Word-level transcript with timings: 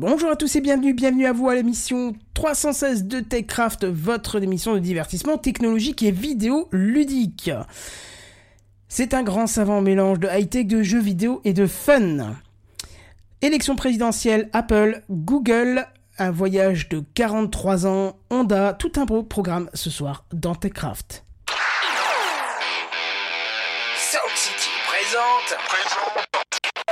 Bonjour 0.00 0.30
à 0.30 0.36
tous 0.36 0.56
et 0.56 0.62
bienvenue, 0.62 0.94
bienvenue 0.94 1.26
à 1.26 1.32
vous 1.34 1.50
à 1.50 1.54
l'émission 1.54 2.14
316 2.32 3.04
de 3.04 3.20
TechCraft, 3.20 3.84
votre 3.84 4.42
émission 4.42 4.72
de 4.72 4.78
divertissement 4.78 5.36
technologique 5.36 6.02
et 6.02 6.10
vidéo 6.10 6.70
ludique. 6.72 7.50
C'est 8.88 9.12
un 9.12 9.22
grand 9.22 9.46
savant 9.46 9.82
mélange 9.82 10.18
de 10.18 10.26
high-tech, 10.26 10.66
de 10.66 10.82
jeux 10.82 11.02
vidéo 11.02 11.42
et 11.44 11.52
de 11.52 11.66
fun. 11.66 12.34
Élection 13.42 13.76
présidentielle, 13.76 14.48
Apple, 14.54 15.02
Google, 15.10 15.86
un 16.16 16.30
voyage 16.30 16.88
de 16.88 17.04
43 17.12 17.86
ans, 17.86 18.16
Honda, 18.30 18.72
tout 18.72 18.92
un 18.96 19.04
beau 19.04 19.22
programme 19.22 19.68
ce 19.74 19.90
soir 19.90 20.24
dans 20.32 20.54
TechCraft. 20.54 21.26
Sound 23.98 24.34
City 24.34 24.70
présente. 24.88 25.58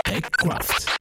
TechCraft. 0.05 0.98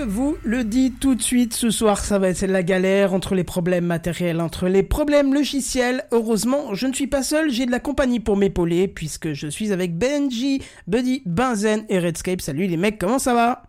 Je 0.00 0.06
vous 0.06 0.38
le 0.44 0.64
dis 0.64 0.92
tout 0.98 1.14
de 1.14 1.20
suite, 1.20 1.52
ce 1.52 1.68
soir 1.68 1.98
ça 1.98 2.18
va 2.18 2.28
être 2.30 2.40
la 2.46 2.62
galère 2.62 3.12
entre 3.12 3.34
les 3.34 3.44
problèmes 3.44 3.84
matériels, 3.84 4.40
entre 4.40 4.66
les 4.66 4.82
problèmes 4.82 5.34
logiciels. 5.34 6.04
Heureusement, 6.10 6.72
je 6.72 6.86
ne 6.86 6.94
suis 6.94 7.06
pas 7.06 7.22
seul, 7.22 7.50
j'ai 7.50 7.66
de 7.66 7.70
la 7.70 7.80
compagnie 7.80 8.18
pour 8.18 8.38
m'épauler 8.38 8.88
puisque 8.88 9.34
je 9.34 9.46
suis 9.46 9.72
avec 9.72 9.98
Benji, 9.98 10.62
Buddy, 10.86 11.22
Benzen 11.26 11.84
et 11.90 11.98
Redscape. 11.98 12.40
Salut 12.40 12.66
les 12.66 12.78
mecs, 12.78 12.98
comment 12.98 13.18
ça 13.18 13.34
va? 13.34 13.64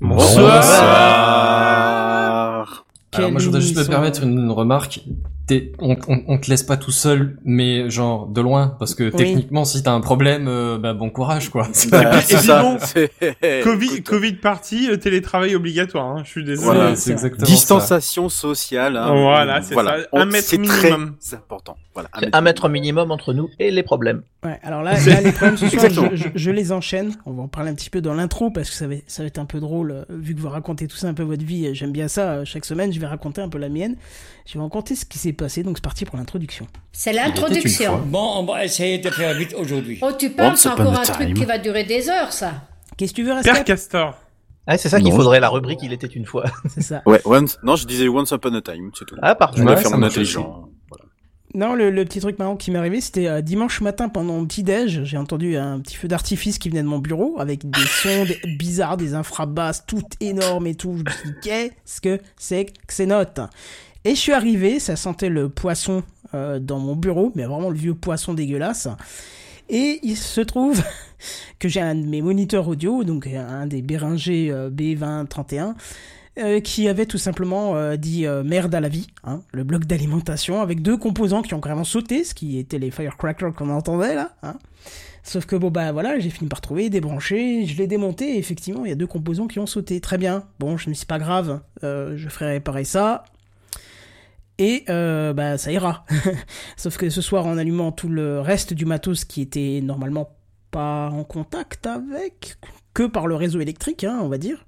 Bonsoir. 0.00 0.54
Alors 3.12 3.32
moi 3.32 3.40
je 3.40 3.46
voudrais 3.46 3.60
juste 3.60 3.76
me 3.76 3.84
permettre 3.88 4.22
une, 4.22 4.38
une 4.38 4.52
remarque. 4.52 5.00
T'es- 5.46 5.70
on, 5.78 5.96
on, 6.08 6.22
on 6.26 6.38
te 6.38 6.50
laisse 6.50 6.64
pas 6.64 6.76
tout 6.76 6.90
seul, 6.90 7.38
mais 7.44 7.88
genre 7.88 8.26
de 8.26 8.40
loin, 8.40 8.74
parce 8.80 8.96
que 8.96 9.10
techniquement 9.10 9.64
si 9.64 9.80
t'as 9.82 9.92
un 9.92 10.00
problème, 10.00 10.48
euh, 10.48 10.76
bah 10.76 10.92
bon 10.92 11.08
courage 11.10 11.50
quoi. 11.50 11.68
Bah, 11.90 12.20
c'est 12.20 12.38
ça. 12.38 12.62
bon, 12.62 12.78
C'est- 12.80 13.62
Covid, 13.62 13.86
Écoute, 13.86 14.04
Covid 14.08 14.32
parti, 14.34 14.88
télétravail 14.98 15.54
obligatoire. 15.54 16.06
Hein. 16.06 16.22
Je 16.24 16.30
suis 16.30 16.44
désolé. 16.44 16.64
Voilà, 16.78 16.96
c'est 16.96 17.02
c'est 17.02 17.12
exactement 17.12 17.46
Distanciation 17.46 18.28
sociale. 18.28 18.96
hein. 18.96 19.14
Voilà, 19.14 19.62
c'est 19.62 19.74
ça. 19.74 19.96
On- 20.12 20.20
Un 20.20 20.24
mètre 20.26 20.48
c'est 20.48 20.58
minimum. 20.58 21.14
Très 21.24 21.36
important. 21.36 21.76
Voilà, 21.96 22.10
un 22.34 22.40
mètre 22.42 22.68
minimum 22.68 23.10
entre 23.10 23.32
nous 23.32 23.48
et 23.58 23.70
les 23.70 23.82
problèmes. 23.82 24.20
Ouais, 24.44 24.60
alors 24.62 24.82
là, 24.82 24.92
là 25.06 25.20
les 25.22 25.32
problèmes 25.32 25.56
ce 25.56 25.66
soir, 25.70 25.84
Exactement. 25.84 26.10
je, 26.12 26.16
je- 26.24 26.28
je 26.34 26.50
les 26.50 26.70
enchaîne. 26.72 27.16
On 27.24 27.32
va 27.32 27.42
en 27.44 27.48
parler 27.48 27.70
un 27.70 27.74
petit 27.74 27.88
peu 27.88 28.02
dans 28.02 28.12
l'intro 28.12 28.50
parce 28.50 28.68
que 28.68 28.74
ça 28.76 28.86
va, 28.86 28.96
ça 29.06 29.22
va 29.22 29.28
être 29.28 29.38
un 29.38 29.46
peu 29.46 29.60
drôle. 29.60 29.90
euh, 29.92 30.04
Vu 30.10 30.34
que 30.34 30.40
vous 30.40 30.50
racontez 30.50 30.86
tout 30.88 30.96
ça 30.96 31.08
un 31.08 31.14
peu 31.14 31.22
votre 31.22 31.42
vie, 31.44 31.66
euh, 31.68 31.74
j'aime 31.74 31.92
bien 31.92 32.08
ça. 32.08 32.32
euh, 32.32 32.44
Chaque 32.44 32.66
semaine, 32.66 32.92
je 32.92 33.00
vais 33.00 33.06
raconter 33.06 33.40
un 33.40 33.48
peu 33.48 33.56
la 33.58 33.70
mienne. 33.70 33.96
Je 34.44 34.58
vais 34.58 34.60
raconter 34.62 34.94
ce 34.94 35.06
qui 35.06 35.16
s'est 35.18 35.32
passé. 35.32 35.62
Donc 35.62 35.78
c'est 35.78 35.82
parti 35.84 36.04
pour 36.04 36.18
l'introduction. 36.18 36.66
C'est 36.92 37.14
l'introduction. 37.14 37.98
Bon, 38.06 38.32
on 38.36 38.44
va 38.44 38.64
essayer 38.64 38.98
de 38.98 39.08
faire 39.10 39.32
vite 39.34 39.54
aujourd'hui. 39.58 39.98
Oh, 40.02 40.10
tu 40.18 40.30
penses 40.30 40.60
c'est 40.60 40.68
encore 40.68 40.94
a 40.94 41.00
un 41.00 41.02
truc 41.02 41.32
qui 41.34 41.44
va 41.46 41.56
durer 41.58 41.84
des 41.84 42.08
heures, 42.10 42.32
ça 42.32 42.52
Qu'est-ce 42.98 43.12
que 43.12 43.16
tu 43.16 43.22
veux, 43.22 43.28
Père 43.42 43.54
Rescap 43.54 43.64
Castor. 43.64 44.14
Ah, 44.66 44.76
c'est 44.76 44.88
ça 44.88 45.00
qu'il 45.00 45.12
faudrait 45.12 45.38
la 45.40 45.48
rubrique 45.48 45.78
Il 45.82 45.92
était 45.92 46.06
une 46.08 46.26
fois. 46.26 46.44
C'est 46.68 46.80
ça. 46.82 47.02
Ouais, 47.06 47.20
once, 47.24 47.56
non, 47.62 47.76
je 47.76 47.86
disais 47.86 48.08
once 48.08 48.32
upon 48.32 48.52
a 48.54 48.60
time, 48.60 48.90
c'est 48.98 49.04
tout. 49.04 49.14
Ah, 49.22 49.34
pardon. 49.36 49.58
je 49.58 49.62
Ouais, 49.62 49.66
dois 49.68 49.76
faire 49.76 49.90
ça 49.90 49.96
mon 49.96 50.02
intelligent. 50.04 50.68
Non, 51.56 51.74
le, 51.74 51.90
le 51.90 52.04
petit 52.04 52.20
truc 52.20 52.38
marrant 52.38 52.54
qui 52.54 52.70
m'est 52.70 52.78
arrivé, 52.78 53.00
c'était 53.00 53.28
euh, 53.28 53.40
dimanche 53.40 53.80
matin 53.80 54.10
pendant 54.10 54.34
mon 54.34 54.44
petit 54.46 54.62
déj. 54.62 55.04
J'ai 55.04 55.16
entendu 55.16 55.56
un 55.56 55.80
petit 55.80 55.96
feu 55.96 56.06
d'artifice 56.06 56.58
qui 56.58 56.68
venait 56.68 56.82
de 56.82 56.86
mon 56.86 56.98
bureau 56.98 57.36
avec 57.38 57.68
des 57.68 57.80
sons 58.02 58.26
des- 58.26 58.38
bizarres, 58.58 58.98
des 58.98 59.14
infrabasses, 59.14 59.84
tout 59.86 60.02
énormes 60.20 60.66
et 60.66 60.74
tout. 60.74 60.98
Je 60.98 61.02
me 61.04 61.10
suis 61.10 61.28
dit, 61.30 61.34
qu'est-ce 61.42 62.02
que 62.02 62.20
c'est 62.36 62.66
que 62.66 62.92
ces 62.92 63.06
notes 63.06 63.40
Et 64.04 64.10
je 64.10 64.20
suis 64.20 64.32
arrivé, 64.32 64.78
ça 64.80 64.96
sentait 64.96 65.30
le 65.30 65.48
poisson 65.48 66.02
euh, 66.34 66.58
dans 66.58 66.78
mon 66.78 66.94
bureau, 66.94 67.32
mais 67.34 67.44
vraiment 67.46 67.70
le 67.70 67.78
vieux 67.78 67.94
poisson 67.94 68.34
dégueulasse. 68.34 68.88
Et 69.70 69.98
il 70.02 70.16
se 70.18 70.42
trouve 70.42 70.82
que 71.58 71.68
j'ai 71.68 71.80
un 71.80 71.94
de 71.94 72.06
mes 72.06 72.20
moniteurs 72.20 72.68
audio, 72.68 73.02
donc 73.02 73.26
un 73.28 73.66
des 73.66 73.80
Behringer 73.80 74.50
euh, 74.50 74.68
B2031, 74.70 75.72
euh, 76.38 76.60
qui 76.60 76.88
avait 76.88 77.06
tout 77.06 77.18
simplement 77.18 77.76
euh, 77.76 77.96
dit 77.96 78.26
euh, 78.26 78.42
merde 78.42 78.74
à 78.74 78.80
la 78.80 78.88
vie, 78.88 79.06
hein, 79.24 79.42
le 79.52 79.64
bloc 79.64 79.84
d'alimentation, 79.86 80.60
avec 80.60 80.82
deux 80.82 80.96
composants 80.96 81.42
qui 81.42 81.54
ont 81.54 81.60
carrément 81.60 81.84
sauté, 81.84 82.24
ce 82.24 82.34
qui 82.34 82.58
était 82.58 82.78
les 82.78 82.90
firecrackers 82.90 83.54
qu'on 83.54 83.70
entendait 83.70 84.14
là. 84.14 84.32
Hein. 84.42 84.56
Sauf 85.22 85.46
que 85.46 85.56
bon 85.56 85.70
bah 85.70 85.90
voilà, 85.92 86.18
j'ai 86.18 86.30
fini 86.30 86.48
par 86.48 86.60
trouver, 86.60 86.88
débrancher, 86.88 87.66
je 87.66 87.76
l'ai 87.76 87.86
démonté, 87.86 88.34
et 88.34 88.38
effectivement 88.38 88.84
il 88.84 88.88
y 88.90 88.92
a 88.92 88.96
deux 88.96 89.06
composants 89.06 89.48
qui 89.48 89.58
ont 89.58 89.66
sauté, 89.66 90.00
très 90.00 90.18
bien. 90.18 90.44
Bon, 90.60 90.76
je 90.76 90.88
me 90.88 90.94
suis 90.94 91.06
pas 91.06 91.18
grave, 91.18 91.60
je 91.82 92.28
ferai 92.28 92.52
réparer 92.52 92.84
ça. 92.84 93.24
Et 94.58 94.84
euh, 94.88 95.32
bah 95.32 95.58
ça 95.58 95.70
ira. 95.70 96.04
Sauf 96.76 96.96
que 96.96 97.10
ce 97.10 97.20
soir 97.20 97.46
en 97.46 97.58
allumant 97.58 97.92
tout 97.92 98.08
le 98.08 98.40
reste 98.40 98.72
du 98.72 98.86
matos 98.86 99.24
qui 99.24 99.42
était 99.42 99.80
normalement 99.82 100.30
pas 100.70 101.10
en 101.10 101.24
contact 101.24 101.86
avec, 101.86 102.56
que 102.94 103.06
par 103.06 103.26
le 103.26 103.34
réseau 103.34 103.60
électrique, 103.60 104.04
hein, 104.04 104.18
on 104.22 104.28
va 104.28 104.38
dire. 104.38 104.66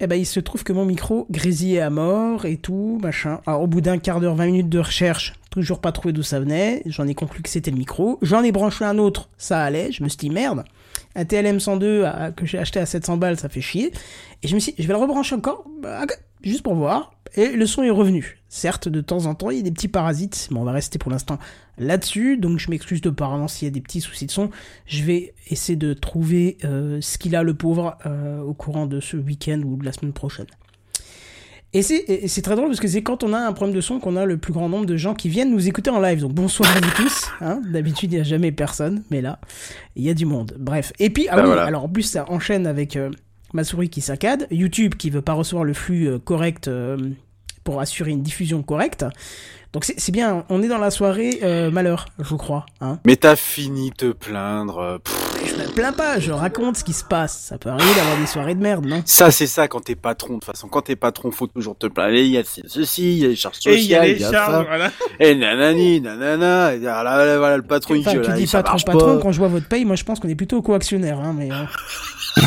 Eh 0.00 0.06
ben, 0.06 0.14
il 0.16 0.26
se 0.26 0.38
trouve 0.40 0.62
que 0.62 0.72
mon 0.72 0.84
micro 0.84 1.26
grésillait 1.30 1.80
à 1.80 1.90
mort 1.90 2.44
et 2.46 2.56
tout, 2.56 2.98
machin. 3.02 3.40
Alors, 3.46 3.62
au 3.62 3.66
bout 3.66 3.80
d'un 3.80 3.98
quart 3.98 4.20
d'heure, 4.20 4.36
20 4.36 4.46
minutes 4.46 4.68
de 4.68 4.78
recherche, 4.78 5.32
toujours 5.50 5.80
pas 5.80 5.90
trouvé 5.90 6.12
d'où 6.12 6.22
ça 6.22 6.38
venait. 6.38 6.82
J'en 6.86 7.06
ai 7.08 7.14
conclu 7.14 7.42
que 7.42 7.48
c'était 7.48 7.72
le 7.72 7.76
micro. 7.78 8.18
J'en 8.22 8.42
ai 8.44 8.52
branché 8.52 8.84
un 8.84 8.98
autre, 8.98 9.28
ça 9.38 9.60
allait. 9.62 9.90
Je 9.90 10.04
me 10.04 10.08
suis 10.08 10.18
dit, 10.18 10.30
merde. 10.30 10.64
Un 11.16 11.24
TLM 11.24 11.58
102 11.58 12.04
à- 12.04 12.30
que 12.30 12.46
j'ai 12.46 12.58
acheté 12.58 12.78
à 12.78 12.86
700 12.86 13.16
balles, 13.16 13.38
ça 13.38 13.48
fait 13.48 13.60
chier. 13.60 13.92
Et 14.44 14.48
je 14.48 14.54
me 14.54 14.60
suis 14.60 14.72
dit, 14.72 14.82
je 14.82 14.86
vais 14.86 14.92
le 14.94 15.00
rebrancher 15.00 15.34
encore, 15.34 15.64
bah, 15.82 16.06
juste 16.44 16.62
pour 16.62 16.74
voir. 16.76 17.12
Et 17.34 17.48
le 17.48 17.66
son 17.66 17.82
est 17.82 17.90
revenu. 17.90 18.37
Certes, 18.48 18.88
de 18.88 19.02
temps 19.02 19.26
en 19.26 19.34
temps, 19.34 19.50
il 19.50 19.58
y 19.58 19.60
a 19.60 19.62
des 19.62 19.70
petits 19.70 19.88
parasites, 19.88 20.48
mais 20.50 20.58
on 20.58 20.64
va 20.64 20.72
rester 20.72 20.98
pour 20.98 21.10
l'instant 21.10 21.38
là-dessus. 21.76 22.38
Donc, 22.38 22.58
je 22.58 22.70
m'excuse 22.70 23.02
de 23.02 23.10
par 23.10 23.48
s'il 23.50 23.68
y 23.68 23.70
a 23.70 23.72
des 23.72 23.82
petits 23.82 24.00
soucis 24.00 24.24
de 24.24 24.30
son. 24.30 24.50
Je 24.86 25.02
vais 25.04 25.34
essayer 25.50 25.76
de 25.76 25.92
trouver 25.92 26.56
euh, 26.64 26.98
ce 27.02 27.18
qu'il 27.18 27.36
a, 27.36 27.42
le 27.42 27.52
pauvre, 27.52 27.98
euh, 28.06 28.40
au 28.40 28.54
courant 28.54 28.86
de 28.86 29.00
ce 29.00 29.18
week-end 29.18 29.60
ou 29.64 29.76
de 29.76 29.84
la 29.84 29.92
semaine 29.92 30.14
prochaine. 30.14 30.46
Et 31.74 31.82
c'est, 31.82 32.40
très 32.40 32.56
drôle 32.56 32.68
parce 32.68 32.80
que 32.80 32.88
c'est 32.88 33.02
quand 33.02 33.22
on 33.22 33.34
a 33.34 33.38
un 33.38 33.52
problème 33.52 33.76
de 33.76 33.82
son 33.82 34.00
qu'on 34.00 34.16
a 34.16 34.24
le 34.24 34.38
plus 34.38 34.54
grand 34.54 34.70
nombre 34.70 34.86
de 34.86 34.96
gens 34.96 35.12
qui 35.12 35.28
viennent 35.28 35.50
nous 35.50 35.68
écouter 35.68 35.90
en 35.90 36.00
live. 36.00 36.22
Donc 36.22 36.32
bonsoir 36.32 36.74
à 36.74 36.80
vous 36.80 36.90
tous. 36.96 37.28
Hein. 37.42 37.60
D'habitude, 37.70 38.10
il 38.10 38.14
n'y 38.16 38.20
a 38.22 38.24
jamais 38.24 38.52
personne, 38.52 39.02
mais 39.10 39.20
là, 39.20 39.38
il 39.94 40.02
y 40.02 40.08
a 40.08 40.14
du 40.14 40.24
monde. 40.24 40.56
Bref. 40.58 40.94
Et 40.98 41.10
puis, 41.10 41.26
ah 41.28 41.36
oui, 41.36 41.42
voilà. 41.44 41.64
alors 41.64 41.84
en 41.84 41.88
plus, 41.90 42.04
ça 42.04 42.24
enchaîne 42.30 42.66
avec 42.66 42.96
euh, 42.96 43.10
ma 43.52 43.64
souris 43.64 43.90
qui 43.90 44.00
saccade, 44.00 44.46
YouTube 44.50 44.94
qui 44.94 45.10
veut 45.10 45.20
pas 45.20 45.34
recevoir 45.34 45.64
le 45.64 45.74
flux 45.74 46.18
correct 46.24 46.70
pour 47.68 47.82
assurer 47.82 48.12
une 48.12 48.22
diffusion 48.22 48.62
correcte. 48.62 49.04
Donc 49.74 49.84
c'est, 49.84 50.10
bien, 50.10 50.46
on 50.48 50.62
est 50.62 50.68
dans 50.68 50.78
la 50.78 50.90
soirée 50.90 51.40
euh, 51.42 51.70
malheur, 51.70 52.06
je 52.18 52.34
crois. 52.34 52.64
Hein. 52.80 52.98
Mais 53.04 53.16
t'as 53.16 53.36
fini 53.36 53.90
de 53.90 53.94
te 53.94 54.12
plaindre. 54.12 54.78
euh, 54.78 54.98
me 55.62 55.72
plains 55.74 55.92
pas, 55.92 56.18
je 56.18 56.32
raconte 56.32 56.76
ce 56.76 56.84
qui 56.84 56.92
se 56.92 57.04
passe. 57.04 57.38
Ça 57.48 57.58
peut 57.58 57.68
arriver 57.70 57.94
d'avoir 57.94 58.16
des 58.18 58.26
soirées 58.26 58.54
de 58.54 58.60
merde, 58.62 58.86
non? 58.86 59.02
Ça, 59.04 59.30
c'est 59.30 59.46
ça 59.46 59.68
quand 59.68 59.80
t'es 59.80 59.94
patron. 59.94 60.34
De 60.34 60.38
toute 60.40 60.44
façon, 60.44 60.68
quand 60.68 60.82
t'es 60.82 60.96
patron, 60.96 61.30
faut 61.30 61.46
toujours 61.46 61.76
te 61.76 61.86
plaindre. 61.86 62.14
Il 62.14 62.26
y 62.28 62.38
a 62.38 62.42
ceci, 62.66 63.12
il 63.16 63.18
y 63.18 63.24
a 63.24 63.28
les 63.28 63.36
charges 63.36 63.58
Et 63.66 63.76
il 63.76 63.84
y 63.86 63.94
a 63.94 63.98
sociales, 64.02 64.06
les 64.06 64.12
il 64.14 64.20
y 64.20 64.24
a 64.24 64.30
charges, 64.32 64.52
ça. 64.54 64.62
voilà. 64.68 64.90
Et 65.20 65.34
nanani, 65.34 66.00
nanana. 66.00 66.74
Et 66.74 66.78
là, 66.80 67.02
là, 67.02 67.24
là, 67.24 67.38
voilà, 67.38 67.56
le 67.56 67.62
patron, 67.62 67.94
il 67.94 68.00
Enfin, 68.00 68.14
gueule. 68.14 68.22
tu 68.24 68.30
là, 68.30 68.36
dis 68.36 68.46
patron, 68.46 68.78
patron, 68.84 69.16
pas. 69.16 69.22
quand 69.22 69.32
je 69.32 69.38
vois 69.38 69.48
votre 69.48 69.66
paye, 69.68 69.84
moi 69.84 69.96
je 69.96 70.04
pense 70.04 70.20
qu'on 70.20 70.28
est 70.28 70.34
plutôt 70.34 70.62
co-actionnaire, 70.62 71.18
hein, 71.20 71.34
mais... 71.36 71.50
euh, 71.50 71.64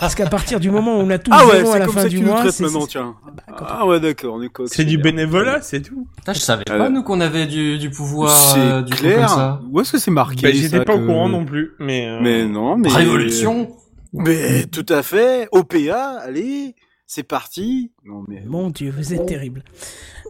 Parce 0.00 0.14
qu'à 0.14 0.26
partir 0.26 0.60
du 0.60 0.70
moment 0.70 0.96
où 0.96 1.00
on 1.00 1.10
a 1.10 1.18
tout 1.18 1.30
Ah 1.34 1.44
ouais, 1.46 1.56
zéro 1.56 1.68
à 1.70 1.72
c'est 1.74 1.78
la 1.80 1.84
comme 1.86 1.94
fin 1.94 2.02
ça 2.02 2.08
du 2.08 2.18
tu 2.18 2.24
mois, 2.24 2.50
c'est... 2.50 2.62
maintenant, 2.64 2.86
tiens. 2.86 3.14
Bah, 3.48 3.66
Ah 3.68 3.86
ouais, 3.86 4.00
d'accord, 4.00 4.34
on 4.36 4.42
est 4.42 4.48
quoi 4.48 4.64
C'est 4.68 4.84
du 4.84 4.96
bénévolat, 4.98 5.60
c'est 5.62 5.82
tout. 5.82 6.06
Putain, 6.16 6.32
je 6.32 6.38
savais 6.38 6.62
Euh, 6.70 6.78
pas, 6.78 6.88
nous, 6.88 7.02
qu'on 7.02 7.20
avait 7.20 7.46
du, 7.46 7.76
du 7.78 7.90
pouvoir, 7.90 8.32
euh, 8.56 8.82
C'est 8.86 8.94
coup, 8.94 9.02
comme 9.02 9.10
clair. 9.10 9.28
ça. 9.28 9.60
Où 9.70 9.80
est-ce 9.80 9.92
que 9.92 9.98
c'est 9.98 10.10
marqué 10.10 10.42
Bah, 10.42 10.48
j'étais 10.52 10.82
pas 10.84 10.94
au 10.94 11.04
courant 11.04 11.28
non 11.28 11.44
plus, 11.44 11.72
mais. 11.78 12.06
euh, 12.08 12.18
Mais 12.22 12.45
non, 12.46 12.76
mais. 12.76 12.88
Révolution 12.88 13.76
Mais 14.12 14.66
tout 14.66 14.86
à 14.88 15.02
fait. 15.02 15.48
OPA, 15.52 16.20
allez, 16.20 16.74
c'est 17.06 17.22
parti. 17.22 17.92
Non 18.04 18.24
mais. 18.28 18.42
Mon 18.46 18.70
dieu, 18.70 18.92
vous 18.96 19.14
êtes 19.14 19.26
terrible. 19.26 19.62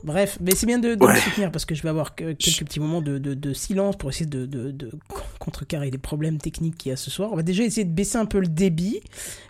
Bref, 0.06 0.38
mais 0.40 0.52
c'est 0.54 0.66
bien 0.66 0.78
de, 0.78 0.94
de 0.94 1.04
Ouais. 1.04 1.14
me 1.14 1.18
soutenir 1.18 1.50
parce 1.50 1.64
que 1.64 1.74
je 1.74 1.82
vais 1.82 1.88
avoir 1.88 2.14
que- 2.14 2.32
quelques 2.32 2.64
petits 2.64 2.80
moments 2.80 3.02
de, 3.02 3.18
de- 3.18 3.34
de 3.34 3.52
silence 3.52 3.96
pour 3.96 4.08
essayer 4.10 4.24
de, 4.26 4.46
de- 4.46 4.70
de 4.70 4.90
contrecarrer 5.40 5.90
les 5.90 5.98
problèmes 5.98 6.38
techniques 6.38 6.78
qu'il 6.78 6.90
y 6.90 6.92
a 6.92 6.96
ce 6.96 7.10
soir. 7.10 7.30
On 7.32 7.36
va 7.36 7.42
déjà 7.42 7.64
essayer 7.64 7.84
de 7.84 7.92
baisser 7.92 8.16
un 8.16 8.24
peu 8.26 8.38
le 8.38 8.46
débit 8.46 9.00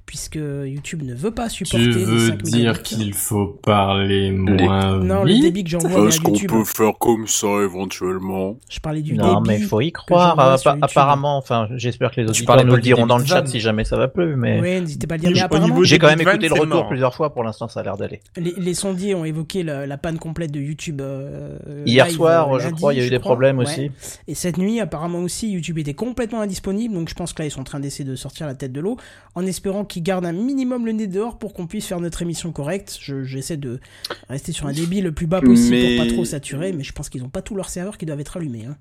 puisque 0.07 0.37
YouTube 0.37 1.03
ne 1.03 1.15
veut 1.15 1.31
pas 1.33 1.49
supporter 1.49 1.85
Tu 1.91 1.99
les 1.99 2.05
veux 2.05 2.29
5 2.29 2.43
dire 2.43 2.83
qu'il 2.83 3.13
faut 3.13 3.47
parler 3.63 4.31
moins 4.31 4.99
Non, 4.99 5.25
le 5.25 5.41
débit 5.41 5.65
que 5.65 5.71
j'envoie 5.71 5.91
à 6.09 6.11
YouTube. 6.11 6.51
faire 6.65 6.93
comme 6.99 7.27
ça 7.27 7.47
éventuellement 7.65 8.59
Je 8.71 8.81
parlais 8.81 9.03
du 9.03 9.15
Non, 9.15 9.41
débit. 9.43 9.59
mais 9.59 9.65
faut 9.67 9.81
y 9.81 9.93
croire. 9.93 10.39
euh, 10.39 10.57
apparemment, 10.81 11.37
enfin, 11.39 11.69
j'espère 11.77 12.11
que 12.13 12.21
les 12.21 12.27
Tu 12.27 12.31
auditeurs 12.31 12.47
parlais 12.47 12.65
nous 12.65 12.77
le 12.77 12.81
diront 12.83 13.07
dans 13.07 13.19
le 13.19 13.25
chat 13.25 13.45
si 13.47 13.61
jamais 13.61 13.85
ça 13.85 13.97
va 13.97 14.09
plus. 14.09 14.37
Mais 14.37 14.61
Ouais, 14.61 14.81
n'hésitez 14.81 15.07
pas 15.07 15.15
à 15.15 15.19
le 15.19 15.33
dire. 15.33 15.49
J'ai 15.85 15.99
quand 15.99 16.07
même 16.09 16.21
écouté 16.21 16.49
le 16.49 16.55
retour 16.55 16.89
plusieurs 16.89 17.15
fois. 17.15 17.33
Pour 17.35 17.43
l'instant, 17.45 17.69
ça 17.69 17.81
a 17.81 17.83
l'air 17.83 17.97
d'aller. 17.97 18.21
les, 18.37 18.55
les 18.57 18.75
sondiers 18.75 19.15
ont 19.15 19.25
évoqué 19.25 19.63
la 19.63 19.99
panne 19.99 20.19
complète 20.19 20.46
de 20.53 20.61
YouTube. 20.61 21.01
euh, 21.01 21.59
Hier 21.87 22.07
live, 22.07 22.15
soir, 22.15 22.53
euh, 22.55 22.59
je 22.61 22.69
crois, 22.71 22.95
il 22.95 22.99
y 22.99 23.03
a 23.03 23.07
eu 23.07 23.11
des 23.11 23.19
crois. 23.19 23.31
problèmes 23.33 23.59
Ouais. 23.59 23.65
aussi. 23.65 23.91
Et 24.29 24.35
cette 24.35 24.59
nuit, 24.59 24.81
apparemment 24.81 25.21
aussi, 25.21 25.51
YouTube 25.51 25.79
était 25.79 25.95
complètement 25.95 26.41
indisponible, 26.41 26.95
donc 26.95 27.09
je 27.09 27.15
pense 27.15 27.33
que 27.33 27.43
là, 27.43 27.47
ils 27.47 27.51
sont 27.51 27.61
en 27.61 27.65
train 27.65 27.81
d'essayer 27.81 28.05
de 28.09 28.17
sortir 28.17 28.47
la 28.47 28.55
tête 28.55 28.73
de 28.73 28.81
l'eau, 28.81 28.97
en 29.35 29.45
espérant 29.47 29.85
qu'ils 29.85 30.03
gardent 30.03 30.27
un 30.27 30.33
minimum 30.33 30.87
le 30.87 30.93
nez 30.93 31.07
dehors 31.07 31.39
pour 31.39 31.53
qu'on 31.55 31.67
puisse 31.67 31.87
faire 31.87 32.01
notre 32.01 32.23
émission 32.23 32.53
correcte. 32.53 32.99
Je- 33.01 33.25
J'essaie 33.25 33.57
de 33.57 33.81
rester 34.29 34.53
sur 34.53 34.67
un 34.67 34.73
débit 34.73 35.01
le 35.01 35.13
plus 35.13 35.27
bas 35.27 35.41
possible 35.41 35.77
Mais- 35.77 35.97
pour 35.97 36.07
pas 36.07 36.13
trop 36.13 36.25
saturer, 36.25 36.73
mais 36.73 36.85
je 36.85 36.93
pense 36.93 37.09
qu'ils 37.09 37.25
ont 37.25 37.29
pas 37.29 37.43
tous 37.43 37.55
leurs 37.55 37.69
serveurs 37.69 37.99
qui 37.99 38.07
doivent 38.07 38.21
être 38.21 38.37
allumés. 38.37 38.65
hein. 38.67 38.77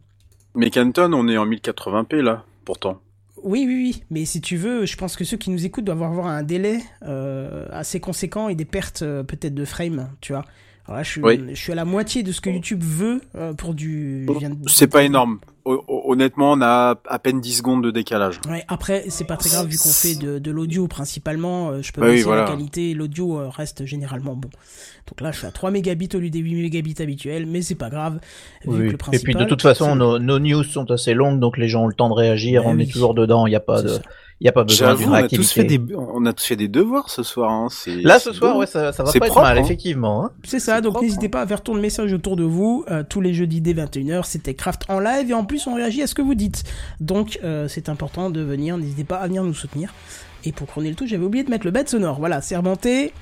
Mais 0.56 0.70
Canton, 0.70 1.12
on 1.14 1.28
est 1.28 1.38
en 1.38 1.46
1080p 1.46 2.22
là, 2.22 2.46
pourtant. 2.64 3.02
Oui, 3.44 3.66
oui, 3.68 3.76
oui, 3.76 4.04
mais 4.10 4.26
si 4.26 4.42
tu 4.42 4.56
veux, 4.58 4.86
je 4.86 4.96
pense 4.98 5.16
que 5.16 5.24
ceux 5.24 5.38
qui 5.38 5.52
nous 5.52 5.66
écoutent 5.66 5.84
doivent 5.84 6.02
avoir 6.02 6.26
un 6.28 6.42
délai 6.42 6.80
euh, 7.04 7.68
assez 7.72 8.00
conséquent 8.00 8.50
et 8.50 8.56
des 8.56 8.66
pertes 8.66 9.02
euh, 9.04 9.22
peut-être 9.24 9.54
de 9.54 9.66
frame, 9.66 10.10
tu 10.22 10.34
vois. 10.34 10.46
Alors 10.88 10.98
là, 10.98 11.04
je 11.04 11.10
suis, 11.10 11.22
Oui. 11.22 11.42
je 11.50 11.56
suis 11.56 11.72
à 11.72 11.76
la 11.76 11.86
moitié 11.86 12.22
de 12.22 12.32
ce 12.32 12.42
que 12.42 12.50
YouTube 12.50 12.84
veut 12.84 13.22
euh, 13.36 13.54
pour 13.54 13.74
du... 13.74 14.28
C'est 14.68 14.88
pas 14.88 15.04
énorme. 15.04 15.40
Ho- 15.66 15.84
ho- 15.88 16.04
Honnêtement, 16.12 16.52
on 16.52 16.62
a 16.62 16.96
à 17.10 17.18
peine 17.20 17.42
10 17.42 17.58
secondes 17.58 17.84
de 17.84 17.90
décalage. 17.90 18.40
Ouais, 18.48 18.64
après, 18.68 19.06
c'est 19.10 19.24
pas 19.24 19.36
très 19.36 19.50
grave 19.50 19.66
vu 19.68 19.80
qu'on 19.80 19.90
fait 19.90 20.14
de, 20.14 20.38
de 20.38 20.52
l'audio 20.52 20.88
principalement. 20.88 21.72
euh, 21.72 21.82
je 21.82 21.92
peux 21.92 22.02
Bah 22.02 22.08
oui, 22.12 22.22
voilà. 22.22 22.44
la 22.44 22.48
qualité, 22.50 22.94
l'audio 22.94 23.40
euh, 23.40 23.50
reste 23.50 23.84
généralement 23.88 24.36
bon. 24.36 24.50
Donc 25.08 25.22
là, 25.22 25.32
je 25.32 25.40
suis 25.40 25.48
à 25.48 25.52
3 25.52 25.72
mégabits 25.72 26.10
au 26.14 26.20
lieu 26.20 26.30
des 26.30 26.38
8 26.38 26.62
mégabits 26.62 27.02
habituels, 27.02 27.48
mais 27.48 27.64
c'est 27.64 27.74
pas 27.74 27.90
grave. 27.90 28.20
Vu 28.68 28.90
que 28.90 28.92
le 28.92 29.16
Et 29.16 29.20
puis 29.20 29.34
de 29.34 29.44
toute 29.46 29.64
façon, 29.64 29.96
nos, 29.96 30.20
nos 30.20 30.38
news 30.38 30.64
sont 30.64 30.92
assez 30.92 31.16
longues, 31.16 31.40
donc 31.40 31.58
les 31.58 31.68
gens 31.68 31.86
ont 31.86 31.88
le 31.88 31.96
temps 31.96 32.10
de 32.10 32.14
réagir. 32.14 32.62
Bah 32.64 32.70
on 32.72 32.76
oui. 32.78 32.84
est 32.84 32.92
toujours 32.92 33.16
dedans. 33.16 33.48
Il 33.48 33.50
n'y 33.50 33.56
a 33.56 33.60
pas 33.60 33.82
de, 33.82 33.88
ça. 33.88 34.02
Il 34.42 34.46
y 34.46 34.48
a 34.50 34.52
pas 34.52 34.64
besoin 34.66 34.96
d'une 34.96 35.10
on 35.10 35.14
a 35.14 35.24
tous 35.24 35.38
réactivité. 35.54 35.62
fait 35.62 35.64
des, 35.78 35.96
on 35.96 36.26
a 36.26 36.34
tous 36.34 36.44
fait 36.46 36.56
des 36.58 36.68
devoirs 36.68 37.10
ce 37.10 37.24
soir. 37.24 37.50
Hein. 37.52 37.68
c'est- 37.72 38.02
Là, 38.02 38.20
ce 38.20 38.34
soir, 38.34 38.54
beau. 38.54 38.60
ouais, 38.60 38.66
ça, 38.68 38.92
ça 38.92 39.04
va 39.04 39.12
pas 39.14 39.28
être 39.28 39.42
mal, 39.42 39.58
hein. 39.58 39.62
effectivement. 39.62 40.26
hein. 40.26 40.32
C'est 40.44 40.60
ça, 40.60 40.82
donc 40.82 41.02
n'hésitez 41.02 41.30
pas 41.30 41.42
à 41.42 41.48
faire 41.48 41.62
tourner 41.62 41.80
le 41.80 41.84
message 41.84 42.12
autour 42.14 42.36
de 42.36 42.44
vous. 42.44 42.84
euh, 42.92 43.04
tous 43.08 43.22
les 43.22 43.34
jeudis 43.34 43.62
dès 43.62 43.74
21h, 43.74 44.26
c'était 44.26 44.54
Craft 44.54 44.84
en 44.90 45.00
live 45.00 45.30
et 45.32 45.34
en 45.34 45.46
plus 45.46 45.66
on 45.68 45.76
réagit 45.76 46.02
à 46.02 46.08
ce 46.08 46.14
que 46.16 46.22
vous 46.22 46.36
dites. 46.36 46.64
Donc 47.00 47.40
euh, 47.44 47.68
c'est 47.70 47.88
important 47.90 48.30
de 48.30 48.42
venir, 48.42 48.78
n'hésitez 48.78 49.04
pas 49.06 49.18
à 49.18 49.28
venir 49.28 49.44
nous 49.44 49.54
soutenir. 49.54 49.94
Et 50.44 50.52
pour 50.52 50.68
couronner 50.68 50.90
le 50.90 50.96
tout, 50.96 51.08
j'avais 51.08 51.24
oublié 51.26 51.44
de 51.44 51.50
mettre 51.50 51.66
le 51.66 51.72
bed 51.72 51.88
sonore. 51.90 52.20
Voilà, 52.20 52.42
c'est 52.42 52.56
remonté. 52.58 53.14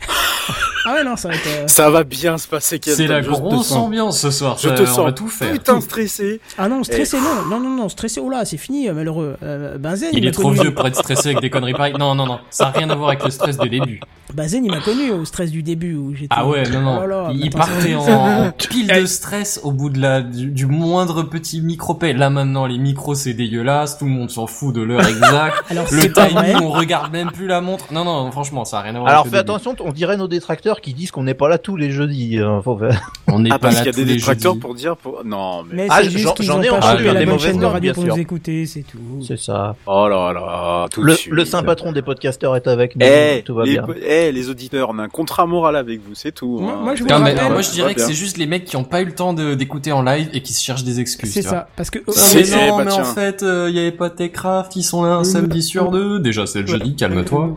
ah 0.86 0.94
ouais, 0.94 1.04
non, 1.04 1.16
ça 1.16 1.28
va 1.28 1.34
être. 1.34 1.46
euh, 1.46 1.64
Ça 1.68 1.90
va 1.90 2.04
bien 2.04 2.38
se 2.38 2.48
passer. 2.48 2.80
C'est 2.82 3.06
la 3.06 3.20
grosse 3.20 3.72
ambiance 3.72 4.20
ce 4.20 4.30
soir. 4.30 4.56
Je 4.60 4.68
ça, 4.68 4.74
te 4.74 4.82
On 4.82 4.86
sens 4.86 5.04
va 5.04 5.12
tout 5.12 5.28
faire. 5.28 5.52
putain 5.52 5.80
stressé. 5.80 6.40
Ah 6.56 6.68
non, 6.68 6.82
stressé, 6.84 7.16
Eh. 7.18 7.20
non, 7.20 7.46
non, 7.48 7.60
non, 7.60 7.76
non, 7.76 7.88
stressé, 7.88 8.20
oh 8.20 8.30
là, 8.30 8.44
c'est 8.44 8.56
fini, 8.56 8.88
euh, 8.88 8.94
malheureux. 8.94 9.36
Euh, 9.42 9.76
Benzen, 9.78 10.10
Il 10.12 10.26
est 10.26 10.30
trop 10.30 10.44
connu. 10.50 10.60
vieux 10.60 10.74
pour 10.74 10.86
être 10.86 10.96
stressé 10.96 11.30
avec 11.30 11.40
des 11.40 11.50
conneries 11.50 11.72
pareilles. 11.74 11.94
Non, 11.98 12.14
non, 12.14 12.26
non. 12.26 12.38
Ça 12.50 12.64
n'a 12.66 12.70
rien 12.70 12.88
à 12.90 12.94
voir 12.94 13.08
avec 13.10 13.24
le 13.24 13.30
stress 13.30 13.56
des 13.58 13.68
débuts. 13.68 14.00
Benzen, 14.34 14.64
il 14.64 14.70
m'a 14.70 14.80
connu 14.80 15.10
au 15.10 15.24
stress 15.24 15.50
du 15.50 15.62
début 15.62 15.94
où 15.94 16.14
j'étais. 16.14 16.28
Ah 16.30 16.46
ouais, 16.46 16.62
non, 16.68 16.80
non. 16.82 17.00
Oh 17.02 17.06
là 17.06 17.28
il 17.32 17.48
partait 17.50 17.94
en, 17.94 18.46
en 18.46 18.50
pile 18.52 18.86
de 18.88 19.06
stress 19.06 19.58
au 19.62 19.72
bout 19.72 19.88
de 19.88 19.98
la, 20.00 20.20
du, 20.20 20.46
du 20.50 20.66
moindre 20.66 21.22
petit 21.22 21.62
micro-pay. 21.62 22.12
Là 22.12 22.28
maintenant, 22.28 22.66
les 22.66 22.76
micros 22.76 23.14
c'est 23.14 23.32
dégueulasse. 23.32 23.96
Tout 23.98 24.04
le 24.04 24.10
monde 24.10 24.30
s'en 24.30 24.46
fout 24.46 24.74
de 24.74 24.82
l'heure 24.82 25.00
exacte. 25.06 25.64
Alors 25.70 25.86
Le 25.90 26.12
timing, 26.12 26.62
on 26.62 26.68
regarde 26.70 27.10
même 27.10 27.30
plus 27.30 27.46
la 27.46 27.62
montre. 27.62 27.86
Non, 27.90 28.04
non, 28.04 28.30
franchement, 28.30 28.66
ça 28.66 28.80
a 28.80 28.82
rien 28.82 28.94
à 28.96 28.98
voir 28.98 29.08
Alors 29.08 29.20
avec 29.22 29.32
fais 29.32 29.38
début. 29.38 29.50
attention, 29.50 29.74
on 29.88 29.92
dirait 29.92 30.16
nos 30.16 30.28
détracteurs 30.28 30.80
qui 30.80 30.94
disent 30.94 31.10
qu'on 31.10 31.22
n'est 31.22 31.34
pas 31.34 31.48
là 31.48 31.58
tous 31.58 31.76
les 31.76 31.90
jeudis. 31.90 32.38
hein, 32.38 32.60
faut 32.62 32.76
faire- 32.78 33.10
On 33.26 33.40
n'est 33.40 33.50
Ah, 33.52 33.58
pas 33.58 33.68
parce 33.68 33.74
là 33.76 33.80
qu'il 33.80 33.86
y 33.86 33.90
a 33.90 33.92
tous 33.92 34.04
des 34.08 34.14
détracteurs 34.14 34.52
jeudis. 34.52 34.60
pour 34.60 34.74
dire. 34.74 34.96
Pour... 34.96 35.22
Non, 35.24 35.62
mais. 35.64 35.76
Mais 35.76 35.86
Ah, 35.90 35.98
c'est 36.02 36.10
juste 36.10 36.24
j'en- 36.24 36.32
qu'ils 36.34 36.44
j'en 36.46 36.58
ont 36.58 36.62
ai 36.62 36.70
entendu, 36.70 37.08
hein, 37.08 37.14
des 37.14 37.24
bonne 37.26 37.34
mauvaises 37.34 37.58
de 37.58 37.64
radio 37.64 37.80
bien 37.80 37.94
pour 37.94 38.04
sûr. 38.04 38.14
nous 38.16 38.20
écouter, 38.22 38.66
c'est 38.66 38.82
tout. 38.82 38.98
C'est 39.26 39.38
ça. 39.38 39.74
Oh 39.86 40.06
là 40.08 40.32
là, 40.32 40.86
tout 40.90 41.02
Le, 41.02 41.14
le 41.30 41.44
saint 41.44 41.62
patron 41.62 41.92
des 41.92 42.02
podcasteurs 42.02 42.56
est 42.56 42.66
avec 42.68 42.96
nous. 42.96 43.04
Eh, 43.06 43.42
tout 43.44 43.54
va 43.54 43.64
les, 43.64 43.72
bien. 43.72 43.86
eh, 44.06 44.32
les 44.32 44.48
auditeurs, 44.50 44.88
on 44.90 44.98
a 44.98 45.02
un 45.02 45.08
contrat 45.08 45.46
moral 45.46 45.76
avec 45.76 46.00
vous, 46.00 46.14
c'est 46.14 46.32
tout. 46.32 46.58
Moi- 46.58 46.72
hein. 46.72 46.80
moi, 46.82 46.94
je 46.94 47.02
vous 47.02 47.08
Non, 47.08 47.18
mais, 47.18 47.34
rappelle- 47.34 47.52
moi 47.52 47.62
je 47.62 47.70
dirais 47.70 47.94
que 47.94 48.00
c'est 48.00 48.12
juste 48.14 48.36
les 48.38 48.46
mecs 48.46 48.64
qui 48.64 48.76
ont 48.76 48.84
pas 48.84 49.02
eu 49.02 49.06
le 49.06 49.14
temps 49.14 49.32
de- 49.32 49.54
d'écouter 49.54 49.92
en 49.92 50.02
live 50.02 50.28
et 50.32 50.42
qui 50.42 50.52
se 50.52 50.62
cherchent 50.62 50.84
des 50.84 51.00
excuses. 51.00 51.32
C'est 51.32 51.42
ça, 51.42 51.68
parce 51.76 51.90
que. 51.90 51.98
C'est- 52.08 52.50
mais 52.56 52.68
non, 52.68 52.78
mais 52.84 52.92
en 52.92 53.04
fait, 53.04 53.42
il 53.42 53.74
y 53.74 53.78
avait 53.78 53.92
pas 53.92 54.10
Techcraft, 54.10 54.74
ils 54.76 54.82
sont 54.82 55.02
là 55.04 55.14
un 55.14 55.24
samedi 55.24 55.62
sur 55.62 55.90
deux. 55.90 56.18
Déjà, 56.20 56.46
c'est 56.46 56.60
le 56.62 56.66
jeudi, 56.66 56.96
calme-toi. 56.96 57.56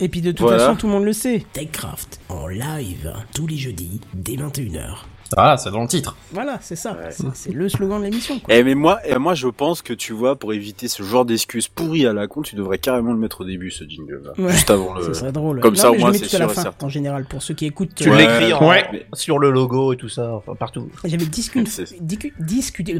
Et 0.00 0.08
puis 0.08 0.20
de 0.20 0.30
toute 0.32 0.40
Voilà. 0.40 0.58
façon, 0.58 0.76
tout 0.76 0.86
le 0.86 0.92
monde 0.92 1.04
le 1.04 1.12
sait. 1.12 1.44
TechCraft 1.52 2.20
en 2.28 2.46
live 2.46 3.12
tous 3.34 3.46
les 3.46 3.56
jeudis 3.56 4.00
dès 4.14 4.36
21h. 4.36 5.06
Voilà, 5.36 5.56
c'est 5.56 5.70
dans 5.70 5.82
le 5.82 5.86
titre. 5.86 6.16
Voilà, 6.32 6.58
c'est 6.60 6.74
ça. 6.74 6.96
C'est- 7.10 7.22
C'est 7.34 7.52
le 7.52 7.68
slogan 7.68 8.00
de 8.00 8.06
l'émission. 8.06 8.40
Eh 8.48 8.64
mais 8.64 8.74
moi, 8.74 8.98
eh, 9.04 9.14
moi 9.16 9.34
je 9.34 9.46
pense 9.46 9.80
que 9.80 9.92
tu 9.92 10.12
vois, 10.12 10.34
pour 10.36 10.52
éviter 10.52 10.88
ce 10.88 11.04
genre 11.04 11.24
d'excuses 11.24 11.68
pourries 11.68 12.04
à 12.04 12.12
la 12.12 12.26
con, 12.26 12.42
tu 12.42 12.56
devrais 12.56 12.78
carrément 12.78 13.12
le 13.12 13.18
mettre 13.18 13.42
au 13.42 13.44
début 13.44 13.70
ce 13.70 13.84
jingle, 13.84 14.22
là. 14.24 14.32
Ouais. 14.44 14.50
juste 14.50 14.70
avant 14.70 14.92
le. 14.94 15.04
Ça 15.04 15.14
serait 15.14 15.30
drôle. 15.30 15.60
Comme 15.60 15.74
Non, 15.74 15.80
ça, 15.80 15.92
au 15.92 15.94
moins, 15.94 16.08
le 16.08 16.12
mets 16.14 16.18
c'est 16.18 16.26
tout 16.30 16.34
à 16.34 16.38
la 16.40 16.44
sûr 16.46 16.50
et 16.52 16.54
fin, 16.56 16.62
certain. 16.62 16.86
en 16.86 16.88
général, 16.88 17.26
pour 17.26 17.44
ceux 17.44 17.54
qui 17.54 17.64
écoutent. 17.66 17.94
Tu 17.94 18.08
euh, 18.08 18.12
Ouais. 18.12 18.18
l'écris 18.26 18.52
en- 18.54 18.68
Ouais. 18.68 19.06
sur 19.12 19.38
le 19.38 19.52
logo 19.52 19.92
et 19.92 19.96
tout 19.96 20.08
ça, 20.08 20.34
enfin 20.34 20.56
partout. 20.56 20.88
J'avais 21.04 21.24
discuté, 21.26 21.70
discu- 22.00 22.32
discuté, 22.40 22.98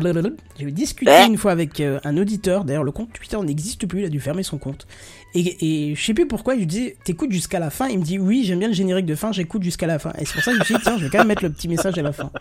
discuté 0.70 1.10
Eh 1.12 1.26
une 1.26 1.36
fois 1.36 1.50
avec 1.50 1.80
euh, 1.80 1.98
un 2.04 2.16
auditeur. 2.16 2.62
D'ailleurs, 2.64 2.84
le 2.84 2.92
compte 2.92 3.12
Twitter 3.12 3.38
n'existe 3.42 3.88
plus. 3.88 4.02
Il 4.02 4.04
a 4.04 4.08
dû 4.08 4.20
fermer 4.20 4.44
son 4.44 4.58
compte. 4.58 4.86
Et, 5.34 5.90
et 5.90 5.94
je 5.94 6.04
sais 6.04 6.14
plus 6.14 6.26
pourquoi. 6.26 6.54
Je 6.54 6.60
lui 6.60 6.66
disais, 6.66 6.96
t'écoutes 7.04 7.30
jusqu'à 7.32 7.58
la 7.58 7.70
fin. 7.70 7.88
Il 7.88 7.98
me 8.00 8.04
dit, 8.04 8.18
oui, 8.18 8.42
j'aime 8.44 8.58
bien 8.58 8.68
le 8.68 8.74
générique 8.74 9.06
de 9.06 9.14
fin. 9.14 9.30
J'écoute 9.32 9.62
jusqu'à 9.62 9.86
la 9.86 9.98
fin. 9.98 10.12
Et 10.18 10.24
c'est 10.24 10.34
pour 10.34 10.42
ça 10.42 10.50
que 10.50 10.56
je 10.56 10.60
me 10.60 10.64
suis 10.64 10.74
dit, 10.74 10.80
tiens, 10.82 10.98
je 10.98 11.04
vais 11.04 11.10
quand 11.10 11.18
même 11.18 11.28
mettre 11.28 11.42
le 11.44 11.50
petit 11.50 11.68
message 11.68 11.96
à 11.98 12.02
la 12.02 12.12
fin. 12.12 12.30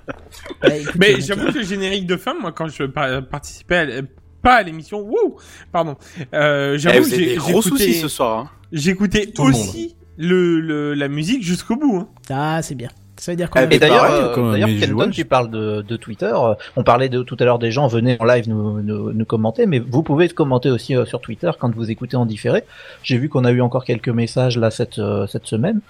Bah, 0.62 0.70
Mais 0.98 1.20
j'avoue 1.22 1.48
que 1.52 1.58
le 1.60 1.64
générique 1.64 2.06
de 2.06 2.18
fin, 2.18 2.34
moi, 2.40 2.52
quand 2.52 2.68
je 2.68 2.84
par- 2.84 3.26
participais 3.28 3.76
à 3.78 4.02
pas 4.42 4.56
à 4.56 4.64
l'émission, 4.64 5.00
wouh, 5.02 5.36
pardon. 5.72 5.98
Euh, 6.34 6.76
Eh, 6.76 6.80
j'avoue, 6.80 7.06
avez 7.06 7.30
j'ai 7.30 7.36
gros 7.36 7.62
j'écoutais- 7.62 7.84
soucis 7.88 7.94
ce 8.00 8.08
soir. 8.08 8.40
Hein. 8.40 8.50
J'écoutais 8.72 9.34
aussi 9.40 9.96
le, 10.18 10.60
le, 10.62 10.94
la 10.94 11.08
musique 11.10 11.44
jusqu'au 11.44 11.76
bout. 11.76 11.98
Hein. 11.98 12.08
Ah, 12.30 12.62
c'est 12.62 12.76
bien. 12.76 12.90
Ça 13.20 13.32
veut 13.34 13.36
dire 13.36 13.50
qu'on 13.50 13.60
a- 13.60 13.64
Et 13.64 13.80
d'ailleurs, 13.80 14.06
euh, 14.12 14.34
comme 14.34 14.52
d'ailleurs, 14.54 14.70
Kenton, 14.80 15.10
tu 15.12 15.26
parles 15.26 15.50
de, 15.52 15.82
de 15.88 15.96
Twitter. 15.98 16.32
euh, 16.34 16.54
On 16.78 16.84
parlait 16.84 17.10
de 17.10 17.22
tout 17.22 17.36
à 17.40 17.44
l'heure 17.46 17.60
des 17.60 17.70
gens 17.72 17.88
venaient 17.88 18.18
en 18.20 18.26
live 18.26 18.48
nous, 18.48 18.82
nous, 18.82 19.12
nous 19.12 19.26
commenter, 19.26 19.66
mais 19.66 19.80
vous 19.80 20.04
pouvez 20.04 20.30
commenter 20.30 20.70
aussi 20.70 20.96
euh, 20.96 21.06
sur 21.06 21.20
Twitter 21.20 21.52
quand 21.60 21.74
vous 21.76 21.92
écoutez 21.92 22.16
en 22.16 22.26
différé. 22.26 22.64
J'ai 23.04 23.18
vu 23.18 23.28
qu'on 23.30 23.44
a 23.46 23.52
eu 23.52 23.62
encore 23.62 23.84
quelques 23.84 24.10
messages 24.10 24.58
là 24.58 24.72
cette 24.72 25.00
euh, 25.00 25.28
cette 25.28 25.46
semaine, 25.48 25.82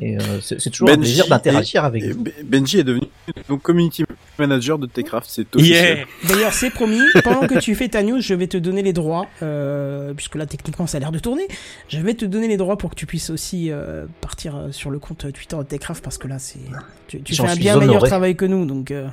et 0.00 0.16
euh, 0.18 0.20
c'est 0.40 0.70
toujours 0.70 0.88
un 0.88 0.92
Benji 0.96 1.02
plaisir 1.12 1.28
d'interagir 1.28 1.84
avec 1.84 2.02
Et 2.02 2.12
vous. 2.12 2.24
Be- 2.24 2.32
Benji 2.44 2.78
est 2.80 2.84
devenu 2.84 3.06
donc 3.48 3.62
community 3.62 4.04
manager 4.38 4.78
de 4.78 4.86
Techcraft, 4.86 5.28
c'est 5.30 5.54
officiel. 5.54 5.98
Yeah 5.98 6.04
D'ailleurs, 6.28 6.52
c'est 6.52 6.70
promis, 6.70 7.00
pendant 7.22 7.46
que 7.46 7.58
tu 7.60 7.74
fais 7.74 7.88
ta 7.88 8.02
news, 8.02 8.20
je 8.20 8.34
vais 8.34 8.46
te 8.48 8.56
donner 8.56 8.82
les 8.82 8.92
droits, 8.92 9.26
euh, 9.42 10.12
puisque 10.14 10.34
là, 10.34 10.46
techniquement, 10.46 10.86
ça 10.86 10.96
a 10.96 11.00
l'air 11.00 11.12
de 11.12 11.18
tourner. 11.18 11.46
Je 11.88 11.98
vais 12.00 12.14
te 12.14 12.24
donner 12.24 12.48
les 12.48 12.56
droits 12.56 12.76
pour 12.76 12.90
que 12.90 12.96
tu 12.96 13.06
puisses 13.06 13.30
aussi 13.30 13.70
euh, 13.70 14.06
partir 14.20 14.68
sur 14.72 14.90
le 14.90 14.98
compte 14.98 15.30
Twitter 15.32 15.56
de 15.56 15.62
Techcraft, 15.62 16.02
parce 16.02 16.18
que 16.18 16.26
là, 16.28 16.38
c'est 16.38 16.58
tu, 17.06 17.34
fais 17.34 17.46
un 17.46 17.56
bien 17.56 17.76
meilleur 17.78 18.02
travail 18.02 18.34
que 18.36 18.44
nous, 18.44 18.66
donc 18.66 18.90
euh, 18.90 19.06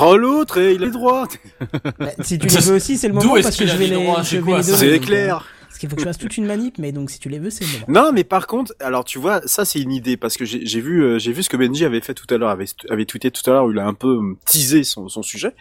Oh 0.00 0.16
l'autre, 0.16 0.58
il 0.60 0.80
a 0.82 0.84
les 0.86 0.92
droits. 0.92 1.26
bah, 1.98 2.10
si 2.20 2.38
tu 2.38 2.46
les 2.46 2.56
veux 2.60 2.76
aussi, 2.76 2.96
c'est 2.96 3.08
le 3.08 3.14
moment, 3.14 3.34
parce 3.42 3.56
que 3.56 3.66
je 3.66 3.76
vais 3.76 3.88
les 3.88 3.96
je 3.96 4.22
C'est 4.22 4.36
vais 4.36 4.42
quoi, 4.42 4.58
les 4.58 4.64
donner. 4.64 4.76
C'est 4.78 4.98
donc, 4.98 5.06
clair. 5.06 5.46
Parce 5.72 5.78
qu'il 5.78 5.88
faut 5.88 5.96
que 5.96 6.02
je 6.02 6.06
fasse 6.06 6.18
toute 6.18 6.36
une 6.36 6.44
manip, 6.44 6.76
mais 6.76 6.92
donc 6.92 7.10
si 7.10 7.18
tu 7.18 7.30
les 7.30 7.38
veux, 7.38 7.48
c'est 7.48 7.64
moment. 7.64 7.86
Non, 7.88 8.12
mais 8.12 8.24
par 8.24 8.46
contre, 8.46 8.74
alors 8.78 9.06
tu 9.06 9.18
vois, 9.18 9.40
ça 9.46 9.64
c'est 9.64 9.80
une 9.80 9.90
idée 9.90 10.18
parce 10.18 10.36
que 10.36 10.44
j'ai 10.44 10.80
vu, 10.82 11.02
euh, 11.02 11.18
j'ai 11.18 11.32
vu 11.32 11.42
ce 11.42 11.48
que 11.48 11.56
Benji 11.56 11.86
avait 11.86 12.02
fait 12.02 12.12
tout 12.12 12.26
à 12.28 12.36
l'heure, 12.36 12.50
avait, 12.50 12.66
avait 12.90 13.06
tweeté 13.06 13.30
tout 13.30 13.40
à 13.48 13.54
l'heure, 13.54 13.64
où 13.64 13.72
il 13.72 13.78
a 13.78 13.86
un 13.86 13.94
peu 13.94 14.18
euh, 14.18 14.36
teasé 14.44 14.84
son, 14.84 15.08
son 15.08 15.22
sujet. 15.22 15.54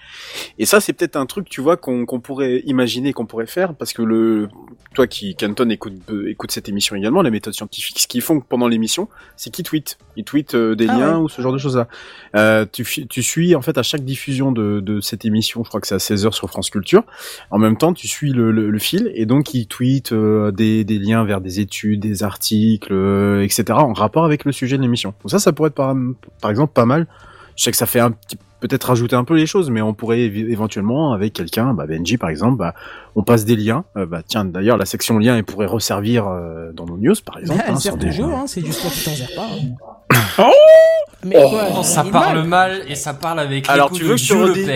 Et 0.60 0.66
ça, 0.66 0.82
c'est 0.82 0.92
peut-être 0.92 1.16
un 1.16 1.26
truc, 1.26 1.48
tu 1.48 1.62
vois, 1.62 1.78
qu'on 1.78 2.06
pourrait 2.20 2.62
imaginer, 2.66 3.14
qu'on 3.14 3.26
pourrait 3.26 3.48
faire, 3.48 3.74
parce 3.74 3.94
que 3.94 4.02
le, 4.02 4.50
toi 4.94 5.08
qui 5.08 5.36
Canton 5.36 5.70
écoute 5.70 5.94
euh, 6.10 6.30
écoute 6.30 6.52
cette 6.52 6.68
émission 6.68 6.96
également, 6.96 7.22
la 7.22 7.30
méthode 7.30 7.54
scientifique, 7.54 8.00
ce 8.00 8.08
qu'ils 8.08 8.22
font 8.22 8.42
pendant 8.42 8.68
l'émission, 8.68 9.08
c'est 9.38 9.50
qu'ils 9.50 9.64
tweetent, 9.64 9.98
ils 10.18 10.26
tweetent 10.26 10.56
euh, 10.56 10.76
des 10.76 10.88
Ah 10.90 10.98
liens 10.98 11.18
ouais. 11.18 11.24
ou 11.24 11.30
ce 11.30 11.42
genre 11.42 11.54
de 11.54 11.58
choses-là. 11.58 11.88
Euh, 12.36 12.66
tu, 12.70 12.84
tu 13.08 13.24
suis 13.24 13.56
en 13.56 13.62
fait 13.62 13.78
à 13.78 13.84
chaque 13.84 14.04
diffusion 14.04 14.52
de, 14.52 14.82
de 14.82 15.00
cette 15.00 15.24
émission, 15.24 15.64
je 15.64 15.70
crois 15.70 15.80
que 15.80 15.88
c'est 15.88 15.96
à 15.96 16.00
16h 16.00 16.34
sur 16.34 16.50
France 16.50 16.70
Culture. 16.70 17.04
En 17.52 17.58
même 17.58 17.78
temps, 17.78 17.94
tu 17.94 18.08
suis 18.08 18.32
le, 18.32 18.52
le, 18.52 18.70
le 18.70 18.80
fil 18.80 19.12
et 19.16 19.26
donc 19.26 19.54
ils 19.54 19.68
tweetent 19.68 20.01
euh, 20.12 20.52
des, 20.52 20.84
des 20.84 21.00
liens 21.00 21.24
vers 21.24 21.42
des 21.42 21.60
études, 21.60 22.00
des 22.02 22.24
articles, 22.24 22.92
euh, 22.94 23.44
etc. 23.44 23.64
en 23.74 23.94
rapport 23.94 24.26
avec 24.26 24.46
le 24.46 24.52
sujet 24.52 24.78
de 24.78 24.82
l'émission. 24.82 25.14
Donc 25.24 25.32
ça, 25.32 25.40
ça 25.40 25.52
pourrait 25.54 25.68
être 25.70 25.76
par, 25.76 25.96
par 26.42 26.50
exemple 26.52 26.74
pas 26.74 26.86
mal. 26.86 27.08
Je 27.56 27.64
sais 27.64 27.72
que 27.72 27.78
ça 27.78 27.86
fait 27.86 28.00
un 28.00 28.12
petit 28.12 28.38
peut-être 28.62 28.84
rajouter 28.86 29.16
un 29.16 29.24
peu 29.24 29.36
les 29.36 29.48
choses, 29.48 29.72
mais 29.72 29.82
on 29.82 29.96
pourrait 29.96 30.22
éventuellement 30.22 31.14
avec 31.14 31.34
quelqu'un, 31.34 31.74
bah 31.74 31.88
Benji 31.88 32.18
par 32.18 32.30
exemple, 32.30 32.58
bah, 32.60 32.76
on 33.16 33.24
passe 33.24 33.44
des 33.44 33.56
liens. 33.56 33.86
Euh, 33.98 34.06
bah 34.06 34.22
tiens, 34.26 34.46
d'ailleurs 34.46 34.78
la 34.78 34.86
section 34.86 35.18
liens, 35.18 35.36
elle 35.36 35.44
pourrait 35.44 35.66
resservir 35.66 36.28
euh, 36.28 36.72
dans 36.72 36.86
nos 36.86 36.98
news 36.98 37.16
par 37.26 37.36
Mais 37.38 37.42
exemple. 37.42 37.62
elle 37.66 37.74
hein, 37.74 37.80
sert 37.80 37.98
des- 37.98 38.22
hein, 38.22 38.44
c'est 38.46 38.64
juste 38.64 38.82
toi 38.82 38.90
qui 38.92 39.04
t'en 39.04 39.12
sers 39.16 39.36
pas. 39.36 39.48
hein. 39.52 40.16
Oh 40.38 40.44
Mais 41.26 41.36
Oh, 41.38 41.50
quoi, 41.50 41.64
Oh, 41.80 41.84
ça 41.84 42.04
parle 42.04 42.38
mal. 42.40 42.48
mal 42.48 42.82
et 42.88 42.96
ça 42.96 43.14
parle 43.16 43.40
avec 43.40 43.68
Alors 43.70 43.92
tu 43.92 44.04
veux 44.04 44.12
que 44.16 44.18
je 44.18 44.26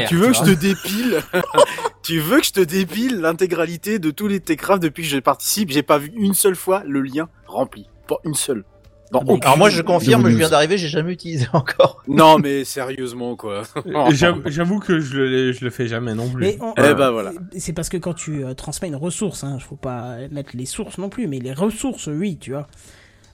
tu 0.08 0.16
veux 0.16 0.32
que 0.32 0.46
te 0.46 0.50
dépile 0.52 1.20
Tu 2.06 2.20
veux 2.20 2.40
que 2.40 2.46
je 2.46 2.52
te 2.52 2.60
dépile 2.60 3.20
l'intégralité 3.20 3.98
de 3.98 4.12
tous 4.12 4.28
les 4.28 4.40
Techcraft 4.40 4.80
depuis 4.80 5.02
que 5.02 5.10
je 5.10 5.18
participe? 5.18 5.72
J'ai 5.72 5.82
pas 5.82 5.98
vu 5.98 6.12
une 6.16 6.36
seule 6.36 6.56
fois 6.56 6.84
le 6.86 7.02
lien 7.02 7.30
rempli, 7.48 7.90
pas 8.08 8.18
une 8.24 8.36
seule. 8.36 8.64
Dans 9.12 9.24
Ah 9.28 9.34
Alors 9.42 9.58
moi 9.58 9.72
je 9.72 9.82
confirme, 9.82 10.30
je 10.30 10.36
viens 10.36 10.50
d'arriver, 10.50 10.78
j'ai 10.78 10.88
jamais 10.88 11.14
utilisé 11.14 11.48
encore. 11.52 12.04
Non 12.08 12.38
mais 12.38 12.64
sérieusement 12.64 13.36
quoi. 13.36 13.64
J'avoue 14.12 14.80
que 14.80 15.00
je 15.00 15.18
le, 15.18 15.52
je 15.52 15.64
le 15.66 15.72
fais 15.72 15.88
jamais 15.88 16.14
non 16.14 16.30
plus. 16.30 16.42
Mais 16.44 16.58
on- 16.62 16.76
Eh 16.78 16.94
ben 16.94 17.10
voilà. 17.10 17.32
C'est 17.58 17.74
parce 17.74 17.90
que 17.90 17.98
quand 17.98 18.14
tu 18.14 18.46
euh, 18.46 18.54
transmets 18.54 18.88
une 18.88 18.96
ressource, 18.96 19.44
hein, 19.44 19.58
faut 19.60 19.76
pas 19.76 20.18
mettre 20.30 20.52
les 20.54 20.68
sources 20.68 21.00
non 21.00 21.10
plus, 21.10 21.26
mais 21.26 21.40
les 21.40 21.54
ressources, 21.54 22.06
oui, 22.06 22.38
tu 22.40 22.52
vois. 22.52 22.68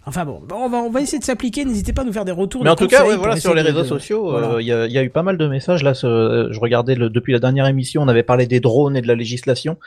Enfin 0.08 0.26
bon, 0.26 0.42
on, 0.52 0.68
va, 0.68 0.80
on 0.80 0.90
va 0.90 1.00
essayer 1.02 1.20
de 1.20 1.24
s'appliquer. 1.24 1.64
N'hésitez 1.64 1.94
pas 1.94 2.02
à 2.02 2.06
nous 2.06 2.12
faire 2.12 2.26
des 2.26 2.32
retours. 2.32 2.64
Mais 2.64 2.72
en 2.72 2.76
tout 2.76 2.88
cas, 2.88 3.06
ouais, 3.06 3.16
voilà, 3.18 3.36
sur 3.38 3.54
les 3.54 3.62
réseaux 3.62 3.82
de- 3.84 3.88
sociaux, 3.88 4.34
euh, 4.34 4.40
il 4.40 4.46
voilà. 4.48 4.62
y, 4.62 4.72
a, 4.72 4.86
il 4.88 4.92
y 4.92 4.98
a 4.98 5.04
eu 5.04 5.12
pas 5.12 5.22
mal 5.22 5.38
de 5.38 5.48
messages. 5.48 5.84
Là, 5.84 5.94
ce- 5.94 6.48
je 6.50 6.60
regardais 6.60 6.96
le- 6.96 7.10
depuis 7.12 7.34
la 7.34 7.40
dernière 7.40 7.68
émission, 7.68 8.02
on 8.02 8.08
avait 8.08 8.24
parlé 8.24 8.48
des 8.48 8.60
drones 8.60 8.98
et 8.98 9.02
de 9.02 9.08
la 9.08 9.14
législation. 9.14 9.78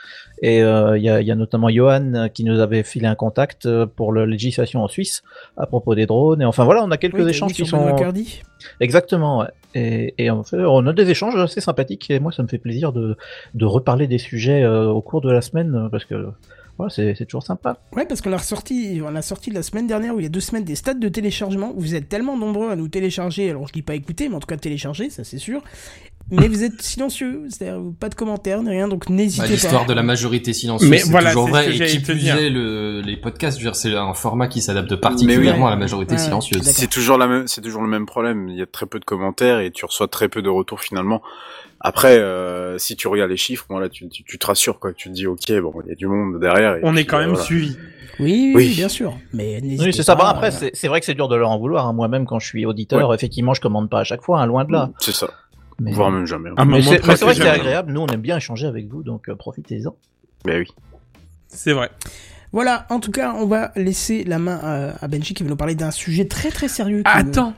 Et 0.40 0.62
euh, 0.62 0.96
il 0.96 1.02
y, 1.02 1.08
a, 1.08 1.20
il 1.20 1.26
y 1.26 1.32
a 1.32 1.34
notamment 1.34 1.68
Johan 1.68 2.12
euh, 2.14 2.28
qui 2.28 2.44
nous 2.44 2.60
avait 2.60 2.84
filé 2.84 3.06
un 3.08 3.16
contact 3.16 3.66
euh, 3.66 3.86
pour 3.86 4.12
la 4.12 4.24
législation 4.24 4.84
en 4.84 4.88
Suisse 4.88 5.24
à 5.56 5.66
propos 5.66 5.96
des 5.96 6.06
drones. 6.06 6.42
Et 6.42 6.44
enfin 6.44 6.62
voilà, 6.64 6.84
on 6.84 6.92
a 6.92 6.96
quelques 6.96 7.18
Oui, 7.18 7.28
échanges 7.28 7.52
qui 7.52 7.66
sont 7.66 7.84
exactement. 8.80 9.40
ouais. 9.40 9.48
Et, 9.74 10.14
et 10.18 10.30
en 10.30 10.44
fait, 10.44 10.58
on 10.58 10.86
a 10.86 10.92
des 10.92 11.10
échanges 11.10 11.36
assez 11.36 11.60
sympathiques. 11.60 12.10
Et 12.10 12.20
moi, 12.20 12.30
ça 12.30 12.42
me 12.42 12.48
fait 12.48 12.58
plaisir 12.58 12.92
de, 12.92 13.16
de 13.54 13.64
reparler 13.64 14.06
des 14.06 14.18
sujets 14.18 14.62
euh, 14.62 14.86
au 14.86 15.00
cours 15.02 15.20
de 15.20 15.30
la 15.32 15.40
semaine 15.40 15.74
euh, 15.74 15.88
parce 15.88 16.04
que 16.04 16.14
voilà, 16.78 16.90
c'est 16.90 17.14
c'est 17.16 17.24
toujours 17.26 17.42
sympa. 17.42 17.78
Ouais, 17.96 18.06
parce 18.06 18.20
qu'on 18.20 18.30
l'a 18.30 18.36
ressorti, 18.38 19.00
on 19.04 19.10
l'a 19.10 19.22
sorti 19.22 19.50
la 19.50 19.62
semaine 19.62 19.86
dernière 19.86 20.14
ou 20.14 20.20
il 20.20 20.24
y 20.24 20.26
a 20.26 20.30
deux 20.30 20.40
semaines 20.40 20.64
des 20.64 20.74
stats 20.74 20.94
de 20.94 21.08
téléchargement. 21.08 21.72
Vous 21.76 21.94
êtes 21.94 22.08
tellement 22.08 22.36
nombreux 22.36 22.70
à 22.70 22.76
nous 22.76 22.88
télécharger, 22.88 23.50
alors 23.50 23.68
je 23.68 23.72
dis 23.72 23.82
pas 23.82 23.94
écouter, 23.94 24.28
mais 24.28 24.34
en 24.36 24.40
tout 24.40 24.46
cas 24.46 24.56
télécharger, 24.56 25.10
ça 25.10 25.24
c'est 25.24 25.38
sûr. 25.38 25.62
Mais 26.30 26.48
vous 26.48 26.64
êtes 26.64 26.80
silencieux, 26.80 27.42
c'est-à-dire 27.50 27.82
pas 28.00 28.08
de 28.08 28.14
commentaires 28.14 28.62
ni 28.62 28.70
rien, 28.70 28.88
donc 28.88 29.08
Bah, 29.08 29.12
n'hésitez 29.14 29.46
L'histoire 29.46 29.82
pas. 29.82 29.88
de 29.88 29.92
la 29.92 30.02
majorité 30.02 30.54
silencieuse, 30.54 30.88
Mais 30.90 30.96
c'est 31.00 31.10
voilà, 31.10 31.32
toujours 31.32 31.44
c'est 31.48 31.50
vrai. 31.50 31.72
ce 31.76 31.82
Et 31.82 31.86
qui 31.86 31.98
plus 32.00 32.26
est, 32.28 32.48
le, 32.48 33.02
les 33.02 33.18
podcasts, 33.18 33.58
je 33.58 33.62
veux 33.64 33.70
dire, 33.70 33.76
c'est 33.76 33.94
un 33.94 34.14
format 34.14 34.48
qui 34.48 34.62
s'adapte 34.62 34.96
particulièrement 34.96 35.66
à 35.66 35.70
la 35.70 35.76
majorité 35.76 36.14
Ouais, 36.14 36.18
silencieuse. 36.18 36.62
C'est 36.62 36.88
toujours 36.88 37.18
la 37.18 37.26
même, 37.26 37.46
c'est 37.46 37.60
toujours 37.60 37.82
le 37.82 37.88
même 37.88 38.06
problème. 38.06 38.48
Il 38.48 38.56
y 38.56 38.62
a 38.62 38.66
très 38.66 38.86
peu 38.86 38.98
de 38.98 39.04
commentaires 39.04 39.60
et 39.60 39.70
tu 39.70 39.84
reçois 39.84 40.08
très 40.08 40.30
peu 40.30 40.40
de 40.40 40.48
retours 40.48 40.80
finalement. 40.80 41.20
Après, 41.86 42.16
euh, 42.18 42.78
si 42.78 42.96
tu 42.96 43.08
regardes 43.08 43.30
les 43.30 43.36
chiffres, 43.36 43.66
bon 43.68 43.78
là, 43.78 43.88
tu, 43.90 44.08
tu, 44.08 44.24
tu 44.24 44.38
te 44.38 44.46
rassures 44.46 44.80
quoi. 44.80 44.92
Tu 44.94 45.10
te 45.10 45.14
dis 45.14 45.26
ok, 45.26 45.52
bon, 45.60 45.72
il 45.84 45.90
y 45.90 45.92
a 45.92 45.94
du 45.94 46.06
monde 46.06 46.40
derrière. 46.40 46.76
et 46.76 46.80
On 46.82 46.96
est 46.96 47.04
quand 47.04 47.18
euh, 47.18 47.20
même 47.20 47.28
voilà. 47.30 47.44
suivi. 47.44 47.76
Oui, 48.20 48.32
oui, 48.48 48.52
Oui. 48.54 48.74
bien 48.74 48.88
sûr. 48.88 49.18
Mais 49.34 49.60
Oui, 49.62 49.92
c'est 49.92 50.02
ça. 50.02 50.14
Bah, 50.14 50.28
après, 50.30 50.50
euh, 50.64 50.70
c'est 50.72 50.88
vrai 50.88 51.00
que 51.00 51.06
c'est 51.06 51.14
dur 51.14 51.28
de 51.28 51.36
leur 51.36 51.50
en 51.50 51.58
vouloir. 51.58 51.86
hein. 51.86 51.92
Moi-même, 51.92 52.24
quand 52.26 52.38
je 52.38 52.46
suis 52.46 52.64
auditeur, 52.64 53.12
effectivement, 53.12 53.52
je 53.54 53.60
commande 53.60 53.90
pas 53.90 54.00
à 54.00 54.04
chaque 54.04 54.22
fois, 54.22 54.40
hein, 54.40 54.46
loin 54.46 54.64
de 54.64 54.72
là. 54.72 54.90
C'est 54.98 55.14
ça. 55.14 55.28
Mais, 55.78 55.92
Voire 55.92 56.10
même 56.10 56.24
jamais. 56.24 56.50
Ah, 56.56 56.64
mais 56.64 56.80
c'est 56.80 56.98
vrai 57.02 57.34
que 57.34 57.42
c'est 57.42 57.48
agréable. 57.48 57.92
Nous, 57.92 58.00
on 58.00 58.06
aime 58.06 58.20
bien 58.22 58.36
échanger 58.38 58.66
avec 58.66 58.86
vous, 58.88 59.02
donc 59.02 59.28
euh, 59.28 59.34
profitez-en. 59.34 59.94
Mais 60.46 60.58
oui. 60.60 60.66
C'est 61.48 61.72
vrai. 61.72 61.90
Voilà, 62.52 62.86
en 62.88 63.00
tout 63.00 63.10
cas, 63.10 63.34
on 63.36 63.46
va 63.46 63.72
laisser 63.74 64.22
la 64.24 64.38
main 64.38 64.58
à, 64.62 65.04
à 65.04 65.08
Benji 65.08 65.34
qui 65.34 65.42
va 65.42 65.50
nous 65.50 65.56
parler 65.56 65.74
d'un 65.74 65.90
sujet 65.90 66.26
très 66.28 66.50
très 66.50 66.68
sérieux. 66.68 67.02
qui 67.02 67.10
Attends, 67.12 67.52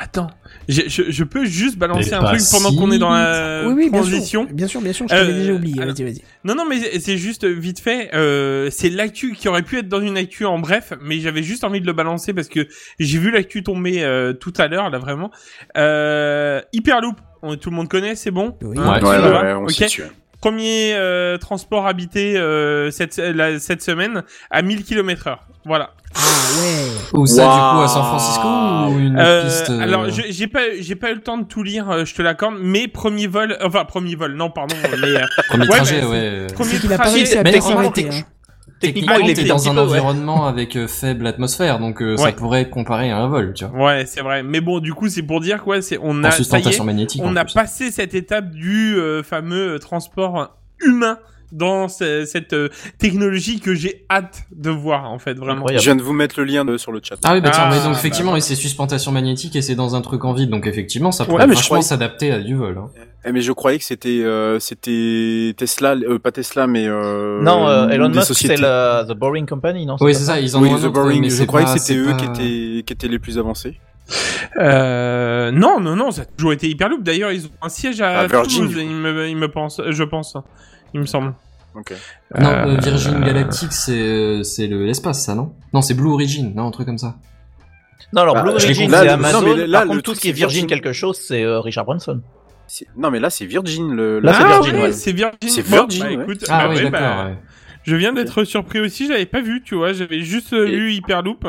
attends. 0.00 0.30
Je, 0.68 0.82
je, 0.88 1.02
je 1.10 1.24
peux 1.24 1.44
juste 1.44 1.76
balancer 1.78 2.10
Mais 2.10 2.16
un 2.16 2.24
truc 2.24 2.40
pendant 2.50 2.70
si 2.70 2.76
qu'on 2.76 2.90
est 2.90 2.98
dans 2.98 3.10
la 3.10 3.62
Oui, 3.66 3.74
oui, 3.74 3.90
bien 3.90 4.00
transition. 4.00 4.46
sûr. 4.46 4.54
Bien 4.54 4.66
sûr, 4.66 4.80
bien 4.80 4.92
sûr, 4.92 5.06
je 5.08 5.14
t'avais 5.14 5.30
Euh, 5.32 5.34
déjà 5.38 5.52
oublié. 5.52 5.80
alors- 5.82 5.94
Vas-y, 5.94 6.04
vas-y. 6.04 6.22
Non, 6.44 6.54
non, 6.54 6.64
mais 6.68 6.98
c'est 7.00 7.16
juste 7.18 7.44
euh, 7.44 7.52
vite 7.52 7.80
fait. 7.80 8.10
Euh, 8.14 8.68
c'est 8.70 8.90
l'actu 8.90 9.32
qui 9.34 9.48
aurait 9.48 9.62
pu 9.62 9.78
être 9.78 9.88
dans 9.88 10.00
une 10.00 10.16
actu 10.16 10.44
en 10.46 10.58
bref, 10.58 10.92
mais 11.02 11.20
j'avais 11.20 11.42
juste 11.42 11.64
envie 11.64 11.80
de 11.80 11.86
le 11.86 11.92
balancer 11.92 12.32
parce 12.32 12.48
que 12.48 12.66
j'ai 12.98 13.18
vu 13.18 13.30
l'actu 13.30 13.62
tomber 13.62 14.02
euh, 14.02 14.32
tout 14.32 14.52
à 14.58 14.66
l'heure, 14.68 14.90
là 14.90 14.98
vraiment. 14.98 15.30
Euh, 15.76 16.60
Hyperloop, 16.72 17.16
on- 17.42 17.56
tout 17.56 17.70
le 17.70 17.76
monde 17.76 17.88
connaît, 17.88 18.14
c'est 18.14 18.30
bon? 18.30 18.56
Oui. 18.62 18.76
Ouais. 18.78 18.84
Ouais, 18.86 18.98
tu 19.00 19.04
ouais, 19.06 19.18
vois? 19.20 19.42
ouais, 19.42 19.52
on. 19.54 19.66
Premier 20.40 20.94
euh, 20.94 21.36
transport 21.38 21.86
habité 21.86 22.36
euh, 22.38 22.90
cette, 22.90 23.16
la- 23.18 23.58
cette 23.58 23.82
semaine 23.82 24.22
à 24.50 24.62
1000 24.62 24.84
km 24.84 25.26
heure. 25.28 25.40
Voilà. 25.66 25.90
Ah 26.14 26.18
ouais. 26.58 27.20
Ou 27.20 27.26
ça, 27.26 27.42
du 27.42 27.48
Waouh. 27.48 27.76
coup, 27.76 27.82
à 27.82 27.88
San 27.88 28.02
Francisco 28.04 28.48
ou 28.48 28.98
une 28.98 29.18
Euh, 29.18 29.44
piste 29.44 29.70
euh, 29.70 29.80
Alors, 29.80 30.08
je- 30.08 30.22
j'ai 30.30 30.46
pas, 30.46 30.60
j'ai 30.80 30.94
pas 30.96 31.10
eu 31.10 31.14
le 31.16 31.20
temps 31.20 31.36
de 31.38 31.44
tout 31.44 31.62
lire, 31.62 31.90
euh, 31.90 32.04
je 32.06 32.14
te 32.14 32.22
l'accorde, 32.22 32.54
mais 32.60 32.88
premier 32.88 33.26
vol, 33.26 33.56
enfin 33.62 33.84
premier 33.84 34.14
vol, 34.16 34.32
non, 34.34 34.50
pardon, 34.50 34.74
mais 35.00 35.08
euh, 35.08 35.26
Premier 35.48 35.68
ouais, 35.68 35.76
trajet, 35.76 36.00
mais 36.00 36.06
ouais. 36.08 36.46
premier 36.54 36.70
C'est 36.70 36.80
qu'il 36.80 36.92
a 36.92 36.96
pas 36.96 37.04
trajet- 37.04 37.16
réussi 37.18 37.36
à 37.38 37.42
mais 37.44 37.50
bien 37.52 37.60
en 37.60 37.82
hein. 37.82 38.22
Techniquement, 38.80 39.16
il 39.16 39.38
un 39.38 39.46
dans 39.46 39.68
un 39.68 39.74
peu, 39.74 39.80
ouais. 39.80 39.86
environnement 39.86 40.46
avec 40.46 40.74
euh, 40.74 40.88
faible 40.88 41.26
atmosphère, 41.26 41.78
donc 41.78 42.00
euh, 42.00 42.16
ça 42.16 42.32
pourrait 42.32 42.62
être 42.62 42.70
comparé 42.70 43.10
à 43.10 43.18
un 43.18 43.28
vol, 43.28 43.52
tu 43.54 43.66
vois. 43.66 43.86
Ouais, 43.86 44.06
c'est 44.06 44.22
vrai. 44.22 44.42
Mais 44.42 44.62
bon, 44.62 44.80
du 44.80 44.94
coup, 44.94 45.08
c'est 45.08 45.22
pour 45.22 45.40
dire 45.40 45.62
quoi, 45.62 45.82
c'est 45.82 45.98
on 46.00 46.24
a, 46.24 46.28
En 46.28 46.30
ça 46.30 46.36
y 46.38 46.40
est, 46.40 46.44
sustentation 46.44 46.84
magnétique. 46.84 47.20
on 47.22 47.36
a 47.36 47.44
plus. 47.44 47.52
passé 47.52 47.90
cette 47.90 48.14
étape 48.14 48.50
du 48.50 48.96
euh, 48.96 49.22
fameux 49.22 49.74
euh, 49.74 49.78
transport 49.78 50.56
humain 50.80 51.18
dans 51.52 51.88
ce- 51.88 52.24
cette 52.24 52.52
euh, 52.52 52.68
technologie 52.98 53.60
que 53.60 53.74
j'ai 53.74 54.04
hâte 54.10 54.42
de 54.54 54.70
voir 54.70 55.10
en 55.10 55.18
fait 55.18 55.34
vraiment. 55.34 55.66
Je 55.68 55.78
viens 55.78 55.96
de 55.96 56.02
vous 56.02 56.12
mettre 56.12 56.38
le 56.38 56.44
lien 56.44 56.64
de- 56.64 56.76
sur 56.76 56.92
le 56.92 57.00
chat. 57.02 57.16
Ah 57.24 57.34
oui, 57.34 57.40
bah 57.40 57.50
tiens, 57.50 57.64
Ah, 57.66 57.70
mais 57.70 57.76
donc 57.82 57.92
bah, 57.92 57.98
effectivement, 57.98 58.32
bah. 58.32 58.38
et 58.38 58.40
c'est 58.40 58.54
suspension 58.54 59.12
magnétique 59.12 59.56
et 59.56 59.62
c'est 59.62 59.74
dans 59.74 59.94
un 59.94 60.00
truc 60.00 60.24
en 60.24 60.32
vide, 60.32 60.50
donc 60.50 60.66
effectivement, 60.66 61.12
ça 61.12 61.24
pourrait 61.24 61.46
Ouais, 61.46 61.54
croyais- 61.54 61.82
s'adapter 61.82 62.32
à 62.32 62.38
du 62.40 62.54
vol. 62.54 62.78
Hein. 62.78 62.88
Eh, 63.26 63.32
mais 63.32 63.42
je 63.42 63.52
croyais 63.52 63.78
que 63.78 63.84
c'était 63.84 64.22
euh, 64.22 64.58
c'était 64.58 65.52
Tesla, 65.56 65.94
euh, 65.94 66.18
pas 66.18 66.32
Tesla, 66.32 66.66
mais 66.66 66.86
euh, 66.86 67.42
Non, 67.42 67.68
euh, 67.68 67.88
Elon 67.88 68.08
Musk, 68.08 68.32
c'est 68.34 68.56
la 68.56 69.04
The 69.06 69.12
Boring 69.12 69.46
Company, 69.46 69.84
non? 69.86 69.96
Oui, 70.00 70.14
c'est 70.14 70.24
ça, 70.24 70.40
ils 70.40 70.56
en 70.56 70.62
Oui, 70.62 70.68
ont 70.70 70.74
un 70.76 70.78
The 70.78 70.84
autre, 70.84 70.92
Boring. 70.94 71.20
mais 71.20 71.28
Je 71.30 71.34
c'est 71.36 71.46
croyais 71.46 71.66
pas- 71.66 71.74
que 71.74 71.80
c'était 71.80 71.98
eux 72.00 72.06
pas- 72.06 72.14
qui 72.14 72.24
étaient 72.24 72.82
qui 72.84 72.92
étaient 72.94 73.08
les 73.08 73.18
plus 73.18 73.38
avancés. 73.38 73.78
Euh, 74.58 75.50
non, 75.50 75.80
non, 75.80 75.96
non, 75.96 76.10
ça 76.10 76.22
a 76.22 76.24
toujours 76.24 76.52
été 76.52 76.68
Hyperloop. 76.68 77.02
D'ailleurs, 77.02 77.30
ils 77.32 77.46
ont 77.46 77.50
un 77.62 77.68
siège 77.68 78.00
à 78.00 78.20
À 78.20 78.28
Toulouse, 78.28 78.74
il 78.76 78.88
me, 78.90 79.28
il 79.28 79.36
me 79.36 79.48
pense, 79.48 79.80
je 79.88 80.02
pense, 80.02 80.36
il 80.94 81.00
me 81.00 81.06
semble. 81.06 81.34
Ok. 81.74 81.92
Non, 82.38 82.48
Euh, 82.48 82.66
euh, 82.66 82.76
Virgin 82.80 83.20
Galactic, 83.20 83.72
c'est 83.72 83.92
euh, 83.92 84.42
c'est 84.42 84.66
le 84.66 84.84
l'espace, 84.84 85.24
ça, 85.24 85.34
non? 85.34 85.52
Non, 85.72 85.82
c'est 85.82 85.94
Blue 85.94 86.10
Origin, 86.10 86.52
non, 86.54 86.66
un 86.66 86.70
truc 86.72 86.86
comme 86.86 86.98
ça. 86.98 87.16
Non, 88.12 88.22
alors 88.22 88.34
Bah, 88.34 88.42
Blue 88.42 88.50
Origin, 88.52 88.74
c'est 88.74 89.04
Là, 89.04 89.12
Amazon. 89.14 89.40
non, 89.42 89.54
mais 89.56 89.66
là, 89.66 89.78
Par 89.80 89.88
contre, 89.88 90.02
tout 90.02 90.14
ce 90.14 90.20
qui 90.20 90.28
est 90.28 90.32
c'est 90.32 90.36
Virgin 90.36 90.60
Virgin. 90.66 90.68
quelque 90.82 90.92
chose, 90.92 91.16
c'est 91.20 91.44
euh, 91.44 91.60
Richard 91.60 91.84
Branson. 91.84 92.20
C'est- 92.66 92.86
Non, 92.96 93.10
mais 93.10 93.20
là 93.20 93.30
c'est 93.30 93.46
Virgin 93.46 93.92
le. 93.94 94.20
Là, 94.20 94.32
c'est 94.34 94.42
ah, 94.42 94.48
Virgin, 94.48 94.74
ouais, 94.76 94.82
ouais. 94.82 94.92
c'est 94.92 95.12
Virgin. 95.12 95.38
C'est 95.48 95.62
Virgin, 95.66 96.02
bah, 96.02 96.08
ouais. 96.08 96.22
écoute, 96.22 96.44
Ah 96.48 96.66
bah 96.66 96.70
oui, 96.70 96.76
ouais, 96.76 96.90
d'accord, 96.90 97.00
bah, 97.16 97.24
ouais. 97.26 97.38
Je 97.84 97.96
viens 97.96 98.12
d'être 98.12 98.44
surpris 98.44 98.78
aussi, 98.80 99.06
j'avais 99.06 99.24
pas 99.26 99.40
vu, 99.40 99.62
tu 99.62 99.74
vois, 99.74 99.92
j'avais 99.92 100.20
juste 100.20 100.52
euh, 100.52 100.66
Et- 100.66 100.76
lu 100.76 100.92
Hyperloop. 100.92 101.46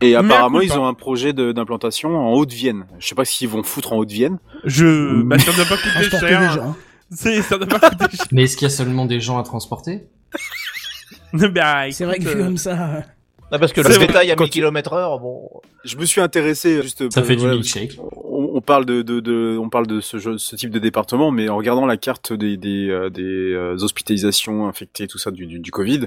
Et 0.00 0.16
apparemment 0.16 0.60
ils 0.60 0.72
ont 0.78 0.86
un 0.86 0.94
projet 0.94 1.32
d'implantation 1.32 2.16
en 2.16 2.32
Haute-Vienne. 2.34 2.84
Je 2.98 3.06
sais 3.08 3.14
pas 3.14 3.24
s'ils 3.24 3.48
vont 3.48 3.62
foutre 3.62 3.92
en 3.92 3.96
Haute-Vienne. 3.96 4.38
Je, 4.64 5.22
bah, 5.22 5.38
ça 5.38 5.52
doit 5.52 5.64
pas 5.64 5.76
coûter 5.76 6.10
cher. 6.28 6.40
des 6.40 6.48
gens. 6.54 6.76
C'est, 7.16 7.42
ça 7.42 7.58
doit 7.58 7.66
pas 7.66 7.90
coûter 7.90 8.16
cher. 8.16 8.26
Mais 8.32 8.44
est-ce 8.44 8.56
qu'il 8.56 8.66
y 8.68 8.70
a 8.70 8.74
seulement 8.74 9.04
des 9.06 9.20
gens 9.20 9.38
à 9.38 9.42
transporter? 9.42 10.06
Bah, 11.32 11.90
C'est 11.90 12.04
vrai 12.04 12.18
que 12.18 12.24
vu 12.24 12.40
euh, 12.40 12.44
comme 12.44 12.58
ça. 12.58 13.04
Ah, 13.50 13.58
parce 13.58 13.72
que 13.72 13.80
le 13.80 13.88
vrai, 13.88 14.06
détail 14.06 14.30
à 14.30 14.34
quand 14.34 14.44
1000 14.44 14.50
tu- 14.50 14.58
km 14.60 14.92
heure, 14.94 15.18
bon. 15.18 15.48
Je 15.84 15.96
me 15.96 16.04
suis 16.04 16.20
intéressé 16.20 16.82
juste. 16.82 17.10
Ça 17.10 17.20
euh, 17.20 17.24
fait 17.24 17.34
du 17.36 17.40
voilà, 17.40 17.54
milkshake. 17.54 17.98
Parle 18.62 18.86
de, 18.86 19.02
de, 19.02 19.20
de 19.20 19.58
on 19.60 19.68
parle 19.68 19.86
de 19.86 20.00
ce, 20.00 20.18
jeu- 20.18 20.38
ce 20.38 20.56
type 20.56 20.70
de 20.70 20.78
département, 20.78 21.30
mais 21.30 21.48
en 21.50 21.56
regardant 21.56 21.84
la 21.84 21.96
carte 21.98 22.32
des 22.32 22.56
des, 22.56 22.88
euh, 22.88 23.10
des 23.10 23.22
euh, 23.52 23.76
hospitalisations 23.82 24.66
infectées, 24.68 25.06
tout 25.06 25.18
ça 25.18 25.30
du, 25.30 25.46
du, 25.46 25.58
du 25.58 25.70
Covid, 25.70 26.06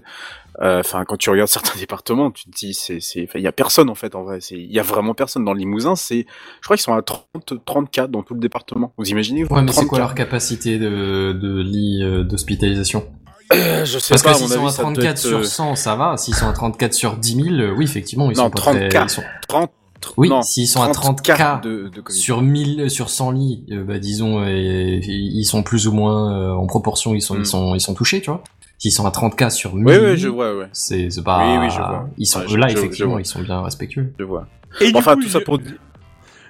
euh, 0.62 0.80
enfin 0.80 1.06
quand 1.06 1.18
tu 1.18 1.30
regardes 1.30 1.50
certains 1.60 1.78
départements, 1.80 2.32
tu 2.32 2.46
te 2.46 2.50
dis 2.52 2.74
c'est 2.74 3.00
c'est 3.00 3.28
il 3.36 3.42
y 3.42 3.48
a 3.48 3.52
personne 3.52 3.90
en 3.90 3.96
fait 3.96 4.16
en 4.16 4.24
vrai, 4.24 4.40
c'est 4.42 4.56
il 4.56 4.72
y 4.72 4.80
a 4.80 4.84
vraiment 4.84 5.14
personne 5.14 5.46
dans 5.46 5.54
le 5.54 5.60
Limousin, 5.60 5.96
c'est 5.96 6.26
je 6.62 6.66
crois 6.66 6.76
qu'ils 6.78 6.84
sont 6.84 6.94
à 6.94 7.02
30 7.02 7.54
30 7.66 7.92
cas 7.92 8.08
dans 8.08 8.24
tout 8.24 8.34
le 8.34 8.40
département. 8.40 8.94
Vous 8.98 9.10
imaginez 9.10 9.44
vous 9.44 9.54
Ouais, 9.56 9.62
mais 9.62 9.72
c'est 9.72 9.82
30 9.82 9.88
quoi 9.90 10.00
leur 10.00 10.16
capacité 10.16 10.80
de, 10.80 11.34
de 11.34 11.62
lit 11.62 12.02
euh, 12.04 12.24
d'hospitalisation? 12.24 13.06
Je 13.52 13.86
sais 14.00 14.10
Parce 14.10 14.24
pas, 14.24 14.32
que 14.32 14.38
s'ils 14.40 14.48
sont 14.48 14.56
avis, 14.58 14.66
à 14.68 14.70
ça 14.72 14.82
doit 14.82 14.92
34 14.94 15.12
être, 15.12 15.18
sur 15.20 15.38
euh, 15.38 15.44
100, 15.44 15.76
ça 15.76 15.96
va. 15.96 16.18
S'ils 16.18 16.34
sont 16.34 16.48
à 16.48 16.54
34 16.54 16.94
sur 16.96 17.16
10 17.16 17.36
000, 17.44 17.56
euh, 17.58 17.74
oui, 17.78 17.84
effectivement, 17.84 18.32
ils 18.32 18.38
Non, 18.38 18.46
sont 18.46 18.50
pas 18.50 18.60
très... 18.60 18.90
30K. 18.90 19.04
ils 19.04 19.10
sont- 19.10 19.24
30, 19.48 19.72
Oui, 20.18 20.30
s'ils 20.44 20.68
sont 20.68 20.82
à 20.82 20.90
30 20.90 21.22
30K 21.28 21.62
de, 21.62 21.90
de 21.90 22.02
Covid. 22.02 22.18
sur 22.20 22.42
1000, 22.42 22.82
euh, 22.82 22.90
sur 22.90 23.10
100 23.10 23.32
lits, 23.32 23.66
euh, 23.72 23.84
bah, 23.84 23.98
disons, 24.00 24.40
euh, 24.44 24.50
ils 24.52 25.46
sont 25.46 25.64
plus 25.64 25.88
ou 25.88 25.94
moins 25.94 26.32
euh, 26.38 26.52
en 26.54 26.68
proportion, 26.68 27.16
ils 27.16 27.22
sont, 27.22 27.38
ils 27.40 27.46
sont, 27.46 27.74
ils 27.76 27.82
sont 27.82 27.94
touchés, 27.94 28.22
tu 28.22 28.30
vois. 28.30 28.44
S'ils 28.78 28.92
sont 28.92 29.06
à 29.06 29.10
30K 29.10 29.50
sur 29.50 29.74
1000 29.76 29.86
Oui, 29.88 29.94
oui, 30.04 30.12
lits, 30.16 30.18
je 30.18 30.28
vois, 30.28 30.56
ouais, 30.56 30.68
c'est 30.74 31.10
c'est 31.10 31.24
pas... 31.24 31.40
Oui, 31.48 31.58
oui, 31.66 31.70
je 31.72 31.78
vois. 31.78 32.08
Ils 32.18 32.26
sont 32.28 32.40
Ouais, 32.42 32.58
là, 32.58 32.68
je- 32.68 32.74
je 32.74 32.78
effectivement, 32.80 33.12
vois. 33.14 33.22
ils 33.22 33.26
sont 33.26 33.42
bien 33.42 33.62
respectueux. 33.62 34.14
je 34.20 34.24
vois. 34.26 34.48
Et 34.82 34.92
du 34.92 34.98
Enfin, 34.98 35.16
coup, 35.16 35.24
tout 35.24 35.30
ça 35.30 35.40
je- 35.40 35.44
pour 35.46 35.60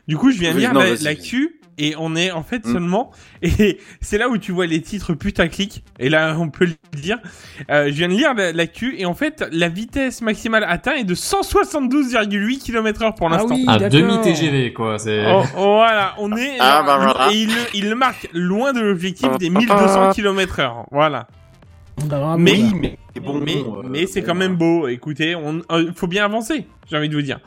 Du 0.07 0.17
coup, 0.17 0.31
je 0.31 0.39
viens 0.39 0.53
de 0.53 0.59
lire 0.59 0.73
non, 0.73 0.81
la, 0.81 0.89
vas-y. 0.89 1.03
l'actu 1.03 1.59
et 1.77 1.93
on 1.97 2.15
est 2.15 2.31
en 2.31 2.43
fait 2.43 2.65
Mm. 2.65 2.71
seulement 2.73 3.11
et 3.41 3.79
c'est 4.01 4.17
là 4.17 4.29
où 4.29 4.37
tu 4.37 4.51
vois 4.51 4.65
les 4.65 4.81
titres 4.81 5.13
putaclic 5.13 5.83
et 5.99 6.09
là 6.09 6.35
on 6.39 6.49
peut 6.49 6.65
le 6.65 6.99
dire. 6.99 7.19
Euh, 7.69 7.85
je 7.87 7.91
viens 7.91 8.07
de 8.07 8.13
lire 8.13 8.33
la- 8.33 8.51
l'actu 8.53 8.95
et 8.97 9.05
en 9.05 9.13
fait 9.13 9.43
la 9.51 9.67
vitesse 9.69 10.21
maximale 10.21 10.63
atteinte 10.67 10.95
est 10.99 11.03
de 11.03 11.15
172,8 11.15 12.59
km/h 12.59 13.15
pour 13.15 13.27
Ah 13.27 13.37
l'instant. 13.37 13.55
oui, 13.55 13.65
Un 13.67 13.77
d'accord. 13.77 13.99
demi 13.99 14.21
TGV, 14.21 14.73
quoi. 14.73 14.97
C'est. 14.99 15.25
Oh, 15.31 15.43
oh, 15.57 15.61
voilà, 15.75 16.13
on 16.17 16.35
est 16.35 16.57
Ah, 16.59 16.83
bah, 16.85 16.97
voilà. 16.97 17.31
et 17.31 17.41
il, 17.43 17.51
il 17.73 17.95
marque 17.95 18.29
loin 18.33 18.73
de 18.73 18.79
l'objectif 18.81 19.29
des 19.37 19.49
1200 19.49 20.11
km/h. 20.13 20.85
Voilà. 20.91 21.27
Bah. 22.07 22.35
Mais- 22.37 22.51
Oui, 22.51 22.73
mais 22.81 22.97
bon, 23.21 23.39
mais 23.39 23.55
euh, 23.55 23.87
mais 23.89 24.05
c'est 24.05 24.21
quand 24.21 24.35
même 24.35 24.55
beau. 24.55 24.87
Écoutez, 24.89 25.35
on 25.35 25.61
euh, 25.71 25.91
faut 25.95 26.07
bien 26.07 26.25
avancer. 26.25 26.67
J'ai 26.89 26.97
envie 26.97 27.09
de 27.09 27.15
vous 27.15 27.21
dire. 27.21 27.39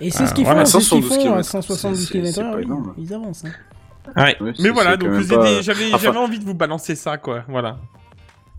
Et 0.00 0.10
c'est 0.10 0.26
ce 0.26 0.34
qu'ils 0.34 0.44
voilà, 0.44 0.64
font, 0.64 0.80
c'est 0.80 0.80
ce 0.80 0.94
qu'ils 0.94 1.02
172 1.02 1.08
font 1.08 1.14
à 1.14 1.18
kilomètres, 1.22 1.48
170 1.48 1.96
c'est- 1.98 2.04
c'est- 2.06 2.12
km 2.12 2.34
c'est 2.34 2.42
pas 2.42 2.56
h 2.58 2.62
énorme. 2.62 2.94
ils 2.98 3.14
avancent. 3.14 3.44
Hein. 3.44 3.50
Ouais. 4.16 4.36
Mais 4.60 4.68
voilà, 4.70 4.96
donc 4.96 5.10
pas- 5.28 5.60
j'avais 5.62 5.92
Enfin- 5.94 6.14
envie 6.16 6.38
de 6.38 6.44
vous 6.44 6.54
balancer 6.54 6.94
ça, 6.94 7.16
quoi. 7.16 7.42
Voilà. 7.48 7.78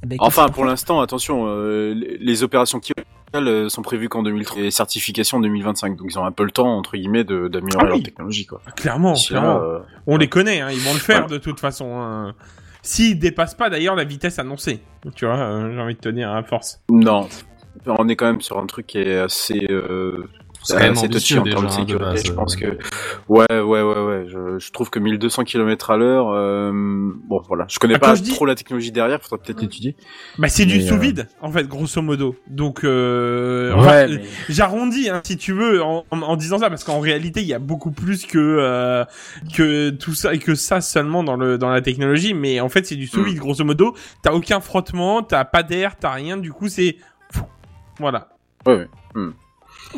Eh 0.03 0.07
ben, 0.07 0.17
Enfin, 0.19 0.47
pour 0.49 0.65
l'instant, 0.65 1.01
attention, 1.01 1.45
euh, 1.47 1.93
les, 2.19 2.43
opérations 2.43 2.79
qui 2.79 2.93
euh, 3.35 3.69
sont 3.69 3.81
prévues 3.81 4.07
qu'en 4.07 4.23
2030 4.23 4.59
et 4.59 4.71
certification 4.71 5.37
en 5.37 5.41
2025, 5.41 5.97
donc 5.97 6.07
ils 6.09 6.17
ont 6.17 6.25
un 6.25 6.31
peu 6.31 6.43
le 6.45 6.51
temps 6.51 6.77
entre 6.77 6.95
guillemets 6.95 7.23
de- 7.25 7.47
d'améliorer 7.47 7.85
Ah 7.87 7.91
oui. 7.91 7.97
leur 7.97 8.03
technologie, 8.03 8.45
quoi. 8.45 8.61
Clairement, 8.77 9.15
là, 9.31 9.57
euh, 9.57 9.79
On 10.07 10.17
les 10.17 10.29
connaît, 10.29 10.61
hein, 10.61 10.69
ils 10.71 10.79
vont 10.79 10.93
le 10.93 10.99
faire 10.99 11.21
Voilà. 11.23 11.33
de 11.33 11.37
toute 11.37 11.59
façon. 11.59 11.99
Hein. 11.99 12.33
S'ils 12.81 13.17
dépassent 13.19 13.55
pas 13.55 13.69
d'ailleurs 13.69 13.95
la 13.95 14.03
vitesse 14.05 14.37
annoncée, 14.39 14.79
tu 15.15 15.25
vois, 15.25 15.35
euh, 15.37 15.73
j'ai 15.73 15.81
envie 15.81 15.95
de 15.95 15.99
te 15.99 16.09
dire 16.09 16.31
à 16.31 16.43
force. 16.43 16.79
non, 16.89 17.27
on 17.87 18.07
est 18.07 18.15
quand 18.15 18.27
même 18.27 18.41
sur 18.41 18.57
un 18.59 18.67
truc 18.67 18.87
qui 18.87 18.99
est 18.99 19.17
assez, 19.17 19.67
euh, 19.69 20.27
C'est 20.65 20.73
quand 20.73 20.79
même 20.83 20.91
assez 20.93 21.07
touchy 21.09 21.37
ambitieux 21.37 21.39
en 21.39 21.43
termes 21.43 21.65
de 21.65 21.71
sécurité. 21.71 21.97
base, 22.05 22.23
je 22.25 22.31
euh. 22.31 22.35
pense 22.35 22.55
que, 22.55 22.65
ouais, 23.29 23.45
ouais, 23.51 23.81
ouais, 23.81 24.01
ouais. 24.03 24.25
Je, 24.27 24.57
je 24.59 24.71
trouve 24.71 24.89
que 24.89 24.99
1200 24.99 25.43
km 25.43 25.91
à 25.91 25.97
l'heure, 25.97 26.29
euh, 26.31 26.71
bon, 26.73 27.41
voilà, 27.47 27.65
je 27.69 27.79
connais 27.79 27.95
Ah, 27.95 27.99
pas 27.99 28.15
je 28.15 28.23
dis- 28.23 28.33
trop 28.33 28.45
la 28.45 28.55
technologie 28.55 28.91
derrière, 28.91 29.21
faudrait 29.21 29.43
peut-être 29.45 29.61
l'étudier. 29.61 29.95
Bah 30.37 30.49
c'est 30.49 30.65
du 30.65 30.81
sous 30.81 30.95
euh, 30.95 30.97
vide 30.99 31.27
en 31.41 31.51
fait, 31.51 31.67
grosso 31.67 32.01
modo. 32.01 32.35
Donc 32.47 32.83
euh, 32.83 33.71
Ouais, 33.73 33.79
enfin, 33.79 33.91
euh, 33.95 34.07
mais- 34.17 34.23
j'arrondis 34.49 35.09
hein, 35.09 35.21
si 35.23 35.37
tu 35.37 35.53
veux 35.53 35.81
en, 35.83 36.05
en, 36.11 36.21
en 36.21 36.35
disant 36.35 36.57
ça 36.59 36.69
parce 36.69 36.83
qu'en 36.83 36.99
réalité 36.99 37.41
il 37.41 37.47
y 37.47 37.53
a 37.53 37.59
beaucoup 37.59 37.91
plus 37.91 38.25
que 38.25 38.37
euh, 38.39 39.05
que 39.55 39.89
tout 39.91 40.13
ça 40.13 40.33
et 40.33 40.39
que 40.39 40.55
ça 40.55 40.81
seulement 40.81 41.23
dans 41.23 41.35
le 41.35 41.57
dans 41.57 41.69
la 41.69 41.81
technologie. 41.81 42.33
Mais 42.33 42.59
en 42.59 42.69
fait 42.69 42.85
c'est 42.85 42.95
du 42.95 43.07
sous 43.07 43.23
vide 43.23 43.37
grosso 43.37 43.63
modo. 43.63 43.95
T'as 44.21 44.31
aucun 44.33 44.59
frottement, 44.59 45.21
t'as 45.23 45.45
pas 45.45 45.63
d'air, 45.63 45.95
t'as 45.99 46.11
rien. 46.11 46.37
Du 46.37 46.51
coup 46.51 46.67
c'est 46.69 46.97
voilà. 47.99 48.29
Ouais, 48.65 48.75
ouais, 49.15 49.21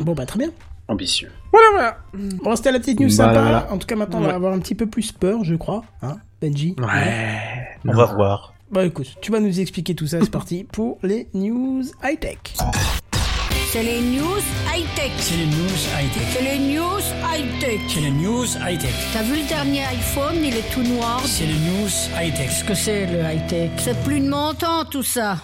Bon, 0.00 0.12
bah 0.14 0.26
très 0.26 0.38
bien. 0.38 0.50
ambitieux. 0.88 1.30
Voilà 1.52 1.68
voilà. 1.72 1.98
Bon, 2.42 2.56
c'était 2.56 2.72
la 2.72 2.78
petite 2.80 3.00
news 3.00 3.08
Voilà, 3.10 3.32
sympa. 3.34 3.42
voilà. 3.42 3.72
En 3.72 3.78
tout 3.78 3.86
cas, 3.86 3.96
maintenant, 3.96 4.18
on 4.18 4.22
va 4.22 4.34
avoir 4.34 4.52
un 4.52 4.58
petit 4.58 4.74
peu 4.74 4.86
plus 4.86 5.12
peur, 5.12 5.44
je 5.44 5.54
crois. 5.54 5.82
Hein, 6.02 6.16
Benji 6.40 6.74
Ouais. 6.78 7.40
On 7.86 7.92
va 7.92 8.06
voir. 8.06 8.54
Bah 8.70 8.84
écoute, 8.84 9.16
tu 9.22 9.32
vas 9.32 9.40
nous 9.40 9.60
expliquer 9.60 9.94
tout 9.94 10.06
ça, 10.06 10.18
c'est 10.20 10.30
parti 10.30 10.64
pour 10.64 10.98
les 11.02 11.28
news 11.34 11.82
high-tech. 12.04 12.38
C'est 13.70 13.82
les 13.82 14.00
news 14.00 14.40
high-tech. 14.74 15.10
C'est 15.18 15.36
les 15.36 15.46
news 15.46 15.78
high-tech. 15.98 16.22
C'est 16.32 16.42
les 16.42 16.58
news 16.58 17.00
high-tech. 17.34 17.80
C'est 17.88 18.00
les 18.00 18.10
news 18.10 18.44
high-tech. 18.66 18.94
T'as 19.12 19.22
vu 19.22 19.36
le 19.42 19.48
dernier 19.48 19.80
iPhone, 19.84 20.36
il 20.42 20.54
est 20.56 20.70
tout 20.72 20.82
noir. 20.82 21.20
C'est 21.24 21.44
les 21.46 21.52
news 21.52 21.88
high-tech. 22.18 22.46
Qu'est-ce 22.48 22.64
que 22.64 22.74
c'est 22.74 23.06
le 23.06 23.20
high-tech? 23.20 23.70
C'est 23.78 24.02
plus 24.04 24.20
de 24.20 24.28
mon 24.28 24.54
temps 24.54 24.84
tout 24.90 25.02
ça. 25.02 25.36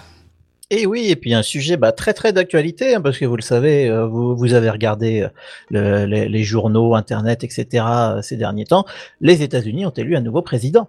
Et 0.71 0.87
oui, 0.87 1.11
et 1.11 1.17
puis 1.17 1.35
un 1.35 1.43
sujet 1.43 1.77
bah, 1.77 1.93
très 1.93 2.15
très 2.15 2.33
d'actualité, 2.33 2.95
hein, 2.95 3.01
parce 3.03 3.19
que 3.19 3.27
vous 3.27 3.37
le 3.37 3.43
savez, 3.43 3.89
euh, 3.89 4.07
vous, 4.07 4.35
vous 4.35 4.55
avez 4.55 4.71
regardé 4.71 5.23
euh, 5.23 6.07
le- 6.07 6.25
les, 6.27 6.43
journaux, 6.43 6.95
Internet, 6.95 7.45
etc. 7.45 7.85
euh, 7.87 8.23
ces 8.23 8.37
derniers 8.37 8.65
temps. 8.65 8.87
Les 9.21 9.43
États-Unis 9.43 9.85
ont 9.85 9.91
élu 9.91 10.17
un 10.17 10.21
nouveau 10.23 10.41
président, 10.43 10.89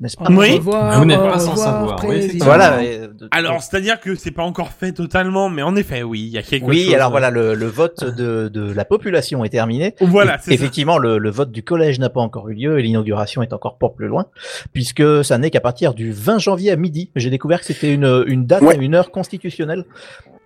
n'est-ce 0.00 0.16
pas 0.16 0.26
Oui. 0.30 0.56
revoir, 0.56 0.98
Vous 0.98 1.04
n'êtes 1.04 1.18
pas 1.18 1.38
sans 1.38 1.52
revoir, 1.52 1.66
savoir, 1.66 1.90
oui, 1.90 1.96
président. 1.96 2.16
effectivement. 2.18 2.44
Voilà. 2.46 2.78
euh, 2.78 3.06
de- 3.08 3.28
Alors 3.30 3.62
c'est-à-dire 3.62 3.98
que 4.00 4.14
c'est 4.14 4.30
pas 4.30 4.42
encore 4.42 4.68
fait 4.70 4.92
totalement, 4.92 5.48
mais 5.48 5.62
en 5.62 5.74
effet 5.76 6.02
oui, 6.02 6.20
il 6.20 6.28
y 6.28 6.38
a 6.38 6.42
quelque 6.42 6.62
chose. 6.66 6.68
oui, 6.70 6.94
alors 6.94 7.10
voilà, 7.10 7.30
le, 7.30 7.54
le 7.54 7.66
vote 7.66 8.04
de, 8.04 8.48
de 8.48 8.72
la 8.72 8.84
population 8.84 9.44
est 9.44 9.48
terminé. 9.48 9.94
Voilà, 10.00 10.38
c'est 10.38 10.50
ça. 10.50 10.54
Effectivement, 10.54 10.98
le, 10.98 11.18
le 11.18 11.30
vote 11.30 11.50
du 11.50 11.62
collège 11.62 11.98
n'a 11.98 12.10
pas 12.10 12.20
encore 12.20 12.48
eu 12.48 12.54
lieu 12.54 12.78
et 12.78 12.82
l'inauguration 12.82 13.42
est 13.42 13.52
encore 13.52 13.78
pas 13.78 13.88
plus 13.88 14.06
loin, 14.08 14.26
puisque 14.72 15.24
ça 15.24 15.38
n'est 15.38 15.50
qu'à 15.50 15.60
partir 15.60 15.94
du 15.94 16.12
20 16.12 16.38
janvier 16.38 16.70
à 16.72 16.76
midi. 16.76 17.10
J'ai 17.16 17.30
découvert 17.30 17.60
que 17.60 17.66
c'était 17.66 17.92
une, 17.92 18.24
une 18.26 18.46
date, 18.46 18.62
Ouais. 18.62 18.76
une 18.80 18.94
heure 18.94 19.10
constitutionnelle. 19.10 19.84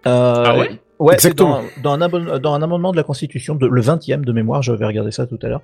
Euh, 0.07 0.45
Ah 0.47 0.57
ouais 0.59 0.81
Ouais, 0.99 1.15
c'est 1.19 1.29
Exactement. 1.29 1.63
dans, 1.83 1.97
dans, 1.97 2.05
un 2.17 2.39
dans 2.39 2.53
un 2.55 2.61
amendement 2.63 2.93
de 2.93 2.97
la 2.99 3.03
Constitution, 3.03 3.55
de, 3.55 3.67
le 3.67 3.81
20e 3.81 4.23
de 4.23 4.33
mémoire, 4.33 4.63
je 4.63 4.73
vais 4.73 4.85
regarder 4.85 5.11
ça 5.11 5.27
tout 5.27 5.39
à 5.43 5.49
l'heure. 5.49 5.63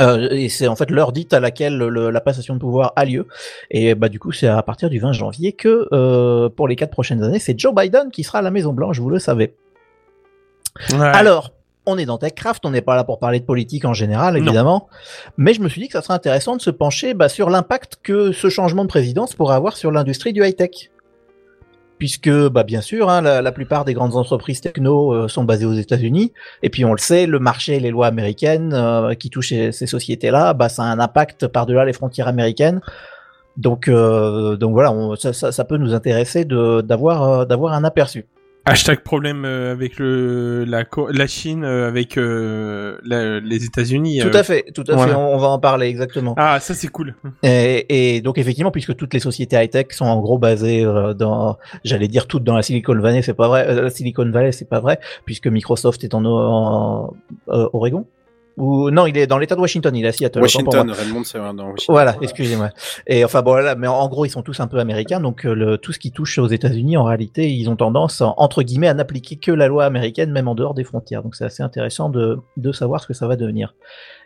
Euh, 0.00 0.28
et 0.30 0.48
c'est 0.48 0.68
en 0.68 0.76
fait 0.76 0.90
l'heure 0.90 1.10
dite 1.12 1.32
à 1.32 1.40
laquelle 1.40 1.76
le- 1.76 2.10
la 2.10 2.20
passation 2.20 2.54
de 2.54 2.60
pouvoir 2.60 2.92
a 2.94 3.04
lieu. 3.04 3.26
Et 3.70 3.94
bah 3.96 4.08
du 4.08 4.20
coup, 4.20 4.30
c'est 4.30 4.46
à 4.46 4.62
partir 4.62 4.88
du 4.88 5.00
20 5.00 5.12
janvier 5.12 5.52
que 5.52 5.88
euh, 5.92 6.48
pour 6.48 6.68
les 6.68 6.76
quatre 6.76 6.92
prochaines 6.92 7.22
années, 7.24 7.40
c'est 7.40 7.58
Joe 7.58 7.74
Biden 7.74 8.10
qui 8.12 8.22
sera 8.22 8.38
à 8.38 8.42
la 8.42 8.50
Maison 8.52 8.72
Blanche. 8.72 9.00
Vous 9.00 9.10
le 9.10 9.18
savez. 9.18 9.54
Ouais. 10.92 10.98
Alors, 11.00 11.50
on 11.86 11.98
est 11.98 12.06
dans 12.06 12.18
TechCraft, 12.18 12.64
on 12.66 12.70
n'est 12.70 12.82
pas 12.82 12.94
là 12.94 13.02
pour 13.04 13.18
parler 13.18 13.40
de 13.40 13.44
politique 13.44 13.84
en 13.84 13.92
général, 13.94 14.34
Non. 14.36 14.44
évidemment. 14.44 14.88
Mais 15.36 15.54
je 15.54 15.60
me 15.60 15.68
suis 15.68 15.80
dit 15.80 15.88
que 15.88 15.94
ça 15.94 16.02
serait 16.02 16.14
intéressant 16.14 16.54
de 16.56 16.60
se 16.62 16.70
pencher 16.70 17.14
bah, 17.14 17.28
sur 17.28 17.50
l'impact 17.50 17.96
que 18.02 18.30
ce 18.32 18.48
changement 18.48 18.84
de 18.84 18.88
présidence 18.88 19.34
pourrait 19.34 19.56
avoir 19.56 19.76
sur 19.76 19.90
l'industrie 19.90 20.32
du 20.32 20.44
high-tech. 20.44 20.90
Puisque, 22.00 22.30
bah, 22.30 22.62
bien 22.62 22.80
sûr, 22.80 23.10
hein, 23.10 23.20
la, 23.20 23.52
plupart 23.52 23.84
des 23.84 23.92
grandes 23.92 24.16
entreprises 24.16 24.62
techno 24.62 25.12
euh, 25.12 25.28
sont 25.28 25.44
basées 25.44 25.66
aux 25.66 25.74
États-Unis. 25.74 26.32
Et 26.62 26.70
puis, 26.70 26.82
on 26.86 26.92
le 26.92 26.98
sait, 26.98 27.26
le 27.26 27.38
marché 27.38 27.76
et 27.76 27.80
les 27.80 27.90
lois 27.90 28.06
américaines 28.06 28.72
euh, 28.72 29.12
qui 29.12 29.28
touchent 29.28 29.52
ces 29.70 29.86
sociétés-là, 29.86 30.54
bah, 30.54 30.70
ça 30.70 30.82
a 30.82 30.86
un 30.86 30.98
impact 30.98 31.46
par-delà 31.46 31.84
les 31.84 31.92
frontières 31.92 32.26
américaines. 32.26 32.80
Donc, 33.58 33.86
euh, 33.86 34.56
donc 34.56 34.72
voilà, 34.72 34.94
ça, 35.16 35.52
ça, 35.52 35.64
peut 35.66 35.76
nous 35.76 35.92
intéresser 35.92 36.46
d'avoir 36.46 37.46
d'avoir 37.46 37.74
un 37.74 37.84
aperçu. 37.84 38.24
Hashtag 38.66 39.00
problème 39.00 39.44
euh, 39.44 39.72
avec 39.72 39.98
le 39.98 40.64
la, 40.66 40.84
la 41.10 41.26
Chine 41.26 41.64
euh, 41.64 41.88
avec 41.88 42.16
euh, 42.18 42.98
la- 43.04 43.40
les 43.40 43.64
États-Unis. 43.64 44.20
Tout 44.20 44.28
euh. 44.36 44.38
à 44.38 44.42
fait, 44.42 44.64
tout 44.74 44.84
à 44.86 44.96
fait, 44.96 45.14
on, 45.14 45.34
on 45.34 45.38
va 45.38 45.48
en 45.48 45.58
parler 45.58 45.86
exactement. 45.88 46.34
Ah, 46.36 46.60
ça 46.60 46.74
c'est 46.74 46.88
cool. 46.88 47.14
Et, 47.42 48.16
et 48.16 48.20
donc 48.20 48.38
effectivement, 48.38 48.70
puisque 48.70 48.94
toutes 48.96 49.14
les 49.14 49.20
sociétés 49.20 49.56
high-tech 49.56 49.86
sont 49.90 50.04
en 50.04 50.20
gros 50.20 50.38
basées 50.38 50.84
dans, 51.16 51.56
j'allais 51.84 52.08
dire 52.08 52.26
toutes 52.26 52.44
dans 52.44 52.54
la 52.56 52.62
Silicon 52.62 52.98
Valley, 53.00 53.22
c'est 53.22 53.34
pas 53.34 53.48
vrai. 53.48 53.74
la 53.74 53.90
Silicon 53.90 54.30
Valley, 54.30 54.52
c'est 54.52 54.68
pas 54.68 54.80
vrai, 54.80 55.00
puisque 55.24 55.46
Microsoft 55.46 56.04
est 56.04 56.14
en, 56.14 56.24
en 56.24 57.14
euh, 57.48 57.68
Oregon. 57.72 58.04
Ou 58.56 58.90
non, 58.90 59.06
il 59.06 59.16
est 59.16 59.26
dans 59.26 59.38
l'État 59.38 59.54
de 59.54 59.60
Washington, 59.60 59.94
il 59.96 60.04
est 60.04 60.08
à 60.08 60.12
Seattle. 60.12 60.40
Washington, 60.40 60.90
Raymond, 60.90 61.24
c'est 61.24 61.38
dans 61.38 61.44
Washington. 61.46 61.76
Voilà, 61.88 62.16
excusez-moi. 62.20 62.70
Et 63.06 63.24
enfin 63.24 63.42
bon, 63.42 63.52
voilà, 63.52 63.74
mais 63.74 63.86
en, 63.86 64.08
gros, 64.08 64.24
ils 64.26 64.30
sont 64.30 64.42
tous 64.42 64.60
un 64.60 64.66
peu 64.66 64.78
américains, 64.78 65.20
donc 65.20 65.46
euh, 65.46 65.54
le, 65.54 65.78
tout 65.78 65.92
ce 65.92 65.98
qui 65.98 66.12
touche 66.12 66.38
aux 66.38 66.46
États-Unis, 66.48 66.96
en 66.96 67.04
réalité, 67.04 67.50
ils 67.50 67.68
ont 67.70 67.76
tendance, 67.76 68.20
en- 68.20 68.34
entre 68.36 68.62
guillemets, 68.62 68.88
à 68.88 68.94
n'appliquer 68.94 69.36
que 69.36 69.52
la 69.52 69.66
loi 69.68 69.84
américaine, 69.84 70.30
même 70.32 70.48
en 70.48 70.54
dehors 70.54 70.74
des 70.74 70.84
frontières. 70.84 71.22
Donc 71.22 71.34
c'est 71.36 71.44
assez 71.44 71.62
intéressant 71.62 72.08
de, 72.10 72.38
de 72.56 72.72
savoir 72.72 73.00
ce 73.00 73.06
que 73.06 73.14
ça 73.14 73.26
va 73.26 73.36
devenir. 73.36 73.74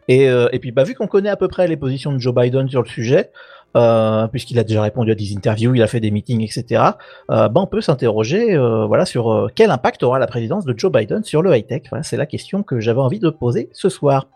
Et, 0.09 0.29
euh, 0.29 0.49
et 0.53 0.59
puis, 0.59 0.71
bah, 0.73 0.85
vu 0.85 0.95
qu'on 0.95 1.07
connaît 1.07 1.31
à 1.31 1.37
peu 1.37 1.49
près 1.49 1.67
les 1.67 1.77
positions 1.77 2.13
de 2.13 2.19
Joe 2.19 2.35
Biden 2.35 2.69
sur 2.69 2.83
le 2.83 2.89
sujet, 2.89 3.31
euh, 3.77 4.27
puisqu'il 4.29 4.59
a 4.59 4.65
déjà 4.65 4.83
répondu 4.83 5.11
à 5.11 5.15
des 5.15 5.35
interviews, 5.37 5.75
il 5.75 5.83
a 5.83 5.87
fait 5.87 6.01
des 6.01 6.11
meetings, 6.11 6.43
etc. 6.43 6.83
Euh, 7.31 7.49
bah, 7.49 7.61
on 7.61 7.67
peut 7.67 7.81
s'interroger, 7.81 8.55
euh, 8.55 8.87
voilà, 8.87 9.05
sur 9.07 9.33
euh, 9.33 9.49
quel 9.55 9.71
impact 9.71 10.03
aura 10.03 10.19
la 10.19 10.27
présidence 10.27 10.65
de 10.65 10.75
Joe 10.77 10.93
Biden 10.93 11.25
sur 11.25 11.43
le 11.43 11.55
high 11.57 11.67
tech. 11.67 11.83
Voilà, 11.91 12.03
c'est 12.03 12.17
la 12.17 12.27
question 12.27 12.63
que 12.63 12.81
j'avais 12.81 13.01
envie 13.01 13.19
de 13.21 13.31
poser 13.31 13.69
ce 13.73 13.89
soir. 13.89 14.29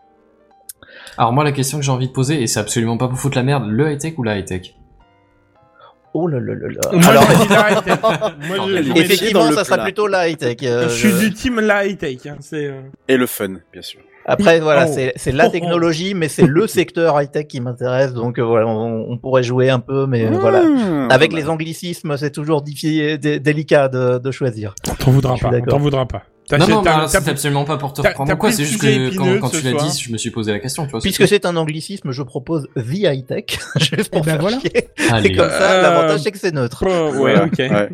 Alors 1.17 1.31
moi, 1.33 1.43
la 1.43 1.51
question 1.51 1.77
que 1.79 1.83
j'ai 1.85 1.91
envie 1.91 2.07
de 2.07 2.13
poser, 2.13 2.41
et 2.41 2.47
c'est 2.47 2.59
absolument 2.59 2.97
pas 2.97 3.07
pour 3.07 3.17
foutre 3.17 3.37
la 3.37 3.43
merde, 3.43 3.65
le 3.67 3.91
high-tech 3.91 4.13
ou 4.17 4.23
la 4.23 4.37
high-tech? 4.39 4.75
Oh 6.15 6.27
là 6.27 6.39
là 6.39 6.55
là 6.55 6.67
là. 6.69 6.79
Moi, 6.91 7.05
Alors, 7.07 7.23
je 7.23 7.37
dis 7.43 7.47
la 7.49 7.71
high-tech. 7.71 7.99
Moi, 8.01 8.67
je, 8.67 8.75
Elle 8.75 8.83
je, 8.83 8.89
est 8.89 8.93
mets- 8.93 8.99
Effectivement, 9.01 9.51
ça 9.51 9.63
sera 9.63 9.77
plutôt 9.83 10.07
la 10.07 10.27
high-tech. 10.27 10.57
euh, 10.63 10.89
je 10.89 11.07
suis 11.07 11.19
du 11.19 11.31
team 11.33 11.59
la 11.59 11.85
high-tech. 11.85 12.25
Hein, 12.25 12.37
c'est 12.39 12.65
euh, 12.65 12.81
Et 13.07 13.15
le 13.17 13.27
fun, 13.27 13.57
bien 13.71 13.81
sûr. 13.83 13.99
Après, 14.29 14.59
voilà, 14.59 14.85
Oh. 14.87 14.91
c'est 14.93 15.13
c'est 15.15 15.33
Oh, 15.33 15.37
la 15.37 15.47
oh. 15.47 15.51
technologie, 15.51 16.13
mais 16.13 16.27
c'est 16.29 16.45
le 16.45 16.67
secteur 16.67 17.19
high-tech 17.21 17.47
qui 17.47 17.59
m'intéresse. 17.61 18.13
Donc 18.13 18.39
euh, 18.39 18.43
voilà, 18.43 18.67
on, 18.67 19.05
on 19.09 19.17
pourrait 19.17 19.43
jouer 19.43 19.69
un 19.69 19.79
peu, 19.79 20.05
mais 20.05 20.25
euh, 20.25 20.29
voilà. 20.39 20.63
Mmh, 20.63 21.07
Avec 21.11 21.33
les 21.33 21.49
anglicismes, 21.49 22.15
c'est 22.17 22.31
toujours 22.31 22.61
dé- 23.17 23.39
délicat 23.39 23.87
de, 23.89 24.17
de 24.19 24.31
choisir. 24.31 24.75
T'en 25.65 25.77
pas. 25.77 25.77
voudras 25.77 26.05
pas. 26.05 26.23
Non, 26.57 26.67
non, 26.67 26.81
bah, 26.81 27.05
c'est 27.07 27.27
absolument 27.29 27.63
pas 27.65 27.77
pour 27.77 27.93
te 27.93 28.01
reprendre 28.01 28.35
quoi, 28.37 28.51
c'est 28.51 28.63
juste 28.65 28.81
que 28.81 29.15
quand, 29.39 29.49
tu 29.49 29.61
l'as 29.61 29.73
dit, 29.73 30.01
je 30.03 30.11
me 30.11 30.17
suis 30.17 30.31
posé 30.31 30.51
la 30.51 30.59
question, 30.59 30.85
tu 30.85 30.91
vois. 30.91 30.99
Puisque 30.99 31.27
c'est 31.27 31.45
un 31.45 31.55
anglicisme, 31.55 32.11
je 32.11 32.23
propose 32.23 32.67
The 32.75 32.93
High 33.03 33.25
Tech. 33.25 33.45
juste 33.77 34.09
pour 34.11 34.21
Eh 34.23 34.25
ben 34.25 34.31
faire 34.31 34.41
voilà. 34.41 34.57
Et 35.23 35.35
comme 35.35 35.49
ça, 35.49 35.71
Euh, 35.71 35.81
l'avantage 35.81 36.21
c'est 36.21 36.31
que 36.31 36.39
c'est 36.39 36.53
neutre. 36.53 36.83
Ouais, 36.85 37.11
Voilà, 37.11 37.45
ok. 37.45 37.53
ouais. 37.59 37.89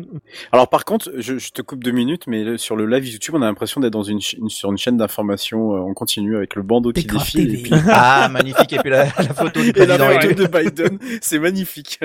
Alors 0.52 0.68
par 0.68 0.84
contre, 0.84 1.10
je, 1.18 1.38
je 1.38 1.50
te 1.50 1.60
coupe 1.62 1.84
deux 1.84 1.90
minutes, 1.90 2.26
mais 2.26 2.56
sur 2.56 2.76
le 2.76 2.86
live 2.86 3.06
YouTube, 3.06 3.34
on 3.36 3.42
a 3.42 3.46
l'impression 3.46 3.80
d'être 3.80 3.92
dans 3.92 4.02
une, 4.02 4.20
sur 4.20 4.70
une 4.70 4.78
chaîne 4.78 4.96
d'information 4.96 5.74
euh, 5.74 5.80
en 5.80 5.92
continu 5.94 6.36
avec 6.36 6.54
le 6.54 6.62
bandeau 6.62 6.92
qui 6.92 7.04
défile 7.04 7.46
TV. 7.48 7.58
et 7.58 7.62
puis 7.62 7.72
Ah, 7.90 8.28
magnifique. 8.30 8.72
Et 8.72 8.78
puis 8.78 8.90
la, 8.90 9.04
la 9.04 9.10
photo 9.34 9.60
du 9.60 9.70
et 9.70 9.86
la 9.86 9.98
président. 9.98 10.06
photo 10.12 10.28
et 10.30 10.34
tout. 10.34 10.42
de 10.42 10.46
Biden, 10.46 10.98
c'est 11.20 11.38
magnifique. 11.38 12.00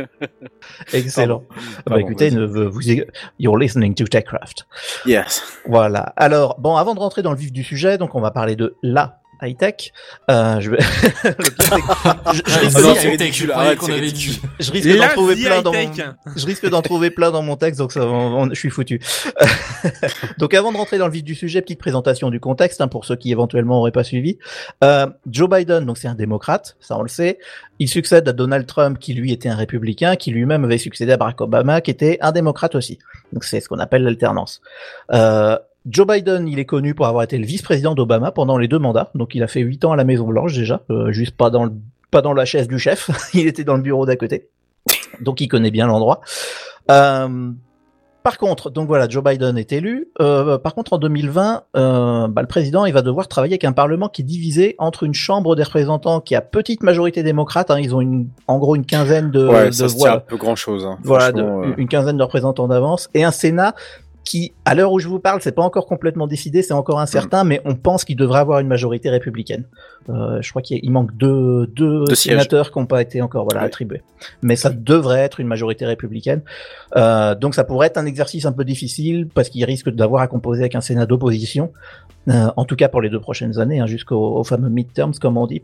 Excellent. 0.93 1.43
Pardon. 1.85 1.85
bah 1.85 1.99
écoutez, 1.99 2.31
ne- 2.31 2.45
vous, 2.45 2.81
you're 3.39 3.57
listening 3.57 3.93
to 3.95 4.05
TechCraft. 4.05 4.65
Yes. 5.05 5.43
Voilà. 5.67 6.13
Alors, 6.17 6.40
bon, 6.59 6.75
avant 6.75 6.93
de 6.95 6.99
rentrer 6.99 7.21
dans 7.21 7.31
le 7.31 7.37
vif 7.37 7.51
du 7.51 7.63
sujet, 7.63 7.97
donc 7.97 8.15
on 8.15 8.21
va 8.21 8.31
parler 8.31 8.55
de 8.55 8.75
la 8.83 9.17
high 9.43 9.57
tech. 9.57 9.91
Euh, 10.29 10.59
je, 10.59 10.69
vais... 10.69 10.77
je, 10.81 12.41
Ah, 12.43 12.43
risque 12.61 12.77
d'en- 12.81 12.93
je 14.59 14.71
risque 14.71 14.87
d'en 14.97 15.07
trouver 15.09 15.35
plein 15.35 15.61
dans 15.63 15.73
mon, 15.73 15.79
je 16.35 16.45
risque 16.45 16.69
d'en 16.69 16.81
trouver 16.83 17.09
plein 17.09 17.31
dans 17.31 17.41
mon 17.41 17.55
texte, 17.55 17.79
donc 17.79 17.91
ça, 17.91 18.05
on- 18.05 18.43
on- 18.43 18.49
je 18.49 18.53
suis 18.59 18.69
foutu. 18.69 19.01
donc 20.37 20.53
avant 20.53 20.71
de 20.71 20.77
rentrer 20.77 20.99
dans 20.99 21.07
le 21.07 21.11
vif 21.13 21.23
du 21.23 21.33
sujet, 21.35 21.61
petite 21.61 21.79
présentation 21.79 22.29
du 22.29 22.39
contexte 22.39 22.81
hein, 22.81 22.87
pour 22.87 23.05
ceux 23.05 23.15
qui 23.15 23.31
éventuellement 23.31 23.79
auraient 23.79 23.91
pas 23.91 24.03
suivi. 24.03 24.37
Euh, 24.83 25.07
Joe 25.29 25.49
Biden, 25.49 25.85
donc 25.85 25.97
c'est 25.97 26.07
un 26.07 26.15
démocrate, 26.15 26.77
ça 26.79 26.97
on 26.97 27.01
le 27.01 27.09
sait. 27.09 27.39
Il 27.79 27.87
succède 27.89 28.29
à 28.29 28.33
Donald 28.33 28.67
Trump, 28.67 28.99
qui 28.99 29.15
lui 29.15 29.31
était 29.31 29.49
un 29.49 29.55
républicain, 29.55 30.15
qui 30.17 30.29
lui-même 30.29 30.65
avait 30.65 30.77
succédé 30.77 31.13
à 31.13 31.17
Barack 31.17 31.41
Obama, 31.41 31.81
qui 31.81 31.89
était 31.89 32.19
un 32.21 32.31
démocrate 32.31 32.75
aussi. 32.75 32.99
Donc 33.33 33.43
c'est 33.43 33.59
ce 33.59 33.67
qu'on 33.67 33.79
appelle 33.79 34.03
l'alternance. 34.03 34.61
Euh, 35.13 35.57
Joe 35.89 36.05
Biden, 36.07 36.47
il 36.47 36.59
est 36.59 36.65
connu 36.65 36.93
pour 36.93 37.07
avoir 37.07 37.23
été 37.23 37.37
le 37.37 37.45
vice-président 37.45 37.95
d'Obama 37.95 38.31
pendant 38.31 38.57
les 38.57 38.67
deux 38.67 38.79
mandats. 38.79 39.09
Donc 39.15 39.33
il 39.35 39.41
a 39.43 39.47
fait 39.47 39.61
huit 39.61 39.83
ans 39.85 39.91
à 39.91 39.95
la 39.95 40.03
Maison 40.03 40.27
Blanche 40.27 40.53
déjà, 40.55 40.81
euh, 40.91 41.11
juste 41.11 41.35
pas 41.35 41.49
dans 41.49 41.65
le, 41.65 41.71
pas 42.11 42.21
dans 42.21 42.33
la 42.33 42.45
chaise 42.45 42.67
du 42.67 42.77
chef. 42.77 43.09
il 43.33 43.47
était 43.47 43.63
dans 43.63 43.75
le 43.75 43.81
bureau 43.81 44.05
d'à 44.05 44.15
côté. 44.15 44.49
Donc 45.21 45.41
il 45.41 45.47
connaît 45.47 45.71
bien 45.71 45.87
l'endroit. 45.87 46.21
Euh, 46.91 47.51
par 48.23 48.37
contre, 48.37 48.69
donc 48.69 48.87
voilà, 48.87 49.09
Joe 49.09 49.23
Biden 49.23 49.57
est 49.57 49.71
élu. 49.71 50.09
Euh, 50.21 50.59
par 50.59 50.75
contre, 50.75 50.93
en 50.93 50.99
2020, 50.99 51.63
euh, 51.75 52.27
bah, 52.27 52.41
le 52.43 52.47
président, 52.47 52.85
il 52.85 52.93
va 52.93 53.01
devoir 53.01 53.27
travailler 53.27 53.53
avec 53.53 53.63
un 53.63 53.71
parlement 53.71 54.09
qui 54.09 54.21
est 54.21 54.25
divisé 54.25 54.75
entre 54.77 55.01
une 55.03 55.15
chambre 55.15 55.55
des 55.55 55.63
représentants 55.63 56.21
qui 56.21 56.35
a 56.35 56.41
petite 56.41 56.83
majorité 56.83 57.23
démocrate. 57.23 57.71
hein, 57.71 57.79
ils 57.79 57.95
ont 57.95 58.01
une, 58.01 58.27
en 58.47 58.59
gros 58.59 58.75
une 58.75 58.85
quinzaine 58.85 59.31
de, 59.31 59.47
ouais, 59.47 59.65
de 59.67 59.71
ça 59.71 59.89
se 59.89 59.95
voix 59.95 60.09
tient 60.09 60.17
un 60.17 60.21
peu 60.21 60.37
grand 60.37 60.55
chose. 60.55 60.85
Hein. 60.85 60.99
voilà, 61.03 61.31
de- 61.31 61.41
euh, 61.41 61.73
une 61.77 61.87
quinzaine 61.87 62.17
de 62.17 62.21
représentants 62.23 62.67
d'avance, 62.67 63.09
et 63.15 63.23
un 63.23 63.31
Sénat 63.31 63.73
qui, 64.23 64.53
à 64.65 64.75
l'heure 64.75 64.91
où 64.91 64.99
je 64.99 65.07
vous 65.07 65.19
parle, 65.19 65.41
c'est 65.41 65.51
pas 65.51 65.63
encore 65.63 65.87
complètement 65.87 66.27
décidé, 66.27 66.61
c'est 66.61 66.73
encore 66.73 66.99
incertain, 66.99 67.43
mais 67.43 67.61
on 67.65 67.75
pense 67.75 68.05
qu'il 68.05 68.15
devrait 68.15 68.39
avoir 68.39 68.59
une 68.59 68.67
majorité 68.67 69.09
républicaine. 69.09 69.63
Euh, 70.09 70.41
je 70.41 70.49
crois 70.49 70.61
qu'il 70.61 70.89
manque 70.91 71.15
deux, 71.15 71.67
deux, 71.67 72.05
Deux 72.05 72.15
sièges. 72.15 72.33
sénateurs 72.33 72.71
qui 72.71 72.79
n'ont 72.79 72.85
pas 72.85 73.01
été 73.01 73.21
encore 73.21 73.45
voilà 73.45 73.61
attribués, 73.61 74.03
mais 74.41 74.55
ça 74.55 74.69
devrait 74.69 75.21
être 75.21 75.39
une 75.39 75.47
majorité 75.47 75.85
républicaine. 75.85 76.41
Euh, 76.95 77.35
donc 77.35 77.55
ça 77.55 77.63
pourrait 77.63 77.87
être 77.87 77.97
un 77.97 78.05
exercice 78.05 78.45
un 78.45 78.51
peu 78.51 78.63
difficile 78.63 79.27
parce 79.33 79.49
qu'il 79.49 79.65
risque 79.65 79.89
d'avoir 79.89 80.21
à 80.21 80.27
composer 80.27 80.61
avec 80.61 80.75
un 80.75 80.81
Sénat 80.81 81.05
d'opposition, 81.05 81.71
euh, 82.29 82.51
en 82.55 82.65
tout 82.65 82.75
cas 82.75 82.89
pour 82.89 83.01
les 83.01 83.09
deux 83.09 83.19
prochaines 83.19 83.59
années, 83.59 83.79
hein, 83.79 83.87
jusqu'au 83.87 84.37
au 84.37 84.43
fameux 84.43 84.69
midterms 84.69 85.15
comme 85.19 85.37
on 85.37 85.47
dit. 85.47 85.63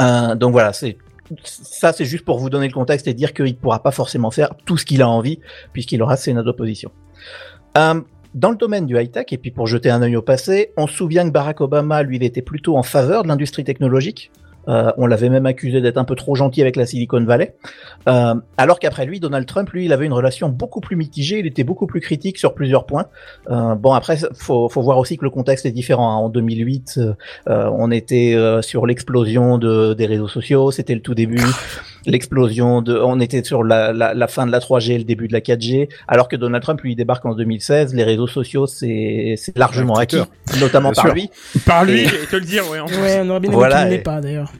Euh, 0.00 0.34
donc 0.34 0.52
voilà, 0.52 0.72
c'est 0.72 0.98
ça, 1.44 1.92
c'est 1.92 2.04
juste 2.04 2.24
pour 2.24 2.38
vous 2.38 2.50
donner 2.50 2.66
le 2.66 2.72
contexte 2.72 3.06
et 3.06 3.14
dire 3.14 3.32
qu'il 3.32 3.44
ne 3.46 3.52
pourra 3.52 3.82
pas 3.82 3.92
forcément 3.92 4.30
faire 4.30 4.50
tout 4.64 4.76
ce 4.76 4.84
qu'il 4.84 5.00
a 5.00 5.08
envie, 5.08 5.38
puisqu'il 5.72 6.02
aura 6.02 6.16
Sénat 6.16 6.42
d'opposition. 6.42 6.90
Euh, 7.76 8.00
dans 8.34 8.50
le 8.50 8.56
domaine 8.56 8.86
du 8.86 8.96
high-tech, 8.96 9.26
et 9.32 9.38
puis 9.38 9.50
pour 9.50 9.66
jeter 9.66 9.90
un 9.90 10.02
œil 10.02 10.16
au 10.16 10.22
passé, 10.22 10.72
on 10.76 10.86
se 10.86 10.94
souvient 10.94 11.26
que 11.26 11.32
Barack 11.32 11.60
Obama, 11.60 12.02
lui, 12.02 12.16
il 12.16 12.22
était 12.22 12.42
plutôt 12.42 12.76
en 12.76 12.82
faveur 12.82 13.24
de 13.24 13.28
l'industrie 13.28 13.64
technologique. 13.64 14.30
Euh, 14.68 14.92
on 14.98 15.06
l'avait 15.06 15.30
même 15.30 15.46
accusé 15.46 15.80
d'être 15.80 15.96
un 15.96 16.04
peu 16.04 16.14
trop 16.14 16.34
gentil 16.34 16.60
avec 16.60 16.76
la 16.76 16.86
Silicon 16.86 17.24
Valley. 17.24 17.54
Euh, 18.08 18.34
alors 18.56 18.78
qu'après 18.78 19.06
lui, 19.06 19.18
Donald 19.18 19.46
Trump, 19.46 19.70
lui, 19.70 19.86
il 19.86 19.92
avait 19.92 20.06
une 20.06 20.12
relation 20.12 20.48
beaucoup 20.48 20.80
plus 20.80 20.96
mitigée, 20.96 21.38
il 21.38 21.46
était 21.46 21.64
beaucoup 21.64 21.86
plus 21.86 22.00
critique 22.00 22.38
sur 22.38 22.54
plusieurs 22.54 22.84
points. 22.84 23.06
Euh, 23.50 23.74
bon, 23.74 23.94
après, 23.94 24.18
faut, 24.34 24.68
faut 24.68 24.82
voir 24.82 24.98
aussi 24.98 25.16
que 25.16 25.24
le 25.24 25.30
contexte 25.30 25.64
est 25.66 25.72
différent. 25.72 26.12
hein. 26.12 26.16
En 26.16 26.28
2008, 26.28 26.98
euh, 26.98 27.14
euh, 27.48 27.70
on 27.72 27.90
était 27.90 28.36
sur 28.60 28.86
l'explosion 28.86 29.58
de, 29.58 29.94
des 29.94 30.06
réseaux 30.06 30.28
sociaux, 30.28 30.70
c'était 30.70 30.94
le 30.94 31.00
tout 31.00 31.14
début. 31.14 31.40
L'explosion 32.06 32.82
de, 32.82 32.96
on 32.98 33.20
était 33.20 33.44
sur 33.44 33.62
la, 33.64 33.92
la, 33.92 34.14
la 34.14 34.26
fin 34.26 34.46
de 34.46 34.52
la 34.52 34.58
3G, 34.58 34.98
le 34.98 35.04
début 35.04 35.28
de 35.28 35.32
la 35.32 35.40
4G, 35.40 35.88
alors 36.08 36.28
que 36.28 36.36
Donald 36.36 36.62
Trump 36.62 36.80
lui 36.80 36.92
il 36.92 36.96
débarque 36.96 37.24
en 37.26 37.34
2016. 37.34 37.94
Les 37.94 38.04
réseaux 38.04 38.26
sociaux, 38.26 38.66
c'est 38.66 39.34
c'est 39.36 39.56
largement 39.56 39.94
Ouais, 39.94 40.02
acquis, 40.02 40.22
notamment 40.60 40.92
par 40.92 41.04
sûr. 41.06 41.14
lui. 41.14 41.30
Par 41.66 41.84
lui, 41.84 42.00
Et- 42.00 42.06
je 42.06 42.16
vais 42.16 42.26
te 42.26 42.36
le 42.36 42.44
dire, 42.44 42.68
ouais. 42.70 42.80
en. 42.80 42.86
Ouais, 42.86 43.20
on 43.22 43.28
aurait 43.30 43.40
bien 43.40 43.48
aimé 43.48 43.48
Voilà, 43.50 43.76
qu'il 43.78 43.84
ne 43.86 43.90
l'ait 43.90 43.96
et- 43.96 44.02
pas 44.02 44.20
d'ailleurs. 44.20 44.52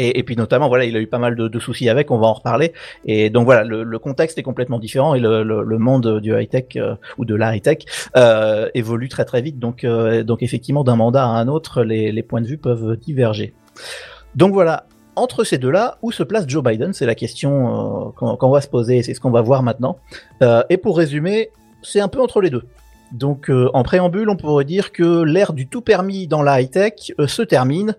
Et, 0.00 0.18
et 0.18 0.22
puis 0.24 0.34
notamment, 0.36 0.66
voilà, 0.68 0.84
il 0.86 0.96
a 0.96 1.00
eu 1.00 1.06
pas 1.06 1.18
mal 1.18 1.36
de, 1.36 1.46
de 1.46 1.58
soucis 1.60 1.88
avec, 1.88 2.10
on 2.10 2.18
va 2.18 2.26
en 2.26 2.32
reparler. 2.32 2.72
Et 3.04 3.30
donc 3.30 3.44
voilà, 3.44 3.62
le, 3.62 3.84
le 3.84 3.98
contexte 4.00 4.36
est 4.38 4.42
complètement 4.42 4.80
différent 4.80 5.14
et 5.14 5.20
le, 5.20 5.44
le, 5.44 5.62
le 5.62 5.78
monde 5.78 6.18
du 6.20 6.34
high 6.36 6.48
tech 6.48 6.64
ou 7.16 7.24
de 7.24 7.34
la 7.36 7.54
high 7.54 7.62
tech 7.62 7.78
euh, 8.16 8.68
évolue 8.74 9.08
très 9.08 9.24
très 9.24 9.40
vite. 9.40 9.60
Donc 9.60 9.84
euh, 9.84 10.24
donc 10.24 10.42
effectivement, 10.42 10.82
d'un 10.82 10.96
mandat 10.96 11.22
à 11.22 11.28
un 11.28 11.46
autre, 11.46 11.84
les, 11.84 12.10
les 12.10 12.22
points 12.24 12.40
de 12.40 12.46
vue 12.48 12.58
peuvent 12.58 12.96
diverger. 12.96 13.54
Donc 14.34 14.52
voilà. 14.52 14.86
Entre 15.16 15.44
ces 15.44 15.58
deux-là, 15.58 15.98
où 16.02 16.10
se 16.12 16.22
place 16.22 16.44
Joe 16.48 16.62
Biden 16.62 16.92
C'est 16.92 17.06
la 17.06 17.14
question 17.14 18.08
euh, 18.22 18.36
qu'on 18.36 18.50
va 18.50 18.60
se 18.60 18.68
poser, 18.68 18.98
et 18.98 19.02
c'est 19.02 19.14
ce 19.14 19.20
qu'on 19.20 19.30
va 19.30 19.42
voir 19.42 19.62
maintenant. 19.62 19.98
Euh, 20.42 20.62
et 20.70 20.76
pour 20.76 20.96
résumer, 20.96 21.50
c'est 21.82 22.00
un 22.00 22.08
peu 22.08 22.20
entre 22.20 22.40
les 22.40 22.50
deux. 22.50 22.64
Donc 23.12 23.48
euh, 23.48 23.70
en 23.74 23.84
préambule, 23.84 24.28
on 24.28 24.36
pourrait 24.36 24.64
dire 24.64 24.90
que 24.90 25.22
l'ère 25.22 25.52
du 25.52 25.68
tout 25.68 25.82
permis 25.82 26.26
dans 26.26 26.42
la 26.42 26.60
high-tech 26.60 27.12
se 27.26 27.42
termine 27.42 27.96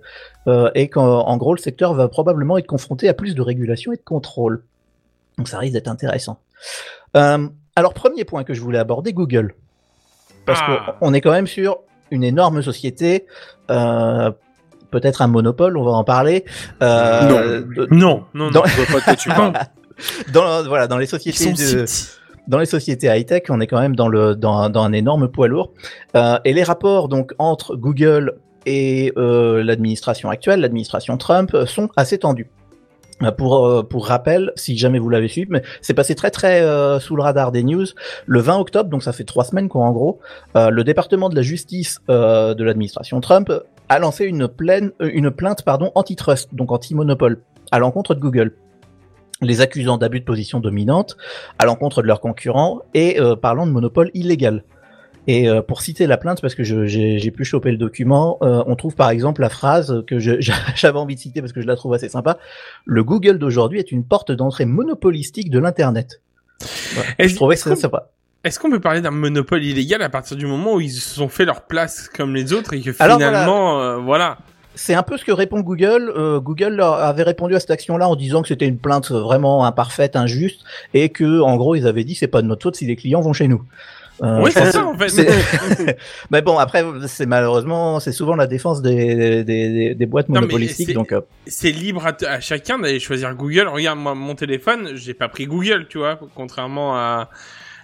et 0.75 0.89
qu'en 0.89 1.21
en 1.21 1.38
gros 1.38 1.56
le 1.56 1.60
secteur 1.60 1.95
va 1.95 2.08
probablement 2.08 2.58
être 2.58 2.67
confronté 2.67 3.10
à 3.10 3.15
plus 3.15 3.34
de 3.34 3.41
régulation 3.41 3.93
et 3.93 3.95
de 3.95 4.01
contrôle. 4.04 4.63
Donc 5.38 5.47
ça 5.47 5.58
risque 5.58 5.73
d'être 5.73 5.88
intéressant. 5.88 6.38
Alors 7.13 7.93
premier 7.93 8.25
point 8.25 8.43
que 8.43 8.54
je 8.54 8.62
voulais 8.62 8.78
aborder, 8.78 9.13
Google. 9.13 9.56
Parce 10.45 10.60
Ah. 10.62 10.97
qu'on 10.99 11.13
est 11.13 11.21
quand 11.21 11.32
même 11.32 11.47
sur 11.47 11.80
une 12.12 12.23
énorme 12.23 12.62
société, 12.62 13.25
euh, 13.69 14.32
peut-être 14.99 15.21
un 15.21 15.27
monopole, 15.27 15.77
on 15.77 15.84
va 15.84 15.91
en 15.91 16.03
parler. 16.03 16.45
Euh, 16.81 17.62
de- 17.62 17.88
Non, 17.91 18.23
non, 18.34 18.45
non. 18.45 18.51
Dans- 18.51 18.65
Je 18.65 18.75
vois 18.75 18.86
pas 18.86 18.99
de 18.99 19.03
quoi 19.05 19.15
tu 19.15 19.29
parles. 19.39 19.53
dans, 20.34 20.63
voilà, 20.67 20.88
dans 20.88 20.97
les 20.97 21.05
sociétés 21.05 21.51
de, 21.53 21.86
dans 22.47 22.60
les 22.60 22.65
sociétés 22.65 23.08
high-tech, 23.08 23.43
on 23.49 23.60
est 23.62 23.67
quand 23.67 23.79
même 23.79 23.95
dans, 23.95 24.08
le, 24.08 24.36
dans, 24.36 24.69
dans 24.69 24.84
un 24.84 24.93
énorme 24.93 25.27
poids 25.29 25.47
lourd. 25.47 25.71
Euh, 26.15 26.38
et 26.45 26.53
les 26.53 26.63
rapports 26.63 27.08
donc 27.10 27.34
entre 27.39 27.75
Google 27.75 28.36
et 28.65 29.12
euh, 29.17 29.63
l'administration 29.63 30.29
actuelle, 30.29 30.60
l'administration 30.62 31.17
Trump, 31.17 31.55
sont 31.65 31.89
assez 31.95 32.17
tendus. 32.17 32.49
Euh, 33.23 33.32
Pour, 33.32 33.65
euh, 33.65 33.82
pour 33.82 34.08
rappel, 34.08 34.51
si 34.58 34.78
jamais 34.78 34.99
vous 34.99 35.10
l'avez 35.10 35.30
suivi, 35.30 35.47
mais 35.49 35.63
c'est 35.82 35.93
passé 35.93 36.15
très 36.15 36.32
très 36.32 36.62
euh, 36.62 36.99
sous 36.99 37.15
le 37.15 37.23
radar 37.23 37.54
des 37.54 37.63
news. 37.63 37.86
Le 38.25 38.39
20 38.41 38.58
octobre, 38.58 38.89
donc 38.89 39.04
ça 39.04 39.13
fait 39.13 39.23
trois 39.23 39.45
semaines 39.45 39.69
quoi 39.69 39.86
en 39.86 39.91
gros, 39.93 40.19
le 40.56 40.84
département 40.84 41.30
de 41.30 41.36
la 41.36 41.41
justice 41.41 41.99
de 42.10 42.63
l'administration 42.63 43.21
Trump 43.21 43.51
a 43.88 43.99
lancé 43.99 44.25
une, 44.25 44.47
plaine, 44.47 44.91
une 44.99 45.32
plainte 45.32 45.63
pardon 45.63 45.91
antitrust, 45.95 46.54
donc 46.54 46.71
anti-monopole, 46.71 47.41
à 47.71 47.80
l'encontre 47.80 48.15
de 48.15 48.19
Google 48.19 48.54
les 49.41 49.62
accusant 49.62 49.97
d'abus 49.97 50.21
de 50.21 50.25
position 50.25 50.60
dominante 50.60 51.17
à 51.60 51.65
l'encontre 51.65 52.01
de 52.01 52.08
leurs 52.08 52.21
concurrents 52.21 52.82
et 52.93 53.17
parlant 53.41 53.65
de 53.65 53.71
monopole 53.71 54.12
illégal. 54.13 54.63
Et 55.28 55.50
euh, 55.50 55.62
pour 55.62 55.82
citer 55.82 56.06
la 56.08 56.18
plainte, 56.18 56.42
parce 56.42 56.56
que 56.56 56.64
j'ai 56.64 57.32
pu 57.32 57.44
choper 57.46 57.72
le 57.72 57.78
document, 57.78 58.38
euh, 58.44 58.64
on 58.68 58.76
trouve 58.76 58.96
par 58.96 59.10
exemple 59.10 59.42
la 59.42 59.50
phrase 59.50 60.04
que 60.08 60.20
j'avais 60.20 61.00
envie 61.00 61.16
de 61.16 61.20
citer 61.20 61.42
parce 61.42 61.54
que 61.54 61.62
je 61.62 61.68
la 61.68 61.76
trouve 61.76 61.94
assez 61.94 62.10
sympa. 62.10 62.38
Le 62.86 63.04
Google 63.04 63.40
d'aujourd'hui 63.40 63.80
est 63.80 63.92
une 63.92 64.04
porte 64.04 64.32
d'entrée 64.32 64.66
monopolistique 64.66 65.50
de 65.50 65.60
l'Internet. 65.60 66.22
Voilà. 66.94 67.10
Est-ce- 67.18 67.30
Je 67.32 67.36
trouvais 67.36 67.56
que 67.56 67.62
c'était 67.62 67.76
sympa. 67.76 68.10
Est-ce 68.44 68.60
qu'on 68.60 68.70
peut 68.70 68.80
parler 68.80 69.02
d'un 69.02 69.10
monopole 69.12 69.64
illégal 69.64 70.04
à 70.04 70.10
partir 70.10 70.38
du 70.38 70.46
moment 70.46 70.76
où 70.76 70.80
ils 70.82 70.92
se 70.92 71.16
sont 71.16 71.28
fait 71.30 71.46
leur 71.46 71.62
place 71.64 72.08
comme 72.10 72.36
les 72.36 72.54
autres 72.54 72.74
et 72.74 72.82
que 72.82 72.92
Alors, 73.00 73.18
finalement, 73.18 73.82
euh, 73.82 73.98
voilà. 73.98 74.38
C'est 74.76 74.94
un 74.94 75.04
peu 75.04 75.18
ce 75.18 75.24
que 75.26 75.32
répond 75.32 75.62
Google. 75.62 76.12
Euh, 76.16 76.40
Google 76.40 76.80
avait 76.82 77.24
répondu 77.24 77.56
à 77.56 77.60
cette 77.62 77.72
action-là 77.72 78.08
en 78.10 78.16
disant 78.16 78.42
que 78.44 78.50
c'était 78.50 78.68
une 78.68 78.78
plainte 78.78 79.10
vraiment 79.10 79.66
imparfaite, 79.66 80.16
injuste, 80.18 80.62
et 80.94 81.10
que 81.10 81.40
en 81.40 81.56
gros 81.56 81.76
ils 81.76 81.88
avaient 81.88 82.04
dit 82.04 82.14
c'est 82.14 82.28
pas 82.28 82.42
de 82.42 82.48
notre 82.48 82.62
faute 82.64 82.76
si 82.76 82.86
les 82.86 82.98
clients 82.98 83.22
vont 83.22 83.32
chez 83.34 83.48
nous. 83.48 83.64
Euh, 84.23 84.41
oui, 84.41 84.51
c'est 84.54 84.71
ça 84.71 84.86
en 84.86 84.97
fait. 84.97 85.08
mais 86.32 86.41
bon, 86.41 86.58
après, 86.58 86.86
c'est 87.08 87.25
malheureusement, 87.25 87.99
c'est 87.99 88.13
souvent 88.13 88.36
la 88.36 88.47
défense 88.47 88.82
des, 88.82 89.43
des, 89.43 89.43
des, 89.43 89.95
des 89.95 90.06
boîtes 90.06 90.30
Non, 90.30 90.36
monopolistiques. 90.36 90.88
c'est- 90.88 90.93
Donc, 90.93 91.12
euh, 91.12 91.19
c'est 91.47 91.71
libre 91.71 92.06
à, 92.06 92.39
chacun 92.39 92.80
d'aller 92.80 92.99
choisir 93.01 93.36
Google. 93.36 93.67
Regarde, 93.67 93.99
moi, 93.99 94.15
mon 94.15 94.36
téléphone, 94.36 94.91
j'ai 94.95 95.13
pas 95.13 95.28
pris 95.28 95.47
Google, 95.47 95.88
tu 95.89 95.97
vois, 95.97 96.17
contrairement 96.34 96.95
à... 96.95 97.30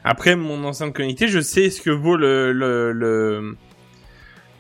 Après, 0.04 0.36
mon 0.36 0.64
enceinte 0.64 0.94
connectée, 0.96 1.28
je 1.28 1.40
sais 1.42 1.70
ce 1.70 1.82
que 1.82 1.90
vaut 1.90 2.16
le... 2.16 2.54
le, 2.54 2.92
le... 2.94 3.56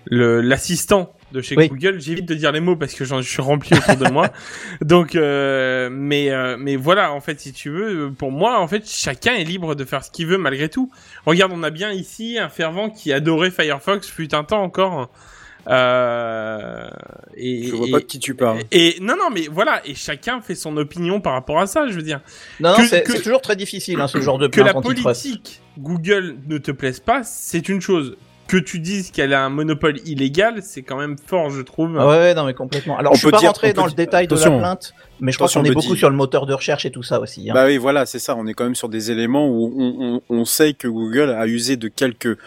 le- 0.06 0.42
l'assistant 0.42 1.14
de 1.32 1.42
chez 1.42 1.56
Oui. 1.56 1.68
Google. 1.70 2.00
J'évite 2.00 2.26
de 2.26 2.34
dire 2.36 2.52
les 2.52 2.60
mots 2.60 2.76
parce 2.76 2.94
que 2.94 3.06
j'en 3.06 3.22
je 3.22 3.30
suis 3.30 3.42
rempli 3.42 3.76
autour 3.78 3.96
de 3.98 4.10
moi. 4.12 4.30
Donc, 4.82 5.16
euh, 5.16 5.90
mais 5.92 6.30
euh, 6.32 6.58
mais 6.60 6.76
voilà, 6.76 7.12
en 7.14 7.22
fait, 7.22 7.40
si 7.40 7.54
tu 7.54 7.70
veux, 7.70 8.12
pour 8.18 8.32
moi, 8.32 8.60
en 8.60 8.68
fait, 8.68 8.84
chacun 8.90 9.34
est 9.34 9.44
libre 9.44 9.76
de 9.76 9.86
faire 9.86 10.04
ce 10.04 10.12
qu'il 10.12 10.28
veut 10.28 10.38
malgré 10.38 10.70
tout. 10.70 10.92
Regarde, 11.26 11.52
on 11.56 11.64
a 11.64 11.70
bien 11.70 11.92
ici 11.92 12.38
un 12.40 12.50
fervent 12.50 12.90
qui 12.90 13.12
adorait 13.14 13.52
Firefox 13.52 14.08
fut 14.10 14.34
un 14.36 14.44
temps 14.44 14.62
encore. 14.64 15.10
Euh, 15.70 16.90
et, 17.36 17.64
Je 17.68 17.76
vois 17.76 17.88
et- 17.88 17.92
pas 17.92 18.00
de 18.00 18.06
qui 18.06 18.20
tu 18.20 18.34
parles. 18.36 18.62
et 18.72 18.98
non, 19.02 19.16
non, 19.16 19.30
mais 19.32 19.48
voilà, 19.52 19.82
et 19.86 19.94
chacun 19.94 20.42
fait 20.42 20.56
son 20.56 20.76
opinion 20.78 21.22
par 21.22 21.34
rapport 21.34 21.60
à 21.60 21.68
ça, 21.68 21.88
je 21.88 21.94
veux 21.94 22.02
dire. 22.02 22.22
Non, 22.60 22.72
non, 22.78 22.84
c'est 22.88 23.04
toujours 23.22 23.42
très 23.42 23.56
difficile, 23.56 24.00
hein, 24.00 24.08
ce 24.08 24.20
genre 24.20 24.38
de 24.40 24.48
Que 24.48 24.62
la 24.62 24.74
politique 24.74 25.62
Google 25.78 26.36
ne 26.48 26.58
te 26.58 26.72
plaise 26.72 27.00
pas, 27.00 27.24
c'est 27.24 27.70
une 27.70 27.80
chose. 27.82 28.18
Que 28.52 28.58
tu 28.58 28.80
dises 28.80 29.12
qu'elle 29.12 29.34
a 29.34 29.46
un 29.46 29.50
monopole 29.50 30.00
illégal, 30.06 30.56
c'est 30.62 30.82
quand 30.82 30.98
même 30.98 31.16
fort, 31.26 31.50
je 31.52 31.62
trouve. 31.62 31.98
Ah 31.98 32.06
ouais, 32.06 32.18
ouais, 32.18 32.34
non, 32.34 32.44
mais 32.46 32.54
complètement. 32.54 32.98
Alors, 32.98 33.14
On 33.14 33.16
je 33.16 33.20
suis 33.20 33.28
peut 33.28 33.32
pas 33.32 33.38
dire- 33.40 33.48
rentré 33.50 33.68
on 33.68 33.72
peut 33.72 33.76
dans 33.78 33.86
le 33.86 33.92
détail 33.94 34.28
de 34.28 34.36
la 34.36 34.42
plainte, 34.52 34.94
mais 35.22 35.32
je 35.32 35.38
crois 35.38 35.48
qu'on 35.48 35.64
est 35.64 35.72
beaucoup 35.72 35.88
dire- 35.88 35.98
sur 35.98 36.10
le 36.10 36.18
moteur 36.18 36.46
de 36.46 36.54
recherche 36.54 36.86
et 36.86 36.92
tout 36.92 37.02
ça 37.04 37.22
aussi. 37.22 37.50
hein. 37.50 37.54
Bah 37.54 37.66
oui, 37.68 37.78
voilà, 37.78 38.06
c'est 38.06 38.20
ça. 38.20 38.36
On 38.36 38.46
est 38.48 38.54
quand 38.54 38.66
même 38.66 38.76
sur 38.76 38.90
des 38.90 39.10
éléments 39.10 39.48
où 39.48 39.74
on, 39.78 40.22
on, 40.30 40.38
on 40.42 40.44
sait 40.44 40.74
que 40.74 40.90
Google 40.90 41.30
a 41.30 41.48
usé 41.48 41.78
de 41.78 41.88
quelques 41.88 42.38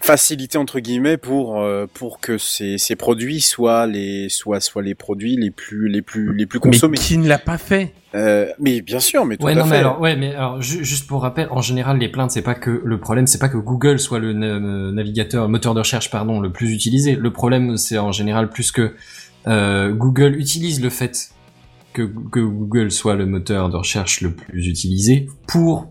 facilités 0.00 0.58
entre 0.58 0.80
guillemets 0.80 1.16
pour 1.16 1.60
euh, 1.60 1.86
pour 1.92 2.20
que 2.20 2.38
ces, 2.38 2.78
ces 2.78 2.96
produits 2.96 3.40
soient 3.40 3.86
les 3.86 4.28
soient 4.28 4.60
soient 4.60 4.82
les 4.82 4.94
produits 4.94 5.36
les 5.36 5.50
plus 5.50 5.88
les 5.88 6.02
plus 6.02 6.34
les 6.34 6.46
plus 6.46 6.58
mais 6.62 6.70
consommés. 6.70 6.96
qui 6.98 7.18
ne 7.18 7.28
l'a 7.28 7.38
pas 7.38 7.58
fait 7.58 7.92
Euh, 8.14 8.48
mais 8.58 8.80
bien 8.80 9.00
sûr, 9.00 9.26
mais 9.26 9.36
tout 9.36 9.44
Ouais, 9.44 9.52
à 9.52 9.56
non, 9.56 9.64
fait. 9.64 9.70
mais 9.70 9.76
alors, 9.76 10.00
ouais, 10.00 10.16
mais 10.16 10.34
alors, 10.34 10.62
ju- 10.62 10.82
juste 10.82 11.06
pour 11.06 11.20
rappel, 11.20 11.46
en 11.50 11.60
général, 11.60 11.98
les 11.98 12.08
plaintes, 12.08 12.30
c'est 12.30 12.40
pas 12.40 12.54
que 12.54 12.80
le 12.82 12.98
problème, 12.98 13.26
c'est 13.26 13.38
pas 13.38 13.50
que 13.50 13.58
Google 13.58 13.98
soit 13.98 14.18
le 14.18 14.32
na- 14.32 14.58
navigateur, 14.92 15.42
le 15.44 15.50
moteur 15.50 15.74
de 15.74 15.80
recherche, 15.80 16.10
pardon, 16.10 16.40
le 16.40 16.50
plus 16.50 16.72
utilisé. 16.72 17.16
Le 17.16 17.30
problème, 17.30 17.76
c'est 17.76 17.98
en 17.98 18.10
général 18.10 18.48
plus 18.48 18.72
que 18.72 18.94
euh, 19.46 19.92
Google 19.92 20.36
utilise 20.36 20.80
le 20.82 20.88
fait 20.88 21.30
que, 21.92 22.02
que 22.32 22.40
Google 22.40 22.90
soit 22.90 23.14
le 23.14 23.26
moteur 23.26 23.68
de 23.68 23.76
recherche 23.76 24.22
le 24.22 24.30
plus 24.32 24.66
utilisé 24.68 25.28
pour 25.46 25.88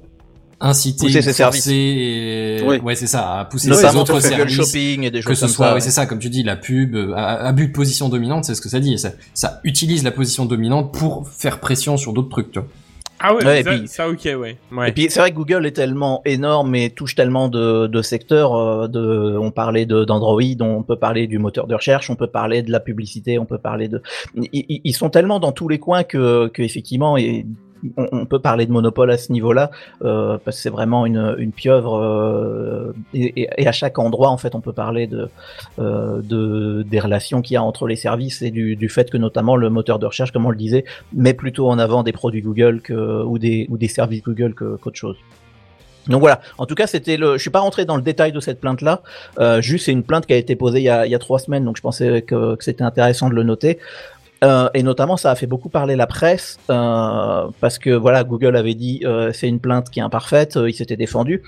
inciter, 0.60 1.06
Pousser 1.06 1.22
ses 1.22 1.34
services. 1.34 1.68
et- 1.68 2.62
Oui. 2.66 2.78
ouais, 2.80 2.96
c'est 2.96 3.08
ça, 3.08 3.40
à 3.40 3.46
pousser 3.46 3.70
Notamment 3.70 3.92
ses 3.92 3.98
autres 3.98 4.20
services 4.22 4.56
Shopping 4.56 5.04
et 5.04 5.12
des 5.12 5.20
que 5.20 5.26
choses 5.30 5.36
ce 5.38 5.42
comme 5.42 5.50
soit, 5.50 5.68
ça. 5.68 5.76
oui, 5.76 5.82
c'est 5.82 5.92
ça, 5.92 6.06
comme 6.06 6.20
tu 6.20 6.30
dis, 6.30 6.44
la 6.44 6.56
pub, 6.56 6.96
euh, 6.96 7.14
à- 7.16 7.48
abus 7.48 7.68
de 7.68 7.72
position 7.74 8.10
dominante, 8.10 8.46
c'est 8.46 8.56
ce 8.56 8.62
que 8.62 8.70
ça 8.70 8.80
dit. 8.80 8.98
Ça, 8.98 9.12
ça 9.34 9.60
utilise 9.64 10.04
la 10.04 10.12
position 10.12 10.46
dominante 10.46 10.94
pour 10.94 11.28
faire 11.30 11.60
pression 11.60 11.98
sur 11.98 12.14
d'autres 12.14 12.30
trucs, 12.30 12.52
tu 12.52 12.60
vois. 12.60 12.68
Ah 13.20 13.34
ouais, 13.34 13.44
Ouais, 13.44 13.62
et 13.62 13.64
ça, 13.64 13.72
puis- 13.72 13.88
ça, 13.88 14.10
ok, 14.10 14.20
ouais. 14.26 14.58
ouais. 14.72 14.90
Et 14.90 14.92
puis 14.92 15.08
c'est 15.10 15.20
vrai 15.20 15.32
que 15.32 15.36
Google 15.36 15.66
est 15.66 15.72
tellement 15.72 16.22
énorme 16.24 16.76
et 16.76 16.92
touche 16.92 17.16
tellement 17.16 17.48
de, 17.50 17.88
de 17.88 18.02
secteurs. 18.04 18.56
euh, 18.56 18.88
de, 18.88 19.36
on 19.42 19.50
parlait 19.50 19.88
d'Android, 19.88 20.42
on 20.60 20.84
peut 20.84 20.98
parler 20.98 21.26
du 21.26 21.40
moteur 21.40 21.66
de 21.66 21.74
recherche, 21.74 22.12
on 22.12 22.16
peut 22.16 22.28
parler 22.28 22.62
de 22.62 22.72
la 22.72 22.80
publicité, 22.80 23.40
on 23.40 23.46
peut 23.46 23.58
parler 23.58 23.88
de. 23.88 24.04
Ils 24.54 24.94
sont 24.96 25.10
tellement 25.10 25.40
dans 25.40 25.52
tous 25.52 25.68
les 25.68 25.80
coins 25.80 26.04
que, 26.04 26.48
que 26.50 26.62
effectivement, 26.62 27.18
et 27.18 27.48
on, 27.98 28.26
peut 28.26 28.40
parler 28.40 28.66
de 28.66 28.72
monopole 28.72 29.12
à 29.12 29.18
ce 29.18 29.32
niveau-là 29.32 29.72
euh, 30.04 30.38
parce 30.44 30.58
que 30.58 30.64
c'est 30.64 30.70
vraiment 30.70 31.06
une, 31.06 31.52
pieuvre. 31.56 31.96
euh, 31.98 32.94
et, 33.14 33.68
à 33.68 33.72
chaque 33.72 34.00
endroit, 34.00 34.30
en 34.30 34.38
fait, 34.38 34.56
on 34.56 34.62
peut 34.62 34.74
parler 34.74 35.08
de, 35.08 35.30
euh, 35.80 36.22
de 36.22 36.84
des 36.84 37.00
relations 37.00 37.42
qu'il 37.42 37.56
y 37.56 37.58
a 37.58 37.64
entre 37.64 37.88
les 37.88 37.96
services 37.96 38.42
et 38.42 38.52
du, 38.52 38.90
fait 38.90 39.10
que 39.10 39.18
notamment 39.18 39.56
le 39.56 39.70
moteur 39.70 40.00
de 40.00 40.06
recherche, 40.06 40.32
comme 40.32 40.46
on 40.46 40.52
le 40.52 40.58
disait, 40.58 40.86
met 41.14 41.34
plutôt 41.34 41.70
en 41.70 41.80
avant 41.80 42.04
des 42.04 42.14
produits 42.14 42.42
Google 42.42 42.82
ou, 42.90 43.38
des, 43.38 43.68
ou 43.70 43.78
des 43.78 43.88
services 43.88 44.24
Google 44.24 44.54
qu'autre 44.54 44.98
chose. 44.98 45.18
Donc 46.08 46.22
voilà. 46.22 46.42
En 46.58 46.66
tout 46.66 46.76
cas, 46.76 46.88
c'était 46.88 47.18
le. 47.18 47.34
Je 47.34 47.42
suis 47.42 47.50
pas 47.50 47.60
rentré 47.60 47.86
dans 47.86 47.96
le 47.96 48.02
détail 48.02 48.32
de 48.32 48.40
cette 48.40 48.60
plainte-là. 48.60 49.02
Euh, 49.40 49.62
juste, 49.62 49.86
c'est 49.86 49.92
une 49.92 50.04
plainte 50.04 50.26
qui 50.26 50.34
a 50.34 50.38
été 50.38 50.56
posée 50.56 50.80
il 50.80 50.84
y 50.84 50.90
a, 50.90 51.20
trois 51.20 51.40
semaines, 51.40 51.66
donc 51.66 51.78
je 51.78 51.82
pensais 51.82 52.22
que 52.22 52.56
c'était 52.60 52.84
intéressant 52.84 53.30
de 53.30 53.36
le 53.36 53.44
noter. 53.44 53.80
Euh, 54.44 54.70
et 54.76 54.84
notamment, 54.84 55.18
ça 55.18 55.32
a 55.32 55.36
fait 55.36 55.48
beaucoup 55.48 55.70
parler 55.70 55.96
la 55.96 56.06
presse 56.06 56.60
euh, 56.70 57.48
parce 57.60 57.80
que 57.80 57.90
voilà, 57.90 58.24
Google 58.24 58.56
avait 58.56 58.76
dit 58.76 59.02
euh, 59.04 59.32
c'est 59.34 59.48
une 59.48 59.60
plainte 59.60 59.90
qui 59.90 60.00
est 60.00 60.04
imparfaite, 60.04 60.58
euh, 60.58 60.70
il 60.70 60.74
s'était 60.74 60.96
défendu, 60.96 61.42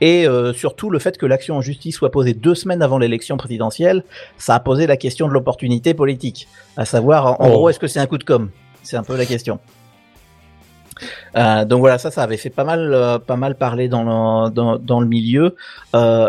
et 0.00 0.28
euh, 0.28 0.52
surtout 0.52 0.88
le 0.90 1.00
fait 1.00 1.18
que 1.18 1.26
l'action 1.26 1.56
en 1.56 1.60
justice 1.60 1.96
soit 1.96 2.12
posée 2.12 2.34
deux 2.34 2.54
semaines 2.54 2.82
avant 2.82 2.98
l'élection 2.98 3.36
présidentielle, 3.36 4.04
ça 4.38 4.54
a 4.54 4.60
posé 4.60 4.86
la 4.86 4.96
question 4.96 5.26
de 5.26 5.32
l'opportunité 5.32 5.92
politique, 5.92 6.46
à 6.76 6.84
savoir 6.84 7.40
en, 7.40 7.48
Oh. 7.48 7.52
gros 7.52 7.68
est-ce 7.68 7.80
que 7.80 7.88
c'est 7.88 8.00
un 8.00 8.06
coup 8.06 8.18
de 8.18 8.24
com? 8.24 8.50
C'est 8.82 8.96
un 8.96 9.02
peu 9.02 9.16
la 9.16 9.26
question. 9.26 9.58
Euh, 11.36 11.64
donc 11.64 11.80
voilà, 11.80 11.98
ça, 11.98 12.10
ça 12.10 12.22
avait 12.22 12.36
fait 12.36 12.50
pas 12.50 12.64
mal, 12.64 12.92
euh, 12.94 13.18
pas 13.18 13.36
mal 13.36 13.56
parler 13.56 13.88
dans 13.88 14.04
le, 14.04 14.50
dans, 14.50 14.78
dans 14.78 15.00
le 15.00 15.06
milieu. 15.06 15.56
Euh, 15.94 16.28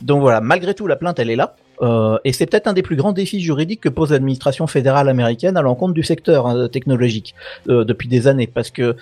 donc 0.00 0.20
voilà, 0.20 0.40
malgré 0.40 0.74
tout, 0.74 0.86
la 0.86 0.96
plainte, 0.96 1.18
elle 1.18 1.30
est 1.30 1.36
là. 1.36 1.54
Euh, 1.84 2.18
et 2.24 2.32
c'est 2.32 2.46
peut-être 2.46 2.66
un 2.66 2.72
des 2.72 2.82
plus 2.82 2.96
grands 2.96 3.12
défis 3.12 3.40
juridiques 3.40 3.80
que 3.82 3.88
pose 3.88 4.10
l'administration 4.10 4.66
fédérale 4.66 5.08
américaine 5.08 5.56
à 5.56 5.62
l'encontre 5.62 5.92
du 5.92 6.02
secteur 6.02 6.46
hein, 6.46 6.68
technologique 6.68 7.34
euh, 7.68 7.84
depuis 7.84 8.08
des 8.08 8.26
années, 8.26 8.46
parce 8.46 8.70
que 8.70 8.96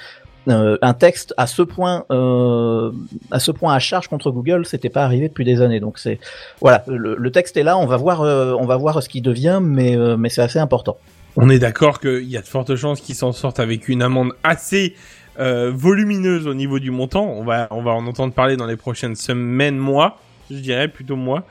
euh, 0.49 0.77
un 0.83 0.93
texte 0.93 1.33
à 1.37 1.47
ce 1.47 1.63
point, 1.63 2.05
à 2.11 3.39
ce 3.39 3.51
point 3.53 3.75
à 3.75 3.79
charge 3.79 4.09
contre 4.09 4.33
Google, 4.33 4.67
c'était 4.67 4.89
pas 4.89 5.05
arrivé 5.05 5.29
depuis 5.29 5.45
des 5.45 5.63
années. 5.63 5.79
Donc 5.79 5.99
c'est 6.01 6.19
voilà, 6.61 6.83
le, 6.89 7.31
texte 7.31 7.57
est 7.57 7.63
là, 7.63 7.79
on 7.79 7.87
va 7.87 7.97
voir, 7.97 8.23
on 8.23 8.67
va 8.67 8.77
voir 8.77 9.01
ce 9.01 9.09
qui 9.09 9.21
devient, 9.21 9.61
mais 9.63 9.97
c'est 10.29 10.43
assez 10.43 10.59
important. 10.59 10.97
On 11.37 11.49
est 11.49 11.61
d'accord 11.61 12.01
qu'il 12.01 12.29
y 12.29 12.37
a 12.37 12.43
de 12.43 12.47
fortes 12.47 12.75
chances 12.75 13.01
qu'ils 13.01 13.15
s'en 13.15 13.31
sortent 13.31 13.61
avec 13.61 13.89
une 13.89 14.03
amende 14.03 14.33
assez 14.43 14.97
volumineuse 15.39 16.49
au 16.49 16.55
niveau 16.55 16.81
du 16.81 16.91
montant. 16.91 17.27
On 17.27 17.45
va, 17.45 17.69
on 17.71 17.83
va 17.83 17.93
en 17.93 18.05
entendre 18.09 18.35
parler 18.35 18.57
dans 18.57 18.67
les 18.67 18.77
prochaines 18.77 19.15
semaines, 19.15 19.79
mois, 19.79 20.19
je 20.51 20.57
dirais 20.57 20.89
plutôt 20.89 21.15
mois, 21.15 21.45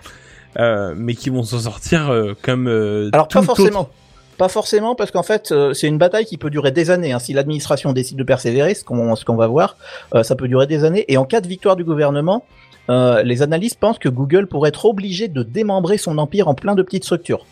mais 0.58 1.16
qui 1.16 1.30
vont 1.30 1.44
s'en 1.44 1.60
sortir 1.60 2.10
euh, 2.12 2.34
comme. 2.42 2.68
euh, 2.68 3.10
Alors 3.14 3.28
pas 3.28 3.42
forcément. 3.42 3.82
autre- 3.82 3.90
Pas 4.38 4.48
forcément 4.50 4.96
parce 4.96 5.12
qu'en 5.12 5.24
fait 5.24 5.52
euh, 5.52 5.74
c'est 5.74 5.88
une 5.88 5.98
bataille 5.98 6.26
qui 6.26 6.38
peut 6.38 6.50
durer 6.50 6.72
des 6.72 6.90
années. 6.90 7.12
hein. 7.14 7.20
Si 7.20 7.34
l'administration 7.34 7.94
décide 7.94 8.18
de 8.18 8.24
persévérer, 8.24 8.74
ce 8.74 8.84
qu'on 8.84 9.36
va 9.36 9.48
voir, 9.48 9.78
euh, 10.16 10.24
ça 10.24 10.36
peut 10.36 10.48
durer 10.48 10.68
des 10.68 10.84
années. 10.84 11.06
Et 11.10 11.18
en 11.18 11.26
cas 11.26 11.42
de 11.42 11.48
victoire 11.48 11.76
du 11.76 11.84
gouvernement, 11.84 12.44
euh, 12.90 13.22
les 13.24 13.42
analystes 13.44 13.80
pensent 13.80 14.00
que 14.00 14.10
Google 14.10 14.48
pourrait 14.48 14.70
être 14.70 14.86
obligé 14.86 15.28
de 15.28 15.44
démembrer 15.44 15.98
son 15.98 16.18
empire 16.18 16.48
en 16.48 16.56
plein 16.56 16.74
de 16.76 16.82
petites 16.82 17.04
structures. 17.04 17.46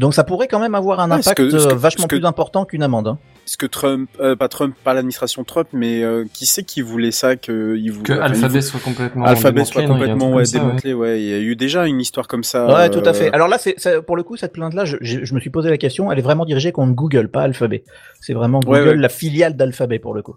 Donc 0.00 0.14
ça 0.14 0.24
pourrait 0.24 0.48
quand 0.48 0.58
même 0.60 0.74
avoir 0.74 0.98
un 1.00 1.10
Ouais, 1.10 1.20
ce 1.22 1.28
impact 1.28 1.36
que- 1.36 1.50
ce 1.58 1.68
que- 1.68 1.72
euh, 1.74 1.76
vachement 1.76 2.02
ce 2.04 2.08
que- 2.08 2.16
plus 2.16 2.24
important 2.26 2.64
qu'une 2.64 2.82
amende. 2.82 3.06
hein. 3.08 3.18
Est-ce 3.46 3.58
que 3.58 3.66
Trump, 3.66 4.08
euh, 4.20 4.34
pas 4.34 4.48
Trump, 4.48 4.74
pas 4.82 4.94
l'administration 4.94 5.44
Trump, 5.44 5.68
mais 5.74 6.02
euh, 6.02 6.24
qui 6.32 6.46
c'est 6.46 6.62
qui 6.62 6.80
voulait 6.80 7.10
ça 7.10 7.36
que 7.36 7.76
il 7.76 7.90
voulait, 7.92 8.04
Que 8.04 8.12
enfin, 8.14 8.20
il 8.22 8.24
Alphabet 8.30 8.48
voulait- 8.48 8.60
soit 8.62 8.80
complètement 8.80 9.24
Alphabet 9.26 9.64
soit 9.66 9.82
complètement 9.84 10.32
ouais, 10.32 10.44
démantelé, 10.50 10.94
ouais. 10.94 11.20
Il 11.22 11.28
y 11.28 11.34
a 11.34 11.38
eu 11.38 11.54
déjà 11.54 11.86
une 11.86 12.00
histoire 12.00 12.28
comme 12.28 12.44
ça. 12.44 12.66
Ouais, 12.72 12.88
tout 12.90 13.02
à 13.04 13.12
fait. 13.12 13.26
euh, 13.28 13.34
Alors 13.34 13.48
là, 13.48 13.58
c'est 13.58 13.76
pour 14.06 14.16
le 14.16 14.22
coup 14.22 14.36
cette 14.38 14.52
plainte-là, 14.52 14.84
je, 14.86 14.96
je- 15.02 15.22
je 15.24 15.34
me 15.34 15.40
suis 15.40 15.50
posé 15.50 15.68
la 15.68 15.76
question. 15.76 16.10
Elle 16.10 16.18
est 16.18 16.22
vraiment 16.22 16.46
dirigée 16.46 16.72
contre 16.72 16.94
Google, 16.94 17.28
pas 17.28 17.42
Alphabet. 17.42 17.84
C'est 18.22 18.32
vraiment 18.34 18.60
Google, 18.60 18.88
ouais. 18.88 18.96
la 18.96 19.08
filiale 19.10 19.54
d'Alphabet 19.54 19.98
pour 19.98 20.14
le 20.14 20.22
coup. 20.22 20.36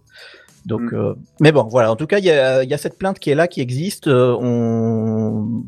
Donc, 0.65 0.81
Mm. 0.91 0.95
euh, 0.95 1.13
mais 1.39 1.51
bon, 1.53 1.63
voilà. 1.69 1.89
En 1.91 1.95
tout 1.95 2.07
cas, 2.07 2.17
il 2.19 2.25
y 2.25 2.31
a, 2.31 2.63
il 2.63 2.69
y 2.69 2.73
a 2.73 2.77
cette 2.77 2.97
plainte 2.97 3.19
qui 3.19 3.29
est 3.29 3.35
là, 3.35 3.47
qui 3.47 3.61
existe. 3.61 4.07
Euh, 4.07 4.35
on... 4.41 5.63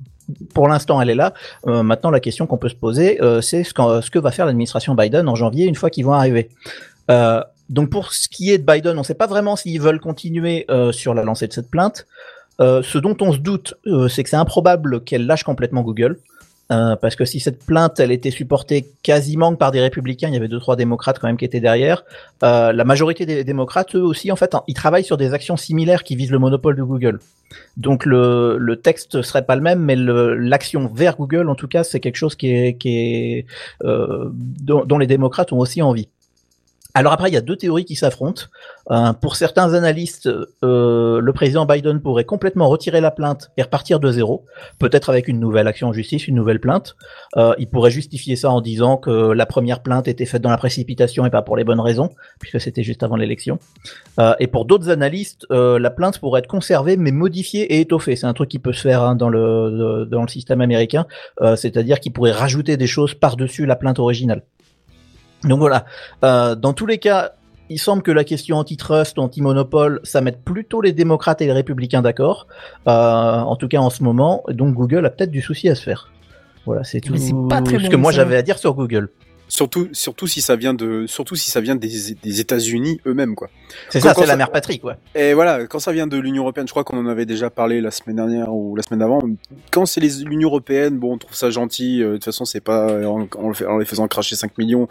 Pour 0.53 0.67
l'instant, 0.67 1.01
elle 1.01 1.09
est 1.09 1.15
là. 1.15 1.33
Euh, 1.67 1.83
maintenant, 1.83 2.09
la 2.09 2.19
question 2.19 2.47
qu'on 2.47 2.57
peut 2.57 2.69
se 2.69 2.75
poser, 2.75 3.21
euh, 3.21 3.41
c'est 3.41 3.63
ce, 3.63 3.73
que 3.73 4.19
va 4.19 4.31
faire 4.31 4.45
l'administration 4.45 4.95
Biden 4.95 5.27
en 5.27 5.35
janvier, 5.35 5.65
une 5.65 5.75
fois 5.75 5.89
qu'ils 5.89 6.05
vont 6.05 6.13
arriver. 6.13 6.49
Euh, 7.11 7.41
donc, 7.69 7.89
pour 7.89 8.13
ce 8.13 8.27
qui 8.29 8.51
est 8.51 8.57
de 8.57 8.65
Biden, 8.65 8.95
on 8.95 8.99
ne 8.99 9.05
sait 9.05 9.15
pas 9.15 9.27
vraiment 9.27 9.55
s'ils 9.55 9.81
veulent 9.81 9.99
continuer 9.99 10.67
sur 10.91 11.15
la 11.15 11.23
lancée 11.23 11.47
de 11.47 11.53
cette 11.53 11.71
plainte. 11.71 12.05
Ce 12.59 12.97
dont 12.99 13.17
on 13.21 13.33
se 13.33 13.39
doute, 13.39 13.73
c'est 14.07 14.23
que 14.23 14.29
c'est 14.29 14.35
improbable 14.35 15.03
qu'elle 15.03 15.25
lâche 15.25 15.43
complètement 15.43 15.81
Google. 15.81 16.19
Euh, 16.71 16.95
parce 16.95 17.15
que 17.15 17.25
si 17.25 17.39
cette 17.39 17.63
plainte, 17.63 17.99
elle 17.99 18.11
était 18.11 18.31
supportée 18.31 18.87
quasiment 19.03 19.53
par 19.55 19.71
des 19.71 19.81
républicains, 19.81 20.29
il 20.29 20.33
y 20.33 20.37
avait 20.37 20.47
deux 20.47 20.59
trois 20.59 20.75
démocrates 20.75 21.19
quand 21.19 21.27
même 21.27 21.37
qui 21.37 21.45
étaient 21.45 21.59
derrière. 21.59 22.03
Euh, 22.43 22.71
la 22.73 22.83
majorité 22.83 23.25
des 23.27 23.43
démocrates, 23.43 23.95
eux 23.95 24.01
aussi, 24.01 24.31
en 24.31 24.35
fait, 24.35 24.55
hein, 24.55 24.63
ils 24.67 24.73
travaillent 24.73 25.03
sur 25.03 25.17
des 25.17 25.33
actions 25.33 25.57
similaires 25.57 26.03
qui 26.03 26.15
visent 26.15 26.31
le 26.31 26.39
monopole 26.39 26.75
de 26.75 26.83
Google. 26.83 27.19
Donc 27.77 28.05
le, 28.05 28.57
le 28.57 28.75
texte 28.77 29.21
serait 29.21 29.45
pas 29.45 29.55
le 29.55 29.61
même, 29.61 29.79
mais 29.79 29.95
l'action 29.95 30.87
vers 30.87 31.17
Google, 31.17 31.49
en 31.49 31.55
tout 31.55 31.67
cas, 31.67 31.83
c'est 31.83 31.99
quelque 31.99 32.15
chose 32.15 32.35
qui 32.35 32.49
est, 32.49 32.77
qui 32.77 32.97
est 32.97 33.45
euh, 33.83 34.29
dont 34.33 34.97
les 34.97 35.07
démocrates 35.07 35.53
ont 35.53 35.59
aussi 35.59 35.83
envie. 35.83 36.09
Alors 36.97 37.11
après, 37.11 37.29
il 37.29 37.33
y 37.33 37.37
a 37.37 37.41
deux 37.41 37.57
théories 37.57 37.83
qui 37.83 37.97
s'affrontent. 37.97 38.43
Euh, 38.89 39.11
pour 39.11 39.35
certains 39.35 39.73
analystes, 39.73 40.29
euh, 40.63 41.19
le 41.19 41.33
président 41.33 41.65
Biden 41.65 41.99
pourrait 41.99 42.23
complètement 42.23 42.69
retirer 42.69 43.01
la 43.01 43.11
plainte 43.11 43.51
et 43.57 43.63
repartir 43.63 43.99
de 43.99 44.09
zéro, 44.13 44.45
peut-être 44.79 45.09
avec 45.09 45.27
une 45.27 45.41
nouvelle 45.41 45.67
action 45.67 45.89
en 45.89 45.93
justice, 45.93 46.25
une 46.29 46.35
nouvelle 46.35 46.61
plainte. 46.61 46.95
Euh, 47.35 47.53
il 47.57 47.67
pourrait 47.67 47.91
justifier 47.91 48.37
ça 48.37 48.49
en 48.49 48.61
disant 48.61 48.95
que 48.95 49.11
la 49.11 49.45
première 49.45 49.81
plainte 49.81 50.07
était 50.07 50.25
faite 50.25 50.41
dans 50.41 50.49
la 50.49 50.57
précipitation 50.57 51.25
et 51.25 51.29
pas 51.29 51.41
pour 51.41 51.57
les 51.57 51.65
bonnes 51.65 51.81
raisons, 51.81 52.11
puisque 52.39 52.61
c'était 52.61 52.83
juste 52.83 53.03
avant 53.03 53.17
l'élection. 53.17 53.59
Euh, 54.21 54.33
et 54.39 54.47
pour 54.47 54.63
d'autres 54.63 54.89
analystes, 54.89 55.45
euh, 55.51 55.77
la 55.77 55.89
plainte 55.89 56.19
pourrait 56.19 56.39
être 56.39 56.47
conservée 56.47 56.95
mais 56.95 57.11
modifiée 57.11 57.73
et 57.73 57.81
étoffée. 57.81 58.15
C'est 58.15 58.27
un 58.27 58.33
truc 58.33 58.47
qui 58.47 58.59
peut 58.59 58.71
se 58.71 58.81
faire 58.81 59.03
hein, 59.03 59.15
dans 59.15 59.29
le, 59.29 60.07
dans 60.09 60.21
le 60.21 60.29
système 60.29 60.61
américain, 60.61 61.05
c'est-à-dire 61.57 61.99
qu'il 61.99 62.13
pourrait 62.13 62.31
rajouter 62.31 62.77
des 62.77 62.87
choses 62.87 63.13
par-dessus 63.13 63.65
la 63.65 63.75
plainte 63.75 63.99
originale. 63.99 64.43
Donc 65.43 65.59
voilà. 65.59 65.85
Euh, 66.23 66.55
dans 66.55 66.73
tous 66.73 66.85
les 66.85 66.97
cas, 66.97 67.33
il 67.69 67.79
semble 67.79 68.03
que 68.03 68.11
la 68.11 68.23
question 68.23 68.57
antitrust, 68.57 69.17
anti-monopole, 69.17 69.99
ça 70.03 70.21
mette 70.21 70.43
plutôt 70.43 70.81
les 70.81 70.93
démocrates 70.93 71.41
et 71.41 71.45
les 71.45 71.51
républicains 71.51 72.01
d'accord. 72.01 72.47
Euh, 72.87 72.91
en 72.91 73.55
tout 73.55 73.67
cas 73.67 73.79
en 73.79 73.89
ce 73.89 74.03
moment. 74.03 74.43
Donc 74.49 74.73
Google 74.75 75.05
a 75.05 75.09
peut-être 75.09 75.31
du 75.31 75.41
souci 75.41 75.69
à 75.69 75.75
se 75.75 75.83
faire. 75.83 76.11
Voilà, 76.65 76.83
c'est 76.83 76.99
tout 76.99 77.13
pas 77.47 77.61
très 77.61 77.77
ce 77.77 77.83
bon, 77.83 77.89
que 77.89 77.95
moi 77.95 78.11
j'avais 78.11 78.35
à 78.35 78.41
dire 78.41 78.57
sur 78.57 78.73
Google. 78.73 79.09
Surtout, 79.47 79.87
surtout 79.91 80.25
si 80.27 80.41
ça 80.41 80.55
vient 80.55 80.73
de, 80.73 81.05
surtout 81.07 81.35
si 81.35 81.51
ça 81.51 81.61
vient 81.61 81.75
des, 81.75 82.13
des 82.21 82.39
États-Unis 82.39 82.99
eux-mêmes, 83.05 83.35
quoi. 83.35 83.49
C'est 83.89 83.99
ça, 83.99 84.13
c'est 84.15 84.25
la 84.25 84.35
mère 84.35 84.51
patrie, 84.51 84.79
quoi. 84.79 84.97
Et 85.13 85.33
voilà, 85.33 85.67
quand 85.67 85.79
ça 85.79 85.91
vient 85.91 86.07
de 86.07 86.17
l'Union 86.17 86.43
européenne, 86.43 86.67
je 86.67 86.73
crois 86.73 86.83
qu'on 86.83 86.97
en 86.97 87.07
avait 87.07 87.25
déjà 87.27 87.49
parlé 87.49 87.79
la 87.79 87.91
semaine 87.91 88.15
dernière 88.15 88.53
ou 88.53 88.75
la 88.75 88.81
semaine 88.83 88.99
d'avant. 88.99 89.21
Quand 89.71 89.85
c'est 89.85 90.01
l'Union 90.01 90.49
européenne, 90.49 90.97
bon, 90.97 91.13
on 91.13 91.17
trouve 91.17 91.35
ça 91.35 91.49
gentil. 91.51 92.01
euh, 92.01 92.09
De 92.09 92.13
toute 92.15 92.25
façon, 92.25 92.45
c'est 92.45 92.59
pas 92.59 93.07
en, 93.07 93.27
en 93.37 93.77
les 93.77 93.85
faisant 93.85 94.07
cracher 94.07 94.35
5 94.35 94.57
millions 94.57 94.87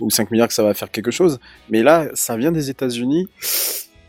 ou 0.00 0.10
5 0.10 0.30
milliards 0.30 0.48
que 0.48 0.54
ça 0.54 0.62
va 0.62 0.72
faire 0.74 0.90
quelque 0.90 1.10
chose. 1.10 1.38
Mais 1.68 1.82
là, 1.82 2.08
ça 2.14 2.36
vient 2.36 2.52
des 2.52 2.70
États-Unis. 2.70 3.28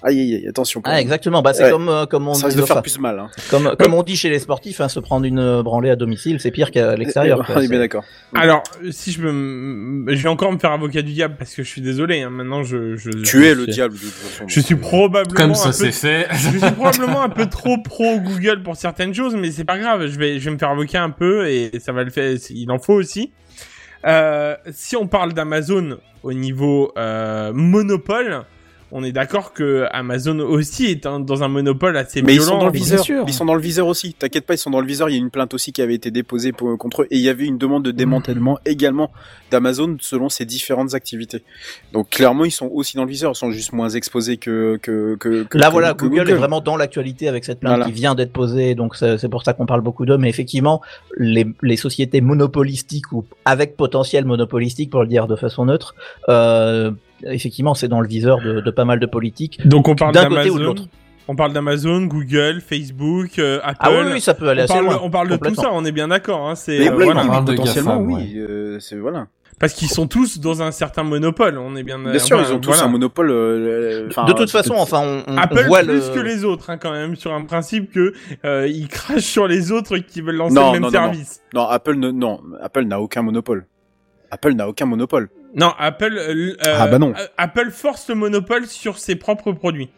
Aïe, 0.03 0.19
aïe, 0.19 0.35
aïe, 0.35 0.47
attention. 0.47 0.81
Ah, 0.83 0.99
exactement. 0.99 1.41
Bah, 1.41 1.53
c'est 1.53 1.65
Ouais. 1.65 1.69
comme, 1.71 1.87
euh, 1.89 2.05
comme 2.05 2.27
on 2.27 2.33
Ça 2.33 2.47
risque 2.47 2.57
dit, 2.57 2.61
de 2.63 2.67
faire 2.67 2.81
plus 2.81 2.97
mal. 2.99 3.19
Hein. 3.19 3.29
comme, 3.49 3.75
comme 3.79 3.93
on 3.93 4.01
dit 4.03 4.15
chez 4.15 4.29
les 4.29 4.39
sportifs, 4.39 4.81
hein, 4.81 4.89
se 4.89 4.99
prendre 4.99 5.25
une 5.25 5.39
euh, 5.39 5.61
branlée 5.63 5.89
à 5.91 5.95
domicile, 5.95 6.39
c'est 6.39 6.49
pire 6.51 6.71
qu'à 6.71 6.95
l'extérieur. 6.95 7.45
On 7.55 7.59
est 7.61 7.67
bien 7.67 7.79
d'accord. 7.79 8.03
Alors, 8.35 8.63
si 8.91 9.11
je 9.11 9.21
me, 9.21 10.15
je 10.15 10.23
vais 10.23 10.29
encore 10.29 10.51
me 10.51 10.57
faire 10.57 10.71
avocat 10.71 11.01
du 11.03 11.13
diable 11.13 11.35
parce 11.37 11.53
que 11.53 11.63
je 11.63 11.69
suis 11.69 11.81
désolé. 11.81 12.21
Hein, 12.21 12.29
maintenant, 12.31 12.63
je, 12.63 12.95
je, 12.97 13.09
Tu 13.11 13.39
je 13.39 13.43
es 13.43 13.53
le 13.55 13.63
suis- 13.63 13.73
diable 13.73 13.93
de 13.93 13.99
toute 13.99 14.09
façon. 14.09 14.43
Je 14.47 14.59
suis 14.59 14.75
probablement 14.75 15.35
Comme 15.35 15.51
un 15.51 15.55
ça 15.55 15.67
peu 15.69 15.73
c'est 15.73 15.91
fait. 15.91 16.27
je 16.31 16.49
suis 16.49 16.59
probablement 16.71 17.21
un 17.21 17.29
peu 17.29 17.45
trop 17.47 17.77
pro 17.77 18.19
Google 18.19 18.63
pour 18.63 18.75
certaines 18.75 19.13
choses, 19.13 19.35
mais 19.35 19.51
c'est 19.51 19.65
pas 19.65 19.77
grave. 19.77 20.07
Je 20.07 20.17
vais, 20.17 20.39
je 20.39 20.45
vais 20.45 20.51
me 20.51 20.57
faire 20.57 20.69
avocat 20.71 21.03
un 21.03 21.11
peu 21.11 21.47
et 21.47 21.71
ça 21.79 21.91
va 21.91 22.03
le 22.03 22.09
faire. 22.09 22.35
Il 22.49 22.71
en 22.71 22.79
faut 22.79 22.93
aussi. 22.93 23.31
Euh, 24.05 24.55
si 24.71 24.95
on 24.95 25.05
parle 25.05 25.33
d'Amazon 25.33 25.97
au 26.23 26.33
niveau 26.33 26.91
euh, 26.97 27.51
monopole, 27.53 28.41
on 28.91 29.03
est 29.03 29.11
d'accord 29.11 29.53
que 29.53 29.85
Amazon 29.91 30.39
aussi 30.39 30.85
est 30.85 31.05
un- 31.05 31.19
dans 31.19 31.43
un 31.43 31.47
monopole 31.47 31.95
assez 31.97 32.21
Mais 32.21 32.33
ils 32.33 32.39
violent. 32.39 32.51
sont 32.53 32.57
dans 32.59 32.65
le 32.65 32.71
bien 32.71 32.81
viseur. 32.83 33.03
sûr. 33.03 33.23
Ils 33.27 33.33
sont 33.33 33.45
dans 33.45 33.55
le 33.55 33.61
viseur 33.61 33.87
aussi. 33.87 34.13
T'inquiète 34.13 34.45
pas, 34.45 34.53
ils 34.55 34.57
sont 34.57 34.69
dans 34.69 34.81
le 34.81 34.87
viseur. 34.87 35.09
Il 35.09 35.13
y 35.13 35.15
a 35.15 35.19
une 35.19 35.29
plainte 35.31 35.53
aussi 35.53 35.71
qui 35.71 35.81
avait 35.81 35.95
été 35.95 36.11
déposée 36.11 36.51
pour- 36.51 36.77
contre 36.77 37.03
eux 37.03 37.07
et 37.11 37.17
il 37.17 37.21
y 37.21 37.29
avait 37.29 37.45
une 37.45 37.57
demande 37.57 37.83
de 37.83 37.91
démantèlement 37.91 38.59
également 38.65 39.11
d'Amazon 39.51 39.97
selon 39.99 40.29
ses 40.29 40.45
différentes 40.45 40.93
activités. 40.93 41.43
Donc 41.93 42.09
clairement, 42.09 42.45
ils 42.45 42.51
sont 42.51 42.69
aussi 42.73 42.97
dans 42.97 43.03
le 43.05 43.09
viseur. 43.09 43.31
Ils 43.33 43.37
sont 43.37 43.51
juste 43.51 43.73
moins 43.73 43.89
exposés 43.89 44.37
que 44.37 44.77
que 44.81 45.15
que. 45.19 45.43
que- 45.43 45.57
Là, 45.57 45.67
que- 45.67 45.71
voilà, 45.71 45.93
que 45.93 46.05
Google, 46.05 46.29
est 46.29 46.33
vraiment 46.33 46.61
dans 46.61 46.77
l'actualité 46.77 47.27
avec 47.27 47.45
cette 47.45 47.59
plainte 47.59 47.73
Voilà. 47.75 47.85
qui 47.85 47.91
vient 47.91 48.15
d'être 48.15 48.33
posée, 48.33 48.75
donc 48.75 48.95
c'est 48.95 49.17
c'est 49.17 49.29
pour 49.29 49.43
ça 49.43 49.53
qu'on 49.53 49.65
parle 49.65 49.81
beaucoup 49.81 50.05
d'eux. 50.05 50.17
Mais 50.17 50.29
effectivement, 50.29 50.81
les, 51.17 51.45
les 51.61 51.77
sociétés 51.77 52.21
monopolistiques 52.21 53.11
ou 53.11 53.25
avec 53.45 53.75
potentiel 53.77 54.25
monopolistique, 54.25 54.89
pour 54.89 55.01
le 55.01 55.07
dire 55.07 55.27
de 55.27 55.35
façon 55.35 55.65
neutre, 55.65 55.95
euh, 56.29 56.91
effectivement, 57.25 57.73
c'est 57.73 57.87
dans 57.87 58.01
le 58.01 58.07
viseur 58.07 58.39
de, 58.41 58.61
de 58.61 58.71
pas 58.71 58.85
mal 58.85 58.99
de 58.99 59.05
politiques. 59.05 59.65
Donc 59.67 59.87
on 59.87 59.95
parle 59.95 60.13
D'un 60.13 60.25
côté 60.27 60.49
ou 60.49 60.55
de 60.55 60.59
d'Amazon. 60.59 60.63
l'autre. 60.63 60.83
On 61.27 61.35
parle 61.35 61.53
d'Amazon, 61.53 62.01
Google, 62.07 62.61
Facebook, 62.65 63.37
euh, 63.39 63.59
Apple. 63.63 63.77
Ah 63.79 63.89
oui, 63.91 64.11
oui, 64.13 64.21
ça 64.21 64.33
peut 64.33 64.49
aller 64.49 64.61
on 64.61 64.65
assez 64.65 64.73
parle, 64.73 64.85
loin. 64.85 64.99
on 65.03 65.09
parle 65.09 65.29
de 65.29 65.37
tout 65.37 65.55
ça, 65.55 65.69
on 65.71 65.85
est 65.85 65.91
bien 65.91 66.07
d'accord. 66.09 66.49
Hein, 66.49 66.55
c'est 66.55 66.79
Mais 66.79 66.89
euh, 66.89 66.93
voilà. 66.95 67.23
de 67.41 67.51
potentiellement, 67.55 67.97
GAFAM, 68.01 68.11
oui. 68.11 68.33
euh, 68.37 68.79
c'est 68.79 68.97
voilà. 68.97 69.27
parce 69.59 69.73
qu'ils 69.73 69.87
sont 69.87 70.07
tous 70.07 70.39
dans 70.39 70.61
un 70.63 70.71
certain 70.71 71.03
monopole. 71.03 71.57
On 71.59 71.75
est 71.75 71.83
bien. 71.83 71.99
Bien 71.99 72.17
sûr, 72.19 72.41
ils 72.41 72.51
ont 72.51 72.59
tous 72.59 72.69
voilà. 72.71 72.83
un 72.85 72.87
monopole. 72.89 73.29
euh, 73.31 74.07
de 74.27 74.33
toute 74.33 74.49
façon, 74.49 74.73
enfin, 74.77 74.99
on, 75.27 75.31
on- 75.31 75.37
Apple 75.37 75.63
voit 75.67 75.83
plus 75.83 76.09
le. 76.09 76.13
que 76.13 76.19
les 76.19 76.43
autres, 76.43 76.69
hein, 76.71 76.77
quand 76.77 76.91
même, 76.91 77.15
sur 77.15 77.31
un 77.33 77.43
principe 77.45 77.91
que 77.93 78.13
euh, 78.43 78.67
ils 78.67 78.87
crachent 78.89 79.19
sur 79.21 79.47
les 79.47 79.71
autres 79.71 79.99
qui 79.99 80.21
veulent 80.21 80.35
lancer 80.37 80.55
Non, 80.55 80.67
le 80.73 80.79
même 80.79 80.81
non, 80.81 80.87
non, 80.87 80.91
service. 80.91 81.41
Non, 81.53 81.67
Apple 81.67 81.95
ne, 81.95 82.09
non, 82.11 82.41
Apple 82.61 82.83
n'a 82.85 82.99
aucun 82.99 83.21
monopole. 83.21 83.67
Apple 84.31 84.53
n'a 84.53 84.67
aucun 84.67 84.85
monopole. 84.85 85.29
Non, 85.55 85.73
Apple. 85.77 86.17
euh, 86.17 86.53
euh, 86.65 86.75
Ah, 86.77 86.87
bah 86.87 86.99
non. 86.99 87.13
euh, 87.17 87.25
Apple 87.37 87.69
force 87.71 88.07
le 88.09 88.15
monopole 88.15 88.65
sur 88.67 88.97
ses 88.97 89.15
propres 89.15 89.51
produits 89.51 89.89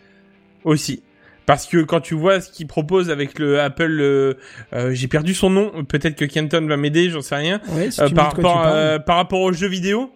aussi. 0.63 1.03
Parce 1.45 1.65
que 1.65 1.79
quand 1.83 1.99
tu 1.99 2.13
vois 2.15 2.39
ce 2.39 2.49
qu'ils 2.49 2.67
proposent 2.67 3.09
avec 3.09 3.37
le 3.37 3.59
Apple, 3.59 3.97
euh, 3.99 4.33
euh, 4.73 4.91
j'ai 4.93 5.07
perdu 5.09 5.33
son 5.33 5.49
nom. 5.49 5.83
Peut-être 5.83 6.15
que 6.15 6.23
Kenton 6.25 6.65
va 6.67 6.77
m'aider, 6.77 7.09
j'en 7.09 7.21
sais 7.21 7.35
rien. 7.35 7.59
Ouais, 7.69 7.91
si 7.91 8.01
Euh, 8.01 8.09
par 8.09 8.27
rapport, 8.33 8.63
euh, 8.65 8.97
par 8.99 9.17
rapport 9.17 9.41
aux 9.41 9.51
jeux 9.51 9.67
vidéo, 9.67 10.09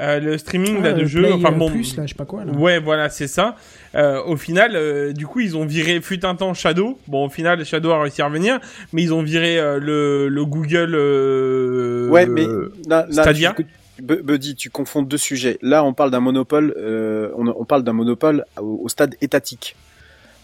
euh, 0.00 0.18
le 0.20 0.38
streaming 0.38 0.78
Ah, 0.80 0.84
là, 0.84 0.92
de 0.94 1.04
jeux. 1.04 1.34
Enfin 1.34 1.52
bon, 1.52 1.68
plus, 1.70 1.94
là, 1.98 2.04
je 2.06 2.08
sais 2.12 2.14
pas 2.14 2.24
quoi. 2.24 2.46
Là. 2.46 2.52
Ouais, 2.52 2.78
voilà, 2.80 3.10
c'est 3.10 3.26
ça. 3.26 3.56
Euh, 3.94 4.22
au 4.24 4.38
final, 4.38 4.70
euh, 4.74 5.12
du 5.12 5.26
coup, 5.26 5.40
ils 5.40 5.54
ont 5.54 5.66
viré 5.66 6.00
fut 6.00 6.24
un 6.24 6.34
temps 6.34 6.54
Shadow. 6.54 6.98
Bon, 7.08 7.26
au 7.26 7.28
final, 7.28 7.62
Shadow 7.66 7.90
a 7.90 8.00
réussi 8.00 8.22
à 8.22 8.26
revenir, 8.28 8.58
mais 8.94 9.02
ils 9.02 9.12
ont 9.12 9.22
viré 9.22 9.58
euh, 9.58 9.78
le, 9.78 10.28
le 10.28 10.44
Google. 10.46 10.94
Euh, 10.94 12.08
Ouais, 12.08 12.24
mais 12.24 12.46
là, 12.88 13.06
là 13.10 13.22
Stadia 13.22 13.52
tu, 13.54 13.66
Buddy, 14.00 14.54
tu 14.54 14.70
confonds 14.70 15.02
deux 15.02 15.18
sujets. 15.18 15.58
Là, 15.62 15.84
on 15.84 15.92
parle 15.92 16.10
d'un 16.10 16.20
monopole. 16.20 16.74
euh, 16.76 17.30
on, 17.36 17.64
parle 17.64 17.82
d'un 17.82 17.92
monopole 17.92 18.44
au 18.56 18.88
stade 18.88 19.14
étatique. 19.20 19.76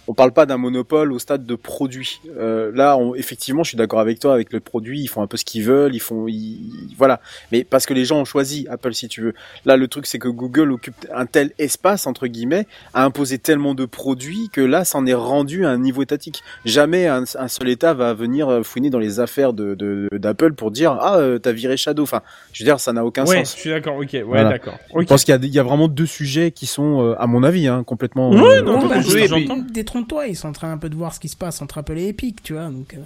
On 0.08 0.14
parle 0.14 0.32
pas 0.32 0.46
d'un 0.46 0.56
monopole 0.56 1.12
au 1.12 1.18
stade 1.18 1.44
de 1.44 1.54
produit. 1.56 2.20
Euh, 2.38 2.70
là, 2.74 2.96
on, 2.96 3.14
effectivement, 3.16 3.64
je 3.64 3.70
suis 3.70 3.76
d'accord 3.78 3.98
avec 4.00 4.20
toi. 4.20 4.34
Avec 4.34 4.52
le 4.52 4.60
produit, 4.60 5.00
ils 5.00 5.08
font 5.08 5.20
un 5.22 5.26
peu 5.26 5.36
ce 5.36 5.44
qu'ils 5.44 5.64
veulent. 5.64 5.94
Ils 5.94 6.00
font, 6.00 6.26
ils- 6.28 6.94
voilà. 6.96 7.20
Mais 7.50 7.64
parce 7.64 7.86
que 7.86 7.94
les 7.94 8.04
gens 8.04 8.20
ont 8.20 8.24
choisi 8.24 8.66
Apple, 8.70 8.94
si 8.94 9.08
tu 9.08 9.20
veux. 9.20 9.34
Là, 9.64 9.76
le 9.76 9.88
truc, 9.88 10.06
c'est 10.06 10.18
que 10.20 10.28
Google 10.28 10.70
occupe 10.72 10.94
un 11.12 11.26
tel 11.26 11.50
espace 11.58 12.06
entre 12.06 12.26
guillemets, 12.28 12.66
a 12.94 13.04
imposé 13.04 13.38
tellement 13.38 13.74
de 13.74 13.84
produits 13.84 14.48
que 14.52 14.60
là, 14.60 14.84
c'en 14.84 15.06
est 15.06 15.14
rendu 15.14 15.64
à 15.66 15.70
un 15.70 15.78
niveau 15.78 16.02
étatique. 16.02 16.42
Jamais 16.64 17.06
un, 17.08 17.24
un 17.38 17.48
seul 17.48 17.68
État 17.68 17.92
va 17.94 18.14
venir 18.14 18.48
euh, 18.48 18.62
fouiner 18.62 18.90
dans 18.90 18.98
les 19.00 19.18
affaires 19.20 19.52
de 19.52 19.74
de- 19.74 20.08
d'Apple 20.12 20.52
pour 20.52 20.70
dire 20.70 20.96
ah 21.00 21.16
euh, 21.18 21.38
t'as 21.38 21.52
viré 21.52 21.76
Shadow. 21.76 22.04
Enfin, 22.04 22.22
je 22.52 22.62
veux 22.62 22.68
dire, 22.68 22.78
ça 22.78 22.92
n'a 22.92 23.04
aucun 23.04 23.26
Ouais, 23.26 23.38
sens. 23.44 23.56
je 23.56 23.60
suis 23.60 23.70
d'accord. 23.70 23.96
Ok, 23.96 24.10
ouais, 24.12 24.22
Voilà. 24.22 24.50
d'accord. 24.50 24.78
Je 24.94 25.00
Ok. 25.00 25.06
pense 25.08 25.24
qu'il 25.24 25.34
y 25.34 25.36
a, 25.36 25.40
il 25.42 25.52
y 25.52 25.58
a 25.58 25.62
vraiment 25.64 25.88
deux 25.88 26.06
sujets 26.06 26.52
qui 26.52 26.66
sont, 26.66 27.02
euh, 27.02 27.14
à 27.20 27.26
mon 27.26 27.42
avis, 27.42 27.66
hein, 27.66 27.82
complètement. 27.84 28.30
Ouais, 28.30 28.58
euh, 28.58 28.62
non, 28.62 28.78
Non, 28.80 28.86
bah, 28.86 29.00
je- 29.00 29.12
oui, 29.34 29.48
détrompe-toi, 29.96 30.26
ils 30.28 30.36
sont 30.36 30.48
en 30.48 30.52
train 30.52 30.70
un 30.72 30.78
peu 30.78 30.88
de 30.88 30.94
voir 30.94 31.14
ce 31.14 31.20
qui 31.20 31.28
se 31.28 31.36
passe 31.36 31.62
entre 31.62 31.78
Apple 31.78 31.98
et 31.98 32.08
Epic, 32.08 32.42
tu 32.42 32.52
vois. 32.52 32.66
Donc, 32.66 32.94
euh, 32.94 32.98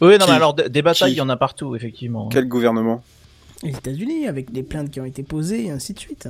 Oui, 0.00 0.12
non, 0.18 0.24
Qui- 0.24 0.30
mais 0.30 0.36
alors 0.36 0.54
des 0.54 0.82
batailles, 0.82 1.12
il 1.12 1.16
y 1.16 1.20
en 1.20 1.28
a 1.28 1.36
partout, 1.36 1.74
effectivement. 1.76 2.28
Quel 2.30 2.48
gouvernement 2.48 3.02
les 3.62 3.70
États-Unis, 3.70 4.26
avec 4.26 4.52
des 4.52 4.62
plaintes 4.62 4.90
qui 4.90 5.00
ont 5.00 5.06
été 5.06 5.22
posées, 5.22 5.66
et 5.66 5.70
ainsi 5.70 5.94
de 5.94 5.98
suite. 5.98 6.28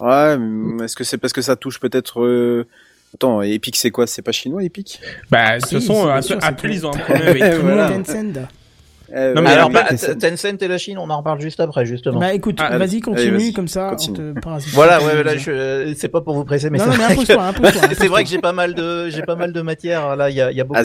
Ouais, 0.00 0.36
mais 0.38 0.84
est-ce 0.86 0.96
que 0.96 1.04
c'est 1.04 1.18
parce 1.18 1.32
que 1.32 1.42
ça 1.42 1.54
touche 1.54 1.78
peut-être 1.78 2.20
euh, 2.20 2.66
Attends, 3.14 3.42
Epic 3.42 3.76
c'est 3.76 3.92
quoi? 3.92 4.08
C'est 4.08 4.22
pas 4.22 4.32
chinois 4.32 4.64
Epic? 4.64 4.98
Bah, 5.30 5.60
Si, 5.60 5.80
si, 5.80 5.88
bien 5.88 6.20
Apple, 6.40 6.70
ils 6.72 6.84
ont 6.84 6.92
un 6.94 6.98
problème 6.98 7.28
avec 7.28 7.42
tout 7.42 7.62
le 7.62 7.74
Voilà. 7.74 7.90
monde. 7.90 8.48
Tencent. 9.08 9.16
Euh, 9.16 9.34
Non, 9.34 9.42
mais 9.42 9.50
Alors, 9.50 9.68
mais 9.70 9.74
bah, 9.74 9.84
Tencent. 10.20 10.62
Et 10.62 10.68
la 10.68 10.78
Chine, 10.78 10.98
on 10.98 11.10
en 11.10 11.18
reparle 11.18 11.40
juste 11.40 11.60
après, 11.60 11.84
justement. 11.86 12.18
Bah 12.20 12.32
écoute, 12.34 12.56
Ah, 12.60 12.76
vas-y, 12.78 13.00
continue, 13.00 13.28
allez, 13.28 13.30
vas-y, 13.38 13.52
comme 13.52 13.68
ça, 13.68 13.90
continue. 13.90 14.18
on 14.30 14.34
te 14.34 14.40
parasite. 14.40 14.72
Voilà, 14.74 14.98
pas, 14.98 15.04
ouais, 15.04 15.12
comme 15.12 15.22
là, 15.22 15.32
ça. 15.32 15.38
je, 15.38 15.50
euh, 15.50 15.94
c'est 15.96 16.08
pas 16.08 16.20
pour 16.20 16.34
vous 16.34 16.44
presser, 16.44 16.70
mais 16.70 16.78
Non, 16.78 16.84
c'est 16.84 16.90
non, 16.90 16.96
mais 17.08 17.14
vrai 17.14 17.24
que- 17.24 17.32
impose-toi, 17.32 17.52
c'est 17.72 17.82
impose-toi. 17.84 18.08
vrai 18.08 18.24
que 18.24 18.30
j'ai 18.30 18.38
pas 18.38 18.52
mal 18.52 18.74
de, 18.74 19.08
j'ai 19.10 19.22
pas 19.22 19.36
mal 19.36 19.52
de 19.52 19.60
matière. 19.62 20.16
Là, 20.16 20.30
il 20.30 20.36
y 20.36 20.40
a, 20.40 20.50
il 20.50 20.56
y 20.56 20.60
a 20.60 20.64
beaucoup 20.64 20.80
de, 20.80 20.84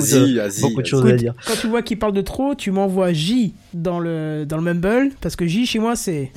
beaucoup 0.61 0.81
de 0.81 0.81
Asie. 0.81 0.85
choses 0.89 1.05
à 1.05 1.11
dire. 1.13 1.33
quand 1.47 1.55
tu 1.59 1.67
vois 1.67 1.81
qu'il 1.81 1.97
parle 1.99 2.13
de 2.13 2.21
trop, 2.21 2.55
tu 2.55 2.71
m'envoies 2.71 3.13
J 3.13 3.53
dans 3.73 3.99
le, 3.99 4.45
dans 4.45 4.57
le 4.57 4.63
Mumble, 4.63 5.11
parce 5.21 5.35
que 5.35 5.45
J 5.45 5.65
chez 5.65 5.79
moi 5.79 5.95
c'est. 5.95 6.31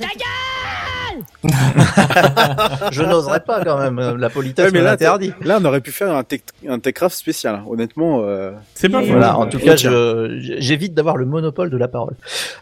Je 2.91 3.03
n'oserais 3.03 3.41
pas 3.41 3.63
quand 3.63 3.77
même. 3.77 4.17
La 4.17 4.29
politesse 4.29 4.65
Ouais, 4.65 4.71
mais 4.71 4.81
là, 4.81 4.91
l'interdit. 4.91 5.33
Là, 5.41 5.57
on 5.61 5.65
aurait 5.65 5.81
pu 5.81 5.91
faire 5.91 6.15
un, 6.15 6.23
tech, 6.23 6.41
un 6.67 6.79
Techcraft 6.79 7.15
spécial. 7.15 7.61
Honnêtement, 7.67 8.21
euh, 8.23 8.51
C'est 8.75 8.89
pas. 8.89 9.01
Voilà, 9.01 9.37
en 9.37 9.47
tout 9.47 9.59
cas, 9.59 9.75
j'évite 9.75 10.93
d'avoir 10.93 11.17
le 11.17 11.25
monopole 11.25 11.69
de 11.69 11.77
la 11.77 11.87
parole. 11.87 12.13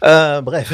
Euh, 0.04 0.42
bref, 0.42 0.72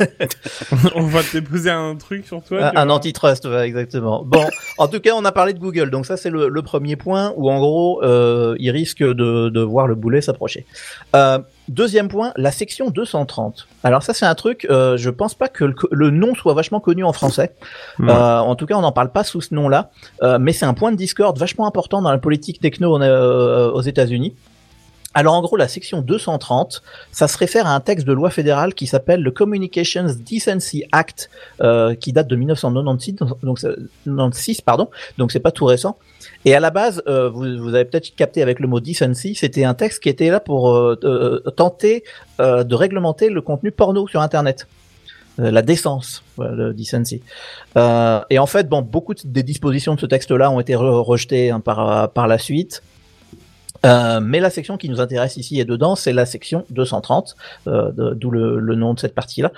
On 0.94 1.04
va 1.04 1.22
te 1.22 1.32
déposer 1.38 1.70
un 1.70 1.96
truc 1.96 2.26
sur 2.26 2.42
toi. 2.42 2.72
un, 2.74 2.76
un 2.76 2.90
antitrust, 2.90 3.44
ouais, 3.46 3.66
exactement. 3.66 4.22
Bon, 4.24 4.44
en 4.78 4.88
tout 4.88 5.00
cas, 5.00 5.12
on 5.16 5.24
a 5.24 5.32
parlé 5.32 5.52
de 5.52 5.58
Google, 5.58 5.90
donc 5.90 6.06
ça 6.06 6.16
c'est 6.16 6.30
le, 6.30 6.48
le 6.48 6.62
premier 6.62 6.96
point 6.96 7.32
où 7.36 7.50
en 7.50 7.58
gros, 7.58 8.02
euh, 8.02 8.54
il 8.58 8.70
risque 8.70 9.02
de, 9.02 9.48
de 9.48 9.60
voir 9.60 9.86
le 9.86 9.94
boulet 9.94 10.20
s'approcher. 10.20 10.66
Euh, 11.14 11.38
deuxième 11.68 12.08
point, 12.08 12.32
la 12.36 12.50
section 12.50 12.90
230. 12.90 13.66
Alors 13.84 14.02
ça 14.02 14.14
c'est 14.14 14.26
un 14.26 14.34
truc, 14.34 14.66
euh, 14.70 14.96
je 14.96 15.10
pense 15.10 15.34
pas 15.34 15.48
que 15.48 15.64
le 15.90 16.10
nom 16.10 16.34
soit 16.34 16.54
vachement 16.54 16.80
connu 16.80 17.04
en 17.04 17.12
français. 17.12 17.45
Ouais. 17.98 18.10
Euh, 18.10 18.38
en 18.38 18.54
tout 18.56 18.66
cas, 18.66 18.74
on 18.76 18.80
n'en 18.82 18.92
parle 18.92 19.10
pas 19.10 19.24
sous 19.24 19.40
ce 19.40 19.54
nom-là, 19.54 19.90
Euh, 20.22 20.38
mais 20.40 20.52
c'est 20.52 20.66
un 20.66 20.74
point 20.74 20.92
de 20.92 20.96
discorde 20.96 21.38
vachement 21.38 21.66
important 21.66 22.02
dans 22.02 22.10
la 22.10 22.18
politique 22.18 22.60
techno 22.60 23.00
euh, 23.02 23.70
aux 23.70 23.82
États-Unis. 23.82 24.34
Alors 25.14 25.32
en 25.32 25.40
gros, 25.40 25.56
la 25.56 25.66
section 25.66 26.02
230, 26.02 26.82
ça 27.10 27.26
se 27.26 27.38
réfère 27.38 27.66
à 27.66 27.74
un 27.74 27.80
texte 27.80 28.06
de 28.06 28.12
loi 28.12 28.28
fédérale 28.28 28.74
qui 28.74 28.86
s'appelle 28.86 29.22
le 29.22 29.30
Communications 29.30 30.04
Decency 30.30 30.84
Act, 30.92 31.30
euh, 31.62 31.94
qui 31.94 32.12
date 32.12 32.28
de 32.28 32.36
1996, 32.36 33.14
donc 33.42 33.58
c'est- 33.58 33.76
96 34.04 34.60
pardon, 34.60 34.90
donc 35.16 35.32
c'est 35.32 35.40
pas 35.40 35.52
tout 35.52 35.64
récent. 35.64 35.96
Et 36.44 36.54
à 36.54 36.60
la 36.60 36.68
base, 36.70 37.02
euh, 37.08 37.30
vous, 37.30 37.46
vous 37.58 37.74
avez 37.74 37.86
peut-être 37.86 38.14
capté 38.14 38.42
avec 38.42 38.60
le 38.60 38.68
mot 38.68 38.78
decency, 38.78 39.34
c'était 39.34 39.64
un 39.64 39.72
texte 39.72 40.02
qui 40.02 40.10
était 40.10 40.28
là 40.28 40.38
pour 40.38 40.74
euh, 40.74 41.42
tenter 41.56 42.04
de 42.38 42.74
réglementer 42.74 43.30
le 43.30 43.40
contenu 43.40 43.70
porno 43.72 44.06
sur 44.08 44.20
Internet. 44.20 44.66
Euh, 45.38 45.50
la 45.50 45.60
décence, 45.62 46.22
voilà, 46.36 46.52
le 46.54 46.72
decency. 46.74 47.20
Euh, 47.76 48.20
et 48.30 48.38
en 48.38 48.46
fait, 48.46 48.68
bon, 48.68 48.80
beaucoup 48.82 49.12
de- 49.14 49.20
des 49.24 49.42
dispositions 49.42 49.94
de 49.94 50.00
ce 50.00 50.06
texte-là 50.06 50.50
ont 50.50 50.60
été 50.60 50.74
re- 50.74 51.02
rejetées 51.02 51.50
hein, 51.50 51.60
par, 51.60 52.10
par 52.12 52.26
la 52.26 52.38
suite. 52.38 52.82
Euh, 53.84 54.20
mais 54.20 54.40
la 54.40 54.48
section 54.50 54.78
qui 54.78 54.88
nous 54.88 55.00
intéresse 55.00 55.36
ici 55.36 55.60
et 55.60 55.64
dedans, 55.66 55.94
c'est 55.94 56.14
la 56.14 56.24
section 56.26 56.64
230, 56.70 57.36
euh, 57.68 57.92
d'où 58.14 58.30
le, 58.30 58.58
le 58.58 58.74
nom 58.74 58.94
de 58.94 58.98
cette 59.00 59.14
partie-là. 59.14 59.52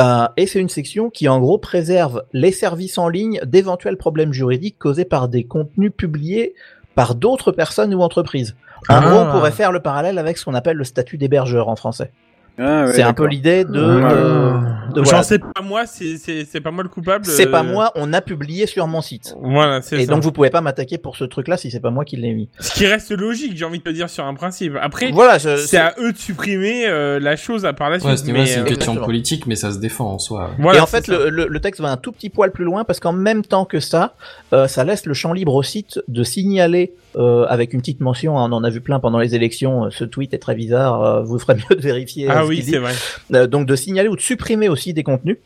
Euh, 0.00 0.26
et 0.38 0.46
c'est 0.46 0.58
une 0.58 0.70
section 0.70 1.10
qui, 1.10 1.28
en 1.28 1.38
gros, 1.38 1.58
préserve 1.58 2.24
les 2.32 2.50
services 2.50 2.96
en 2.98 3.08
ligne 3.08 3.40
d'éventuels 3.44 3.98
problèmes 3.98 4.32
juridiques 4.32 4.78
causés 4.78 5.04
par 5.04 5.28
des 5.28 5.44
contenus 5.44 5.92
publiés 5.96 6.54
par 6.94 7.14
d'autres 7.14 7.52
personnes 7.52 7.94
ou 7.94 8.00
entreprises. 8.00 8.56
En 8.88 8.94
Ah. 8.96 9.00
gros, 9.00 9.18
on 9.20 9.30
pourrait 9.30 9.52
faire 9.52 9.70
le 9.70 9.80
parallèle 9.80 10.18
avec 10.18 10.38
ce 10.38 10.44
qu'on 10.46 10.54
appelle 10.54 10.76
le 10.78 10.84
statut 10.84 11.18
d'hébergeur 11.18 11.68
en 11.68 11.76
français. 11.76 12.10
Ah, 12.58 12.84
ouais, 12.86 12.92
c'est 12.92 13.02
un 13.02 13.12
peu 13.12 13.26
l'idée 13.26 13.64
de, 13.64 15.00
voilà. 15.02 15.22
c'est 15.22 15.38
pas 15.38 15.62
moi, 15.62 15.84
c'est 15.86 16.60
pas 16.60 16.70
moi 16.70 16.82
le 16.82 16.88
coupable. 16.88 17.24
C'est 17.24 17.46
pas 17.46 17.60
euh, 17.60 17.62
moi, 17.72 17.92
on 17.94 18.12
a 18.12 18.20
publié 18.20 18.66
sur 18.66 18.86
mon 18.86 19.00
site. 19.00 19.34
Voilà, 19.40 19.80
c'est 19.82 20.00
Et 20.00 20.06
ça. 20.06 20.12
donc 20.12 20.22
vous 20.22 20.32
pouvez 20.32 20.50
pas 20.50 20.60
m'attaquer 20.60 20.98
pour 20.98 21.16
ce 21.16 21.24
truc-là 21.24 21.56
si 21.56 21.70
c'est 21.70 21.80
pas 21.80 21.90
moi 21.90 22.04
qui 22.04 22.16
l'ai 22.16 22.32
mis. 22.32 22.48
Ce 22.58 22.72
qui 22.72 22.86
reste 22.86 23.10
logique, 23.12 23.56
j'ai 23.56 23.64
envie 23.64 23.78
de 23.78 23.84
te 23.84 23.90
dire 23.90 24.10
sur 24.10 24.24
un 24.24 24.34
principe. 24.34 24.74
Après, 24.80 25.10
Voilà, 25.12 25.38
c'est 25.38 25.76
à 25.76 25.94
eux 26.00 26.12
de 26.12 26.18
supprimer 26.18 26.86
euh, 26.86 27.20
la 27.20 27.36
chose 27.36 27.64
à 27.64 27.72
par 27.72 27.90
la 27.90 28.00
suite. 28.00 28.10
Ouais, 28.10 28.16
c'est 28.16 28.26
une 28.28 28.36
euh, 28.36 28.42
question 28.64 28.66
Exactement. 28.92 29.04
politique, 29.04 29.46
mais 29.46 29.54
ça 29.56 29.72
se 29.72 29.78
défend 29.78 30.12
en 30.14 30.18
soi. 30.18 30.50
voilà, 30.58 30.78
et 30.78 30.82
en 30.82 30.86
fait, 30.86 31.06
le, 31.08 31.30
le, 31.30 31.46
le 31.48 31.60
texte 31.60 31.80
va 31.80 31.90
un 31.90 31.96
tout 31.96 32.12
petit 32.12 32.28
poil 32.30 32.50
plus 32.50 32.64
loin 32.64 32.84
parce 32.84 32.98
qu'en 33.00 33.12
même 33.12 33.44
temps 33.44 33.64
que 33.64 33.80
ça, 33.80 34.14
euh, 34.52 34.66
ça 34.66 34.84
laisse 34.84 35.06
le 35.06 35.14
champ 35.14 35.32
libre 35.32 35.54
au 35.54 35.62
site 35.62 36.00
de 36.08 36.22
signaler 36.24 36.92
euh, 37.18 37.44
avec 37.48 37.74
une 37.74 37.80
petite 37.80 38.00
mention. 38.00 38.38
hein, 38.38 38.48
on 38.50 38.54
en 38.54 38.64
a 38.64 38.70
vu 38.70 38.80
plein 38.80 39.00
pendant 39.00 39.18
les 39.18 39.34
élections. 39.34 39.86
euh, 39.86 39.90
Ce 39.90 40.04
tweet 40.04 40.32
est 40.34 40.38
très 40.38 40.54
bizarre. 40.54 41.02
euh, 41.02 41.22
vous 41.22 41.38
ferez 41.38 41.56
mieux 41.56 41.76
de 41.76 41.82
vérifier. 41.82 42.28
Ah 42.30 42.42
ce 42.42 42.48
oui, 42.48 42.62
c'est 42.62 42.78
vrai. 42.78 43.48
Donc 43.48 43.66
de 43.66 43.76
signaler 43.76 44.08
ou 44.08 44.16
de 44.16 44.20
supprimer 44.20 44.68
aussi 44.68 44.92
des 44.94 45.02
contenus. 45.02 45.38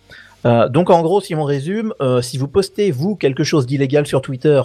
Donc 0.45 0.91
en 0.91 1.03
gros, 1.03 1.21
si 1.21 1.35
on 1.35 1.45
résume, 1.45 1.95
si 2.21 2.37
vous 2.37 2.49
postez 2.49 2.91
vous 2.91 3.15
quelque 3.15 3.45
chose 3.45 3.65
d'illégal 3.67 4.07
sur 4.07 4.23
Twitter, 4.23 4.61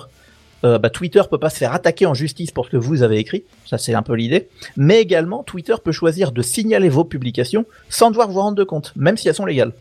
euh, 0.63 0.79
bah, 0.79 0.89
Twitter 0.89 1.21
peut 1.29 1.37
pas 1.37 1.51
se 1.51 1.57
faire 1.57 1.71
attaquer 1.73 2.07
en 2.07 2.15
justice 2.15 2.49
pour 2.49 2.65
ce 2.65 2.71
que 2.71 2.77
vous 2.77 3.03
avez 3.03 3.17
écrit, 3.19 3.43
ça 3.63 3.77
c'est 3.77 3.93
un 3.93 4.01
peu 4.01 4.15
l'idée. 4.15 4.47
Mais 4.75 4.99
également, 4.99 5.43
Twitter 5.43 5.75
peut 5.83 5.91
choisir 5.91 6.31
de 6.31 6.41
signaler 6.41 6.89
vos 6.89 7.03
publications 7.03 7.65
sans 7.89 8.09
devoir 8.09 8.27
vous 8.27 8.39
rendre 8.41 8.57
de 8.57 8.63
compte, 8.63 8.91
même 8.95 9.17
si 9.17 9.27
elles 9.27 9.35
sont 9.35 9.45
légales. 9.45 9.71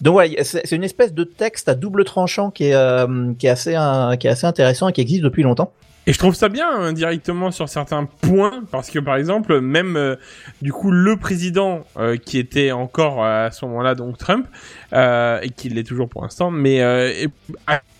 Donc 0.00 0.14
voilà, 0.14 0.42
c'est 0.42 0.72
une 0.72 0.82
espèce 0.82 1.14
de 1.14 1.22
texte 1.22 1.68
à 1.68 1.76
double 1.76 2.04
tranchant 2.04 2.50
qui 2.50 2.64
est, 2.64 2.74
euh, 2.74 3.32
qui 3.38 3.46
est 3.46 3.50
assez, 3.50 3.76
qui 4.18 4.26
est 4.26 4.30
assez 4.30 4.46
intéressant 4.46 4.88
et 4.88 4.92
qui 4.92 5.00
existe 5.02 5.22
depuis 5.22 5.44
longtemps. 5.44 5.72
Et 6.08 6.12
je 6.12 6.18
trouve 6.18 6.34
ça 6.36 6.48
bien 6.48 6.68
hein, 6.70 6.92
directement 6.92 7.50
sur 7.50 7.68
certains 7.68 8.04
points 8.04 8.62
parce 8.70 8.90
que 8.90 9.00
par 9.00 9.16
exemple 9.16 9.60
même 9.60 9.96
euh, 9.96 10.14
du 10.62 10.72
coup 10.72 10.92
le 10.92 11.16
président 11.16 11.84
euh, 11.98 12.16
qui 12.16 12.38
était 12.38 12.70
encore 12.70 13.24
à 13.24 13.50
ce 13.50 13.64
moment-là 13.64 13.96
donc 13.96 14.16
Trump 14.16 14.46
euh, 14.92 15.40
et 15.42 15.50
qui 15.50 15.68
l'est 15.68 15.82
toujours 15.82 16.08
pour 16.08 16.22
l'instant 16.22 16.52
mais 16.52 16.80
euh, 16.80 17.26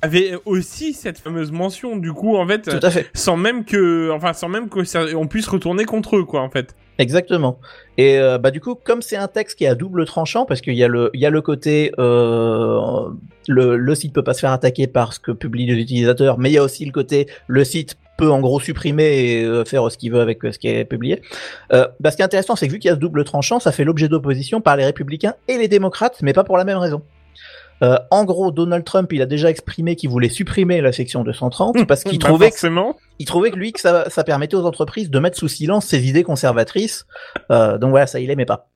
avait 0.02 0.34
aussi 0.44 0.92
cette 0.92 1.18
fameuse 1.18 1.50
mention 1.50 1.96
du 1.96 2.12
coup 2.12 2.36
en 2.36 2.46
fait 2.46 2.62
Tout 2.62 2.86
à 2.86 2.90
fait. 2.90 3.11
sans 3.12 3.36
même 3.36 3.64
que 3.64 4.11
enfin 4.12 4.32
sans 4.34 4.48
même 4.48 4.68
que 4.68 4.84
ça, 4.84 5.02
on 5.16 5.26
puisse 5.26 5.48
retourner 5.48 5.84
contre 5.84 6.16
eux 6.16 6.24
quoi 6.24 6.42
en 6.42 6.48
fait. 6.50 6.76
Exactement. 6.99 7.59
Et 7.99 8.18
euh, 8.18 8.38
bah 8.38 8.51
du 8.51 8.61
coup, 8.61 8.74
comme 8.74 9.03
c'est 9.03 9.16
un 9.16 9.28
texte 9.28 9.59
qui 9.59 9.64
est 9.64 9.68
à 9.68 9.74
double 9.74 10.07
tranchant, 10.07 10.47
parce 10.47 10.61
qu'il 10.61 10.74
y 10.74 10.84
a 10.84 10.88
le, 10.88 11.11
il 11.14 11.20
y 11.20 11.26
a 11.26 11.30
le 11.30 11.42
côté, 11.42 11.92
euh, 11.99 12.80
le, 13.49 13.76
le 13.76 13.94
site 13.94 14.12
peut 14.12 14.24
pas 14.24 14.34
se 14.34 14.40
faire 14.40 14.53
attaquer 14.53 14.86
par 14.86 15.12
ce 15.12 15.20
que 15.20 15.32
publient 15.32 15.66
les 15.66 15.74
utilisateurs, 15.74 16.38
mais 16.38 16.51
il 16.51 16.55
y 16.55 16.59
a 16.59 16.62
aussi 16.62 16.84
le 16.84 16.92
côté, 16.92 17.26
le 17.47 17.64
site 17.64 17.97
peut 18.16 18.30
en 18.30 18.40
gros 18.40 18.61
supprimer 18.61 19.05
et 19.05 19.44
euh, 19.44 19.64
faire 19.66 19.90
ce 19.90 19.99
qu'il 19.99 20.11
veut 20.11 20.20
avec 20.20 20.42
euh, 20.44 20.53
ce 20.53 20.59
qui 20.59 20.68
est 20.68 20.86
publié. 20.86 21.20
Bah, 21.70 22.11
ce 22.11 22.16
qui 22.16 22.22
est 22.22 22.24
intéressant, 22.24 22.57
c'est 22.57 22.66
que 22.66 22.72
vu 22.72 22.78
qu'il 22.78 22.88
y 22.88 22.92
a 22.92 22.94
ce 22.94 23.01
double 23.01 23.24
tranchant, 23.24 23.61
ça 23.61 23.72
fait 23.72 23.84
l'objet 23.84 24.09
d'opposition 24.09 24.62
par 24.62 24.76
les 24.76 24.84
républicains 24.86 25.34
et 25.49 25.59
les 25.59 25.68
démocrates, 25.68 26.18
mais 26.22 26.32
pas 26.32 26.44
pour 26.44 26.57
la 26.57 26.64
même 26.64 26.78
raison. 26.78 27.03
Euh, 27.83 27.99
en 28.11 28.24
gros, 28.24 28.51
Donald 28.51 28.85
Trump, 28.85 29.12
il 29.12 29.22
a 29.22 29.27
déjà 29.27 29.51
exprimé 29.51 29.97
qu'il 29.97 30.11
voulait 30.11 30.29
supprimer 30.29 30.81
la 30.81 30.93
section 30.93 31.24
230 31.24 31.87
parce 31.87 32.05
qu'il 32.05 32.18
Bah, 32.27 32.29
trouvait 32.29 32.51
que 32.51 32.66
il 33.18 33.27
trouvait 33.27 33.51
que 33.51 33.57
lui 33.57 33.72
que 33.72 33.81
ça, 33.81 34.09
ça 34.11 34.24
permettait 34.24 34.57
aux 34.57 34.64
entreprises 34.64 35.11
de 35.11 35.18
mettre 35.18 35.37
sous 35.39 35.49
silence 35.49 35.87
ses 35.87 36.09
idées 36.09 36.22
conservatrices. 36.22 37.07
Euh, 37.51 37.79
donc 37.79 37.91
voilà, 37.91 38.07
ça 38.07 38.20
il 38.20 38.31
aimait 38.31 38.47
pas. 38.47 38.68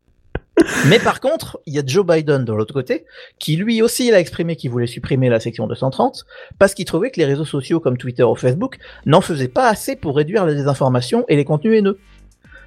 Mais 0.86 0.98
par 0.98 1.20
contre, 1.20 1.58
il 1.66 1.74
y 1.74 1.78
a 1.78 1.82
Joe 1.84 2.04
Biden 2.04 2.44
de 2.44 2.52
l'autre 2.52 2.74
côté, 2.74 3.06
qui 3.38 3.56
lui 3.56 3.82
aussi 3.82 4.08
il 4.08 4.14
a 4.14 4.20
exprimé 4.20 4.56
qu'il 4.56 4.70
voulait 4.70 4.86
supprimer 4.86 5.28
la 5.28 5.40
section 5.40 5.66
230 5.66 6.26
parce 6.58 6.74
qu'il 6.74 6.84
trouvait 6.84 7.10
que 7.10 7.18
les 7.18 7.24
réseaux 7.24 7.44
sociaux 7.44 7.80
comme 7.80 7.96
Twitter 7.96 8.24
ou 8.24 8.34
Facebook 8.34 8.78
n'en 9.06 9.20
faisaient 9.20 9.48
pas 9.48 9.68
assez 9.68 9.96
pour 9.96 10.16
réduire 10.16 10.44
la 10.44 10.54
désinformation 10.54 11.24
et 11.28 11.36
les 11.36 11.44
contenus 11.44 11.78
haineux. 11.78 11.98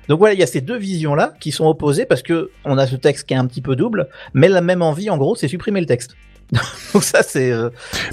Donc 0.07 0.19
voilà, 0.19 0.33
il 0.33 0.39
y 0.39 0.43
a 0.43 0.47
ces 0.47 0.61
deux 0.61 0.77
visions-là 0.77 1.33
qui 1.39 1.51
sont 1.51 1.65
opposées 1.65 2.05
parce 2.05 2.21
que 2.21 2.51
on 2.65 2.77
a 2.77 2.87
ce 2.87 2.95
texte 2.95 3.27
qui 3.27 3.33
est 3.33 3.37
un 3.37 3.47
petit 3.47 3.61
peu 3.61 3.75
double, 3.75 4.09
mais 4.33 4.49
la 4.49 4.61
même 4.61 4.81
envie 4.81 5.09
en 5.09 5.17
gros, 5.17 5.35
c'est 5.35 5.47
supprimer 5.47 5.79
le 5.79 5.85
texte. 5.85 6.15
Donc 6.93 7.03
ça 7.03 7.23
c'est. 7.23 7.51
euh, 7.51 7.69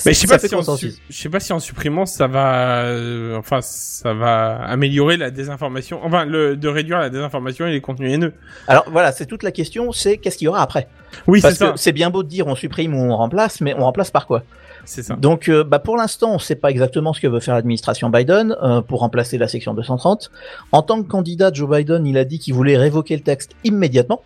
Mais 0.07 0.15
je 0.15 0.19
sais 0.21 0.27
pas 0.27 0.39
si 0.39 0.55
en 0.55 0.63
je 0.63 0.91
sais 1.11 1.29
pas 1.29 1.41
si 1.41 1.53
en 1.53 1.59
supprimant 1.59 2.07
ça 2.07 2.27
va 2.27 2.85
euh, 2.85 3.37
enfin 3.37 3.61
ça 3.61 4.15
va 4.15 4.57
améliorer 4.65 5.17
la 5.17 5.31
désinformation 5.31 6.01
enfin 6.03 6.25
le 6.25 6.57
de 6.57 6.69
réduire 6.69 6.99
la 6.99 7.11
désinformation 7.11 7.67
et 7.67 7.73
les 7.73 7.81
contenus 7.81 8.13
haineux. 8.13 8.33
Alors 8.69 8.85
voilà, 8.91 9.13
c'est 9.13 9.27
toute 9.27 9.43
la 9.43 9.53
question, 9.53 9.93
c'est 9.93 10.19
qu'est-ce 10.19 10.39
qu'il 10.39 10.47
y 10.47 10.49
aura 10.49 10.63
après? 10.63 10.89
Oui, 11.27 11.41
c'est 11.41 11.55
ça. 11.55 11.75
c'est 11.77 11.93
bien 11.93 12.11
beau 12.11 12.23
de 12.23 12.29
dire 12.29 12.47
on 12.47 12.55
supprime 12.55 12.95
ou 12.95 13.01
on 13.01 13.17
remplace, 13.17 13.61
mais 13.61 13.75
on 13.75 13.85
remplace 13.85 14.11
par 14.11 14.27
quoi? 14.27 14.43
C'est 14.85 15.03
ça. 15.03 15.15
Donc, 15.15 15.49
euh, 15.49 15.63
bah 15.63 15.79
pour 15.79 15.97
l'instant, 15.97 16.31
on 16.31 16.35
ne 16.35 16.39
sait 16.39 16.55
pas 16.55 16.71
exactement 16.71 17.13
ce 17.13 17.21
que 17.21 17.27
veut 17.27 17.41
faire 17.41 17.55
l'administration 17.55 18.09
Biden 18.09 18.57
pour 18.89 19.01
remplacer 19.01 19.37
la 19.37 19.47
section 19.47 19.75
230. 19.75 20.31
En 20.73 20.83
tant 20.83 21.03
que 21.03 21.09
candidat, 21.09 21.51
Joe 21.53 21.69
Biden, 21.69 22.07
il 22.07 22.17
a 22.17 22.25
dit 22.25 22.39
qu'il 22.39 22.55
voulait 22.55 22.79
révoquer 22.79 23.15
le 23.17 23.23
texte 23.23 23.53
immédiatement. 23.65 24.23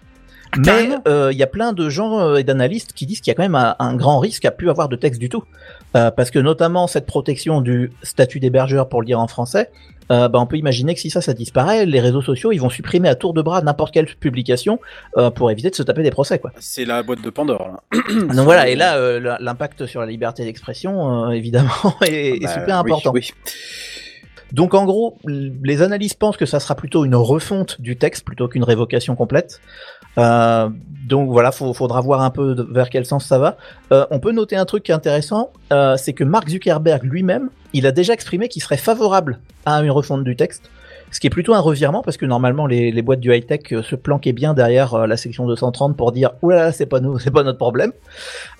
Mais 0.58 0.90
euh, 1.08 1.30
il 1.32 1.38
y 1.38 1.42
a 1.42 1.46
plein 1.46 1.72
de 1.72 1.88
gens 1.88 2.20
euh, 2.20 2.36
et 2.36 2.44
d'analystes 2.44 2.92
qui 2.92 3.06
disent 3.06 3.20
qu'il 3.20 3.30
y 3.30 3.32
a 3.32 3.34
quand 3.34 3.42
même 3.42 3.54
un, 3.54 3.74
un 3.78 3.94
grand 3.96 4.18
risque 4.18 4.44
à 4.44 4.50
plus 4.50 4.70
avoir 4.70 4.88
de 4.88 4.96
texte 4.96 5.20
du 5.20 5.28
tout, 5.28 5.44
Euh, 5.96 6.10
parce 6.10 6.32
que 6.32 6.40
notamment 6.40 6.88
cette 6.88 7.06
protection 7.06 7.60
du 7.60 7.92
statut 8.02 8.40
d'hébergeur, 8.40 8.88
pour 8.88 9.00
le 9.00 9.06
dire 9.06 9.20
en 9.20 9.28
français, 9.28 9.70
euh, 10.10 10.28
bah, 10.28 10.40
on 10.40 10.46
peut 10.46 10.56
imaginer 10.56 10.92
que 10.94 11.00
si 11.00 11.08
ça, 11.08 11.20
ça 11.20 11.34
disparaît, 11.34 11.86
les 11.86 12.00
réseaux 12.00 12.20
sociaux, 12.20 12.50
ils 12.50 12.58
vont 12.58 12.68
supprimer 12.68 13.08
à 13.08 13.14
tour 13.14 13.32
de 13.32 13.40
bras 13.42 13.62
n'importe 13.62 13.94
quelle 13.94 14.06
publication 14.06 14.80
euh, 15.16 15.30
pour 15.30 15.52
éviter 15.52 15.70
de 15.70 15.74
se 15.76 15.84
taper 15.84 16.02
des 16.02 16.10
procès, 16.10 16.40
quoi. 16.40 16.50
C'est 16.58 16.84
la 16.84 17.04
boîte 17.04 17.22
de 17.22 17.30
Pandore. 17.30 17.68
Là. 17.92 18.00
Donc 18.34 18.44
voilà, 18.44 18.68
et 18.68 18.74
là, 18.74 18.96
euh, 18.96 19.36
l'impact 19.38 19.86
sur 19.86 20.00
la 20.00 20.06
liberté 20.08 20.44
d'expression, 20.44 21.28
euh, 21.28 21.30
évidemment, 21.30 21.70
est, 22.02 22.36
est 22.36 22.40
Bah, 22.40 22.48
super 22.54 22.76
important. 22.78 23.12
oui. 23.14 23.30
Donc 24.52 24.74
en 24.74 24.84
gros, 24.84 25.18
les 25.26 25.82
analystes 25.82 26.16
pensent 26.18 26.36
que 26.36 26.46
ça 26.46 26.60
sera 26.60 26.76
plutôt 26.76 27.04
une 27.04 27.16
refonte 27.16 27.80
du 27.80 27.96
texte 27.96 28.24
plutôt 28.24 28.46
qu'une 28.46 28.62
révocation 28.62 29.16
complète. 29.16 29.60
Euh, 30.18 30.68
donc 31.06 31.30
voilà, 31.30 31.52
faut, 31.52 31.74
faudra 31.74 32.00
voir 32.00 32.22
un 32.22 32.30
peu 32.30 32.66
vers 32.70 32.88
quel 32.88 33.04
sens 33.04 33.26
ça 33.26 33.38
va. 33.38 33.56
Euh, 33.92 34.06
on 34.10 34.20
peut 34.20 34.32
noter 34.32 34.56
un 34.56 34.64
truc 34.64 34.88
intéressant, 34.90 35.52
euh, 35.72 35.96
c'est 35.96 36.14
que 36.14 36.24
Mark 36.24 36.48
Zuckerberg 36.48 37.02
lui-même, 37.04 37.50
il 37.72 37.86
a 37.86 37.92
déjà 37.92 38.14
exprimé 38.14 38.48
qu'il 38.48 38.62
serait 38.62 38.76
favorable 38.76 39.38
à 39.66 39.82
une 39.82 39.90
refonte 39.90 40.24
du 40.24 40.36
texte. 40.36 40.70
Ce 41.14 41.20
qui 41.20 41.28
est 41.28 41.30
plutôt 41.30 41.54
un 41.54 41.60
revirement 41.60 42.02
parce 42.02 42.16
que 42.16 42.26
normalement 42.26 42.66
les, 42.66 42.90
les 42.90 43.00
boîtes 43.02 43.20
du 43.20 43.32
high-tech 43.32 43.60
euh, 43.70 43.82
se 43.84 43.94
planquaient 43.94 44.32
bien 44.32 44.52
derrière 44.52 44.94
euh, 44.94 45.06
la 45.06 45.16
section 45.16 45.46
230 45.46 45.96
pour 45.96 46.10
dire 46.10 46.32
oulala 46.42 46.72
c'est 46.72 46.86
pas 46.86 46.98
nous, 46.98 47.18
c'est 47.20 47.30
pas 47.30 47.44
notre 47.44 47.56
problème. 47.58 47.92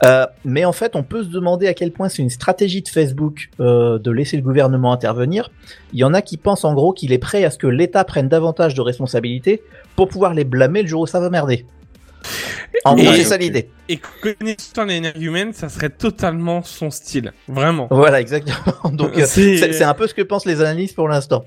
Euh, 0.04 0.24
mais 0.44 0.64
en 0.64 0.70
fait 0.70 0.94
on 0.94 1.02
peut 1.02 1.24
se 1.24 1.28
demander 1.30 1.66
à 1.66 1.74
quel 1.74 1.90
point 1.90 2.08
c'est 2.08 2.22
une 2.22 2.30
stratégie 2.30 2.80
de 2.80 2.88
Facebook 2.88 3.50
euh, 3.58 3.98
de 3.98 4.08
laisser 4.12 4.36
le 4.36 4.44
gouvernement 4.44 4.92
intervenir. 4.92 5.50
Il 5.92 5.98
y 5.98 6.04
en 6.04 6.14
a 6.14 6.22
qui 6.22 6.36
pensent 6.36 6.64
en 6.64 6.74
gros 6.74 6.92
qu'il 6.92 7.12
est 7.12 7.18
prêt 7.18 7.42
à 7.44 7.50
ce 7.50 7.58
que 7.58 7.66
l'État 7.66 8.04
prenne 8.04 8.28
davantage 8.28 8.74
de 8.74 8.82
responsabilités 8.82 9.60
pour 9.96 10.06
pouvoir 10.06 10.32
les 10.32 10.44
blâmer 10.44 10.82
le 10.82 10.88
jour 10.88 11.02
où 11.02 11.06
ça 11.08 11.18
va 11.18 11.30
merder. 11.30 11.66
En 12.84 12.96
Et- 12.96 13.02
gros 13.02 13.14
c'est 13.14 13.24
ça 13.24 13.36
l'idée. 13.36 13.68
Et 13.88 13.98
connaissant 14.22 14.84
l'énergie 14.84 15.24
humaine, 15.24 15.52
ça 15.52 15.68
serait 15.68 15.90
totalement 15.90 16.62
son 16.62 16.90
style, 16.90 17.32
vraiment. 17.48 17.88
Voilà, 17.90 18.20
exactement. 18.20 18.90
Donc 18.92 19.12
c'est 19.26 19.82
un 19.82 19.94
peu 19.94 20.06
ce 20.06 20.14
que 20.14 20.22
pensent 20.22 20.46
les 20.46 20.60
analystes 20.60 20.94
pour 20.94 21.08
l'instant. 21.08 21.44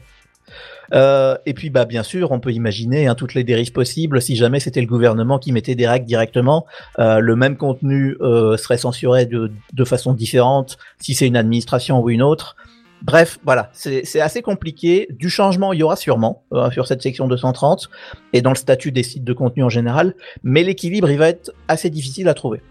Euh, 0.94 1.38
et 1.46 1.54
puis 1.54 1.70
bah 1.70 1.86
bien 1.86 2.04
sûr, 2.04 2.32
on 2.32 2.40
peut 2.40 2.52
imaginer 2.52 3.08
hein, 3.08 3.16
toutes 3.16 3.34
les 3.34 3.44
dérives 3.44 3.72
possibles. 3.72 4.22
Si 4.22 4.36
jamais 4.36 4.60
c'était 4.60 4.82
le 4.82 4.88
gouvernement 4.88 5.40
qui 5.40 5.52
mettait 5.52 5.76
des 5.76 5.88
règles 5.88 6.06
directement, 6.06 6.66
euh, 7.00 7.20
le 7.20 7.36
même 7.36 7.58
contenu 7.58 8.16
euh, 8.22 8.58
serait 8.58 8.78
censuré 8.78 9.26
de, 9.26 9.52
de 9.74 9.84
façon 9.84 10.14
différente 10.14 10.78
si 11.00 11.14
c'est 11.14 11.28
une 11.28 11.38
administration 11.38 12.02
ou 12.02 12.10
une 12.10 12.22
autre. 12.22 12.56
Bref, 13.04 13.38
voilà, 13.44 13.70
c'est 13.74 14.20
assez 14.20 14.42
compliqué. 14.42 15.08
Du 15.12 15.30
changement, 15.30 15.72
il 15.72 15.80
y 15.80 15.84
aura 15.84 15.96
sûrement 15.96 16.44
euh, 16.54 16.72
sur 16.72 16.88
cette 16.88 17.02
section 17.02 17.28
230 17.28 17.90
et 18.34 18.42
dans 18.42 18.50
le 18.50 18.56
statut 18.56 18.92
des 18.92 19.04
sites 19.04 19.24
de 19.24 19.34
contenu 19.34 19.64
en 19.64 19.70
général, 19.70 20.16
mais 20.44 20.64
l'équilibre, 20.64 21.10
il 21.12 21.18
va 21.18 21.30
être 21.30 21.52
assez 21.68 21.92
difficile 21.92 22.28
à 22.28 22.34
trouver. 22.34 22.62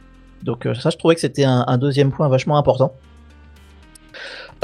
Donc 0.43 0.67
euh, 0.67 0.75
ça, 0.75 0.91
je 0.91 0.97
trouvais 0.97 1.15
que 1.15 1.21
c'était 1.21 1.45
un, 1.45 1.65
un 1.69 1.79
deuxième 1.79 2.11
point 2.11 2.29
vachement 2.29 2.59
important. 2.59 2.93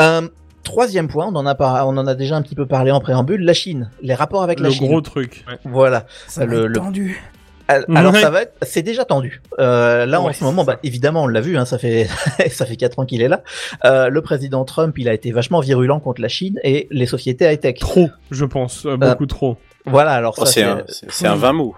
Euh, 0.01 0.29
troisième 0.65 1.09
point, 1.09 1.27
on 1.27 1.37
en, 1.37 1.47
a 1.47 1.55
par- 1.55 1.87
on 1.89 1.97
en 1.97 2.07
a 2.07 2.15
déjà 2.15 2.37
un 2.37 2.43
petit 2.43 2.55
peu 2.55 2.67
parlé 2.67 2.91
en 2.91 3.01
préambule, 3.01 3.43
la 3.45 3.55
Chine, 3.55 3.91
les 4.03 4.15
rapports 4.15 4.43
avec 4.43 4.61
la 4.61 4.69
Le 4.69 4.75
Chine. 4.75 4.87
gros 4.87 5.01
truc. 5.01 5.45
ouais. 5.49 5.59
Voilà. 5.65 6.07
Ça 6.29 6.45
Le- 6.45 6.67
le- 6.67 6.75
tendu. 6.79 7.23
Al- 7.69 7.85
Alors 7.95 8.13
Ouais. 8.13 8.21
ça 8.21 8.29
va 8.29 8.43
être, 8.43 8.55
c'est 8.63 8.83
déjà 8.83 9.05
tendu. 9.05 9.41
Euh, 9.61 10.05
là 10.05 10.21
en 10.21 10.33
ce 10.33 10.43
moment, 10.45 10.65
bah, 10.65 10.79
évidemment, 10.83 11.23
on 11.23 11.27
l'a 11.29 11.41
vu, 11.41 11.57
hein, 11.57 11.65
ça 11.65 11.79
fait 11.79 12.07
ça 12.51 12.67
fait 12.67 12.77
quatre 12.77 12.99
ans 12.99 13.07
qu'il 13.07 13.23
est 13.23 13.29
là. 13.29 13.43
Euh, 13.85 14.09
le 14.09 14.21
président 14.21 14.65
Trump, 14.65 14.99
il 14.99 15.09
a 15.09 15.15
été 15.15 15.31
vachement 15.31 15.61
virulent 15.61 16.01
contre 16.01 16.21
la 16.21 16.29
Chine 16.29 16.59
et 16.65 16.89
les 16.91 17.07
sociétés 17.07 17.51
high 17.51 17.61
tech. 17.61 17.77
Trop, 17.79 18.11
je 18.31 18.45
pense, 18.45 18.85
euh, 18.85 18.97
beaucoup 18.97 19.27
trop. 19.27 19.57
Voilà, 19.87 20.13
alors 20.13 20.35
Oh, 20.39 20.45
ça, 20.45 20.53
c'est 20.53 20.63
un, 20.65 20.83
c'est- 20.87 21.27
un 21.27 21.37
20 21.37 21.53
mots. 21.53 21.75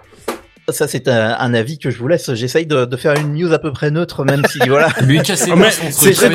Ça 0.71 0.89
c'est 0.89 1.09
un, 1.09 1.37
un 1.39 1.55
avis 1.55 1.79
que 1.79 1.91
je 1.91 1.99
vous 1.99 2.09
laisse. 2.09 2.33
J'essaye 2.35 2.67
de, 2.67 2.85
de 2.85 2.97
faire 2.97 3.15
une 3.21 3.35
news 3.35 3.53
à 3.53 3.59
peu 3.59 3.71
près 3.73 3.91
neutre, 3.91 4.25
même 4.25 4.43
si 4.49 4.59
voilà. 4.69 4.89
Lui 5.03 5.21
casser 5.23 5.51
Ah, 5.53 5.71
c'est 5.71 6.29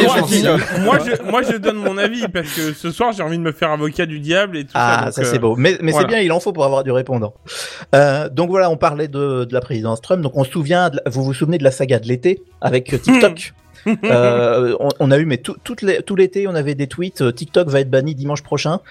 moi, 0.80 0.98
je, 1.00 1.22
moi, 1.30 1.42
je 1.44 1.58
donne 1.58 1.78
mon 1.78 1.98
avis 1.98 2.28
parce 2.28 2.48
que 2.54 2.74
ce 2.74 2.92
soir, 2.92 3.12
j'ai 3.12 3.24
envie 3.24 3.38
de 3.38 3.44
me 3.44 3.52
faire 3.52 3.72
avocat 3.72 4.06
du 4.06 4.20
diable 4.20 4.58
et 4.58 4.64
tout 4.66 4.72
ça. 4.74 5.04
Ah, 5.06 5.12
ça 5.12 5.22
euh, 5.22 5.26
c'est 5.26 5.40
beau. 5.40 5.56
Mais, 5.56 5.78
mais 5.82 5.92
voilà. 5.92 6.08
c'est 6.08 6.14
bien, 6.14 6.22
il 6.24 6.32
en 6.32 6.40
faut 6.40 6.54
pour 6.54 6.66
avoir 6.66 6.84
du 6.84 6.92
répondant. 6.92 7.34
Euh, 7.96 8.30
donc 8.30 8.50
voilà, 8.50 8.70
on 8.70 8.78
parlait 8.78 9.08
de, 9.08 9.46
de 9.46 9.54
la 9.54 9.62
présidence 9.62 10.02
Trump. 10.02 10.22
Donc 10.22 10.34
on 10.36 10.44
se 10.44 10.52
souvient, 10.52 10.90
de 10.90 11.00
vous 11.08 11.24
vous 11.24 11.34
souvenez 11.34 11.58
de 11.58 11.64
la 11.64 11.72
saga 11.72 12.00
de 12.00 12.08
l'été 12.08 12.42
avec 12.62 12.94
euh, 12.94 12.98
TikTok? 12.98 13.54
Euh, 14.04 14.76
on, 14.82 14.90
on 15.00 15.10
a 15.10 15.18
eu, 15.18 15.26
mais 15.26 15.38
tout, 15.38 15.56
toute 15.64 15.82
les- 15.82 16.02
tout 16.04 16.18
l'été, 16.18 16.50
on 16.50 16.54
avait 16.54 16.76
des 16.76 16.88
tweets. 16.88 17.22
euh, 17.22 17.32
TikTok 17.32 17.70
va 17.70 17.80
être 17.80 17.90
banni 17.90 18.14
dimanche 18.14 18.44
prochain. 18.44 18.82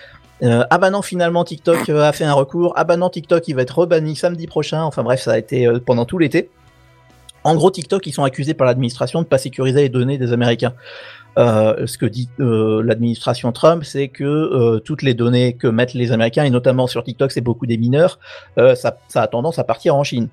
Euh, 0.43 0.65
ah 0.71 0.79
bah 0.79 0.91
non, 0.91 1.03
finalement 1.03 1.45
TikTok 1.45 1.89
euh, 1.89 2.03
a 2.03 2.13
fait 2.13 2.25
un 2.25 2.33
recours. 2.33 2.73
Ah 2.77 2.85
bah 2.85 2.97
non, 2.97 3.11
TikTok 3.11 3.49
il 3.49 3.55
va 3.55 3.63
être 3.63 3.79
rebanni 3.79 4.17
samedi 4.17 4.47
prochain. 4.47 4.83
Enfin 4.83 5.03
bref, 5.03 5.21
ça 5.21 5.33
a 5.33 5.39
été 5.39 5.67
euh, 5.67 5.79
pendant 5.85 6.05
tout 6.05 6.19
l'été. 6.19 6.51
En 7.45 7.55
gros, 7.55 7.71
TikTok, 7.71 8.07
ils 8.07 8.13
sont 8.13 8.25
accusés 8.25 8.55
par 8.55 8.67
l'administration 8.67 9.23
de 9.23 9.27
pas 9.27 9.39
sécuriser 9.39 9.83
les 9.83 9.89
données 9.89 10.19
des 10.19 10.33
Américains. 10.33 10.75
Ce 11.37 11.97
que 11.97 12.05
dit 12.05 12.29
l'administration 12.37 13.53
Trump, 13.53 13.85
c'est 13.85 14.09
que 14.09 14.81
toutes 14.81 15.03
les 15.03 15.15
données 15.15 15.53
que 15.53 15.69
mettent 15.69 15.95
les 15.95 16.11
Américains, 16.11 16.43
et 16.43 16.51
notamment 16.51 16.89
sur 16.89 17.05
TikTok, 17.05 17.31
c'est 17.31 17.41
beaucoup 17.41 17.65
des 17.67 17.79
mineurs, 17.79 18.19
ça 18.57 18.99
a 19.15 19.27
tendance 19.29 19.61
à 19.61 19.65
partir 19.65 19.95
en 19.95 20.03
Chine. 20.03 20.29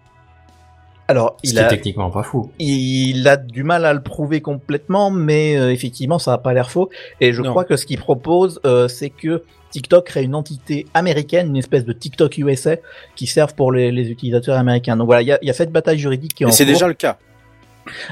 Alors, 1.08 1.38
Ce 1.44 1.50
il 1.50 1.54
qui 1.54 1.58
est 1.60 1.64
a, 1.64 1.68
techniquement 1.68 2.10
pas 2.10 2.24
fou. 2.24 2.52
il 2.58 3.28
a 3.28 3.38
du 3.38 3.64
mal 3.64 3.86
à 3.86 3.94
le 3.94 4.02
prouver 4.02 4.42
complètement, 4.42 5.12
mais 5.12 5.56
euh, 5.58 5.72
effectivement, 5.72 6.18
ça 6.18 6.32
n'a 6.32 6.38
pas 6.40 6.54
l'air 6.54 6.72
faux. 6.72 6.90
Et 7.22 7.32
je 7.32 7.42
Non. 7.44 7.52
crois 7.52 7.64
que 7.64 7.76
ce 7.78 7.86
qu'il 7.86 8.00
propose, 8.00 8.60
euh, 8.66 8.88
c'est 8.88 9.12
que 9.12 9.44
TikTok 9.70 10.08
crée 10.08 10.24
une 10.24 10.34
entité 10.36 10.88
américaine, 10.96 11.48
une 11.50 11.58
espèce 11.58 11.86
de 11.86 11.94
TikTok 11.94 12.38
USA, 12.40 12.78
qui 13.16 13.28
serve 13.28 13.54
pour 13.54 13.72
les, 13.72 13.92
les 13.92 14.10
utilisateurs 14.10 14.58
américains. 14.58 14.98
Donc 14.98 15.06
voilà, 15.06 15.22
il 15.22 15.28
y 15.28 15.32
a, 15.32 15.38
il 15.44 15.48
y 15.48 15.52
a 15.52 15.54
cette 15.54 15.72
bataille 15.72 16.00
juridique 16.00 16.34
qui 16.34 16.44
est 16.44 16.46
en 16.48 16.50
Et 16.50 16.52
c'est 16.54 16.64
cours. 16.66 16.74
déjà 16.74 16.88
le 16.88 16.94
cas. 16.96 17.18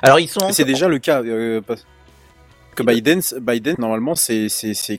Alors 0.03 0.19
ils 0.19 0.27
sont. 0.29 0.47
Et 0.49 0.53
C'est 0.53 0.65
déjà 0.65 0.87
le 0.87 0.99
cas. 0.99 1.23
euh, 1.23 1.61
parce 1.65 1.85
que 2.73 2.83
Biden, 2.83 3.21
Biden 3.41 3.75
normalement, 3.79 4.15
c'est 4.15 4.49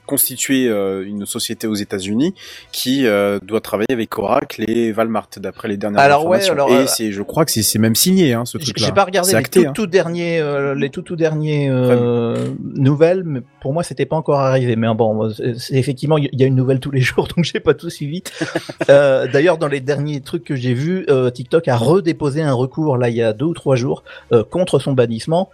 constitué 0.07 0.68
euh, 0.68 1.05
une 1.07 1.27
société 1.27 1.66
aux 1.66 1.75
États-Unis 1.75 2.35
qui 2.72 3.07
euh, 3.07 3.39
doit 3.43 3.61
travailler 3.61 3.91
avec 3.91 4.16
Oracle 4.18 4.64
et 4.68 4.93
Walmart 4.93 5.29
d'après 5.37 5.68
les 5.68 5.77
dernières 5.77 6.01
Alors, 6.01 6.27
ouais, 6.27 6.39
informations. 6.39 6.53
alors, 6.53 6.70
et 6.70 6.85
euh, 6.85 6.87
c'est, 6.87 7.12
je 7.12 7.22
crois 7.22 7.45
que 7.45 7.51
c'est 7.51 7.79
même 7.79 7.95
signé 7.95 8.33
hein, 8.33 8.45
ce 8.45 8.59
truc-là. 8.59 8.87
J'ai 8.87 8.93
pas 8.93 9.05
regardé 9.05 9.31
les 9.31 9.37
acté, 9.37 9.62
tout, 9.62 9.68
hein. 9.68 9.72
tout 9.75 9.87
derniers, 9.87 10.41
euh, 10.41 10.75
les 10.75 10.91
tout 10.91 11.03
tout 11.03 11.16
derniers 11.16 11.68
nouvelles, 12.75 13.25
mais 13.25 13.41
pour 13.61 13.72
moi 13.72 13.83
c'était 13.83 14.07
pas 14.07 14.16
encore 14.16 14.41
arrivé. 14.41 14.77
Mais 14.77 14.93
bon, 14.95 15.31
effectivement 15.70 16.18
il 16.18 16.29
y 16.33 16.45
a 16.45 16.47
une 16.47 16.57
nouvelle 16.57 16.81
tous 16.81 16.91
les 16.91 17.01
jours, 17.03 17.29
donc 17.29 17.45
j'ai 17.45 17.61
pas 17.61 17.75
tout 17.75 17.91
suivi. 17.91 18.22
D'ailleurs, 18.89 19.59
dans 19.59 19.68
les 19.68 19.81
derniers 19.81 20.20
trucs 20.20 20.45
que 20.45 20.57
j'ai 20.57 20.75
vus, 20.75 21.07
TikTok 21.35 21.68
a 21.68 21.77
redéposé 21.77 22.43
un 22.43 22.53
recours 22.53 22.97
là 22.97 23.09
il 23.09 23.16
y 23.16 23.22
a 23.22 23.33
deux 23.33 23.47
ou 23.47 23.55
trois 23.55 23.77
jours 23.77 24.05
contre 24.51 24.79
son 24.79 24.93
bannissement. 24.93 25.51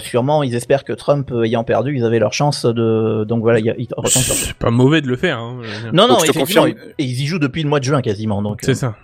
Sûrement, 0.00 0.42
ils 0.42 0.54
espèrent 0.54 0.84
que 0.84 0.92
Trump 0.92 1.30
euh, 1.32 1.46
ayant 1.64 1.82
perdu, 1.82 1.96
ils 1.96 2.04
avaient 2.04 2.18
leur 2.18 2.32
chance 2.32 2.64
de. 2.66 3.24
Donc 3.24 3.42
voilà, 3.42 3.58
il 3.58 3.64
y 3.64 3.70
a- 3.70 3.74
ils 3.78 3.88
retombent 3.96 4.22
sur- 4.22 4.34
C'est 4.34 4.54
pas 4.54 4.70
mauvais 4.70 5.00
de 5.00 5.08
le 5.08 5.16
faire. 5.16 5.38
Hein. 5.38 5.58
Non, 5.92 6.06
non, 6.06 6.14
Donc, 6.14 6.20
je 6.26 6.26
te 6.26 6.30
effectivement, 6.38 6.62
confirme- 6.62 6.78
ils 6.98 7.20
y 7.22 7.26
jouent 7.26 7.38
depuis 7.38 7.62
le 7.62 7.68
mois 7.68 7.80
de 7.80 7.84
juin 7.84 8.00
quasiment. 8.02 8.42
Donc, 8.42 8.62
euh, 8.62 8.66
C'est 8.66 8.74
ça. 8.74 8.94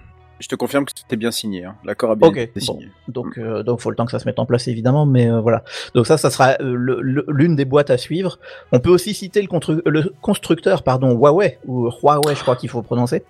Je 0.41 0.49
te 0.49 0.55
confirme 0.55 0.87
que 0.87 0.93
c'était 0.97 1.17
bien 1.17 1.31
signé. 1.31 1.65
Hein. 1.65 1.75
L'accord 1.85 2.11
a 2.11 2.15
bien 2.17 2.29
Ok, 2.29 2.39
été 2.39 2.61
bon. 2.61 2.67
signé. 2.67 2.89
Donc, 3.09 3.37
euh, 3.39 3.63
donc 3.63 3.81
faut 3.81 3.91
le 3.91 3.97
temps 3.97 4.07
que 4.07 4.11
ça 4.11 4.19
se 4.19 4.25
mette 4.25 4.39
en 4.39 4.47
place 4.47 4.69
évidemment, 4.69 5.05
mais 5.07 5.31
euh, 5.31 5.41
voilà. 5.41 5.63
Donc 5.95 6.07
ça, 6.07 6.17
ça 6.17 6.31
sera 6.31 6.57
euh, 6.61 7.23
l'une 7.29 7.57
des 7.57 7.67
boîtes 7.67 7.91
à 7.91 7.99
suivre. 7.99 8.39
On 8.73 8.81
peut 8.81 8.89
aussi 8.91 9.13
citer 9.13 9.47
le, 9.85 10.13
constructeur, 10.23 10.83
pardon, 10.83 11.11
Huawei 11.15 11.59
ou 11.67 11.91
Huawei, 12.03 12.35
je 12.35 12.41
crois 12.41 12.57
qu'il 12.57 12.71
faut 12.71 12.81
prononcer. 12.83 13.23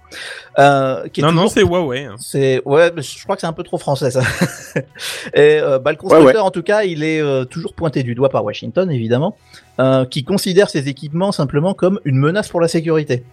Euh, 0.59 1.09
qui 1.09 1.21
est 1.21 1.25
Non, 1.25 1.33
non, 1.33 1.49
c'est 1.49 1.63
Huawei. 1.63 2.05
hein. 2.05 2.15
c'est 2.19 2.63
ouais, 2.65 2.93
mais 2.95 3.03
je 3.03 3.23
crois 3.25 3.35
que 3.35 3.41
c'est 3.41 3.47
un 3.49 3.53
peu 3.53 3.65
trop 3.65 3.79
français 3.79 4.11
ça. 4.13 4.23
Et 5.35 5.59
euh, 5.61 5.79
bah, 5.79 5.91
le 5.91 5.97
constructeur, 5.97 6.45
en 6.45 6.51
tout 6.51 6.63
cas, 6.63 6.85
il 6.85 7.03
est 7.03 7.21
euh, 7.21 7.45
toujours 7.45 7.75
pointé 7.75 8.03
du 8.03 8.15
doigt 8.15 8.29
par 8.29 8.45
Washington, 8.45 8.91
évidemment, 8.91 9.37
euh, 9.81 10.05
qui 10.05 10.25
considère 10.25 10.71
ces 10.71 10.89
équipements 10.89 11.33
simplement 11.33 11.75
comme 11.75 11.99
une 12.05 12.19
menace 12.19 12.49
pour 12.49 12.61
la 12.61 12.69
sécurité. 12.69 13.25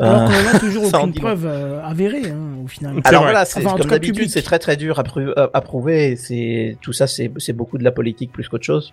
Alors 0.00 0.22
Euh, 0.22 0.26
qu'on 0.26 0.52
n'a 0.52 0.58
toujours 0.60 0.82
aucune 1.02 1.12
preuve 1.20 1.46
euh, 1.46 1.82
avérée, 1.82 2.30
hein, 2.30 2.62
au 2.64 2.66
final. 2.68 2.94
C'est 2.96 3.08
Alors 3.08 3.22
voilà, 3.22 3.42
Enfin, 3.42 3.70
comme 3.78 3.90
d'habitude, 3.90 4.30
c'est 4.30 4.42
très 4.42 4.58
très 4.58 4.76
dur 4.76 4.98
à, 4.98 5.02
pru- 5.02 5.32
à- 5.52 5.60
prouver. 5.60 6.16
C'est 6.16 6.76
tout 6.82 6.92
ça, 6.92 7.06
c'est 7.06 7.30
c'est 7.38 7.52
beaucoup 7.52 7.78
de 7.78 7.84
la 7.84 7.90
politique 7.92 8.32
plus 8.32 8.48
qu'autre 8.48 8.64
chose. 8.64 8.92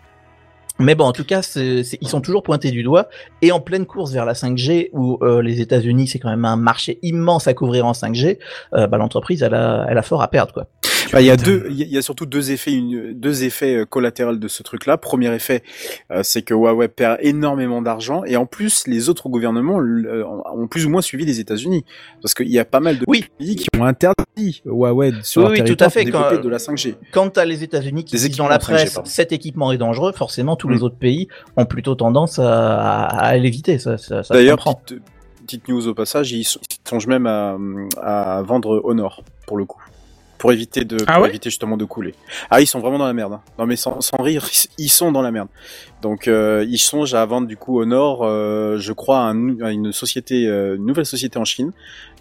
Mais 0.77 0.93
bon, 0.93 1.05
en 1.05 1.13
tout 1.13 1.23
cas, 1.23 1.41
c'est- 1.41 1.83
c'est- 1.83 1.97
ils 2.01 2.07
sont 2.09 2.19
toujours 2.19 2.43
pointés 2.43 2.69
du 2.71 2.83
doigt 2.83 3.07
et 3.41 3.51
en 3.53 3.61
pleine 3.61 3.85
course 3.85 4.11
vers 4.11 4.25
la 4.25 4.33
5G, 4.33 4.89
où 4.91 5.17
euh, 5.21 5.41
les 5.41 5.61
États-Unis, 5.61 6.07
c'est 6.07 6.19
quand 6.19 6.29
même 6.29 6.43
un 6.43 6.57
marché 6.57 6.99
immense 7.01 7.47
à 7.47 7.53
couvrir 7.53 7.85
en 7.85 7.93
5G. 7.93 8.39
euh, 8.73 8.85
bah, 8.87 8.97
l'entreprise, 8.97 9.41
elle 9.41 9.53
a, 9.53 9.85
elle 9.89 9.97
a 9.97 10.01
fort 10.01 10.21
à 10.21 10.27
perdre, 10.27 10.51
quoi. 10.53 10.67
Bah, 11.11 11.21
il 11.21 11.27
y 11.27 11.29
a 11.29 11.37
deux, 11.37 11.67
il 11.69 11.87
y 11.87 11.97
a- 11.97 12.01
surtout 12.01 12.25
deux 12.25 12.51
effets, 12.51 12.73
une, 12.73 13.13
deux 13.13 13.43
effets 13.43 13.75
euh, 13.75 13.85
collatéraux 13.85 14.35
de 14.35 14.47
ce 14.47 14.63
truc-là. 14.63 14.97
Premier 14.97 15.33
effet, 15.33 15.63
euh, 16.11 16.21
c'est 16.23 16.41
que 16.41 16.53
Huawei 16.53 16.87
perd 16.87 17.17
énormément 17.21 17.81
d'argent 17.81 18.23
et 18.25 18.35
en 18.37 18.45
plus, 18.45 18.87
les 18.87 19.09
autres 19.09 19.29
gouvernements 19.29 19.79
euh, 19.79 20.23
ont 20.53 20.67
plus 20.67 20.85
ou 20.85 20.89
moins 20.89 21.01
suivi 21.01 21.25
les 21.25 21.39
États-Unis 21.39 21.85
parce 22.21 22.33
qu'il 22.33 22.49
y 22.49 22.59
a 22.59 22.65
pas 22.65 22.79
mal 22.79 22.97
de 22.99 23.05
Oui. 23.07 23.25
pays 23.37 23.55
qui 23.55 23.67
ont 23.79 23.85
interdit 23.85 24.61
Huawei 24.65 25.11
sur 25.23 25.43
Oui, 25.43 25.57
leur 25.57 25.65
oui, 25.67 25.75
tout 25.75 25.83
à 25.83 25.89
fait, 25.89 26.05
quand- 26.05 26.41
de 26.41 26.49
la 26.49 26.57
5G. 26.59 26.95
Quand 27.11 27.29
t'as 27.29 27.45
les 27.45 27.63
États-Unis 27.63 28.03
qui 28.03 28.15
disent 28.15 28.35
dans 28.37 28.47
la 28.47 28.55
équipements 28.55 28.77
5G, 28.77 28.91
presse, 28.93 29.11
cet 29.13 29.31
équipement 29.31 29.71
est 29.71 29.77
dangereux, 29.77 30.11
forcément, 30.11 30.55
tous 30.55 30.67
Mm. 30.67 30.73
les 30.73 30.83
autres 30.83 30.97
pays 30.97 31.27
ont 31.57 31.65
plutôt 31.65 31.95
tendance 31.95 32.39
à, 32.39 33.03
à, 33.05 33.25
à 33.25 33.37
l'éviter. 33.37 33.79
Ça, 33.79 33.97
ça, 33.97 34.17
ça 34.17 34.23
se 34.23 34.33
D'ailleurs, 34.33 34.57
petite, 34.57 34.99
petite 35.45 35.67
news 35.69 35.87
au 35.87 35.93
passage, 35.93 36.31
ils 36.31 36.45
songent 36.87 37.07
même 37.07 37.27
à, 37.27 37.57
à 38.01 38.41
vendre 38.41 38.81
Honor 38.83 39.23
pour 39.47 39.57
le 39.57 39.65
coup. 39.65 39.81
Pour 40.37 40.51
éviter 40.51 40.83
de, 40.83 40.97
Ah 41.07 41.13
pour 41.13 41.23
ouais 41.23 41.29
éviter 41.29 41.49
justement 41.49 41.77
de 41.77 41.85
couler. 41.85 42.13
Ah, 42.51 42.59
ils 42.61 42.67
sont 42.67 42.79
vraiment 42.79 42.97
dans 42.99 43.05
la 43.07 43.13
merde. 43.13 43.33
hein. 43.33 43.41
Non 43.57 43.65
mais 43.65 43.75
sans, 43.77 44.01
sans 44.01 44.21
rire, 44.21 44.45
ils- 44.77 44.89
sont 44.89 45.11
dans 45.11 45.21
la 45.21 45.31
merde. 45.31 45.47
Donc 46.01 46.27
euh, 46.27 46.65
ils 46.69 46.77
songent 46.77 47.13
à 47.15 47.25
vendre 47.25 47.47
du 47.47 47.55
coup 47.57 47.79
Honor, 47.81 48.21
euh, 48.23 48.77
je 48.77 48.91
crois, 48.93 49.19
à, 49.19 49.23
un- 49.31 49.59
à 49.61 49.71
une 49.71 49.91
société, 49.93 50.45
euh, 50.47 50.75
une 50.75 50.85
nouvelle 50.85 51.05
société 51.05 51.39
en 51.39 51.45
Chine, 51.45 51.71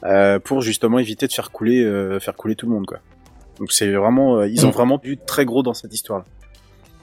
euh, 0.04 0.38
pour 0.38 0.60
justement 0.62 0.98
éviter 0.98 1.26
de 1.26 1.32
faire 1.32 1.50
couler, 1.50 1.82
euh, 1.82 2.20
faire 2.20 2.34
couler 2.36 2.54
tout 2.54 2.66
le 2.66 2.72
monde 2.72 2.86
quoi. 2.86 2.98
Donc 3.58 3.72
c'est 3.72 3.90
vraiment, 3.92 4.38
euh, 4.38 4.48
ils 4.48 4.64
ont 4.64 4.70
Mm. 4.70 4.72
vraiment 4.72 4.98
du 4.98 5.16
très 5.16 5.44
gros 5.44 5.62
dans 5.62 5.74
cette 5.74 5.92
histoire-là. 5.92 6.24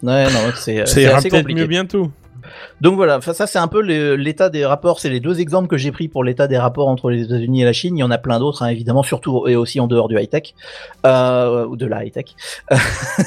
Ouais, 0.04 0.24
non, 0.34 0.52
c'est 0.56 0.86
c'est 0.88 1.06
peut-être 1.06 1.30
compliqué. 1.30 1.54
mieux 1.62 1.68
bientôt. 1.68 2.10
Donc 2.82 2.96
voilà, 2.96 3.18
enfin, 3.18 3.34
ça 3.34 3.48
c'est 3.48 3.60
un 3.60 3.68
peu 3.68 3.82
l'état 3.82 4.50
des 4.50 4.66
rapports. 4.66 5.00
C'est 5.00 5.10
les 5.10 5.20
deux 5.20 5.40
exemples 5.40 5.68
que 5.68 5.78
j'ai 5.78 5.92
pris 5.92 6.08
pour 6.08 6.24
l'état 6.24 6.48
des 6.48 6.58
rapports 6.58 6.88
entre 6.88 7.10
les 7.10 7.24
États-Unis 7.24 7.62
et 7.62 7.66
la 7.66 7.74
Chine. 7.74 7.98
Il 7.98 8.02
y 8.02 8.04
en 8.04 8.12
a 8.12 8.18
plein 8.18 8.40
d'autres, 8.40 8.64
hein, 8.64 8.68
évidemment, 8.68 9.04
surtout 9.04 9.48
et 9.48 9.56
aussi 9.56 9.80
en 9.80 9.88
dehors 9.88 10.08
du 10.08 10.20
high 10.20 10.30
tech 10.30 10.54
euh, 11.06 11.66
ou 11.66 11.76
de 11.76 11.86
la 11.86 12.04
high 12.04 12.12
tech. 12.12 12.26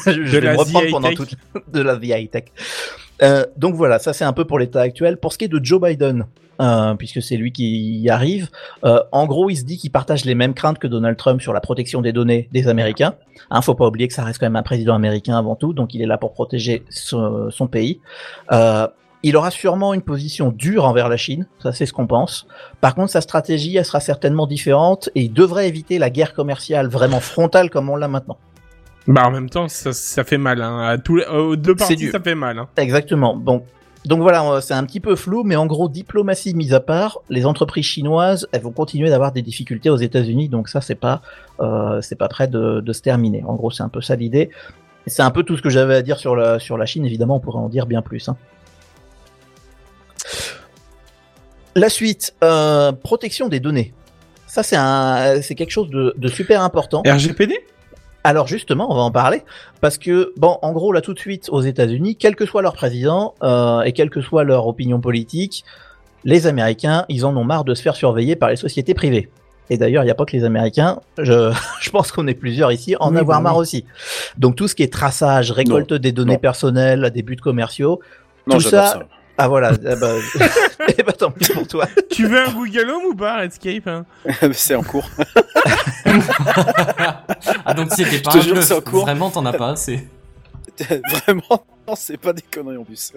je 0.07 0.39
vais 0.39 0.53
me 0.53 0.57
reprendre 0.57 0.87
the 0.87 0.91
pendant 0.91 1.09
high-tech. 1.09 1.29
toute 1.29 1.63
de 1.73 1.81
la 1.81 1.97
the 1.97 2.05
high 2.05 2.31
tech. 2.31 2.45
Euh, 3.23 3.45
donc 3.57 3.75
voilà, 3.75 3.99
ça 3.99 4.13
c'est 4.13 4.25
un 4.25 4.33
peu 4.33 4.45
pour 4.45 4.59
l'état 4.59 4.81
actuel. 4.81 5.17
Pour 5.17 5.33
ce 5.33 5.39
qui 5.39 5.45
est 5.45 5.49
de 5.49 5.61
Joe 5.63 5.81
Biden, 5.81 6.27
euh, 6.61 6.95
puisque 6.95 7.23
c'est 7.23 7.37
lui 7.37 7.53
qui 7.53 7.99
y 7.99 8.11
arrive, 8.11 8.49
euh, 8.85 9.01
en 9.13 9.27
gros, 9.27 9.51
il 9.51 9.57
se 9.57 9.65
dit 9.65 9.79
qu'il 9.79 9.91
partage 9.91 10.25
les 10.25 10.35
mêmes 10.35 10.55
craintes 10.55 10.79
que 10.79 10.87
Donald 10.87 11.17
Trump 11.17 11.41
sur 11.41 11.53
la 11.53 11.61
protection 11.61 12.01
des 12.01 12.13
données 12.13 12.49
des 12.53 12.69
Américains. 12.69 13.15
Hein, 13.51 13.63
faut 13.63 13.75
pas 13.75 13.87
oublier 13.87 14.09
que 14.09 14.15
ça 14.15 14.25
reste 14.25 14.39
quand 14.39 14.47
même 14.47 14.57
un 14.57 14.63
président 14.63 14.95
américain 14.95 15.37
avant 15.37 15.57
tout, 15.57 15.73
donc 15.73 15.95
il 15.95 16.03
est 16.03 16.07
là 16.07 16.19
pour 16.19 16.33
protéger 16.33 16.85
son 16.91 17.69
pays. 17.71 18.01
Euh, 19.25 19.29
il 19.29 19.37
aura 19.37 19.51
sûrement 19.51 19.95
une 19.95 20.03
position 20.03 20.51
dure 20.51 20.85
envers 20.85 21.09
la 21.09 21.17
Chine, 21.17 21.47
ça 21.63 21.73
c'est 21.73 21.87
ce 21.87 21.93
qu'on 21.93 22.07
pense. 22.07 22.47
Par 22.81 22.95
contre, 22.95 23.11
sa 23.11 23.21
stratégie, 23.21 23.77
elle 23.77 23.85
sera 23.85 24.01
certainement 24.01 24.47
différente 24.47 25.09
et 25.15 25.23
il 25.23 25.33
devrait 25.33 25.69
éviter 25.69 25.99
la 25.99 26.11
guerre 26.11 26.35
commerciale 26.35 26.89
vraiment 26.89 27.21
frontale 27.21 27.71
comme 27.71 27.89
on 27.91 27.97
l'a 27.97 28.09
maintenant. 28.09 28.39
Bah 29.07 29.23
en 29.27 29.31
même 29.31 29.51
temps, 29.51 29.69
ça, 29.69 29.93
ça 29.93 30.25
fait 30.25 30.39
mal. 30.39 30.63
Hein. 30.63 30.81
À 30.81 30.99
tous 30.99 31.17
les, 31.17 31.27
aux 31.27 31.57
deux 31.57 31.75
parties, 31.75 32.09
ça 32.09 32.21
fait 32.21 32.35
mal. 32.35 32.59
Hein. 32.59 32.69
Exactement. 32.77 33.37
Bon. 33.37 33.65
Donc 34.07 34.21
voilà, 34.21 34.45
euh, 34.45 34.61
c'est 34.61 34.75
un 34.75 34.85
petit 34.85 35.01
peu 35.01 35.17
flou, 35.17 35.45
mais 35.45 35.57
en 35.57 35.67
gros, 35.67 35.89
diplomatie 35.89 36.55
mise 36.55 36.75
à 36.75 36.81
part, 36.81 37.21
les 37.31 37.47
entreprises 37.47 37.87
chinoises, 37.87 38.47
elles 38.53 38.61
vont 38.61 38.73
continuer 38.73 39.09
d'avoir 39.09 39.33
des 39.33 39.41
difficultés 39.41 39.89
aux 39.89 39.97
États-Unis, 39.97 40.51
donc 40.51 40.69
ça, 40.69 40.83
c'est 40.83 40.95
pas, 40.95 41.23
euh, 41.61 42.03
c'est 42.03 42.17
pas 42.17 42.29
prêt 42.29 42.47
de, 42.47 42.81
de 42.81 42.93
se 42.93 43.01
terminer. 43.01 43.43
En 43.47 43.55
gros, 43.55 43.71
c'est 43.71 43.83
un 43.83 43.89
peu 43.89 44.03
ça 44.03 44.15
l'idée. 44.17 44.51
C'est 45.07 45.23
un 45.23 45.31
peu 45.31 45.43
tout 45.43 45.57
ce 45.57 45.63
que 45.63 45.71
j'avais 45.71 45.95
à 45.97 46.03
dire 46.03 46.19
sur 46.19 46.37
la, 46.37 46.59
sur 46.59 46.77
la 46.79 46.87
Chine. 46.87 47.05
Évidemment, 47.05 47.37
on 47.37 47.41
pourrait 47.41 47.59
en 47.59 47.69
dire 47.69 47.87
bien 47.87 48.03
plus. 48.03 48.29
hein. 48.29 48.37
La 51.77 51.89
suite, 51.89 52.35
euh, 52.45 52.93
protection 52.93 53.49
des 53.49 53.61
données. 53.61 53.93
Ça, 54.47 54.63
c'est 54.63 54.77
un, 54.77 55.41
c'est 55.43 55.55
quelque 55.55 55.71
chose 55.73 55.91
de, 55.91 56.15
de 56.17 56.29
super 56.29 56.63
important. 56.63 57.03
RGPD 57.07 57.59
Alors 58.23 58.47
justement, 58.47 58.87
on 58.91 58.95
va 58.95 59.03
en 59.03 59.11
parler 59.11 59.43
parce 59.81 59.99
que 59.99 60.33
bon, 60.37 60.59
en 60.63 60.73
gros 60.73 60.93
là 60.93 61.01
tout 61.01 61.13
de 61.15 61.19
suite 61.19 61.49
aux 61.51 61.61
États-Unis, 61.63 62.17
quel 62.17 62.37
que 62.37 62.47
soit 62.47 62.63
leur 62.63 62.75
président 62.75 63.35
euh, 63.43 63.83
et 63.83 63.93
quelle 63.93 64.11
que 64.11 64.21
soit 64.21 64.45
leur 64.45 64.67
opinion 64.69 65.01
politique, 65.01 65.65
les 66.25 66.47
Américains, 66.47 67.05
ils 67.09 67.27
en 67.27 67.37
ont 67.37 67.45
marre 67.45 67.65
de 67.65 67.75
se 67.75 67.83
faire 67.83 67.97
surveiller 67.97 68.37
par 68.37 68.49
les 68.51 68.57
sociétés 68.57 68.95
privées. 68.95 69.29
Et 69.71 69.77
d'ailleurs, 69.79 70.03
il 70.05 70.07
n'y 70.07 70.11
a 70.13 70.15
pas 70.15 70.25
que 70.27 70.37
les 70.37 70.45
Américains. 70.45 71.01
Je, 71.19 71.53
je 71.81 71.91
pense 71.91 72.13
qu'on 72.13 72.27
est 72.29 72.35
plusieurs 72.35 72.71
ici 72.71 72.95
en 73.01 73.13
Oui, 73.13 73.19
avoir 73.19 73.41
marre 73.43 73.57
oui. 73.57 73.63
aussi. 73.63 73.85
Donc 74.39 74.55
tout 74.57 74.69
ce 74.69 74.75
qui 74.77 74.85
est 74.85 74.93
traçage, 74.93 75.51
récolte 75.51 75.93
des 75.95 76.13
données 76.13 76.35
Non. 76.35 76.39
personnelles 76.39 77.05
à 77.05 77.11
des 77.11 77.23
buts 77.23 77.37
commerciaux. 77.37 77.99
Non, 78.47 78.57
Tout 78.57 78.61
ça. 78.63 79.01
Ah 79.37 79.49
voilà. 79.49 79.73
eh 79.83 81.03
ben, 81.03 81.13
tant 81.19 81.31
pis 81.31 81.53
pour 81.53 81.67
toi. 81.67 81.87
Tu 82.11 82.27
veux 82.27 82.41
un 82.47 82.53
Google 82.53 82.89
Home 82.91 83.05
ou 83.11 83.15
pas, 83.17 83.39
Redscape 83.39 83.87
hein 83.89 84.05
c'est 84.53 84.75
en 84.75 84.83
cours. 84.83 85.09
Ah 87.65 87.75
donc 87.75 87.93
c'était 87.93 88.19
pas 88.21 88.31
te 88.31 88.39
jure, 88.41 88.63
c'est 88.63 88.75
en 88.75 88.81
cours. 88.81 89.03
Vraiment, 89.03 89.31
t'en 89.31 89.45
as 89.47 89.53
pas 89.53 89.71
assez. 89.71 90.07
Vraiment, 91.25 91.65
non, 91.87 91.95
c'est 91.97 92.17
pas 92.17 92.33
des 92.33 92.43
conneries 92.43 92.77
en 92.79 92.85
plus. 92.85 93.13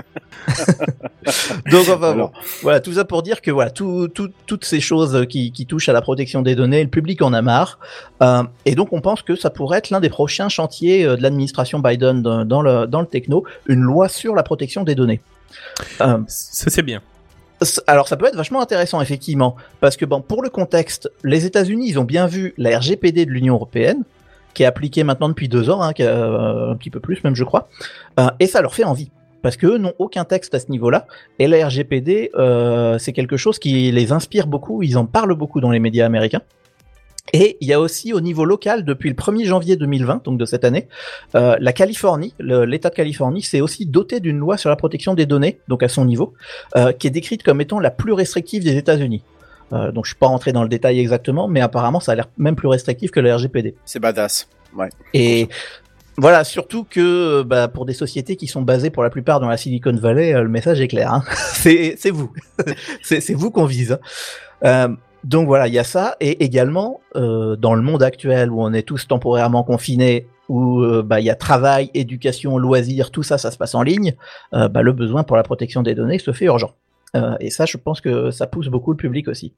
Donc 1.72 1.88
enfin 1.89 2.11
Alors. 2.11 2.30
bon, 2.32 2.39
voilà, 2.61 2.80
tout 2.82 2.93
ça 2.93 3.03
pour 3.05 3.24
dire 3.24 3.41
que 3.41 3.49
voilà, 3.49 3.72
tout, 3.72 4.07
tout- 4.09 4.30
toutes 4.45 4.63
ces 4.65 4.80
choses 4.80 5.26
qui, 5.28 5.51
qui 5.51 5.65
touchent 5.65 5.89
à 5.89 5.93
la 5.93 6.01
protection 6.01 6.41
des 6.43 6.53
données, 6.55 6.84
le 6.84 6.89
public 6.89 7.22
en 7.22 7.34
a 7.34 7.41
marre, 7.41 7.80
Euh, 8.22 8.43
et 8.65 8.76
donc 8.76 8.93
on 8.93 9.01
pense 9.01 9.22
que 9.24 9.36
ça 9.36 9.49
pourrait 9.49 9.80
être 9.80 9.89
l'un 9.89 9.99
des 9.99 10.09
prochains 10.09 10.49
chantiers 10.49 11.03
euh, 11.05 11.15
de 11.15 11.22
l'administration 11.24 11.80
Biden 11.80 12.22
dans, 12.22 12.45
dans 12.45 12.61
le 12.61 12.86
dans 12.88 13.01
le 13.01 13.07
techno, 13.07 13.43
une 13.68 13.82
loi 13.82 14.07
sur 14.09 14.36
la 14.36 14.43
protection 14.43 14.84
des 14.84 14.95
données. 14.95 15.22
Euh, 16.01 16.19
Ça 16.27 16.69
c'est 16.69 16.81
bien. 16.81 17.01
Alors 17.87 18.07
ça 18.07 18.17
peut 18.17 18.27
être 18.27 18.35
vachement 18.35 18.61
intéressant 18.61 19.01
effectivement, 19.01 19.55
parce 19.79 19.97
que 19.97 20.05
bon, 20.05 20.21
pour 20.21 20.43
le 20.43 20.49
contexte, 20.49 21.11
les 21.23 21.45
États-Unis 21.45 21.89
ils 21.89 21.99
ont 21.99 22.03
bien 22.03 22.27
vu 22.27 22.53
la 22.57 22.77
RGPD 22.77 23.25
de 23.25 23.31
l'Union 23.31 23.55
européenne, 23.55 24.03
qui 24.53 24.63
est 24.63 24.67
appliquée 24.67 25.03
maintenant 25.03 25.29
depuis 25.29 25.49
deux 25.49 25.69
ans, 25.69 25.81
hein, 25.81 25.93
qui 25.93 26.03
a, 26.03 26.09
euh, 26.09 26.71
un 26.71 26.75
petit 26.75 26.91
peu 26.91 26.99
plus 26.99 27.23
même 27.23 27.35
je 27.35 27.43
crois, 27.43 27.67
euh, 28.19 28.27
et 28.39 28.47
ça 28.47 28.61
leur 28.61 28.75
fait 28.75 28.83
envie. 28.83 29.09
Parce 29.41 29.55
qu'eux 29.55 29.77
n'ont 29.77 29.93
aucun 29.97 30.23
texte 30.23 30.53
à 30.55 30.59
ce 30.59 30.69
niveau-là, 30.69 31.07
et 31.39 31.47
la 31.47 31.67
RGPD, 31.67 32.31
c'est 32.99 33.13
quelque 33.13 33.37
chose 33.37 33.59
qui 33.59 33.91
les 33.91 34.11
inspire 34.11 34.47
beaucoup, 34.47 34.83
ils 34.83 34.97
en 34.97 35.05
parlent 35.05 35.35
beaucoup 35.35 35.61
dans 35.61 35.71
les 35.71 35.79
médias 35.79 36.05
américains. 36.05 36.41
Et 37.34 37.57
il 37.59 37.67
y 37.67 37.73
a 37.73 37.80
aussi 37.80 38.13
au 38.13 38.21
niveau 38.21 38.45
local, 38.45 38.86
depuis 38.86 39.09
le 39.09 39.15
1er 39.15 39.45
janvier 39.45 39.75
2020, 39.75 40.23
donc 40.23 40.38
de 40.38 40.45
cette 40.45 40.63
année, 40.63 40.88
euh, 41.36 41.57
la 41.59 41.73
Californie, 41.73 42.34
l'État 42.39 42.89
de 42.89 42.95
Californie, 42.95 43.41
s'est 43.41 43.61
aussi 43.61 43.86
doté 43.86 44.19
d'une 44.19 44.38
loi 44.38 44.57
sur 44.57 44.69
la 44.69 44.75
protection 44.78 45.13
des 45.13 45.25
données, 45.25 45.59
donc 45.67 45.84
à 45.84 45.89
son 45.89 46.05
niveau, 46.05 46.34
euh, 46.78 46.91
qui 46.93 47.07
est 47.07 47.11
décrite 47.11 47.43
comme 47.43 47.59
étant 47.59 47.80
la 47.80 47.91
plus 47.91 48.13
restrictive 48.13 48.63
des 48.63 48.78
États-Unis. 48.78 49.23
Euh, 49.73 49.91
donc 49.91 50.05
je 50.05 50.11
suis 50.11 50.17
pas 50.17 50.28
rentré 50.28 50.53
dans 50.53 50.63
le 50.63 50.69
détail 50.69 50.99
exactement, 50.99 51.49
mais 51.49 51.59
apparemment 51.59 51.99
ça 51.99 52.13
a 52.13 52.15
l'air 52.15 52.30
même 52.38 52.55
plus 52.55 52.69
restrictif 52.69 53.11
que 53.11 53.19
le 53.19 53.34
RGPD. 53.36 53.75
C'est 53.84 53.99
badass. 53.99 54.47
Ouais. 54.73 54.88
Et 55.13 55.49
voilà, 56.17 56.45
surtout 56.45 56.86
que 56.89 57.41
bah, 57.43 57.67
pour 57.67 57.86
des 57.86 57.93
sociétés 57.93 58.38
qui 58.38 58.47
sont 58.47 58.61
basées 58.61 58.89
pour 58.89 59.03
la 59.03 59.09
plupart 59.09 59.41
dans 59.41 59.49
la 59.49 59.57
Silicon 59.57 59.93
Valley, 59.95 60.34
euh, 60.34 60.43
le 60.43 60.49
message 60.49 60.80
est 60.80 60.88
clair. 60.88 61.11
hein. 61.13 61.23
c'est 61.53 61.97
vous, 62.09 62.32
c'est 63.03 63.19
c'est 63.19 63.34
vous 63.34 63.51
qu'on 63.51 63.65
vise. 63.65 63.91
hein. 63.91 63.99
Euh, 64.63 64.95
donc 65.24 65.47
voilà, 65.47 65.68
il 65.68 65.74
y 65.74 65.80
a 65.80 65.84
ça, 65.84 66.15
et 66.20 66.43
également 66.43 67.01
euh, 67.15 67.55
dans 67.55 67.74
le 67.74 67.82
monde 67.82 68.03
actuel 68.03 68.51
où 68.51 68.61
on 68.61 68.74
est 68.74 68.84
tous 68.84 69.07
temporairement 69.07 69.63
confinés, 69.63 70.28
où 70.49 70.82
euh, 70.82 71.03
bah, 71.03 71.20
il 71.20 71.26
y 71.26 71.30
a 71.30 71.36
travail, 71.36 71.89
éducation, 71.93 72.57
loisirs, 72.57 73.11
tout 73.11 73.24
ça, 73.24 73.38
ça 73.38 73.51
se 73.51 73.57
passe 73.57 73.76
en 73.76 73.84
ligne, 73.84 74.15
euh, 74.53 74.68
bah, 74.68 74.82
le 74.82 74.93
besoin 74.93 75.24
pour 75.24 75.36
la 75.36 75.43
protection 75.43 75.84
des 75.84 75.95
données 75.95 76.20
se 76.20 76.32
fait 76.32 76.45
urgent. 76.45 76.74
Et 77.39 77.49
ça, 77.49 77.65
je 77.65 77.78
pense 77.78 77.99
que 77.99 78.30
ça 78.30 78.45
pousse 78.45 78.68
beaucoup 78.68 78.91
le 78.91 78.97
public 78.97 79.28
aussi. 79.28 79.51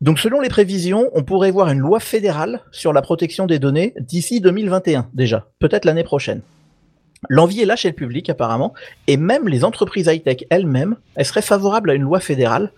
Donc 0.00 0.18
selon 0.18 0.40
les 0.40 0.48
prévisions, 0.48 1.08
on 1.14 1.22
pourrait 1.22 1.52
voir 1.52 1.68
une 1.68 1.78
loi 1.78 2.00
fédérale 2.00 2.62
sur 2.72 2.92
la 2.92 3.00
protection 3.00 3.46
des 3.46 3.60
données 3.60 3.94
d'ici 4.00 4.40
2021 4.40 5.08
déjà, 5.14 5.46
peut-être 5.60 5.84
l'année 5.84 6.02
prochaine. 6.02 6.40
L'envie 7.28 7.60
est 7.60 7.64
là 7.66 7.74
chez 7.76 7.88
le 7.88 7.94
public 7.94 8.30
apparemment, 8.30 8.74
et 9.08 9.16
même 9.16 9.48
les 9.48 9.64
entreprises 9.64 10.06
high-tech 10.06 10.44
elles-mêmes, 10.50 10.96
elles 11.16 11.24
seraient 11.24 11.42
favorables 11.42 11.90
à 11.90 11.94
une 11.94 12.02
loi 12.02 12.20
fédérale, 12.20 12.70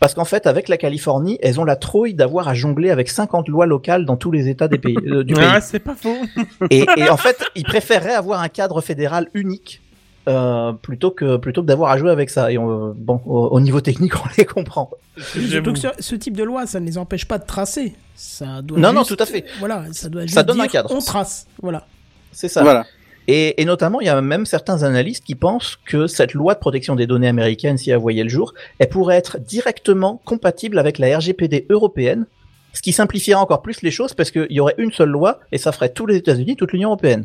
parce 0.00 0.12
qu'en 0.14 0.24
fait 0.26 0.46
avec 0.46 0.68
la 0.68 0.76
Californie, 0.76 1.38
elles 1.40 1.58
ont 1.60 1.64
la 1.64 1.76
trouille 1.76 2.12
d'avoir 2.14 2.48
à 2.48 2.54
jongler 2.54 2.90
avec 2.90 3.08
50 3.08 3.48
lois 3.48 3.64
locales 3.66 4.04
dans 4.04 4.16
tous 4.16 4.30
les 4.30 4.48
États 4.48 4.68
des 4.68 4.78
pays, 4.78 4.96
euh, 5.06 5.24
du 5.24 5.32
pays. 5.34 5.44
Ah, 5.48 5.60
c'est 5.62 5.78
pas 5.78 5.94
faux. 5.94 6.16
Et, 6.70 6.84
et 6.96 7.08
en 7.08 7.16
fait, 7.16 7.42
ils 7.54 7.64
préféreraient 7.64 8.14
avoir 8.14 8.42
un 8.42 8.48
cadre 8.48 8.80
fédéral 8.82 9.28
unique 9.32 9.80
euh, 10.28 10.72
plutôt 10.72 11.12
que 11.12 11.36
plutôt 11.36 11.62
que 11.62 11.66
d'avoir 11.68 11.90
à 11.92 11.98
jouer 11.98 12.10
avec 12.10 12.30
ça. 12.30 12.50
Et 12.50 12.58
on- 12.58 12.92
bon, 12.96 13.20
au, 13.26 13.46
au 13.46 13.60
niveau 13.60 13.80
technique, 13.80 14.14
on 14.24 14.28
les 14.36 14.44
comprend. 14.44 14.90
Surtout 15.16 15.72
que 15.72 15.78
ce, 15.78 15.88
ce 16.00 16.14
type 16.16 16.36
de 16.36 16.42
loi, 16.42 16.66
ça 16.66 16.80
ne 16.80 16.86
les 16.86 16.98
empêche 16.98 17.24
pas 17.26 17.38
de 17.38 17.46
tracer. 17.46 17.94
Ça 18.16 18.60
doit 18.60 18.76
Non, 18.78 18.92
non, 18.92 19.04
tout 19.04 19.16
à 19.20 19.24
fait. 19.24 19.44
Voilà, 19.60 19.84
ça 19.92 20.08
doit 20.08 20.22
juste 20.22 20.34
Ça 20.34 20.42
donne 20.42 20.60
un 20.60 20.66
cadre. 20.66 20.90
On 20.92 20.98
trace, 20.98 21.46
voilà. 21.62 21.86
C'est 22.32 22.48
ça. 22.48 22.62
Voilà. 22.62 22.84
Et, 23.28 23.60
et 23.60 23.64
notamment, 23.64 24.00
il 24.00 24.06
y 24.06 24.10
a 24.10 24.20
même 24.20 24.46
certains 24.46 24.82
analystes 24.82 25.24
qui 25.24 25.34
pensent 25.34 25.78
que 25.84 26.06
cette 26.06 26.34
loi 26.34 26.54
de 26.54 26.60
protection 26.60 26.94
des 26.94 27.06
données 27.06 27.28
américaine, 27.28 27.76
si 27.76 27.90
elle 27.90 27.98
voyait 27.98 28.22
le 28.22 28.28
jour, 28.28 28.54
elle 28.78 28.88
pourrait 28.88 29.16
être 29.16 29.38
directement 29.38 30.20
compatible 30.24 30.78
avec 30.78 30.98
la 30.98 31.18
RGPD 31.18 31.66
européenne, 31.70 32.26
ce 32.72 32.82
qui 32.82 32.92
simplifierait 32.92 33.40
encore 33.40 33.62
plus 33.62 33.82
les 33.82 33.90
choses 33.90 34.14
parce 34.14 34.30
qu'il 34.30 34.46
y 34.50 34.60
aurait 34.60 34.74
une 34.78 34.92
seule 34.92 35.08
loi 35.08 35.40
et 35.50 35.58
ça 35.58 35.72
ferait 35.72 35.88
tous 35.88 36.06
les 36.06 36.16
États-Unis, 36.16 36.56
toute 36.56 36.72
l'Union 36.72 36.90
européenne. 36.90 37.24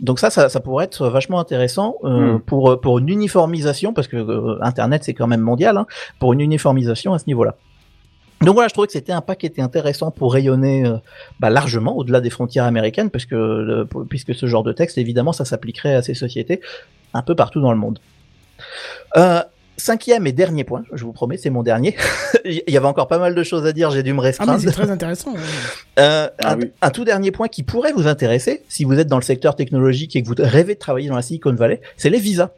Donc 0.00 0.18
ça, 0.18 0.30
ça, 0.30 0.48
ça 0.48 0.60
pourrait 0.60 0.84
être 0.84 1.08
vachement 1.08 1.40
intéressant 1.40 1.96
euh, 2.04 2.34
Mm. 2.34 2.40
pour 2.40 2.80
pour 2.80 2.98
une 2.98 3.08
uniformisation 3.08 3.92
parce 3.92 4.06
que 4.08 4.16
euh, 4.16 4.58
Internet 4.62 5.02
c'est 5.04 5.14
quand 5.14 5.26
même 5.26 5.40
mondial, 5.40 5.76
hein, 5.76 5.86
pour 6.20 6.32
une 6.32 6.40
uniformisation 6.40 7.14
à 7.14 7.18
ce 7.18 7.24
niveau-là. 7.26 7.56
Donc 8.40 8.54
voilà, 8.54 8.68
je 8.68 8.72
trouvais 8.72 8.86
que 8.86 8.92
c'était 8.92 9.12
un 9.12 9.20
pas 9.20 9.34
qui 9.34 9.46
était 9.46 9.62
intéressant 9.62 10.10
pour 10.12 10.32
rayonner 10.32 10.86
euh, 10.86 10.96
bah, 11.40 11.50
largement 11.50 11.96
au-delà 11.96 12.20
des 12.20 12.30
frontières 12.30 12.64
américaines, 12.64 13.10
parce 13.10 13.26
que 13.26 13.34
euh, 13.34 13.84
pour- 13.84 14.06
puisque 14.06 14.34
ce 14.34 14.46
genre 14.46 14.62
de 14.62 14.72
texte, 14.72 14.96
évidemment, 14.98 15.32
ça 15.32 15.44
s'appliquerait 15.44 15.94
à 15.94 16.02
ces 16.02 16.14
sociétés 16.14 16.60
un 17.14 17.22
peu 17.22 17.34
partout 17.34 17.60
dans 17.60 17.72
le 17.72 17.78
monde. 17.78 17.98
Euh, 19.16 19.42
cinquième 19.76 20.26
et 20.26 20.32
dernier 20.32 20.62
point, 20.64 20.84
je 20.92 21.04
vous 21.04 21.12
promets, 21.12 21.36
c'est 21.36 21.50
mon 21.50 21.62
dernier. 21.64 21.96
Il 22.44 22.62
y 22.68 22.76
avait 22.76 22.86
encore 22.86 23.08
pas 23.08 23.18
mal 23.18 23.34
de 23.34 23.42
choses 23.42 23.66
à 23.66 23.72
dire, 23.72 23.90
j'ai 23.90 24.02
dû 24.04 24.12
me 24.12 24.18
Ah, 24.18 24.22
mais 24.22 24.26
restreindre. 24.28 24.60
c'est 24.60 24.70
très 24.70 24.90
intéressant. 24.90 25.32
ouais. 25.32 25.40
Euh, 25.98 26.28
Ah 26.42 26.52
un, 26.52 26.58
oui. 26.60 26.70
un 26.80 26.90
tout 26.90 27.04
dernier 27.04 27.32
point 27.32 27.48
qui 27.48 27.62
pourrait 27.64 27.92
vous 27.92 28.06
intéresser, 28.06 28.62
si 28.68 28.84
vous 28.84 28.98
êtes 28.98 29.08
dans 29.08 29.18
le 29.18 29.22
secteur 29.22 29.56
technologique 29.56 30.14
et 30.14 30.22
que 30.22 30.28
vous 30.28 30.34
rêvez 30.38 30.74
de 30.74 30.78
travailler 30.78 31.08
dans 31.08 31.16
la 31.16 31.22
Silicon 31.22 31.54
Valley, 31.54 31.80
c'est 31.96 32.10
les 32.10 32.20
visas. 32.20 32.50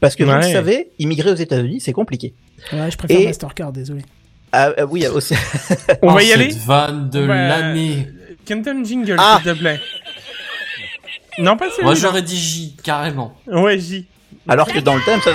Parce 0.00 0.16
que 0.16 0.24
vous 0.24 0.32
le 0.32 0.42
savez, 0.42 0.90
immigrer 0.98 1.30
aux 1.30 1.34
États-Unis, 1.36 1.80
c'est 1.80 1.92
compliqué. 1.92 2.34
Ouais, 2.72 2.90
je 2.90 2.96
préfère 2.98 3.20
Et- 3.20 3.26
Mastercard, 3.26 3.72
désolé. 3.72 4.02
Ah, 4.56 4.72
euh, 4.78 4.86
oui, 4.88 5.06
aussi. 5.08 5.34
On 6.02 6.10
Oh, 6.10 6.14
va 6.14 6.22
y 6.22 6.26
cette 6.28 6.36
aller 6.40 6.54
vanne 6.64 7.10
de 7.10 7.20
l'année. 7.20 8.08
Quentin 8.46 8.84
Jingle, 8.84 9.16
Ah. 9.18 9.40
s'il 9.42 9.52
te 9.52 9.58
plaît. 9.58 9.80
Non, 11.38 11.56
pas 11.56 11.68
celui 11.70 11.82
Moi 11.84 11.94
j'aurais 11.94 12.22
dit 12.22 12.36
J, 12.36 12.76
carrément. 12.82 13.36
Ouais, 13.46 13.78
J. 13.78 14.06
Alors 14.48 14.68
que 14.68 14.78
dans 14.78 14.94
le 14.94 15.02
thème, 15.02 15.20
ça- 15.22 15.32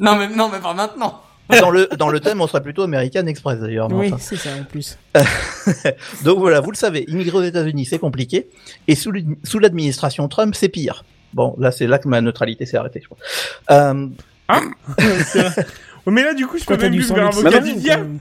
Non 0.00 0.16
mais, 0.16 0.28
non 0.28 0.48
mais 0.48 0.58
pas 0.60 0.72
maintenant. 0.72 1.20
dans 1.60 1.68
le 1.70 1.86
dans 1.98 2.08
le 2.08 2.20
thème, 2.20 2.40
on 2.40 2.46
serait 2.46 2.62
plutôt 2.62 2.82
American 2.82 3.26
Express 3.26 3.58
d'ailleurs. 3.60 3.88
Oui, 3.92 4.06
enfin. 4.06 4.16
c'est 4.18 4.36
ça 4.36 4.50
en 4.58 4.64
plus. 4.64 4.96
Donc 6.24 6.38
voilà, 6.38 6.60
vous 6.60 6.70
le 6.70 6.76
savez, 6.76 7.04
immigrer 7.08 7.36
aux 7.38 7.42
États-Unis, 7.42 7.84
c'est 7.84 7.98
compliqué, 7.98 8.48
et 8.88 8.94
sous 8.94 9.12
l'ad- 9.12 9.26
sous 9.44 9.58
l'administration 9.58 10.26
Trump, 10.28 10.54
c'est 10.56 10.68
pire. 10.70 11.04
Bon, 11.34 11.54
là, 11.58 11.72
c'est 11.72 11.86
là 11.86 11.98
que 11.98 12.08
ma 12.08 12.20
neutralité 12.22 12.64
s'est 12.64 12.76
arrêtée, 12.78 13.00
je 13.02 13.06
crois. 13.08 13.18
Euh, 13.70 14.06
C'est 15.26 15.42
vrai. 15.42 15.54
Ouais, 15.56 15.64
mais 16.06 16.22
là, 16.24 16.34
du 16.34 16.46
coup, 16.46 16.58
je 16.58 16.64
peux 16.64 16.76
Quand 16.76 16.82
même 16.82 16.92
du 16.92 16.98
plus 16.98 17.08
faire 17.08 17.26
un 17.26 17.60
diable. 17.60 18.02
même. 18.04 18.18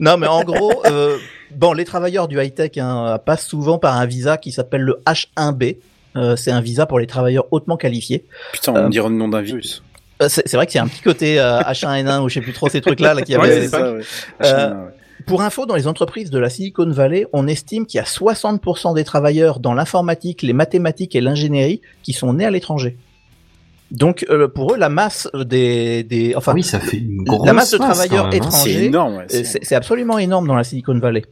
non, 0.00 0.16
mais 0.16 0.26
en 0.26 0.44
gros, 0.44 0.82
euh, 0.86 1.16
bon, 1.50 1.72
les 1.72 1.84
travailleurs 1.84 2.28
du 2.28 2.40
high-tech 2.40 2.72
hein, 2.78 3.18
passent 3.24 3.46
souvent 3.46 3.78
par 3.78 3.96
un 3.96 4.06
visa 4.06 4.36
qui 4.36 4.52
s'appelle 4.52 4.82
le 4.82 5.00
H1B. 5.06 5.76
Euh, 6.16 6.36
c'est 6.36 6.50
un 6.50 6.60
visa 6.60 6.86
pour 6.86 6.98
les 6.98 7.06
travailleurs 7.06 7.46
hautement 7.50 7.76
qualifiés. 7.76 8.24
Putain, 8.52 8.72
on 8.72 8.76
Euh, 8.76 8.88
dirait 8.88 9.08
le 9.08 9.14
nom 9.14 9.28
d'un 9.28 9.40
virus. 9.40 9.82
C'est 10.28 10.46
c'est 10.46 10.56
vrai 10.56 10.66
qu'il 10.66 10.76
y 10.76 10.78
a 10.78 10.84
un 10.84 10.88
petit 10.88 11.00
côté 11.02 11.40
euh, 11.40 11.60
H1N1 11.62 12.20
ou 12.20 12.28
je 12.28 12.34
sais 12.34 12.40
plus 12.42 12.52
trop 12.52 12.68
ces 12.68 12.80
trucs-là 12.80 13.14
là, 13.14 13.22
qu'il 13.22 13.34
y 13.34 13.38
Ouais, 13.38 13.44
avait 13.50 13.66
à 13.66 13.68
c'est 13.68 13.76
l'époque. 13.78 14.04
ça, 14.40 14.58
ouais. 14.58 14.66
H&M, 14.68 14.84
ouais. 14.84 14.90
Pour 15.26 15.42
info, 15.42 15.66
dans 15.66 15.74
les 15.74 15.86
entreprises 15.88 16.30
de 16.30 16.38
la 16.38 16.50
Silicon 16.50 16.88
Valley, 16.90 17.26
on 17.32 17.46
estime 17.48 17.86
qu'il 17.86 17.98
y 17.98 18.00
a 18.00 18.04
60% 18.04 18.94
des 18.94 19.04
travailleurs 19.04 19.58
dans 19.60 19.72
l'informatique, 19.72 20.42
les 20.42 20.52
mathématiques 20.52 21.14
et 21.16 21.20
l'ingénierie 21.20 21.80
qui 22.02 22.12
sont 22.12 22.32
nés 22.34 22.44
à 22.44 22.50
l'étranger. 22.50 22.96
Donc 23.92 24.26
euh, 24.30 24.48
pour 24.48 24.72
eux, 24.74 24.76
la 24.78 24.88
masse 24.88 25.28
des, 25.44 26.02
des 26.02 26.34
enfin, 26.34 26.52
oui, 26.54 26.62
ça 26.64 26.80
fait 26.80 26.96
une 26.96 27.22
grosse 27.22 27.46
la 27.46 27.52
masse 27.52 27.70
de 27.70 27.76
travailleurs 27.78 28.24
même, 28.28 28.32
hein. 28.34 28.36
étrangers, 28.46 28.72
C'est 28.72 28.84
énorme, 28.86 29.16
ouais. 29.16 29.22
euh, 29.22 29.26
c'est- 29.28 29.44
c'est 29.44 29.60
c'est 29.64 29.74
absolument 29.74 30.18
énorme 30.18 30.48
dans 30.48 30.56
la 30.56 30.64
Silicon 30.64 30.98
Valley. 30.98 31.22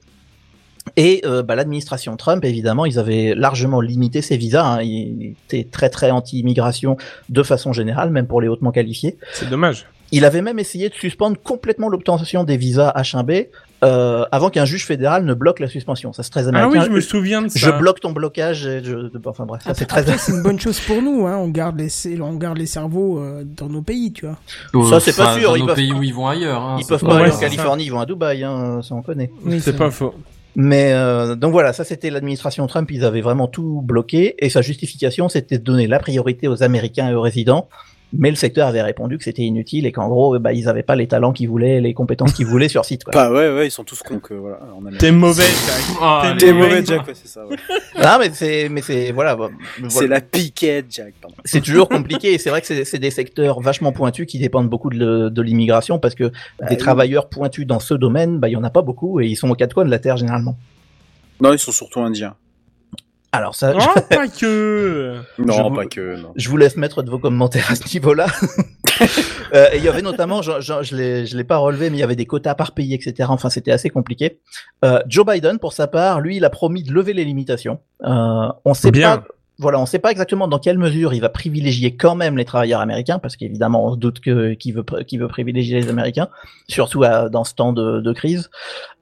Et 0.97 1.23
euh, 1.25 1.43
bah, 1.43 1.55
l'administration 1.57 2.17
Trump, 2.17 2.45
évidemment, 2.45 2.85
ils 2.87 2.99
avaient 2.99 3.35
largement 3.35 3.81
limité 3.81 4.23
ces 4.23 4.37
visas. 4.37 4.65
hein. 4.65 4.83
Ils 4.83 5.35
étaient 5.47 5.69
très 5.71 5.89
très 5.91 6.11
anti-immigration 6.11 6.97
de 7.29 7.43
façon 7.43 7.73
générale, 7.73 8.11
même 8.11 8.27
pour 8.27 8.41
les 8.41 8.49
hautement 8.49 8.73
qualifiés. 8.73 9.17
C'est 9.33 9.49
dommage. 9.49 9.87
Il 10.13 10.25
avait 10.25 10.43
même 10.43 10.59
essayé 10.59 10.89
de 10.89 10.95
suspendre 10.95 11.37
complètement 11.43 11.89
l'obtention 11.89 12.45
des 12.45 12.57
visas 12.57 12.93
H1B 12.97 13.49
euh, 13.83 14.25
avant 14.33 14.51
qu'un 14.51 14.65
juge 14.65 14.85
fédéral 14.87 15.25
ne 15.25 15.35
bloque 15.35 15.61
la 15.61 15.69
suspension. 15.69 16.13
Ça 16.13 16.23
c'est 16.23 16.31
très 16.31 16.45
Ah 16.47 16.49
américain. 16.49 16.81
oui, 16.81 16.85
je 16.87 16.91
me 16.91 17.01
souviens 17.01 17.43
de 17.43 17.49
ça. 17.49 17.59
Je 17.59 17.71
bloque 17.71 18.01
ton 18.01 18.13
blocage. 18.13 18.67
Et 18.67 18.83
je... 18.85 19.11
Enfin 19.27 19.47
bref, 19.47 19.63
ça 19.65 19.75
c'est 19.75 19.87
très. 19.87 20.01
après, 20.01 20.19
c'est 20.19 20.33
une 20.33 20.43
bonne 20.43 20.61
chose 20.67 20.81
pour 20.81 21.01
nous, 21.03 21.27
hein. 21.27 21.37
On 21.39 21.49
garde 21.49 21.79
les, 21.81 22.21
on 22.21 22.35
garde 22.35 22.59
les 22.59 22.67
cerveaux 22.67 23.19
euh, 23.19 23.43
dans 23.45 23.69
nos 23.69 23.83
pays, 23.83 24.13
tu 24.13 24.27
vois. 24.27 24.89
Ça, 24.89 25.01
c'est 25.01 25.17
pas 25.17 25.35
sûr, 25.39 25.51
Dans 25.51 25.57
ils 25.57 25.61
nos 25.61 25.67
peuvent 25.67 25.77
pays 25.77 25.91
pas- 25.93 25.99
où 25.99 26.03
ils 26.03 26.15
vont 26.15 26.29
ailleurs. 26.29 26.61
Hein, 26.63 26.77
Ils 26.81 26.87
peuvent 26.87 27.01
pas- 27.01 27.17
aller 27.19 27.31
en 27.31 27.35
ça. 27.35 27.41
Californie, 27.41 27.85
ils 27.85 27.91
vont 27.93 28.01
à 28.01 28.07
Dubaï, 28.07 28.45
hein, 28.45 28.81
ça 28.83 28.95
on 28.95 29.03
connaît. 29.03 29.31
Oui, 29.45 29.61
C'est 29.61 29.77
pas 29.77 29.91
faux. 29.91 30.15
Mais 30.57 30.93
euh, 30.93 31.37
donc 31.37 31.53
voilà, 31.53 31.73
ça 31.73 31.85
c'était 31.85 32.11
l'administration 32.11 32.67
Trump, 32.67 32.91
ils 32.91 33.05
avaient 33.05 33.21
vraiment 33.21 33.47
tout 33.47 33.83
bloqué 33.85 34.35
et 34.45 34.51
sa 34.51 34.63
justification 34.63 35.29
c'était 35.29 35.59
de 35.59 35.63
donner 35.63 35.87
la 35.87 36.01
priorité 36.01 36.49
aux 36.49 36.65
Américains 36.65 37.09
et 37.09 37.15
aux 37.15 37.21
résidents. 37.21 37.69
Mais 38.13 38.31
le 38.31 38.37
secteur 38.37 38.67
avait 38.67 38.83
répondu 38.83 39.19
que 39.19 39.25
c'était 39.25 39.43
inutile 39.43 39.87
et 39.87 39.93
qu'en 39.93 40.09
gros, 40.09 40.39
bah, 40.39 40.53
ils 40.53 40.69
avaient 40.69 40.83
pas 40.83 40.97
les 40.97 41.07
talents 41.07 41.33
qu'ils 41.33 41.49
voulaient, 41.49 41.81
les 41.81 41.95
compétences 41.95 42.33
qu'ils 42.33 42.47
voulaient 42.47 42.69
sur 42.69 42.85
site. 42.85 43.05
Quoi. 43.05 43.13
Bah 43.13 43.31
ouais, 43.31 43.55
ouais, 43.55 43.69
ils 43.69 43.71
sont 43.71 43.85
tous 43.85 44.03
cons 44.03 44.19
que 44.19 44.35
voilà. 44.35 44.59
T'es 44.99 45.13
mauvais, 45.13 45.45
Jack. 45.67 45.97
Ah, 46.01 46.35
T'es 46.37 46.47
T'es 46.47 46.53
mauvais. 46.53 46.85
Jack, 46.85 47.07
ouais, 47.07 47.15
c'est 47.15 47.29
ça. 47.29 47.47
ouais. 47.47 47.57
Ah 48.03 48.17
mais 48.19 48.31
c'est, 48.33 48.69
mais 48.69 48.83
c'est 48.83 49.13
voilà, 49.13 49.37
bah, 49.37 49.51
C'est 49.89 50.09
la 50.09 50.21
piquette, 50.21 50.87
Jack. 50.91 51.15
C'est 51.45 51.61
toujours 51.61 51.89
compliqué 51.89 52.35
et 52.35 52.39
c'est 52.39 52.51
vrai 52.51 52.61
que 52.61 52.67
c'est, 52.67 52.85
c'est 52.85 52.99
des 52.99 53.11
secteurs 53.11 53.61
vachement 53.61 53.93
pointus 53.93 54.27
qui 54.27 54.39
dépendent 54.39 54.69
beaucoup 54.69 54.91
de, 54.91 55.41
l'immigration 55.41 55.99
parce 55.99 56.15
que 56.15 56.25
des 56.25 56.33
oui. 56.71 56.77
travailleurs 56.77 57.29
pointus 57.29 57.67
dans 57.67 57.81
ce 57.81 57.95
domaine, 57.95 58.39
bah 58.39 58.49
il 58.49 58.53
y 58.53 58.57
en 58.57 58.65
a 58.65 58.71
pas 58.71 58.83
beaucoup 58.83 59.21
et 59.21 59.27
ils 59.27 59.37
sont 59.37 59.51
aux 59.51 59.55
quatre 59.55 59.75
coins 59.75 59.85
de 59.85 59.91
la 59.91 59.99
terre 59.99 60.17
généralement. 60.17 60.57
Non, 61.41 61.53
ils 61.53 61.59
sont 61.59 61.73
surtout 61.73 62.01
indiens. 62.01 62.35
Alors 63.33 63.55
ça, 63.55 63.73
Oh, 63.77 64.01
pas 64.11 64.27
que. 64.29 65.17
Non, 65.39 65.53
Je 65.55 65.63
vous- 65.63 65.71
pas 65.75 65.87
que. 65.87 66.17
Non. 66.17 66.33
Je 66.37 66.49
vous 66.49 66.57
laisse 66.57 66.77
mettre 66.77 67.03
de 67.03 67.11
vos 67.11 67.19
commentaires 67.19 67.71
à 67.71 67.75
ce 67.75 67.93
niveau-là. 67.93 68.27
Euh, 69.55 69.67
et 69.73 69.79
il 69.79 69.83
y 69.83 69.89
avait 69.89 70.03
notamment, 70.03 70.43
je, 70.43 70.61
je, 70.61 70.75
je 70.83 70.95
l'ai, 70.95 71.25
je 71.27 71.35
l'ai 71.37 71.43
pas 71.43 71.57
relevé, 71.57 71.89
mais 71.89 71.97
il 71.97 72.01
y 72.01 72.03
avait 72.05 72.17
des 72.17 72.27
quotas 72.27 72.55
par 72.55 72.73
pays, 72.73 72.93
etc. 72.95 73.29
Enfin, 73.33 73.49
c'était 73.49 73.73
assez 73.73 73.89
compliqué. 73.89 74.41
Euh, 74.85 75.01
Joe 75.09 75.25
Biden, 75.27 75.59
pour 75.59 75.73
sa 75.73 75.87
part, 75.87 76.21
lui, 76.21 76.37
il 76.37 76.45
a 76.45 76.51
promis 76.51 76.83
de 76.83 76.93
lever 76.93 77.15
les 77.15 77.25
limitations. 77.25 77.81
Euh, 78.05 78.49
on 78.67 78.75
sait 78.75 78.91
Bien. 78.91 79.19
pas. 79.19 79.25
voilà, 79.59 79.79
on 79.79 79.83
ne 79.83 79.87
sait 79.87 79.99
pas 80.01 80.11
exactement 80.11 80.47
dans 80.49 80.59
quelle 80.59 80.77
mesure 80.79 81.15
il 81.15 81.21
va 81.21 81.31
privilégier 81.31 81.97
quand 81.97 82.15
même 82.15 82.37
les 82.37 82.45
travailleurs 82.45 82.81
américains, 82.81 83.19
parce 83.19 83.37
qu'évidemment, 83.37 83.87
on 83.87 83.93
se 83.95 83.99
doute 83.99 84.21
que 84.21 84.53
qu'il 84.53 84.75
veut 84.75 84.85
qu'il 85.07 85.19
veut 85.19 85.29
privilégier 85.29 85.81
les 85.81 85.89
Américains, 85.89 86.29
surtout 86.69 87.03
à- 87.03 87.29
dans 87.31 87.45
ce 87.45 87.55
temps 87.55 87.73
de, 87.73 88.01
de 88.01 88.13
crise. 88.13 88.51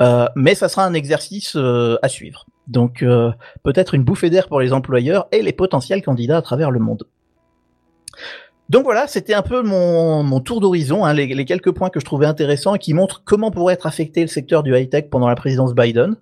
Euh, 0.00 0.26
mais 0.36 0.54
ça 0.54 0.68
sera 0.68 0.84
un 0.84 0.94
exercice 0.94 1.56
euh, 1.56 1.98
à 2.02 2.08
suivre. 2.08 2.46
Donc 2.68 3.02
euh, 3.02 3.30
peut-être 3.62 3.94
une 3.94 4.04
bouffée 4.04 4.30
d'air 4.30 4.46
pour 4.48 4.60
les 4.60 4.72
employeurs 4.72 5.26
et 5.32 5.42
les 5.42 5.52
potentiels 5.52 6.02
candidats 6.02 6.36
à 6.36 6.42
travers 6.42 6.70
le 6.70 6.78
monde. 6.78 7.04
Donc 8.68 8.84
voilà, 8.84 9.06
c'était 9.06 9.32
un 9.32 9.40
peu 9.42 9.62
mon, 9.62 10.22
mon 10.22 10.40
tour 10.40 10.60
d'horizon, 10.60 11.04
hein, 11.06 11.14
les, 11.14 11.26
les 11.26 11.44
quelques 11.46 11.72
points 11.72 11.88
que 11.88 12.00
je 12.00 12.04
trouvais 12.04 12.26
intéressants 12.26 12.74
et 12.74 12.78
qui 12.78 12.92
montrent 12.92 13.22
comment 13.24 13.50
pourrait 13.50 13.72
être 13.74 13.86
affecté 13.86 14.20
le 14.20 14.26
secteur 14.26 14.62
du 14.62 14.76
high-tech 14.76 15.06
pendant 15.10 15.26
la 15.28 15.36
présidence 15.36 15.74
Biden. 15.74 16.16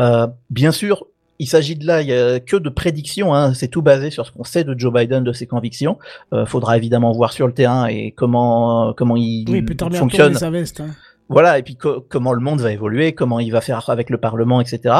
Euh, 0.00 0.26
bien 0.50 0.72
sûr, 0.72 1.06
il 1.38 1.46
s'agit 1.46 1.76
de 1.76 1.86
là, 1.86 2.02
il 2.02 2.08
y 2.08 2.12
a 2.12 2.40
que 2.40 2.56
de 2.56 2.68
prédictions, 2.68 3.32
hein, 3.32 3.54
c'est 3.54 3.68
tout 3.68 3.82
basé 3.82 4.10
sur 4.10 4.26
ce 4.26 4.32
qu'on 4.32 4.42
sait 4.42 4.64
de 4.64 4.74
Joe 4.76 4.92
Biden, 4.92 5.22
de 5.22 5.32
ses 5.32 5.46
convictions. 5.46 5.98
Euh, 6.32 6.46
faudra 6.46 6.76
évidemment 6.76 7.12
voir 7.12 7.32
sur 7.32 7.46
le 7.46 7.52
terrain 7.52 7.86
et 7.86 8.10
comment 8.10 8.92
comment 8.96 9.14
il 9.16 9.44
Oui, 9.48 9.62
bien 9.62 9.90
fonctionne. 9.90 10.32
tourner 10.32 10.38
sa 10.38 10.50
veste. 10.50 10.80
hein. 10.80 10.88
Voilà, 11.28 11.58
et 11.58 11.62
puis 11.62 11.76
co- 11.76 12.04
comment 12.08 12.32
le 12.32 12.40
monde 12.40 12.60
va 12.60 12.70
évoluer, 12.72 13.12
comment 13.14 13.40
il 13.40 13.50
va 13.50 13.60
faire 13.60 13.88
avec 13.90 14.10
le 14.10 14.18
Parlement, 14.18 14.60
etc. 14.60 14.94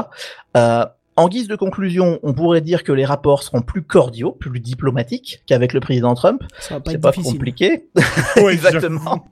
Euh, 0.57 0.85
en 1.17 1.29
guise 1.29 1.47
de 1.49 1.55
conclusion, 1.57 2.19
on 2.23 2.33
pourrait 2.33 2.61
dire 2.61 2.83
que 2.83 2.91
les 2.93 3.05
rapports 3.05 3.43
seront 3.43 3.63
plus 3.63 3.83
cordiaux, 3.83 4.33
plus 4.33 4.59
diplomatiques 4.61 5.43
qu'avec 5.47 5.73
le 5.73 5.81
président 5.81 6.15
Trump. 6.15 6.43
Ça 6.59 6.75
va 6.75 6.81
pas 6.81 6.93
être 6.93 7.01
pas 7.01 7.11
difficile. 7.11 7.33
compliqué, 7.35 7.87
Ouais, 8.37 8.53
exactement. 8.55 9.27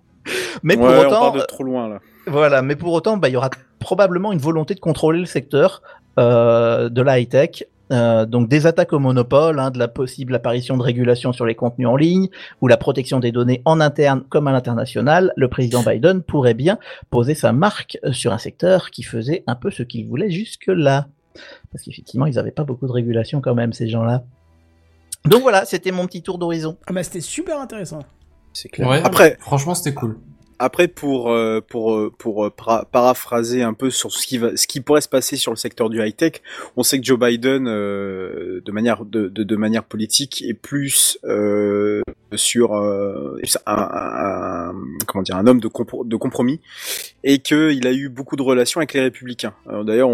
Mais 0.62 0.76
pour 0.76 0.86
Ouais, 0.86 0.98
on 0.98 1.06
autant, 1.08 1.20
part 1.20 1.32
de 1.32 1.40
trop 1.40 1.64
loin 1.64 1.88
là. 1.88 1.98
voilà, 2.26 2.62
mais 2.62 2.76
pour 2.76 2.92
autant, 2.92 3.16
bah, 3.16 3.28
il 3.28 3.32
y 3.32 3.36
aura 3.36 3.50
probablement 3.80 4.30
une 4.30 4.38
volonté 4.38 4.74
de 4.74 4.80
contrôler 4.80 5.18
le 5.18 5.26
secteur 5.26 5.82
euh, 6.20 6.88
de 6.88 7.02
la 7.02 7.18
high-tech. 7.18 7.64
Euh, 7.90 8.24
donc 8.26 8.48
des 8.48 8.66
attaques 8.66 8.92
au 8.92 8.98
monopole, 8.98 9.58
hein, 9.58 9.70
de 9.70 9.78
la 9.78 9.88
possible 9.88 10.34
apparition 10.34 10.76
de 10.76 10.82
régulation 10.82 11.32
sur 11.32 11.44
les 11.44 11.54
contenus 11.54 11.88
en 11.88 11.96
ligne 11.96 12.28
ou 12.60 12.68
la 12.68 12.76
protection 12.76 13.20
des 13.20 13.32
données 13.32 13.60
en 13.64 13.80
interne 13.80 14.22
comme 14.28 14.46
à 14.46 14.52
l'international, 14.52 15.32
le 15.36 15.48
président 15.48 15.82
Biden 15.82 16.22
pourrait 16.22 16.54
bien 16.54 16.78
poser 17.10 17.34
sa 17.34 17.52
marque 17.52 17.98
euh, 18.04 18.12
sur 18.12 18.32
un 18.32 18.38
secteur 18.38 18.90
qui 18.90 19.02
faisait 19.02 19.42
un 19.46 19.56
peu 19.56 19.70
ce 19.70 19.82
qu'il 19.82 20.06
voulait 20.06 20.30
jusque-là. 20.30 21.08
Parce 21.70 21.84
qu'effectivement, 21.84 22.26
ils 22.26 22.34
n'avaient 22.34 22.50
pas 22.50 22.64
beaucoup 22.64 22.86
de 22.86 22.92
régulation 22.92 23.40
quand 23.40 23.54
même, 23.54 23.72
ces 23.72 23.88
gens-là. 23.88 24.24
Donc 25.24 25.42
voilà, 25.42 25.64
c'était 25.64 25.92
mon 25.92 26.06
petit 26.06 26.22
tour 26.22 26.38
d'horizon. 26.38 26.76
Ah 26.86 26.92
bah 26.92 27.02
c'était 27.02 27.20
super 27.20 27.60
intéressant. 27.60 28.00
C'est 28.52 28.68
clair. 28.68 28.88
Ouais, 28.88 29.00
Après, 29.02 29.36
franchement, 29.40 29.74
c'était 29.74 29.94
cool. 29.94 30.18
Après, 30.64 30.86
pour 30.86 31.32
euh, 31.32 31.60
pour 31.60 31.92
euh, 31.92 32.12
pour 32.16 32.46
euh, 32.46 32.50
para- 32.50 32.84
paraphraser 32.84 33.64
un 33.64 33.74
peu 33.74 33.90
sur 33.90 34.12
ce 34.12 34.24
qui 34.24 34.38
va, 34.38 34.56
ce 34.56 34.68
qui 34.68 34.80
pourrait 34.80 35.00
se 35.00 35.08
passer 35.08 35.34
sur 35.36 35.50
le 35.50 35.56
secteur 35.56 35.90
du 35.90 36.00
high 36.00 36.14
tech, 36.14 36.34
on 36.76 36.84
sait 36.84 37.00
que 37.00 37.04
Joe 37.04 37.18
Biden, 37.18 37.64
de 37.64 38.70
manière 38.70 39.04
de, 39.04 39.26
de, 39.26 39.56
manière 39.56 39.82
politique, 39.82 40.40
est 40.46 40.54
plus 40.54 41.18
sur 42.36 42.74
euh, 42.74 43.38
un, 43.66 44.72
comment 45.06 45.22
dire 45.22 45.36
un 45.36 45.46
homme 45.46 45.60
de, 45.60 45.68
compro- 45.68 46.06
de 46.06 46.16
compromis 46.16 46.60
et 47.24 47.38
que 47.38 47.72
il 47.72 47.86
a 47.86 47.92
eu 47.92 48.08
beaucoup 48.08 48.36
de 48.36 48.42
relations 48.42 48.80
avec 48.80 48.92
les 48.94 49.00
républicains. 49.00 49.54
D'ailleurs, 49.84 50.10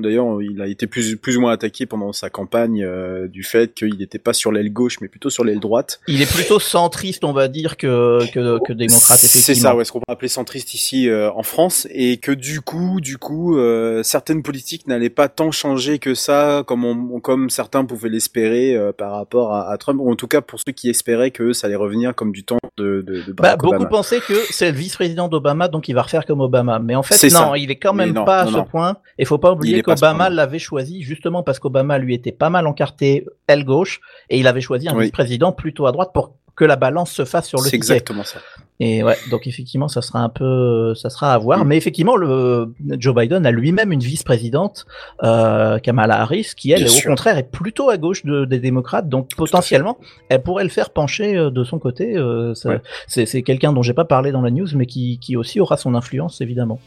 d'ailleurs 0.00 0.42
il 0.42 0.60
a 0.60 0.66
été 0.66 0.86
plus 0.86 1.16
plus 1.16 1.36
ou 1.36 1.40
moins 1.40 1.52
attaqué 1.52 1.86
pendant 1.86 2.12
sa 2.12 2.30
campagne 2.30 2.82
euh, 2.82 3.28
du 3.28 3.42
fait 3.42 3.74
qu'il 3.74 3.96
n'était 3.98 4.18
pas 4.18 4.32
sur 4.32 4.52
l'aile 4.52 4.72
gauche 4.72 5.00
mais 5.00 5.08
plutôt 5.08 5.30
sur 5.30 5.44
l'aile 5.44 5.60
droite. 5.60 6.00
Il 6.08 6.20
est 6.22 6.30
plutôt 6.30 6.58
centriste, 6.58 7.24
on 7.24 7.32
va 7.32 7.48
dire, 7.48 7.76
que, 7.76 8.20
que, 8.32 8.58
que 8.64 8.72
démocrate, 8.72 9.18
C'est 9.18 9.54
ça, 9.54 9.76
ouais, 9.76 9.84
ce 9.84 9.92
qu'on 9.92 10.00
peut 10.00 10.12
appeler 10.12 10.28
centriste 10.28 10.74
ici 10.74 11.08
euh, 11.08 11.30
en 11.32 11.42
France, 11.42 11.86
et 11.90 12.16
que 12.16 12.32
du 12.32 12.60
coup, 12.60 13.00
du 13.00 13.18
coup, 13.18 13.56
certaines 14.02 14.42
politiques 14.42 14.86
n'allaient 14.86 15.10
pas 15.10 15.28
tant 15.28 15.50
changer 15.50 15.98
que 15.98 16.14
ça, 16.14 16.64
comme 16.66 16.84
on, 16.84 17.20
comme 17.20 17.50
certains 17.50 17.84
pouvaient 17.84 18.08
l'espérer 18.08 18.76
par 18.96 19.12
rapport 19.12 19.54
à, 19.54 19.70
à 19.70 19.78
Trump, 19.78 20.00
ou 20.00 20.10
en 20.10 20.16
tout 20.16 20.28
cas 20.28 20.40
pour 20.40 20.60
ceux 20.60 20.72
qui 20.72 20.88
espéraient 20.88 21.30
que 21.30 21.41
ça 21.52 21.66
allait 21.66 21.76
revenir 21.76 22.14
comme 22.14 22.32
du 22.32 22.44
temps 22.44 22.58
de, 22.78 23.02
de, 23.02 23.22
de 23.22 23.32
Bah, 23.32 23.56
beaucoup 23.56 23.86
pensaient 23.86 24.20
que 24.20 24.34
c'est 24.50 24.70
le 24.70 24.76
vice-président 24.76 25.28
d'Obama, 25.28 25.68
donc 25.68 25.88
il 25.88 25.94
va 25.94 26.02
refaire 26.02 26.24
comme 26.24 26.40
Obama. 26.40 26.78
Mais 26.78 26.94
en 26.94 27.02
fait, 27.02 27.22
non, 27.30 27.52
ça. 27.52 27.52
il 27.58 27.70
est 27.70 27.78
quand 27.78 27.92
même 27.94 28.12
non, 28.12 28.24
pas 28.24 28.42
à 28.42 28.46
ce 28.46 28.58
point. 28.68 28.96
Et 29.18 29.24
faut 29.24 29.38
pas 29.38 29.52
oublier 29.52 29.82
qu'Obama 29.82 30.30
l'avait 30.30 30.58
choisi 30.58 31.02
justement 31.02 31.42
parce 31.42 31.58
qu'Obama 31.58 31.98
lui 31.98 32.14
était 32.14 32.32
pas 32.32 32.50
mal 32.50 32.66
encarté 32.66 33.26
aile 33.48 33.64
gauche 33.64 34.00
et 34.30 34.38
il 34.38 34.46
avait 34.46 34.60
choisi 34.60 34.88
un 34.88 34.94
Oui. 34.96 35.04
vice-président 35.04 35.52
plutôt 35.52 35.86
à 35.86 35.92
droite 35.92 36.10
pour 36.14 36.34
que 36.56 36.64
la 36.64 36.76
balance 36.76 37.10
se 37.10 37.24
fasse 37.24 37.48
sur 37.48 37.58
le 37.58 37.64
C'est 37.64 37.70
ticket. 37.78 37.94
exactement 37.94 38.24
ça. 38.24 38.38
Et 38.80 39.02
ouais, 39.04 39.16
donc 39.30 39.46
effectivement, 39.46 39.86
ça 39.86 40.02
sera 40.02 40.18
un 40.20 40.28
peu, 40.28 40.94
ça 40.96 41.08
sera 41.08 41.34
à 41.34 41.38
voir. 41.38 41.64
Mm. 41.64 41.68
Mais 41.68 41.76
effectivement, 41.76 42.16
le 42.16 42.74
Joe 42.98 43.14
Biden 43.14 43.46
a 43.46 43.50
lui-même 43.52 43.92
une 43.92 44.00
vice-présidente, 44.00 44.86
euh, 45.22 45.78
Kamala 45.78 46.20
Harris, 46.20 46.52
qui 46.56 46.72
elle, 46.72 46.78
Bien 46.80 46.86
au 46.86 46.90
sûr. 46.90 47.08
contraire, 47.10 47.38
est 47.38 47.48
plutôt 47.50 47.90
à 47.90 47.96
gauche 47.96 48.24
de- 48.24 48.44
des 48.44 48.58
démocrates. 48.58 49.08
Donc 49.08 49.28
potentiellement, 49.36 49.98
elle 50.28 50.42
pourrait 50.42 50.64
le 50.64 50.70
faire 50.70 50.90
pencher 50.90 51.36
euh, 51.36 51.50
de 51.50 51.62
son 51.64 51.78
côté. 51.78 52.16
euh, 52.16 52.54
Ouais. 52.64 52.80
C'est 53.06 53.24
c'est 53.26 53.42
quelqu'un 53.42 53.72
dont 53.72 53.82
j'ai 53.82 53.94
pas 53.94 54.04
parlé 54.04 54.32
dans 54.32 54.42
la 54.42 54.50
news, 54.50 54.66
mais 54.74 54.86
qui, 54.86 55.18
qui 55.20 55.36
aussi 55.36 55.60
aura 55.60 55.76
son 55.76 55.94
influence, 55.94 56.40
évidemment. 56.40 56.80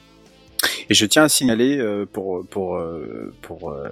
Et 0.89 0.93
je 0.93 1.05
tiens 1.05 1.23
à 1.23 1.29
signaler 1.29 1.77
euh, 1.79 2.05
pour 2.05 2.45
pour 2.47 2.75
euh, 2.77 3.33
pour 3.41 3.71
euh, 3.71 3.89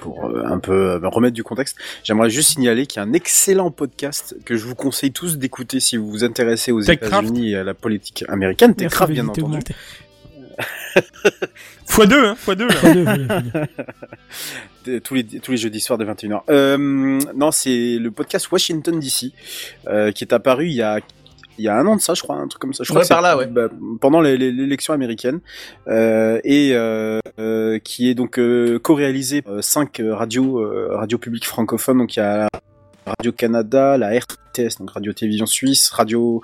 pour 0.00 0.24
euh, 0.26 0.42
un 0.46 0.58
peu 0.58 0.72
euh, 0.72 0.98
remettre 1.08 1.34
du 1.34 1.44
contexte, 1.44 1.76
j'aimerais 2.02 2.30
juste 2.30 2.50
signaler 2.52 2.86
qu'il 2.86 3.00
y 3.00 3.04
a 3.04 3.08
un 3.08 3.12
excellent 3.12 3.70
podcast 3.70 4.36
que 4.44 4.56
je 4.56 4.64
vous 4.66 4.74
conseille 4.74 5.12
tous 5.12 5.38
d'écouter 5.38 5.80
si 5.80 5.96
vous 5.96 6.10
vous 6.10 6.24
intéressez 6.24 6.72
aux. 6.72 6.80
États-Unis 6.80 7.52
et 7.52 7.56
à 7.56 7.64
la 7.64 7.74
politique 7.74 8.24
américaine. 8.28 8.74
Techcraft, 8.74 9.12
bien 9.12 9.28
entendu. 9.28 9.58
Fois 11.86 12.06
deux, 12.06 12.24
hein, 12.24 12.34
fois 12.36 12.54
deux. 12.54 12.68
là. 12.68 12.74
Fois 12.74 12.92
deux, 12.94 13.04
fois 13.04 13.14
deux, 13.16 13.26
fois 13.26 13.40
deux. 14.86 14.92
de- 14.92 14.98
tous 15.00 15.14
les 15.14 15.24
tous 15.24 15.50
les 15.52 15.56
jeudis 15.56 15.80
soirs 15.80 15.98
de 15.98 16.04
21h. 16.04 16.42
Euh, 16.50 17.18
non, 17.34 17.50
c'est 17.50 17.96
le 17.98 18.10
podcast 18.10 18.50
Washington 18.50 18.98
DC 19.00 19.32
euh, 19.88 20.12
qui 20.12 20.24
est 20.24 20.32
apparu 20.32 20.66
il 20.66 20.74
y 20.74 20.82
a 20.82 21.00
il 21.58 21.64
y 21.64 21.68
a 21.68 21.76
un 21.76 21.86
an 21.86 21.96
de 21.96 22.00
ça, 22.00 22.14
je 22.14 22.22
crois, 22.22 22.36
un 22.36 22.48
truc 22.48 22.60
comme 22.60 22.74
ça. 22.74 22.84
Je 22.84 22.88
crois 22.90 23.00
Ouais, 23.02 23.04
que 23.04 23.08
par 23.08 23.22
là, 23.22 23.36
ouais. 23.36 23.46
bah, 23.46 23.68
pendant 24.00 24.20
l'élection 24.20 24.92
américaine 24.94 25.40
euh, 25.88 26.40
et 26.44 26.70
euh, 26.74 27.20
euh, 27.38 27.78
qui 27.78 28.08
est 28.10 28.14
donc 28.14 28.38
euh, 28.38 28.78
co-réalisé 28.78 29.42
euh, 29.48 29.62
cinq 29.62 30.00
radios 30.04 30.58
euh, 30.60 30.88
radios 30.92 31.18
publiques 31.18 31.46
francophones. 31.46 31.98
Donc 31.98 32.16
il 32.16 32.20
y 32.20 32.22
a 32.22 32.48
Radio 33.06 33.32
Canada, 33.32 33.96
la 33.98 34.08
RTS, 34.54 34.78
donc 34.78 34.90
Radio 34.90 35.12
Télévision 35.12 35.46
Suisse, 35.46 35.90
Radio 35.90 36.42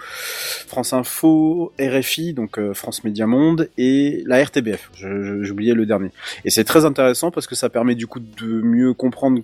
France 0.66 0.92
Info, 0.92 1.72
RFI, 1.80 2.34
donc 2.34 2.58
euh, 2.58 2.74
France 2.74 3.04
Média 3.04 3.26
Monde, 3.26 3.68
et 3.78 4.22
la 4.26 4.42
RTBF. 4.42 4.90
J'oubliais 4.94 5.74
le 5.74 5.86
dernier. 5.86 6.10
Et 6.44 6.50
c'est 6.50 6.64
très 6.64 6.84
intéressant 6.84 7.30
parce 7.30 7.46
que 7.46 7.54
ça 7.54 7.68
permet 7.68 7.94
du 7.94 8.06
coup 8.06 8.20
de 8.20 8.46
mieux 8.46 8.94
comprendre 8.94 9.40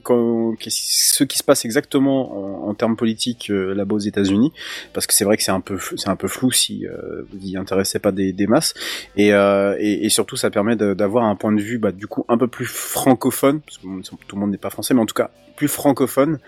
ce 0.58 1.24
qui 1.24 1.38
se 1.38 1.44
passe 1.44 1.64
exactement 1.64 2.66
en, 2.68 2.74
termes 2.74 2.96
politiques 2.96 3.50
euh, 3.50 3.74
là-bas 3.74 3.94
aux 3.94 4.00
États-Unis, 4.00 4.52
parce 4.92 5.06
que 5.06 5.14
c'est 5.14 5.24
vrai 5.24 5.36
que 5.36 5.42
c'est 5.42 5.52
un 5.52 5.60
peu 5.60 5.78
un 6.06 6.16
peu 6.16 6.28
flou 6.28 6.50
si 6.52 6.86
euh, 6.86 7.22
vous 7.32 7.38
y 7.46 7.56
intéressez 7.56 7.98
pas 7.98 8.12
des, 8.12 8.46
masses, 8.46 8.74
et, 9.16 9.32
euh, 9.32 9.76
et, 9.78 10.08
surtout 10.08 10.36
ça 10.36 10.50
permet 10.50 10.76
d'avoir 10.76 11.24
un 11.24 11.36
point 11.36 11.52
de 11.52 11.60
vue 11.60 11.78
bah, 11.78 11.92
du 11.92 12.06
coup 12.06 12.24
un 12.28 12.38
peu 12.38 12.48
plus 12.48 12.66
francophone, 12.66 13.60
parce 13.60 13.78
que 13.78 14.24
tout 14.26 14.36
le 14.36 14.40
monde 14.40 14.50
n'est 14.50 14.58
pas 14.58 14.70
français, 14.70 14.94
mais 14.94 15.00
en 15.00 15.06
tout 15.06 15.14
cas 15.14 15.30
plus 15.56 15.68
francophone 15.68 16.38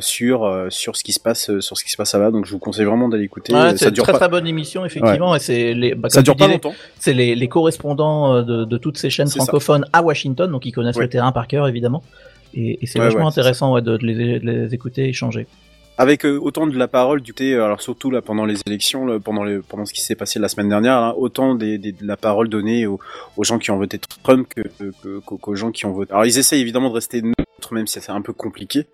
sur 0.00 0.66
sur 0.68 0.96
ce 0.96 1.04
qui 1.04 1.12
se 1.12 1.20
passe 1.20 1.27
euh, 1.50 1.60
sur 1.60 1.76
ce 1.76 1.84
qui 1.84 1.90
se 1.90 1.96
passe 1.96 2.12
là-bas. 2.14 2.30
Donc 2.30 2.44
je 2.46 2.52
vous 2.52 2.58
conseille 2.58 2.84
vraiment 2.84 3.08
d'aller 3.08 3.24
écouter. 3.24 3.52
Ouais, 3.54 3.60
Euh, 3.60 3.72
c'est 3.76 3.88
une 3.88 3.94
très 3.96 4.12
pas. 4.12 4.18
très 4.18 4.28
bonne 4.28 4.46
émission, 4.46 4.84
effectivement. 4.84 5.34
Et 5.34 5.38
c'est 5.38 5.74
les, 5.74 5.94
bah, 5.94 6.08
Ça 6.10 6.22
dure 6.22 6.36
pas 6.36 6.44
disais, 6.46 6.54
longtemps. 6.54 6.74
C'est 6.98 7.14
les, 7.14 7.34
les 7.34 7.48
correspondants 7.48 8.34
euh, 8.34 8.42
de, 8.42 8.64
de 8.64 8.76
toutes 8.78 8.98
ces 8.98 9.10
chaînes 9.10 9.26
ça. 9.28 9.36
francophones 9.36 9.84
à 9.92 10.02
Washington, 10.02 10.50
donc 10.50 10.66
ils 10.66 10.72
connaissent 10.72 10.96
Ouais. 10.96 11.04
le 11.04 11.10
terrain 11.10 11.32
par 11.32 11.46
cœur, 11.48 11.66
évidemment. 11.68 12.02
Et, 12.54 12.78
et 12.82 12.86
c'est 12.86 12.98
Ouais, 12.98 13.06
vachement 13.06 13.22
ouais, 13.22 13.26
intéressant 13.28 13.72
ouais, 13.74 13.82
de, 13.82 13.96
de 13.96 14.06
les, 14.06 14.38
de 14.40 14.46
les 14.50 14.74
écouter 14.74 15.04
et 15.04 15.08
échanger. 15.10 15.46
avec 15.98 16.24
autant 16.24 16.66
de 16.68 16.78
la 16.78 16.86
parole 16.88 17.20
du 17.20 17.32
côté, 17.32 17.54
euh, 17.54 17.64
alors 17.64 17.82
surtout 17.82 18.10
là 18.12 18.22
pendant 18.22 18.44
les 18.46 18.56
élections, 18.66 19.04
là, 19.04 19.18
pendant 19.20 19.42
les, 19.44 19.58
pendant 19.58 19.84
ce 19.84 19.92
qui 19.92 20.00
s'est 20.00 20.14
passé 20.14 20.38
la 20.38 20.48
semaine 20.48 20.68
dernière, 20.68 21.00
là, 21.00 21.14
autant 21.16 21.54
des, 21.56 21.76
des- 21.76 21.90
de 21.92 22.06
la 22.06 22.16
parole 22.16 22.48
donnée 22.48 22.86
aux, 22.86 23.00
aux 23.36 23.42
gens 23.44 23.58
qui 23.58 23.70
ont 23.72 23.76
voté 23.78 23.98
Trump 24.22 24.46
que, 24.54 24.62
que- 24.62 24.92
que- 25.02 25.18
qu'aux 25.36 25.56
gens 25.56 25.72
qui 25.72 25.86
ont 25.86 25.92
voté. 25.92 26.12
Alors 26.12 26.24
ils 26.24 26.38
essayent 26.38 26.60
évidemment 26.60 26.88
de 26.88 26.94
rester 26.94 27.20
neutres, 27.20 27.72
même 27.72 27.86
si 27.88 28.00
c'est 28.00 28.12
un 28.12 28.22
peu 28.22 28.32
compliqué. 28.32 28.86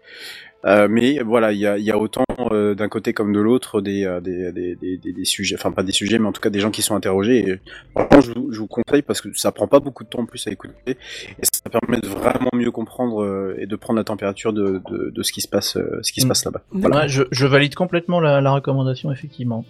Euh, 0.67 0.89
mais 0.91 1.19
voilà, 1.21 1.53
il 1.53 1.59
y 1.59 1.67
a, 1.67 1.77
il 1.77 1.85
y 1.85 1.91
a 1.91 1.99
autant 1.99 2.25
euh, 2.51 2.75
d'un 2.75 2.89
côté 2.89 3.13
comme 3.13 3.33
de 3.33 3.41
l'autre 3.41 3.81
des, 3.83 4.05
euh, 4.05 4.21
des, 4.21 4.51
des, 4.53 4.75
des, 4.77 4.97
des- 4.97 5.13
des 5.13 5.25
sujets, 5.25 5.57
enfin 5.59 5.71
pas 5.73 5.83
des 5.83 5.93
sujets, 5.93 6.19
mais 6.19 6.27
en 6.27 6.33
tout 6.33 6.41
cas 6.41 6.49
des 6.51 6.61
gens 6.61 6.71
qui 6.71 6.81
sont 6.83 6.95
interrogés. 6.97 7.39
Et 7.49 7.61
franchement, 7.95 8.21
je, 8.23 8.33
vous- 8.39 8.53
je 8.53 8.59
vous 8.61 8.67
conseille 8.67 9.03
parce 9.03 9.21
que 9.21 9.29
ça 9.35 9.53
prend 9.53 9.67
pas 9.67 9.81
beaucoup 9.81 10.05
de 10.05 10.09
temps 10.09 10.21
en 10.21 10.27
plus 10.27 10.47
à 10.47 10.51
écouter 10.51 10.75
et 10.87 10.97
ça 11.43 11.69
permet 11.71 12.01
de 12.01 12.09
vraiment 12.09 12.51
mieux 12.55 12.71
comprendre 12.71 13.23
euh, 13.23 13.57
et 13.59 13.67
de 13.67 13.77
prendre 13.77 13.99
la 13.99 14.05
température 14.05 14.53
de, 14.55 14.81
de, 14.91 15.11
de 15.11 15.23
ce 15.23 15.33
qui 15.33 15.41
se 15.43 15.49
passe, 15.49 15.77
euh, 15.77 15.99
ce 16.03 16.13
qui 16.13 16.21
se 16.23 16.27
Mm. 16.27 16.29
passe 16.29 16.45
là-bas. 16.47 16.63
D'accord. 16.73 17.01
Ouais, 17.03 17.09
je, 17.09 17.25
je 17.31 17.47
valide 17.47 17.75
complètement 17.75 18.21
la, 18.21 18.41
la 18.41 18.53
recommandation, 18.53 19.13
effectivement. 19.13 19.65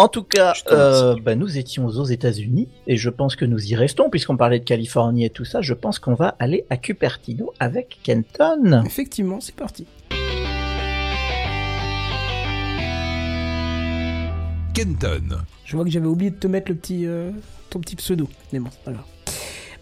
En 0.00 0.08
tout 0.08 0.22
cas, 0.22 0.54
euh, 0.72 1.14
bah, 1.22 1.34
nous 1.34 1.58
étions 1.58 1.84
aux 1.84 2.04
États-Unis 2.06 2.70
et 2.86 2.96
je 2.96 3.10
pense 3.10 3.36
que 3.36 3.44
nous 3.44 3.62
y 3.70 3.74
restons 3.74 4.08
puisqu'on 4.08 4.38
parlait 4.38 4.58
de 4.58 4.64
Californie 4.64 5.26
et 5.26 5.28
tout 5.28 5.44
ça. 5.44 5.60
Je 5.60 5.74
pense 5.74 5.98
qu'on 5.98 6.14
va 6.14 6.36
aller 6.38 6.64
à 6.70 6.78
Cupertino 6.78 7.52
avec 7.60 7.98
Kenton. 8.02 8.82
Effectivement, 8.86 9.42
c'est 9.42 9.54
parti. 9.54 9.86
Kenton. 14.72 15.36
Je 15.66 15.76
vois 15.76 15.84
que 15.84 15.90
j'avais 15.90 16.06
oublié 16.06 16.30
de 16.30 16.36
te 16.36 16.46
mettre 16.46 16.70
le 16.72 16.78
petit, 16.78 17.04
euh, 17.04 17.30
ton 17.68 17.80
petit 17.80 17.96
pseudo. 17.96 18.26
Mais 18.54 18.58
bon, 18.58 18.70
grave. 18.86 19.04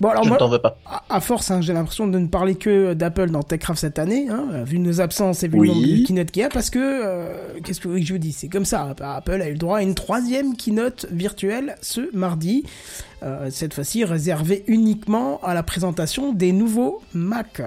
Bon, 0.00 0.08
alors 0.10 0.22
Je 0.22 0.28
ne 0.28 0.30
moi, 0.30 0.38
t'en 0.38 0.48
veux 0.48 0.60
pas. 0.60 0.78
à, 0.86 1.02
à 1.08 1.20
force, 1.20 1.50
hein, 1.50 1.60
j'ai 1.60 1.72
l'impression 1.72 2.06
de 2.06 2.18
ne 2.18 2.26
parler 2.28 2.54
que 2.54 2.94
d'Apple 2.94 3.30
dans 3.30 3.42
TechCraft 3.42 3.80
cette 3.80 3.98
année, 3.98 4.28
hein, 4.30 4.62
vu 4.64 4.78
nos 4.78 5.00
absences 5.00 5.42
et 5.42 5.48
vu 5.48 5.58
Oui. 5.58 5.68
le 5.68 5.74
nombre 5.74 5.86
de 6.02 6.06
keynote 6.06 6.30
qu'il 6.30 6.42
y 6.42 6.44
a, 6.44 6.48
parce 6.48 6.70
que, 6.70 6.78
euh, 6.78 7.32
qu'est-ce 7.64 7.80
que 7.80 7.84
vous 7.84 7.90
voulez 7.90 8.02
que 8.02 8.08
je 8.08 8.12
vous 8.14 8.18
dise? 8.18 8.36
C'est 8.36 8.48
comme 8.48 8.64
ça, 8.64 8.94
Apple 9.00 9.42
a 9.42 9.48
eu 9.48 9.52
le 9.52 9.58
droit 9.58 9.78
à 9.78 9.82
une 9.82 9.94
troisième 9.96 10.56
keynote 10.56 11.06
virtuelle 11.10 11.74
ce 11.82 12.14
mardi, 12.16 12.64
euh, 13.24 13.48
cette 13.50 13.74
fois-ci 13.74 14.04
réservée 14.04 14.62
uniquement 14.68 15.40
à 15.42 15.52
la 15.54 15.62
présentation 15.64 16.32
des 16.32 16.52
nouveaux 16.52 17.02
Mac. 17.12 17.62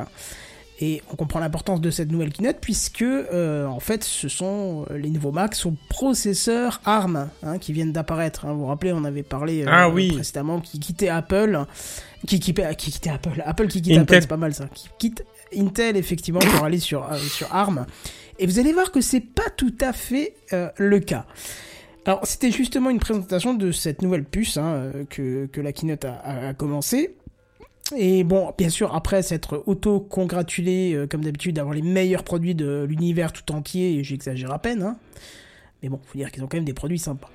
Et 0.84 1.04
on 1.12 1.16
comprend 1.16 1.40
l'importance 1.40 1.80
de 1.80 1.92
cette 1.92 2.12
nouvelle 2.12 2.32
keynote 2.34 2.58
puisque 2.60 3.04
euh, 3.04 3.68
en 3.68 3.80
fait 3.80 4.04
ce 4.04 4.28
sont 4.28 4.86
euh, 4.90 4.98
les 4.98 5.12
nouveaux 5.12 5.32
Macs 5.32 5.56
au 5.66 5.74
processeur 5.90 6.82
ARM 6.86 7.30
hein, 7.44 7.60
qui 7.60 7.72
viennent 7.72 7.92
d'apparaître. 7.92 8.46
hein. 8.48 8.54
Vous 8.54 8.62
vous 8.62 8.66
rappelez, 8.66 8.92
on 8.92 9.04
avait 9.04 9.22
parlé 9.22 9.62
euh, 9.62 9.68
Ah 9.70 9.90
oui. 9.90 10.12
précédemment 10.14 10.60
qui 10.60 10.80
quittait 10.80 11.10
Apple, 11.10 11.66
qui, 12.28 12.40
qui, 12.40 12.54
qui 12.54 12.92
quittait 12.92 13.10
Apple, 13.10 13.42
Apple 13.46 13.68
qui 13.68 13.82
quitte 13.82 13.94
Intel. 13.98 14.02
Apple, 14.18 14.22
c'est 14.22 14.28
pas 14.28 14.38
mal 14.38 14.54
ça, 14.54 14.68
qui 14.74 14.88
quitte 15.00 15.24
Intel 15.56 15.98
effectivement 15.98 16.40
pour 16.40 16.64
aller 16.66 16.80
sur 16.80 17.12
euh, 17.12 17.18
sur 17.18 17.54
ARM. 17.54 17.86
Et 18.40 18.46
vous 18.48 18.60
allez 18.60 18.74
voir 18.74 18.92
que 18.92 19.02
c'est 19.02 19.20
pas 19.22 19.50
tout 19.56 19.74
à 19.82 19.94
fait 19.94 20.34
euh, 20.54 20.70
le 20.78 21.00
cas. 21.00 21.26
Alors, 22.06 22.26
c'était 22.26 22.50
justement 22.52 22.90
une 22.90 23.00
présentation 23.00 23.54
de 23.54 23.72
cette 23.72 24.02
nouvelle 24.02 24.24
puce 24.24 24.58
hein, 24.58 24.66
euh, 24.74 25.04
que, 25.10 25.46
que 25.46 25.62
la 25.62 25.72
keynote 25.72 26.06
a, 26.06 26.14
a- 26.16 26.48
a 26.50 26.54
commencé. 26.56 27.16
Et 27.96 28.24
bon, 28.24 28.52
bien 28.58 28.70
sûr, 28.70 28.96
après 28.96 29.22
s'être 29.22 29.62
auto-congratulé, 29.68 30.94
euh, 30.94 31.08
comme 31.08 31.24
d'habitude, 31.24 31.56
d'avoir 31.58 31.76
les 31.76 31.82
meilleurs 31.82 32.24
produits 32.24 32.56
de 32.56 32.86
l'univers 32.88 33.34
tout 33.34 33.52
entier, 33.52 33.96
et 34.00 34.04
j'exagère 34.04 34.52
à 34.52 34.60
peine, 34.60 34.82
hein. 34.82 34.98
mais 35.84 35.90
bon, 35.90 36.00
faut 36.06 36.18
dire 36.18 36.32
qu'ils 36.32 36.42
ont 36.44 36.48
quand 36.48 36.58
même 36.58 36.66
des 36.66 36.74
produits 36.74 36.98
sympas. 37.00 37.30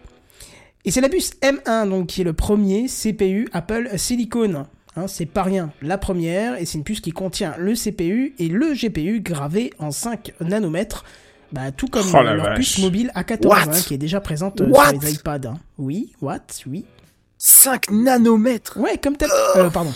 Et 0.84 0.90
c'est 0.90 1.00
la 1.00 1.08
puce 1.08 1.32
M1, 1.42 1.88
donc, 1.88 2.06
qui 2.08 2.22
est 2.22 2.24
le 2.24 2.32
premier 2.32 2.86
CPU 2.86 3.48
Apple 3.52 3.90
Silicon. 3.96 4.66
Hein, 4.98 5.06
c'est 5.08 5.26
pas 5.26 5.42
rien, 5.42 5.70
la 5.82 5.98
première, 5.98 6.58
et 6.58 6.64
c'est 6.64 6.78
une 6.78 6.84
puce 6.84 7.00
qui 7.00 7.10
contient 7.12 7.54
le 7.58 7.74
CPU 7.74 8.34
et 8.38 8.48
le 8.48 8.72
GPU 8.72 9.20
gravé 9.20 9.70
en 9.78 9.90
5 9.90 10.32
nanomètres, 10.40 11.04
bah, 11.52 11.70
tout 11.70 11.86
comme 11.86 12.06
Oh 12.14 12.22
la 12.22 12.32
leur 12.34 12.46
vache. 12.46 12.56
puce 12.56 12.78
mobile 12.78 13.10
A14, 13.14 13.46
What? 13.46 13.56
hein, 13.68 13.80
qui 13.86 13.92
est 13.92 13.98
déjà 13.98 14.20
présente 14.20 14.62
euh, 14.62 14.68
What? 14.68 14.90
sur 14.92 15.00
les 15.02 15.12
iPads. 15.14 15.48
hein. 15.48 15.58
Oui, 15.76 16.12
what? 16.22 16.38
Oui. 16.66 16.86
5 17.36 17.90
nanomètres 17.90 18.78
Ouais, 18.78 18.96
comme 18.96 19.18
tel. 19.18 19.28
Euh, 19.56 19.68
pardon. 19.68 19.92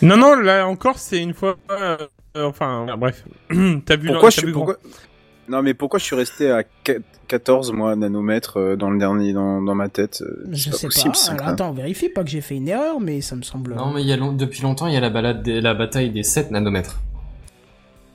Non, 0.00 0.16
non, 0.16 0.34
là 0.34 0.66
encore, 0.66 0.98
c'est 0.98 1.18
une 1.18 1.34
fois. 1.34 1.58
euh, 1.70 1.98
euh, 2.36 2.44
enfin, 2.46 2.86
bref. 2.96 3.24
T'as 3.84 3.96
vu 3.96 4.08
Pourquoi 4.08 4.30
le- 4.30 4.34
je 4.34 4.46
vu 4.46 4.52
grand- 4.52 4.64
pourquoi 4.66 4.78
Non 5.48 5.62
mais 5.62 5.74
pourquoi 5.74 5.98
je 5.98 6.04
suis 6.04 6.16
resté 6.16 6.50
à 6.50 6.62
qu- 6.62 7.00
14 7.28 7.72
moi 7.72 7.94
nanomètres 7.96 8.58
euh, 8.58 8.76
dans 8.76 8.90
le 8.90 8.98
dernier 8.98 9.32
dans, 9.32 9.60
dans 9.62 9.74
ma 9.74 9.88
tête 9.88 10.22
euh, 10.22 10.44
Je 10.50 10.64
C'est 10.64 10.70
pas 10.70 10.76
sais 10.76 10.86
possible 10.88 11.12
pas. 11.12 11.18
ça. 11.18 11.32
Alors, 11.32 11.44
quoi. 11.44 11.52
attends, 11.54 11.72
vérifie 11.72 12.08
pas 12.08 12.24
que 12.24 12.30
j'ai 12.30 12.40
fait 12.40 12.56
une 12.56 12.68
erreur, 12.68 13.00
mais 13.00 13.20
ça 13.20 13.36
me 13.36 13.42
semble. 13.42 13.74
Non, 13.74 13.92
mais 13.92 14.02
il 14.02 14.08
y 14.08 14.12
a 14.12 14.16
long- 14.16 14.32
depuis 14.32 14.62
longtemps, 14.62 14.86
il 14.86 14.94
y 14.94 14.96
a 14.96 15.00
la, 15.00 15.10
balade 15.10 15.42
des- 15.42 15.60
la 15.60 15.74
bataille 15.74 16.10
des 16.10 16.22
7 16.22 16.50
nanomètres. 16.50 17.00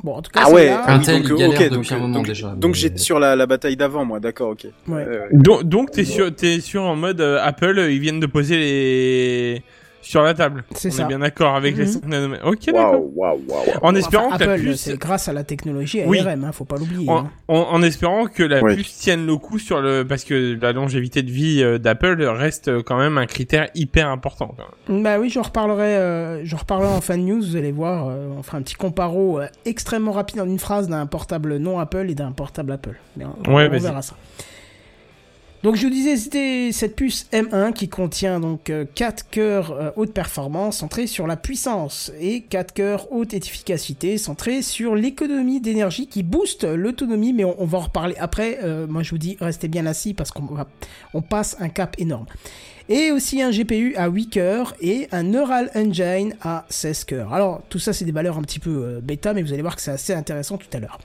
Bon, 0.04 0.16
en 0.16 0.22
tout 0.22 0.32
cas, 0.32 0.42
Ah 0.46 0.52
ouais, 0.52 0.64
celle-là- 0.64 0.82
ah 0.86 0.88
oui, 0.90 0.94
Intel, 1.00 1.16
donc, 1.22 1.26
il 1.26 1.32
euh, 1.32 1.38
galère 1.38 1.50
ok, 1.52 1.64
depuis 1.64 1.76
donc, 1.76 1.92
un 1.92 1.98
moment 2.02 2.14
donc, 2.16 2.26
déjà, 2.28 2.48
Donc 2.58 2.72
mais- 2.72 2.78
j'étais 2.78 2.98
sur 2.98 3.20
la, 3.20 3.36
la 3.38 3.46
bataille 3.46 3.78
d'avant 3.78 4.04
moi, 4.04 4.20
d'accord, 4.20 4.50
ok. 4.50 4.68
Ouais. 4.90 4.94
Ouais. 5.06 5.20
Donc, 5.32 5.64
donc 5.64 5.92
t'es 5.92 6.04
sûr, 6.04 6.36
t'es 6.36 6.60
sûr 6.60 6.84
en 6.84 6.96
mode 6.98 7.22
euh, 7.22 7.40
Apple, 7.42 7.78
euh, 7.80 7.90
ils 7.92 8.00
viennent 8.00 8.20
de 8.20 8.26
poser 8.26 8.58
les 8.58 9.64
sur 10.04 10.22
la 10.22 10.34
table. 10.36 10.64
C'est 10.76 10.90
On 10.90 10.92
ça. 10.92 11.04
est 11.04 11.08
bien 11.08 11.20
d'accord 11.20 11.56
avec 11.56 11.76
les 11.76 11.86
Mhm. 11.86 11.92
5 11.92 12.06
nanomètres. 12.06 12.46
Ok, 12.46 12.66
d'accord. 12.68 12.92
Waouh, 12.94 13.12
waouh, 13.16 13.42
waouh. 13.48 13.64
En 13.82 13.96
espérant 13.96 14.28
Enfin, 14.28 14.38
que 14.38 14.44
la 14.44 14.52
Apple, 14.54 14.64
puce, 14.66 14.82
c'est 14.82 14.98
grâce 15.00 15.28
à 15.28 15.34
la 15.34 15.44
technologie 15.44 16.02
Oui. 16.06 16.20
ARM, 16.20 16.44
hein, 16.44 16.52
faut 16.52 16.66
pas 16.66 16.76
l'oublier. 16.78 17.10
en, 17.10 17.18
hein. 17.26 17.32
en- 17.48 17.56
en 17.72 17.82
espérant 17.82 18.28
que 18.28 18.44
la 18.44 18.62
Oui. 18.62 18.76
puce 18.76 18.96
tienne 18.98 19.26
le 19.26 19.36
coup 19.38 19.58
sur 19.60 19.82
le, 19.82 20.04
parce 20.06 20.24
que 20.24 20.58
la 20.62 20.72
longévité 20.74 21.24
de 21.24 21.32
vie 21.32 21.64
euh, 21.64 21.78
d'Apple 21.80 22.22
reste 22.24 22.82
quand 22.84 22.98
même 22.98 23.18
un 23.18 23.26
critère 23.26 23.70
hyper 23.76 24.10
important. 24.10 24.54
quand 24.58 24.94
même. 24.94 25.04
Bah 25.04 25.18
oui, 25.20 25.30
j'en 25.30 25.42
reparlerai, 25.44 25.96
euh, 25.98 26.46
j'en 26.46 26.58
reparlerai 26.58 26.94
en 26.94 27.02
fin 27.02 27.18
de 27.18 27.24
news, 27.24 27.42
vous 27.42 27.56
allez 27.56 27.72
voir, 27.72 28.10
euh, 28.10 28.28
on 28.38 28.44
fera 28.44 28.58
un 28.58 28.62
petit 28.62 28.76
comparo 28.76 29.40
euh, 29.40 29.48
extrêmement 29.66 30.12
rapide 30.12 30.42
en 30.42 30.46
une 30.46 30.60
phrase 30.60 30.90
d'un 30.90 31.06
portable 31.06 31.58
non 31.58 31.80
Apple 31.80 32.08
et 32.10 32.16
d'un 32.16 32.32
portable 32.34 32.72
Apple. 32.74 32.96
Mais 33.16 33.26
on, 33.26 33.54
Ouais, 33.54 33.68
on 33.68 33.70
vas-y. 33.70 33.80
verra 33.80 34.02
ça. 34.02 34.16
Donc 35.64 35.78
je 35.78 35.88
vous 35.88 35.94
disais, 35.94 36.18
c'était 36.18 36.72
cette 36.74 36.94
puce 36.94 37.26
M1 37.32 37.72
qui 37.72 37.88
contient 37.88 38.42
donc 38.42 38.70
4 38.96 39.30
cœurs 39.30 39.72
euh, 39.72 39.92
haute 39.96 40.12
performance 40.12 40.80
centrés 40.80 41.08
sur 41.08 41.26
la 41.26 41.38
puissance 41.38 42.12
et 42.20 42.42
4 42.42 42.74
cœurs 42.74 43.12
haute 43.14 43.34
efficacité 43.34 44.18
centrés 44.18 44.62
sur 44.62 44.94
l'économie 44.94 45.62
d'énergie 45.62 46.08
qui 46.08 46.22
booste 46.22 46.66
l'autonomie, 46.66 47.32
mais 47.32 47.46
on, 47.46 47.66
va 47.66 47.78
en 47.78 47.82
reparler 47.82 48.16
après. 48.20 48.60
Euh, 48.62 48.88
moi 48.88 49.04
je 49.04 49.12
vous 49.12 49.18
dis, 49.18 49.38
restez 49.40 49.70
bien 49.70 49.86
assis 49.86 50.14
parce 50.14 50.32
qu'on 50.32 50.50
on 51.14 51.22
passe 51.22 51.56
un 51.62 51.70
cap 51.70 51.96
énorme. 51.98 52.26
Et 52.90 53.14
aussi 53.14 53.42
un 53.42 53.52
GPU 53.52 53.96
à 53.96 54.10
8 54.10 54.30
cœurs 54.32 54.76
et 54.82 55.08
un 55.14 55.24
Neural 55.24 55.72
Engine 55.76 56.36
à 56.42 56.66
16 56.68 57.06
cœurs. 57.06 57.34
Alors 57.34 57.62
tout 57.70 57.80
ça 57.80 57.94
c'est 57.94 58.04
des 58.04 58.12
valeurs 58.12 58.38
un 58.38 58.42
petit 58.42 58.60
peu 58.60 58.84
euh, 58.84 59.00
bêta, 59.02 59.34
mais 59.34 59.42
vous 59.42 59.54
allez 59.54 59.62
voir 59.62 59.78
que 59.78 59.82
c'est 59.82 59.92
assez 59.92 60.14
intéressant 60.14 60.58
tout 60.58 60.68
à 60.74 60.82
l'heure. 60.82 61.00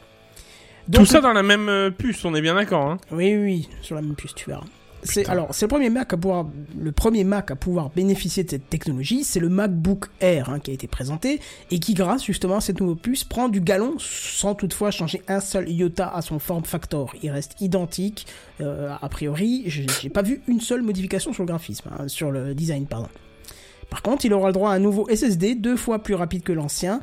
Tout 0.93 1.07
ça 1.07 1.21
dans 1.21 1.33
la 1.33 1.43
même 1.43 1.69
euh, 1.69 1.91
puce, 1.91 2.25
on 2.25 2.35
est 2.35 2.41
bien 2.41 2.55
d'accord. 2.55 2.87
Hein. 2.87 2.99
oui, 3.13 3.35
oui, 3.35 3.43
oui, 3.43 3.69
sur 3.83 3.95
la 3.95 4.03
même 4.03 4.15
puce, 4.15 4.35
tu 4.35 4.49
verras. 4.49 4.65
C'est, 5.05 5.29
alors, 5.29 5.49
c'est 5.53 5.67
le 5.67 5.69
premier 5.69 5.91
Mac 5.91 6.13
à 6.13 6.17
pouvoir, 6.17 6.47
le 6.77 6.91
premier 6.91 7.23
Mac 7.23 7.51
à 7.53 7.57
pouvoir 7.57 7.91
bénéficier 7.91 8.43
de 8.43 8.51
cette 8.51 8.69
technologie, 8.69 9.23
c'est 9.23 9.39
le 9.39 9.49
MacBook 9.49 10.07
Air 10.21 10.51
hein, 10.51 10.59
qui 10.59 10.73
a 10.73 10.75
été 10.75 10.89
présenté 10.89 11.41
et 11.71 11.79
qui, 11.79 11.95
grâce 11.95 12.25
justement 12.25 12.57
à 12.57 12.61
cette 12.61 12.81
nouvelle 12.81 12.97
puce, 12.97 13.23
prend 13.23 13.49
du 13.49 13.61
galon 13.61 13.95
sans 13.99 14.57
toutefois 14.57 14.91
changer 14.91 15.23
un 15.29 15.39
seul 15.41 15.69
iota 15.69 16.09
à 16.13 16.21
son 16.21 16.41
form 16.41 16.65
factor. 16.65 17.15
Il 17.23 17.31
reste 17.31 17.61
identique. 17.61 18.27
euh, 18.61 18.93
a 19.01 19.09
priori, 19.09 19.63
j'ai, 19.67 19.87
j'ai 20.03 20.11
pas 20.11 20.23
vu 20.23 20.43
une 20.49 20.61
seule 20.61 20.83
modification 20.83 21.33
sur 21.33 21.45
le 21.45 21.49
graphisme, 21.49 21.89
hein, 21.97 22.09
sur 22.09 22.33
le 22.33 22.55
design, 22.55 22.87
pardon. 22.87 23.09
Par 23.91 24.03
contre, 24.03 24.27
il 24.27 24.35
aura 24.35 24.49
le 24.49 24.53
droit 24.53 24.71
à 24.71 24.75
un 24.75 24.79
nouveau 24.79 25.09
SSD 25.09 25.55
deux 25.55 25.77
fois 25.77 26.03
plus 26.03 26.15
rapide 26.15 26.43
que 26.43 26.53
l'ancien 26.53 27.01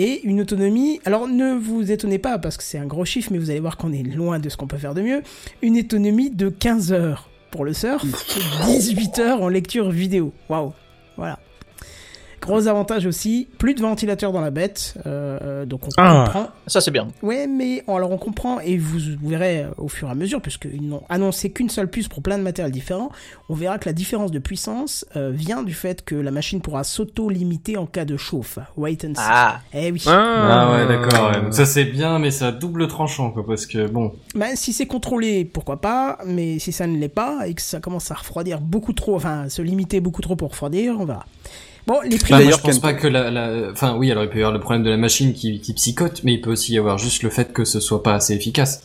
et 0.00 0.22
une 0.24 0.40
autonomie. 0.40 0.98
Alors 1.04 1.28
ne 1.28 1.52
vous 1.52 1.92
étonnez 1.92 2.18
pas 2.18 2.38
parce 2.38 2.56
que 2.56 2.62
c'est 2.62 2.78
un 2.78 2.86
gros 2.86 3.04
chiffre, 3.04 3.30
mais 3.32 3.38
vous 3.38 3.50
allez 3.50 3.60
voir 3.60 3.76
qu'on 3.76 3.92
est 3.92 4.02
loin 4.02 4.38
de 4.38 4.48
ce 4.48 4.56
qu'on 4.56 4.66
peut 4.66 4.78
faire 4.78 4.94
de 4.94 5.02
mieux. 5.02 5.22
Une 5.60 5.78
autonomie 5.78 6.30
de 6.30 6.48
15 6.48 6.92
heures 6.92 7.28
pour 7.50 7.64
le 7.64 7.74
surf, 7.74 8.04
et 8.06 8.78
18 8.78 9.18
heures 9.18 9.42
en 9.42 9.48
lecture 9.48 9.90
vidéo. 9.90 10.32
Waouh, 10.48 10.72
voilà. 11.16 11.38
Gros 12.40 12.66
avantage 12.68 13.04
aussi, 13.04 13.48
plus 13.58 13.74
de 13.74 13.82
ventilateur 13.82 14.32
dans 14.32 14.40
la 14.40 14.50
bête, 14.50 14.94
euh, 15.06 15.66
donc 15.66 15.82
on 15.84 15.88
Ah. 15.98 16.24
comprend 16.24 16.48
Ça, 16.66 16.80
c'est 16.80 16.90
bien. 16.90 17.08
Ouais, 17.22 17.46
mais 17.46 17.84
alors 17.86 18.10
on 18.10 18.16
comprend, 18.18 18.60
et 18.60 18.78
vous, 18.78 18.98
vous 19.20 19.28
verrez 19.28 19.64
euh, 19.64 19.68
au 19.76 19.88
fur 19.88 20.08
et 20.08 20.10
à 20.10 20.14
mesure, 20.14 20.40
puisqu'ils 20.40 20.88
n'ont 20.88 21.02
annoncé 21.10 21.50
qu'une 21.50 21.68
seule 21.68 21.88
puce 21.90 22.08
pour 22.08 22.22
plein 22.22 22.38
de 22.38 22.42
matériels 22.42 22.72
différents, 22.72 23.10
on 23.50 23.54
verra 23.54 23.78
que 23.78 23.88
la 23.88 23.92
différence 23.92 24.30
de 24.30 24.38
puissance 24.38 25.04
euh, 25.16 25.30
vient 25.34 25.62
du 25.62 25.74
fait 25.74 26.02
que 26.02 26.14
la 26.14 26.30
machine 26.30 26.60
pourra 26.62 26.82
s'auto-limiter 26.82 27.76
en 27.76 27.84
cas 27.86 28.06
de 28.06 28.16
chauffe. 28.16 28.58
Wait 28.76 29.04
and 29.04 29.14
see. 29.14 29.20
Ah, 29.22 29.60
Eh 29.74 29.92
oui. 29.92 30.02
Ah 30.06 30.72
ouais, 30.72 30.86
d'accord. 30.88 31.30
ouais. 31.32 31.42
Donc 31.42 31.52
ça 31.54 31.66
c'est 31.66 31.84
bien, 31.84 32.18
mais 32.18 32.30
c'est 32.30 32.46
à 32.46 32.52
double 32.52 32.88
tranchant, 32.88 33.30
quoi, 33.32 33.44
parce 33.46 33.66
que 33.66 33.86
bon. 33.86 34.12
Ben, 34.34 34.56
si 34.56 34.72
c'est 34.72 34.86
contrôlé, 34.86 35.44
pourquoi 35.44 35.80
pas, 35.80 36.18
mais 36.24 36.58
si 36.58 36.72
ça 36.72 36.86
ne 36.86 36.96
l'est 36.96 37.08
pas, 37.08 37.46
et 37.46 37.54
que 37.54 37.62
ça 37.62 37.80
commence 37.80 38.10
à 38.10 38.14
refroidir 38.14 38.60
beaucoup 38.60 38.94
trop, 38.94 39.14
enfin, 39.16 39.48
se 39.50 39.60
limiter 39.60 40.00
beaucoup 40.00 40.22
trop 40.22 40.36
pour 40.36 40.50
refroidir, 40.50 40.96
on 40.98 41.04
verra. 41.04 41.26
Bon, 41.90 42.00
les 42.02 42.18
prix... 42.18 42.30
Bah, 42.30 42.38
D'ailleurs, 42.38 42.58
je 42.58 42.62
pense 42.62 42.78
pas 42.78 42.92
que 42.94 43.08
la, 43.08 43.32
la, 43.32 43.72
enfin 43.72 43.96
oui, 43.96 44.12
alors 44.12 44.22
il 44.22 44.30
peut 44.30 44.38
y 44.38 44.42
avoir 44.42 44.52
le 44.52 44.60
problème 44.60 44.84
de 44.84 44.90
la 44.90 44.96
machine 44.96 45.32
qui, 45.32 45.60
qui 45.60 45.72
psychote, 45.74 46.22
mais 46.22 46.34
il 46.34 46.40
peut 46.40 46.52
aussi 46.52 46.72
y 46.74 46.78
avoir 46.78 46.98
juste 46.98 47.24
le 47.24 47.30
fait 47.30 47.52
que 47.52 47.64
ce 47.64 47.80
soit 47.80 48.04
pas 48.04 48.14
assez 48.14 48.32
efficace. 48.32 48.84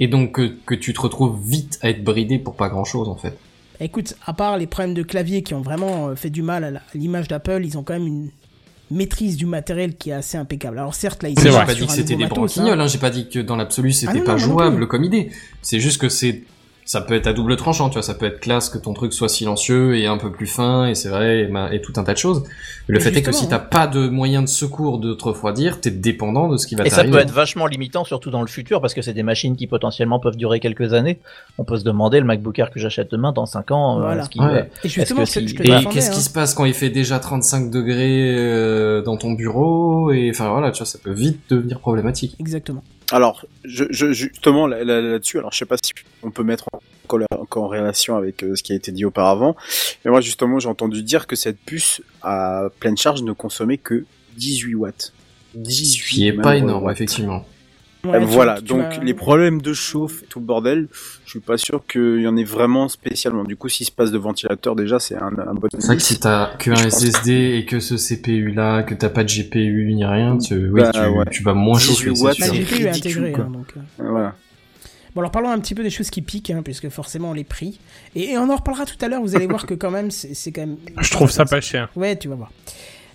Et 0.00 0.08
donc 0.08 0.32
que, 0.32 0.52
que 0.66 0.74
tu 0.74 0.92
te 0.92 1.00
retrouves 1.00 1.38
vite 1.46 1.78
à 1.80 1.90
être 1.90 2.02
bridé 2.02 2.40
pour 2.40 2.56
pas 2.56 2.68
grand 2.68 2.84
chose 2.84 3.08
en 3.08 3.14
fait. 3.14 3.38
Écoute, 3.78 4.16
à 4.26 4.32
part 4.32 4.58
les 4.58 4.66
problèmes 4.66 4.94
de 4.94 5.04
clavier 5.04 5.44
qui 5.44 5.54
ont 5.54 5.60
vraiment 5.60 6.08
euh, 6.08 6.16
fait 6.16 6.30
du 6.30 6.42
mal 6.42 6.64
à 6.64 6.96
l'image 6.98 7.28
d'Apple, 7.28 7.60
ils 7.64 7.78
ont 7.78 7.84
quand 7.84 7.92
même 7.92 8.08
une 8.08 8.30
maîtrise 8.90 9.36
du 9.36 9.46
matériel 9.46 9.94
qui 9.94 10.10
est 10.10 10.14
assez 10.14 10.36
impeccable. 10.36 10.80
Alors 10.80 10.94
certes, 10.96 11.22
là, 11.22 11.28
ils 11.28 11.38
C'est 11.38 11.52
J'ai 11.52 11.56
pas 11.56 11.66
sur 11.68 11.76
dit 11.76 11.86
que 11.86 11.92
un 11.92 11.94
c'était 11.94 12.14
nouveau 12.14 12.16
des 12.16 12.24
matos, 12.24 12.36
hein. 12.36 12.40
branquignoles, 12.62 12.80
hein. 12.80 12.86
j'ai 12.88 12.98
pas 12.98 13.10
dit 13.10 13.28
que 13.28 13.38
dans 13.38 13.54
l'absolu 13.54 13.92
c'était 13.92 14.20
Ah 14.20 14.24
pas 14.24 14.36
non, 14.36 14.38
moi 14.38 14.38
non 14.38 14.38
jouable 14.38 14.76
plus. 14.78 14.86
comme 14.88 15.04
idée. 15.04 15.30
C'est 15.62 15.78
juste 15.78 16.00
que 16.00 16.08
c'est, 16.08 16.42
ça 16.90 17.00
peut 17.00 17.14
être 17.14 17.28
à 17.28 17.32
double 17.32 17.54
tranchant, 17.54 17.88
tu 17.88 17.92
vois, 17.94 18.02
ça 18.02 18.14
peut 18.14 18.26
être 18.26 18.40
classe 18.40 18.68
que 18.68 18.76
ton 18.76 18.94
truc 18.94 19.12
soit 19.12 19.28
silencieux 19.28 19.96
et 19.96 20.06
un 20.08 20.18
peu 20.18 20.32
plus 20.32 20.48
fin, 20.48 20.88
et 20.88 20.96
c'est 20.96 21.08
vrai, 21.08 21.42
et, 21.42 21.46
ma- 21.46 21.72
et 21.72 21.80
tout 21.80 21.92
un 21.98 22.02
tas 22.02 22.14
de 22.14 22.18
choses. 22.18 22.42
Mais 22.88 22.94
le 22.94 22.98
Mais 22.98 23.00
fait 23.12 23.16
est 23.16 23.22
que 23.22 23.30
si 23.30 23.48
t'as 23.48 23.60
pas 23.60 23.86
de 23.86 24.08
moyen 24.08 24.42
de 24.42 24.48
secours 24.48 24.98
de 24.98 25.14
te 25.14 25.22
refroidir, 25.22 25.80
t'es 25.80 25.92
dépendant 25.92 26.48
de 26.48 26.56
ce 26.56 26.66
qui 26.66 26.74
va 26.74 26.84
et 26.84 26.90
ça 26.90 26.96
t'arriver. 26.96 27.12
peut 27.18 27.22
être 27.22 27.30
vachement 27.30 27.68
limitant, 27.68 28.02
surtout 28.02 28.32
dans 28.32 28.40
le 28.40 28.48
futur, 28.48 28.80
parce 28.80 28.92
que 28.94 29.02
c'est 29.02 29.12
des 29.12 29.22
machines 29.22 29.54
qui 29.54 29.68
potentiellement 29.68 30.18
peuvent 30.18 30.34
durer 30.36 30.58
quelques 30.58 30.92
années. 30.92 31.20
On 31.58 31.64
peut 31.64 31.76
se 31.78 31.84
demander, 31.84 32.18
le 32.18 32.26
MacBook 32.26 32.58
Air 32.58 32.72
que 32.72 32.80
j'achète 32.80 33.08
demain, 33.12 33.30
dans 33.30 33.46
5 33.46 33.70
ans, 33.70 33.98
euh, 33.98 34.00
Voilà. 34.02 34.22
est-ce 34.22 34.28
qu'il- 34.30 34.42
Ouais. 34.42 34.68
Et 34.82 34.88
justement, 34.88 35.20
qu'est-ce 35.20 36.10
hein. 36.10 36.12
qui 36.12 36.22
se 36.22 36.30
passe 36.30 36.54
quand 36.54 36.64
il 36.64 36.74
fait 36.74 36.90
déjà 36.90 37.20
35 37.20 37.70
degrés 37.70 38.34
euh, 38.36 39.00
dans 39.00 39.16
ton 39.16 39.30
bureau 39.34 40.10
Et 40.10 40.28
enfin 40.34 40.50
voilà, 40.50 40.72
tu 40.72 40.78
vois, 40.78 40.86
ça 40.86 40.98
peut 41.00 41.12
vite 41.12 41.38
devenir 41.50 41.78
problématique. 41.78 42.34
Exactement. 42.40 42.82
Alors, 43.12 43.44
je, 43.64 43.84
je, 43.90 44.12
justement 44.12 44.66
là- 44.66 44.84
là- 44.84 45.00
là-dessus, 45.00 45.38
alors 45.38 45.52
je 45.52 45.58
sais 45.58 45.64
pas 45.66 45.76
si 45.82 45.92
on 46.22 46.30
peut 46.30 46.44
mettre 46.44 46.66
en, 46.72 46.80
relation 47.66 48.16
avec 48.16 48.44
euh, 48.44 48.54
ce 48.54 48.62
qui 48.62 48.72
a 48.72 48.76
été 48.76 48.92
dit 48.92 49.04
auparavant, 49.04 49.56
mais 50.04 50.12
moi 50.12 50.20
justement 50.20 50.60
j'ai 50.60 50.68
entendu 50.68 51.02
dire 51.02 51.26
que 51.26 51.34
cette 51.34 51.58
puce 51.58 52.00
à 52.22 52.68
pleine 52.78 52.96
charge 52.96 53.22
ne 53.22 53.32
consommait 53.32 53.78
que 53.78 54.04
18 54.36 54.74
watts. 54.76 55.12
18 55.56 56.08
Qui 56.14 56.28
est 56.28 56.32
pas 56.32 56.56
énorme, 56.56 56.84
watts. 56.84 56.94
effectivement. 56.94 57.44
Ouais, 58.02 58.16
Euh, 58.16 58.20
tu- 58.20 58.26
voilà, 58.26 58.56
tu 58.58 58.64
donc 58.64 58.86
les 59.02 59.12
problèmes 59.12 59.60
de 59.60 59.72
chauffe 59.74 60.22
et 60.22 60.26
tout 60.26 60.40
le 60.40 60.46
bordel, 60.46 60.88
je 61.26 61.30
suis 61.30 61.40
pas 61.40 61.58
sûr 61.58 61.82
qu'il 61.86 62.20
y 62.22 62.26
en 62.26 62.36
ait 62.38 62.44
vraiment 62.44 62.88
spécialement. 62.88 63.44
Du 63.44 63.56
coup, 63.56 63.68
s'il 63.68 63.84
se 63.84 63.92
passe 63.92 64.10
de 64.10 64.16
ventilateur, 64.16 64.74
déjà, 64.74 64.98
c'est 64.98 65.16
un, 65.16 65.26
un 65.38 65.52
bon 65.54 65.68
C'est 65.78 65.86
vrai 65.86 65.96
que 65.96 66.02
si 66.02 66.18
t'as 66.18 66.56
que 66.56 66.70
un 66.70 66.88
SSD 66.90 67.56
et 67.58 67.66
que 67.66 67.78
ce 67.78 67.96
CPU 67.96 68.52
là, 68.52 68.82
que 68.84 68.94
t'as 68.94 69.10
pas 69.10 69.22
de 69.22 69.28
GPU 69.28 69.92
ni 69.92 70.04
rien, 70.06 70.38
tu, 70.38 70.54
oui, 70.70 70.80
Bah, 70.80 70.92
tu, 70.94 70.98
ouais. 71.00 71.24
tu 71.30 71.42
vas 71.42 71.52
moins 71.52 71.76
18 71.78 71.94
chauffer, 72.06 72.22
watts, 72.24 72.36
c'est 72.38 72.50
ridicule, 72.50 72.88
intégré, 72.88 73.32
quoi. 73.32 73.44
hein, 73.44 73.50
donc. 73.50 73.66
euh. 73.76 73.80
Voilà. 73.98 74.34
Bon, 75.14 75.22
alors 75.22 75.32
parlons 75.32 75.50
un 75.50 75.58
petit 75.58 75.74
peu 75.74 75.82
des 75.82 75.90
choses 75.90 76.08
qui 76.08 76.22
piquent, 76.22 76.50
hein, 76.50 76.62
puisque 76.64 76.88
forcément 76.88 77.32
les 77.32 77.42
prix. 77.44 77.80
Et, 78.14 78.30
et 78.30 78.38
on 78.38 78.48
en 78.48 78.54
reparlera 78.56 78.86
tout 78.86 78.94
à 79.04 79.08
l'heure, 79.08 79.20
vous 79.20 79.34
allez 79.34 79.48
voir 79.48 79.66
que 79.66 79.74
quand 79.74 79.90
même, 79.90 80.10
c'est 80.12 80.34
c'est 80.34 80.52
quand 80.52 80.60
même... 80.62 80.76
Je 81.00 81.10
trouve 81.10 81.30
ça 81.30 81.44
pas 81.44 81.60
cher. 81.60 81.90
Ouais, 81.96 82.16
tu 82.16 82.28
vas 82.28 82.36
voir. 82.36 82.52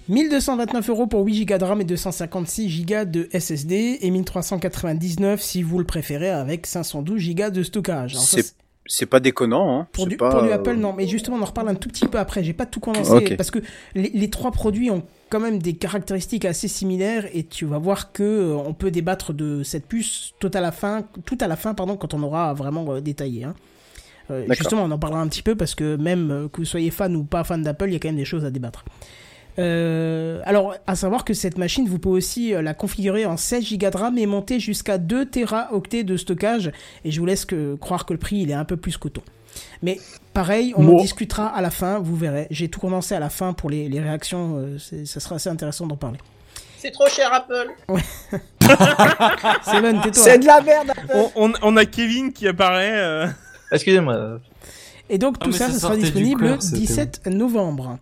1229 0.09 0.89
euros 0.89 1.07
pour 1.07 1.25
8 1.25 1.45
Go 1.45 1.57
de 1.57 1.63
RAM 1.63 1.81
et 1.81 1.85
256 1.85 2.85
Go 2.85 3.05
de 3.05 3.27
SSD, 3.31 3.99
et 4.01 4.11
1399 4.11 5.41
si 5.41 5.63
vous 5.63 5.79
le 5.79 5.85
préférez 5.85 6.29
avec 6.29 6.67
512 6.67 7.35
Go 7.35 7.49
de 7.49 7.63
stockage. 7.63 8.17
C'est 8.87 9.07
pas 9.07 9.19
déconnant, 9.19 9.79
hein. 9.79 9.87
Pour 9.93 10.05
du, 10.05 10.15
pas, 10.15 10.29
pour 10.29 10.43
du 10.43 10.49
euh, 10.49 10.55
Apple, 10.55 10.75
non. 10.75 10.93
Mais 10.93 11.07
justement, 11.07 11.37
on 11.37 11.41
en 11.41 11.45
reparle 11.45 11.69
un 11.69 11.75
tout 11.75 11.89
petit 11.89 12.05
peu 12.07 12.19
après. 12.19 12.43
J'ai 12.43 12.53
pas 12.53 12.67
tout 12.67 12.79
condensé 12.79 13.35
parce 13.35 13.49
que 13.49 13.57
les, 13.95 14.11
les 14.13 14.29
trois 14.29 14.51
produits 14.51 14.91
ont 14.91 15.01
quand 15.29 15.39
même 15.39 15.59
des 15.59 15.73
caractéristiques 15.73 16.45
assez 16.45 16.67
similaires 16.67 17.25
et 17.33 17.43
tu 17.43 17.65
vas 17.65 17.77
voir 17.77 18.11
que 18.11 18.23
euh, 18.23 18.55
on 18.55 18.73
peut 18.73 18.91
débattre 18.91 19.33
de 19.33 19.63
cette 19.63 19.85
puce 19.85 20.33
tout 20.39 20.51
à 20.53 20.61
la 20.61 20.71
fin, 20.71 21.03
tout 21.25 21.37
à 21.41 21.47
la 21.47 21.55
fin, 21.55 21.73
pardon, 21.73 21.97
quand 21.97 22.13
on 22.13 22.23
aura 22.23 22.53
vraiment 22.53 22.85
euh, 22.93 23.01
détaillé. 23.01 23.43
Hein. 23.43 23.55
Euh, 24.31 24.45
justement, 24.51 24.83
on 24.83 24.91
en 24.91 24.99
parlera 24.99 25.21
un 25.21 25.27
petit 25.27 25.41
peu 25.41 25.55
parce 25.55 25.75
que 25.75 25.95
même 25.95 26.49
que 26.51 26.57
vous 26.57 26.65
soyez 26.65 26.89
fan 26.89 27.15
ou 27.15 27.23
pas 27.23 27.43
fan 27.43 27.61
d'Apple, 27.61 27.87
il 27.87 27.93
y 27.93 27.95
a 27.95 27.99
quand 27.99 28.07
même 28.07 28.17
des 28.17 28.25
choses 28.25 28.45
à 28.45 28.51
débattre. 28.51 28.85
Euh, 29.57 30.41
alors, 30.45 30.75
à 30.85 30.95
savoir 30.95 31.23
que 31.25 31.33
cette 31.33 31.57
machine, 31.57 31.87
vous 31.87 31.99
pouvez 31.99 32.17
aussi 32.17 32.53
euh, 32.53 32.61
la 32.61 32.73
configurer 32.73 33.25
en 33.25 33.37
16 33.37 33.77
Go 33.77 33.89
de 33.89 33.97
RAM 33.97 34.17
et 34.17 34.25
monter 34.25 34.59
jusqu'à 34.59 34.97
2 34.97 35.25
Teraoctets 35.27 36.03
de 36.03 36.17
stockage. 36.17 36.71
Et 37.05 37.11
je 37.11 37.19
vous 37.19 37.25
laisse 37.25 37.45
que, 37.45 37.75
croire 37.75 38.05
que 38.05 38.13
le 38.13 38.19
prix, 38.19 38.37
il 38.37 38.49
est 38.51 38.53
un 38.55 38.65
peu 38.65 38.75
plus 38.77 38.97
coton. 38.97 39.21
Mais 39.81 39.99
pareil, 40.33 40.73
on 40.75 40.85
en 40.95 40.97
discutera 41.01 41.47
à 41.47 41.61
la 41.61 41.71
fin, 41.71 41.99
vous 41.99 42.15
verrez. 42.17 42.47
J'ai 42.51 42.67
tout 42.67 42.79
commencé 42.81 43.15
à 43.15 43.19
la 43.19 43.29
fin 43.29 43.53
pour 43.53 43.69
les, 43.69 43.87
les 43.87 44.01
réactions, 44.01 44.57
euh, 44.57 44.77
c'est- 44.77 45.05
ça 45.05 45.19
sera 45.21 45.35
assez 45.35 45.49
intéressant 45.49 45.87
d'en 45.87 45.95
parler. 45.95 46.17
C'est 46.77 46.91
trop 46.91 47.07
cher 47.07 47.33
Apple. 47.33 47.69
C'est 50.13 50.39
de 50.39 50.45
la 50.45 50.61
merde. 50.61 50.91
On, 51.13 51.31
on, 51.35 51.53
on 51.61 51.77
a 51.77 51.85
Kevin 51.85 52.31
qui 52.33 52.47
apparaît. 52.47 52.91
euh, 52.93 53.27
Excusez-moi. 53.71 54.39
Et 55.09 55.17
donc 55.17 55.35
Ah, 55.39 55.45
tout 55.45 55.51
ça, 55.51 55.67
ça 55.67 55.73
ce 55.73 55.79
sera 55.79 55.95
disponible 55.95 56.43
le 56.43 56.49
corps, 56.53 56.61
c'était 56.63 56.77
17 56.77 57.27
novembre. 57.27 57.97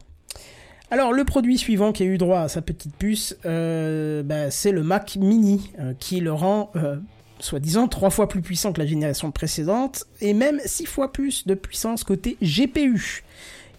Alors 0.94 1.12
le 1.12 1.24
produit 1.24 1.58
suivant 1.58 1.92
qui 1.92 2.04
a 2.04 2.06
eu 2.06 2.20
droit 2.20 2.42
à 2.42 2.48
sa 2.48 2.62
petite 2.62 2.96
puce, 2.96 3.36
euh, 3.48 4.22
bah, 4.22 4.52
c'est 4.52 4.72
le 4.72 4.84
Mac 4.84 5.16
Mini, 5.16 5.72
euh, 5.80 5.94
qui 5.98 6.20
le 6.20 6.32
rend, 6.32 6.70
euh, 6.76 6.98
soi-disant, 7.40 7.88
trois 7.88 8.12
fois 8.12 8.30
plus 8.30 8.44
puissant 8.44 8.74
que 8.74 8.80
la 8.80 8.86
génération 8.86 9.32
précédente, 9.32 10.06
et 10.22 10.36
même 10.36 10.60
six 10.66 10.86
fois 10.86 11.12
plus 11.12 11.48
de 11.48 11.56
puissance 11.56 12.04
côté 12.04 12.38
GPU. 12.44 13.24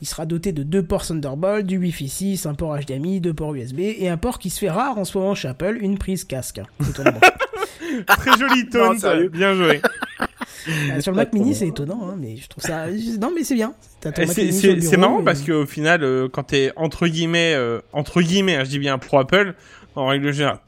Il 0.02 0.08
sera 0.08 0.26
doté 0.26 0.50
de 0.50 0.64
deux 0.64 0.82
ports 0.82 1.06
Thunderbolt, 1.06 1.64
du 1.64 1.78
Wi-Fi 1.78 2.08
6, 2.08 2.46
un 2.46 2.54
port 2.54 2.76
HDMI, 2.76 3.20
deux 3.20 3.32
ports 3.32 3.54
USB, 3.54 3.78
et 3.78 4.08
un 4.08 4.16
port 4.16 4.40
qui 4.40 4.50
se 4.50 4.58
fait 4.58 4.68
rare 4.70 4.98
en 4.98 5.04
ce 5.04 5.16
moment 5.16 5.36
chez 5.36 5.46
Apple, 5.46 5.78
une 5.80 5.98
prise 5.98 6.24
casque. 6.24 6.62
Étonnamment. 6.90 7.20
Très 8.08 8.36
joli 8.36 8.64
Non, 8.64 8.70
tone. 8.88 8.98
sérieux 8.98 9.28
bien 9.28 9.54
joué. 9.54 9.80
Euh, 10.68 11.00
sur 11.00 11.12
le 11.12 11.16
Mac 11.16 11.32
Mini, 11.32 11.54
c'est 11.54 11.68
étonnant, 11.68 12.00
hein, 12.08 12.16
mais 12.18 12.36
je 12.36 12.48
trouve 12.48 12.62
ça... 12.64 12.86
Non 13.20 13.30
mais 13.34 13.44
c'est 13.44 13.54
bien. 13.54 13.74
C'est 14.00 14.96
marrant 14.96 15.22
parce 15.22 15.42
qu'au 15.42 15.66
final, 15.66 16.02
euh, 16.04 16.28
quand 16.30 16.44
t'es 16.44 16.72
entre 16.76 17.06
guillemets, 17.08 17.54
euh, 17.54 17.80
entre 17.92 18.20
guillemets, 18.22 18.56
hein, 18.56 18.64
je 18.64 18.70
dis 18.70 18.78
bien 18.78 18.98
pro 18.98 19.18
Apple, 19.18 19.54
en 19.96 20.06
règle 20.06 20.32
générale, 20.32 20.58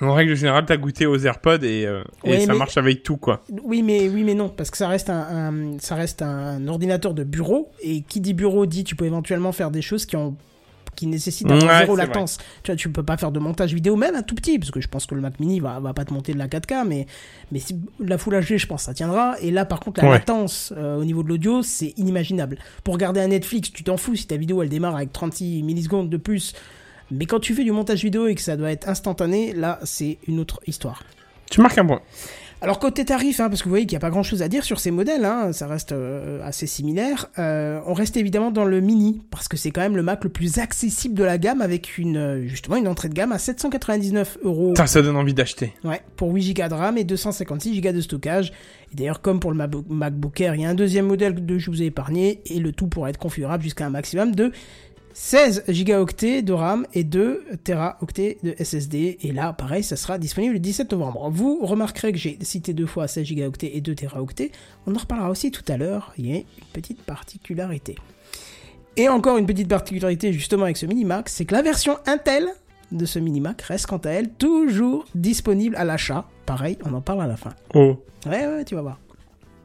en 0.00 0.12
règle 0.14 0.34
générale, 0.34 0.64
t'as 0.66 0.76
goûté 0.76 1.06
aux 1.06 1.18
AirPods 1.18 1.62
et, 1.62 1.86
euh, 1.86 2.02
et 2.24 2.40
ça 2.40 2.52
mais- 2.52 2.58
marche 2.58 2.76
avec 2.76 3.02
tout 3.02 3.16
quoi. 3.16 3.42
Oui, 3.62 3.82
mais 3.82 4.08
oui, 4.08 4.24
mais 4.24 4.34
non, 4.34 4.48
parce 4.48 4.70
que 4.70 4.76
ça 4.76 4.88
reste 4.88 5.08
un, 5.10 5.20
un- 5.74 5.78
ça 5.78 5.94
reste 5.94 6.22
un 6.22 6.66
ordinateur 6.68 7.14
de 7.14 7.22
bureau 7.24 7.70
et 7.82 8.02
qui 8.02 8.20
dit 8.20 8.34
bureau 8.34 8.66
dit 8.66 8.84
tu 8.84 8.96
peux 8.96 9.04
éventuellement 9.06 9.52
faire 9.52 9.70
des 9.70 9.82
choses 9.82 10.04
qui 10.06 10.16
ont 10.16 10.36
qui 10.94 11.06
d'avoir 11.06 11.58
Ouais, 11.62 11.78
zéro 11.86 11.96
latence. 11.96 12.38
Tu 12.62 12.70
vois, 12.70 12.76
tu 12.76 12.88
peux 12.90 13.02
pas 13.02 13.16
faire 13.16 13.30
de 13.32 13.38
montage 13.38 13.74
vidéo 13.74 13.96
même 13.96 14.14
un 14.14 14.22
tout 14.22 14.34
petit 14.34 14.58
parce 14.58 14.70
que 14.70 14.80
je 14.80 14.88
pense 14.88 15.06
que 15.06 15.14
le 15.14 15.20
Mac 15.20 15.38
Mini 15.40 15.60
va 15.60 15.80
va 15.80 15.92
pas 15.94 16.04
te 16.04 16.12
monter 16.12 16.32
de 16.32 16.38
la 16.38 16.48
4K 16.48 16.86
mais 16.86 17.06
mais 17.52 17.58
si, 17.58 17.76
la 18.00 18.18
Full 18.18 18.34
HD 18.40 18.56
je 18.56 18.66
pense 18.66 18.82
ça 18.84 18.94
tiendra 18.94 19.36
et 19.40 19.50
là 19.50 19.64
par 19.64 19.80
contre 19.80 20.00
la 20.02 20.08
Ouais. 20.08 20.14
latence 20.18 20.72
euh, 20.76 20.96
au 20.96 21.04
niveau 21.04 21.22
de 21.22 21.28
l'audio 21.28 21.62
c'est 21.62 21.94
inimaginable. 21.96 22.58
Pour 22.84 22.94
regarder 22.94 23.20
un 23.20 23.28
Netflix, 23.28 23.72
tu 23.72 23.84
t'en 23.84 23.96
fous 23.96 24.16
si 24.16 24.26
ta 24.26 24.36
vidéo 24.36 24.62
elle 24.62 24.68
démarre 24.68 24.96
avec 24.96 25.12
36 25.12 25.62
millisecondes 25.62 26.10
de 26.10 26.16
plus. 26.16 26.54
Mais 27.10 27.26
quand 27.26 27.40
tu 27.40 27.54
fais 27.54 27.64
du 27.64 27.72
montage 27.72 28.02
vidéo 28.02 28.26
et 28.26 28.34
que 28.34 28.40
ça 28.40 28.56
doit 28.56 28.70
être 28.70 28.88
instantané, 28.88 29.52
là 29.52 29.78
c'est 29.84 30.18
une 30.26 30.40
autre 30.40 30.60
histoire. 30.66 31.02
Tu 31.50 31.60
marques 31.60 31.76
un 31.78 31.84
point. 31.86 32.00
Alors 32.60 32.78
côté 32.78 33.04
tarif, 33.04 33.40
hein, 33.40 33.48
parce 33.50 33.60
que 33.60 33.64
vous 33.64 33.70
voyez 33.72 33.84
qu'il 33.84 33.94
n'y 33.94 33.98
a 33.98 34.00
pas 34.00 34.10
grand-chose 34.10 34.40
à 34.40 34.48
dire 34.48 34.64
sur 34.64 34.80
ces 34.80 34.90
modèles, 34.90 35.24
hein, 35.26 35.52
ça 35.52 35.66
reste 35.66 35.92
euh, 35.92 36.40
assez 36.42 36.66
similaire. 36.66 37.26
euh, 37.38 37.80
on 37.86 37.92
reste 37.92 38.16
évidemment 38.16 38.50
dans 38.50 38.64
le 38.64 38.80
mini, 38.80 39.20
parce 39.30 39.48
que 39.48 39.56
c'est 39.58 39.70
quand 39.70 39.82
même 39.82 39.96
le 39.96 40.02
Mac 40.02 40.24
le 40.24 40.30
plus 40.30 40.58
accessible 40.58 41.14
de 41.14 41.24
la 41.24 41.36
gamme, 41.36 41.60
avec 41.60 41.98
une 41.98 42.16
euh, 42.16 42.46
justement 42.48 42.76
une 42.76 42.88
entrée 42.88 43.10
de 43.10 43.14
gamme 43.14 43.32
à 43.32 43.38
799 43.38 44.38
euros 44.44 44.68
Putain, 44.70 44.86
ça 44.86 45.02
donne 45.02 45.16
envie 45.16 45.34
d'acheter. 45.34 45.74
ouais, 45.84 46.00
pour 46.16 46.32
8 46.32 46.54
Go 46.54 46.68
de 46.68 46.74
RAM 46.74 46.96
et 46.96 47.04
256 47.04 47.80
Go 47.82 47.92
de 47.92 48.00
stockage. 48.00 48.52
Et 48.92 48.96
d'ailleurs, 48.96 49.20
comme 49.20 49.40
pour 49.40 49.52
le 49.52 49.58
MacBook 49.90 50.40
Air, 50.40 50.54
il 50.54 50.62
y 50.62 50.64
a 50.64 50.70
un 50.70 50.74
deuxième 50.74 51.06
modèle 51.06 51.34
que 51.34 51.58
je 51.58 51.70
vous 51.70 51.82
ai 51.82 51.86
épargné, 51.86 52.40
et 52.46 52.60
le 52.60 52.72
tout 52.72 52.86
pourra 52.86 53.10
être 53.10 53.18
configurable 53.18 53.62
jusqu'à 53.62 53.84
un 53.84 53.90
maximum 53.90 54.34
de 54.34 54.52
16 55.16 55.64
gigaoctets 55.68 56.42
de 56.42 56.52
RAM 56.52 56.86
et 56.92 57.04
2 57.04 57.44
teraoctets 57.62 58.38
de 58.42 58.54
SSD. 58.58 59.18
Et 59.22 59.32
là, 59.32 59.52
pareil, 59.52 59.84
ça 59.84 59.94
sera 59.94 60.18
disponible 60.18 60.54
le 60.54 60.58
17 60.58 60.92
novembre. 60.92 61.30
Vous 61.30 61.64
remarquerez 61.64 62.10
que 62.10 62.18
j'ai 62.18 62.36
cité 62.42 62.72
deux 62.74 62.86
fois 62.86 63.06
16 63.06 63.24
gigaoctets 63.24 63.76
et 63.76 63.80
2 63.80 63.94
teraoctets. 63.94 64.50
On 64.86 64.94
en 64.94 64.98
reparlera 64.98 65.30
aussi 65.30 65.52
tout 65.52 65.62
à 65.68 65.76
l'heure. 65.76 66.12
Il 66.18 66.26
y 66.26 66.32
a 66.32 66.36
une 66.38 66.44
petite 66.72 67.00
particularité. 67.02 67.94
Et 68.96 69.08
encore 69.08 69.38
une 69.38 69.46
petite 69.46 69.68
particularité 69.68 70.32
justement 70.32 70.64
avec 70.64 70.76
ce 70.76 70.86
mini 70.86 71.04
Mac, 71.04 71.28
c'est 71.28 71.44
que 71.44 71.54
la 71.54 71.62
version 71.62 71.96
Intel 72.06 72.48
de 72.90 73.06
ce 73.06 73.20
mini 73.20 73.40
Mac 73.40 73.62
reste 73.62 73.86
quant 73.86 73.98
à 73.98 74.10
elle 74.10 74.30
toujours 74.30 75.04
disponible 75.14 75.76
à 75.76 75.84
l'achat. 75.84 76.28
Pareil, 76.44 76.76
on 76.84 76.92
en 76.92 77.00
parle 77.00 77.22
à 77.22 77.26
la 77.28 77.36
fin. 77.36 77.54
Oh. 77.74 78.02
Ouais, 78.26 78.46
ouais, 78.46 78.64
tu 78.64 78.74
vas 78.74 78.82
voir. 78.82 78.98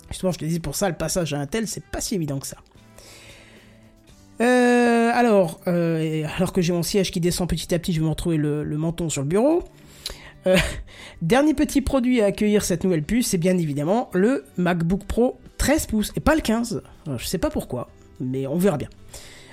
Justement, 0.10 0.32
je 0.32 0.40
te 0.40 0.46
dis 0.46 0.60
pour 0.60 0.76
ça, 0.76 0.90
le 0.90 0.96
passage 0.96 1.34
à 1.34 1.40
Intel, 1.40 1.68
c'est 1.68 1.84
pas 1.84 2.02
si 2.02 2.14
évident 2.14 2.38
que 2.38 2.48
ça. 2.48 2.58
Euh, 4.42 5.12
alors, 5.14 5.60
euh, 5.68 6.26
alors 6.38 6.54
que 6.54 6.62
j'ai 6.62 6.72
mon 6.74 6.84
siège 6.84 7.12
qui 7.12 7.20
descend 7.20 7.50
petit 7.50 7.74
à 7.74 7.80
petit, 7.80 7.94
je 7.94 8.00
vais 8.00 8.06
me 8.06 8.10
retrouver 8.10 8.38
le, 8.38 8.64
menton 8.78 9.10
sur 9.10 9.22
le 9.22 9.28
bureau. 9.28 9.64
Euh, 10.48 10.56
dernier 11.22 11.54
petit 11.54 11.82
produit 11.82 12.22
à 12.22 12.26
accueillir 12.26 12.64
cette 12.64 12.84
nouvelle 12.84 13.04
puce, 13.04 13.28
c'est 13.28 13.38
bien 13.38 13.58
évidemment 13.58 14.10
le 14.14 14.46
MacBook 14.58 15.04
Pro 15.04 15.40
13 15.58 15.88
pouces 15.88 16.14
et 16.16 16.22
pas 16.22 16.36
le 16.36 16.42
15. 16.42 16.82
Alors, 17.06 17.20
je 17.20 17.26
sais 17.26 17.38
pas 17.38 17.50
pourquoi, 17.50 17.90
mais 18.20 18.48
on 18.48 18.58
verra 18.58 18.78
bien. 18.78 18.90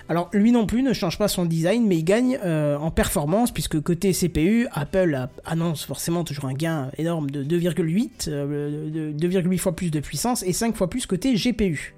Alors 0.08 0.30
lui 0.32 0.52
non 0.52 0.66
plus 0.66 0.84
ne 0.84 0.92
change 0.92 1.18
pas 1.18 1.26
son 1.26 1.44
design, 1.44 1.84
mais 1.84 1.96
il 1.96 2.04
gagne 2.04 2.38
en 2.44 2.92
performance 2.92 3.50
puisque 3.50 3.80
côté 3.80 4.12
CPU, 4.12 4.68
Apple 4.70 5.26
annonce 5.44 5.84
forcément 5.84 6.22
toujours 6.22 6.44
un 6.44 6.52
gain 6.52 6.92
énorme 6.96 7.28
de 7.28 7.42
2,8, 7.42 8.30
de 8.30 9.12
2,8 9.18 9.58
fois 9.58 9.74
plus 9.74 9.90
de 9.90 9.98
puissance 9.98 10.44
et 10.44 10.52
5 10.52 10.76
fois 10.76 10.88
plus 10.88 11.06
côté 11.06 11.34
GPU. 11.34 11.96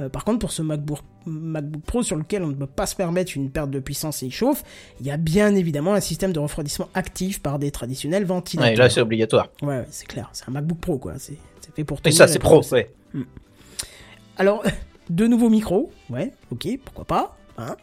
Euh, 0.00 0.08
par 0.08 0.24
contre, 0.24 0.38
pour 0.38 0.52
ce 0.52 0.62
MacBook, 0.62 1.00
MacBook 1.26 1.82
Pro 1.82 2.02
sur 2.02 2.16
lequel 2.16 2.42
on 2.42 2.48
ne 2.48 2.54
peut 2.54 2.66
pas 2.66 2.86
se 2.86 2.96
permettre 2.96 3.32
une 3.36 3.50
perte 3.50 3.70
de 3.70 3.80
puissance 3.80 4.22
et 4.22 4.26
il 4.26 4.32
chauffe, 4.32 4.62
il 5.00 5.06
y 5.06 5.10
a 5.10 5.16
bien 5.16 5.54
évidemment 5.54 5.94
un 5.94 6.00
système 6.00 6.32
de 6.32 6.38
refroidissement 6.38 6.88
actif 6.94 7.40
par 7.40 7.58
des 7.58 7.70
traditionnels 7.70 8.24
ventilateurs. 8.24 8.70
Ouais, 8.70 8.76
là, 8.76 8.90
c'est 8.90 9.00
obligatoire. 9.00 9.48
Ouais, 9.62 9.78
ouais, 9.78 9.86
c'est 9.90 10.06
clair, 10.06 10.30
c'est 10.32 10.48
un 10.48 10.52
MacBook 10.52 10.78
Pro 10.78 10.98
quoi, 10.98 11.14
c'est 11.18 11.36
fait 11.74 11.84
pour 11.84 12.00
Et 12.04 12.10
ça, 12.10 12.26
c'est 12.26 12.38
pro, 12.38 12.58
pousser. 12.58 12.88
ouais. 13.14 13.24
Alors, 14.36 14.62
de 15.10 15.26
nouveaux 15.26 15.50
micros, 15.50 15.90
ouais, 16.08 16.32
ok, 16.50 16.68
pourquoi 16.84 17.04
pas. 17.04 17.36
Hein. 17.58 17.76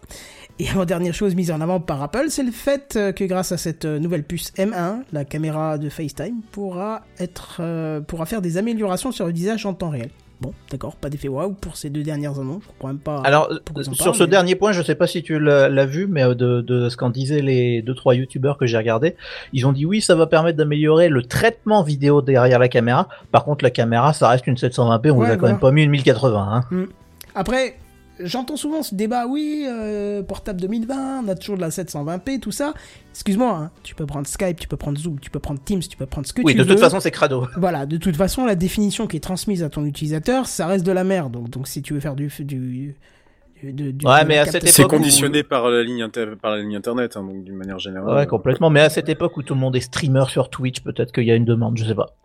Et 0.60 0.72
en 0.72 0.86
dernière 0.86 1.14
chose 1.14 1.36
mise 1.36 1.52
en 1.52 1.62
avant 1.62 1.80
par 1.80 2.02
Apple, 2.02 2.26
c'est 2.30 2.44
le 2.44 2.52
fait 2.52 2.96
euh, 2.96 3.12
que 3.12 3.24
grâce 3.24 3.52
à 3.52 3.58
cette 3.58 3.86
euh, 3.86 4.00
nouvelle 4.00 4.24
puce 4.24 4.52
M1, 4.54 5.04
la 5.14 5.24
caméra 5.24 5.78
de 5.78 5.88
FaceTime 5.88 6.42
pourra 6.52 7.04
être, 7.20 7.58
euh, 7.60 8.02
pourra 8.02 8.26
faire 8.26 8.42
des 8.42 8.58
améliorations 8.58 9.12
sur 9.12 9.28
le 9.28 9.34
visage 9.34 9.66
en 9.68 9.76
temps 9.76 9.92
réel. 9.92 10.10
Bon, 10.40 10.54
d'accord, 10.70 10.96
pas 10.96 11.10
d'effet 11.10 11.28
waouh 11.30 11.54
pour 11.54 11.78
ces 11.78 11.90
deux 11.90 12.04
dernières 12.04 12.40
annonces, 12.40 12.62
je 12.62 12.68
comprends 12.68 12.90
même 12.90 13.00
pas. 13.00 13.22
Alors, 13.26 13.50
sur 13.94 14.16
ce 14.16 14.24
mais- 14.24 14.30
dernier 14.30 14.54
point, 14.56 14.72
je 14.72 14.84
sais 14.84 14.94
pas 14.94 15.08
si 15.08 15.24
tu 15.24 15.40
l'as 15.40 15.86
vu, 15.88 16.06
mais 16.06 16.24
euh, 16.24 16.36
de, 16.36 16.62
de 16.62 16.90
ce 16.90 16.98
qu'en 16.98 17.10
disaient 17.10 17.42
les 17.42 17.82
deux 17.82 17.96
trois 17.96 18.14
youtubeurs 18.14 18.58
que 18.60 18.68
j'ai 18.68 18.78
regardé, 18.78 19.16
ils 19.54 19.66
ont 19.66 19.72
dit 19.72 19.88
oui, 19.88 20.00
ça 20.00 20.14
va 20.14 20.28
permettre 20.28 20.58
d'améliorer 20.58 21.10
le 21.10 21.24
traitement 21.24 21.82
vidéo 21.82 22.22
derrière 22.22 22.60
la 22.60 22.68
caméra. 22.70 23.08
Par 23.32 23.46
contre, 23.46 23.64
la 23.64 23.72
caméra, 23.72 24.14
ça 24.14 24.30
reste 24.30 24.46
une 24.46 24.56
720p, 24.58 25.10
on 25.10 25.18
Ouais, 25.18 25.26
vous 25.28 25.32
a 25.34 25.38
quand 25.38 25.48
même 25.48 25.60
pas 25.60 25.72
mis 25.72 25.84
une 25.84 25.90
1080. 25.90 26.64
Hein. 26.72 26.86
Après, 27.34 27.78
j'entends 28.20 28.56
souvent 28.58 28.84
ce 28.84 28.96
débat, 28.96 29.28
oui, 29.28 29.66
euh, 29.68 30.24
portable 30.24 30.60
2020, 30.62 31.24
on 31.24 31.28
a 31.28 31.36
toujours 31.36 31.56
de 31.58 31.62
la 31.62 31.70
720p, 31.70 32.40
tout 32.40 32.52
ça. 32.52 32.74
Excuse-moi, 33.12 33.52
hein, 33.52 33.72
tu 33.84 33.96
peux 33.96 34.06
prendre 34.06 34.28
Skype, 34.28 34.60
tu 34.60 34.68
peux 34.68 34.78
prendre 34.78 34.98
Zoom, 34.98 35.20
tu 35.20 35.30
peux 35.30 35.40
prendre 35.40 35.60
Teams, 35.64 35.80
tu 35.80 35.98
peux 35.98 36.06
prendre 36.06 36.28
ce 36.28 36.34
que 36.34 36.42
Oui, 36.42 36.54
tu 36.54 36.60
de 36.60 36.64
veux. 36.64 36.70
toute 36.70 36.80
façon, 36.80 37.00
c'est 37.00 37.12
crado. 37.12 37.48
Voilà, 37.58 37.86
de 37.86 37.98
toute 37.98 38.16
façon, 38.16 38.46
la 38.46 38.56
définition 38.56 39.08
qui 39.08 39.18
est 39.18 39.22
transmise 39.22 39.64
à 39.64 39.70
ton 39.70 39.86
utilisateur, 39.86 40.46
ça 40.48 40.68
reste 40.68 40.86
de 40.86 40.92
la 40.92 41.04
merde. 41.04 41.32
Donc, 41.34 41.50
donc 41.50 41.68
si 41.68 41.82
tu 41.82 41.94
veux 41.94 42.00
faire 42.00 42.16
du. 42.16 42.28
du, 42.40 42.46
du, 42.46 43.74
de- 43.74 43.92
du- 43.92 44.06
Ouais, 44.06 44.24
de 44.24 44.28
mais 44.28 44.38
à 44.38 44.46
cette 44.46 44.68
C'est 44.68 44.84
où- 44.86 44.88
conditionné 44.88 45.42
par 45.44 45.70
la 45.70 45.82
ligne 45.84 46.04
inter- 46.04 46.36
par 46.42 46.52
la 46.52 46.62
ligne 46.62 46.76
internet, 46.76 47.18
hein, 47.18 47.24
donc 47.24 47.44
d'une 47.44 47.56
manière 47.56 47.80
générale. 47.80 48.16
Ouais, 48.16 48.28
complètement. 48.28 48.70
Mais 48.70 48.82
à 48.82 48.90
cette 48.90 49.10
époque 49.10 49.36
où 49.38 49.44
tout 49.44 49.54
le 49.56 49.60
monde 49.60 49.76
est 49.76 49.80
streamer 49.82 50.26
sur 50.30 50.50
Twitch, 50.50 50.82
peut-être 50.82 51.12
qu'il 51.12 51.24
y 51.26 51.32
a 51.32 51.36
une 51.36 51.46
demande, 51.46 51.78
je 51.78 51.86
sais 51.86 51.96
pas. 51.96 52.16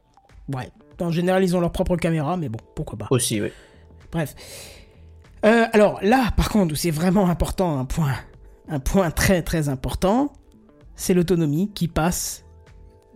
Ouais. 0.53 0.69
En 1.01 1.11
général, 1.11 1.43
ils 1.43 1.57
ont 1.57 1.61
leur 1.61 1.73
propre 1.73 1.97
caméra, 1.97 2.37
mais 2.37 2.49
bon, 2.49 2.59
pourquoi 2.77 2.97
pas. 2.99 3.07
Aussi, 3.11 3.41
oui. 3.41 3.49
Bref. 4.13 4.35
Euh, 5.45 5.67
alors 5.73 5.99
là, 6.03 6.31
par 6.37 6.49
contre, 6.51 6.73
où 6.73 6.77
c'est 6.77 6.91
vraiment 6.91 7.29
important, 7.29 7.79
un 7.79 7.85
point, 7.85 8.15
un 8.69 8.79
point 8.79 9.11
très 9.11 9.43
très 9.43 9.69
important, 9.69 10.33
c'est 10.95 11.15
l'autonomie 11.15 11.71
qui 11.75 11.89
passe 11.89 12.45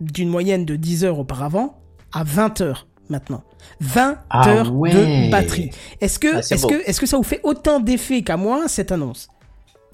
d'une 0.01 0.29
moyenne 0.29 0.65
de 0.65 0.75
10 0.75 1.05
heures 1.05 1.19
auparavant 1.19 1.79
à 2.13 2.23
20 2.23 2.61
heures 2.61 2.87
maintenant. 3.09 3.43
20 3.79 4.17
Ah 4.29 4.49
heures 4.49 4.73
ouais. 4.75 4.91
de 4.93 5.31
batterie. 5.31 5.71
Est-ce 6.01 6.19
que, 6.19 6.27
Ah, 6.37 6.41
que, 6.67 6.89
est-ce 6.89 6.99
que 6.99 7.05
ça 7.05 7.17
vous 7.17 7.23
fait 7.23 7.39
autant 7.43 7.79
d'effet 7.79 8.21
qu'à 8.21 8.37
moi 8.37 8.67
cette 8.67 8.91
annonce? 8.91 9.29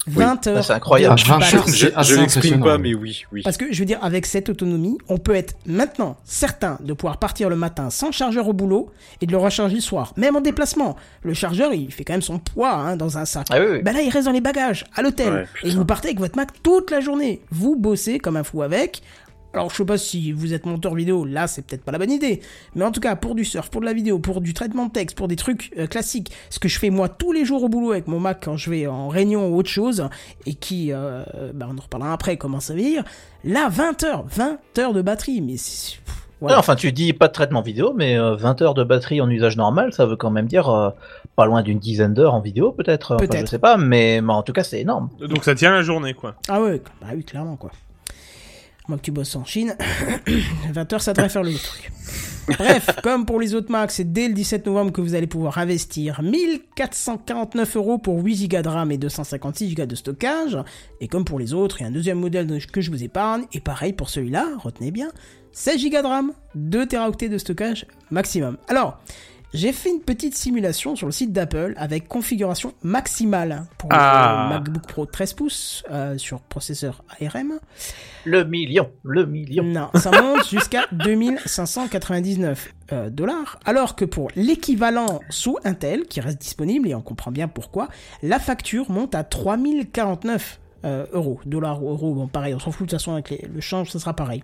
20 0.06 0.46
heures. 0.48 0.56
Ah, 0.58 0.62
c'est 0.62 0.72
incroyable. 0.74 1.16
de 1.16 1.22
Ah, 1.26 1.28
20 1.28 1.38
batterie. 1.38 1.56
heures, 1.56 1.66
Je, 2.02 2.14
je 2.14 2.20
impressionnant. 2.20 2.64
pas, 2.64 2.78
mais 2.78 2.94
oui, 2.94 3.24
oui. 3.32 3.42
Parce 3.42 3.56
que 3.56 3.72
je 3.72 3.78
veux 3.78 3.84
dire, 3.86 3.98
avec 4.02 4.26
cette 4.26 4.48
autonomie, 4.50 4.98
on 5.08 5.18
peut 5.18 5.34
être 5.34 5.54
maintenant 5.66 6.16
certain 6.24 6.78
de 6.82 6.92
pouvoir 6.92 7.16
partir 7.18 7.48
le 7.48 7.56
matin 7.56 7.88
sans 7.90 8.12
chargeur 8.12 8.46
au 8.48 8.52
boulot 8.52 8.90
et 9.20 9.26
de 9.26 9.32
le 9.32 9.38
recharger 9.38 9.76
le 9.76 9.80
soir, 9.80 10.12
même 10.16 10.36
en 10.36 10.40
déplacement. 10.40 10.96
Le 11.22 11.32
chargeur, 11.34 11.72
il 11.72 11.90
fait 11.92 12.04
quand 12.04 12.12
même 12.14 12.22
son 12.22 12.38
poids 12.38 12.72
hein, 12.72 12.96
dans 12.96 13.16
un 13.18 13.24
sac. 13.24 13.46
Ah 13.50 13.56
oui, 13.60 13.66
oui. 13.72 13.82
Ben 13.82 13.92
là, 13.94 14.02
il 14.02 14.10
reste 14.10 14.26
dans 14.26 14.32
les 14.32 14.40
bagages, 14.40 14.84
à 14.94 15.02
l'hôtel. 15.02 15.32
Ouais, 15.32 15.46
et 15.62 15.70
vous 15.70 15.84
partez 15.84 16.08
avec 16.08 16.18
votre 16.20 16.36
Mac 16.36 16.48
toute 16.62 16.90
la 16.90 17.00
journée. 17.00 17.40
Vous 17.50 17.76
bossez 17.76 18.18
comme 18.18 18.36
un 18.36 18.44
fou 18.44 18.62
avec. 18.62 19.02
Alors, 19.54 19.70
je 19.70 19.76
sais 19.76 19.84
pas 19.84 19.98
si 19.98 20.32
vous 20.32 20.52
êtes 20.52 20.66
monteur 20.66 20.94
vidéo, 20.94 21.24
là, 21.24 21.46
c'est 21.46 21.62
peut-être 21.62 21.84
pas 21.84 21.92
la 21.92 21.98
bonne 21.98 22.10
idée. 22.10 22.40
Mais 22.74 22.84
en 22.84 22.90
tout 22.90 23.00
cas, 23.00 23.14
pour 23.14 23.34
du 23.34 23.44
surf, 23.44 23.70
pour 23.70 23.80
de 23.80 23.86
la 23.86 23.92
vidéo, 23.92 24.18
pour 24.18 24.40
du 24.40 24.52
traitement 24.52 24.86
de 24.86 24.90
texte, 24.92 25.16
pour 25.16 25.28
des 25.28 25.36
trucs 25.36 25.72
euh, 25.78 25.86
classiques, 25.86 26.32
ce 26.50 26.58
que 26.58 26.68
je 26.68 26.78
fais 26.78 26.90
moi 26.90 27.08
tous 27.08 27.32
les 27.32 27.44
jours 27.44 27.62
au 27.62 27.68
boulot 27.68 27.92
avec 27.92 28.08
mon 28.08 28.18
Mac 28.18 28.42
quand 28.44 28.56
je 28.56 28.68
vais 28.68 28.86
en 28.86 29.08
réunion 29.08 29.48
ou 29.48 29.56
autre 29.56 29.70
chose, 29.70 30.08
et 30.46 30.54
qui, 30.54 30.92
euh, 30.92 31.22
bah, 31.54 31.68
on 31.70 31.78
en 31.78 31.80
reparlera 31.82 32.12
après 32.12 32.36
comment 32.36 32.60
ça 32.60 32.74
veut 32.74 32.80
dire. 32.80 33.04
Là, 33.44 33.68
20 33.70 34.02
heures, 34.04 34.24
20 34.28 34.58
heures 34.78 34.92
de 34.92 35.02
batterie, 35.02 35.40
mais 35.40 35.56
c'est... 35.56 35.98
voilà. 36.40 36.56
Ouais, 36.56 36.58
enfin, 36.58 36.74
tu 36.74 36.90
dis 36.90 37.12
pas 37.12 37.28
de 37.28 37.32
traitement 37.32 37.62
vidéo, 37.62 37.92
mais 37.94 38.18
euh, 38.18 38.34
20 38.36 38.62
heures 38.62 38.74
de 38.74 38.82
batterie 38.82 39.20
en 39.20 39.30
usage 39.30 39.56
normal, 39.56 39.92
ça 39.92 40.06
veut 40.06 40.16
quand 40.16 40.30
même 40.30 40.46
dire 40.46 40.68
euh, 40.68 40.90
pas 41.36 41.46
loin 41.46 41.62
d'une 41.62 41.78
dizaine 41.78 42.14
d'heures 42.14 42.34
en 42.34 42.40
vidéo, 42.40 42.72
peut-être. 42.72 43.14
Enfin, 43.14 43.26
Peut-être. 43.26 43.46
je 43.46 43.50
sais 43.50 43.58
pas, 43.58 43.76
mais, 43.76 44.20
mais 44.20 44.32
en 44.32 44.42
tout 44.42 44.52
cas, 44.52 44.64
c'est 44.64 44.80
énorme. 44.80 45.10
Donc 45.20 45.44
ça 45.44 45.54
tient 45.54 45.72
la 45.72 45.82
journée, 45.82 46.14
quoi. 46.14 46.34
Ah 46.48 46.60
ouais, 46.60 46.82
bah 47.00 47.08
oui, 47.14 47.22
clairement, 47.22 47.56
quoi. 47.56 47.70
Moi 48.86 48.98
que 48.98 49.02
tu 49.02 49.12
bosses 49.12 49.34
en 49.36 49.44
Chine, 49.44 49.76
20 50.72 50.92
heures, 50.92 51.02
ça 51.02 51.14
devrait 51.14 51.30
faire 51.30 51.42
le 51.42 51.54
truc. 51.54 51.90
Bref, 52.46 52.90
comme 53.02 53.24
pour 53.24 53.40
les 53.40 53.54
autres 53.54 53.70
Macs, 53.70 53.90
c'est 53.90 54.12
dès 54.12 54.28
le 54.28 54.34
17 54.34 54.66
novembre 54.66 54.92
que 54.92 55.00
vous 55.00 55.14
allez 55.14 55.26
pouvoir 55.26 55.56
investir 55.56 56.20
1449 56.20 57.76
euros 57.76 57.96
pour 57.96 58.22
8 58.22 58.48
Go 58.48 58.60
de 58.60 58.68
RAM 58.68 58.92
et 58.92 58.98
256 58.98 59.74
Go 59.74 59.86
de 59.86 59.94
stockage. 59.94 60.58
Et 61.00 61.08
comme 61.08 61.24
pour 61.24 61.38
les 61.38 61.54
autres, 61.54 61.80
il 61.80 61.84
y 61.84 61.86
a 61.86 61.88
un 61.88 61.92
deuxième 61.92 62.20
modèle 62.20 62.46
que 62.70 62.82
je 62.82 62.90
vous 62.90 63.02
épargne. 63.02 63.44
Et 63.54 63.60
pareil 63.60 63.94
pour 63.94 64.10
celui-là, 64.10 64.46
retenez 64.58 64.90
bien, 64.90 65.08
16 65.52 65.82
Go 65.84 66.02
de 66.02 66.06
RAM, 66.06 66.32
2 66.54 66.86
Teraoctets 66.86 67.30
de 67.30 67.38
stockage 67.38 67.86
maximum. 68.10 68.58
Alors, 68.68 68.98
j'ai 69.54 69.72
fait 69.72 69.88
une 69.88 70.00
petite 70.00 70.34
simulation 70.36 70.96
sur 70.96 71.06
le 71.06 71.12
site 71.12 71.32
d'Apple 71.32 71.72
avec 71.78 72.06
configuration 72.08 72.74
maximale 72.82 73.64
pour 73.78 73.88
Ah. 73.92 74.48
le 74.50 74.54
MacBook 74.54 74.86
Pro 74.86 75.06
13 75.06 75.32
pouces 75.32 75.82
euh, 75.90 76.18
sur 76.18 76.40
processeur 76.40 77.02
ARM. 77.22 77.54
Le 78.26 78.44
million, 78.44 78.90
le 79.04 79.24
million. 79.26 79.62
Non, 79.64 79.88
ça 79.94 80.10
monte 80.20 80.46
jusqu'à 80.48 80.86
2599 80.92 82.74
euh, 82.92 83.10
dollars, 83.10 83.58
alors 83.64 83.96
que 83.96 84.04
pour 84.04 84.28
l'équivalent 84.36 85.20
sous 85.30 85.56
Intel, 85.64 86.02
qui 86.04 86.20
reste 86.20 86.40
disponible, 86.40 86.88
et 86.88 86.94
on 86.94 87.00
comprend 87.02 87.30
bien 87.30 87.48
pourquoi, 87.48 87.88
la 88.22 88.38
facture 88.38 88.90
monte 88.90 89.14
à 89.14 89.24
3049 89.24 90.60
euh, 90.84 91.06
euros. 91.12 91.40
Dollars 91.46 91.82
ou 91.82 91.88
euros, 91.90 92.14
bon 92.14 92.28
pareil, 92.28 92.54
on 92.54 92.58
s'en 92.58 92.70
fout 92.72 92.86
de 92.86 92.90
toute 92.90 92.98
façon 92.98 93.12
avec 93.12 93.30
les- 93.30 93.46
le 93.52 93.60
change, 93.60 93.90
ça 93.90 93.98
sera 93.98 94.14
pareil. 94.14 94.42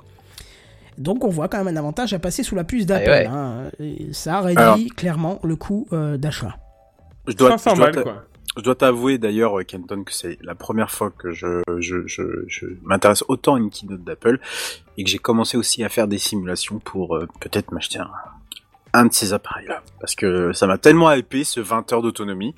Donc 1.00 1.24
on 1.24 1.28
voit 1.28 1.48
quand 1.48 1.58
même 1.64 1.74
un 1.74 1.78
avantage 1.78 2.12
à 2.12 2.18
passer 2.18 2.42
sous 2.42 2.54
la 2.54 2.62
puce 2.64 2.86
d'Apple. 2.86 3.08
ouais. 3.10 3.26
hein, 3.26 3.70
et 3.80 4.12
ça 4.12 4.40
réduit 4.40 4.62
Alors- 4.62 4.78
clairement 4.96 5.40
le 5.42 5.56
coût 5.56 5.88
euh, 5.92 6.16
d'achat. 6.16 6.56
Je 7.26 7.34
dois, 7.34 7.50
500 7.58 7.70
je 7.70 7.76
dois 7.76 7.84
balles, 7.86 7.94
t'a- 7.94 8.02
quoi. 8.02 8.24
je 8.56 8.62
dois 8.62 8.74
t'avouer 8.74 9.18
d'ailleurs, 9.18 9.58
euh, 9.58 9.62
Kenton, 9.64 10.04
que 10.04 10.12
c'est 10.12 10.38
la 10.42 10.54
première 10.54 10.90
fois 10.90 11.10
que 11.10 11.32
je, 11.32 11.62
je, 11.78 12.06
je, 12.06 12.22
je 12.48 12.66
m'intéresse 12.82 13.24
autant 13.28 13.54
à 13.54 13.58
une 13.58 13.70
keynote 13.70 14.02
d'Apple 14.04 14.38
et 14.98 15.04
que 15.04 15.10
j'ai 15.10 15.18
commencé 15.18 15.56
aussi 15.56 15.82
à 15.84 15.88
faire 15.88 16.06
des 16.08 16.18
simulations 16.18 16.78
pour 16.78 17.16
euh, 17.16 17.26
peut-être 17.40 17.72
m'acheter 17.72 17.98
un, 17.98 18.10
un 18.92 19.06
de 19.06 19.12
ces 19.12 19.32
appareils-là. 19.32 19.82
Parce 20.00 20.14
que 20.14 20.52
ça 20.52 20.66
m'a 20.66 20.76
tellement 20.78 21.12
hypé 21.12 21.44
ce 21.44 21.60
20 21.60 21.92
heures 21.92 22.02
d'autonomie. 22.02 22.54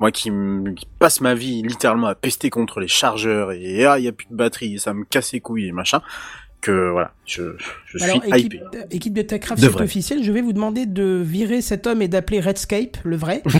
Moi 0.00 0.10
qui, 0.10 0.30
qui 0.76 0.86
passe 0.98 1.20
ma 1.20 1.34
vie 1.34 1.62
littéralement 1.62 2.08
à 2.08 2.14
pester 2.14 2.50
contre 2.50 2.80
les 2.80 2.88
chargeurs 2.88 3.52
et 3.52 3.84
ah, 3.86 3.98
il 3.98 4.04
y 4.04 4.08
a 4.08 4.12
plus 4.12 4.26
de 4.30 4.34
batterie 4.34 4.74
et 4.74 4.78
ça 4.78 4.92
me 4.92 5.04
casse 5.04 5.32
les 5.32 5.40
couilles 5.40 5.68
et 5.68 5.72
machin. 5.72 6.00
Voilà, 6.72 7.12
je, 7.26 7.42
je 7.86 7.98
suis 7.98 8.10
Alors, 8.10 8.24
équipe, 8.34 8.54
hypé. 8.54 8.60
équipe 8.90 9.12
de 9.14 9.22
TechCraft, 9.22 9.60
c'est 9.62 9.80
officiel, 9.80 10.22
je 10.22 10.32
vais 10.32 10.40
vous 10.42 10.52
demander 10.52 10.86
de 10.86 11.20
virer 11.24 11.60
cet 11.62 11.86
homme 11.86 12.02
et 12.02 12.08
d'appeler 12.08 12.40
Redscape, 12.40 12.96
le 13.04 13.16
vrai. 13.16 13.42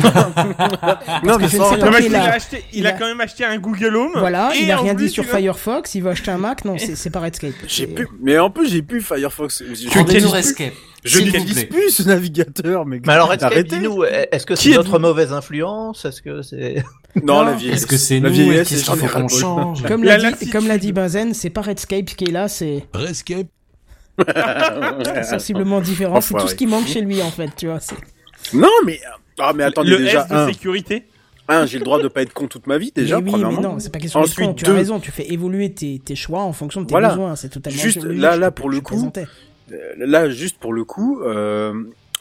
Non, 1.25 1.37
que 1.37 1.43
mais 1.43 1.49
sans- 1.49 1.77
Non, 1.79 1.91
mais 1.91 1.97
qu'il 2.03 2.07
il, 2.07 2.17
a- 2.17 2.33
acheté, 2.35 2.65
il, 2.73 2.79
il 2.81 2.87
a 2.87 2.91
a- 2.91 2.93
quand 2.93 3.07
même 3.07 3.21
acheté 3.21 3.45
un 3.45 3.59
Google 3.59 3.97
Home. 3.97 4.13
Voilà, 4.17 4.51
et 4.55 4.63
il 4.63 4.71
a 4.71 4.79
en 4.79 4.83
rien 4.83 4.95
dit 4.95 5.09
sur 5.09 5.25
il 5.25 5.29
Firefox, 5.31 5.95
il 5.95 6.03
veut 6.03 6.11
acheter 6.11 6.31
un 6.31 6.39
Mac, 6.39 6.65
non, 6.65 6.77
c'est 6.79 7.11
pas 7.11 7.21
Redscape. 7.21 7.53
J'ai 7.67 7.87
plus, 7.87 8.09
mais 8.21 8.39
en 8.39 8.51
plus 8.51 8.69
j'ai 8.71 8.83
plus 8.83 9.01
Firefox. 9.01 9.63
Rendez-nous 9.95 10.29
je- 10.31 10.37
Escape. 10.37 10.73
je 11.05 11.21
n'utilise 11.21 11.65
plus 11.65 11.91
ce 11.91 12.03
navigateur, 12.05 12.87
mais. 12.87 13.01
Mais 13.07 13.13
alors, 13.13 13.29
Redscape, 13.31 13.65
dis-nous, 13.67 14.05
est-ce 14.05 14.47
que 14.47 14.55
Qui 14.55 14.71
c'est 14.71 14.77
notre 14.77 14.99
mauvaise 14.99 15.33
influence 15.33 16.05
Est-ce 16.05 16.23
que 16.23 16.43
c'est... 16.43 16.83
Non, 17.23 17.37
Non. 17.39 17.43
la 17.45 17.53
vieillesse. 17.55 17.79
Est-ce 17.83 17.87
que 17.87 17.97
c'est 17.97 18.21
la 18.21 18.29
nous 18.29 18.35
vieillesse, 18.35 18.69
Qu'est-ce 18.69 18.85
qu'il 18.85 18.97
faut 18.99 19.07
qu'on 19.07 19.29
Jean-Pierre 19.29 19.41
change 19.41 19.83
Comme 19.85 20.05
La 20.05 20.19
dit, 20.33 20.51
comme 20.51 20.67
l'a 20.69 20.79
dit 20.79 20.93
Benzen, 20.93 21.35
c'est 21.35 21.51
pas 21.51 21.63
Redscape 21.63 22.05
qui 22.05 22.25
est 22.25 22.31
là, 22.33 22.49
c'est 22.49 22.85
Rescape. 22.95 23.47
Paul. 24.17 24.27
sensiblement 25.25 25.81
différent. 25.81 26.21
C'est 26.21 26.35
tout 26.35 26.49
ce 26.49 26.55
qui 26.55 26.67
manque 26.67 26.87
chez 26.87 27.01
lui 27.01 27.23
en 27.23 27.31
fait, 27.31 27.51
tu 27.57 27.67
vois. 27.67 27.81
c'est- 27.81 27.97
Non, 28.55 28.69
mais 28.85 29.01
ah, 29.39 29.53
mais 29.55 29.65
attendez 29.65 29.91
le 29.91 29.99
déjà 29.99 30.23
S 30.23 30.29
de 30.29 30.35
un, 30.35 30.47
sécurité. 30.49 31.05
un, 31.49 31.67
j'ai 31.67 31.79
le 31.79 31.85
droit 31.85 32.01
de 32.03 32.09
pas 32.09 32.23
être 32.23 32.33
con 32.33 32.47
toute 32.47 32.67
ma 32.67 32.79
vie 32.79 32.93
déjà. 32.95 33.17
mais 33.21 33.25
oui, 33.25 33.31
premièrement. 33.33 33.57
mais 33.61 33.69
non, 33.69 33.79
c'est 33.79 33.93
pas 33.93 33.99
question 33.99 34.21
Ensuite, 34.21 34.47
con, 34.49 34.55
tu 34.55 34.65
deux. 34.65 34.73
as 34.73 34.75
raison, 34.75 35.01
tu 35.01 35.11
fais 35.11 35.31
évoluer 35.33 35.73
tes, 35.73 35.99
tes 36.05 36.15
choix 36.17 36.41
en 36.43 36.53
fonction 36.53 36.81
de 36.81 36.87
tes 36.87 36.93
Voilà. 36.93 37.11
besoins, 37.11 37.37
c'est 37.37 37.49
totalement 37.51 37.79
Juste 37.81 38.03
là- 38.05 38.35
je 38.37 38.41
là, 38.41 38.51
te- 38.51 38.55
pour 38.61 38.71
le 38.71 38.81
coup. 38.81 39.11
Euh, 39.17 39.25
Là, 39.99 40.31
juste 40.31 40.59
pour 40.59 40.73
le 40.73 40.85
coup, 40.85 41.21
euh, 41.23 41.73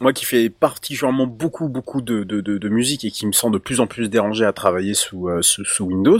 moi 0.02 0.12
qui 0.14 0.26
fais 0.26 0.50
particulièrement 0.50 1.28
beaucoup, 1.28 1.68
beaucoup 1.70 2.02
de, 2.02 2.24
de, 2.24 2.41
de, 2.41 2.58
de 2.58 2.70
musique 2.70 3.06
et 3.06 3.12
qui 3.12 3.26
me 3.26 3.32
sent 3.32 3.50
de 3.50 3.58
plus 3.58 3.80
en 3.80 3.88
plus 3.88 4.10
dérangé 4.10 4.46
à 4.46 4.52
travailler 4.54 4.93
sous, 4.93 5.30
euh, 5.30 5.41
sous, 5.41 5.64
sous 5.66 5.86
Windows. 5.86 6.20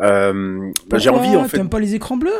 Euh, 0.00 0.70
bah, 0.88 0.98
j'ai 0.98 1.10
envie 1.10 1.36
en 1.36 1.44
fait. 1.44 1.58
T'aimes 1.58 1.68
pas 1.68 1.78
les 1.80 1.94
écrans 1.94 2.16
bleus? 2.16 2.32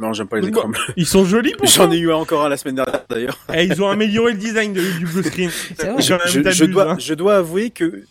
Non, 0.00 0.14
j'aime 0.14 0.26
pas 0.26 0.40
les 0.40 0.48
écrans 0.48 0.68
bleus. 0.68 0.80
Ils 0.96 1.06
sont 1.06 1.24
jolis 1.24 1.52
pour 1.58 1.66
J'en 1.66 1.90
ai 1.92 1.98
eu 1.98 2.10
un 2.10 2.16
encore 2.16 2.44
un 2.44 2.48
la 2.48 2.56
semaine 2.56 2.76
dernière 2.76 3.04
d'ailleurs. 3.08 3.38
Eh, 3.54 3.64
ils 3.64 3.80
ont 3.82 3.88
amélioré 3.88 4.32
le 4.32 4.38
design 4.38 4.72
de- 4.72 4.98
du 4.98 5.04
blue 5.06 5.22
screen. 5.22 5.50
Vrai. 5.78 5.94
Je, 6.00 6.14
je 6.26 6.40
t'abuses, 6.40 6.60
dois, 6.70 6.90
hein. 6.92 6.96
je 6.98 7.14
dois 7.14 7.36
avouer 7.36 7.70
que, 7.70 8.04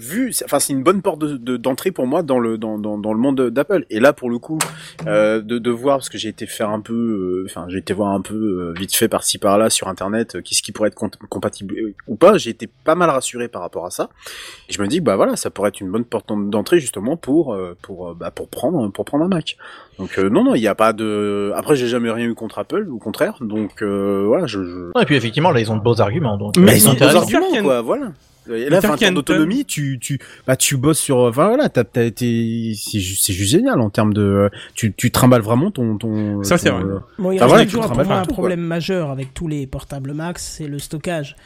vu, 0.00 0.32
c'est- 0.32 0.44
enfin, 0.44 0.58
c'est 0.58 0.72
une 0.72 0.82
bonne 0.82 1.02
porte 1.02 1.18
de- 1.20 1.36
de- 1.36 1.56
d'entrée 1.56 1.90
pour 1.92 2.06
moi 2.06 2.22
dans 2.22 2.38
le 2.38 2.58
dans, 2.58 2.78
dans, 2.78 2.98
dans 2.98 3.12
le 3.12 3.18
monde 3.20 3.40
d'Apple. 3.50 3.84
Et 3.90 4.00
là, 4.00 4.12
pour 4.12 4.30
le 4.30 4.38
coup, 4.38 4.58
euh, 5.06 5.40
de, 5.40 5.58
de 5.58 5.70
voir 5.70 5.98
parce 5.98 6.08
que 6.08 6.18
j'ai 6.18 6.28
été 6.28 6.46
faire 6.46 6.70
un 6.70 6.80
peu, 6.80 6.94
euh, 6.94 7.46
enfin, 7.46 7.66
j'ai 7.68 7.78
été 7.78 7.92
voir 7.92 8.12
un 8.12 8.20
peu 8.20 8.34
euh, 8.34 8.72
vite 8.78 8.94
fait 8.96 9.08
par-ci 9.08 9.38
par-là 9.38 9.70
sur 9.70 9.88
internet, 9.88 10.34
euh, 10.36 10.42
qu'est-ce 10.42 10.62
qui 10.62 10.72
pourrait 10.72 10.88
être 10.88 10.94
com- 10.94 11.10
compatible 11.28 11.74
euh, 11.78 11.94
ou 12.08 12.16
pas. 12.16 12.38
J'ai 12.38 12.50
été 12.50 12.66
pas 12.84 12.94
mal 12.94 13.10
rassuré 13.10 13.48
par 13.48 13.62
rapport 13.62 13.86
à 13.86 13.90
ça. 13.90 14.08
Et 14.68 14.72
je 14.72 14.80
me 14.82 14.88
dis, 14.88 15.00
bah 15.00 15.16
voilà, 15.16 15.36
ça 15.36 15.50
pourrait 15.50 15.68
être 15.68 15.80
une 15.80 15.90
bonne 15.90 16.04
porte 16.04 16.26
d'entrée 16.48 16.80
justement 16.80 17.16
pour 17.16 17.54
euh, 17.54 17.76
pour 17.82 18.14
bah, 18.14 18.30
pour 18.30 18.48
prendre 18.48 18.88
pour 18.90 19.04
prendre 19.04 19.24
un 19.24 19.28
Mac. 19.28 19.56
Donc 19.98 20.18
euh, 20.18 20.30
non 20.30 20.44
non, 20.44 20.54
il 20.54 20.60
n'y 20.60 20.66
a 20.68 20.74
pas 20.74 20.92
de. 20.92 21.52
Après, 21.54 21.76
j'ai 21.76 21.86
jamais 21.88 22.10
rien 22.10 22.26
eu 22.26 22.34
contre 22.34 22.58
Apple, 22.58 22.88
au 22.90 22.98
contraire. 22.98 23.36
Donc 23.40 23.82
euh, 23.82 24.24
voilà, 24.26 24.46
je, 24.46 24.62
je... 24.64 25.00
Et 25.00 25.04
puis 25.04 25.14
effectivement, 25.16 25.50
là, 25.50 25.60
ils 25.60 25.70
ont 25.70 25.76
de 25.76 25.82
beaux 25.82 26.00
arguments. 26.00 26.38
Donc, 26.38 26.56
Mais 26.56 26.76
ils 26.78 26.88
ont 26.88 26.92
intéressant. 26.92 27.18
arguments. 27.20 27.44
arguments, 27.46 27.62
quoi, 27.62 27.80
voilà. 27.82 28.12
Et 28.48 28.68
là, 28.70 28.76
Peter 28.76 28.88
20 28.88 28.94
ans 28.94 28.96
Kenton. 28.96 29.14
d'autonomie, 29.14 29.64
tu, 29.64 29.98
tu, 30.00 30.18
bah, 30.46 30.56
tu 30.56 30.76
bosses 30.76 30.98
sur, 30.98 31.18
enfin 31.18 31.48
voilà, 31.48 31.68
t'as, 31.68 31.84
t'as 31.84 32.04
été, 32.04 32.72
c'est 32.76 32.98
juste, 33.00 33.24
c'est 33.26 33.32
juste 33.32 33.50
génial 33.52 33.80
en 33.80 33.90
termes 33.90 34.12
de, 34.14 34.50
tu, 34.74 34.92
tu 34.92 35.10
trimbales 35.10 35.42
vraiment 35.42 35.70
ton, 35.70 35.96
ton. 35.98 36.42
Ça, 36.42 36.58
c'est 36.58 36.70
vrai. 36.70 36.82
euh, 36.82 36.98
Bon, 37.18 37.30
il 37.32 37.36
Enfin, 37.36 37.44
reste 37.44 37.48
voilà, 37.48 37.64
toujours 37.66 37.86
pour 37.92 38.04
moi 38.04 38.16
un 38.16 38.24
problème 38.24 38.60
majeur 38.60 39.10
avec 39.10 39.34
tous 39.34 39.46
les 39.48 39.66
portables 39.66 40.12
Max, 40.14 40.56
c'est 40.58 40.66
le 40.68 40.78
stockage. 40.78 41.36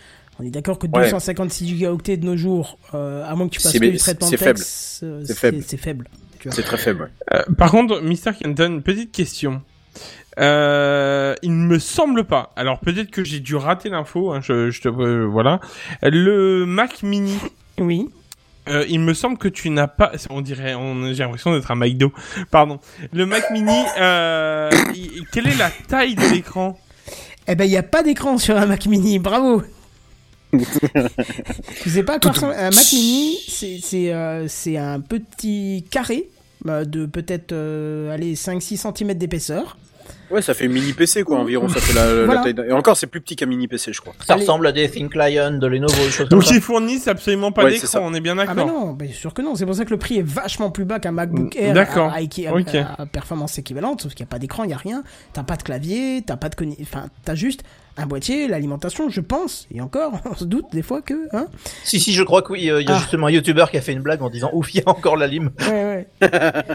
On 0.41 0.45
est 0.45 0.51
d'accord 0.51 0.79
que 0.79 0.87
Ouais. 0.87 1.03
256 1.05 1.69
gigaoctets 1.69 2.17
de 2.17 2.25
nos 2.27 2.37
jours, 2.37 2.79
euh, 2.95 3.25
à 3.25 3.35
moins 3.37 3.47
que 3.49 3.55
tu 3.55 3.61
passes 3.61 3.73
que 3.73 3.79
du 3.79 3.97
traitement 3.99 4.27
de 4.27 4.31
c'est 4.33 4.37
faible. 4.45 4.59
texte, 4.59 5.01
euh, 5.05 5.23
C'est 5.25 5.39
faible. 5.39 5.63
C'est 5.67 5.77
faible. 5.77 6.09
C'est 6.51 6.63
très 6.63 6.77
faible. 6.77 7.03
ouais. 7.33 7.39
Euh, 7.39 7.43
par 7.57 7.71
contre, 7.71 8.01
Mr. 8.03 8.33
Kenton, 8.39 8.81
petite 8.85 9.13
question. 9.13 9.63
Euh, 10.41 11.34
me 11.75 11.79
semble 11.79 12.25
pas. 12.25 12.53
Alors 12.57 12.79
peut-être 12.81 13.11
que 13.11 13.25
j'ai 13.25 13.41
dû 13.41 13.57
rater 13.57 13.89
l'info. 13.89 14.33
hein, 14.33 14.41
je, 14.43 14.71
je 14.71 14.81
te 14.81 14.89
euh, 14.89 15.27
voilà. 15.27 15.61
Le 16.03 16.65
Mac 16.67 17.03
Mini. 17.03 17.39
Oui. 17.79 18.09
euh, 18.69 18.85
il 18.89 19.01
me 19.01 19.15
semble 19.15 19.37
que 19.39 19.49
tu 19.49 19.71
n'as 19.71 19.89
pas. 19.89 20.13
On 20.31 20.41
dirait. 20.41 20.75
On, 20.75 21.13
j'ai 21.13 21.23
l'impression 21.25 21.53
d'être 21.55 21.71
un 21.71 21.75
McDo. 21.75 22.13
Pardon. 22.51 22.79
Le 23.13 23.27
Mac 23.27 23.51
Mini. 23.51 23.83
Euh, 24.01 24.71
quelle 25.33 25.49
est 25.49 25.57
la 25.59 25.71
taille 25.89 26.15
de 26.15 26.27
l'écran? 26.33 26.79
Eh 27.47 27.55
ben, 27.57 27.65
il 27.65 27.71
n'y 27.71 27.77
a 27.77 27.83
pas 27.83 28.03
d'écran 28.03 28.39
sur 28.39 28.57
un 28.57 28.67
Mac 28.67 28.87
Mini, 28.87 29.19
bravo 29.19 29.63
Tu 31.83 31.91
sais 31.91 32.03
pas 32.05 32.19
quoi 32.19 32.33
un 32.57 32.71
Mac 32.71 32.93
Mini, 32.93 33.37
c'est 33.49 33.79
c'est 33.83 34.13
euh, 34.15 34.47
c'est 34.49 34.77
un 34.77 35.01
petit 35.01 35.85
carré 35.91 36.29
euh, 36.69 36.85
de 36.85 37.07
peut-être 37.07 37.53
euh, 37.53 38.15
allez 38.15 38.35
5-6 38.35 38.77
cm 38.97 39.15
d'épaisseur 39.15 39.77
Ouais, 40.31 40.43
ça 40.43 40.55
fait 40.55 40.69
mini 40.69 40.93
PC 40.93 41.23
quoi 41.23 41.39
environ. 41.39 41.69
Ça 41.69 41.81
fait 41.81 41.93
la, 41.93 42.07
la 42.13 42.25
Voilà. 42.25 42.43
taille 42.43 42.55
d'un- 42.55 42.65
Et 42.65 42.73
encore, 42.73 42.97
c'est 42.97 43.07
plus 43.07 43.21
petit 43.21 43.37
qu'un 43.37 43.47
mini 43.47 43.69
PC, 43.69 43.93
je 43.93 44.01
crois. 44.01 44.15
Ça 44.27 44.35
Allez. 44.35 44.43
ressemble 44.43 44.67
à 44.67 44.73
des 44.73 44.91
Thin 44.91 45.09
Client, 45.09 45.53
de 45.53 45.67
Lenovo, 45.67 45.95
des 45.95 46.11
choses 46.11 46.29
comme 46.29 46.39
Donc 46.39 46.45
ça. 46.45 46.55
ils 46.55 46.61
fournissent 46.61 47.09
absolument 47.09 47.53
pas 47.53 47.65
Ouais, 47.65 47.73
d'écran, 47.73 47.87
ça. 47.87 48.01
on 48.03 48.15
est 48.15 48.21
bien 48.21 48.39
Ah 48.39 48.47
bah 48.47 48.55
d'accord. 48.55 48.67
non, 48.67 48.93
bien 48.93 49.13
sûr 49.13 49.35
que 49.35 49.43
non. 49.43 49.55
C'est 49.55 49.67
pour 49.67 49.75
ça 49.75 49.85
que 49.85 49.91
le 49.91 49.99
prix 49.99 50.19
est 50.19 50.27
vachement 50.27 50.71
plus 50.71 50.85
bas 50.85 50.99
qu'un 50.99 51.13
MacBook 51.13 51.55
Mm, 51.55 51.59
Air 51.63 51.75
d'accord. 51.75 52.11
à, 52.11 52.17
à- 52.17 52.19
à- 52.19 52.55
Ok. 52.55 52.75
à 52.75 53.07
performance 53.07 53.59
équivalente, 53.59 54.01
sauf 54.03 54.15
qu'il 54.15 54.25
n'y 54.25 54.29
a 54.29 54.31
pas 54.31 54.39
d'écran, 54.39 54.65
il 54.65 54.69
n'y 54.69 54.73
a 54.75 54.79
rien. 54.79 55.05
T'as 55.33 55.43
pas 55.43 55.57
de 55.57 55.63
clavier, 55.63 56.23
t'as 56.27 56.37
pas 56.37 56.49
de 56.49 56.55
Enfin, 56.81 57.07
t'as 57.25 57.35
juste 57.35 57.63
un 57.97 58.07
boîtier, 58.07 58.49
l'alimentation, 58.49 59.09
je 59.09 59.21
pense. 59.21 59.67
Et 59.73 59.81
encore, 59.81 60.21
on 60.31 60.35
se 60.35 60.45
doute 60.45 60.67
des 60.73 60.83
fois 60.83 61.01
que... 61.03 61.29
Hein 61.37 61.47
Si, 61.85 62.01
si, 62.01 62.13
je 62.13 62.23
crois 62.23 62.43
que 62.43 62.53
oui. 62.53 62.69
euh, 62.71 62.81
Il 62.83 62.89
y 62.89 62.91
a 62.93 62.97
Ah. 62.97 62.99
justement 62.99 63.29
un 63.29 63.31
YouTuber 63.31 63.67
qui 63.71 63.77
a 63.77 63.81
fait 63.81 63.93
une 63.93 64.03
blague 64.03 64.23
en 64.23 64.31
disant 64.31 64.51
Ouf, 64.53 64.75
il 64.75 64.79
y 64.81 64.83
a 64.85 64.89
encore 64.89 65.17
la 65.17 65.27
lime. 65.27 65.51
ouais, 65.71 66.07
ouais. 66.21 66.67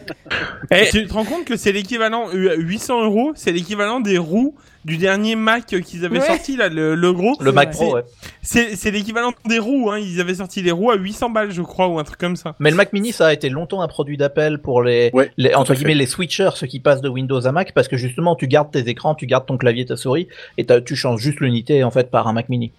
Tu 0.91 1.07
te 1.07 1.13
rends 1.13 1.25
compte 1.25 1.45
que 1.45 1.57
c'est 1.57 1.71
l'équivalent, 1.71 2.27
euh, 2.33 2.55
800 2.57 3.03
euros, 3.05 3.31
c'est 3.35 3.51
l'équivalent 3.51 3.99
des 3.99 4.17
roues 4.17 4.55
du 4.85 4.97
dernier 4.97 5.35
Mac 5.35 5.65
qu'ils 5.65 6.05
avaient 6.05 6.19
Ouais. 6.19 6.25
sorti, 6.25 6.55
là, 6.55 6.69
le, 6.69 6.95
le 6.95 7.13
gros. 7.13 7.35
Le 7.41 7.51
Mac. 7.51 7.71
Pro, 7.71 7.95
ouais. 7.95 8.03
C'est 8.41 8.91
l'équivalent 8.91 9.33
des 9.47 9.59
roues, 9.59 9.89
hein. 9.91 9.99
Ils 9.99 10.19
avaient 10.21 10.35
sorti 10.35 10.61
les 10.61 10.71
roues 10.71 10.91
à 10.91 10.95
800 10.95 11.29
balles, 11.31 11.51
je 11.51 11.61
crois, 11.61 11.87
ou 11.87 11.99
un 11.99 12.03
truc 12.03 12.17
comme 12.19 12.35
ça. 12.35 12.55
Mais 12.59 12.69
le 12.71 12.75
Mac 12.77 12.93
Mini, 12.93 13.11
ça 13.11 13.27
a 13.27 13.33
été 13.33 13.49
longtemps 13.49 13.81
un 13.81 13.87
produit 13.87 14.17
d'appel 14.17 14.59
pour 14.59 14.81
les, 14.81 15.09
Ouais, 15.13 15.31
les 15.37 15.53
entre 15.53 15.73
guillemets 15.75 15.95
les 15.95 16.05
switchers, 16.05 16.51
ceux 16.55 16.67
qui 16.67 16.79
passent 16.79 17.01
de 17.01 17.09
Windows 17.09 17.45
à 17.45 17.51
Mac, 17.51 17.73
parce 17.73 17.87
que 17.87 17.97
justement, 17.97 18.35
tu 18.35 18.47
gardes 18.47 18.71
tes 18.71 18.87
écrans, 18.89 19.15
tu 19.15 19.25
gardes 19.27 19.45
ton 19.45 19.57
clavier, 19.57 19.85
ta 19.85 19.97
souris, 19.97 20.27
et 20.57 20.65
tu 20.85 20.95
changes 20.95 21.19
juste 21.21 21.39
l'unité 21.41 21.83
en 21.83 21.91
fait 21.91 22.09
par 22.09 22.27
un 22.27 22.33
Mac 22.33 22.49
Mini. 22.49 22.71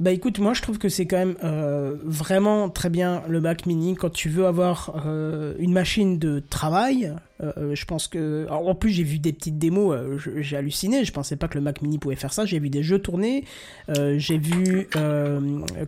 Bah 0.00 0.10
écoute, 0.10 0.40
moi 0.40 0.54
je 0.54 0.62
trouve 0.62 0.78
que 0.78 0.88
c'est 0.88 1.06
quand 1.06 1.18
même 1.18 1.36
euh, 1.44 1.94
vraiment 2.04 2.68
très 2.68 2.90
bien 2.90 3.22
le 3.28 3.40
Mac 3.40 3.64
Mini 3.64 3.94
quand 3.94 4.10
tu 4.12 4.28
veux 4.28 4.44
avoir 4.44 4.92
euh, 5.06 5.54
une 5.60 5.72
machine 5.72 6.18
de 6.18 6.40
travail. 6.50 7.12
Euh, 7.42 7.74
je 7.74 7.84
pense 7.84 8.06
que. 8.06 8.44
alors, 8.46 8.68
en 8.68 8.74
plus, 8.74 8.90
j'ai 8.90 9.02
vu 9.02 9.18
des 9.18 9.32
petites 9.32 9.58
démos, 9.58 9.96
euh, 9.96 10.18
j'ai 10.40 10.56
halluciné. 10.56 11.04
Je 11.04 11.12
pensais 11.12 11.36
pas 11.36 11.48
que 11.48 11.56
le 11.58 11.62
Mac 11.64 11.82
Mini 11.82 11.98
pouvait 11.98 12.14
faire 12.14 12.32
ça. 12.32 12.46
J'ai 12.46 12.60
vu 12.60 12.70
des 12.70 12.82
jeux 12.82 13.00
tourner. 13.00 13.44
euh, 13.88 14.14
j'ai 14.18 14.38
vu. 14.38 14.88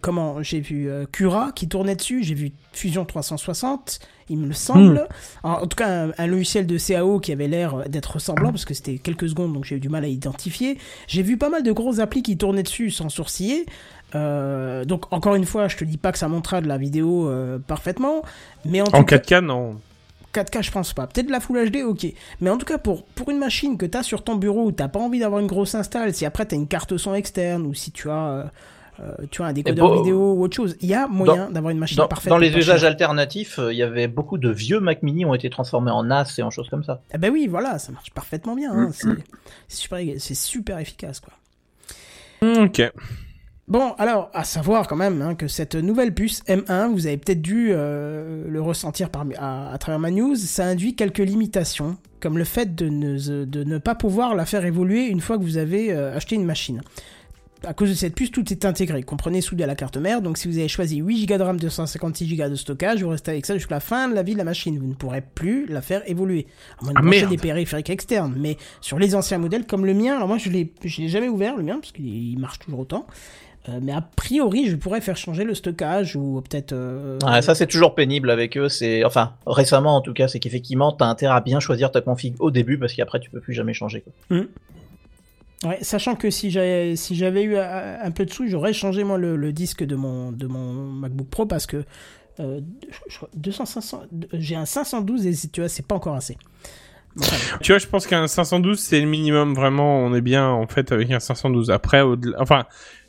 comment 0.01 0.43
J'ai 0.43 0.61
vu 0.61 0.89
Cura 1.13 1.53
qui 1.55 1.69
tournait 1.69 1.95
dessus. 1.95 2.25
J'ai 2.25 2.35
vu 2.35 2.53
Fusion 2.73 3.05
360, 3.05 4.01
il 4.29 4.39
me 4.39 4.47
le 4.47 4.53
semble. 4.55 5.07
Alors, 5.45 5.63
en 5.63 5.67
tout 5.67 5.77
cas, 5.77 6.07
un, 6.07 6.13
un 6.19 6.27
logiciel 6.27 6.67
de 6.67 6.79
CAO 6.79 7.21
qui 7.21 7.31
avait 7.33 7.49
l'air 7.49 7.89
d'être 7.89 8.15
ressemblant 8.15 8.51
parce 8.51 8.65
que 8.65 8.75
c'était 8.75 8.99
quelques 8.99 9.29
secondes 9.29 9.53
donc 9.53 9.65
j'ai 9.65 9.77
eu 9.77 9.81
du 9.81 9.89
mal 9.89 10.05
à 10.05 10.09
identifier. 10.09 10.79
J'ai 11.07 11.23
vu 11.23 11.37
pas 11.37 11.49
mal 11.49 11.63
de 11.63 11.73
grosses 11.73 12.01
applis 12.01 12.23
qui 12.23 12.37
tournaient 12.37 12.65
dessus 12.65 12.91
sans 12.91 13.09
sourciller. 13.09 13.67
Donc 14.15 15.13
encore 15.13 15.37
une 15.37 15.45
fois, 15.47 15.69
je 15.69 15.77
te 15.77 15.85
dis 15.85 15.99
pas 15.99 16.11
que 16.11 16.19
ça 16.19 16.27
montera 16.29 16.61
de 16.61 16.67
la 16.67 16.77
vidéo 16.79 17.31
parfaitement, 17.69 18.23
mais 18.65 18.81
en, 18.81 18.85
En 18.87 18.99
tout 18.99 19.05
cas, 19.05 19.19
4K, 19.19 19.41
non. 19.45 19.77
4K 20.41 20.63
je 20.63 20.71
pense 20.71 20.93
pas. 20.93 21.07
Peut-être 21.07 21.27
de 21.27 21.33
la 21.33 21.41
Full 21.41 21.71
HD, 21.71 21.77
ok. 21.85 22.07
Mais 22.41 22.51
en 22.51 22.59
tout 22.59 22.67
cas 22.67 22.79
pour 22.79 23.05
pour 23.05 23.31
une 23.31 23.39
machine 23.39 23.77
que 23.79 23.87
t'as 23.87 24.03
sur 24.03 24.23
ton 24.25 24.35
bureau 24.37 24.65
où 24.67 24.73
t'as 24.73 24.89
pas 24.89 24.99
envie 25.01 25.19
d'avoir 25.21 25.41
une 25.41 25.47
grosse 25.47 25.75
install, 25.75 26.13
si 26.15 26.27
après 26.27 26.47
t'as 26.47 26.57
une 26.57 26.69
carte 26.69 26.97
son 26.97 27.15
externe 27.15 27.67
ou 27.67 27.75
si 27.75 27.91
tu 27.93 28.11
as 28.11 28.29
euh, 28.29 28.45
euh, 29.01 29.13
tu 29.31 29.43
as 29.43 29.47
un 29.47 29.53
décodeur 29.53 29.89
bon, 29.89 29.97
vidéo 30.03 30.33
ou 30.35 30.43
autre 30.43 30.57
chose, 30.57 30.75
il 30.81 30.89
y 30.89 30.95
a 30.95 31.07
moyen 31.07 31.51
d'avoir 31.51 31.71
une 31.71 31.79
machine 31.79 31.99
Dans, 31.99 32.09
parfaite. 32.09 32.31
dans 32.31 32.39
les 32.39 32.57
usages 32.57 32.81
cher. 32.81 32.89
alternatifs, 32.89 33.59
euh, 33.59 33.71
il 33.73 33.77
y 33.77 33.83
avait 33.83 34.09
beaucoup 34.09 34.39
de 34.39 34.49
vieux 34.51 34.81
Mac 34.81 35.03
Mini 35.03 35.27
ont 35.27 35.35
été 35.35 35.51
transformés 35.51 35.91
en 35.91 36.05
NAS 36.05 36.35
et 36.39 36.43
en 36.43 36.51
choses 36.51 36.71
comme 36.71 36.83
ça. 36.83 37.03
Eh 37.13 37.19
ben 37.19 37.31
oui, 37.31 37.47
voilà, 37.47 37.79
ça 37.79 37.93
marche 37.93 38.11
parfaitement 38.13 38.55
bien. 38.55 38.73
Mm, 38.73 38.79
hein. 38.79 38.91
C'est 38.93 39.09
c'est 39.69 40.35
super, 40.35 40.37
super 40.37 40.79
efficace 40.79 41.21
quoi. 41.21 41.35
Hmm, 42.43 42.65
Ok. 42.65 42.83
Bon, 43.69 43.95
alors, 43.99 44.31
à 44.33 44.45
savoir 44.45 44.87
quand 44.87 44.95
même 44.95 45.21
hein, 45.23 45.35
que 45.35 45.49
cette 45.49 45.75
nouvelle 45.75 46.15
puce 46.15 46.43
M1, 46.45 46.93
vous 46.93 47.09
avez 47.09 47.17
peut-être 47.17 47.43
dû 47.43 47.71
euh, 47.73 48.45
le 48.49 48.61
ressentir 48.63 49.11
par, 49.11 49.27
à, 49.39 49.73
à 49.73 49.79
travers 49.79 49.99
ma 49.99 50.13
news, 50.13 50.37
ça 50.37 50.67
induit 50.67 50.95
quelques 50.95 51.19
limitations, 51.19 51.97
comme 52.21 52.39
le 52.39 52.45
fait 52.45 52.77
de 52.77 52.89
ne, 52.89 53.45
de 53.45 53.65
ne 53.65 53.79
pas 53.79 53.97
pouvoir 53.97 54.37
la 54.37 54.47
faire 54.47 54.65
évoluer 54.65 55.07
une 55.07 55.21
fois 55.21 55.37
que 55.37 55.43
vous 55.43 55.57
avez 55.57 55.93
euh, 55.93 56.15
acheté 56.17 56.37
une 56.37 56.45
machine. 56.45 56.81
À 57.65 57.75
cause 57.75 57.89
de 57.89 57.95
cette 57.95 58.15
puce, 58.15 58.31
tout 58.31 58.53
est 58.53 58.65
intégré. 58.65 59.03
Comprenez 59.03 59.41
soudé 59.41 59.65
à 59.65 59.67
la 59.67 59.75
carte 59.75 59.97
mère. 59.97 60.23
Donc, 60.23 60.39
si 60.39 60.47
vous 60.47 60.59
avez 60.59 60.69
choisi 60.69 60.99
8 60.99 61.27
Go 61.27 61.39
de 61.39 61.43
RAM, 61.43 61.59
256 61.59 62.37
Go 62.37 62.49
de 62.49 62.55
stockage, 62.55 63.03
vous 63.03 63.09
restez 63.09 63.33
avec 63.33 63.47
ça 63.47 63.55
jusqu'à 63.55 63.77
la 63.77 63.81
fin 63.81 64.09
de 64.09 64.15
la 64.15 64.23
vie 64.23 64.35
de 64.35 64.39
la 64.39 64.45
machine. 64.45 64.79
Vous 64.79 64.87
ne 64.87 64.95
pourrez 64.95 65.23
plus 65.23 65.67
la 65.67 65.81
faire 65.81 66.09
évoluer. 66.09 66.47
À 66.79 66.85
moins 66.85 66.93
de 66.93 66.99
Ah, 66.99 67.03
brancher 67.03 67.27
des 67.27 67.39
périphériques 67.39 67.91
externes. 67.91 68.35
Mais 68.39 68.59
sur 68.81 69.01
les 69.01 69.17
anciens 69.17 69.39
modèles, 69.39 69.67
comme 69.67 69.87
le 69.87 69.95
mien, 69.95 70.15
alors 70.17 70.29
moi, 70.29 70.39
je 70.39 70.51
l'ai 70.51 70.73
je 70.85 71.01
l'ai 71.01 71.09
jamais 71.09 71.29
ouvert, 71.29 71.57
le 71.57 71.65
mien, 71.65 71.79
parce 71.81 71.91
qu'il 71.91 72.07
il 72.07 72.39
marche 72.39 72.61
toujours 72.61 72.81
autant. 72.81 73.07
Euh, 73.69 73.81
mais 73.83 73.93
a 73.93 74.01
priori, 74.01 74.69
je 74.69 74.77
pourrais 74.77 75.01
faire 75.01 75.17
changer 75.17 75.43
le 75.45 75.55
stockage 75.55 76.15
ou 76.15 76.41
peut-être. 76.49 76.73
euh, 76.73 77.19
Ouais, 77.27 77.43
ça 77.43 77.55
c'est 77.55 77.67
toujours 77.67 77.95
pénible 77.95 78.31
avec 78.31 78.57
eux. 78.57 78.69
C'est 78.69 79.05
enfin 79.05 79.35
récemment 79.47 79.97
en 79.97 80.01
tout 80.01 80.13
cas, 80.13 80.29
c'est 80.29 80.39
qu'effectivement 80.39 80.93
t'as 80.93 81.07
intérêt 81.07 81.35
à 81.37 81.41
bien 81.41 81.59
choisir 81.59 81.91
ta 81.91 82.01
config 82.01 82.35
au 82.39 82.51
début 82.53 82.79
parce 82.79 82.93
qu'après 82.95 83.19
tu 83.19 83.29
peux 83.31 83.41
plus 83.41 83.55
jamais 83.55 83.75
changer. 83.75 84.03
Quoi. 84.29 84.39
Ouais, 85.65 85.79
sachant 85.81 86.15
que 86.17 86.31
si 86.31 86.51
j'avais 86.51 86.97
si 86.97 87.17
j'avais 87.17 87.43
eu 87.43 87.57
un, 87.57 87.99
un 88.03 88.11
peu 88.11 88.25
de 88.27 88.31
sous, 88.33 88.47
j'aurais 88.47 88.73
changé 88.75 89.05
moi 89.05 89.17
le, 89.19 89.37
le 89.37 89.53
disque 89.53 89.83
de 89.85 89.97
mon 89.97 90.31
de 90.31 90.47
mon 90.47 90.73
MacBook 90.75 91.29
Pro 91.29 91.47
parce 91.47 91.67
que 91.67 91.83
euh, 92.39 92.61
je- 92.91 92.99
je 93.11 93.17
crois 93.17 93.31
200 93.35 93.65
500 93.65 94.03
j'ai 94.35 94.55
un 94.55 94.67
512 94.67 95.27
et 95.27 95.33
si 95.33 95.49
tu 95.49 95.61
vois 95.63 95.69
c'est 95.71 95.87
pas 95.87 95.95
encore 95.95 96.15
assez. 96.15 96.37
Enfin, 97.19 97.37
Tu 97.63 97.73
vois, 97.73 97.79
je 97.79 97.87
pense 97.87 98.07
qu'un 98.07 98.29
512, 98.29 98.79
c'est 98.79 99.01
le 99.01 99.07
minimum, 99.07 99.55
vraiment, 99.55 100.01
on 100.01 100.15
est 100.15 100.21
bien, 100.21 100.51
en 100.51 100.67
fait, 100.67 100.93
avec 100.93 101.11
un 101.11 101.19
512. 101.19 101.71
Après, 101.71 102.03
enfin, 102.39 102.67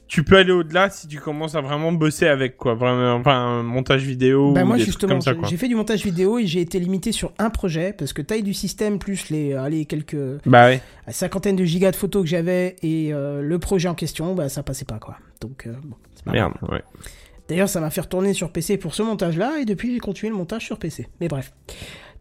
tu 0.07 0.23
peux 0.23 0.37
aller 0.37 0.51
au-delà 0.51 0.89
si 0.89 1.07
tu 1.07 1.19
commences 1.19 1.55
à 1.55 1.61
vraiment 1.61 1.91
bosser 1.91 2.27
avec, 2.27 2.57
quoi, 2.57 2.75
vraiment, 2.75 3.13
enfin, 3.15 3.35
un 3.35 3.63
montage 3.63 4.03
vidéo 4.03 4.53
bah 4.53 4.63
ou 4.63 4.65
moi 4.65 4.77
des 4.77 4.83
justement 4.83 5.19
j'ai- 5.21 5.57
fait 5.57 5.67
du 5.67 5.75
montage 5.75 6.03
vidéo 6.03 6.39
et 6.39 6.45
j'ai 6.45 6.61
été 6.61 6.79
limité 6.79 7.11
sur 7.11 7.31
un 7.39 7.49
projet 7.49 7.93
parce 7.93 8.13
que 8.13 8.21
taille 8.21 8.43
du 8.43 8.53
système 8.53 8.99
plus 8.99 9.29
les 9.29 9.53
allez 9.53 9.85
quelques 9.85 10.15
Bah 10.45 10.67
ouais. 10.67 10.81
cinquantaine 11.09 11.55
de 11.55 11.65
gigas 11.65 11.91
de 11.91 11.95
photos 11.95 12.23
que 12.23 12.29
j'avais 12.29 12.75
et 12.81 13.13
euh, 13.13 13.41
le 13.41 13.59
projet 13.59 13.89
en 13.89 13.95
question 13.95 14.33
bah 14.35 14.49
ça 14.49 14.63
passait 14.63 14.85
pas 14.85 14.99
quoi. 14.99 15.17
Donc 15.41 15.67
euh, 15.67 15.73
bon, 15.83 15.95
grave. 16.25 16.35
Merde, 16.35 16.53
ouais. 16.71 16.81
D'ailleurs, 17.49 17.69
ça 17.69 17.79
m'a 17.79 17.89
fait 17.89 18.01
retourner 18.01 18.33
sur 18.33 18.51
PC 18.51 18.77
pour 18.77 18.93
ce 18.93 19.03
montage-là, 19.03 19.59
et 19.61 19.63
depuis, 19.65 19.93
j'ai 19.93 19.99
continué 19.99 20.29
le 20.31 20.35
montage 20.37 20.65
sur 20.65 20.77
PC. 20.79 21.07
Mais 21.21 21.29
bref. 21.29 21.53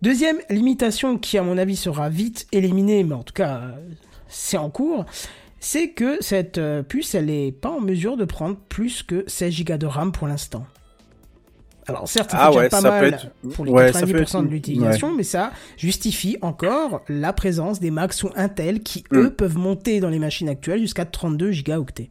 Deuxième 0.00 0.36
limitation 0.50 1.18
qui, 1.18 1.36
à 1.36 1.42
mon 1.42 1.58
avis, 1.58 1.74
sera 1.74 2.08
vite 2.08 2.46
éliminée, 2.52 3.02
mais 3.02 3.14
en 3.14 3.24
tout 3.24 3.32
cas, 3.34 3.56
euh, 3.56 3.70
c'est 4.28 4.56
en 4.56 4.70
cours, 4.70 5.04
c'est 5.68 5.88
que 5.90 6.16
cette 6.20 6.58
euh, 6.58 6.84
puce, 6.84 7.14
elle 7.16 7.26
n'est 7.26 7.50
pas 7.50 7.70
en 7.70 7.80
mesure 7.80 8.16
de 8.16 8.24
prendre 8.24 8.56
plus 8.68 9.02
que 9.02 9.24
16 9.26 9.64
Go 9.64 9.76
de 9.76 9.86
RAM 9.86 10.12
pour 10.12 10.28
l'instant. 10.28 10.64
Alors 11.88 12.06
certes, 12.08 12.30
ça 12.30 12.36
Ah 12.40 12.44
fait 12.46 12.50
déjà 12.50 12.60
ouais, 12.62 12.68
pas 12.68 12.80
ça 12.80 12.90
mal 12.90 13.00
peut 13.00 13.06
être- 13.16 13.30
pour 13.54 13.64
les 13.64 13.72
ouais, 13.72 13.92
ça 13.92 14.00
90% 14.02 14.12
peut 14.12 14.20
être- 14.22 14.42
de 14.42 14.48
l'utilisation, 14.48 15.14
mais 15.14 15.22
ça 15.24 15.50
justifie 15.76 16.36
encore 16.40 17.02
la 17.08 17.32
présence 17.32 17.80
des 17.80 17.90
Macs 17.90 18.12
sous 18.12 18.30
Intel 18.36 18.80
qui, 18.82 19.02
Mm. 19.10 19.16
eux, 19.18 19.30
peuvent 19.30 19.56
monter 19.56 19.98
dans 20.00 20.08
les 20.08 20.18
machines 20.20 20.48
actuelles 20.48 20.80
jusqu'à 20.80 21.04
32 21.04 21.50
gigaoctets. 21.52 22.10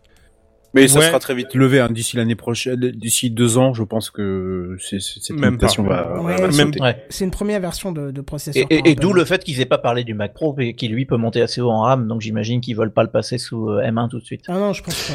Mais 0.76 0.88
ça 0.88 1.02
sera 1.02 1.19
très 1.19 1.34
vite 1.34 1.53
levé 1.56 1.80
hein, 1.80 1.89
d'ici 1.89 2.18
l'année 2.18 2.35
prochaine, 2.35 2.76
d'ici 2.76 3.30
deux 3.31 3.57
ans, 3.57 3.73
je 3.73 3.84
pense 3.84 4.10
que 4.10 4.77
c'est, 4.80 4.99
c'est, 5.02 5.19
cette 5.23 5.35
Même 5.38 5.45
limitation 5.52 5.84
pas. 5.85 6.03
va, 6.03 6.22
Ouais, 6.22 6.35
va 6.35 6.41
même- 6.41 6.52
sauter. 6.52 6.81
Ouais. 6.81 7.06
C'est 7.10 7.26
une 7.26 7.31
première 7.31 7.60
version 7.61 7.91
de, 7.91 8.22
processeur. 8.22 8.65
et- 8.69 8.95
d'où 8.95 9.14
le 9.14 9.26
fait 9.26 9.43
qu'ils 9.43 9.60
aient 9.61 9.65
pas 9.65 9.77
parlé 9.77 10.03
du 10.03 10.14
Mac 10.14 10.34
Pro 10.34 10.56
et 10.60 10.73
qui 10.76 10.88
lui 10.88 11.06
peut 11.06 11.18
monter 11.18 11.41
assez 11.41 11.61
haut 11.61 11.72
en 11.72 11.81
RAM, 11.81 12.07
donc 12.07 12.22
j'imagine 12.22 12.61
qu'ils 12.61 12.76
veulent 12.76 12.91
pas 12.93 13.03
le 13.03 13.10
passer 13.10 13.38
sous 13.38 13.69
euh, 13.69 13.81
M1 13.84 14.10
tout 14.10 14.19
de 14.19 14.26
suite. 14.26 14.41
Ah 14.47 14.53
non, 14.60 14.73
je 14.73 14.84
pense 14.84 15.07
pas. 15.07 15.14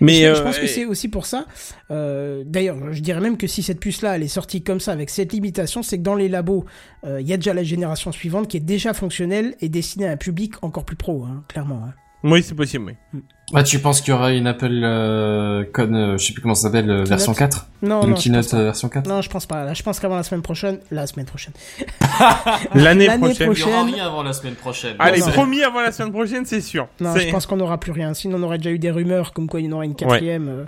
Mais, 0.00 0.14
je, 0.14 0.34
je 0.34 0.40
euh, 0.40 0.44
pense 0.44 0.58
que 0.60 0.66
c'est 0.68 0.84
aussi 0.84 1.08
pour 1.08 1.26
ça. 1.26 1.44
euh, 1.90 2.44
D'ailleurs, 2.46 2.76
je 2.92 3.00
dirais 3.02 3.20
même 3.20 3.36
que 3.36 3.48
si 3.48 3.62
cette 3.64 3.80
puce-là, 3.80 4.14
elle 4.14 4.22
est 4.22 4.28
sortie 4.28 4.62
comme 4.62 4.78
ça, 4.78 4.92
avec 4.92 5.10
cette 5.10 5.32
limitation, 5.32 5.82
c'est 5.82 5.98
que 5.98 6.04
dans 6.04 6.14
les 6.14 6.28
labos, 6.28 6.64
euh, 7.04 7.20
il 7.20 7.26
y 7.28 7.32
a 7.32 7.36
déjà 7.36 7.52
la 7.52 7.64
génération 7.64 8.12
suivante 8.12 8.46
qui 8.46 8.56
est 8.58 8.60
déjà 8.60 8.94
fonctionnelle 8.94 9.56
et 9.60 9.68
destinée 9.68 10.06
à 10.06 10.12
un 10.12 10.16
public 10.16 10.52
encore 10.62 10.84
plus 10.84 10.94
pro, 10.96 11.24
hein, 11.24 11.42
clairement. 11.48 11.82
hein. 11.84 11.94
Oui, 12.24 12.42
c'est 12.42 12.54
possible, 12.54 12.96
oui. 13.12 13.20
Ah, 13.54 13.62
tu 13.62 13.78
penses 13.78 14.00
qu'il 14.00 14.12
y 14.12 14.14
aura 14.16 14.32
une 14.32 14.46
Apple 14.48 14.80
euh, 14.82 15.64
Con, 15.72 15.94
euh, 15.94 16.18
je 16.18 16.26
sais 16.26 16.32
plus 16.32 16.42
comment 16.42 16.54
ça 16.56 16.62
s'appelle, 16.62 16.90
euh, 16.90 17.04
version 17.04 17.32
4 17.32 17.66
Non, 17.82 17.88
Une 17.88 17.90
non, 17.90 18.02
je 18.02 18.10
pense 18.10 18.24
keynote 18.24 18.50
pas. 18.50 18.56
euh, 18.58 18.64
version 18.64 18.88
4 18.88 19.06
Non, 19.08 19.22
je 19.22 19.30
pense 19.30 19.46
pas. 19.46 19.64
Là, 19.64 19.72
je 19.72 19.82
pense 19.82 20.00
qu'avant 20.00 20.16
la 20.16 20.22
semaine 20.24 20.42
prochaine, 20.42 20.80
la 20.90 21.06
semaine 21.06 21.26
prochaine. 21.26 21.54
L'année 22.74 23.06
L'année 23.06 23.18
prochaine. 23.34 23.52
Il 23.52 23.58
y 23.58 23.62
aura 23.62 23.70
prochaine- 23.72 23.94
rien 23.94 24.06
avant 24.06 24.22
la 24.22 24.32
semaine 24.32 24.54
prochaine. 24.54 24.96
Allez, 24.98 25.20
Non. 25.20 25.28
promis 25.30 25.62
avant 25.62 25.80
la 25.80 25.92
semaine 25.92 26.12
prochaine, 26.12 26.44
c'est 26.44 26.60
sûr. 26.60 26.88
Non, 27.00 27.14
je 27.16 27.30
pense 27.30 27.46
qu'on 27.46 27.56
n'aura 27.56 27.78
plus 27.78 27.92
rien. 27.92 28.12
Sinon, 28.14 28.38
on 28.38 28.42
aurait 28.42 28.58
déjà 28.58 28.70
eu 28.70 28.78
des 28.78 28.90
rumeurs 28.90 29.32
comme 29.32 29.48
quoi 29.48 29.60
il 29.60 29.66
y 29.66 29.68
en 29.68 29.76
aurait 29.76 29.86
une 29.86 29.94
quatrième. 29.94 30.48
euh, 30.48 30.64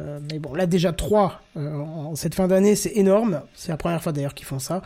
euh, 0.00 0.20
mais 0.30 0.38
bon, 0.38 0.54
là 0.54 0.66
déjà 0.66 0.92
trois 0.92 1.42
euh, 1.56 1.74
en 1.74 2.14
cette 2.16 2.34
fin 2.34 2.48
d'année, 2.48 2.76
c'est 2.76 2.92
énorme. 2.96 3.42
C'est 3.54 3.70
la 3.72 3.76
première 3.76 4.02
fois 4.02 4.12
d'ailleurs 4.12 4.34
qu'ils 4.34 4.46
font 4.46 4.58
ça. 4.58 4.82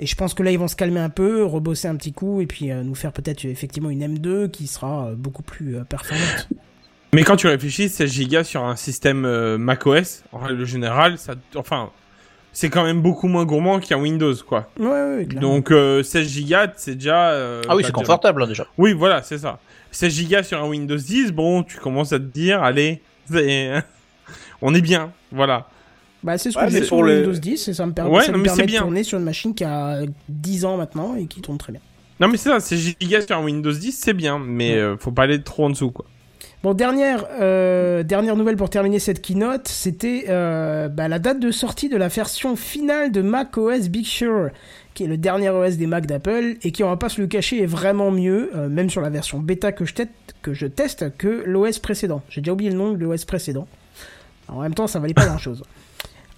Et 0.00 0.06
je 0.06 0.14
pense 0.16 0.34
que 0.34 0.42
là, 0.42 0.50
ils 0.50 0.58
vont 0.58 0.68
se 0.68 0.76
calmer 0.76 1.00
un 1.00 1.10
peu, 1.10 1.44
rebosser 1.44 1.86
un 1.88 1.96
petit 1.96 2.12
coup, 2.12 2.40
et 2.40 2.46
puis 2.46 2.70
euh, 2.72 2.82
nous 2.82 2.94
faire 2.94 3.12
peut-être 3.12 3.44
effectivement 3.44 3.90
une 3.90 4.16
M2 4.16 4.50
qui 4.50 4.66
sera 4.66 5.08
euh, 5.08 5.14
beaucoup 5.14 5.42
plus 5.42 5.76
euh, 5.76 5.84
performante. 5.84 6.48
Mais 7.14 7.24
quand 7.24 7.36
tu 7.36 7.46
réfléchis, 7.46 7.88
16 7.88 8.28
Go 8.28 8.42
sur 8.42 8.64
un 8.64 8.74
système 8.74 9.24
euh, 9.26 9.58
macOS, 9.58 10.24
en 10.32 10.38
règle 10.38 10.64
générale, 10.64 11.18
ça, 11.18 11.34
enfin, 11.56 11.90
c'est 12.54 12.70
quand 12.70 12.84
même 12.84 13.02
beaucoup 13.02 13.28
moins 13.28 13.44
gourmand 13.44 13.80
qu'un 13.80 13.98
Windows, 14.00 14.34
quoi. 14.46 14.70
Ouais, 14.80 14.88
ouais. 14.88 15.24
Donc, 15.26 15.70
euh, 15.70 16.02
16 16.02 16.46
Go, 16.48 16.56
c'est 16.76 16.94
déjà. 16.94 17.30
euh, 17.30 17.62
ah 17.68 17.76
oui, 17.76 17.82
c'est 17.84 17.92
confortable 17.92 18.42
hein, 18.42 18.46
déjà. 18.46 18.66
Oui, 18.78 18.94
voilà, 18.94 19.22
c'est 19.22 19.38
ça. 19.38 19.58
16 19.90 20.28
Go 20.28 20.42
sur 20.42 20.62
un 20.64 20.68
Windows 20.68 20.96
10, 20.96 21.32
bon, 21.32 21.62
tu 21.62 21.76
commences 21.78 22.12
à 22.14 22.18
te 22.18 22.24
dire, 22.24 22.62
allez, 22.62 23.02
on 24.62 24.74
est 24.74 24.80
bien, 24.80 25.12
voilà. 25.30 25.68
Bah, 26.22 26.38
c'est 26.38 26.50
ce 26.52 26.58
que 26.58 26.68
j'ai 26.70 26.84
sur 26.84 27.02
le- 27.02 27.16
Windows 27.18 27.32
10, 27.38 27.68
et 27.68 27.74
ça 27.74 27.84
me 27.86 27.92
permet, 27.92 28.10
Ouais, 28.16 28.22
ça 28.24 28.32
non, 28.32 28.38
me 28.38 28.42
mais 28.44 28.48
c'est 28.48 28.54
permet 28.56 28.66
de 28.66 28.70
bien. 28.72 28.80
tourner 28.82 29.02
sur 29.02 29.18
une 29.18 29.24
machine 29.24 29.54
qui 29.54 29.64
a 29.64 30.02
10 30.28 30.64
ans 30.64 30.76
maintenant 30.76 31.16
et 31.16 31.26
qui 31.26 31.40
tourne 31.40 31.58
très 31.58 31.72
bien. 31.72 31.80
Non 32.20 32.28
mais 32.28 32.36
c'est 32.36 32.50
ça, 32.50 32.60
c'est 32.60 32.76
giga 32.76 33.20
sur 33.20 33.40
Windows 33.40 33.72
10, 33.72 33.90
c'est 34.00 34.12
bien, 34.12 34.38
mais 34.38 34.76
euh, 34.76 34.96
faut 34.96 35.10
pas 35.10 35.22
aller 35.24 35.42
trop 35.42 35.64
en 35.64 35.70
dessous 35.70 35.90
quoi. 35.90 36.04
Bon, 36.62 36.74
dernière, 36.74 37.26
euh, 37.40 38.04
dernière 38.04 38.36
nouvelle 38.36 38.54
pour 38.56 38.70
terminer 38.70 39.00
cette 39.00 39.20
keynote, 39.20 39.66
c'était 39.66 40.26
euh, 40.28 40.86
bah, 40.86 41.08
la 41.08 41.18
date 41.18 41.40
de 41.40 41.50
sortie 41.50 41.88
de 41.88 41.96
la 41.96 42.06
version 42.06 42.54
finale 42.54 43.10
de 43.10 43.20
Mac 43.20 43.56
OS 43.58 43.88
Big 43.88 44.06
Sur, 44.06 44.50
qui 44.94 45.02
est 45.02 45.06
le 45.08 45.16
dernier 45.16 45.50
OS 45.50 45.76
des 45.76 45.88
Mac 45.88 46.06
d'Apple, 46.06 46.54
et 46.62 46.70
qui, 46.70 46.84
on 46.84 46.88
va 46.88 46.96
pas 46.96 47.08
se 47.08 47.20
le 47.20 47.26
cacher, 47.26 47.60
est 47.60 47.66
vraiment 47.66 48.12
mieux, 48.12 48.50
euh, 48.54 48.68
même 48.68 48.90
sur 48.90 49.00
la 49.00 49.10
version 49.10 49.40
bêta 49.40 49.72
que 49.72 49.84
je, 49.84 49.94
teste, 49.94 50.10
que 50.42 50.54
je 50.54 50.66
teste, 50.68 51.16
que 51.16 51.42
l'OS 51.44 51.80
précédent. 51.80 52.22
J'ai 52.28 52.42
déjà 52.42 52.52
oublié 52.52 52.70
le 52.70 52.76
nom 52.76 52.92
de 52.92 52.98
l'OS 53.04 53.24
précédent. 53.24 53.66
Alors, 54.46 54.60
en 54.60 54.62
même 54.62 54.74
temps, 54.74 54.86
ça 54.86 55.00
valait 55.00 55.14
pas 55.14 55.26
grand-chose. 55.26 55.64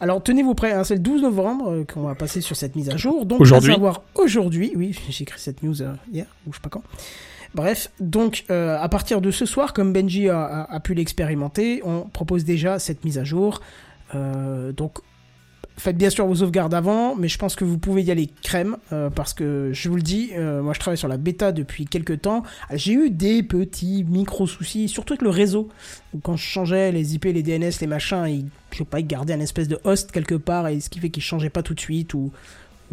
Alors, 0.01 0.23
tenez-vous 0.23 0.55
prêts, 0.55 0.73
hein, 0.73 0.85
c'est 0.85 0.95
le 0.95 1.01
12 1.01 1.23
novembre 1.23 1.71
euh, 1.71 1.85
qu'on 1.85 2.03
va 2.03 2.15
passer 2.15 2.41
sur 2.41 2.57
cette 2.57 2.77
mise 2.77 2.91
à 2.91 2.97
jour. 2.97 3.27
Donc, 3.27 3.41
Aujourd'hui. 3.41 3.71
à 3.71 3.75
savoir 3.75 4.03
aujourd'hui, 4.15 4.73
oui, 4.77 4.99
j'ai 5.09 5.23
écrit 5.23 5.41
cette 5.41 5.62
news 5.62 5.83
euh, 5.83 5.93
hier, 6.12 6.27
ou 6.47 6.53
je 6.53 6.57
sais 6.59 6.62
pas 6.62 6.69
quand. 6.69 6.83
Bref, 7.55 7.91
donc 8.01 8.45
euh, 8.51 8.77
à 8.81 8.89
partir 8.89 9.21
de 9.21 9.31
ce 9.31 9.47
soir, 9.47 9.73
comme 9.73 9.93
Benji 9.93 10.29
a, 10.29 10.43
a- 10.43 10.75
a 10.75 10.81
pu 10.81 10.95
l'expérimenter, 10.95 11.81
on 11.85 12.01
propose 12.03 12.45
déjà 12.45 12.79
cette 12.81 13.05
mise 13.05 13.19
à 13.19 13.25
jour. 13.25 13.61
Donc 14.12 14.99
faites 15.76 15.96
bien 15.96 16.10
sûr 16.10 16.26
vos 16.26 16.36
sauvegardes 16.36 16.74
avant, 16.74 17.16
mais 17.16 17.28
je 17.28 17.38
pense 17.38 17.56
que 17.56 17.64
vous 17.64 17.78
pouvez 17.78 18.02
y 18.02 18.10
aller 18.10 18.30
crème, 18.42 18.76
euh, 18.92 19.10
parce 19.10 19.34
que 19.34 19.70
je 19.72 19.88
vous 19.88 19.96
le 19.96 20.02
dis, 20.02 20.30
euh, 20.34 20.62
moi 20.62 20.72
je 20.72 20.80
travaille 20.80 20.98
sur 20.98 21.09
la 21.09 21.16
bêta 21.16 21.52
depuis 21.52 21.84
quelques 21.86 22.22
temps. 22.22 22.42
J'ai 22.72 22.92
eu 22.92 23.10
des 23.10 23.42
petits 23.42 24.05
micro 24.09 24.46
soucis, 24.46 24.88
surtout 24.88 25.14
avec 25.14 25.22
le 25.22 25.30
réseau. 25.30 25.68
Quand 26.22 26.36
je 26.36 26.44
changeais 26.44 26.92
les 26.92 27.14
IP, 27.14 27.24
les 27.24 27.42
DNS, 27.42 27.72
les 27.80 27.86
machins, 27.86 28.26
ils, 28.28 28.46
je 28.70 28.78
sais 28.78 28.84
pas, 28.84 29.01
ils 29.01 29.06
gardaient 29.06 29.34
un 29.34 29.40
espèce 29.40 29.68
de 29.68 29.78
host 29.84 30.12
quelque 30.12 30.36
part, 30.36 30.68
et 30.68 30.80
ce 30.80 30.88
qui 30.88 31.01
fait 31.01 31.10
qu'ils 31.10 31.22
changeaient 31.22 31.51
pas 31.51 31.62
tout 31.62 31.74
de 31.74 31.80
suite, 31.80 32.14
ou 32.14 32.30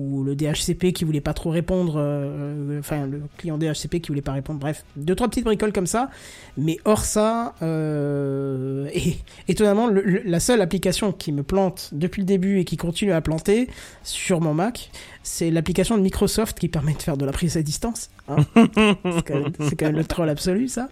ou 0.02 0.23
le 0.23 0.36
DHCP 0.36 0.94
qui 0.94 1.03
voulait 1.06 1.22
pas 1.22 1.34
trop 1.34 1.49
répondre, 1.52 1.95
euh, 1.98 2.80
enfin 2.80 3.06
le 3.06 3.22
client 3.38 3.57
DHCP 3.57 3.99
qui 4.02 4.07
voulait 4.10 4.22
pas 4.22 4.32
répondre, 4.34 4.60
bref, 4.60 4.84
deux 4.95 5.15
trois 5.15 5.28
petites 5.28 5.45
bricoles 5.45 5.72
comme 5.73 5.86
ça, 5.88 6.10
mais 6.57 6.78
hors 6.86 7.03
ça, 7.06 7.53
euh, 7.61 8.88
et 8.94 9.15
étonnamment, 9.48 9.88
le- 9.88 10.02
le- 10.02 10.22
la 10.26 10.40
seule 10.40 10.61
application 10.61 11.11
qui 11.11 11.32
me 11.32 11.44
plante 11.44 11.90
depuis 11.94 12.22
le 12.22 12.26
début 12.26 12.60
et 12.60 12.65
qui 12.65 12.78
continue 12.78 13.11
à 13.14 13.22
planter 13.22 13.68
sur 14.03 14.41
mon 14.41 14.53
Mac, 14.53 14.91
c'est 15.23 15.52
l'application 15.52 15.98
de 15.98 16.02
Microsoft 16.03 16.60
qui 16.60 16.68
permet 16.68 16.94
de 16.94 17.02
faire 17.02 17.18
de 17.18 17.26
la 17.26 17.32
prise 17.32 17.57
à 17.57 17.61
distance. 17.61 18.10
hein. 18.28 18.38
c'est 18.56 19.28
quand, 19.28 19.36
même- 19.36 19.52
c'est 19.69 19.76
quand 19.76 19.86
même 19.86 19.95
le 19.98 20.06
troll 20.06 20.30
absolu 20.30 20.68
ça. 20.68 20.90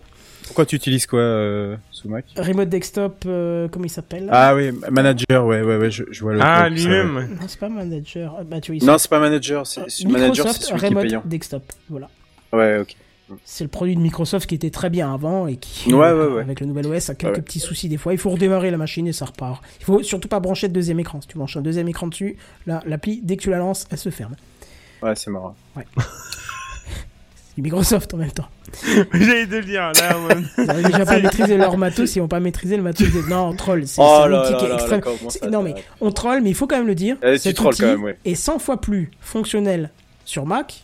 Pourquoi 0.49 0.65
tu 0.65 0.75
utilises 0.75 1.05
quoi 1.05 1.19
euh, 1.19 1.77
sous 1.91 2.09
Mac 2.09 2.25
Remote 2.35 2.69
Desktop, 2.69 3.23
euh, 3.27 3.67
comment 3.69 3.85
il 3.85 3.89
s'appelle 3.89 4.27
Ah 4.31 4.55
oui, 4.55 4.71
Manager, 4.89 5.45
ouais, 5.45 5.61
ouais, 5.61 5.77
ouais, 5.77 5.91
je, 5.91 6.03
je 6.09 6.21
vois 6.21 6.33
le. 6.33 6.39
Ah 6.41 6.67
lui-même. 6.69 7.37
Non, 7.39 7.47
c'est 7.47 7.59
pas 7.59 7.69
Manager. 7.69 8.35
Ah, 8.39 8.43
Bah, 8.43 8.59
tu 8.59 8.71
vois, 8.73 8.81
ouais. 8.81 8.85
Non, 8.91 8.97
c'est 8.97 9.09
pas 9.09 9.19
Manager, 9.19 9.67
c'est 9.67 9.81
Manager, 9.81 9.93
c'est 9.95 10.07
Microsoft 10.07 10.61
celui 10.63 10.79
qui 10.79 10.85
est 10.85 10.89
Remote 10.89 11.03
payant. 11.03 11.21
Desktop. 11.25 11.63
Voilà. 11.89 12.09
Ouais, 12.51 12.79
ok. 12.79 12.95
C'est 13.45 13.63
le 13.63 13.69
produit 13.69 13.95
de 13.95 14.01
Microsoft 14.01 14.49
qui 14.49 14.55
était 14.55 14.71
très 14.71 14.89
bien 14.89 15.13
avant 15.13 15.45
et 15.45 15.57
qui, 15.57 15.93
Ouais, 15.93 16.11
ouais, 16.11 16.25
ouais. 16.25 16.41
avec 16.41 16.61
le 16.61 16.65
nouvel 16.65 16.87
OS, 16.87 17.11
a 17.11 17.15
quelques 17.15 17.35
Ouais. 17.35 17.41
petits 17.43 17.59
soucis 17.59 17.87
des 17.87 17.97
fois. 17.97 18.11
Il 18.13 18.17
faut 18.17 18.31
redémarrer 18.31 18.71
la 18.71 18.77
machine 18.77 19.05
et 19.07 19.13
ça 19.13 19.25
repart. 19.25 19.61
Il 19.79 19.85
faut 19.85 20.01
surtout 20.01 20.27
pas 20.27 20.39
brancher 20.39 20.67
de 20.67 20.73
deuxième 20.73 20.99
écran. 20.99 21.21
Si 21.21 21.27
tu 21.27 21.37
branches 21.37 21.55
un 21.55 21.61
deuxième 21.61 21.87
écran 21.87 22.07
dessus, 22.07 22.37
là, 22.65 22.81
l'appli, 22.87 23.21
dès 23.23 23.37
que 23.37 23.43
tu 23.43 23.51
la 23.51 23.59
lances, 23.59 23.85
elle 23.91 23.99
se 23.99 24.09
ferme. 24.09 24.35
Ouais, 25.03 25.13
c'est 25.15 25.29
marrant. 25.29 25.55
Du 25.77 25.83
Microsoft 27.61 28.13
en 28.13 28.17
même 28.17 28.31
temps. 28.31 28.47
J'allais 29.13 29.47
te 29.47 29.55
le 29.55 29.63
dire 29.63 29.81
là. 29.81 30.17
ouais. 30.27 30.35
Ils 30.57 30.83
déjà 30.91 31.05
pas 31.05 31.13
à 31.13 31.19
maîtriser 31.19 31.57
leur 31.57 31.77
matos, 31.77 32.15
ils 32.15 32.19
vont 32.19 32.27
pas 32.27 32.39
maîtriser 32.39 32.77
le 32.77 32.83
matos 32.83 33.09
des... 33.11 33.23
Non, 33.23 33.47
on 33.47 33.53
troll. 33.55 33.83
C'est 33.87 34.01
Oh 34.01 34.21
un 34.25 34.31
outil 34.41 34.55
qui 34.57 34.65
est 34.65 34.73
extrême. 34.73 35.01
Non 35.51 35.63
mais 35.63 35.75
on 36.01 36.11
troll, 36.11 36.41
mais 36.41 36.49
il 36.49 36.55
faut 36.55 36.67
quand 36.67 36.77
même 36.77 36.87
le 36.87 36.95
dire. 36.95 37.17
Eh, 37.23 37.33
tu 37.33 37.39
cet 37.39 37.59
outil 37.61 37.81
quand 37.81 37.87
même, 37.87 38.03
ouais. 38.03 38.17
est 38.25 38.35
100 38.35 38.59
fois 38.59 38.79
plus 38.79 39.11
fonctionnel 39.21 39.89
sur 40.25 40.45
Mac 40.45 40.83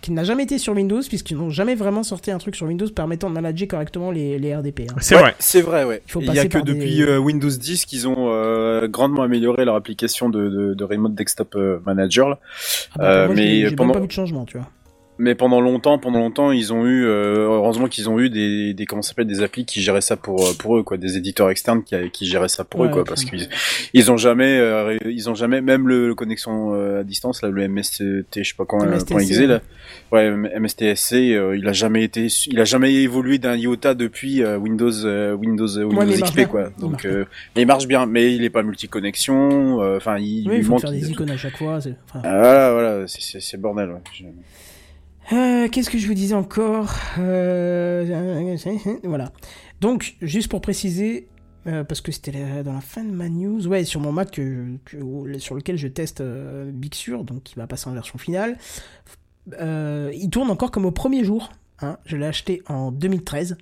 qu'il 0.00 0.12
n'a 0.12 0.22
jamais 0.24 0.42
été 0.42 0.58
sur 0.58 0.74
Windows, 0.74 1.00
puisqu'ils 1.08 1.38
n'ont 1.38 1.48
jamais 1.48 1.74
vraiment 1.74 2.02
sorti 2.02 2.30
un 2.30 2.36
truc 2.36 2.54
sur 2.56 2.66
Windows 2.66 2.86
permettant 2.94 3.30
de 3.30 3.34
manager 3.34 3.66
correctement 3.68 4.10
les, 4.10 4.38
les 4.38 4.54
RDP. 4.54 4.80
hein. 4.90 4.96
C'est 5.00 5.14
Ouais, 5.14 5.20
vrai. 5.22 5.34
C'est 5.38 5.62
vrai, 5.62 5.84
ouais. 5.84 6.02
Il 6.06 6.12
faut 6.12 6.20
Il 6.20 6.26
y 6.34 6.38
a 6.38 6.44
que 6.46 6.58
depuis 6.58 6.96
des- 6.96 7.02
euh, 7.04 7.16
Windows 7.16 7.48
10 7.48 7.86
qu'ils 7.86 8.06
ont 8.06 8.28
euh, 8.30 8.86
grandement 8.86 9.22
amélioré 9.22 9.64
leur 9.64 9.76
application 9.76 10.28
de, 10.28 10.50
de, 10.50 10.74
de 10.74 10.84
Remote 10.84 11.14
Desktop 11.14 11.54
euh, 11.56 11.78
Manager. 11.86 12.28
Là. 12.28 12.38
Ah 12.92 12.98
bah, 12.98 13.04
Euh, 13.06 13.26
moi, 13.28 13.34
mais 13.34 13.70
pendant- 13.74 13.94
pas 13.94 14.00
vu 14.00 14.06
de 14.06 14.12
changement, 14.12 14.44
tu 14.44 14.58
vois. 14.58 14.68
Mais 15.16 15.36
pendant 15.36 15.60
longtemps, 15.60 15.98
pendant 15.98 16.18
longtemps, 16.18 16.50
ils 16.50 16.72
ont 16.72 16.84
eu, 16.86 17.04
euh, 17.06 17.46
heureusement 17.46 17.86
qu'ils 17.86 18.10
ont 18.10 18.18
eu 18.18 18.30
des, 18.30 18.74
des 18.74 18.84
comment 18.84 19.00
s'appelle, 19.00 19.28
des 19.28 19.42
applis 19.42 19.64
qui 19.64 19.80
géraient 19.80 20.00
ça 20.00 20.16
pour 20.16 20.44
euh, 20.44 20.52
pour 20.58 20.76
eux, 20.76 20.82
quoi, 20.82 20.96
des 20.96 21.16
éditeurs 21.16 21.50
externes 21.50 21.84
qui, 21.84 21.94
qui 22.10 22.26
géraient 22.26 22.48
ça 22.48 22.64
pour 22.64 22.80
Ouais, 22.80 22.88
eux, 22.88 22.90
quoi, 22.90 23.02
ouais, 23.02 23.04
parce 23.08 23.24
qu'ils 23.24 23.48
ils 23.92 24.10
ont 24.10 24.16
jamais, 24.16 24.58
euh, 24.58 24.98
ils 25.06 25.30
ont 25.30 25.36
jamais, 25.36 25.60
même 25.60 25.86
le, 25.86 26.08
le 26.08 26.14
connexion 26.16 26.74
euh, 26.74 27.00
à 27.00 27.04
distance, 27.04 27.42
là, 27.42 27.48
le 27.50 27.68
MST, 27.68 28.02
je 28.36 28.42
sais 28.42 28.54
pas 28.56 28.64
MSTC, 28.64 29.04
comment 29.06 29.20
il 29.20 29.26
disait, 29.26 29.46
là, 29.46 29.60
ouais, 30.10 30.32
MSTSC, 30.58 31.14
euh, 31.32 31.56
il 31.56 31.68
a 31.68 31.72
jamais 31.72 32.02
été, 32.02 32.26
il 32.48 32.58
a 32.60 32.64
jamais 32.64 32.92
évolué 32.94 33.38
d'un 33.38 33.54
iota 33.56 33.94
depuis 33.94 34.42
euh, 34.42 34.56
Windows, 34.58 34.90
euh, 35.04 35.32
Windows, 35.34 35.78
euh, 35.78 35.84
Windows 35.84 36.02
il 36.12 36.18
marche 36.18 36.32
XP, 36.34 36.46
quoi. 36.48 36.70
Il 36.76 36.80
Donc, 36.80 36.90
marche 36.92 37.06
euh, 37.06 37.24
mais 37.54 37.62
il 37.62 37.66
marche 37.66 37.86
bien, 37.86 38.06
mais 38.06 38.34
il 38.34 38.42
est 38.42 38.50
pas 38.50 38.64
multi-connexion, 38.64 39.80
euh, 39.80 39.96
enfin, 39.98 40.18
il 40.18 40.48
Oui, 40.48 40.56
il 40.56 40.64
faut 40.64 40.72
manque. 40.72 40.80
faire 40.80 40.90
des 40.90 41.08
icônes 41.08 41.30
à 41.30 41.36
chaque 41.36 41.56
fois. 41.56 41.80
c'est- 41.80 41.94
enfin, 42.10 42.20
Ah, 42.24 42.40
Voilà, 42.40 42.72
voilà, 42.72 43.06
c'est- 43.06 43.20
c'est 43.22 43.40
c'est 43.40 43.56
bordel. 43.60 43.90
Ouais. 43.90 44.00
Euh, 45.32 45.68
Qu'est-ce 45.68 45.90
que 45.90 45.98
je 45.98 46.06
vous 46.06 46.14
disais 46.14 46.34
encore 46.34 46.94
Euh, 47.18 48.56
Voilà. 49.04 49.32
Donc, 49.80 50.16
juste 50.20 50.48
pour 50.48 50.60
préciser, 50.60 51.28
euh, 51.66 51.82
parce 51.84 52.00
que 52.00 52.12
c'était 52.12 52.62
dans 52.62 52.72
la 52.74 52.80
fin 52.80 53.02
de 53.04 53.10
ma 53.10 53.28
news, 53.28 53.66
ouais, 53.66 53.84
sur 53.84 54.00
mon 54.00 54.12
Mac 54.12 54.34
sur 55.38 55.54
lequel 55.54 55.76
je 55.76 55.88
teste 55.88 56.22
Big 56.22 56.94
Sur, 56.94 57.24
donc 57.24 57.42
qui 57.42 57.54
va 57.56 57.66
passer 57.66 57.88
en 57.88 57.92
version 57.92 58.18
finale, 58.18 58.58
il 59.58 60.28
tourne 60.30 60.50
encore 60.50 60.70
comme 60.70 60.84
au 60.86 60.90
premier 60.92 61.24
jour. 61.24 61.50
hein. 61.80 61.98
je 62.06 62.16
l'ai 62.16 62.26
acheté 62.26 62.62
en 62.66 62.92
2013. 62.92 63.56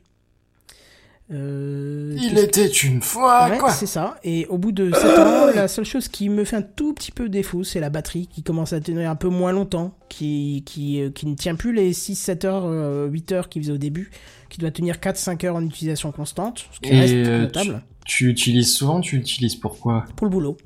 Euh, 1.33 2.17
Il 2.21 2.39
était 2.39 2.67
une 2.69 3.01
fois, 3.01 3.49
Ouais, 3.49 3.59
quoi. 3.59 3.71
c'est 3.71 3.87
ça. 3.87 4.17
Et 4.23 4.47
au 4.47 4.59
bout 4.59 4.73
de 4.73 4.91
7 4.95 5.19
ans, 5.19 5.47
la 5.55 5.67
seule 5.69 5.85
chose 5.85 6.09
qui 6.09 6.29
me 6.29 6.45
fait 6.45 6.57
un 6.57 6.63
tout 6.63 6.93
petit 6.93 7.11
peu 7.13 7.29
défaut, 7.29 7.65
c'est 7.65 7.81
la 7.81 7.91
batterie 7.91 8.27
qui 8.27 8.43
commence 8.43 8.73
à 8.73 8.81
tenir 8.81 9.09
un 9.11 9.17
peu 9.17 9.29
moins 9.29 9.53
longtemps, 9.53 9.97
qui, 10.09 10.63
qui, 10.67 11.01
euh, 11.01 11.11
qui 11.11 11.27
ne 11.27 11.35
tient 11.35 11.55
plus 11.55 11.73
les 11.73 11.93
6-7 11.93 12.45
heures, 12.47 12.65
euh, 12.67 13.07
8 13.09 13.33
heures 13.33 13.49
qu'il 13.49 13.63
faisait 13.63 13.73
au 13.73 13.79
début, 13.79 14.11
qui 14.51 14.59
doit 14.59 14.71
tenir 14.71 14.97
4-5 15.01 15.45
heures 15.47 15.57
en 15.57 15.65
utilisation 15.65 16.13
constante, 16.13 16.67
ce 16.73 16.81
qui 16.81 16.91
Et, 16.95 17.01
reste 17.01 17.15
euh, 17.15 17.41
notable, 17.43 17.83
Tu 18.05 18.29
utilises 18.29 18.75
souvent, 18.75 19.01
tu 19.01 19.17
utilises 19.17 19.57
pourquoi 19.57 20.05
pour 20.17 20.27
le 20.27 20.31
boulot. 20.33 20.57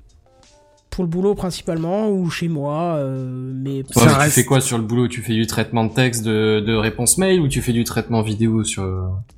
Pour 0.97 1.05
le 1.05 1.10
boulot 1.10 1.35
principalement, 1.35 2.09
ou 2.09 2.31
chez 2.31 2.48
moi, 2.48 2.94
euh, 2.97 3.52
mais... 3.55 3.81
Ouais, 3.81 3.85
Ça 3.90 4.24
Tu 4.24 4.31
fais 4.31 4.44
quoi 4.47 4.62
sur 4.62 4.78
le 4.78 4.85
boulot? 4.85 5.09
Tu 5.09 5.20
fais 5.20 5.35
du 5.35 5.47
traitement 5.47 5.85
de 5.85 5.93
texte, 5.93 6.24
de, 6.24 6.60
de 6.66 6.73
réponse 6.74 7.18
mail 7.18 7.39
ou 7.40 7.48
tu 7.48 7.60
fais 7.60 7.74
du 7.74 7.85
traitement 7.85 8.23
vidéo 8.23 8.64
sur 8.64 8.82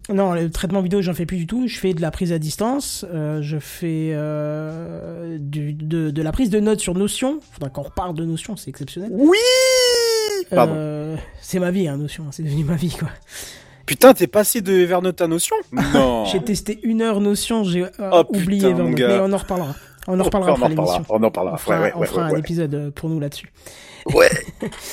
Non, 0.08 0.34
le 0.34 0.48
traitement 0.50 0.82
vidéo, 0.82 1.02
j'en 1.02 1.14
fais 1.14 1.26
plus 1.26 1.36
du 1.38 1.48
tout. 1.48 1.66
Je 1.66 1.76
fais 1.76 1.94
de 1.94 2.00
la 2.00 2.12
prise 2.12 2.32
à 2.32 2.38
distance. 2.38 3.04
euh, 3.12 3.42
je 3.42 3.58
fais 3.58 4.10
euh, 4.12 5.36
du, 5.40 5.72
de, 5.72 6.10
de 6.10 6.22
la 6.22 6.30
prise 6.30 6.50
de 6.50 6.60
notes 6.60 6.78
sur 6.78 6.94
Notion. 6.94 7.40
Faudra 7.52 7.70
qu'on 7.70 7.82
reparle 7.82 8.14
de 8.14 8.24
Notion, 8.24 8.56
c'est 8.56 8.70
exceptionnel. 8.70 9.10
Oui 9.12 9.36
Pardon. 10.50 10.74
Euh, 10.76 11.16
c'est 11.40 11.58
ma 11.58 11.72
vie, 11.72 11.88
hein, 11.88 11.96
Notion. 11.96 12.26
C'est 12.30 12.44
devenu 12.44 12.62
ma 12.62 12.76
vie, 12.76 12.94
quoi. 12.96 13.08
Putain, 13.84 14.14
t'es 14.14 14.26
passé 14.28 14.60
de 14.60 14.72
Evernote 14.72 15.20
à 15.20 15.26
Notion? 15.26 15.56
Non. 15.72 16.24
J'ai 16.26 16.40
testé 16.40 16.78
une 16.84 17.02
heure 17.02 17.20
Notion, 17.20 17.64
j'ai 17.64 17.82
euh, 17.84 17.88
Oh, 18.12 18.22
oublié 18.28 18.68
putain, 18.68 18.68
mon 18.82 18.90
Evernote. 18.92 18.94
gars. 18.98 19.08
Mais 19.08 19.20
on 19.20 19.32
en 19.32 19.36
reparlera. 19.38 19.74
On 20.08 20.18
en 20.18 20.24
reparlera 20.24 20.52
après 20.52 20.68
l'émission. 20.70 21.04
On 21.08 21.22
en 21.22 21.30
parlera. 21.30 21.54
On 21.54 21.58
fera, 21.58 21.80
ouais, 21.80 21.92
on 21.94 22.00
ouais, 22.00 22.06
fera 22.06 22.22
ouais, 22.22 22.28
un 22.28 22.32
ouais. 22.32 22.38
épisode 22.40 22.74
euh, 22.74 22.90
pour 22.90 23.08
nous 23.08 23.20
là-dessus. 23.20 23.52
Ouais. 24.06 24.28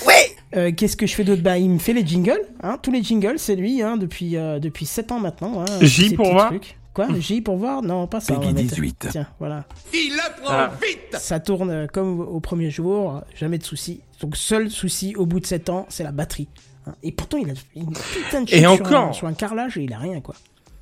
Ouais. 0.05 0.13
Euh, 0.55 0.71
Qu'est-ce 0.71 0.95
que 0.95 1.05
je 1.05 1.13
fais 1.15 1.23
d'autre? 1.25 1.41
Bah, 1.41 1.57
il 1.57 1.69
me 1.69 1.79
fait 1.79 1.91
les 1.91 2.05
jingles. 2.05 2.39
Hein, 2.63 2.77
tous 2.81 2.91
les 2.91 3.03
jingles, 3.03 3.37
c'est 3.39 3.55
lui, 3.55 3.81
hein, 3.81 3.97
depuis, 3.97 4.37
euh, 4.37 4.57
depuis 4.59 4.85
7 4.85 5.11
ans 5.11 5.19
maintenant. 5.19 5.61
Hein, 5.61 5.65
J 5.81 6.15
pour 6.15 6.31
voir 6.31 6.47
trucs. 6.47 6.77
Quoi? 6.93 7.07
J 7.19 7.41
pour 7.41 7.57
voir? 7.57 7.81
Non, 7.81 8.07
pas 8.07 8.21
ça. 8.21 8.35
Peggy 8.35 8.53
mettre- 8.53 8.69
18. 8.75 9.07
Tiens, 9.11 9.27
voilà. 9.39 9.65
Il 9.93 10.17
apprend 10.25 10.47
Ah. 10.53 10.71
vite 10.81 11.17
Ça 11.19 11.41
tourne 11.41 11.87
comme 11.91 12.21
au 12.21 12.39
premier 12.39 12.69
jour, 12.69 13.21
jamais 13.35 13.57
de 13.57 13.63
soucis. 13.63 13.99
Donc, 14.21 14.37
seul 14.37 14.69
souci 14.69 15.13
au 15.17 15.25
bout 15.25 15.41
de 15.41 15.45
7 15.45 15.69
ans, 15.69 15.85
c'est 15.89 16.03
la 16.05 16.13
batterie. 16.13 16.47
Hein, 16.87 16.93
Et 17.03 17.11
pourtant, 17.11 17.37
il 17.37 17.49
a 17.49 17.53
une 17.75 17.91
putain 17.91 18.41
de 18.43 18.49
Et 18.49 18.59
chute 18.59 18.59
sur, 18.61 18.71
encore. 18.71 19.03
un, 19.09 19.13
sur 19.13 19.27
un 19.27 19.33
carrelage 19.33 19.77
et 19.77 19.81
il 19.83 19.91
a 19.93 19.97
rien, 19.97 20.21
quoi. 20.21 20.35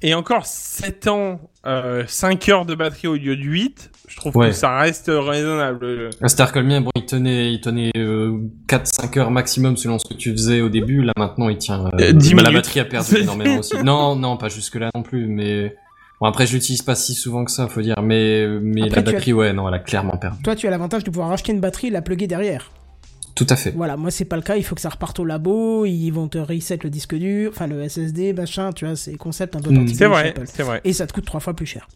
Et 0.05 0.13
encore 0.13 0.45
7 0.45 1.07
ans, 1.07 1.39
euh, 1.65 2.03
5 2.05 2.49
heures 2.49 2.65
de 2.65 2.75
batterie 2.75 3.07
au 3.07 3.15
lieu 3.15 3.37
de 3.37 3.41
8, 3.41 3.89
je 4.09 4.17
trouve 4.17 4.35
Ouais. 4.35 4.49
que 4.49 4.53
ça 4.53 4.77
reste 4.77 5.09
raisonnable. 5.09 6.09
Ah, 6.21 6.27
C'est-à-dire 6.27 6.51
que 6.51 6.59
le 6.59 6.65
mien, 6.65 6.81
bon, 6.81 6.89
il 6.95 7.05
tenait, 7.05 7.53
il 7.53 7.61
tenait 7.61 7.91
euh, 7.95 8.37
4-5 8.67 9.17
heures 9.17 9.31
maximum 9.31 9.77
selon 9.77 9.97
ce 9.99 10.05
que 10.09 10.13
tu 10.13 10.31
faisais 10.33 10.59
au 10.59 10.67
début. 10.67 11.01
Là, 11.03 11.13
maintenant, 11.17 11.47
il 11.47 11.57
tient... 11.57 11.89
Euh, 11.99 12.11
10 12.11 12.33
bah, 12.33 12.43
La 12.43 12.51
batterie 12.51 12.81
a 12.81 12.85
perdu 12.85 13.15
énormément 13.17 13.59
aussi. 13.59 13.77
Non, 13.83 14.17
non, 14.17 14.35
pas 14.35 14.49
jusque-là 14.49 14.89
non 14.93 15.03
plus, 15.03 15.27
mais... 15.27 15.73
Bon, 16.19 16.27
après, 16.27 16.45
je 16.47 16.53
l'utilise 16.53 16.81
pas 16.81 16.95
si 16.95 17.13
souvent 17.15 17.45
que 17.45 17.51
ça, 17.51 17.67
faut 17.69 17.81
dire. 17.81 17.95
Mais, 18.03 18.45
mais 18.61 18.83
Après, 18.83 19.01
la 19.01 19.09
as- 19.09 19.11
batterie, 19.13 19.33
ouais, 19.33 19.53
non, 19.53 19.67
elle 19.69 19.73
a 19.75 19.79
clairement 19.79 20.17
perdu. 20.17 20.41
Toi, 20.43 20.55
tu 20.57 20.67
as 20.67 20.69
l'avantage 20.69 21.03
de 21.05 21.09
pouvoir 21.11 21.31
acheter 21.31 21.53
une 21.53 21.59
batterie 21.61 21.87
et 21.87 21.91
la 21.91 22.01
plugger 22.01 22.27
derrière. 22.27 22.71
Tout 23.35 23.47
à 23.49 23.55
fait. 23.55 23.71
Voilà, 23.75 23.97
moi 23.97 24.11
c'est 24.11 24.25
pas 24.25 24.35
le 24.35 24.41
cas, 24.43 24.55
il 24.57 24.63
faut 24.63 24.75
que 24.75 24.81
ça 24.81 24.89
reparte 24.89 25.19
au 25.19 25.25
labo, 25.25 25.85
ils 25.85 26.11
vont 26.11 26.27
te 26.27 26.37
reset 26.37 26.79
le 26.83 26.89
disque 26.91 27.15
dur, 27.15 27.49
enfin 27.51 27.65
le 27.67 27.87
SSD, 27.87 28.33
machin, 28.33 28.71
tu 28.73 28.85
vois, 28.85 28.95
c'est 28.95 29.11
des 29.11 29.17
concepts 29.17 29.55
un 29.55 29.59
peu 29.59 29.71
Mm. 29.71 29.75
particuliers. 29.75 29.97
C'est 29.97 30.05
vrai, 30.07 30.33
c'est 30.45 30.63
vrai. 30.63 30.81
Et 30.83 30.93
ça 30.93 31.07
te 31.07 31.13
coûte 31.13 31.25
trois 31.25 31.39
fois 31.39 31.55
plus 31.55 31.65
cher. 31.65 31.87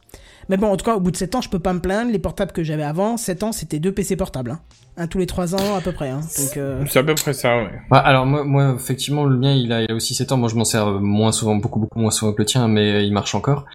Mais 0.50 0.56
bon, 0.58 0.68
en 0.68 0.78
tout 0.78 0.86
cas, 0.86 0.96
au 0.96 1.02
bout 1.02 1.12
de 1.12 1.18
7 1.18 1.36
ans, 1.36 1.42
je 1.42 1.50
peux 1.50 1.60
pas 1.60 1.74
me 1.74 1.80
plaindre. 1.82 2.10
Les 2.10 2.20
portables 2.20 2.54
que 2.54 2.64
j'avais 2.64 2.84
avant, 2.84 3.18
7 3.18 3.44
ans, 3.44 3.52
c'était 3.52 3.80
deux 3.80 3.92
PC 3.92 4.16
portables. 4.16 4.52
Hein. 4.52 4.60
Un 4.96 5.08
tous 5.08 5.18
les 5.18 5.26
3 5.26 5.56
ans 5.56 5.76
à 5.76 5.82
peu 5.82 5.92
près. 5.92 6.10
Hein. 6.10 6.22
Euh, 6.56 6.86
C'est 6.90 7.00
à 7.00 7.04
peu 7.04 7.16
près 7.16 7.34
ça, 7.34 7.58
ouais. 7.58 7.70
Ouais, 7.92 7.98
alors 8.02 8.26
moi, 8.26 8.46
moi, 8.46 8.74
effectivement, 8.74 9.26
le 9.26 9.36
mien, 9.38 9.54
il 9.54 9.74
a, 9.74 9.82
il 9.84 9.92
a 9.92 9.94
aussi 9.94 10.16
7 10.16 10.32
ans. 10.32 10.38
Moi, 10.38 10.48
je 10.48 10.56
m'en 10.56 10.64
sers 10.64 10.90
moins 11.02 11.34
souvent, 11.34 11.58
beaucoup, 11.58 11.82
beaucoup 11.82 12.00
moins 12.00 12.12
souvent 12.12 12.32
que 12.32 12.42
le 12.42 12.46
tien, 12.46 12.68
mais 12.70 13.06
il 13.06 13.12
marche 13.12 13.36
encore. 13.36 13.66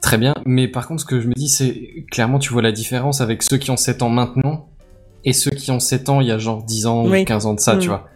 Très 0.00 0.16
bien. 0.16 0.34
Mais 0.46 0.68
par 0.68 0.86
contre, 0.86 1.00
ce 1.00 1.06
que 1.06 1.20
je 1.20 1.26
me 1.26 1.32
dis, 1.34 1.48
c'est 1.48 2.04
clairement, 2.12 2.38
tu 2.38 2.52
vois 2.52 2.62
la 2.62 2.72
différence 2.72 3.20
avec 3.20 3.42
ceux 3.42 3.56
qui 3.58 3.72
ont 3.72 3.76
7 3.76 4.02
ans 4.02 4.08
maintenant 4.10 4.68
et 5.24 5.32
ceux 5.32 5.50
qui 5.50 5.70
ont 5.70 5.80
7 5.80 6.08
ans 6.08 6.20
il 6.20 6.28
y 6.28 6.32
a 6.32 6.38
genre 6.38 6.62
10 6.62 6.86
ans 6.86 7.04
Oui. 7.06 7.22
ou 7.22 7.24
15 7.24 7.46
ans 7.46 7.54
de 7.54 7.60
ça, 7.60 7.76
Mm. 7.76 7.78
tu 7.80 7.88
vois. 7.88 8.08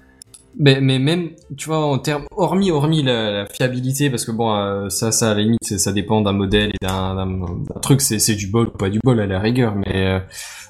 Mais, 0.60 0.80
mais 0.80 0.98
même, 0.98 1.30
tu 1.56 1.66
vois, 1.68 1.86
en 1.86 1.98
termes, 1.98 2.24
hormis, 2.36 2.72
hormis 2.72 3.02
la, 3.04 3.30
la 3.30 3.46
fiabilité, 3.46 4.10
parce 4.10 4.24
que 4.24 4.32
bon, 4.32 4.52
euh, 4.56 4.88
ça, 4.88 5.12
ça, 5.12 5.30
à 5.30 5.34
la 5.34 5.42
limite, 5.42 5.62
ça 5.62 5.92
dépend 5.92 6.20
d'un 6.20 6.32
modèle 6.32 6.70
et 6.70 6.84
d'un, 6.84 7.38
truc, 7.80 8.00
c'est, 8.00 8.18
c'est 8.18 8.34
du 8.34 8.48
bol 8.48 8.66
ou 8.66 8.76
pas 8.76 8.90
du 8.90 8.98
bol 9.04 9.20
à 9.20 9.26
la 9.26 9.38
rigueur, 9.38 9.76
mais, 9.76 9.94
euh, 10.06 10.18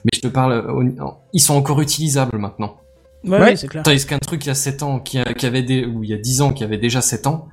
mais 0.05 0.10
je 0.15 0.20
te 0.20 0.28
parle, 0.28 0.52
euh, 0.52 1.06
ils 1.32 1.40
sont 1.40 1.55
encore 1.55 1.81
utilisables 1.81 2.36
maintenant. 2.36 2.77
ouais, 3.24 3.39
Ouais. 3.40 3.56
c'est 3.56 3.66
clair. 3.69 3.82
Tandis 3.82 4.05
qu'un 4.06 4.19
truc 4.19 4.44
il 4.44 4.48
y 4.48 4.51
a 4.51 4.55
7 4.55 4.82
ans, 4.82 5.01
qui, 5.01 5.19
a- 5.19 5.24
qui 5.32 5.47
avait 5.47 5.62
des, 5.62 5.86
ou 5.86 6.05
il 6.05 6.10
y 6.10 6.15
a 6.15 6.19
10 6.19 6.43
ans, 6.43 6.52
qui 6.52 6.65
avait 6.65 6.77
déjà 6.78 7.01
7 7.01 7.27
ans, 7.27 7.48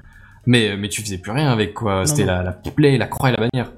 mais, 0.45 0.76
mais 0.76 0.90
tu 0.90 1.02
faisais 1.02 1.18
plus 1.20 1.32
rien 1.32 1.49
avec 1.49 1.74
quoi. 1.74 2.06
C'était 2.06 2.26
la, 2.26 2.44
la 2.44 2.52
plaie, 2.52 2.98
la 2.98 3.07
croix 3.07 3.30
et 3.30 3.32
la 3.32 3.48
bannière. 3.48 3.72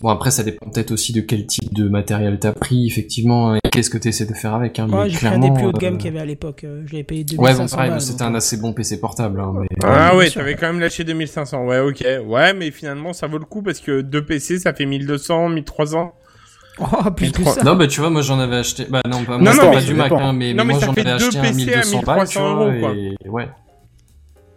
Bon, 0.00 0.10
après, 0.10 0.30
ça 0.30 0.44
dépend 0.44 0.66
peut-être 0.70 0.92
aussi 0.92 1.12
de 1.12 1.20
quel 1.20 1.46
type 1.46 1.74
de 1.74 1.88
matériel 1.88 2.38
t'as 2.38 2.52
pris, 2.52 2.86
effectivement, 2.86 3.56
et 3.56 3.60
qu'est-ce 3.72 3.90
que 3.90 3.98
t'essaies 3.98 4.26
de 4.26 4.34
faire 4.34 4.54
avec, 4.54 4.78
hein. 4.78 4.86
Moi, 4.86 5.04
mais 5.04 5.10
j'ai 5.10 5.16
pris 5.16 5.26
un 5.26 5.38
des 5.38 5.50
plus 5.50 5.66
haut 5.66 5.72
de 5.72 5.78
gamme 5.78 5.94
euh, 5.94 5.96
qu'il 5.96 6.06
y 6.06 6.10
avait 6.10 6.20
à 6.20 6.24
l'époque. 6.24 6.62
Euh, 6.64 6.82
Je 6.86 6.92
l'avais 6.92 7.04
payé 7.04 7.24
Ouais, 7.36 7.50
2500 7.50 7.64
bon, 7.64 7.68
pareil, 7.76 7.90
balles, 7.90 8.00
c'était 8.00 8.18
donc, 8.18 8.28
un 8.28 8.34
euh, 8.34 8.36
assez 8.36 8.56
bon 8.58 8.72
PC 8.72 9.00
portable, 9.00 9.40
hein, 9.40 9.52
mais... 9.60 9.66
Ah 9.82 10.16
ouais, 10.16 10.30
t'avais 10.30 10.54
quand 10.54 10.68
même 10.68 10.80
lâché 10.80 11.02
2500. 11.04 11.64
Ouais, 11.66 11.80
ok. 11.80 12.04
Ouais, 12.26 12.54
mais 12.54 12.70
finalement, 12.70 13.12
ça 13.12 13.26
vaut 13.26 13.38
le 13.38 13.44
coup 13.44 13.62
parce 13.62 13.80
que 13.80 14.00
deux 14.00 14.24
PC, 14.24 14.58
ça 14.60 14.72
fait 14.72 14.86
1200, 14.86 15.48
1300. 15.50 16.12
Oh, 16.80 17.10
plus 17.10 17.32
que 17.32 17.42
ça. 17.42 17.64
Non, 17.64 17.74
bah, 17.74 17.88
tu 17.88 18.00
vois, 18.00 18.08
moi, 18.08 18.22
j'en 18.22 18.38
avais 18.38 18.58
acheté, 18.58 18.86
bah, 18.88 19.00
non, 19.04 19.24
pas, 19.24 19.36
Non, 19.36 19.52
moi, 19.52 19.54
non, 19.64 19.72
pas 19.72 19.80
du 19.80 19.94
Mac, 19.94 20.12
hein, 20.12 20.32
mais, 20.32 20.54
Non, 20.54 20.64
mais 20.64 20.74
moi, 20.74 20.80
j'en 20.84 20.92
avais 20.92 21.10
acheté 21.10 21.38
un 21.38 21.42
PC 21.42 21.74
à 21.74 21.84
1200 21.84 22.02
balles, 22.02 22.28
tu 22.28 22.38
1300 22.38 22.54
vois, 22.54 22.66
euros, 22.66 22.78
quoi. 22.80 22.94
et 22.94 23.28
ouais. 23.28 23.48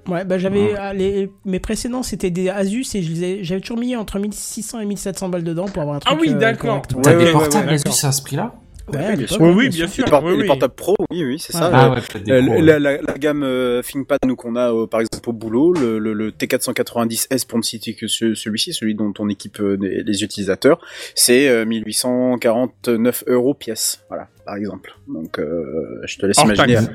Ouais, 0.07 0.25
bah 0.25 0.37
j'avais 0.39 0.73
ah, 0.77 0.93
les 0.93 1.29
mes 1.45 1.59
précédents 1.59 2.01
c'était 2.03 2.31
des 2.31 2.49
Asus 2.49 2.85
et 2.95 3.03
je 3.03 3.11
les 3.11 3.23
ai- 3.23 3.43
j'avais 3.43 3.61
toujours 3.61 3.77
mis 3.77 3.95
entre 3.95 4.17
1600 4.19 4.79
et 4.79 4.85
1700 4.85 5.29
balles 5.29 5.43
dedans 5.43 5.65
pour 5.65 5.81
avoir 5.83 5.97
un 5.97 5.99
truc 5.99 6.13
Ah 6.15 6.19
oui, 6.19 6.29
euh, 6.33 6.37
d'accord. 6.39 6.81
Ouais, 6.95 7.01
T'as 7.03 7.15
ouais, 7.17 7.25
des 7.25 7.31
portables 7.31 7.67
ouais, 7.67 7.73
Asus 7.75 8.05
à 8.05 8.11
ce 8.11 8.21
prix-là? 8.23 8.53
Ouais. 8.91 9.15
Oui, 9.39 9.49
oui, 9.55 9.69
bien 9.69 9.87
sûr. 9.87 10.05
Les, 10.05 10.11
oui, 10.27 10.31
les 10.35 10.41
oui. 10.41 10.47
portables 10.47 10.73
pro, 10.73 10.95
oui, 11.11 11.23
oui, 11.23 11.39
c'est 11.39 11.55
Ah, 11.55 11.59
ça. 11.59 11.69
Ah 11.71 11.85
Euh, 11.85 11.95
ouais, 11.95 12.31
euh, 12.31 12.45
pros, 12.45 12.61
la, 12.61 12.79
la, 12.79 12.97
la 13.01 13.13
gamme 13.17 13.43
euh, 13.43 13.81
ThinkPad 13.83 14.19
nous 14.25 14.35
qu'on 14.35 14.55
a 14.57 14.73
euh, 14.73 14.85
par 14.87 14.99
exemple 14.99 15.29
au 15.29 15.33
boulot, 15.33 15.71
le, 15.73 15.97
le, 15.99 16.11
le 16.13 16.31
T490S 16.31 17.45
pour 17.47 17.57
ne 17.59 17.63
citer 17.63 17.93
que 17.93 18.07
ce- 18.07 18.33
celui-ci, 18.33 18.73
celui 18.73 18.95
dont 18.95 19.13
on 19.19 19.29
équipe 19.29 19.61
euh, 19.61 19.77
les, 19.79 20.03
les 20.03 20.23
utilisateurs, 20.23 20.81
c'est 21.15 21.47
euh, 21.47 21.63
1849 21.65 23.23
euros 23.27 23.53
pièce, 23.53 24.03
voilà, 24.09 24.27
par 24.45 24.55
exemple. 24.55 24.93
Donc 25.07 25.39
euh, 25.39 26.01
je 26.05 26.17
te 26.17 26.25
laisse 26.25 26.37
Hors 26.39 26.45
imaginer. 26.45 26.73
taxe. 26.75 26.89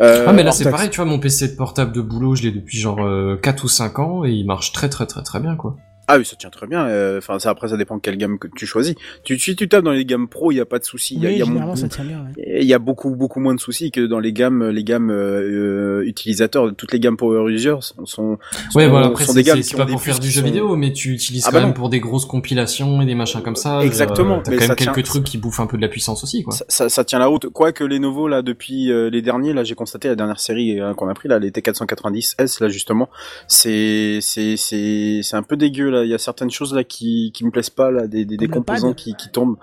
Euh, 0.00 0.24
Ah 0.28 0.32
mais 0.32 0.42
là 0.42 0.50
c'est 0.52 0.64
pareil, 0.70 0.90
tu 0.90 0.96
vois, 0.96 1.04
mon 1.06 1.18
PC 1.18 1.48
de 1.48 1.56
portable 1.56 1.92
de 1.92 2.00
boulot, 2.00 2.34
je 2.34 2.42
l'ai 2.42 2.50
depuis 2.50 2.78
genre 2.78 3.00
euh, 3.00 3.36
4 3.40 3.64
ou 3.64 3.68
5 3.68 3.98
ans 3.98 4.24
et 4.24 4.30
il 4.32 4.44
marche 4.46 4.72
très 4.72 4.88
très 4.88 5.06
très 5.06 5.22
très 5.22 5.40
bien 5.40 5.54
quoi. 5.56 5.76
Ah 6.06 6.18
oui, 6.18 6.24
ça 6.24 6.36
tient 6.36 6.50
très 6.50 6.66
bien. 6.66 6.86
euh, 6.86 7.18
Enfin, 7.18 7.38
ça 7.38 7.50
après 7.50 7.68
ça 7.68 7.76
dépend 7.76 7.96
de 7.96 8.00
quelle 8.02 8.16
gamme 8.16 8.38
que 8.38 8.48
tu 8.54 8.66
choisis. 8.66 8.94
Tu, 9.24 9.38
si 9.38 9.56
tu 9.56 9.68
tapes 9.68 9.84
dans 9.84 9.92
les 9.92 10.04
gammes 10.04 10.28
pro, 10.28 10.52
il 10.52 10.56
y 10.56 10.60
a 10.60 10.66
pas 10.66 10.78
de 10.78 10.84
souci. 10.84 11.14
Il 11.14 11.22
y 11.22 11.26
a- 11.26 11.28
Oui, 11.30 11.34
il 11.34 11.38
y 11.38 11.42
a 11.42 11.44
généralement 11.46 11.72
mon- 11.72 11.76
ça 11.76 11.88
tient 11.88 12.04
bien. 12.04 12.26
ouais. 12.36 12.64
Y 12.64 12.74
a 12.74 12.78
beaucoup 12.78 13.14
beaucoup 13.16 13.40
moins 13.40 13.54
de 13.54 13.60
soucis 13.60 13.90
que 13.90 14.00
dans 14.00 14.20
les 14.20 14.32
gammes 14.32 14.68
les 14.68 14.84
gammes 14.84 15.10
euh, 15.10 16.00
euh, 16.00 16.06
utilisateurs 16.06 16.74
toutes 16.76 16.92
les 16.92 17.00
gammes 17.00 17.16
power 17.16 17.50
users 17.52 17.76
sont, 17.80 18.04
sont 18.06 18.38
Ouais, 18.74 18.84
sont- 18.84 18.90
voilà, 18.90 19.06
après 19.06 19.24
sont 19.24 19.32
c'est 19.32 19.38
des 19.38 19.42
gammes 19.44 19.56
c'est- 19.56 19.62
qui 19.62 19.68
c'est 19.68 19.74
ont 19.76 19.78
pas 19.78 19.84
des 19.86 19.92
pour 19.92 20.02
faire 20.02 20.18
du 20.18 20.28
jeu 20.30 20.40
sont- 20.40 20.46
vidéo, 20.46 20.76
mais 20.76 20.92
tu 20.92 21.12
utilises 21.12 21.44
Ah 21.46 21.50
quand 21.50 21.54
bah 21.56 21.60
même 21.60 21.68
non. 21.70 21.74
pour 21.74 21.88
des 21.88 22.00
grosses 22.00 22.26
compilations 22.26 23.00
et 23.00 23.06
des 23.06 23.14
machins 23.14 23.40
comme 23.42 23.56
ça. 23.56 23.82
Exactement, 23.82 24.38
Euh, 24.38 24.40
T'as 24.44 24.52
quand 24.52 24.60
même 24.68 24.76
quelques 24.76 24.92
tient- 24.94 25.02
trucs 25.02 25.24
qui 25.24 25.38
bouffent 25.38 25.60
un 25.60 25.66
peu 25.66 25.76
de 25.76 25.82
la 25.82 25.88
puissance 25.88 26.22
aussi 26.24 26.42
quoi. 26.42 26.54
ça, 26.54 26.64
ça, 26.68 26.88
ça 26.88 27.04
tient 27.04 27.18
la 27.18 27.26
route. 27.26 27.48
Quoique 27.48 27.82
les 27.84 27.98
nouveaux 27.98 28.28
là 28.28 28.42
depuis 28.42 28.90
euh, 28.92 29.08
les 29.10 29.22
derniers 29.22 29.52
là 29.52 29.64
j'ai 29.64 29.74
constaté 29.74 30.08
la 30.08 30.16
dernière 30.16 30.40
série 30.40 30.80
euh, 30.80 30.92
qu'on 30.94 31.08
a 31.08 31.14
pris 31.14 31.28
là 31.28 31.38
les 31.38 31.50
T490S 31.50 32.60
là 32.60 32.68
justement 32.68 33.08
c'est 33.48 34.18
c'est 34.20 34.56
c'est 34.56 35.20
c'est 35.22 35.36
un 35.36 35.42
peu 35.42 35.56
dégueu 35.56 35.90
là 35.94 36.04
il 36.04 36.10
y 36.10 36.14
a 36.14 36.18
certaines 36.18 36.50
choses 36.50 36.74
là 36.74 36.84
qui 36.84 37.32
qui 37.32 37.44
me 37.44 37.50
plaisent 37.50 37.70
pas 37.70 37.90
là 37.90 38.06
des 38.06 38.24
des, 38.24 38.48
composants 38.48 38.88
pad 38.88 38.96
qui 38.96 39.14
qui 39.14 39.30
tombent. 39.30 39.56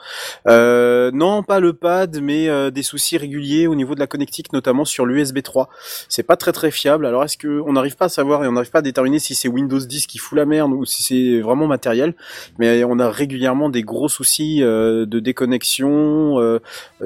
Euh, 0.48 1.12
non 1.14 1.44
pas 1.44 1.60
le 1.60 1.74
pad 1.74 2.20
mais 2.22 2.50
euh, 2.50 2.72
des 2.72 2.84
soucis 2.84 3.18
réguliers 3.18 3.68
au 3.68 3.76
niveau 3.76 3.96
de 3.96 4.00
la 4.00 4.08
connectique 4.08 4.54
notamment 4.54 4.86
sur 4.86 5.06
l'USB 5.06 5.42
3. 5.42 5.70
C'est 6.10 6.24
pas 6.24 6.38
très 6.38 6.52
très 6.52 6.72
fiable. 6.72 7.06
Alors 7.06 7.24
est-ce 7.24 7.38
que 7.38 7.62
on 7.66 7.74
n'arrive 7.74 7.96
pas 7.96 8.06
à 8.06 8.10
savoir 8.10 8.44
et 8.44 8.48
on 8.48 8.54
n'arrive 8.54 8.72
pas 8.72 8.80
à 8.80 8.84
déterminer 8.84 9.20
si 9.20 9.36
c'est 9.36 9.48
Windows 9.48 9.80
10 9.80 10.08
qui 10.08 10.18
fout 10.18 10.38
la 10.38 10.46
merde 10.46 10.72
ou 10.74 10.86
si 10.86 11.04
c'est 11.04 11.42
vraiment 11.42 11.68
matériel? 11.68 12.16
Mais 12.58 12.84
on 12.84 13.00
a 13.00 13.10
régulièrement 13.10 13.70
des 13.70 13.84
gros 13.84 14.10
soucis 14.10 14.64
euh, 14.64 15.06
de 15.06 15.20
déconnexion 15.20 16.40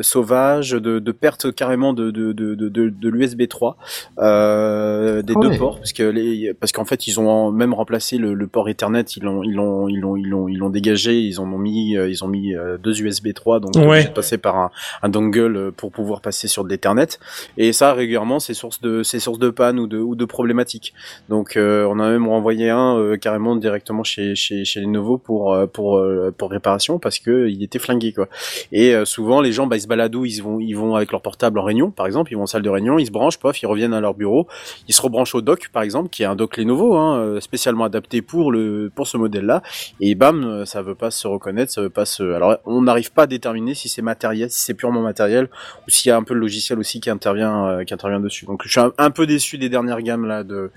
sauvage, 0.01 0.71
de, 0.71 0.99
de 0.99 1.11
perte 1.11 1.53
carrément 1.53 1.93
de, 1.93 2.11
de, 2.11 2.33
de, 2.33 2.55
de, 2.55 2.69
de, 2.69 2.89
de 2.89 3.09
l'USB 3.09 3.47
3, 3.47 3.77
euh, 4.19 5.21
des 5.21 5.33
Ah 5.35 5.39
deux 5.41 5.49
ouais. 5.49 5.57
ports, 5.57 5.77
parce 5.77 5.93
que 5.93 6.03
les, 6.03 6.53
parce 6.53 6.71
qu'en 6.71 6.85
fait 6.85 7.07
ils 7.07 7.19
ont 7.19 7.51
même 7.51 7.73
remplacé 7.73 8.17
le, 8.17 8.33
le 8.33 8.47
port 8.47 8.69
Ethernet, 8.69 9.05
ils 9.17 9.23
l'ont 9.23 9.43
ils 9.43 9.53
l'ont 9.53 9.87
ils 9.87 9.99
l'ont 9.99 10.15
ils 10.15 10.27
l'ont 10.29 10.47
ils 10.47 10.57
l'ont 10.57 10.69
dégagé, 10.69 11.19
ils 11.19 11.39
en 11.39 11.43
ont 11.51 11.57
mis 11.57 11.97
euh, 11.97 12.09
ils 12.09 12.23
ont 12.23 12.27
mis 12.27 12.53
euh, 12.55 12.77
deux 12.77 13.01
USB 13.01 13.33
3, 13.33 13.59
donc 13.59 13.75
Ouais. 13.75 13.83
obligé 13.87 14.07
de 14.07 14.13
passer 14.13 14.37
par 14.37 14.55
un, 14.57 14.71
un 15.01 15.09
dongle 15.09 15.55
euh, 15.57 15.71
pour 15.71 15.91
pouvoir 15.91 16.21
passer 16.21 16.47
sur 16.47 16.63
de 16.63 16.69
l'Ethernet, 16.69 17.19
et 17.57 17.73
ça 17.73 17.93
régulièrement 17.93 18.39
c'est 18.39 18.53
source 18.53 18.81
de 18.81 19.03
c'est 19.03 19.19
source 19.19 19.39
de 19.39 19.49
panne 19.49 19.79
ou 19.79 19.87
de 19.87 19.97
ou 19.99 20.15
de 20.15 20.25
problématiques. 20.25 20.93
Donc 21.29 21.57
euh, 21.57 21.85
on 21.89 21.99
a 21.99 22.09
même 22.09 22.27
renvoyé 22.27 22.69
un 22.69 22.97
euh, 22.97 23.17
carrément 23.17 23.55
directement 23.55 24.03
chez 24.03 24.35
chez 24.35 24.65
chez 24.65 24.81
Lenovo 24.81 25.17
pour 25.17 25.53
euh, 25.53 25.65
pour 25.67 25.97
euh, 25.97 26.33
pour 26.37 26.49
réparation 26.51 26.99
parce 26.99 27.19
que 27.19 27.47
il 27.47 27.63
était 27.63 27.79
flingué 27.79 28.13
quoi. 28.13 28.27
Et 28.71 28.93
euh, 28.93 29.05
souvent 29.05 29.41
les 29.41 29.51
gens 29.51 29.67
bah 29.67 29.75
ils 29.77 29.81
se 29.81 29.87
baladent 29.87 30.15
où 30.15 30.25
ils 30.25 30.41
vont 30.41 30.59
ils 30.59 30.73
vont 30.73 30.95
avec 30.95 31.11
leur 31.11 31.21
portable 31.21 31.59
en 31.59 31.63
réunion 31.63 31.91
par 31.91 32.05
exemple, 32.05 32.31
ils 32.31 32.35
vont 32.35 32.43
en 32.43 32.47
salle 32.47 32.61
de 32.61 32.69
réunion, 32.69 32.97
ils 32.99 33.05
se 33.07 33.11
branchent 33.11 33.39
pof, 33.39 33.61
ils 33.61 33.65
reviennent 33.67 33.93
à 33.93 34.01
leur 34.01 34.13
bureau, 34.13 34.47
ils 34.87 34.93
se 34.93 35.01
rebranchent 35.01 35.35
au 35.35 35.41
dock 35.41 35.69
par 35.71 35.83
exemple 35.83 36.09
qui 36.09 36.23
est 36.23 36.25
un 36.25 36.35
dock 36.35 36.57
Lenovo 36.57 36.95
hein, 36.95 37.17
euh, 37.19 37.39
spécialement 37.39 37.83
adapté 37.85 38.21
pour 38.21 38.51
le 38.51 38.91
pour 38.95 39.04
ce 39.05 39.17
modèle-là 39.17 39.61
et 39.99 40.15
bam 40.15 40.43
euh, 40.43 40.65
ça 40.65 40.81
veut 40.81 40.95
pas 40.95 41.11
se 41.11 41.27
reconnaître, 41.27 41.71
ça 41.71 41.81
veut 41.81 41.89
pas 41.89 42.05
se 42.05 42.23
alors 42.33 42.57
on 42.65 42.81
n'arrive 42.81 43.11
pas 43.11 43.23
à 43.23 43.27
déterminer 43.27 43.73
si 43.75 43.89
c'est 43.89 44.01
matériel, 44.01 44.49
si 44.51 44.59
c'est 44.61 44.73
purement 44.73 45.01
matériel 45.01 45.49
ou 45.87 45.89
s'il 45.91 46.09
y 46.09 46.11
a 46.11 46.17
un 46.17 46.23
peu 46.23 46.33
le 46.33 46.39
logiciel 46.39 46.79
aussi 46.79 46.99
qui 46.99 47.09
intervient 47.09 47.67
euh, 47.67 47.83
qui 47.83 47.93
intervient 47.93 48.19
dessus. 48.19 48.45
Donc 48.45 48.61
je 48.65 48.69
suis 48.69 48.79
un, 48.79 48.91
un 48.97 49.11
peu 49.11 49.25
déçu 49.27 49.57
des 49.57 49.69
dernières 49.69 50.01
gammes 50.01 50.25
là 50.25 50.43
de 50.43 50.71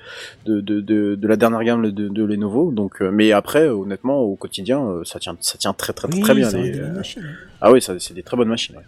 de 0.46 0.60
de 0.60 0.80
de, 0.80 1.14
de 1.14 1.28
la 1.28 1.36
dernière 1.36 1.62
gamme 1.64 1.90
de, 1.90 2.08
de 2.08 2.24
Lenovo 2.24 2.70
donc 2.72 3.02
euh, 3.02 3.10
mais 3.10 3.32
après 3.32 3.68
honnêtement 3.68 4.18
au 4.20 4.34
quotidien 4.36 5.00
ça 5.04 5.18
tient 5.18 5.36
ça 5.40 5.58
tient 5.58 5.72
très 5.72 5.92
très 5.92 6.08
très, 6.08 6.16
Oui, 6.16 6.22
très 6.22 6.34
bien 6.34 6.50
les- 6.50 6.80
hein. 6.80 6.92
ah 7.60 7.70
oui 7.72 7.80
ça 7.82 7.94
c'est 7.98 8.14
des 8.14 8.22
très 8.22 8.36
bonnes 8.36 8.48
machines 8.48 8.76
ouais. 8.76 8.82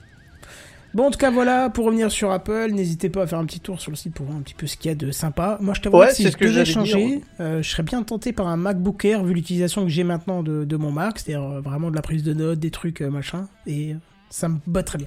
Bon, 0.92 1.04
en 1.06 1.10
tout 1.12 1.18
cas, 1.18 1.30
voilà, 1.30 1.70
pour 1.70 1.84
revenir 1.84 2.10
sur 2.10 2.32
Apple, 2.32 2.70
n'hésitez 2.72 3.10
pas 3.10 3.22
à 3.22 3.26
faire 3.28 3.38
un 3.38 3.46
petit 3.46 3.60
tour 3.60 3.80
sur 3.80 3.92
le 3.92 3.96
site 3.96 4.12
pour 4.12 4.26
voir 4.26 4.36
un 4.38 4.42
petit 4.42 4.54
peu 4.54 4.66
ce 4.66 4.76
qu'il 4.76 4.88
y 4.88 4.92
a 4.92 4.96
de 4.96 5.12
sympa. 5.12 5.56
Moi, 5.60 5.72
je 5.74 5.82
t'avoue 5.82 5.98
Ouais, 5.98 6.08
que 6.08 6.14
si 6.14 6.22
c'est 6.24 6.28
je 6.28 6.32
ce 6.32 6.36
que 6.36 6.44
devais 6.46 6.64
changer, 6.64 7.06
dire. 7.06 7.20
euh, 7.38 7.62
je 7.62 7.70
serais 7.70 7.84
bien 7.84 8.02
tenté 8.02 8.32
par 8.32 8.48
un 8.48 8.56
MacBook 8.56 9.04
Air, 9.04 9.22
vu 9.22 9.32
l'utilisation 9.34 9.84
que 9.84 9.88
j'ai 9.88 10.02
maintenant 10.02 10.42
de, 10.42 10.64
de 10.64 10.76
mon 10.76 10.90
Mac, 10.90 11.20
c'est-à-dire 11.20 11.48
euh, 11.48 11.60
vraiment 11.60 11.90
de 11.92 11.96
la 11.96 12.02
prise 12.02 12.24
de 12.24 12.32
notes, 12.34 12.58
des 12.58 12.72
trucs, 12.72 13.02
euh, 13.02 13.10
machin, 13.10 13.46
et 13.68 13.94
ça 14.30 14.48
me 14.48 14.56
botte 14.66 14.86
très 14.86 14.98
bien. 14.98 15.06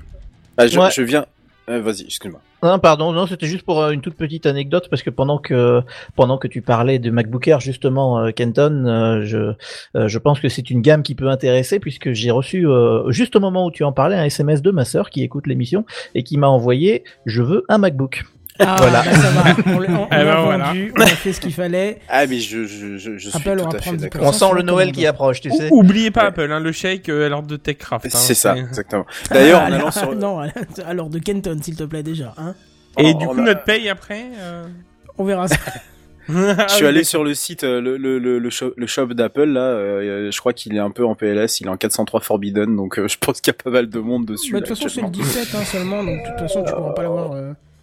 Ah, 0.57 0.67
je, 0.67 0.79
Ouais. 0.79 0.89
je 0.91 1.01
viens 1.01 1.25
euh, 1.69 1.81
vas-y 1.81 2.03
excuse-moi 2.05 2.41
Non, 2.63 2.79
pardon, 2.79 3.11
non, 3.11 3.27
c'était 3.27 3.45
juste 3.45 3.65
pour 3.65 3.81
euh, 3.81 3.91
une 3.91 3.99
toute 3.99 4.15
petite 4.15 4.45
anecdote 4.45 4.87
parce 4.89 5.03
que 5.03 5.09
pendant 5.09 5.37
que 5.37 5.81
pendant 6.15 6.37
que 6.37 6.47
tu 6.47 6.61
parlais 6.61 6.97
de 6.97 7.11
MacBook 7.11 7.45
Air 7.49 7.59
justement, 7.59 8.19
euh, 8.19 8.31
Kenton, 8.31 8.85
euh, 8.85 9.25
je 9.25 9.53
je 10.07 10.17
pense 10.17 10.39
que 10.39 10.47
c'est 10.47 10.69
une 10.69 10.81
gamme 10.81 11.03
qui 11.03 11.13
peut 11.13 11.27
intéresser 11.27 11.81
puisque 11.81 12.13
j'ai 12.13 12.31
reçu 12.31 12.65
juste 13.09 13.35
au 13.35 13.41
moment 13.41 13.65
où 13.65 13.71
tu 13.71 13.83
en 13.83 13.91
parlais 13.91 14.15
un 14.15 14.23
SMS 14.23 14.61
de 14.61 14.71
ma 14.71 14.85
sœur 14.85 15.09
qui 15.09 15.23
écoute 15.23 15.45
l'émission 15.45 15.85
et 16.15 16.23
qui 16.23 16.37
m'a 16.37 16.47
envoyé 16.47 17.03
je 17.25 17.41
veux 17.41 17.65
un 17.67 17.79
MacBook. 17.79 18.23
Ah, 18.59 18.75
Voilà. 18.77 19.01
bah, 19.03 19.13
ça 19.13 19.29
va, 19.31 19.43
on 19.75 19.79
l'a 19.79 19.89
on 19.91 20.05
Eh 20.05 20.09
ben, 20.09 20.41
voilà. 20.43 20.65
vendu, 20.65 20.93
on 20.95 21.01
a 21.01 21.05
fait 21.07 21.33
ce 21.33 21.41
qu'il 21.41 21.53
fallait. 21.53 21.99
ah 22.07 22.27
mais 22.27 22.39
je 22.39 22.65
je 22.65 22.97
je, 22.97 23.17
je 23.17 23.29
suis 23.29 23.37
Apple 23.37 23.57
tout 23.57 23.61
aura 23.63 23.69
à 23.69 23.71
fait 23.71 23.77
prendre 23.79 23.97
d'accord 23.99 24.21
des 24.21 24.27
On 24.27 24.31
sent 24.31 24.45
le 24.55 24.61
Noël 24.61 24.91
qui 24.91 25.05
approche, 25.07 25.41
tu 25.41 25.49
sais. 25.51 25.69
Ou- 25.71 25.79
Oubliez 25.79 26.11
pas 26.11 26.21
Ouais. 26.21 26.27
Apple, 26.27 26.51
hein, 26.51 26.59
le 26.59 26.71
shake 26.71 27.09
euh, 27.09 27.25
à 27.25 27.29
l'ordre 27.29 27.47
de 27.47 27.55
TechCraft. 27.57 28.05
hein, 28.05 28.09
c'est 28.11 28.35
ça 28.35 28.55
exactement 28.55 29.05
d'ailleurs 29.31 29.61
Ah, 29.65 29.69
en 29.69 29.73
allant 29.73 29.91
sur 29.91 30.15
Non, 30.15 30.39
alors 30.85 31.09
de 31.09 31.17
Kenton, 31.19 31.57
s'il 31.63 31.75
te 31.75 31.83
plaît, 31.83 32.03
déjà. 32.03 32.33
Hein 32.37 32.53
Et 32.99 33.11
Oh, 33.15 33.17
du 33.17 33.25
on 33.25 33.33
coup, 33.33 33.39
a- 33.39 33.43
notre 33.43 33.63
paye 33.63 33.89
après 33.89 34.25
euh... 34.39 34.65
on 35.17 35.23
verra 35.23 35.47
ça. 35.47 35.55
Ah 36.29 36.67
Je 36.69 36.73
suis 36.75 36.85
allé 36.85 37.03
sur 37.03 37.23
le 37.25 37.33
site, 37.33 37.65
euh, 37.65 37.81
le, 37.81 37.97
le, 37.97 38.17
le, 38.19 38.39
le 38.39 38.49
shop, 38.49 38.71
le 38.77 38.87
shop 38.87 39.07
d'Apple 39.07 39.43
là. 39.43 39.59
euh, 39.61 40.31
je 40.31 40.39
crois 40.39 40.53
qu'il 40.53 40.73
est 40.75 40.79
un 40.79 40.91
peu 40.91 41.05
en 41.05 41.15
PLS. 41.15 41.59
Il 41.59 41.65
est 41.67 41.69
en 41.69 41.75
403 41.75 42.21
Forbidden, 42.21 42.75
donc 42.77 42.97
euh, 42.97 43.07
je 43.09 43.17
pense 43.17 43.41
qu'il 43.41 43.51
y 43.51 43.55
a 43.59 43.61
pas 43.61 43.71
mal 43.71 43.89
de 43.89 43.99
monde 43.99 44.25
dessus. 44.25 44.53
Bah, 44.53 44.61
de 44.61 44.65
toute 44.65 44.77
façon, 44.77 44.87
c'est 44.87 45.01
le 45.01 45.07
actuellement. 45.07 45.27
17 45.27 45.55
hein, 45.55 45.65
seulement, 45.65 46.03
donc 46.03 46.23
de 46.23 46.29
toute 46.29 46.39
façon, 46.39 46.63
tu 46.63 46.71
pourras 46.71 46.93
pas 46.93 47.01
l'avoir. 47.03 47.33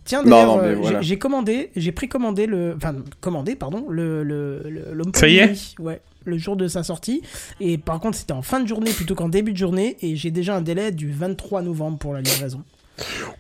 Tiens, 0.05 0.23
Non, 0.23 0.31
d'ailleurs, 0.31 0.57
euh, 0.59 0.75
voilà. 0.77 1.03
j'ai- 1.03 1.19
commandé, 1.19 1.71
j'ai 1.77 1.93
précommandé 1.93 2.47
le, 2.47 2.75
enfin 2.77 2.95
commandé, 3.21 3.55
pardon, 3.55 3.87
le 3.89 4.23
le 4.25 4.63
le 4.93 5.05
Ça 5.15 5.29
y 5.29 5.37
est 5.39 5.79
ouais, 5.79 6.01
le 6.25 6.39
jour 6.39 6.57
de 6.57 6.69
sa 6.69 6.83
sortie. 6.83 7.23
Et 7.61 7.79
par 7.79 8.01
contre, 8.01 8.17
c'était 8.17 8.33
en 8.33 8.43
fin 8.43 8.61
de 8.61 8.67
journée 8.67 8.93
plutôt 8.93 9.15
qu'en 9.15 9.29
début 9.29 9.53
de 9.53 9.59
journée, 9.59 9.97
et 10.03 10.17
j'ai 10.17 10.31
déjà 10.31 10.57
un 10.57 10.63
délai 10.63 10.91
du 10.91 11.11
23 11.13 11.63
novembre 11.63 11.99
pour 11.99 12.15
la 12.15 12.23
livraison. 12.23 12.63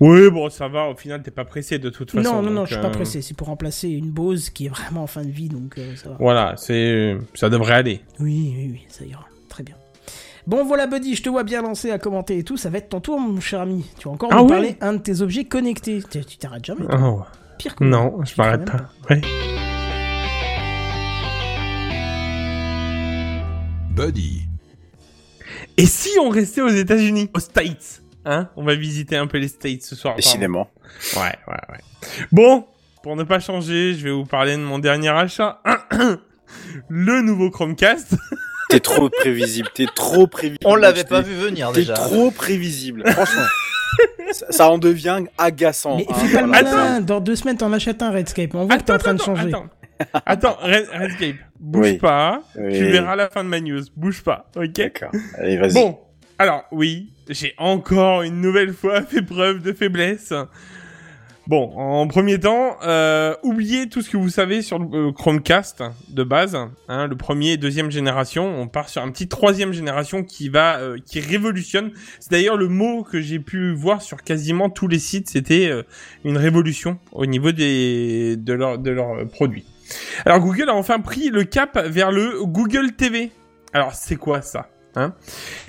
Oui, 0.00 0.30
bon, 0.30 0.48
ça 0.48 0.68
va. 0.68 0.88
Au 0.88 0.94
final, 0.96 1.22
t'es 1.22 1.30
pas 1.30 1.44
pressé 1.44 1.78
de 1.78 1.90
toute 1.90 2.10
façon. 2.10 2.36
non, 2.36 2.42
non, 2.42 2.50
non, 2.50 2.64
je 2.64 2.72
suis 2.74 2.80
pas 2.82 2.88
euh, 2.88 2.92
pressé. 2.92 3.20
C'est 3.20 3.34
pour 3.36 3.48
remplacer 3.48 3.88
une 3.88 4.10
Bose 4.10 4.48
qui 4.50 4.66
est 4.66 4.68
vraiment 4.70 5.02
en 5.02 5.06
fin 5.06 5.22
de 5.24 5.30
vie, 5.30 5.48
donc 5.48 5.76
euh, 5.76 5.94
ça 5.96 6.08
va. 6.10 6.16
Voilà, 6.18 6.54
c'est, 6.56 7.16
ça 7.34 7.48
devrait 7.50 7.74
aller. 7.74 8.00
Oui, 8.20 8.54
oui, 8.56 8.68
oui, 8.72 8.80
ça 8.88 9.04
ira. 9.04 9.26
Bon, 10.50 10.64
voilà, 10.64 10.88
Buddy, 10.88 11.14
je 11.14 11.22
te 11.22 11.28
vois 11.28 11.44
bien 11.44 11.62
lancé 11.62 11.92
à 11.92 12.00
commenter 12.00 12.38
et 12.38 12.42
tout. 12.42 12.56
Ça 12.56 12.70
va 12.70 12.78
être 12.78 12.88
ton 12.88 12.98
tour, 13.00 13.20
mon 13.20 13.38
cher 13.40 13.60
ami. 13.60 13.86
Tu 14.00 14.08
vas 14.08 14.14
encore 14.14 14.30
Ah 14.32 14.38
nous 14.38 14.42
oui 14.42 14.48
parler 14.48 14.76
un 14.80 14.94
de 14.94 14.98
tes 14.98 15.20
objets 15.20 15.44
connectés. 15.44 16.02
Tu 16.10 16.38
t'arrêtes 16.38 16.64
jamais. 16.64 16.86
toi. 16.86 16.98
Oh, 17.00 17.22
Pire 17.56 17.76
que 17.76 17.84
non, 17.84 18.24
je 18.24 18.34
m'arrête 18.36 18.64
pas. 18.64 18.90
Ouais. 19.08 19.20
Buddy. 23.94 24.48
Et 25.76 25.86
si 25.86 26.18
on 26.20 26.30
restait 26.30 26.62
aux 26.62 26.68
États-Unis, 26.68 27.30
aux 27.32 27.38
States, 27.38 28.02
hein? 28.24 28.48
On 28.56 28.64
va 28.64 28.74
visiter 28.74 29.16
un 29.16 29.28
peu 29.28 29.38
les 29.38 29.46
States 29.46 29.82
ce 29.82 29.94
soir. 29.94 30.16
Décidément. 30.16 30.68
Ouais, 31.14 31.32
ouais, 31.46 31.60
ouais. 31.68 31.80
Bon, 32.32 32.66
pour 33.04 33.14
ne 33.14 33.22
pas 33.22 33.38
changer, 33.38 33.94
je 33.94 34.02
vais 34.02 34.10
vous 34.10 34.26
parler 34.26 34.56
de 34.56 34.62
mon 34.62 34.80
dernier 34.80 35.10
achat. 35.10 35.62
Le 36.88 37.22
nouveau 37.22 37.50
Chromecast. 37.50 38.16
T'es 38.70 38.80
trop 38.80 39.08
prévisible, 39.10 39.68
t'es 39.74 39.86
trop 39.94 40.26
prévisible. 40.26 40.64
On 40.64 40.74
l'avait 40.76 41.04
pas 41.04 41.22
T'es- 41.22 41.28
vu 41.28 41.34
venir 41.34 41.72
T'es 41.72 41.80
déjà. 41.80 41.94
trop 41.94 42.30
prévisible, 42.30 43.02
franchement. 43.10 43.42
ça, 44.32 44.46
ça 44.50 44.70
en 44.70 44.78
devient 44.78 45.24
agaçant. 45.38 45.96
Mais 45.96 46.06
hein, 46.08 46.14
fais 46.14 46.32
pas 46.34 46.40
le 46.42 46.46
malin. 46.46 47.00
Dans 47.00 47.20
deux 47.20 47.36
semaines, 47.36 47.56
t'en 47.56 47.72
achètes 47.72 48.02
un 48.02 48.10
Redscape. 48.10 48.54
On 48.54 48.66
voit 48.66 48.78
que 48.78 48.84
t'es 48.84 48.92
en 48.92 48.98
train 48.98 49.14
de 49.14 49.20
changer. 49.20 49.48
Attends, 49.48 49.66
attends, 50.24 50.56
Red- 50.62 50.88
Redscape, 50.92 51.36
bouge 51.58 51.86
Oui. 51.86 51.98
pas. 51.98 52.42
Oui. 52.56 52.72
Tu 52.78 52.84
verras 52.90 53.16
la 53.16 53.28
fin 53.28 53.42
de 53.44 53.48
ma 53.48 53.60
news. 53.60 53.82
Bouge 53.96 54.22
pas, 54.22 54.48
ok? 54.56 54.72
D'accord. 54.72 55.10
Allez, 55.38 55.56
vas-y. 55.56 55.74
Bon, 55.74 55.98
alors 56.38 56.64
oui, 56.72 57.12
j'ai 57.28 57.54
encore 57.58 58.22
une 58.22 58.40
nouvelle 58.40 58.72
fois 58.72 59.02
fait 59.02 59.22
preuve 59.22 59.60
de 59.62 59.72
faiblesse. 59.72 60.32
Bon, 61.50 61.72
en 61.76 62.06
premier 62.06 62.38
temps, 62.38 62.76
euh, 62.84 63.34
oubliez 63.42 63.88
tout 63.88 64.02
ce 64.02 64.10
que 64.10 64.16
vous 64.16 64.28
savez 64.28 64.62
sur 64.62 64.78
le 64.78 65.08
euh, 65.08 65.10
Chromecast 65.10 65.82
de 66.08 66.22
base, 66.22 66.56
hein, 66.86 67.08
le 67.08 67.16
premier 67.16 67.54
et 67.54 67.56
deuxième 67.56 67.90
génération. 67.90 68.46
On 68.46 68.68
part 68.68 68.88
sur 68.88 69.02
un 69.02 69.10
petit 69.10 69.26
troisième 69.26 69.72
génération 69.72 70.22
qui 70.22 70.48
va, 70.48 70.78
euh, 70.78 70.98
qui 71.04 71.18
révolutionne. 71.18 71.90
C'est 72.20 72.30
d'ailleurs 72.30 72.56
le 72.56 72.68
mot 72.68 73.02
que 73.02 73.20
j'ai 73.20 73.40
pu 73.40 73.74
voir 73.74 74.00
sur 74.00 74.22
quasiment 74.22 74.70
tous 74.70 74.86
les 74.86 75.00
sites. 75.00 75.28
C'était 75.28 75.72
une 76.24 76.36
révolution 76.36 77.00
au 77.10 77.26
niveau 77.26 77.50
des 77.50 78.36
de 78.36 78.52
leurs 78.52 78.78
de 78.78 78.92
leurs 78.92 79.26
produits. 79.26 79.66
Alors 80.26 80.38
Google 80.38 80.68
a 80.68 80.74
enfin 80.76 81.00
pris 81.00 81.30
le 81.30 81.42
cap 81.42 81.76
vers 81.84 82.12
le 82.12 82.44
Google 82.44 82.92
TV. 82.92 83.32
Alors 83.72 83.94
c'est 83.94 84.14
quoi 84.14 84.40
ça? 84.40 84.68
Hein 84.96 85.14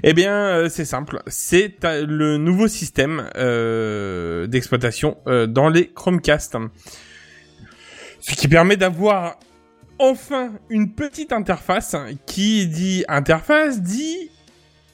eh 0.04 0.14
bien, 0.14 0.34
euh, 0.34 0.70
c'est 0.70 0.86
simple. 0.86 1.22
C'est 1.28 1.86
euh, 1.86 2.06
le 2.08 2.38
nouveau 2.38 2.68
système 2.68 3.30
euh, 3.36 4.48
d'exploitation 4.48 5.18
dans 5.26 5.70
les 5.70 5.92
Chromecast. 5.92 6.58
Ce 8.20 8.36
qui 8.36 8.48
permet 8.48 8.78
d'avoir 8.78 9.40
enfin 10.00 10.52
une 10.70 10.94
petite 10.94 11.32
interface 11.32 11.96
qui 12.26 12.68
dit 12.68 13.04
interface 13.08 13.82
dit 13.82 14.32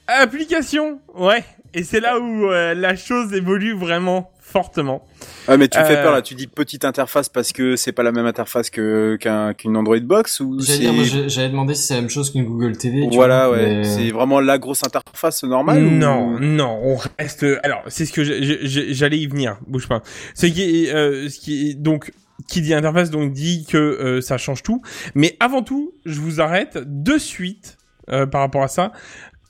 application. 0.08 1.02
Ouais. 1.16 1.44
Et 1.74 1.84
c'est 1.84 2.00
là 2.00 2.20
où 2.20 2.50
la 2.50 2.96
chose 2.96 3.34
évolue 3.34 3.74
vraiment 3.74 4.32
fortement. 4.50 5.06
Ah, 5.50 5.58
mais 5.58 5.68
tu 5.68 5.78
me 5.78 5.84
fais 5.84 5.98
Euh, 5.98 6.04
peur 6.04 6.14
là, 6.14 6.22
tu 6.22 6.34
dis 6.34 6.48
petite 6.48 6.86
interface 6.86 7.28
parce 7.28 7.52
que 7.52 7.76
c'est 7.76 7.92
pas 7.92 8.02
la 8.04 8.14
même 8.14 8.26
interface 8.26 8.70
que 8.70 9.18
qu'un 9.20 9.54
qu'une 9.54 9.76
Android 9.76 10.00
box 10.00 10.40
ou 10.40 10.58
J'allais 10.62 11.50
demander 11.50 11.76
si 11.76 11.84
c'est 11.84 11.96
la 11.96 12.02
même 12.02 12.10
chose 12.10 12.32
qu'une 12.32 12.46
Google 12.46 12.78
TV. 12.78 13.08
voilà 13.12 13.48
vois, 13.50 13.58
ouais, 13.58 13.76
mais- 13.78 13.84
c'est 13.84 14.10
vraiment 14.10 14.40
la 14.40 14.58
grosse 14.58 14.84
interface 14.86 15.44
normale 15.44 15.84
ou- 15.84 15.90
Non, 15.90 16.40
non, 16.40 16.80
on 16.82 16.98
reste. 17.20 17.46
Alors, 17.64 17.84
c'est 17.88 18.06
ce 18.06 18.14
que 18.14 18.24
j'allais 18.24 19.20
y 19.20 19.28
venir. 19.28 19.58
Bouge 19.68 19.88
pas. 19.88 20.02
Ce 20.34 20.46
qui 20.46 20.86
est, 20.86 20.94
euh, 20.94 21.28
ce 21.30 21.40
qui 21.40 21.70
est 21.70 21.74
donc 21.74 22.12
qui 22.48 22.62
dit 22.62 22.74
interface 22.74 23.10
donc 23.10 23.34
dit 23.34 23.66
que 23.70 23.78
euh, 23.78 24.22
ça 24.22 24.38
change 24.38 24.64
tout. 24.64 24.82
Mais 25.16 25.36
avant 25.40 25.64
tout, 25.64 25.94
je 26.06 26.20
vous 26.22 26.40
arrête 26.40 26.78
de 26.86 27.18
suite 27.18 27.78
euh, 28.10 28.26
par 28.26 28.42
rapport 28.42 28.64
à 28.64 28.68
ça. 28.70 28.94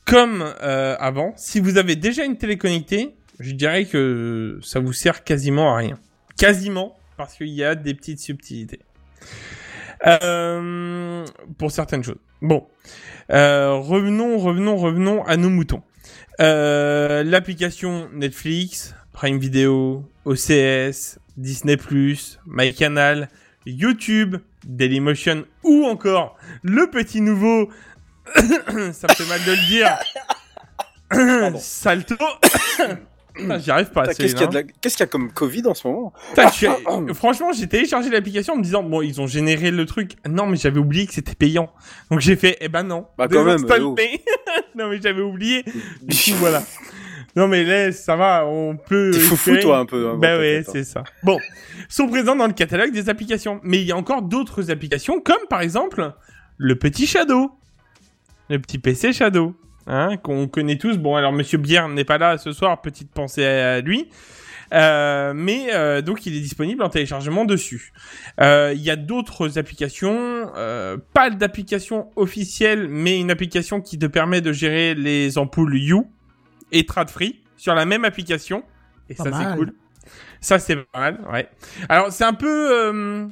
Comme 0.06 0.42
euh, 0.64 0.96
avant, 1.00 1.34
si 1.36 1.60
vous 1.60 1.78
avez 1.78 1.98
déjà 1.98 2.24
une 2.24 2.38
télé 2.38 2.58
connectée, 2.58 3.17
je 3.40 3.52
dirais 3.52 3.86
que 3.86 4.60
ça 4.64 4.80
vous 4.80 4.94
sert 4.94 5.24
quasiment 5.24 5.74
à 5.74 5.78
rien. 5.78 6.00
Quasiment, 6.38 6.98
parce 7.18 7.36
qu'il 7.36 7.50
y 7.50 7.64
a 7.64 7.76
des 7.76 7.94
petites 7.94 8.20
subtilités. 8.20 8.80
Euh, 10.06 11.26
pour 11.58 11.72
certaines 11.72 12.04
choses. 12.04 12.20
Bon. 12.42 12.68
Euh, 13.32 13.74
revenons, 13.74 14.38
revenons, 14.38 14.78
revenons 14.78 15.24
à 15.26 15.38
nos 15.38 15.50
moutons. 15.50 15.82
Euh, 16.40 17.24
L'application 17.24 18.10
Netflix, 18.14 18.96
Prime 19.12 19.40
Video, 19.40 20.10
OCS, 20.26 21.20
Disney+, 21.36 21.78
MyCanal, 22.46 23.30
YouTube, 23.66 24.38
Dailymotion 24.66 25.46
ou 25.64 25.86
encore 25.86 26.38
le 26.62 26.90
petit 26.90 27.22
nouveau, 27.22 27.70
ça 28.36 29.08
me 29.08 29.14
fait 29.14 29.28
mal 29.28 29.44
de 29.46 29.52
le 29.52 29.68
dire, 29.68 31.60
Salto. 31.60 32.16
Putain, 33.38 33.60
J'y 33.60 33.72
arrive 33.72 33.92
pas. 33.92 34.02
Putain, 34.02 34.14
Qu'est-ce 34.16 34.34
qu'il 34.36 34.42
y 34.42 34.48
a 34.48 34.52
la- 34.52 35.06
y 35.06 35.10
comme 35.10 35.32
Covid 35.32 35.64
en 35.68 35.74
ce 35.74 35.88
moment? 35.88 36.14
Putain, 36.30 36.48
je 36.50 36.54
suis- 36.54 36.68
Franchement, 37.14 37.52
j'ai 37.54 37.68
téléchargé 37.68 38.10
l'application 38.10 38.54
en 38.54 38.58
me 38.58 38.64
disant, 38.64 38.84
bon, 38.84 39.02
ils 39.02 39.20
ont 39.22 39.28
généré 39.28 39.72
le 39.72 39.86
truc. 39.86 40.14
Non, 40.28 40.46
mais 40.48 40.58
j'avais 40.58 40.80
oublié 40.80 41.06
que 41.08 41.14
c'était 41.14 41.36
payant. 41.36 41.70
Donc 42.12 42.20
j'ai 42.20 42.36
fait, 42.36 42.58
eh 42.62 42.68
ben 42.70 42.84
non. 42.84 43.06
Bah, 43.18 43.28
quand 43.28 43.44
même, 43.44 43.58
non, 44.76 44.90
mais 44.90 45.00
j'avais 45.02 45.22
oublié. 45.22 45.64
Du 46.02 46.16
coup, 46.16 46.38
voilà. 46.40 46.64
Non, 47.36 47.48
mais 47.48 47.64
laisse, 47.64 48.04
ça 48.04 48.16
va, 48.16 48.48
on 48.48 48.76
peut. 48.78 49.12
T'es 49.14 49.20
foufou 49.20 49.56
toi 49.58 49.78
un 49.78 49.86
peu. 49.86 50.10
hein, 50.10 50.18
Bah 50.20 50.40
ouais, 50.40 50.64
hein. 50.66 50.70
c'est 50.72 50.84
ça. 50.84 51.04
Bon, 51.24 51.38
sont 51.88 52.08
présents 52.08 52.36
dans 52.36 52.48
le 52.48 52.54
catalogue 52.54 52.92
des 52.92 53.10
applications. 53.10 53.60
Mais 53.64 53.80
il 53.80 53.86
y 53.86 53.92
a 53.92 53.96
encore 53.98 54.24
d'autres 54.24 54.72
applications, 54.72 55.22
comme 55.22 55.46
par 55.48 55.62
exemple 55.62 56.14
le 56.58 56.76
petit 56.76 57.06
Shadow. 57.06 57.52
Le 58.50 58.60
petit 58.60 58.80
PC 58.80 59.14
Shadow. 59.14 59.54
Hein, 59.88 60.18
qu'on 60.18 60.48
connaît 60.48 60.78
tous. 60.78 60.98
Bon, 60.98 61.16
alors 61.16 61.32
Monsieur 61.32 61.58
Bière 61.58 61.88
n'est 61.88 62.04
pas 62.04 62.18
là 62.18 62.38
ce 62.38 62.52
soir, 62.52 62.82
petite 62.82 63.10
pensée 63.12 63.46
à 63.46 63.80
lui. 63.80 64.10
Euh, 64.74 65.32
mais 65.34 65.74
euh, 65.74 66.02
donc 66.02 66.26
il 66.26 66.36
est 66.36 66.42
disponible 66.42 66.84
en 66.84 66.90
téléchargement 66.90 67.46
dessus. 67.46 67.94
Euh, 68.42 68.74
Il 68.76 68.82
y 68.82 68.90
a 68.90 68.98
d'autres 68.98 69.58
applications, 69.58 70.52
euh, 70.58 70.98
pas 71.14 71.30
d'application 71.30 72.10
officielle, 72.18 72.88
mais 72.90 73.18
une 73.18 73.32
application 73.32 73.80
qui 73.80 73.98
te 73.98 74.08
permet 74.08 74.42
de 74.42 74.52
gérer 74.52 74.94
les 74.94 75.38
ampoules 75.38 75.78
You 75.78 76.12
et 76.74 76.86
Trad 76.86 77.10
Free 77.10 77.42
sur 77.56 77.76
la 77.76 77.86
même 77.86 78.04
application. 78.04 78.64
Et 79.10 79.16
Pas 79.16 79.24
ça 79.24 79.32
c'est 79.32 79.56
cool. 79.56 79.74
Ça 80.42 80.60
c'est 80.60 80.76
pas 80.76 81.00
mal, 81.00 81.20
ouais. 81.32 81.48
Alors 81.88 82.12
c'est 82.12 82.26
un 82.26 82.34
peu, 82.34 83.30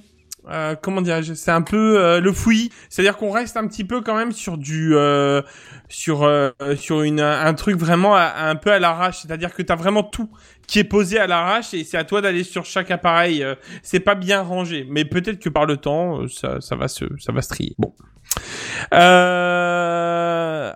euh, 0.49 0.75
comment 0.79 1.01
dirais-je, 1.01 1.33
c'est 1.33 1.51
un 1.51 1.61
peu 1.61 1.99
euh, 1.99 2.19
le 2.19 2.31
fouillis. 2.31 2.71
C'est-à-dire 2.89 3.17
qu'on 3.17 3.31
reste 3.31 3.57
un 3.57 3.67
petit 3.67 3.83
peu 3.83 4.01
quand 4.01 4.15
même 4.15 4.31
sur 4.31 4.57
du, 4.57 4.95
euh, 4.95 5.41
sur 5.89 6.23
euh, 6.23 6.51
sur 6.77 7.01
une 7.01 7.19
un 7.19 7.53
truc 7.53 7.77
vraiment 7.77 8.15
un 8.15 8.55
peu 8.55 8.71
à 8.71 8.79
l'arrache. 8.79 9.19
C'est-à-dire 9.21 9.53
que 9.53 9.61
t'as 9.61 9.75
vraiment 9.75 10.03
tout 10.03 10.29
qui 10.67 10.79
est 10.79 10.83
posé 10.83 11.19
à 11.19 11.27
l'arrache 11.27 11.73
et 11.73 11.83
c'est 11.83 11.97
à 11.97 12.03
toi 12.03 12.21
d'aller 12.21 12.43
sur 12.43 12.65
chaque 12.65 12.91
appareil. 12.91 13.43
euh, 13.43 13.55
c'est 13.83 13.99
pas 13.99 14.15
bien 14.15 14.41
rangé, 14.41 14.85
mais 14.89 15.05
peut-être 15.05 15.39
que 15.39 15.49
par 15.49 15.65
le 15.65 15.77
temps, 15.77 16.27
ça 16.27 16.61
ça 16.61 16.75
va 16.75 16.87
se 16.87 17.05
ça 17.19 17.31
va 17.31 17.41
se 17.41 17.49
trier. 17.49 17.75
Bon. 17.77 17.93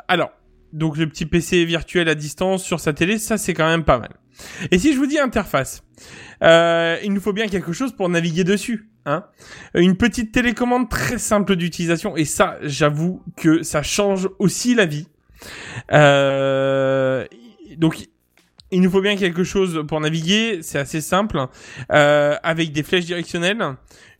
Alors. 0.07 0.31
Donc 0.71 0.97
le 0.97 1.09
petit 1.09 1.25
PC 1.25 1.65
virtuel 1.65 2.07
à 2.09 2.13
distance 2.15 2.63
sur 2.63 2.79
sa 2.79 2.93
télé, 2.93 3.17
ça 3.17 3.39
c'est 3.39 3.55
quand 3.55 3.67
même 3.67 3.83
pas 3.83 3.97
mal. 3.97 4.11
Et 4.71 4.77
si 4.79 4.93
je 4.93 4.97
vous 4.99 5.07
dis 5.07 5.17
interface, 5.19 5.83
euh, 6.43 6.97
il 7.03 7.11
nous 7.13 7.21
faut 7.21 7.33
bien 7.33 7.47
quelque 7.47 7.73
chose 7.73 7.91
pour 7.91 8.07
naviguer 8.09 8.43
dessus. 8.43 8.89
Hein 9.09 9.25
Une 9.73 9.97
petite 9.97 10.31
télécommande 10.31 10.87
très 10.87 11.17
simple 11.17 11.55
d'utilisation. 11.55 12.15
Et 12.15 12.25
ça, 12.25 12.57
j'avoue 12.61 13.23
que 13.35 13.63
ça 13.63 13.81
change 13.81 14.29
aussi 14.37 14.75
la 14.75 14.85
vie. 14.85 15.07
Euh, 15.91 17.25
donc, 17.77 18.07
il 18.71 18.81
nous 18.81 18.91
faut 18.91 19.01
bien 19.01 19.15
quelque 19.15 19.43
chose 19.43 19.83
pour 19.87 19.99
naviguer. 19.99 20.59
C'est 20.61 20.77
assez 20.77 21.01
simple. 21.01 21.43
Euh, 21.91 22.35
avec 22.43 22.71
des 22.71 22.83
flèches 22.83 23.05
directionnelles, 23.05 23.63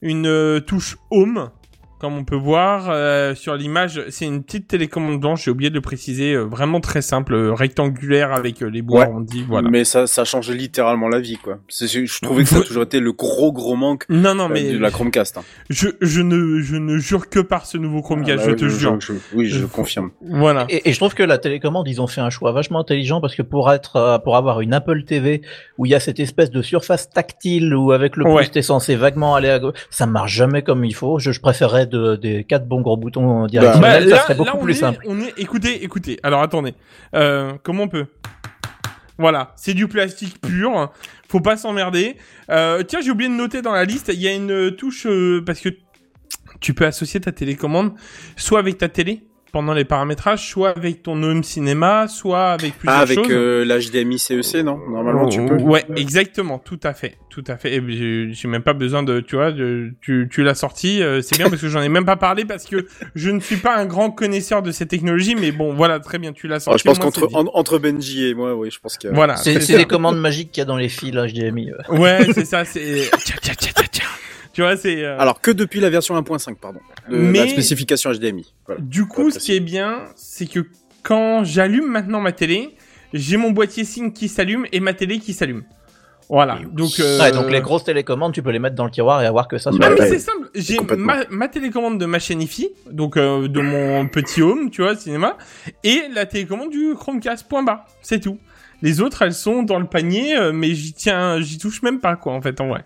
une 0.01 0.25
euh, 0.25 0.59
touche 0.59 0.97
Home. 1.11 1.51
Comme 1.99 2.15
on 2.17 2.23
peut 2.23 2.38
voir 2.38 2.85
euh, 2.89 3.35
sur 3.35 3.55
l'image, 3.55 4.01
c'est 4.07 4.23
une 4.23 4.41
petite 4.41 4.69
télécommande 4.69 5.19
blanche, 5.19 5.43
j'ai 5.43 5.51
oublié 5.51 5.69
de 5.69 5.76
le 5.76 5.81
préciser, 5.81 6.31
euh, 6.34 6.43
vraiment 6.45 6.80
très 6.80 7.01
simple, 7.01 7.34
euh, 7.34 7.53
rectangulaire 7.53 8.31
avec 8.31 8.63
euh, 8.63 8.67
les 8.69 8.81
Ouais. 8.81 9.01
arrondis, 9.01 9.43
voilà. 9.45 9.69
Mais 9.69 9.84
ça, 9.84 10.07
ça 10.07 10.23
change 10.23 10.49
littéralement 10.49 11.09
la 11.09 11.19
vie, 11.19 11.35
quoi. 11.35 11.57
Je 11.67 12.21
trouvais 12.21 12.43
que 12.43 12.49
ça 12.49 12.59
a 12.59 12.61
toujours 12.61 12.84
été 12.84 13.01
le 13.01 13.11
gros 13.11 13.51
gros 13.51 13.76
manque 13.76 14.05
Non, 14.07 14.34
non, 14.34 14.45
euh, 14.45 14.53
mais 14.53 14.71
de 14.71 14.77
la 14.80 14.91
Chromecast. 14.91 15.39
hein. 15.39 15.41
je, 15.69 15.89
je, 15.99 16.21
ne, 16.21 16.61
je 16.61 16.77
ne 16.77 16.97
jure 16.99 17.27
que 17.30 17.39
par 17.41 17.65
ce 17.65 17.77
nouveau 17.77 18.01
Chromecast, 18.01 18.43
Ah, 18.43 18.45
bah, 18.45 18.51
je 18.51 18.55
te 18.65 18.69
jure. 18.69 18.97
je- 19.01 19.11
oui, 19.34 19.47
je 19.47 19.65
confirme. 19.65 20.11
Voilà. 20.21 20.67
Et, 20.69 20.89
et 20.89 20.93
je 20.93 20.97
trouve 20.99 21.13
que 21.13 21.23
la 21.23 21.38
télécommande, 21.38 21.85
ils 21.89 22.01
ont 22.01 22.07
fait 22.07 22.21
un 22.21 22.30
choix 22.30 22.53
vachement 22.53 22.80
intelligent 22.80 23.19
parce 23.19 23.35
que 23.35 23.41
pour 23.41 23.69
être, 23.73 23.97
euh, 23.97 24.17
pour 24.19 24.38
avoir 24.38 24.61
une 24.61 24.73
Apple 24.73 25.03
TV 25.03 25.41
où 25.77 25.85
il 25.85 25.89
y 25.91 25.95
a 25.95 25.99
cette 25.99 26.21
espèce 26.21 26.49
de 26.49 26.61
surface 26.61 27.09
tactile 27.09 27.76
où 27.76 27.91
avec 27.91 28.15
le 28.15 28.23
Ouais. 28.26 28.43
pouce 28.43 28.51
t'es 28.51 28.61
censé 28.61 28.95
vaguement 28.95 29.35
aller 29.35 29.49
à 29.49 29.59
gauche, 29.59 29.76
ça 29.89 30.05
marche 30.05 30.31
jamais 30.34 30.61
comme 30.61 30.85
il 30.85 30.95
faut. 30.95 31.19
Je, 31.19 31.31
je 31.34 31.41
préférerais 31.41 31.88
de, 31.89 32.15
des 32.15 32.43
quatre 32.43 32.67
bons 32.67 32.81
gros 32.81 32.97
boutons 32.97 33.47
directionnels, 33.47 34.09
Bah, 34.09 34.15
ça 34.15 34.23
serait 34.23 34.35
beaucoup 34.35 34.57
on 34.57 34.63
plus 34.63 34.73
est, 34.73 34.79
simple. 34.79 35.03
On 35.07 35.19
est, 35.19 35.33
écoutez, 35.37 35.83
écoutez. 35.83 36.19
Alors 36.23 36.41
attendez, 36.41 36.73
euh, 37.15 37.53
comment 37.63 37.83
on 37.83 37.87
peut? 37.87 38.05
Voilà, 39.17 39.53
c'est 39.57 39.73
du 39.73 39.87
plastique 39.87 40.39
pur. 40.39 40.91
Faut 41.27 41.41
pas 41.41 41.57
s'emmerder. 41.57 42.15
Euh, 42.49 42.83
tiens, 42.83 43.01
j'ai 43.01 43.11
oublié 43.11 43.29
de 43.29 43.35
noter 43.35 43.61
dans 43.61 43.73
la 43.73 43.83
liste, 43.83 44.09
il 44.13 44.21
y 44.21 44.27
a 44.27 44.33
une 44.33 44.75
touche 44.75 45.05
euh, 45.05 45.43
parce 45.45 45.59
que 45.59 45.69
tu 46.61 46.73
peux 46.73 46.85
associer 46.85 47.19
ta 47.19 47.31
télécommande 47.31 47.93
soit 48.35 48.59
avec 48.59 48.77
ta 48.77 48.89
télé 48.89 49.23
pendant 49.51 49.73
les 49.73 49.85
paramétrages, 49.85 50.49
soit 50.49 50.69
avec 50.77 51.03
ton 51.03 51.21
home 51.23 51.43
cinéma, 51.43 52.07
soit 52.07 52.51
avec 52.51 52.77
plusieurs 52.77 52.97
Ah, 52.97 53.01
avec 53.01 53.17
choses. 53.19 53.27
euh, 53.31 53.65
l'HDMI 53.65 54.19
CEC, 54.19 54.63
non? 54.63 54.77
Normalement, 54.89 55.27
tu 55.27 55.45
peux. 55.45 55.55
Ouais, 55.57 55.85
exactement, 55.95 56.59
tout 56.59 56.80
à 56.84 56.93
fait, 56.93 57.17
tout 57.30 57.43
à 57.47 57.57
fait. 57.57 57.76
Et 57.76 57.84
j'ai 57.88 58.30
j'ai 58.34 58.47
même 58.47 58.61
pas 58.63 58.73
besoin 58.73 59.03
de, 59.03 59.19
tu 59.19 59.35
vois, 59.35 59.51
de- 59.51 59.91
tu, 60.01 60.27
tu 60.31 60.43
l'as 60.43 60.55
sorti, 60.55 61.01
euh, 61.01 61.21
c'est 61.21 61.38
bien 61.38 61.49
parce 61.49 61.61
que 61.61 61.67
j'en 61.67 61.81
ai 61.81 61.89
même 61.89 62.05
pas 62.05 62.15
parlé 62.17 62.45
parce 62.45 62.65
que 62.65 62.88
je 63.15 63.30
ne 63.30 63.39
suis 63.39 63.57
pas 63.57 63.76
un 63.77 63.85
grand 63.85 64.11
connaisseur 64.11 64.61
de 64.61 64.71
cette 64.71 64.89
technologie, 64.89 65.35
mais 65.35 65.51
bon, 65.51 65.73
voilà, 65.73 65.99
très 65.99 66.19
bien, 66.19 66.31
tu 66.34 66.47
l'as 66.47 66.57
Oh, 66.57 66.59
sorti. 66.71 66.80
je 66.80 66.84
pense 66.85 66.99
qu'entre 66.99 67.27
en- 67.35 67.47
entre 67.53 67.77
Benji 67.80 68.27
et 68.27 68.34
moi, 68.34 68.55
oui, 68.55 68.69
je 68.71 68.80
pense 68.80 68.97
qu'il 68.97 69.09
y 69.09 69.13
a. 69.13 69.15
voilà, 69.15 69.35
C'est 69.38 69.57
des 69.76 69.85
commandes 69.85 70.19
magiques 70.19 70.51
qu'il 70.51 70.61
y 70.61 70.63
a 70.63 70.65
dans 70.65 70.77
les 70.77 70.89
fils 70.89 71.11
HDMI. 71.13 71.71
Ouais, 71.89 72.27
c'est 72.34 72.45
ça, 72.45 72.65
c'est 72.65 73.09
Tiens, 73.26 73.35
tiens, 73.41 73.53
tiens, 73.57 73.71
tiens, 73.76 73.85
tiens. 73.91 74.05
Tu 74.60 74.64
vois, 74.64 74.76
c'est 74.76 75.06
euh, 75.06 75.18
Alors 75.18 75.40
que 75.40 75.52
depuis 75.52 75.80
la 75.80 75.90
version 75.90 76.22
1.5, 76.22 76.56
pardon, 76.56 76.81
de 77.10 77.15
Mais- 77.15 77.40
la 77.45 77.48
spécification 77.48 78.11
HDMI. 78.11 78.53
Voilà. 78.65 78.81
Du 78.81 79.06
coup, 79.06 79.31
ce 79.31 79.40
qui 79.40 79.56
est 79.56 79.61
bien, 79.61 79.99
c'est 80.18 80.48
que 80.48 80.65
quand 81.02 81.45
j'allume 81.45 81.86
maintenant 81.90 82.19
ma 82.19 82.34
télé, 82.34 82.76
j'ai 83.14 83.38
mon 83.38 83.52
boîtier 83.52 83.86
SIM 83.86 84.10
qui 84.11 84.27
s'allume 84.27 84.65
et 84.73 84.81
ma 84.81 84.91
télé 84.91 85.19
qui 85.19 85.31
s'allume. 85.31 85.64
Voilà. 86.27 86.60
Donc, 86.73 86.91
euh, 86.99 87.22
Ouais, 87.22 87.31
donc 87.31 87.49
les 87.49 87.61
grosses 87.61 87.86
télécommandes, 87.86 88.34
tu 88.34 88.44
peux 88.44 88.49
les 88.49 88.60
mettre 88.60 88.76
dans 88.76 88.84
le 88.84 88.91
tiroir 88.91 89.22
et 89.22 89.26
avoir 89.26 89.48
que 89.48 89.57
ça 89.57 89.72
sur 89.72 89.80
Ah 89.81 89.88
Bah 89.88 89.95
la 89.95 90.03
mais 90.03 90.10
c'est 90.10 90.19
simple, 90.19 90.49
j'ai 90.53 90.77
ma, 90.98 91.19
ma 91.30 91.48
télécommande 91.48 91.98
de 91.98 92.06
ma 92.06 92.19
chaîne 92.19 92.41
IFI, 92.41 92.68
donc 92.91 93.15
euh, 93.15 93.48
de 93.48 93.61
mon 93.61 94.10
petit 94.10 94.41
home, 94.41 94.69
tu 94.72 94.81
vois, 94.81 94.94
cinéma, 94.98 95.38
et 95.86 96.02
la 96.14 96.26
télécommande 96.26 96.72
du 96.72 96.95
Chromecast, 96.95 97.48
point 97.48 97.64
barre, 97.64 97.86
c'est 98.02 98.19
tout. 98.19 98.38
Les 98.81 98.99
autres, 98.99 99.22
elles 99.22 99.34
sont 99.34 99.64
dans 99.64 99.80
le 99.80 99.88
panier, 99.88 100.36
mais 100.53 100.76
j'y 100.76 100.91
tiens, 100.91 101.40
j'y 101.40 101.57
touche 101.57 101.81
même 101.81 102.02
pas, 102.02 102.18
quoi, 102.18 102.34
en 102.34 102.41
fait, 102.41 102.60
en 102.60 102.68
vrai. 102.68 102.84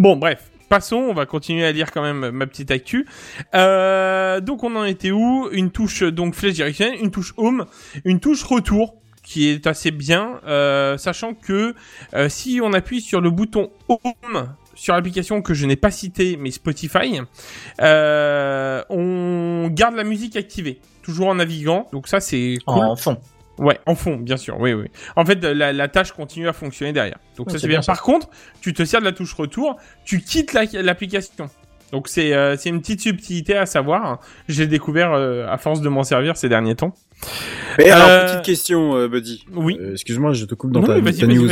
Bon, 0.00 0.16
bref, 0.16 0.50
passons, 0.74 0.96
on 0.96 1.14
va 1.14 1.24
continuer 1.24 1.64
à 1.64 1.70
lire 1.70 1.92
quand 1.92 2.02
même 2.02 2.30
ma 2.30 2.48
petite 2.48 2.72
actu. 2.72 3.06
Euh, 3.54 4.40
donc 4.40 4.64
on 4.64 4.74
en 4.74 4.84
était 4.84 5.12
où? 5.12 5.48
Une 5.52 5.70
touche 5.70 6.02
donc 6.02 6.34
flèche 6.34 6.54
directionnelle, 6.54 6.98
une 7.00 7.12
touche 7.12 7.32
home, 7.36 7.66
une 8.04 8.18
touche 8.18 8.42
retour 8.42 8.96
qui 9.22 9.48
est 9.50 9.68
assez 9.68 9.92
bien, 9.92 10.40
euh, 10.48 10.98
sachant 10.98 11.34
que 11.34 11.76
euh, 12.14 12.28
si 12.28 12.58
on 12.60 12.72
appuie 12.72 13.00
sur 13.00 13.20
le 13.20 13.30
bouton 13.30 13.70
home 13.88 14.48
sur 14.74 14.94
l'application 14.94 15.42
que 15.42 15.54
je 15.54 15.64
n'ai 15.64 15.76
pas 15.76 15.92
citée, 15.92 16.36
mais 16.36 16.50
Spotify, 16.50 17.20
euh, 17.80 18.82
on 18.90 19.68
garde 19.70 19.94
la 19.94 20.02
musique 20.02 20.34
activée, 20.34 20.80
toujours 21.02 21.28
en 21.28 21.36
naviguant. 21.36 21.86
Donc 21.92 22.08
ça 22.08 22.18
c'est 22.18 22.56
cool. 22.66 22.84
en 22.84 22.96
fond. 22.96 23.16
Ouais, 23.58 23.78
en 23.86 23.94
fond, 23.94 24.16
bien 24.16 24.36
sûr, 24.36 24.58
oui, 24.58 24.72
oui. 24.72 24.86
En 25.16 25.24
fait, 25.24 25.42
la, 25.44 25.72
la 25.72 25.88
tâche 25.88 26.12
continue 26.12 26.48
à 26.48 26.52
fonctionner 26.52 26.92
derrière. 26.92 27.18
Donc 27.36 27.46
Ouais, 27.46 27.52
ça 27.52 27.58
c'est 27.60 27.68
bien. 27.68 27.80
Par 27.86 28.02
contre, 28.02 28.28
tu 28.60 28.72
te 28.72 28.84
sers 28.84 29.00
de 29.00 29.04
la 29.04 29.12
touche 29.12 29.32
retour, 29.34 29.76
tu 30.04 30.20
quittes 30.20 30.52
la- 30.52 30.64
l'application. 30.82 31.48
Donc 31.92 32.08
c'est 32.08 32.32
euh, 32.34 32.56
c'est 32.56 32.70
une 32.70 32.80
petite 32.80 33.00
subtilité 33.02 33.56
à 33.56 33.66
savoir. 33.66 34.18
J'ai 34.48 34.66
découvert 34.66 35.12
euh, 35.12 35.46
à 35.48 35.58
force 35.58 35.80
de 35.80 35.88
m'en 35.88 36.02
servir 36.02 36.36
ces 36.36 36.48
derniers 36.48 36.74
temps. 36.74 36.94
Mais 37.78 37.90
alors, 37.90 38.08
Euh, 38.08 38.26
petite 38.26 38.42
question, 38.44 38.94
euh, 38.96 39.08
Buddy. 39.08 39.44
Oui. 39.52 39.76
Euh, 39.80 39.92
Excuse-moi, 39.92 40.32
je 40.32 40.44
te 40.44 40.54
coupe 40.54 40.70
dans 40.70 40.80
non, 40.80 40.86
ta, 40.86 41.00
mais 41.00 41.12
ta 41.12 41.26
news. 41.26 41.48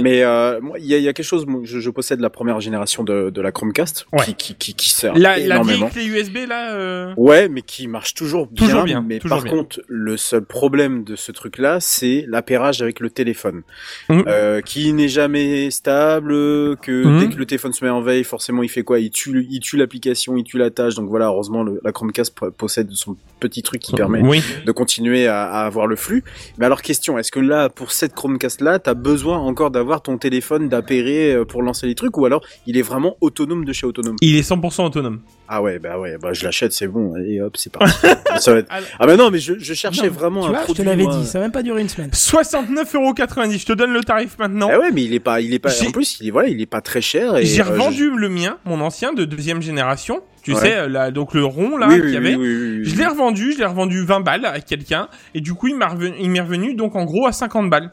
Mais 0.00 0.22
euh, 0.24 0.58
il 0.78 0.86
y, 0.86 0.94
a- 0.94 0.98
il 0.98 1.04
y 1.04 1.08
a 1.08 1.12
quelque 1.12 1.24
chose. 1.24 1.46
Je, 1.62 1.78
je 1.78 1.90
possède 1.90 2.20
la 2.20 2.30
première 2.30 2.60
génération 2.60 3.04
de, 3.04 3.30
de 3.30 3.40
la 3.40 3.52
Chromecast 3.52 4.06
Ouais. 4.12 4.24
qui, 4.24 4.34
qui, 4.34 4.54
qui, 4.56 4.74
qui 4.74 4.90
sert 4.90 5.14
La, 5.14 5.20
la 5.30 5.34
vieille 5.36 5.46
énormément. 5.46 5.88
clé 5.88 6.04
USB 6.06 6.38
là. 6.48 7.14
Ouais, 7.16 7.48
mais 7.48 7.62
qui 7.62 7.86
marche 7.86 8.14
toujours 8.14 8.48
bien. 8.48 8.66
Toujours 8.66 8.82
bien, 8.84 9.04
mais 9.06 9.18
toujours 9.20 9.36
par 9.38 9.44
bien. 9.44 9.52
contre, 9.52 9.80
le 9.86 10.16
seul 10.16 10.44
problème 10.44 11.04
de 11.04 11.14
ce 11.14 11.30
truc-là, 11.30 11.78
c'est 11.80 12.24
l'appairage 12.28 12.82
avec 12.82 12.98
le 12.98 13.10
téléphone, 13.10 13.62
euh, 14.10 14.60
qui 14.62 14.92
n'est 14.92 15.08
jamais 15.08 15.70
stable. 15.70 16.32
Que 16.32 17.04
Mhm. 17.04 17.20
dès 17.20 17.28
que 17.34 17.38
le 17.38 17.46
téléphone 17.46 17.72
se 17.72 17.84
met 17.84 17.90
en 17.90 18.00
veille, 18.00 18.24
forcément, 18.24 18.62
il 18.62 18.68
fait 18.68 18.82
quoi? 18.82 18.98
Il 18.98 19.10
tue, 19.10 19.46
il 19.50 19.60
tue 19.60 19.76
l'application, 19.76 20.36
il 20.36 20.44
tue 20.44 20.58
la 20.58 20.70
tâche. 20.70 20.94
Donc 20.94 21.08
voilà, 21.08 21.26
heureusement, 21.26 21.62
le- 21.62 21.80
la 21.84 21.92
Chromecast 21.92 22.34
po- 22.34 22.50
possède 22.50 22.90
son 22.92 23.16
petit 23.40 23.62
truc 23.62 23.80
qui 23.80 23.92
permet 23.92 24.20
Oui. 24.22 24.42
de 24.64 24.72
continuer 24.72 25.01
à, 25.26 25.64
avoir 25.64 25.86
le 25.86 25.96
flux. 25.96 26.24
Mais 26.58 26.66
alors 26.66 26.82
question, 26.82 27.18
est-ce 27.18 27.32
que 27.32 27.40
là, 27.40 27.68
pour 27.68 27.92
cette 27.92 28.14
Chromecast 28.14 28.60
là, 28.60 28.78
t'as 28.78 28.94
besoin 28.94 29.38
encore 29.38 29.70
d'avoir 29.70 30.02
ton 30.02 30.18
téléphone 30.18 30.68
d'appairer 30.68 31.34
euh, 31.34 31.44
pour 31.44 31.62
lancer 31.62 31.86
les 31.86 31.94
trucs, 31.94 32.16
ou 32.16 32.26
alors 32.26 32.42
il 32.66 32.76
est 32.76 32.82
vraiment 32.82 33.16
autonome 33.20 33.64
de 33.64 33.72
chez 33.72 33.86
autonome? 33.86 34.16
Il 34.20 34.36
est 34.36 34.48
100% 34.48 34.86
autonome. 34.86 35.20
Ah 35.54 35.60
ouais, 35.60 35.78
bah 35.78 35.98
ouais, 35.98 36.16
bah 36.18 36.32
je 36.32 36.44
l'achète, 36.44 36.72
c'est 36.72 36.86
bon, 36.86 37.14
et 37.16 37.42
hop, 37.42 37.58
c'est 37.58 37.70
parti. 37.70 37.94
Ça 38.40 38.52
va 38.54 38.60
être- 38.60 38.72
Alors- 38.72 38.88
Ah 38.98 39.06
bah 39.06 39.16
non, 39.16 39.30
mais 39.30 39.38
je, 39.38 39.52
je 39.58 39.74
cherchais 39.74 40.06
Non, 40.06 40.12
vraiment 40.12 40.40
tu 40.42 40.46
un 40.46 40.50
vois, 40.50 40.58
je 40.60 40.64
produit. 40.64 40.82
te 40.82 40.88
l'avais 40.88 41.02
moi. 41.02 41.14
dit, 41.16 41.26
ça 41.26 41.38
va 41.40 41.44
même 41.44 41.52
pas 41.52 41.62
durer 41.62 41.82
une 41.82 41.90
semaine. 41.90 42.08
69,90€. 42.10 43.58
Je 43.58 43.66
te 43.66 43.72
donne 43.74 43.92
le 43.92 44.02
tarif 44.02 44.38
maintenant. 44.38 44.68
Ah 44.72 44.78
ouais, 44.78 44.90
mais 44.92 45.02
il 45.04 45.12
est 45.12 45.20
pas, 45.20 45.40
il 45.42 45.52
est 45.52 45.58
pas. 45.58 45.70
En 45.86 45.90
plus, 45.90 46.18
il 46.20 46.28
est 46.28 46.30
voilà, 46.30 46.48
il 46.48 46.60
est 46.60 46.66
pas 46.66 46.80
très 46.80 47.00
cher. 47.02 47.36
et, 47.36 47.44
J'ai 47.44 47.60
euh, 47.60 47.64
revendu 47.64 48.10
le 48.16 48.28
mien, 48.30 48.56
mon 48.64 48.80
ancien 48.80 49.12
de 49.12 49.24
deuxième 49.26 49.60
génération. 49.60 50.22
Tu 50.42 50.54
Ouais. 50.54 50.60
sais, 50.60 50.88
là, 50.88 51.10
donc 51.10 51.34
le 51.34 51.44
rond 51.44 51.76
là 51.76 51.86
oui, 51.88 52.00
qu'il 52.00 52.10
y 52.10 52.16
avait. 52.16 52.34
oui, 52.34 52.56
oui, 52.56 52.78
oui, 52.78 52.84
Je 52.84 52.96
l'ai 52.96 53.06
revendu, 53.06 53.52
je 53.52 53.58
l'ai 53.58 53.64
revendu 53.66 54.04
20 54.04 54.20
balles 54.20 54.44
à 54.46 54.58
quelqu'un, 54.60 55.08
et 55.34 55.40
du 55.40 55.54
coup 55.54 55.68
il 55.68 55.76
m'a 55.76 55.86
revenu, 55.88 56.16
il 56.18 56.30
m'est 56.30 56.40
revenu 56.40 56.74
donc 56.74 56.96
en 56.96 57.04
gros 57.04 57.26
à 57.28 57.32
50 57.32 57.70
balles. 57.70 57.90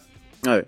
Ouais. 0.48 0.64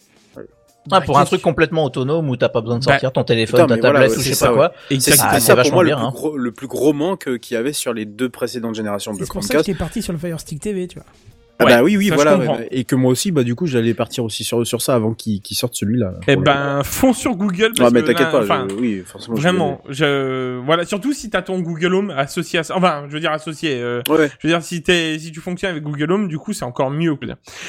Ah, 0.92 1.02
pour 1.02 1.20
un 1.20 1.26
truc 1.26 1.42
complètement 1.42 1.86
autonome 1.86 2.30
où 2.30 2.36
t'as 2.36 2.50
pas 2.50 2.62
besoin 2.62 2.80
de 2.80 2.86
Bah, 2.86 2.92
sortir 2.94 3.12
ton 3.12 3.24
téléphone, 3.24 3.62
putain, 3.62 3.76
ta 3.76 3.82
voilà, 3.82 4.00
tablette 4.02 4.18
ou 4.18 4.22
je 4.22 4.28
sais 4.30 4.36
ça, 4.36 4.48
pas 4.48 4.54
quoi. 4.54 4.74
C'est 4.90 5.00
c'est 5.02 5.40
ça 5.40 5.56
pour 5.56 5.72
moi 5.74 5.84
bien, 5.84 5.98
le, 5.98 6.04
hein. 6.04 6.12
plus 6.12 6.20
gros, 6.20 6.38
le 6.38 6.52
plus 6.52 6.68
gros 6.68 6.94
manque 6.94 7.38
qu'il 7.40 7.56
y 7.56 7.58
avait 7.58 7.74
sur 7.74 7.94
les 7.94 8.06
deux 8.06 8.30
précédentes 8.30 8.76
générations 8.76 9.14
de 9.14 9.18
C'est 9.20 9.32
pour 9.32 9.44
ça 9.44 9.50
que 9.50 9.54
Chromecast. 9.62 9.80
parti 9.80 10.02
sur 10.02 10.14
le 10.14 10.20
Fire 10.20 10.40
Stick 10.40 10.60
TV, 10.60 10.88
tu 10.88 11.00
vois. 11.00 11.06
Ah 11.62 11.66
Ouais, 11.66 11.72
bah 11.76 11.84
oui, 11.84 11.98
oui, 11.98 12.08
ça, 12.10 12.16
voilà. 12.16 12.38
ouais, 12.38 12.68
Et 12.72 12.84
que 12.84 12.96
moi 12.96 13.12
aussi, 13.12 13.32
bah 13.32 13.44
du 13.44 13.54
coup, 13.56 13.68
j'allais 13.68 13.94
partir 13.94 14.24
aussi 14.24 14.44
sur 14.44 14.66
sur 14.66 14.82
ça 14.82 14.96
avant 14.96 15.14
qu'il 15.14 15.42
qu'il 15.42 15.56
sorte 15.56 15.76
celui-là. 15.76 16.16
Eh 16.28 16.36
ben, 16.36 16.82
fonce 16.84 17.18
sur 17.20 17.36
Google. 17.36 17.70
Ah 17.74 17.82
Parce 17.82 17.94
mais 17.94 18.02
que 18.02 18.08
t'inquiète 18.08 18.32
pas. 18.32 18.68
je- 18.70 18.76
Oui, 18.76 19.04
forcément. 19.06 19.36
Vraiment, 19.38 19.82
je 19.90 20.58
voilà, 20.66 20.86
surtout 20.86 21.14
si 21.14 21.30
t'as 21.30 21.42
ton 21.42 21.60
Google 21.60 21.94
Home 21.94 22.10
associé 22.12 22.60
à 22.60 22.64
ça. 22.64 22.76
Enfin, 22.76 23.04
je 23.08 23.14
veux 23.14 23.20
dire 23.20 23.32
associé. 23.32 23.80
euh, 23.82 24.02
Ouais. 24.10 24.30
je 24.40 24.48
veux 24.48 24.54
dire 24.54 24.64
si 24.64 24.82
t'es, 24.84 25.18
si 25.20 25.32
tu 25.32 25.40
fonctionnes 25.40 25.72
avec 25.72 25.84
Google 25.84 26.12
Home, 26.12 26.28
du 26.28 26.38
coup 26.38 26.54
c'est 26.54 26.66
encore 26.66 26.90
mieux. 26.92 27.12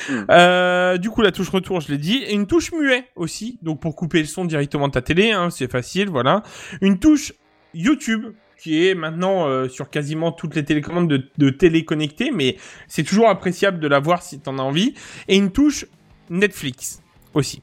Hmm. 0.08 0.24
Euh, 0.30 0.96
du 0.98 1.10
coup 1.10 1.20
la 1.22 1.32
touche 1.32 1.48
retour, 1.50 1.80
je 1.80 1.90
l'ai 1.92 1.98
dit, 1.98 2.16
et 2.26 2.32
une 2.34 2.46
touche 2.46 2.72
muet 2.72 3.04
aussi, 3.16 3.58
donc 3.62 3.80
pour 3.80 3.94
couper 3.96 4.20
le 4.20 4.24
son 4.26 4.44
directement 4.44 4.88
de 4.88 4.92
ta 4.92 5.02
télé, 5.02 5.32
hein, 5.32 5.50
c'est 5.50 5.70
facile, 5.70 6.08
voilà. 6.08 6.42
Une 6.80 6.98
touche 6.98 7.32
YouTube 7.74 8.24
qui 8.62 8.86
est 8.86 8.94
maintenant 8.94 9.48
euh, 9.48 9.68
sur 9.68 9.90
quasiment 9.90 10.30
toutes 10.30 10.54
les 10.54 10.64
télécommandes 10.64 11.08
de, 11.08 11.28
de 11.36 11.50
télé 11.50 11.84
connectées, 11.84 12.30
mais 12.30 12.56
c'est 12.86 13.02
toujours 13.02 13.28
appréciable 13.28 13.80
de 13.80 13.88
la 13.88 13.98
voir 13.98 14.22
si 14.22 14.38
t'en 14.38 14.56
as 14.58 14.62
envie. 14.62 14.94
Et 15.26 15.36
une 15.36 15.50
touche 15.50 15.84
Netflix 16.30 17.02
aussi. 17.34 17.60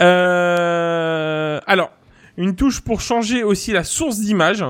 Euh, 0.00 1.60
alors, 1.68 1.92
une 2.36 2.56
touche 2.56 2.80
pour 2.80 3.00
changer 3.00 3.44
aussi 3.44 3.70
la 3.70 3.84
source 3.84 4.18
d'image, 4.18 4.64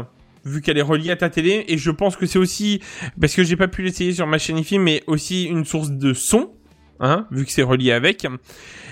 vu 0.45 0.61
qu'elle 0.61 0.77
est 0.77 0.82
reliée 0.82 1.12
à 1.12 1.16
ta 1.16 1.31
télé, 1.31 1.65
et 1.69 1.78
je 1.78 1.91
pense 1.91 2.16
que 2.16 2.27
c'est 2.27 2.39
aussi, 2.39 2.82
parce 3.19 3.35
que 3.35 3.43
j'ai 3.43 3.57
pas 3.57 3.69
pu 3.69 3.81
l'essayer 3.81 4.12
sur 4.12 4.27
ma 4.27 4.36
chaîne 4.36 4.59
IFI, 4.59 4.78
mais 4.78 5.03
aussi 5.07 5.45
une 5.45 5.65
source 5.65 5.91
de 5.91 6.12
son, 6.12 6.53
hein, 7.01 7.27
vu 7.31 7.47
que 7.47 7.51
c'est 7.51 7.62
relié 7.62 7.93
avec, 7.93 8.27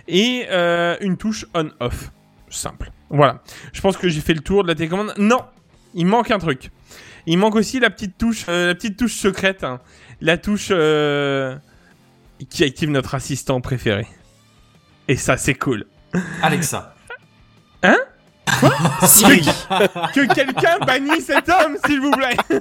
et 0.08 0.46
euh, 0.50 0.96
une 1.02 1.18
touche 1.18 1.44
on-off, 1.52 2.12
simple. 2.48 2.92
Voilà. 3.10 3.42
Je 3.74 3.82
pense 3.82 3.98
que 3.98 4.08
j'ai 4.08 4.22
fait 4.22 4.32
le 4.32 4.40
tour 4.40 4.62
de 4.62 4.68
la 4.68 4.74
télécommande. 4.74 5.12
Non, 5.18 5.40
il 5.94 6.06
manque 6.06 6.30
un 6.30 6.38
truc. 6.38 6.70
Il 7.26 7.38
manque 7.38 7.54
aussi 7.54 7.80
la 7.80 7.90
petite 7.90 8.18
touche, 8.18 8.44
euh, 8.48 8.68
la 8.68 8.74
petite 8.74 8.98
touche 8.98 9.14
secrète, 9.14 9.62
hein. 9.64 9.80
la 10.20 10.38
touche 10.38 10.68
euh, 10.70 11.56
qui 12.50 12.64
active 12.64 12.90
notre 12.90 13.14
assistant 13.14 13.60
préféré. 13.60 14.06
Et 15.08 15.16
ça, 15.16 15.36
c'est 15.36 15.54
cool. 15.54 15.86
Alexa. 16.42 16.94
Siri. 19.06 19.44
que 20.14 20.34
quelqu'un 20.34 20.78
bannisse 20.86 21.26
cet 21.26 21.48
homme, 21.48 21.76
s'il 21.86 22.00
vous 22.00 22.10
plaît. 22.10 22.36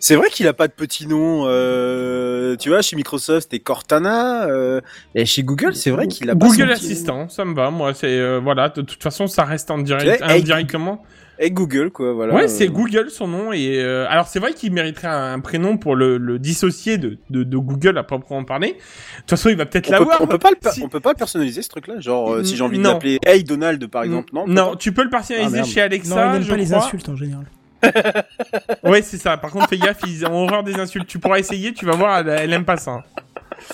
C'est 0.00 0.16
vrai 0.16 0.30
qu'il 0.30 0.48
a 0.48 0.52
pas 0.52 0.66
de 0.66 0.72
petit 0.72 1.06
nom. 1.06 1.44
Euh, 1.46 2.56
tu 2.56 2.70
vois, 2.70 2.82
chez 2.82 2.96
Microsoft, 2.96 3.42
c'était 3.42 3.60
Cortana. 3.60 4.46
Euh, 4.46 4.80
et 5.14 5.24
chez 5.26 5.44
Google, 5.44 5.76
c'est 5.76 5.92
vrai 5.92 6.08
qu'il 6.08 6.28
a 6.28 6.34
Google. 6.34 6.72
Assistant, 6.72 7.28
ça 7.28 7.44
me 7.44 7.54
va. 7.54 7.70
Moi, 7.70 7.94
c'est 7.94 8.18
euh, 8.18 8.40
voilà. 8.42 8.68
De 8.68 8.82
toute 8.82 9.00
façon, 9.00 9.28
ça 9.28 9.44
reste 9.44 9.70
en 9.70 9.78
direct, 9.78 10.20
indirectement. 10.20 11.04
Et 11.44 11.50
Google, 11.50 11.90
quoi, 11.90 12.12
voilà. 12.12 12.34
Ouais, 12.34 12.46
c'est 12.46 12.68
Google 12.68 13.10
son 13.10 13.26
nom. 13.26 13.52
Et 13.52 13.80
euh, 13.82 14.06
alors, 14.08 14.28
c'est 14.28 14.38
vrai 14.38 14.52
qu'il 14.52 14.72
mériterait 14.72 15.08
un, 15.08 15.40
prénom 15.40 15.76
pour 15.76 15.96
le, 15.96 16.16
le 16.16 16.38
dissocier 16.38 16.98
de, 16.98 17.18
de, 17.30 17.42
de 17.42 17.56
Google 17.56 17.98
à 17.98 18.04
proprement 18.04 18.44
parler. 18.44 18.68
De 18.68 18.74
toute 19.22 19.30
façon, 19.30 19.48
il 19.48 19.56
va 19.56 19.66
peut-être 19.66 19.88
l'avoir. 19.88 20.20
on 20.20 20.28
peut 20.28 20.38
pas 20.38 20.50
le, 20.50 20.70
Si- 20.70 20.82
on 20.84 20.88
peut 20.88 21.00
pas 21.00 21.10
le 21.10 21.16
personnaliser 21.16 21.62
ce 21.62 21.68
truc-là, 21.68 21.98
genre 21.98 22.32
euh, 22.34 22.44
si 22.44 22.56
j'ai 22.56 22.62
envie 22.62 22.78
de 22.78 22.82
Non. 22.84 22.92
l'appeler 22.92 23.18
Hey 23.26 23.42
Donald 23.42 23.84
par 23.88 24.04
exemple, 24.04 24.32
non 24.32 24.44
Non, 24.46 24.76
tu 24.76 24.92
peux 24.92 25.02
le 25.02 25.10
personnaliser 25.10 25.58
Ah, 25.60 25.64
chez 25.64 25.80
Alexa. 25.80 26.14
non, 26.14 26.34
il 26.34 26.38
n'aime 26.40 26.48
pas 26.48 26.56
les 26.56 26.72
insultes 26.74 27.08
en 27.08 27.16
général. 27.16 27.44
Ouais, 28.84 29.02
c'est 29.02 29.18
ça. 29.18 29.36
Par 29.36 29.50
contre, 29.50 29.68
fais 29.68 29.78
gaffe, 29.78 29.98
ils 30.06 30.24
ont 30.24 30.44
horreur 30.44 30.62
des 30.62 30.74
insultes. 30.78 31.08
Tu 31.08 31.18
pourras 31.18 31.38
essayer, 31.40 31.72
tu 31.72 31.84
vas 31.86 31.96
voir, 31.96 32.18
elle, 32.20 32.28
elle 32.28 32.52
aime 32.52 32.64
pas 32.64 32.76
ça. 32.76 33.02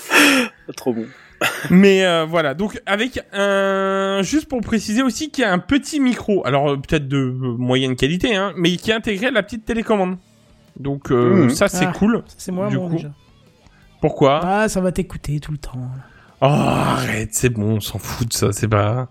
Trop 0.75 0.93
bon. 0.93 1.05
Mais 1.69 2.05
euh, 2.05 2.25
voilà, 2.25 2.53
donc 2.53 2.81
avec 2.85 3.19
un... 3.33 4.21
Juste 4.23 4.47
pour 4.49 4.59
préciser 4.61 5.01
aussi 5.01 5.29
qu'il 5.31 5.43
y 5.43 5.45
a 5.45 5.53
un 5.53 5.59
petit 5.59 5.99
micro, 5.99 6.45
alors 6.45 6.69
euh, 6.71 6.75
peut-être 6.77 7.07
de 7.07 7.17
euh, 7.17 7.55
moyenne 7.57 7.95
qualité, 7.95 8.35
hein, 8.35 8.53
mais 8.57 8.75
qui 8.75 8.91
est 8.91 8.93
intégré 8.93 9.27
à 9.27 9.31
la 9.31 9.43
petite 9.43 9.65
télécommande. 9.65 10.17
Donc 10.79 11.11
euh, 11.11 11.43
Mhm. 11.45 11.49
ça 11.49 11.67
c'est 11.67 11.85
Ah. 11.85 11.93
cool. 11.97 12.23
Ça, 12.27 12.35
C'est 12.37 12.51
moi, 12.51 12.67
Du 12.69 12.77
bon, 12.77 12.89
coup. 12.89 12.95
déjà. 12.95 13.11
Pourquoi? 14.01 14.41
Ah, 14.43 14.69
ça 14.69 14.81
va 14.81 14.91
t'écouter 14.91 15.39
tout 15.39 15.51
le 15.51 15.57
temps. 15.57 15.89
Oh, 16.41 16.45
arrête, 16.45 17.29
c'est 17.33 17.49
bon, 17.49 17.75
on 17.75 17.79
s'en 17.81 17.99
fout 17.99 18.27
de 18.29 18.33
ça, 18.33 18.51
c'est 18.53 18.67
pas... 18.69 19.09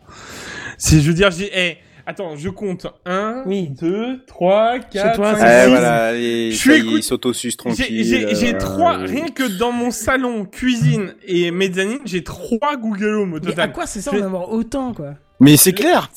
C'est, 0.78 1.00
je 1.00 1.08
veux 1.08 1.14
dire, 1.14 1.30
j'ai... 1.30 1.50
eh, 1.54 1.76
attends, 2.08 2.36
je 2.36 2.48
compte. 2.48 2.86
1, 3.06 3.42
Oui. 3.46 3.68
2, 3.68 4.24
3, 4.26 4.78
4, 4.80 5.14
toi, 5.16 5.34
5, 5.34 5.38
c'est 5.40 5.60
Eh, 5.60 5.64
6. 5.64 5.70
voilà, 5.70 6.04
allez, 6.06 6.50
Je 6.52 6.56
suis 6.56 6.74
écoute- 6.74 7.02
s'autosuce 7.02 7.56
tranquille. 7.56 8.04
j'ai, 8.04 8.54
euh, 8.54 8.58
trois, 8.58 8.96
rien 8.96 9.28
que 9.28 9.58
dans 9.58 9.72
mon 9.72 9.90
salon, 9.90 10.44
cuisine 10.44 11.14
et 11.26 11.50
mezzanine, 11.50 11.98
j'ai 12.04 12.24
trois 12.24 12.76
Google 12.76 13.14
Home 13.14 13.34
au 13.34 13.40
Mais 13.40 13.46
à 13.48 13.50
total. 13.50 13.72
quoi 13.72 13.86
c'est 13.86 14.00
ça 14.00 14.10
d'en 14.10 14.24
avoir 14.24 14.50
autant, 14.52 14.92
quoi? 14.94 15.14
Mais 15.40 15.56
c'est 15.56 15.72
clair 15.72 16.10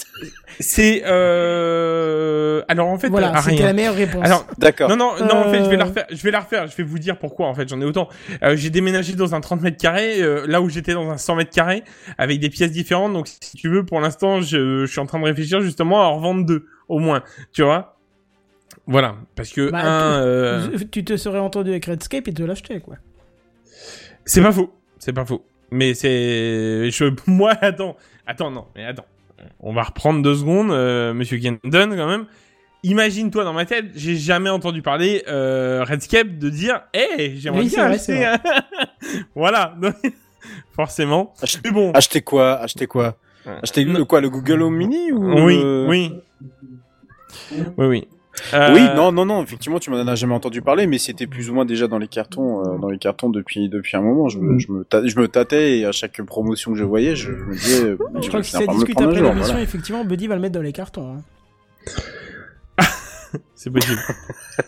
C'est, 0.59 1.03
euh... 1.05 2.61
Alors, 2.67 2.87
en 2.87 2.97
fait, 2.97 3.09
Voilà, 3.09 3.33
à 3.35 3.41
c'était 3.41 3.63
la 3.63 3.73
meilleure 3.73 3.95
réponse. 3.95 4.23
Alors, 4.25 4.45
D'accord. 4.57 4.89
Non, 4.89 4.95
non, 4.95 5.13
non, 5.25 5.35
en 5.47 5.51
fait, 5.51 5.63
je 5.63 5.69
vais 5.69 5.77
la 5.77 5.85
Euh. 5.85 5.87
refaire. 5.87 6.05
Je 6.09 6.21
vais 6.23 6.31
la 6.31 6.39
refaire. 6.39 6.67
Je 6.67 6.75
vais 6.75 6.83
vous 6.83 6.99
dire 6.99 7.17
pourquoi, 7.17 7.47
en 7.47 7.53
fait, 7.53 7.67
j'en 7.69 7.79
ai 7.81 7.85
autant. 7.85 8.09
Euh, 8.43 8.55
j'ai 8.55 8.69
déménagé 8.69 9.13
dans 9.13 9.33
un 9.35 9.41
30 9.41 9.61
mètres 9.61 9.77
carrés, 9.77 10.21
euh, 10.21 10.45
là 10.47 10.61
où 10.61 10.69
j'étais 10.69 10.93
dans 10.93 11.09
un 11.09 11.17
100 11.17 11.35
mètres 11.35 11.51
carrés, 11.51 11.83
avec 12.17 12.39
des 12.39 12.49
pièces 12.49 12.71
différentes. 12.71 13.13
Donc, 13.13 13.27
si 13.27 13.57
tu 13.57 13.69
veux, 13.69 13.85
pour 13.85 13.99
l'instant, 14.01 14.41
je, 14.41 14.85
je 14.85 14.91
suis 14.91 14.99
en 14.99 15.05
train 15.05 15.19
de 15.19 15.25
réfléchir 15.25 15.61
justement 15.61 16.01
à 16.01 16.05
en 16.05 16.15
revendre 16.17 16.45
deux, 16.45 16.65
au 16.89 16.99
moins. 16.99 17.23
Tu 17.53 17.63
vois 17.63 17.97
Voilà. 18.87 19.15
Parce 19.35 19.49
que, 19.51 19.69
Bah, 19.71 19.79
un, 19.83 20.21
tu- 20.21 20.27
euh, 20.27 20.77
tu 20.91 21.03
te 21.03 21.15
serais 21.17 21.39
entendu 21.39 21.69
avec 21.71 21.85
Redscape 21.85 22.27
et 22.27 22.33
te 22.33 22.43
l'acheter, 22.43 22.79
quoi. 22.79 22.95
c'est 24.25 24.41
pas 24.41 24.51
faux. 24.51 24.73
C'est 24.99 25.13
pas 25.13 25.25
faux. 25.25 25.45
Mais 25.71 25.93
c'est, 25.93 26.89
je, 26.91 27.05
moi, 27.27 27.53
attends, 27.61 27.95
attends, 28.27 28.51
non, 28.51 28.65
mais 28.75 28.85
attends. 28.85 29.05
On 29.59 29.73
va 29.73 29.83
reprendre 29.83 30.21
deux 30.21 30.35
secondes, 30.35 30.71
euh, 30.71 31.13
Monsieur 31.13 31.39
Gendon, 31.39 31.59
quand 31.95 32.07
même. 32.07 32.25
Imagine-toi 32.83 33.43
dans 33.43 33.53
ma 33.53 33.65
tête, 33.65 33.85
j'ai 33.95 34.15
jamais 34.15 34.49
entendu 34.49 34.81
parler 34.81 35.23
euh, 35.27 35.83
Redscape 35.87 36.39
de 36.39 36.49
dire, 36.49 36.81
hé, 36.95 37.35
j'aimerais 37.37 37.61
Oui, 37.61 37.69
bien 37.69 37.85
vrai, 37.87 37.95
acheter. 37.95 38.33
voilà, 39.35 39.75
donc, 39.79 39.93
forcément. 40.75 41.33
Ach- 41.43 41.59
Mais 41.63 41.71
bon. 41.71 41.91
Acheter 41.91 42.21
quoi? 42.21 42.53
Acheter 42.59 42.87
quoi? 42.87 43.17
Acheter 43.61 43.83
le 43.83 44.03
quoi? 44.05 44.19
Le 44.21 44.29
Google 44.29 44.61
Home 44.63 44.75
Mini 44.75 45.11
ou 45.11 45.31
Oui, 45.45 45.59
euh, 45.63 45.87
oui, 45.87 46.11
oui, 47.51 47.85
oui. 47.87 48.07
Euh, 48.53 48.73
Oui, 48.73 48.81
non, 48.95 49.11
non, 49.11 49.25
non. 49.25 49.43
Effectivement, 49.43 49.79
tu 49.79 49.89
m'en 49.89 49.97
as 50.07 50.15
jamais 50.15 50.33
entendu 50.33 50.61
parler, 50.61 50.87
mais 50.87 50.97
c'était 50.97 51.27
plus 51.27 51.49
ou 51.49 51.53
moins 51.53 51.65
déjà 51.65 51.87
dans 51.87 51.97
les 51.97 52.07
cartons, 52.07 52.61
euh, 52.65 52.77
dans 52.77 52.89
les 52.89 52.97
cartons 52.97 53.29
depuis 53.29 53.67
depuis 53.69 53.97
un 53.97 54.01
moment. 54.01 54.29
Je 54.29 54.39
me, 54.39 54.57
je 54.57 54.71
me, 54.71 54.83
tâ- 54.83 55.05
je 55.05 55.19
me 55.19 55.27
tâtais 55.27 55.79
et 55.79 55.85
à 55.85 55.91
chaque 55.91 56.21
promotion 56.21 56.71
que 56.71 56.77
je 56.77 56.83
voyais, 56.83 57.15
je 57.15 57.31
me 57.31 57.53
disais, 57.53 57.83
euh, 57.83 57.97
Je 58.21 58.27
crois 58.29 58.39
que 58.41 58.45
si 58.45 58.51
ça 58.53 58.65
discute 58.65 58.99
après 59.01 59.21
l'émission, 59.21 59.43
voilà. 59.53 59.61
effectivement, 59.61 60.05
Buddy 60.05 60.27
va 60.27 60.35
le 60.35 60.41
mettre 60.41 60.53
dans 60.55 60.61
les 60.61 60.71
cartons. 60.73 61.17
hein. 61.17 61.21
c'est 63.55 63.69
possible. 63.69 63.99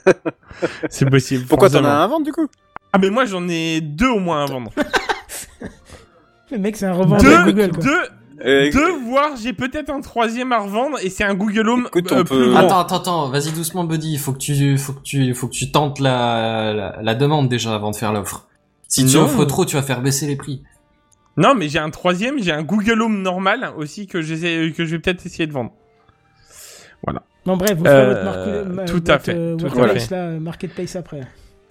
c'est 0.89 1.09
possible. 1.09 1.45
Pourquoi 1.47 1.69
t'en 1.69 1.83
as 1.85 1.89
un 1.89 2.03
à 2.03 2.07
vendre 2.07 2.25
du 2.25 2.31
coup? 2.31 2.47
Ah, 2.91 2.97
mais 2.99 3.09
moi, 3.09 3.25
j'en 3.25 3.47
ai 3.49 3.81
deux 3.81 4.09
au 4.09 4.19
moins 4.19 4.43
à 4.43 4.45
vendre. 4.45 4.71
Le 6.51 6.57
mec, 6.59 6.75
c'est 6.77 6.85
un 6.85 6.93
revendeur 6.93 7.45
Deux, 7.45 7.51
Google, 7.51 7.71
quoi. 7.71 7.83
deux, 7.83 8.01
Euh, 8.45 8.69
deux, 8.71 8.91
voire 9.05 9.35
j'ai 9.41 9.53
peut-être 9.53 9.89
un 9.89 10.01
troisième 10.01 10.51
à 10.51 10.59
revendre 10.59 10.97
et 11.01 11.09
c'est 11.09 11.23
un 11.23 11.33
Google 11.33 11.69
Home 11.69 11.85
Écoute, 11.87 12.11
euh, 12.11 12.23
peut- 12.23 12.35
plus 12.41 12.49
grand. 12.49 12.59
Attends, 12.59 12.79
attends, 12.79 12.95
attends, 12.97 13.29
vas-y 13.29 13.51
doucement, 13.51 13.83
Buddy. 13.85 14.17
Faut 14.17 14.33
que 14.33 14.37
tu, 14.37 14.77
faut 14.77 14.93
que 14.93 15.01
tu, 15.01 15.33
faut 15.33 15.47
que 15.47 15.53
tu 15.53 15.71
tentes 15.71 15.99
la, 15.99 16.73
la, 16.73 16.97
la 17.01 17.15
demande 17.15 17.47
déjà 17.47 17.73
avant 17.73 17.91
de 17.91 17.95
faire 17.95 18.11
l'offre. 18.11 18.47
Si 18.87 19.05
tu 19.05 19.15
Non. 19.17 19.23
offres 19.23 19.45
trop, 19.45 19.65
tu 19.65 19.75
vas 19.75 19.81
faire 19.81 20.01
baisser 20.01 20.27
les 20.27 20.35
prix. 20.35 20.61
Non, 21.37 21.55
mais 21.55 21.67
j'ai 21.69 21.79
un 21.79 21.89
troisième, 21.89 22.37
j'ai 22.43 22.51
un 22.51 22.63
Google 22.63 23.01
Home 23.01 23.21
normal 23.21 23.71
aussi 23.77 24.07
que, 24.07 24.21
j'essaie- 24.21 24.71
que 24.75 24.85
je 24.85 24.91
vais 24.95 24.99
peut-être 24.99 25.25
essayer 25.25 25.47
de 25.47 25.53
vendre. 25.53 25.71
Bon, 27.45 27.57
bref, 27.57 27.73
vous 27.77 27.83
ferez 27.83 27.95
Euh, 27.97 28.07
votre, 28.13 28.23
marque, 28.23 28.67
ma- 28.73 28.85
tout 28.85 29.03
à 29.05 29.19
fait, 29.19 29.35
euh, 29.35 29.57
tout 29.57 29.65
là, 29.77 30.17
euh, 30.17 30.39
marketplace 30.39 30.95
après. 30.95 31.21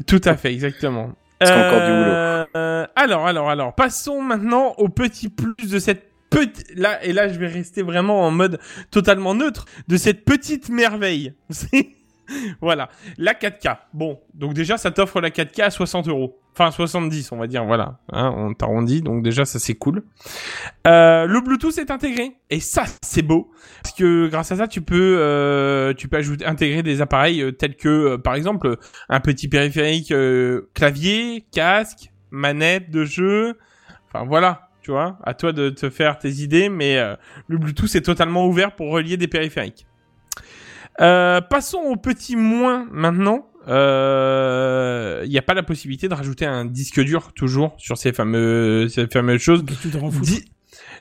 Tout 0.06 0.20
à 0.24 0.36
fait, 0.36 0.52
exactement. 0.52 1.12
Encore 1.42 1.80
du 1.80 1.90
Euh, 1.90 2.44
euh, 2.56 2.86
alors, 2.94 3.26
alors, 3.26 3.48
alors, 3.48 3.74
passons 3.74 4.20
maintenant 4.20 4.74
au 4.76 4.90
petit 4.90 5.30
plus 5.30 5.70
de 5.70 5.78
cette 5.78 6.11
Là, 6.76 7.04
et 7.04 7.12
là, 7.12 7.28
je 7.28 7.38
vais 7.38 7.48
rester 7.48 7.82
vraiment 7.82 8.22
en 8.22 8.30
mode 8.30 8.58
totalement 8.90 9.34
neutre 9.34 9.66
de 9.88 9.96
cette 9.96 10.24
petite 10.24 10.68
merveille. 10.68 11.34
Voilà, 12.60 12.88
la 13.18 13.34
4K. 13.34 13.78
Bon, 13.92 14.20
donc 14.34 14.54
déjà, 14.54 14.78
ça 14.78 14.90
t'offre 14.90 15.20
la 15.20 15.30
4K 15.30 15.62
à 15.62 15.70
60 15.70 16.08
euros. 16.08 16.38
Enfin, 16.54 16.70
70, 16.70 17.32
on 17.32 17.36
va 17.36 17.46
dire, 17.46 17.64
voilà. 17.64 17.98
Hein, 18.10 18.32
on 18.36 18.52
t'arrondit, 18.52 19.00
donc 19.00 19.22
déjà, 19.22 19.44
ça, 19.44 19.58
c'est 19.58 19.74
cool. 19.74 20.02
Euh, 20.86 21.26
le 21.26 21.40
Bluetooth 21.40 21.76
est 21.78 21.90
intégré. 21.90 22.36
Et 22.50 22.60
ça, 22.60 22.84
c'est 23.02 23.22
beau. 23.22 23.50
Parce 23.82 23.94
que 23.94 24.28
grâce 24.28 24.52
à 24.52 24.56
ça, 24.56 24.68
tu 24.68 24.82
peux, 24.82 25.16
euh, 25.18 25.94
tu 25.94 26.08
peux 26.08 26.18
ajouter, 26.18 26.44
intégrer 26.44 26.82
des 26.82 27.00
appareils 27.00 27.42
euh, 27.42 27.52
tels 27.52 27.76
que, 27.76 27.88
euh, 27.88 28.18
par 28.18 28.34
exemple, 28.34 28.76
un 29.08 29.20
petit 29.20 29.48
périphérique 29.48 30.12
euh, 30.12 30.70
clavier, 30.74 31.46
casque, 31.52 32.12
manette 32.30 32.90
de 32.90 33.04
jeu. 33.04 33.58
Enfin 34.08 34.26
voilà, 34.26 34.71
tu 34.82 34.90
vois, 34.90 35.18
à 35.24 35.34
toi 35.34 35.52
de 35.52 35.70
te 35.70 35.88
faire 35.90 36.18
tes 36.18 36.30
idées, 36.30 36.68
mais 36.68 36.98
euh, 36.98 37.14
le 37.48 37.56
Bluetooth 37.58 37.94
est 37.94 38.02
totalement 38.02 38.46
ouvert 38.46 38.74
pour 38.74 38.90
relier 38.90 39.16
des 39.16 39.28
périphériques. 39.28 39.86
Euh, 41.00 41.40
passons 41.40 41.78
au 41.78 41.96
petit 41.96 42.36
moins 42.36 42.86
maintenant. 42.90 43.46
Il 43.66 45.28
n'y 45.30 45.38
a 45.38 45.42
pas 45.42 45.54
la 45.54 45.62
possibilité 45.62 46.08
de 46.08 46.14
rajouter 46.14 46.44
un 46.46 46.64
disque 46.64 47.00
dur 47.00 47.32
toujours 47.34 47.74
sur 47.78 47.96
ces 47.96 48.12
fameux 48.12 48.88
ces 48.88 49.06
fameuses 49.06 49.40
choses. 49.40 49.64
Di- 50.22 50.44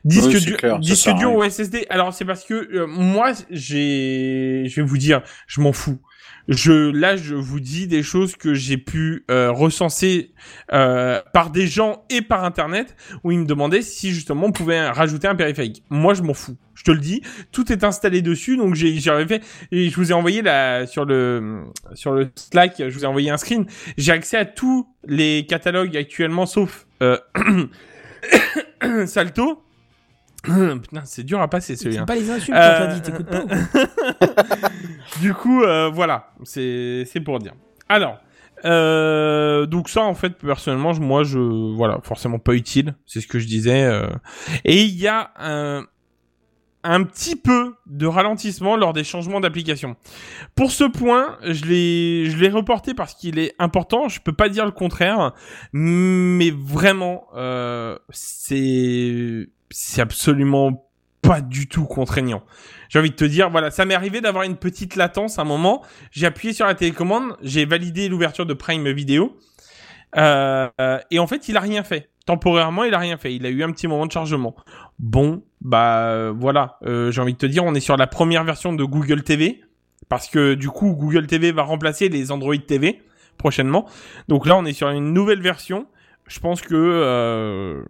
disque 0.05 0.27
Oui, 0.27 0.45
dur, 0.45 0.57
clair, 0.57 0.79
disque 0.79 1.09
dur 1.17 1.33
ou 1.35 1.43
SSD. 1.43 1.85
Alors 1.89 2.13
c'est 2.13 2.25
parce 2.25 2.43
que 2.43 2.53
euh, 2.53 2.87
moi 2.87 3.31
j'ai, 3.49 4.63
je 4.67 4.75
vais 4.81 4.87
vous 4.87 4.97
dire, 4.97 5.21
je 5.47 5.59
m'en 5.61 5.73
fous. 5.73 5.99
Je 6.47 6.91
là 6.91 7.15
je 7.15 7.35
vous 7.35 7.59
dis 7.59 7.87
des 7.87 8.03
choses 8.03 8.35
que 8.35 8.53
j'ai 8.53 8.77
pu 8.77 9.25
euh, 9.29 9.51
recenser 9.51 10.31
euh, 10.73 11.21
par 11.33 11.49
des 11.51 11.67
gens 11.67 12.03
et 12.09 12.21
par 12.21 12.43
internet 12.43 12.95
où 13.23 13.31
ils 13.31 13.39
me 13.39 13.45
demandaient 13.45 13.81
si 13.81 14.11
justement 14.11 14.47
on 14.47 14.51
pouvait 14.51 14.89
rajouter 14.89 15.27
un 15.27 15.35
périphérique. 15.35 15.83
Moi 15.89 16.13
je 16.13 16.23
m'en 16.23 16.33
fous. 16.33 16.57
Je 16.73 16.83
te 16.83 16.91
le 16.91 16.99
dis, 16.99 17.21
tout 17.51 17.71
est 17.71 17.83
installé 17.83 18.21
dessus 18.21 18.57
donc 18.57 18.75
j'ai 18.75 18.99
j'avais 18.99 19.27
fait 19.27 19.43
et 19.71 19.89
je 19.89 19.95
vous 19.95 20.11
ai 20.11 20.13
envoyé 20.13 20.41
la 20.41 20.87
sur 20.87 21.05
le 21.05 21.63
sur 21.93 22.13
le 22.13 22.29
Slack, 22.35 22.75
je 22.79 22.93
vous 22.93 23.03
ai 23.03 23.07
envoyé 23.07 23.29
un 23.29 23.37
screen. 23.37 23.65
J'ai 23.97 24.11
accès 24.11 24.37
à 24.37 24.45
tous 24.45 24.87
les 25.05 25.45
catalogues 25.47 25.95
actuellement 25.95 26.45
sauf 26.45 26.87
euh, 27.01 27.17
Salto. 29.05 29.63
Putain, 30.81 31.01
c'est 31.05 31.23
dur 31.23 31.39
à 31.41 31.47
passer 31.47 31.75
C'est 31.75 31.83
celui-là. 31.85 32.05
pas 32.05 32.15
les 32.15 32.29
insultes 32.29 32.57
Euh, 32.57 32.79
qu'on 32.79 32.85
t'a 32.87 32.93
dit, 32.95 33.01
t'écoutes 33.01 33.29
pas 33.29 33.43
du 35.21 35.33
coup, 35.33 35.61
euh, 35.63 35.89
voilà, 35.93 36.31
c'est 36.43 37.03
c'est 37.05 37.19
pour 37.19 37.39
dire. 37.39 37.53
Alors, 37.89 38.17
euh, 38.65 39.65
donc 39.65 39.89
ça, 39.89 40.01
en 40.01 40.13
fait, 40.15 40.31
personnellement, 40.37 40.93
je- 40.93 41.01
moi, 41.01 41.23
je 41.23 41.39
voilà, 41.39 41.99
forcément 42.03 42.39
pas 42.39 42.53
utile, 42.53 42.95
c'est 43.05 43.21
ce 43.21 43.27
que 43.27 43.39
je 43.39 43.47
disais. 43.47 43.83
euh. 43.83 44.07
Et 44.65 44.83
il 44.83 44.95
y 44.99 45.07
a 45.07 45.31
un 45.37 45.85
un 46.83 47.03
petit 47.03 47.35
peu 47.35 47.75
de 47.85 48.05
ralentissement 48.05 48.75
lors 48.75 48.93
des 48.93 49.03
changements 49.03 49.39
d'application. 49.39 49.95
Pour 50.55 50.71
ce 50.71 50.83
point, 50.83 51.37
je 51.43 51.65
l'ai 51.65 52.29
je 52.29 52.37
l'ai 52.37 52.49
reporté 52.49 52.93
parce 52.93 53.13
qu'il 53.13 53.39
est 53.39 53.53
important. 53.59 54.09
Je 54.09 54.19
peux 54.19 54.33
pas 54.33 54.49
dire 54.49 54.65
le 54.65 54.71
contraire, 54.71 55.33
mais 55.73 56.51
vraiment, 56.51 57.27
euh, 57.35 57.97
c'est 58.09 59.47
c'est 59.69 60.01
absolument 60.01 60.87
pas 61.21 61.41
du 61.41 61.67
tout 61.67 61.85
contraignant. 61.85 62.43
J'ai 62.89 62.99
envie 62.99 63.11
de 63.11 63.15
te 63.15 63.23
dire, 63.23 63.49
voilà, 63.49 63.71
ça 63.71 63.85
m'est 63.85 63.93
arrivé 63.93 64.21
d'avoir 64.21 64.43
une 64.43 64.57
petite 64.57 64.95
latence 64.95 65.39
à 65.39 65.43
un 65.43 65.45
moment. 65.45 65.83
J'ai 66.11 66.25
appuyé 66.25 66.53
sur 66.53 66.65
la 66.65 66.73
télécommande, 66.73 67.37
j'ai 67.41 67.65
validé 67.65 68.09
l'ouverture 68.09 68.45
de 68.45 68.53
Prime 68.53 68.91
Video, 68.91 69.37
euh, 70.17 70.69
et 71.09 71.19
en 71.19 71.27
fait, 71.27 71.47
il 71.47 71.57
a 71.57 71.59
rien 71.59 71.83
fait. 71.83 72.09
Temporairement, 72.25 72.83
il 72.83 72.93
a 72.93 72.99
rien 72.99 73.17
fait. 73.17 73.33
Il 73.35 73.45
a 73.45 73.49
eu 73.49 73.63
un 73.63 73.71
petit 73.71 73.87
moment 73.87 74.05
de 74.05 74.11
chargement. 74.11 74.55
Bon, 74.99 75.43
bah 75.61 76.09
euh, 76.09 76.33
voilà. 76.35 76.77
Euh, 76.85 77.11
J'ai 77.11 77.21
envie 77.21 77.33
de 77.33 77.37
te 77.37 77.45
dire, 77.45 77.63
on 77.63 77.73
est 77.73 77.79
sur 77.79 77.97
la 77.97 78.07
première 78.07 78.43
version 78.43 78.73
de 78.73 78.83
Google 78.83 79.23
TV, 79.23 79.61
parce 80.09 80.27
que 80.27 80.55
du 80.55 80.69
coup, 80.69 80.93
Google 80.93 81.27
TV 81.27 81.51
va 81.51 81.63
remplacer 81.63 82.09
les 82.09 82.31
Android 82.31 82.57
TV 82.57 83.01
prochainement. 83.37 83.87
Donc 84.27 84.45
là, 84.45 84.57
on 84.57 84.65
est 84.65 84.73
sur 84.73 84.89
une 84.89 85.13
nouvelle 85.13 85.41
version. 85.41 85.87
Je 86.27 86.39
pense 86.39 86.61
que 86.61 86.75
euh, 86.75 87.83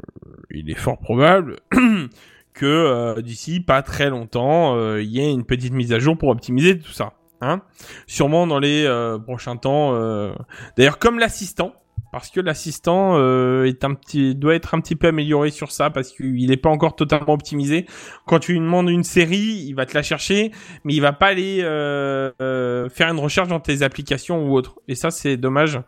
il 0.50 0.70
est 0.70 0.76
fort 0.76 1.00
probable 1.00 1.58
que 2.54 2.66
euh, 2.66 3.22
d'ici 3.22 3.60
pas 3.60 3.82
très 3.82 4.10
longtemps, 4.10 4.76
euh, 4.76 5.02
il 5.02 5.10
y 5.10 5.20
ait 5.20 5.32
une 5.32 5.46
petite 5.46 5.74
mise 5.74 5.94
à 5.94 6.00
jour 6.00 6.18
pour 6.18 6.30
optimiser 6.30 6.78
tout 6.80 6.92
ça. 6.92 7.14
Hein 7.42 7.62
Sûrement 8.08 8.46
dans 8.48 8.60
les 8.60 8.86
euh, 8.86 9.18
prochains 9.18 9.58
temps. 9.58 9.94
D'ailleurs, 10.78 11.00
comme 11.00 11.20
l'assistant, 11.20 11.74
parce 12.12 12.30
que 12.30 12.40
l'assistant 12.40 13.14
euh, 13.16 13.66
est 13.66 13.84
un 13.84 13.94
petit, 13.94 14.36
doit 14.36 14.56
être 14.56 14.74
un 14.74 14.82
petit 14.82 14.96
peu 14.96 15.08
amélioré 15.08 15.50
sur 15.50 15.72
ça 15.72 15.90
parce 15.90 16.12
qu'il 16.12 16.48
n'est 16.48 16.58
pas 16.58 16.70
encore 16.70 16.96
totalement 16.96 17.34
optimisé. 17.34 17.86
Quand 18.28 18.40
tu 18.40 18.54
lui 18.54 18.60
demandes 18.60 18.90
une 18.90 19.04
série, 19.04 19.66
il 19.68 19.74
va 19.74 19.86
te 19.86 19.94
la 19.94 20.04
chercher, 20.04 20.52
mais 20.84 20.94
il 20.94 21.00
va 21.02 21.14
pas 21.14 21.28
aller 21.28 21.60
euh, 21.62 22.32
euh, 22.42 22.90
faire 22.90 23.10
une 23.10 23.20
recherche 23.20 23.48
dans 23.48 23.60
tes 23.60 23.82
applications 23.82 24.46
ou 24.46 24.54
autre. 24.54 24.80
Et 24.88 24.96
ça, 24.96 25.12
c'est 25.12 25.38
dommage 25.38 25.80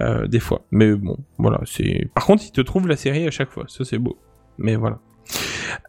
euh, 0.00 0.26
des 0.26 0.40
fois. 0.40 0.66
Mais 0.70 0.94
bon, 0.94 1.18
voilà. 1.38 1.60
C'est. 1.64 2.08
Par 2.14 2.24
contre, 2.24 2.44
il 2.46 2.52
te 2.52 2.60
trouve 2.60 2.88
la 2.88 2.96
série 2.96 3.26
à 3.26 3.30
chaque 3.30 3.50
fois. 3.50 3.64
Ça, 3.68 3.84
c'est 3.84 3.98
beau. 3.98 4.18
Mais 4.58 4.76
voilà. 4.76 4.98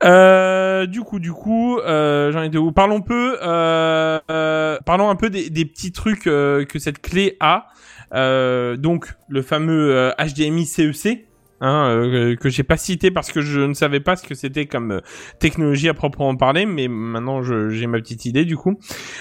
Euh, 0.03 0.85
du 0.85 1.01
coup, 1.01 1.19
du 1.19 1.31
coup, 1.31 1.79
euh, 1.79 2.31
j'en 2.31 2.41
étais 2.41 2.57
où? 2.57 2.71
Parlons 2.71 3.01
peu, 3.01 3.37
euh, 3.41 4.19
euh, 4.29 4.77
parlons 4.85 5.09
un 5.09 5.15
peu 5.15 5.29
des, 5.29 5.49
des 5.49 5.65
petits 5.65 5.91
trucs 5.91 6.27
euh, 6.27 6.65
que 6.65 6.79
cette 6.79 7.01
clé 7.01 7.37
a. 7.39 7.67
Euh, 8.13 8.77
donc, 8.77 9.13
le 9.27 9.41
fameux 9.41 9.95
euh, 9.95 10.11
HDMI 10.17 10.65
CEC, 10.65 11.27
hein, 11.61 11.89
euh, 11.89 12.35
que 12.35 12.49
j'ai 12.49 12.63
pas 12.63 12.77
cité 12.77 13.11
parce 13.11 13.31
que 13.31 13.41
je 13.41 13.61
ne 13.61 13.73
savais 13.73 13.99
pas 13.99 14.15
ce 14.15 14.27
que 14.27 14.35
c'était 14.35 14.65
comme 14.65 14.91
euh, 14.91 15.01
technologie 15.39 15.89
à 15.89 15.93
proprement 15.93 16.35
parler, 16.35 16.65
mais 16.65 16.87
maintenant 16.87 17.41
j'ai 17.43 17.87
ma 17.87 17.99
petite 17.99 18.25
idée 18.25 18.45
du 18.45 18.57
coup. 18.57 18.79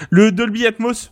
Le 0.09 0.31
Dolby 0.31 0.65
Atmos, 0.65 1.11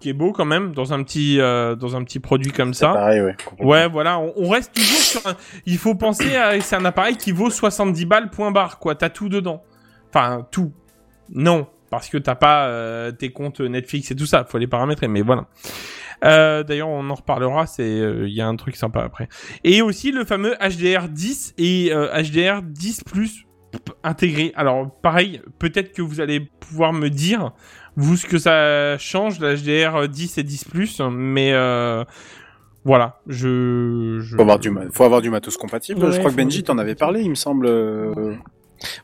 qui 0.00 0.10
est 0.10 0.14
beau 0.14 0.32
quand 0.32 0.44
même 0.44 0.72
dans 0.72 0.92
un 0.92 1.02
petit 1.02 1.40
euh, 1.40 1.74
dans 1.74 1.96
un 1.96 2.04
petit 2.04 2.20
produit 2.20 2.52
comme 2.52 2.74
ça. 2.74 2.92
pareil, 2.92 3.22
ouais. 3.60 3.88
voilà, 3.88 4.18
on, 4.18 4.32
on 4.36 4.48
reste 4.50 4.74
toujours 4.74 4.98
sur 4.98 5.26
un... 5.26 5.36
Il 5.64 5.78
faut 5.78 5.94
penser 5.94 6.36
à... 6.36 6.60
C'est 6.60 6.76
un 6.76 6.84
appareil 6.84 7.16
qui 7.16 7.32
vaut 7.32 7.50
70 7.50 8.04
balles, 8.04 8.30
point 8.30 8.50
barre, 8.50 8.78
quoi. 8.78 8.94
T'as 8.94 9.08
tout 9.08 9.28
dedans. 9.28 9.62
Enfin, 10.10 10.46
tout. 10.50 10.72
Non, 11.30 11.66
parce 11.90 12.08
que 12.08 12.18
t'as 12.18 12.34
pas 12.34 12.66
euh, 12.66 13.10
tes 13.10 13.30
comptes 13.30 13.60
Netflix 13.60 14.10
et 14.10 14.16
tout 14.16 14.26
ça. 14.26 14.44
Faut 14.44 14.58
les 14.58 14.66
paramétrer, 14.66 15.08
mais 15.08 15.22
voilà. 15.22 15.46
Euh, 16.24 16.62
D'ailleurs, 16.62 16.88
on 16.88 17.08
en 17.10 17.14
reparlera. 17.14 17.66
C'est, 17.66 17.82
euh, 17.82 18.26
il 18.28 18.34
y 18.34 18.40
a 18.40 18.46
un 18.46 18.56
truc 18.56 18.76
sympa 18.76 19.02
après. 19.02 19.28
Et 19.64 19.82
aussi 19.82 20.12
le 20.12 20.24
fameux 20.24 20.54
HDR 20.60 21.08
10 21.08 21.54
et 21.58 21.90
euh, 21.92 22.08
HDR 22.22 22.62
10 22.62 23.02
plus 23.04 23.44
intégré. 24.02 24.52
Alors, 24.56 24.90
pareil, 25.02 25.40
peut-être 25.58 25.92
que 25.92 26.00
vous 26.02 26.20
allez 26.20 26.40
pouvoir 26.40 26.92
me 26.92 27.10
dire 27.10 27.52
vous 27.96 28.16
ce 28.16 28.26
que 28.26 28.38
ça 28.38 28.96
change 28.98 29.40
la 29.40 29.54
HDR 29.56 30.08
10 30.08 30.38
et 30.38 30.42
10 30.42 30.64
plus, 30.64 31.00
mais 31.10 31.52
euh, 31.52 32.04
voilà, 32.84 33.20
je, 33.26 34.18
je... 34.20 34.36
Faut 34.36 34.42
avoir 34.42 34.58
du, 34.58 34.70
ma- 34.70 34.90
faut 34.92 35.04
avoir 35.04 35.20
du 35.20 35.28
matos 35.30 35.56
compatible. 35.56 36.02
Ouais, 36.04 36.12
je 36.12 36.18
crois 36.18 36.30
que 36.30 36.36
Benji 36.36 36.62
t'en 36.62 36.78
avait 36.78 36.94
parlé, 36.94 37.20
il 37.22 37.30
me 37.30 37.34
semble. 37.34 37.66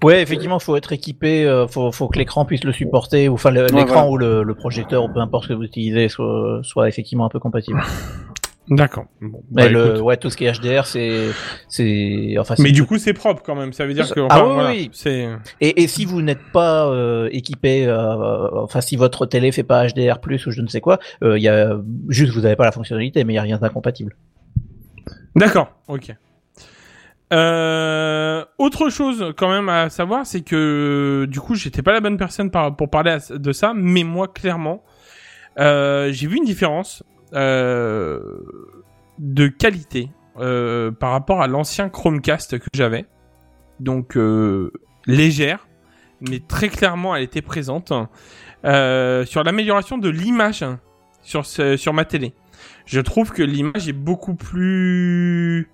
Ouais, 0.03 0.23
effectivement, 0.23 0.59
faut 0.59 0.77
être 0.77 0.93
équipé, 0.93 1.45
euh, 1.47 1.67
faut, 1.67 1.93
faut 1.93 2.09
que 2.09 2.19
l'écran 2.19 2.45
puisse 2.45 2.65
le 2.65 2.73
supporter, 2.73 3.29
ou 3.29 3.35
enfin 3.35 3.51
l'écran 3.51 3.85
voilà. 3.85 4.09
ou 4.09 4.17
le, 4.19 4.43
le 4.43 4.55
projecteur, 4.55 5.05
ou 5.05 5.09
peu 5.09 5.21
importe 5.21 5.45
ce 5.45 5.49
que 5.51 5.55
vous 5.55 5.65
utilisez, 5.65 6.09
soit, 6.09 6.61
soit 6.63 6.89
effectivement 6.89 7.25
un 7.25 7.31
peu 7.31 7.39
compatible. 7.39 7.83
D'accord. 8.69 9.07
Bon, 9.21 9.43
Mais 9.51 9.65
bah, 9.65 9.69
le, 9.69 9.87
écoute. 9.91 10.01
ouais, 10.03 10.17
tout 10.17 10.31
ce 10.31 10.37
qui 10.37 10.45
est 10.45 10.53
HDR, 10.53 10.87
c'est, 10.87 11.31
c'est, 11.69 12.37
enfin. 12.39 12.55
Mais 12.59 12.71
du 12.71 12.85
coup, 12.85 12.97
c'est 12.97 13.13
propre 13.13 13.43
quand 13.45 13.57
même. 13.57 13.73
Ça 13.73 13.87
veut 13.87 13.93
dire 13.95 14.09
que. 14.13 14.21
Ah 14.31 14.47
oui, 14.47 14.55
voilà, 14.55 14.71
oui. 14.71 14.91
C'est. 14.93 15.29
Et, 15.61 15.83
et 15.83 15.89
si 15.89 16.05
vous 16.05 16.23
n'êtes 16.23 16.53
pas 16.53 16.87
euh, 16.87 17.29
équipé, 17.33 17.87
euh, 17.87 18.49
enfin 18.63 18.81
si 18.81 18.95
votre 18.97 19.27
télé 19.27 19.51
fait 19.51 19.65
pas 19.65 19.87
HDR+ 19.87 20.19
ou 20.47 20.51
je 20.51 20.61
ne 20.61 20.69
sais 20.69 20.81
quoi, 20.81 21.01
euh, 21.25 21.39
il 21.39 21.43
y 21.43 21.49
a 21.49 21.77
juste 22.09 22.33
vous 22.33 22.43
n'avez 22.43 22.57
pas 22.57 22.65
la 22.65 22.73
fonctionnalité, 22.73 23.25
mais 23.25 23.33
il 23.33 23.37
y 23.37 23.41
a 23.41 23.43
rien 23.43 23.59
d'incompatible. 23.59 24.17
D'accord. 25.35 25.73
Ok. 25.89 26.15
Euh, 27.33 28.45
autre 28.59 28.91
chose 28.91 29.33
quand 29.37 29.49
même 29.49 29.69
à 29.69 29.89
savoir, 29.89 30.27
c'est 30.27 30.43
que 30.43 31.27
du 31.29 31.41
coup, 31.41 31.55
j'étais 31.55 31.83
pas 31.83 31.93
la 31.93 32.01
bonne 32.01 32.19
personne 32.19 32.51
pour 32.51 32.91
parler 32.91 33.17
de 33.31 33.53
ça, 33.53 33.73
mais 33.75 34.05
moi, 34.05 34.29
clairement, 34.29 34.85
euh, 35.59 36.13
j'ai 36.13 36.27
vu 36.27 36.37
une 36.37 36.45
différence 36.45 37.03
euh, 37.35 38.21
de 39.19 39.49
qualité 39.49 40.11
par 40.35 41.11
rapport 41.11 41.43
à 41.43 41.47
l'ancien 41.47 41.89
Chromecast 41.89 42.59
que 42.59 42.69
j'avais. 42.75 43.07
Donc 43.81 44.17
légère, 45.07 45.67
mais 46.21 46.41
très 46.41 46.69
clairement, 46.69 47.17
elle 47.17 47.23
était 47.23 47.43
présente 47.43 47.93
sur 48.63 49.45
l'amélioration 49.45 49.99
de 49.99 50.09
l'image 50.09 50.65
sur 51.23 51.47
sur 51.47 51.93
ma 51.93 52.05
télé. 52.05 52.35
Je 52.85 53.01
trouve 53.01 53.33
que 53.33 53.43
l'image 53.43 53.89
est 53.89 53.95
beaucoup 53.95 54.35
plus 54.35 55.71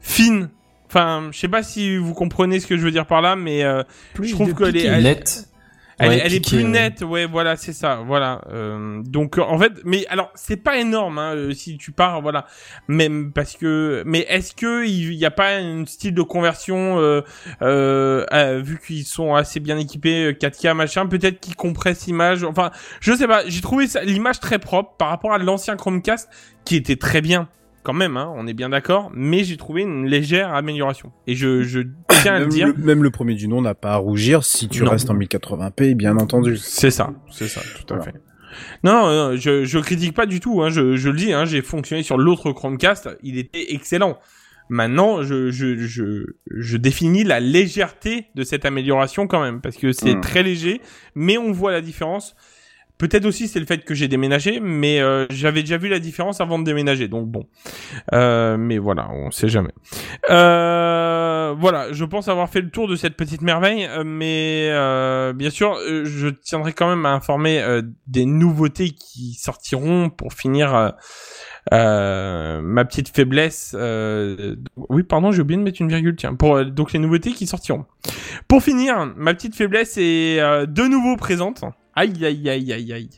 fine. 0.00 0.50
Enfin, 0.90 1.28
je 1.32 1.38
sais 1.38 1.46
pas 1.48 1.62
si 1.62 1.96
vous 1.96 2.14
comprenez 2.14 2.58
ce 2.58 2.66
que 2.66 2.76
je 2.76 2.82
veux 2.82 2.90
dire 2.90 3.06
par 3.06 3.22
là, 3.22 3.36
mais 3.36 3.62
euh, 3.62 3.84
Plus 4.14 4.26
je 4.28 4.34
trouve 4.34 4.54
qu'elle 4.54 4.76
est, 4.76 4.84
elle, 4.86 5.04
Net. 5.04 5.46
elle, 6.00 6.08
Ouais, 6.08 6.16
est- 6.16 6.20
elle 6.24 6.34
est 6.34 6.40
plus 6.48 6.64
nette, 6.64 7.02
ouais, 7.02 7.26
voilà, 7.26 7.54
c'est 7.54 7.72
ça, 7.72 8.02
voilà. 8.04 8.40
Euh, 8.50 9.00
donc 9.04 9.38
en 9.38 9.56
fait, 9.56 9.70
mais 9.84 10.04
alors 10.08 10.32
c'est 10.34 10.56
pas 10.56 10.78
énorme 10.78 11.18
hein, 11.18 11.34
euh, 11.36 11.52
si 11.52 11.76
tu 11.78 11.92
pars, 11.92 12.22
voilà. 12.22 12.46
Même 12.88 13.30
parce 13.32 13.56
que, 13.56 14.02
mais 14.04 14.26
est-ce 14.28 14.52
que 14.54 14.84
il 14.84 15.12
y 15.14 15.24
a 15.26 15.30
pas 15.30 15.58
un 15.58 15.84
style 15.86 16.12
de 16.14 16.22
conversion 16.22 16.98
euh, 16.98 17.20
euh, 17.62 18.24
euh, 18.32 18.60
vu 18.60 18.80
qu'ils 18.84 19.04
sont 19.04 19.34
assez 19.36 19.60
bien 19.60 19.78
équipés, 19.78 20.24
euh, 20.24 20.32
4K 20.32 20.74
machin, 20.74 21.06
peut-être 21.06 21.38
qu'ils 21.38 21.54
compressent 21.54 22.06
l'image. 22.06 22.42
Enfin, 22.42 22.72
je 23.00 23.12
sais 23.12 23.28
pas. 23.28 23.42
J'ai 23.46 23.60
trouvé 23.60 23.86
ça- 23.86 24.02
l'image 24.02 24.40
très 24.40 24.58
propre 24.58 24.94
par 24.98 25.08
rapport 25.10 25.32
à 25.34 25.38
l'ancien 25.38 25.76
Chromecast 25.76 26.28
qui 26.64 26.74
était 26.74 26.96
très 26.96 27.20
bien. 27.20 27.48
Quand 27.82 27.92
même, 27.94 28.16
hein, 28.18 28.30
on 28.36 28.46
est 28.46 28.52
bien 28.52 28.68
d'accord, 28.68 29.10
mais 29.14 29.42
j'ai 29.44 29.56
trouvé 29.56 29.82
une 29.82 30.06
légère 30.06 30.52
amélioration. 30.54 31.12
Et 31.26 31.34
je, 31.34 31.62
je 31.62 31.80
tiens 32.22 32.34
à 32.34 32.38
le 32.40 32.46
dire. 32.46 32.66
le, 32.66 32.74
même 32.74 33.02
le 33.02 33.10
premier 33.10 33.34
du 33.34 33.48
nom 33.48 33.62
n'a 33.62 33.74
pas 33.74 33.92
à 33.92 33.96
rougir 33.96 34.44
si 34.44 34.68
tu 34.68 34.82
Non. 34.84 34.90
restes 34.90 35.08
en 35.08 35.16
1080p, 35.16 35.94
bien 35.94 36.16
entendu. 36.18 36.58
C'est 36.58 36.90
ça, 36.90 37.14
c'est 37.30 37.48
ça, 37.48 37.62
tout 37.86 37.94
à 37.94 38.00
fait. 38.00 38.12
Non, 38.84 38.92
non, 38.92 39.30
non, 39.30 39.36
je, 39.36 39.64
je 39.64 39.78
critique 39.78 40.14
pas 40.14 40.26
du 40.26 40.40
tout, 40.40 40.60
hein, 40.62 40.68
je, 40.70 40.96
je 40.96 41.08
le 41.08 41.16
dis, 41.16 41.32
hein, 41.32 41.44
j'ai 41.46 41.62
fonctionné 41.62 42.02
sur 42.02 42.18
l'autre 42.18 42.52
Chromecast, 42.52 43.08
il 43.22 43.38
était 43.38 43.72
excellent. 43.72 44.18
Maintenant, 44.68 45.22
je, 45.22 45.50
je, 45.50 45.78
je, 45.78 46.24
je 46.50 46.76
définis 46.76 47.24
la 47.24 47.40
légèreté 47.40 48.26
de 48.34 48.44
cette 48.44 48.64
amélioration 48.64 49.26
quand 49.26 49.42
même, 49.42 49.60
parce 49.60 49.76
que 49.76 49.92
c'est 49.92 50.14
Mm. 50.16 50.20
très 50.20 50.42
léger, 50.42 50.80
mais 51.14 51.38
on 51.38 51.50
voit 51.52 51.72
la 51.72 51.80
différence. 51.80 52.34
Peut-être 53.00 53.24
aussi 53.24 53.48
c'est 53.48 53.60
le 53.60 53.64
fait 53.64 53.82
que 53.82 53.94
j'ai 53.94 54.08
déménagé, 54.08 54.60
mais 54.60 55.00
euh, 55.00 55.24
j'avais 55.30 55.62
déjà 55.62 55.78
vu 55.78 55.88
la 55.88 55.98
différence 55.98 56.42
avant 56.42 56.58
de 56.58 56.64
déménager, 56.64 57.08
donc 57.08 57.28
bon. 57.28 57.46
Euh, 58.12 58.58
mais 58.58 58.76
voilà, 58.76 59.08
on 59.10 59.30
sait 59.30 59.48
jamais. 59.48 59.72
Euh, 60.28 61.54
voilà, 61.58 61.92
je 61.92 62.04
pense 62.04 62.28
avoir 62.28 62.50
fait 62.50 62.60
le 62.60 62.68
tour 62.68 62.88
de 62.88 62.96
cette 62.96 63.16
petite 63.16 63.40
merveille, 63.40 63.86
euh, 63.86 64.02
mais 64.04 64.68
euh, 64.70 65.32
bien 65.32 65.48
sûr, 65.48 65.76
euh, 65.76 66.04
je 66.04 66.28
tiendrai 66.28 66.74
quand 66.74 66.90
même 66.90 67.06
à 67.06 67.12
informer 67.12 67.64
des 68.06 68.26
nouveautés 68.26 68.90
qui 68.90 69.32
sortiront 69.32 70.10
pour 70.10 70.34
finir 70.34 70.92
ma 71.72 72.84
petite 72.84 73.08
faiblesse. 73.08 73.74
oui, 73.78 75.02
pardon, 75.04 75.32
j'ai 75.32 75.40
oublié 75.40 75.58
de 75.58 75.64
mettre 75.64 75.80
une 75.80 75.88
virgule. 75.88 76.16
Tiens, 76.16 76.34
pour 76.34 76.64
donc 76.66 76.92
les 76.92 76.98
nouveautés 76.98 77.32
qui 77.32 77.46
sortiront. 77.46 77.86
Pour 78.46 78.62
finir, 78.62 79.10
ma 79.16 79.32
petite 79.32 79.54
faiblesse 79.54 79.96
est 79.96 80.38
de 80.66 80.82
nouveau 80.86 81.16
présente. 81.16 81.64
Aïe, 81.94 82.24
aïe, 82.24 82.48
aïe, 82.48 82.72
aïe, 82.72 82.92
aïe. 82.92 83.10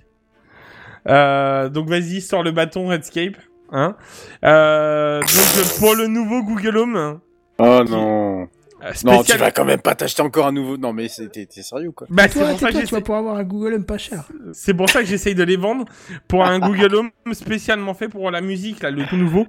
Euh, 1.09 1.69
donc 1.69 1.89
vas-y, 1.89 2.21
sors 2.21 2.43
le 2.43 2.53
bâton 2.53 2.87
Redscape. 2.89 3.37
Hein 3.71 3.97
euh, 4.45 5.21
donc 5.21 5.79
pour 5.79 5.95
le 5.95 6.07
nouveau 6.07 6.43
Google 6.43 6.77
Home. 6.77 7.21
Oh 7.59 7.81
non. 7.89 8.43
euh, 8.83 8.93
Non, 9.05 9.23
tu 9.23 9.37
vas 9.37 9.51
quand 9.51 9.65
même 9.65 9.81
pas 9.81 9.95
t'acheter 9.95 10.23
encore 10.23 10.47
un 10.47 10.53
nouveau. 10.53 10.77
Non, 10.77 10.93
mais 10.93 11.09
c'est- 11.09 11.29
t'es 11.29 11.47
sérieux 11.63 11.91
quoi. 11.93 12.07
Bah, 12.11 12.25
c'est 12.29 12.39
Toi, 12.39 12.49
pour 12.51 12.51
ça 12.51 12.55
que 12.55 12.59
toi, 12.61 12.71
tu 12.73 12.77
j'essaie- 12.81 12.95
vas 12.97 13.01
pouvoir 13.01 13.19
avoir 13.21 13.37
un 13.37 13.45
Google 13.45 13.75
Home 13.75 13.85
pas 13.87 13.99
cher. 13.99 14.25
C'est 14.53 14.75
pour 14.75 14.91
ça 14.91 15.01
que 15.01 15.07
j'essaye 15.07 15.35
de 15.35 15.43
les 15.43 15.57
vendre 15.57 15.85
pour 16.29 16.45
un 16.45 16.59
Google 16.59 16.95
Home 16.95 17.11
spécialement 17.33 17.95
fait 17.95 18.09
pour 18.09 18.31
la 18.31 18.41
musique, 18.41 18.83
là, 18.83 18.91
le 18.91 19.05
tout 19.07 19.17
nouveau, 19.17 19.47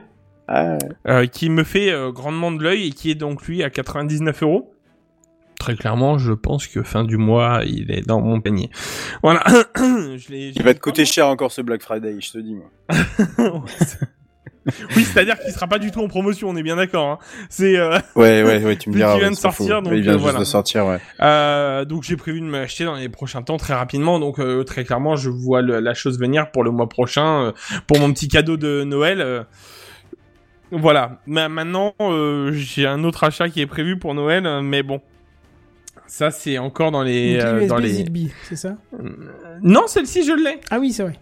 Ah, 0.47 0.77
euh, 1.07 1.25
qui 1.27 1.49
me 1.49 1.63
fait 1.63 1.91
euh, 1.91 2.11
grandement 2.11 2.51
de 2.51 2.63
l'œil 2.63 2.87
et 2.87 2.91
qui 2.91 3.11
est 3.11 3.15
donc 3.15 3.43
lui 3.45 3.63
à 3.63 3.69
99 3.69 4.43
euros. 4.43 4.72
Très 5.63 5.75
clairement, 5.77 6.17
je 6.17 6.33
pense 6.33 6.67
que 6.67 6.83
fin 6.83 7.05
du 7.05 7.15
mois, 7.15 7.61
il 7.65 7.89
est 7.89 8.05
dans 8.05 8.19
mon 8.19 8.41
panier. 8.41 8.69
Voilà. 9.21 9.41
je 9.77 10.33
il 10.33 10.61
va 10.61 10.73
te 10.73 10.79
coûter 10.81 11.05
cher 11.05 11.25
encore 11.29 11.53
ce 11.53 11.61
Black 11.61 11.81
Friday, 11.81 12.17
je 12.19 12.31
te 12.33 12.37
dis 12.37 12.53
moi. 12.53 12.69
oui, 14.97 15.03
c'est-à-dire 15.05 15.39
qu'il 15.39 15.53
sera 15.53 15.67
pas 15.67 15.79
du 15.79 15.89
tout 15.91 16.01
en 16.01 16.09
promotion, 16.09 16.49
on 16.49 16.55
est 16.57 16.63
bien 16.63 16.75
d'accord. 16.75 17.07
Hein. 17.07 17.19
C'est 17.47 17.77
euh, 17.77 17.97
Ouais, 18.17 18.43
ouais, 18.43 18.61
ouais, 18.61 18.75
tu 18.75 18.89
me 18.89 18.95
diras. 18.97 19.13
qu'il 19.13 19.21
vient 19.21 19.31
de 19.31 19.35
sortir, 19.37 19.81
donc, 19.81 19.93
il 19.95 20.01
vient 20.01 20.17
juste 20.19 20.37
de 20.37 20.43
sortir, 20.43 20.85
ouais. 20.85 20.99
Euh, 21.21 21.85
donc 21.85 22.03
j'ai 22.03 22.17
prévu 22.17 22.41
de 22.41 22.45
me 22.45 22.59
l'acheter 22.59 22.83
dans 22.83 22.95
les 22.95 23.07
prochains 23.07 23.41
temps 23.41 23.55
très 23.55 23.73
rapidement. 23.73 24.19
Donc 24.19 24.39
euh, 24.39 24.65
très 24.65 24.83
clairement, 24.83 25.15
je 25.15 25.29
vois 25.29 25.61
le- 25.61 25.79
la 25.79 25.93
chose 25.93 26.19
venir 26.19 26.51
pour 26.51 26.65
le 26.65 26.71
mois 26.71 26.89
prochain, 26.89 27.41
euh, 27.45 27.51
pour 27.87 27.99
mon 27.99 28.11
petit 28.11 28.27
cadeau 28.27 28.57
de 28.57 28.83
Noël. 28.83 29.45
voilà. 30.71 31.19
Ma- 31.25 31.47
maintenant, 31.47 31.93
j'ai 32.51 32.85
un 32.85 33.05
autre 33.05 33.23
achat 33.23 33.47
qui 33.47 33.61
est 33.61 33.65
prévu 33.67 33.97
pour 33.97 34.13
Noël, 34.13 34.61
mais 34.61 34.83
bon. 34.83 34.99
Ça, 36.07 36.29
c'est 36.31 36.57
encore 36.57 36.91
dans 36.91 37.01
les... 37.01 37.39
Euh, 37.41 37.67
dans 37.67 37.77
les... 37.77 37.89
Zigbee, 37.89 38.31
c'est 38.43 38.55
ça 38.55 38.75
Non, 39.61 39.87
celle-ci, 39.87 40.23
je 40.23 40.33
l'ai. 40.33 40.59
Ah 40.69 40.79
oui, 40.79 40.91
c'est 40.91 41.03
vrai. 41.03 41.19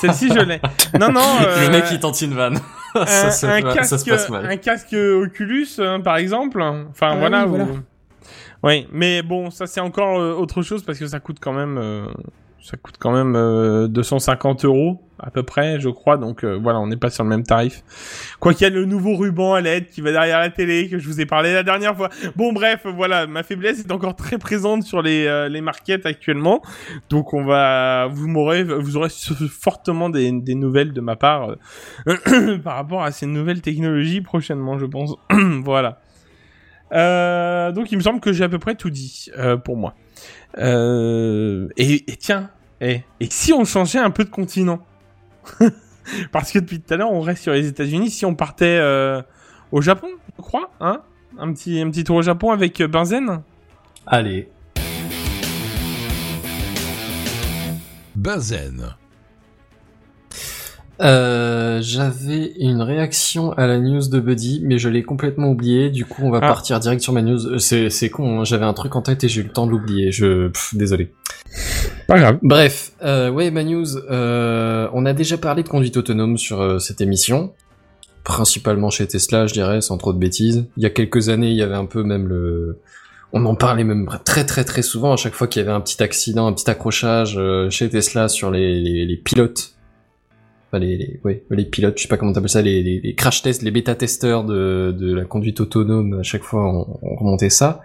Celle-ci, 0.00 0.28
je 0.28 0.38
l'ai. 0.38 0.60
Non, 0.98 1.10
non. 1.12 1.20
euh, 1.46 1.66
Le 1.66 1.70
mec 1.72 1.84
il 1.92 2.00
tente 2.00 2.20
une 2.22 2.34
vanne. 2.34 2.58
un, 2.94 3.06
ça, 3.06 3.30
se, 3.30 3.46
un 3.46 3.60
ça 3.60 3.74
casque, 3.74 3.98
se 3.98 4.10
passe 4.10 4.28
mal. 4.30 4.46
un 4.46 4.56
casque 4.56 4.94
Oculus, 4.94 5.66
hein, 5.78 6.00
par 6.00 6.16
exemple. 6.16 6.62
Enfin, 6.62 7.10
Ah 7.12 7.16
voilà. 7.16 7.42
oui, 7.44 7.48
voilà. 7.50 7.64
où- 7.64 7.78
Oui, 8.62 8.86
mais 8.92 9.22
bon, 9.22 9.50
ça 9.50 9.66
c'est 9.66 9.80
encore 9.80 10.18
euh, 10.20 10.32
autre 10.34 10.62
chose 10.62 10.82
parce 10.84 10.98
que 10.98 11.06
ça 11.06 11.20
coûte 11.20 11.38
quand 11.40 11.52
même, 11.52 11.78
euh, 11.78 12.06
ça 12.62 12.76
coûte 12.76 12.96
quand 12.98 13.12
même 13.12 13.34
euh, 13.36 13.88
250 13.88 14.64
euros 14.64 15.00
à 15.22 15.30
peu 15.30 15.42
près, 15.42 15.80
je 15.80 15.88
crois. 15.88 16.16
Donc 16.16 16.44
euh, 16.44 16.58
voilà, 16.60 16.80
on 16.80 16.86
n'est 16.86 16.96
pas 16.96 17.10
sur 17.10 17.24
le 17.24 17.30
même 17.30 17.42
tarif. 17.42 17.82
Quoi 18.40 18.54
qu'il 18.54 18.62
y 18.62 18.70
a 18.70 18.74
le 18.74 18.84
nouveau 18.84 19.16
ruban 19.16 19.54
à 19.54 19.60
LED 19.60 19.88
qui 19.88 20.00
va 20.00 20.12
derrière 20.12 20.38
la 20.38 20.50
télé 20.50 20.88
que 20.88 20.98
je 20.98 21.06
vous 21.06 21.20
ai 21.20 21.26
parlé 21.26 21.52
la 21.52 21.62
dernière 21.62 21.96
fois. 21.96 22.08
Bon 22.36 22.52
bref, 22.52 22.86
voilà, 22.86 23.26
ma 23.26 23.42
faiblesse 23.42 23.80
est 23.80 23.92
encore 23.92 24.16
très 24.16 24.38
présente 24.38 24.82
sur 24.82 25.02
les 25.02 25.26
euh, 25.26 25.48
les 25.48 25.62
actuellement. 26.04 26.62
Donc 27.08 27.32
on 27.32 27.44
va, 27.44 28.08
vous 28.10 28.28
m'aurez, 28.28 28.64
vous 28.64 28.96
aurez 28.96 29.08
fortement 29.48 30.10
des, 30.10 30.32
des 30.32 30.54
nouvelles 30.54 30.92
de 30.92 31.00
ma 31.00 31.16
part 31.16 31.54
euh, 32.08 32.58
par 32.64 32.76
rapport 32.76 33.02
à 33.02 33.12
ces 33.12 33.26
nouvelles 33.26 33.60
technologies 33.60 34.20
prochainement, 34.20 34.78
je 34.78 34.86
pense. 34.86 35.14
voilà. 35.64 36.00
Euh, 36.92 37.70
donc 37.70 37.92
il 37.92 37.98
me 37.98 38.02
semble 38.02 38.20
que 38.20 38.32
j'ai 38.32 38.44
à 38.44 38.48
peu 38.48 38.58
près 38.58 38.74
tout 38.74 38.90
dit 38.90 39.30
pour 39.64 39.76
moi. 39.76 39.94
Et, 40.56 42.04
et 42.10 42.16
tiens, 42.16 42.50
et, 42.80 43.02
et 43.20 43.28
si 43.30 43.52
on 43.52 43.64
changeait 43.64 43.98
un 43.98 44.10
peu 44.10 44.24
de 44.24 44.30
continent? 44.30 44.80
Parce 46.32 46.50
que 46.52 46.58
depuis 46.58 46.80
tout 46.80 46.92
à 46.94 46.96
l'heure 46.96 47.12
on 47.12 47.20
reste 47.20 47.42
sur 47.42 47.52
les 47.52 47.66
États-Unis. 47.68 48.10
Si 48.10 48.24
on 48.26 48.34
partait 48.34 48.78
euh, 48.80 49.20
au 49.72 49.80
Japon 49.80 50.08
je 50.36 50.42
crois, 50.42 50.70
hein 50.80 51.02
un 51.38 51.52
petit, 51.52 51.80
un 51.80 51.90
petit 51.90 52.04
tour 52.04 52.16
au 52.16 52.22
Japon 52.22 52.50
avec 52.50 52.80
euh, 52.80 52.88
Benzen 52.88 53.42
Allez. 54.06 54.48
Benzen. 58.16 58.94
Euh, 61.00 61.78
j'avais 61.80 62.52
une 62.58 62.82
réaction 62.82 63.52
à 63.52 63.66
la 63.66 63.78
news 63.78 64.06
de 64.08 64.20
Buddy, 64.20 64.60
mais 64.64 64.78
je 64.78 64.88
l'ai 64.90 65.02
complètement 65.02 65.48
oublié. 65.48 65.88
Du 65.88 66.04
coup, 66.04 66.22
on 66.24 66.30
va 66.30 66.38
Ah. 66.42 66.48
partir 66.48 66.78
direct 66.80 67.00
sur 67.00 67.12
ma 67.14 67.22
news. 67.22 67.58
C'est, 67.58 67.88
c'est 67.88 68.10
con, 68.10 68.40
hein, 68.40 68.44
j'avais 68.44 68.66
un 68.66 68.74
truc 68.74 68.96
en 68.96 69.02
tête 69.02 69.24
et 69.24 69.28
j'ai 69.28 69.40
eu 69.40 69.44
le 69.44 69.50
temps 69.50 69.66
de 69.66 69.70
l'oublier. 69.70 70.12
Je, 70.12 70.48
pff, 70.48 70.74
désolé. 70.74 71.12
Pas 72.06 72.18
grave. 72.18 72.38
Bref, 72.42 72.92
euh, 73.02 73.30
ouais, 73.30 73.50
news. 73.50 73.96
Euh, 74.10 74.88
on 74.92 75.06
a 75.06 75.12
déjà 75.12 75.38
parlé 75.38 75.62
de 75.62 75.68
conduite 75.68 75.96
autonome 75.96 76.38
sur 76.38 76.60
euh, 76.60 76.78
cette 76.78 77.00
émission, 77.00 77.52
principalement 78.24 78.90
chez 78.90 79.06
Tesla, 79.06 79.46
je 79.46 79.52
dirais, 79.52 79.80
sans 79.80 79.96
trop 79.96 80.12
de 80.12 80.18
bêtises. 80.18 80.66
Il 80.76 80.82
y 80.82 80.86
a 80.86 80.90
quelques 80.90 81.28
années, 81.28 81.50
il 81.50 81.56
y 81.56 81.62
avait 81.62 81.74
un 81.74 81.86
peu 81.86 82.02
même 82.02 82.26
le, 82.28 82.80
on 83.32 83.44
en 83.46 83.54
parlait 83.54 83.84
même 83.84 84.08
très 84.24 84.44
très 84.44 84.64
très 84.64 84.82
souvent 84.82 85.12
à 85.12 85.16
chaque 85.16 85.34
fois 85.34 85.46
qu'il 85.46 85.60
y 85.60 85.62
avait 85.62 85.74
un 85.74 85.80
petit 85.80 86.02
accident, 86.02 86.46
un 86.46 86.52
petit 86.52 86.68
accrochage 86.68 87.36
euh, 87.36 87.70
chez 87.70 87.88
Tesla 87.88 88.28
sur 88.28 88.50
les, 88.50 89.20
pilotes. 89.24 89.74
Enfin, 90.68 90.78
les, 90.78 91.20
les, 91.50 91.64
pilotes, 91.64 91.96
je 91.96 92.02
sais 92.02 92.08
pas 92.08 92.16
comment 92.16 92.32
t'appelles 92.32 92.50
ça, 92.50 92.62
les, 92.62 93.14
crash 93.16 93.42
tests, 93.42 93.62
les 93.62 93.70
bêta 93.70 93.94
testeurs 93.94 94.44
de, 94.44 95.14
la 95.14 95.24
conduite 95.24 95.60
autonome, 95.60 96.20
à 96.20 96.22
chaque 96.22 96.42
fois 96.42 96.64
on 97.02 97.16
remontait 97.16 97.50
ça. 97.50 97.82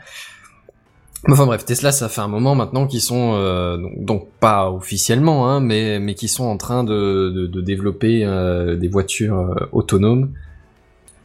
Enfin 1.28 1.48
bref, 1.48 1.66
Tesla, 1.66 1.92
ça 1.92 2.08
fait 2.08 2.22
un 2.22 2.28
moment 2.28 2.54
maintenant 2.54 2.86
qu'ils 2.86 3.02
sont 3.02 3.34
euh, 3.34 3.78
donc, 3.78 4.06
donc 4.06 4.28
pas 4.40 4.70
officiellement, 4.72 5.50
hein, 5.50 5.60
mais 5.60 6.00
mais 6.00 6.14
qui 6.14 6.28
sont 6.28 6.46
en 6.46 6.58
train 6.58 6.84
de 6.84 7.32
de, 7.36 7.48
de 7.48 7.62
développer 7.62 8.24
euh, 8.24 8.76
des 8.76 8.88
voitures 8.88 9.40
euh, 9.40 9.56
autonomes, 9.72 10.32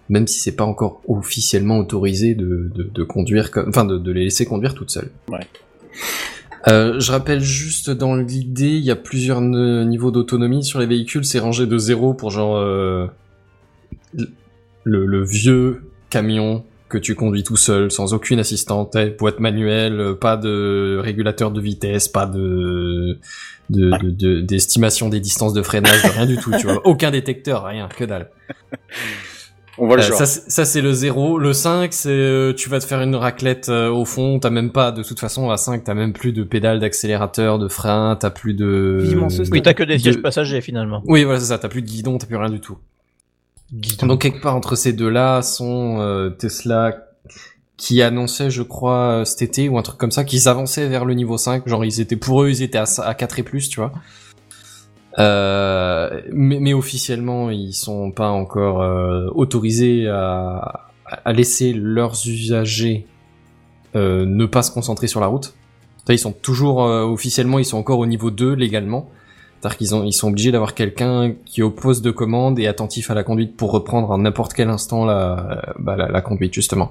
même 0.08 0.26
si 0.26 0.40
c'est 0.40 0.56
pas 0.56 0.64
encore 0.64 1.02
officiellement 1.06 1.78
autorisé 1.78 2.34
de 2.34 2.70
de, 2.74 2.82
de 2.82 3.02
conduire, 3.04 3.50
enfin 3.68 3.84
de, 3.84 3.98
de 3.98 4.10
les 4.10 4.24
laisser 4.24 4.46
conduire 4.46 4.74
toutes 4.74 4.90
seules. 4.90 5.10
Ouais. 5.28 5.46
Euh, 6.68 7.00
je 7.00 7.12
rappelle 7.12 7.40
juste 7.40 7.90
dans 7.90 8.14
l'idée, 8.14 8.76
il 8.76 8.84
y 8.84 8.90
a 8.90 8.96
plusieurs 8.96 9.40
niveaux 9.40 10.10
d'autonomie 10.10 10.64
sur 10.64 10.78
les 10.78 10.86
véhicules. 10.86 11.24
C'est 11.24 11.38
rangé 11.38 11.66
de 11.66 11.78
zéro 11.78 12.14
pour 12.14 12.30
genre 12.30 12.56
euh, 12.56 13.06
le, 14.84 15.06
le 15.06 15.24
vieux 15.24 15.82
camion 16.10 16.64
que 16.90 16.98
tu 16.98 17.14
conduis 17.14 17.42
tout 17.44 17.56
seul, 17.56 17.90
sans 17.90 18.12
aucune 18.12 18.38
assistante, 18.40 18.96
boîte 19.18 19.40
manuelle, 19.40 19.98
euh, 20.00 20.14
pas 20.14 20.36
de 20.36 20.98
régulateur 21.02 21.50
de 21.50 21.60
vitesse, 21.60 22.08
pas 22.08 22.26
de 22.26 23.18
de- 23.70 23.90
de- 24.02 24.10
de- 24.10 24.40
d'estimation 24.40 25.08
des 25.08 25.20
distances 25.20 25.52
de 25.54 25.62
freinage, 25.62 26.02
rien 26.04 26.26
du 26.26 26.36
tout, 26.36 26.50
tu 26.58 26.66
vois. 26.66 26.80
Aucun 26.84 27.12
détecteur, 27.12 27.64
rien, 27.64 27.88
que 27.88 28.04
dalle. 28.04 28.28
On 29.78 29.86
voit 29.86 29.96
le 29.96 30.02
Euh, 30.02 30.06
genre. 30.08 30.18
ça, 30.18 30.26
c'est- 30.26 30.50
ça 30.50 30.64
c'est 30.64 30.80
le 30.82 30.92
0. 30.92 31.38
Le 31.38 31.52
5, 31.52 31.92
c'est 31.92 32.10
euh, 32.10 32.52
tu 32.52 32.68
vas 32.68 32.80
te 32.80 32.84
faire 32.84 33.00
une 33.00 33.14
raclette 33.14 33.68
euh, 33.68 33.88
au 33.88 34.04
fond. 34.04 34.38
T'as 34.40 34.50
même 34.50 34.72
pas, 34.72 34.90
de 34.92 35.02
toute 35.04 35.20
façon, 35.20 35.48
à 35.50 35.56
5, 35.56 35.84
t'as 35.84 35.94
même 35.94 36.12
plus 36.12 36.32
de 36.32 36.42
pédale 36.42 36.80
d'accélérateur, 36.80 37.58
de 37.60 37.68
frein, 37.68 38.16
t'as 38.20 38.30
plus 38.30 38.52
de... 38.54 38.98
Oui, 39.52 39.62
t'as 39.62 39.72
que 39.72 39.84
des 39.84 39.94
de- 39.96 40.00
sièges 40.02 40.20
passagers 40.20 40.60
finalement. 40.60 41.02
Oui, 41.06 41.22
voilà, 41.24 41.38
c'est 41.40 41.46
ça. 41.46 41.58
T'as 41.58 41.68
plus 41.68 41.80
de 41.82 41.86
guidon, 41.86 42.18
t'as 42.18 42.26
plus 42.26 42.36
rien 42.36 42.50
du 42.50 42.60
tout. 42.60 42.76
Donc 43.72 44.22
quelque 44.22 44.40
part 44.40 44.56
entre 44.56 44.74
ces 44.74 44.92
deux-là 44.92 45.42
sont 45.42 45.98
euh, 46.00 46.30
Tesla 46.30 47.06
qui 47.76 48.02
annonçait, 48.02 48.50
je 48.50 48.62
crois, 48.62 49.20
euh, 49.20 49.24
cet 49.24 49.42
été 49.42 49.68
ou 49.68 49.78
un 49.78 49.82
truc 49.82 49.96
comme 49.96 50.10
ça, 50.10 50.24
qu'ils 50.24 50.48
avançaient 50.48 50.88
vers 50.88 51.04
le 51.04 51.14
niveau 51.14 51.38
5. 51.38 51.66
Genre 51.68 51.84
ils 51.84 52.00
étaient 52.00 52.16
pour 52.16 52.42
eux, 52.42 52.50
ils 52.50 52.62
étaient 52.62 52.78
à, 52.78 52.86
à 53.04 53.14
4 53.14 53.38
et 53.38 53.42
plus, 53.42 53.68
tu 53.68 53.80
vois. 53.80 53.92
Euh, 55.18 56.20
mais, 56.32 56.60
mais 56.60 56.74
officiellement, 56.74 57.50
ils 57.50 57.72
sont 57.72 58.10
pas 58.10 58.28
encore 58.28 58.82
euh, 58.82 59.28
autorisés 59.34 60.08
à, 60.08 60.90
à 61.24 61.32
laisser 61.32 61.72
leurs 61.72 62.14
usagers 62.26 63.06
euh, 63.96 64.24
ne 64.24 64.46
pas 64.46 64.62
se 64.62 64.70
concentrer 64.70 65.06
sur 65.06 65.20
la 65.20 65.26
route. 65.26 65.54
Ils 66.08 66.18
sont 66.18 66.32
toujours 66.32 66.84
euh, 66.84 67.04
officiellement, 67.04 67.58
ils 67.58 67.64
sont 67.64 67.78
encore 67.78 67.98
au 67.98 68.06
niveau 68.06 68.30
2 68.30 68.54
légalement. 68.54 69.08
C'est-à-dire 69.60 69.76
qu'ils 69.76 69.94
ont, 69.94 70.04
ils 70.04 70.12
sont 70.12 70.28
obligés 70.28 70.52
d'avoir 70.52 70.74
quelqu'un 70.74 71.34
qui 71.44 71.60
oppose 71.62 72.00
de 72.00 72.10
commande 72.10 72.58
et 72.58 72.66
attentif 72.66 73.10
à 73.10 73.14
la 73.14 73.22
conduite 73.22 73.56
pour 73.56 73.72
reprendre 73.72 74.10
à 74.12 74.16
n'importe 74.16 74.54
quel 74.54 74.70
instant 74.70 75.04
la, 75.04 75.74
bah, 75.78 75.96
la, 75.96 76.08
la 76.08 76.20
conduite 76.22 76.54
justement. 76.54 76.90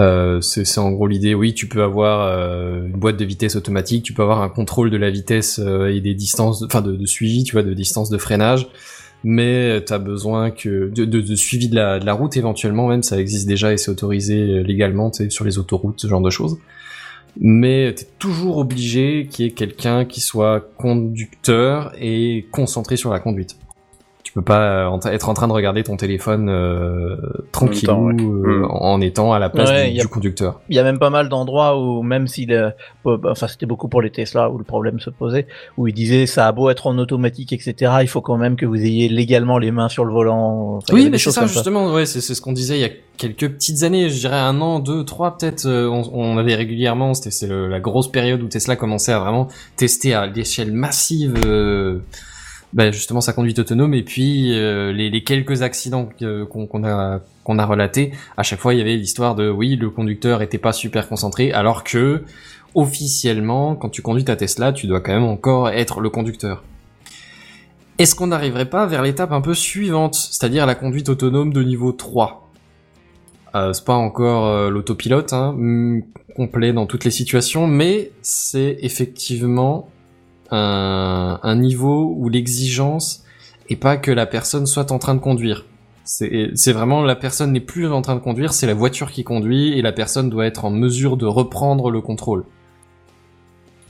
Euh, 0.00 0.40
c'est 0.40 0.78
en 0.78 0.90
gros 0.90 1.06
l'idée. 1.06 1.34
Oui, 1.34 1.54
tu 1.54 1.68
peux 1.68 1.82
avoir 1.82 2.26
euh, 2.26 2.86
une 2.86 2.98
boîte 2.98 3.16
de 3.16 3.24
vitesse 3.24 3.54
automatique, 3.56 4.02
tu 4.02 4.12
peux 4.12 4.22
avoir 4.22 4.42
un 4.42 4.48
contrôle 4.48 4.90
de 4.90 4.96
la 4.96 5.08
vitesse 5.08 5.60
euh, 5.62 5.86
et 5.86 6.00
des 6.00 6.14
distances, 6.14 6.62
enfin 6.62 6.82
de, 6.82 6.96
de 6.96 7.06
suivi, 7.06 7.44
tu 7.44 7.52
vois, 7.52 7.62
de 7.62 7.72
distance 7.72 8.10
de 8.10 8.18
freinage, 8.18 8.68
mais 9.22 9.82
tu 9.86 9.92
as 9.92 9.98
besoin 9.98 10.50
que 10.50 10.90
de, 10.90 11.04
de, 11.04 11.20
de 11.20 11.34
suivi 11.34 11.68
de 11.68 11.76
la, 11.76 11.98
de 12.00 12.04
la 12.04 12.12
route 12.12 12.36
éventuellement 12.36 12.88
même, 12.88 13.02
ça 13.02 13.18
existe 13.18 13.46
déjà 13.46 13.72
et 13.72 13.76
c'est 13.76 13.90
autorisé 13.90 14.62
légalement, 14.64 15.12
sur 15.30 15.44
les 15.44 15.58
autoroutes, 15.58 16.00
ce 16.00 16.08
genre 16.08 16.20
de 16.20 16.30
choses 16.30 16.58
mais 17.40 17.94
t'es 17.94 18.06
toujours 18.18 18.58
obligé 18.58 19.26
qu'il 19.30 19.44
y 19.44 19.48
ait 19.48 19.52
quelqu'un 19.52 20.04
qui 20.04 20.20
soit 20.20 20.60
conducteur 20.76 21.92
et 21.98 22.46
concentré 22.52 22.96
sur 22.96 23.10
la 23.10 23.20
conduite. 23.20 23.56
Peux 24.36 24.42
pas 24.42 24.86
euh, 24.92 24.98
être 25.10 25.30
en 25.30 25.32
train 25.34 25.48
de 25.48 25.52
regarder 25.54 25.82
ton 25.82 25.96
téléphone 25.96 26.50
euh, 26.50 27.16
tranquille 27.52 27.88
temps, 27.88 28.02
ouais. 28.02 28.14
euh, 28.20 28.60
Mm. 28.60 28.64
en 28.70 29.00
étant 29.00 29.32
à 29.32 29.38
la 29.38 29.48
place 29.48 29.70
Ouais, 29.70 29.88
du, 29.88 29.96
y 29.96 30.00
a- 30.00 30.02
du 30.02 30.08
conducteur. 30.08 30.60
Il 30.68 30.76
y 30.76 30.78
a 30.78 30.82
même 30.82 30.98
pas 30.98 31.08
mal 31.08 31.30
d'endroits 31.30 31.80
où 31.80 32.02
même 32.02 32.26
si 32.26 32.44
le, 32.44 32.72
euh, 33.06 33.16
enfin 33.24 33.48
c'était 33.48 33.64
beaucoup 33.64 33.88
pour 33.88 34.02
les 34.02 34.10
Tesla 34.10 34.50
où 34.50 34.58
le 34.58 34.64
problème 34.64 35.00
se 35.00 35.08
posait, 35.08 35.46
où 35.78 35.88
ils 35.88 35.94
disaient 35.94 36.26
ça 36.26 36.46
a 36.46 36.52
beau 36.52 36.68
être 36.68 36.86
en 36.86 36.98
automatique 36.98 37.54
etc, 37.54 37.92
il 38.02 38.08
faut 38.08 38.20
quand 38.20 38.36
même 38.36 38.56
que 38.56 38.66
vous 38.66 38.76
ayez 38.76 39.08
légalement 39.08 39.56
les 39.56 39.70
mains 39.70 39.88
sur 39.88 40.04
le 40.04 40.12
volant. 40.12 40.76
Enfin, 40.76 40.92
Oui, 40.92 41.08
mais 41.10 41.16
c'est 41.16 41.30
ça 41.30 41.46
justement. 41.46 41.90
Ouais, 41.94 42.04
c'est 42.04 42.20
c'est 42.20 42.34
ce 42.34 42.42
qu'on 42.42 42.52
disait 42.52 42.76
il 42.76 42.82
y 42.82 42.84
a 42.84 42.90
quelques 43.16 43.48
petites 43.54 43.84
années. 43.84 44.10
Je 44.10 44.18
dirais 44.20 44.36
un 44.38 44.60
an, 44.60 44.80
deux, 44.80 45.02
trois 45.06 45.38
peut-être. 45.38 45.66
on, 45.66 46.02
on 46.12 46.36
avait 46.36 46.56
régulièrement. 46.56 47.14
C'était 47.14 47.46
la 47.48 47.80
grosse 47.80 48.12
période 48.12 48.42
où 48.42 48.48
Tesla 48.48 48.76
commençait 48.76 49.12
à 49.12 49.18
vraiment 49.18 49.48
tester 49.76 50.12
à 50.12 50.26
l'échelle 50.26 50.72
massive. 50.72 51.36
euh, 51.46 52.00
bah, 52.72 52.90
justement 52.90 53.20
sa 53.20 53.32
conduite 53.32 53.58
autonome 53.58 53.94
et 53.94 54.02
puis 54.02 54.58
euh, 54.58 54.92
les, 54.92 55.22
quelques 55.22 55.62
accidents 55.62 56.08
qu'on 56.50 56.84
a 56.84 57.20
qu'on 57.44 57.58
a 57.58 57.64
relatés 57.64 58.12
à 58.36 58.42
chaque 58.42 58.58
fois 58.58 58.74
il 58.74 58.78
y 58.78 58.80
avait 58.80 58.96
l'histoire 58.96 59.34
de 59.34 59.48
oui 59.48 59.76
le 59.76 59.88
conducteur 59.88 60.42
était 60.42 60.58
pas 60.58 60.72
super 60.72 61.08
concentré 61.08 61.52
alors 61.52 61.84
que 61.84 62.24
officiellement 62.74 63.76
quand 63.76 63.88
tu 63.88 64.02
conduis 64.02 64.24
ta 64.24 64.36
Tesla 64.36 64.72
tu 64.72 64.86
dois 64.88 65.00
quand 65.00 65.12
même 65.12 65.24
encore 65.24 65.68
être 65.70 66.00
le 66.00 66.10
conducteur. 66.10 66.64
Est-ce 67.98 68.14
qu'on 68.14 68.26
n'arriverait 68.26 68.68
pas 68.68 68.84
vers 68.84 69.02
l'étape 69.02 69.32
un 69.32 69.40
peu 69.40 69.54
suivante, 69.54 70.14
c'est-à-dire 70.14 70.66
la 70.66 70.74
conduite 70.74 71.08
autonome 71.08 71.50
de 71.52 71.62
niveau 71.62 71.92
3 71.92 72.50
euh, 73.54 73.72
C'est 73.72 73.86
pas 73.86 73.94
encore 73.94 74.48
euh, 74.48 74.68
l'autopilote 74.68 75.32
hein, 75.32 75.56
complet 76.36 76.74
dans 76.74 76.84
toutes 76.84 77.04
les 77.04 77.10
situations, 77.10 77.66
mais 77.66 78.10
c'est 78.20 78.76
effectivement 78.82 79.88
un, 80.50 81.38
un 81.42 81.56
niveau 81.56 82.14
où 82.16 82.28
l'exigence 82.28 83.24
est 83.68 83.76
pas 83.76 83.96
que 83.96 84.10
la 84.10 84.26
personne 84.26 84.66
soit 84.66 84.92
en 84.92 84.98
train 84.98 85.14
de 85.14 85.20
conduire. 85.20 85.64
C'est 86.04 86.72
vraiment 86.72 87.02
la 87.02 87.16
personne 87.16 87.52
n'est 87.52 87.58
plus 87.60 87.88
en 87.92 88.00
train 88.00 88.14
de 88.14 88.20
conduire, 88.20 88.52
c'est 88.54 88.68
la 88.68 88.74
voiture 88.74 89.10
qui 89.10 89.24
conduit 89.24 89.76
et 89.76 89.82
la 89.82 89.90
personne 89.92 90.30
doit 90.30 90.46
être 90.46 90.64
en 90.64 90.70
mesure 90.70 91.16
de 91.16 91.26
reprendre 91.26 91.90
le 91.90 92.00
contrôle. 92.00 92.44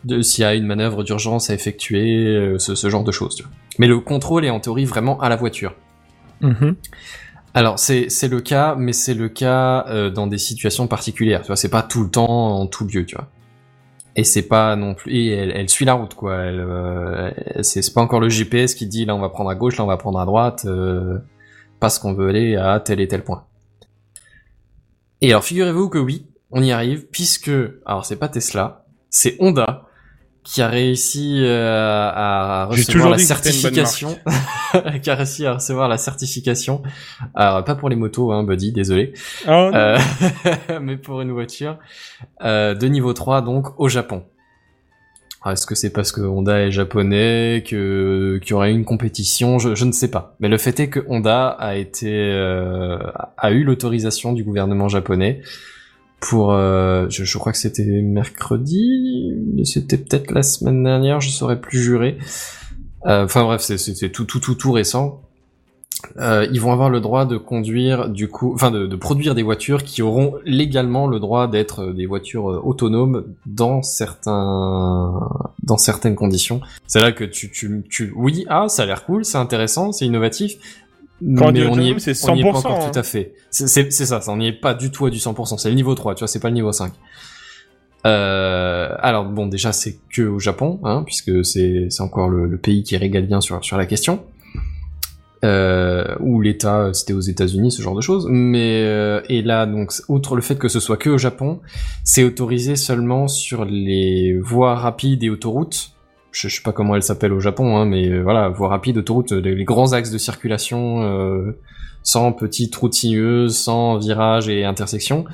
De- 0.05 0.23
S'il 0.23 0.43
y 0.43 0.45
a 0.47 0.55
une 0.55 0.67
manœuvre 0.67 1.03
d'urgence 1.05 1.51
à 1.51 1.55
effectuer, 1.55 2.25
euh, 2.27 2.59
ce, 2.59 2.75
ce 2.75 2.89
genre 2.89 3.05
de 3.05 3.13
choses. 3.13 3.35
tu 3.35 3.43
vois. 3.43 3.53
Mais 3.79 3.87
le 3.87 3.99
contrôle 4.01 4.47
est 4.47 4.51
en 4.51 4.61
théorie 4.61 4.87
vraiment 4.87 5.21
à 5.21 5.29
la 5.29 5.37
voiture. 5.37 5.75
Alors 7.53 7.79
c'est 7.79 8.09
c'est 8.11 8.29
le 8.29 8.41
cas, 8.41 8.77
mais 8.79 8.93
c'est 8.93 9.15
le 9.15 9.29
cas 9.29 9.85
euh, 9.89 10.11
dans 10.11 10.27
des 10.27 10.39
situations 10.39 10.87
particulières. 10.87 11.41
Tu 11.43 11.49
vois, 11.49 11.57
c'est 11.57 11.71
pas 11.71 11.83
tout 11.83 12.03
le 12.03 12.11
temps 12.11 12.61
en 12.61 12.67
tout 12.67 12.87
lieu, 12.87 13.05
tu 13.05 13.15
vois. 13.17 13.29
Et 14.17 14.25
c'est 14.25 14.49
pas 14.49 14.77
non 14.77 14.95
plus. 14.95 15.13
Et 15.13 15.29
elle, 15.29 15.69
suit 15.69 15.85
la 15.85 15.93
route, 15.93 16.15
quoi. 16.15 16.37
Elle, 16.37 16.61
euh, 16.61 17.31
c'est 17.63 17.93
pas 17.93 18.01
encore 18.01 18.21
le 18.21 18.31
GPS 18.31 18.75
qui 18.75 18.87
dit 18.87 19.05
là 19.05 19.15
on 19.15 19.21
va 19.21 19.29
prendre 19.29 19.51
à 19.51 19.55
gauche, 19.55 19.77
là 19.77 19.85
on 19.85 19.89
va 19.89 19.99
prendre 19.99 20.19
à 20.19 20.25
droite, 20.25 20.65
euh, 20.65 21.19
parce 21.81 21.99
qu'on 21.99 22.15
veut 22.15 22.31
aller 22.31 22.57
à 22.57 22.81
tel 22.81 23.01
et 23.01 23.09
tel 23.09 23.23
point. 23.23 23.45
Et 25.21 25.31
alors 25.31 25.45
figurez-vous 25.45 25.91
que 25.91 25.99
oui, 25.99 26.27
on 26.51 26.63
y 26.63 26.73
arrive, 26.73 27.07
puisque 27.09 27.51
alors 27.85 28.07
c'est 28.07 28.17
pas 28.17 28.29
Tesla, 28.29 28.87
c'est 29.11 29.37
Honda 29.39 29.86
qui 30.47 30.63
a 30.63 30.69
réussi 30.69 31.41
euh, 31.43 32.09
à 32.15 32.67
recevoir 32.67 33.11
la 33.11 33.19
certification, 33.19 34.17
qui 35.03 35.11
a 35.11 35.15
réussi 35.17 35.45
à 35.45 35.55
recevoir 35.55 35.89
la 35.89 35.99
certification. 35.99 36.83
Alors 37.35 37.65
pas 37.65 37.75
pour 37.75 37.89
les 37.89 37.97
motos, 37.97 38.31
hein, 38.31 38.45
Buddy, 38.45 38.71
désolé. 38.73 39.13
Oh, 39.47 39.51
non. 39.51 39.73
Euh, 39.75 39.99
mais 40.81 40.97
pour 40.97 41.21
une 41.21 41.33
voiture 41.33 41.79
euh, 42.43 42.75
de 42.75 42.87
niveau 42.87 43.13
3 43.13 43.43
donc 43.43 43.79
au 43.81 43.89
Japon. 43.89 44.23
Est-ce 45.45 45.67
que 45.67 45.75
c'est 45.75 45.91
parce 45.91 46.11
que 46.11 46.21
Honda 46.21 46.61
est 46.61 46.73
japonais, 46.73 47.63
que 47.67 48.39
qu'il 48.43 48.51
y 48.51 48.55
aurait 48.55 48.73
une 48.73 48.85
compétition, 48.85 49.59
je, 49.59 49.75
je 49.75 49.85
ne 49.85 49.93
sais 49.93 50.11
pas. 50.11 50.35
Mais 50.41 50.49
le 50.49 50.59
fait 50.59 50.79
est 50.81 50.89
que 50.89 51.01
Honda 51.09 51.49
a 51.49 51.77
été 51.77 52.11
euh, 52.13 52.99
a 53.37 53.51
eu 53.51 53.63
l'autorisation 53.65 54.33
du 54.33 54.45
gouvernement 54.45 54.89
japonais 54.89 55.43
pour, 56.21 56.53
euh, 56.53 57.07
je, 57.11 57.25
je 57.25 57.39
crois 57.39 57.53
que 57.53 57.59
c'était 57.59 57.85
mercredi, 58.03 59.33
c'était 59.65 59.99
peut-être 59.99 60.31
la 60.33 60.43
semaine 60.43 60.83
dernière, 60.83 61.21
je 61.21 61.31
saurais 61.31 61.61
plus 61.61 61.79
jurer. 61.81 62.19
Euh, 63.07 63.25
Enfin 63.25 63.45
bref, 63.45 63.61
c'est- 63.61 63.79
c'était 63.79 64.11
tout 64.11 64.25
tout 64.25 64.41
tout 64.41 64.55
tout 64.55 64.73
récent 64.73 65.21
euh, 66.19 66.47
ils 66.53 66.61
vont 66.61 66.73
avoir 66.73 66.91
le 66.91 67.01
droit 67.01 67.25
de 67.25 67.39
conduire 67.39 68.11
du 68.11 68.29
coup, 68.29 68.53
enfin 68.55 68.71
de, 68.71 68.87
de 68.87 68.97
produire 68.97 69.35
des 69.35 69.43
voitures 69.43 69.83
qui 69.83 70.03
auront 70.03 70.35
légalement 70.45 71.07
le 71.07 71.19
droit 71.21 71.49
d'être 71.49 71.87
des 71.93 72.05
voitures 72.05 72.51
euh, 72.51 72.61
autonomes 72.63 73.25
dans 73.47 73.83
certains, 73.83 75.19
dans 75.63 75.79
certaines 75.79 76.15
conditions. 76.15 76.61
C'est 76.87 77.01
là 77.01 77.13
que 77.13 77.25
tu, 77.25 77.51
tu, 77.51 77.83
tu, 77.89 78.13
oui, 78.15 78.45
ah, 78.49 78.69
ça 78.69 78.83
a 78.83 78.87
l'air 78.87 79.05
cool, 79.07 79.25
c'est 79.25 79.39
intéressant, 79.39 79.91
c'est 79.93 80.05
innovatif. 80.05 80.57
Quand 81.37 81.53
mais 81.53 81.67
on 81.67 81.79
y 81.79 81.91
est, 81.91 81.99
c'est 81.99 82.31
on 82.31 82.35
y 82.35 82.41
est 82.41 82.43
pas 82.43 82.51
100%, 82.51 82.57
encore 82.59 82.85
hein. 82.85 82.91
tout 82.93 82.99
à 82.99 83.03
fait. 83.03 83.35
C'est 83.51 83.91
ça, 83.91 84.21
ça, 84.21 84.33
on 84.33 84.37
n'y 84.37 84.49
est 84.49 84.53
pas 84.53 84.75
du 84.75 84.91
tout 84.91 85.07
à 85.07 85.11
du 85.11 85.19
100%. 85.19 85.59
C'est 85.59 85.69
le 85.71 85.75
niveau 85.75 85.95
3, 85.95 86.15
tu 86.15 86.21
vois, 86.21 86.29
c'est 86.29 86.41
pas 86.41 86.49
le 86.49 86.55
niveau 86.55 86.73
5. 86.73 86.93
Euh, 88.05 88.95
alors 88.99 89.25
bon, 89.25 89.47
déjà 89.47 89.73
c'est 89.73 89.99
que 90.11 90.23
au 90.23 90.39
Japon, 90.39 90.79
hein, 90.85 91.03
puisque 91.05 91.45
c'est 91.45 91.89
encore 92.01 92.29
le, 92.29 92.47
le 92.47 92.59
pays 92.59 92.83
qui 92.83 92.95
est 92.95 92.99
régalien 92.99 93.41
sur 93.41 93.65
sur 93.65 93.77
la 93.77 93.87
question. 93.87 94.21
Euh, 95.45 96.17
ou 96.21 96.41
l'État, 96.41 96.79
euh, 96.79 96.93
c'était 96.93 97.13
aux 97.13 97.21
États-Unis, 97.21 97.71
ce 97.71 97.83
genre 97.83 97.95
de 97.95 98.01
choses. 98.01 98.27
Mais 98.29 98.83
euh, 98.85 99.21
et 99.29 99.43
là, 99.43 99.67
donc, 99.67 99.93
outre 100.09 100.35
le 100.35 100.43
fait 100.43 100.57
que 100.57 100.69
ce 100.69 100.81
soit 100.81 100.97
que 100.97 101.11
au 101.11 101.19
Japon, 101.19 101.61
c'est 102.05 102.25
autorisé 102.25 102.77
seulement 102.77 103.29
sur 103.29 103.65
les 103.65 104.39
voies 104.39 104.75
rapides 104.75 105.23
et 105.23 105.31
autoroutes. 105.31 105.93
Je, 106.39 106.49
je 106.49 106.57
sais 106.57 106.63
pas 106.63 106.73
comment 106.73 106.95
elles 106.95 107.03
s'appellent 107.03 107.33
au 107.33 107.41
Japon, 107.41 107.77
hein, 107.79 107.87
mais 107.87 108.09
euh, 108.11 108.21
voilà, 108.23 108.49
voies 108.51 108.69
rapides, 108.69 108.99
autoroutes, 108.99 109.33
les, 109.33 109.55
les 109.55 109.65
grands 109.65 109.93
axes 109.95 110.11
de 110.11 110.19
circulation, 110.19 111.03
euh, 111.03 111.59
sans 112.03 112.33
petites 112.33 112.77
routes 112.77 112.93
sinueuses, 112.95 113.57
sans 113.57 113.97
virages 113.99 114.49
et 114.49 114.65
intersections. 114.65 115.25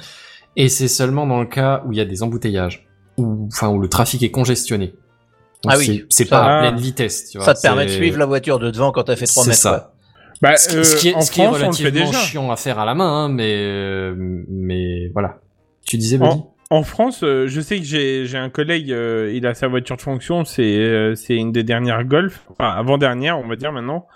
Et 0.55 0.69
c'est 0.69 0.87
seulement 0.89 1.27
dans 1.27 1.41
le 1.41 1.47
cas 1.47 1.83
où 1.87 1.93
il 1.93 1.99
y 1.99 2.01
a 2.01 2.05
des 2.05 2.23
embouteillages, 2.23 2.87
ou 3.19 3.49
enfin 3.49 3.69
où 3.71 3.81
le 3.81 3.89
trafic 3.89 4.23
est 4.23 4.31
congestionné. 4.31 4.95
Donc 5.65 5.73
Ah 5.73 5.79
oui, 5.79 5.87
c'est- 5.87 6.07
c'est 6.09 6.25
ça- 6.29 6.31
pas 6.39 6.45
à 6.45 6.61
pleine 6.61 6.81
vitesse. 6.81 7.31
Tu 7.31 7.39
vois, 7.39 7.47
Ça 7.47 7.55
te 7.55 7.61
permet 7.63 7.85
de 7.87 7.91
c'est- 7.91 7.97
suivre 7.97 8.19
la 8.19 8.27
voiture 8.27 8.59
de 8.61 8.71
devant 8.71 8.93
quand 8.93 9.05
t'as 9.05 9.17
fait 9.17 9.27
3 9.27 9.43
C'est 9.45 9.51
mètres. 9.51 9.61
ça. 9.61 9.71
quoi. 9.71 9.89
Bah, 10.41 10.57
ce, 10.57 10.69
qui- 10.69 10.77
euh, 10.77 10.85
ce 10.85 10.97
qui 10.97 11.09
est, 11.09 11.15
en 11.15 11.21
ce 11.21 11.31
qui 11.31 11.41
est 11.41 11.45
France, 11.45 11.57
on 11.57 11.59
le 11.69 11.73
fait 11.73 11.83
relativement 11.85 12.07
déjà. 12.11 12.19
chiant 12.19 12.51
à 12.51 12.57
faire 12.57 12.79
à 12.81 12.85
la 12.85 12.95
main, 12.95 13.25
hein, 13.25 13.29
mais 13.29 13.55
euh, 13.57 14.15
mais 14.49 15.09
voilà. 15.13 15.39
Tu 15.87 15.97
disais, 15.99 16.19
Buddy 16.19 16.43
En 16.73 16.85
France, 16.85 17.23
euh, 17.23 17.49
je 17.49 17.61
sais 17.61 17.79
que 17.79 17.85
j'ai 17.85 18.25
j'ai 18.25 18.39
un 18.39 18.49
collègue, 18.49 18.91
euh, 18.93 19.31
il 19.35 19.47
a 19.47 19.53
sa 19.53 19.69
voiture 19.69 19.97
de 19.99 20.01
fonction, 20.01 20.47
c'est 20.47 20.63
euh, 20.79 21.15
c'est 21.15 21.37
une 21.37 21.53
des 21.53 21.65
dernières 21.65 22.03
Golf, 22.05 22.47
enfin 22.49 22.71
avant-dernière, 22.71 23.39
on 23.39 23.47
va 23.47 23.57
dire 23.57 23.73
maintenant, 23.73 24.07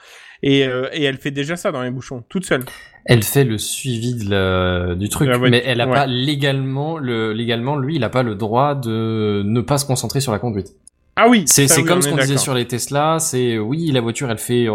et, 0.42 0.66
euh, 0.66 0.88
et 0.94 1.02
elle 1.04 1.18
fait 1.18 1.30
déjà 1.30 1.56
ça 1.56 1.70
dans 1.70 1.82
les 1.82 1.90
bouchons, 1.90 2.24
toute 2.30 2.46
seule. 2.46 2.64
Elle 3.04 3.22
fait 3.22 3.44
le 3.44 3.58
suivi 3.58 4.14
de 4.14 4.30
la- 4.30 4.94
du 4.94 5.10
truc, 5.10 5.26
De 5.26 5.32
la 5.32 5.36
voiture, 5.38 5.50
mais 5.58 5.62
elle 5.66 5.82
a 5.82 5.86
ouais. 5.86 5.92
pas 5.92 6.06
légalement 6.06 6.96
le 6.96 7.34
légalement 7.34 7.76
lui, 7.76 7.96
il 7.96 8.04
a 8.04 8.08
pas 8.08 8.22
le 8.22 8.34
droit 8.34 8.74
de 8.74 9.42
ne 9.44 9.60
pas 9.60 9.76
se 9.76 9.84
concentrer 9.84 10.20
sur 10.20 10.32
la 10.32 10.38
conduite. 10.38 10.68
Ah 11.14 11.28
oui, 11.28 11.44
C'est 11.44 11.70
oui, 11.76 11.84
comme 11.84 11.98
on 11.98 12.00
ce 12.00 12.08
qu'on 12.08 12.16
disait 12.16 12.38
sur 12.38 12.54
les 12.54 12.64
Tesla, 12.66 13.18
c'est 13.20 13.58
oui 13.58 13.90
la 13.92 14.00
voiture 14.00 14.30
elle 14.30 14.38
fait 14.38 14.64
de 14.64 14.70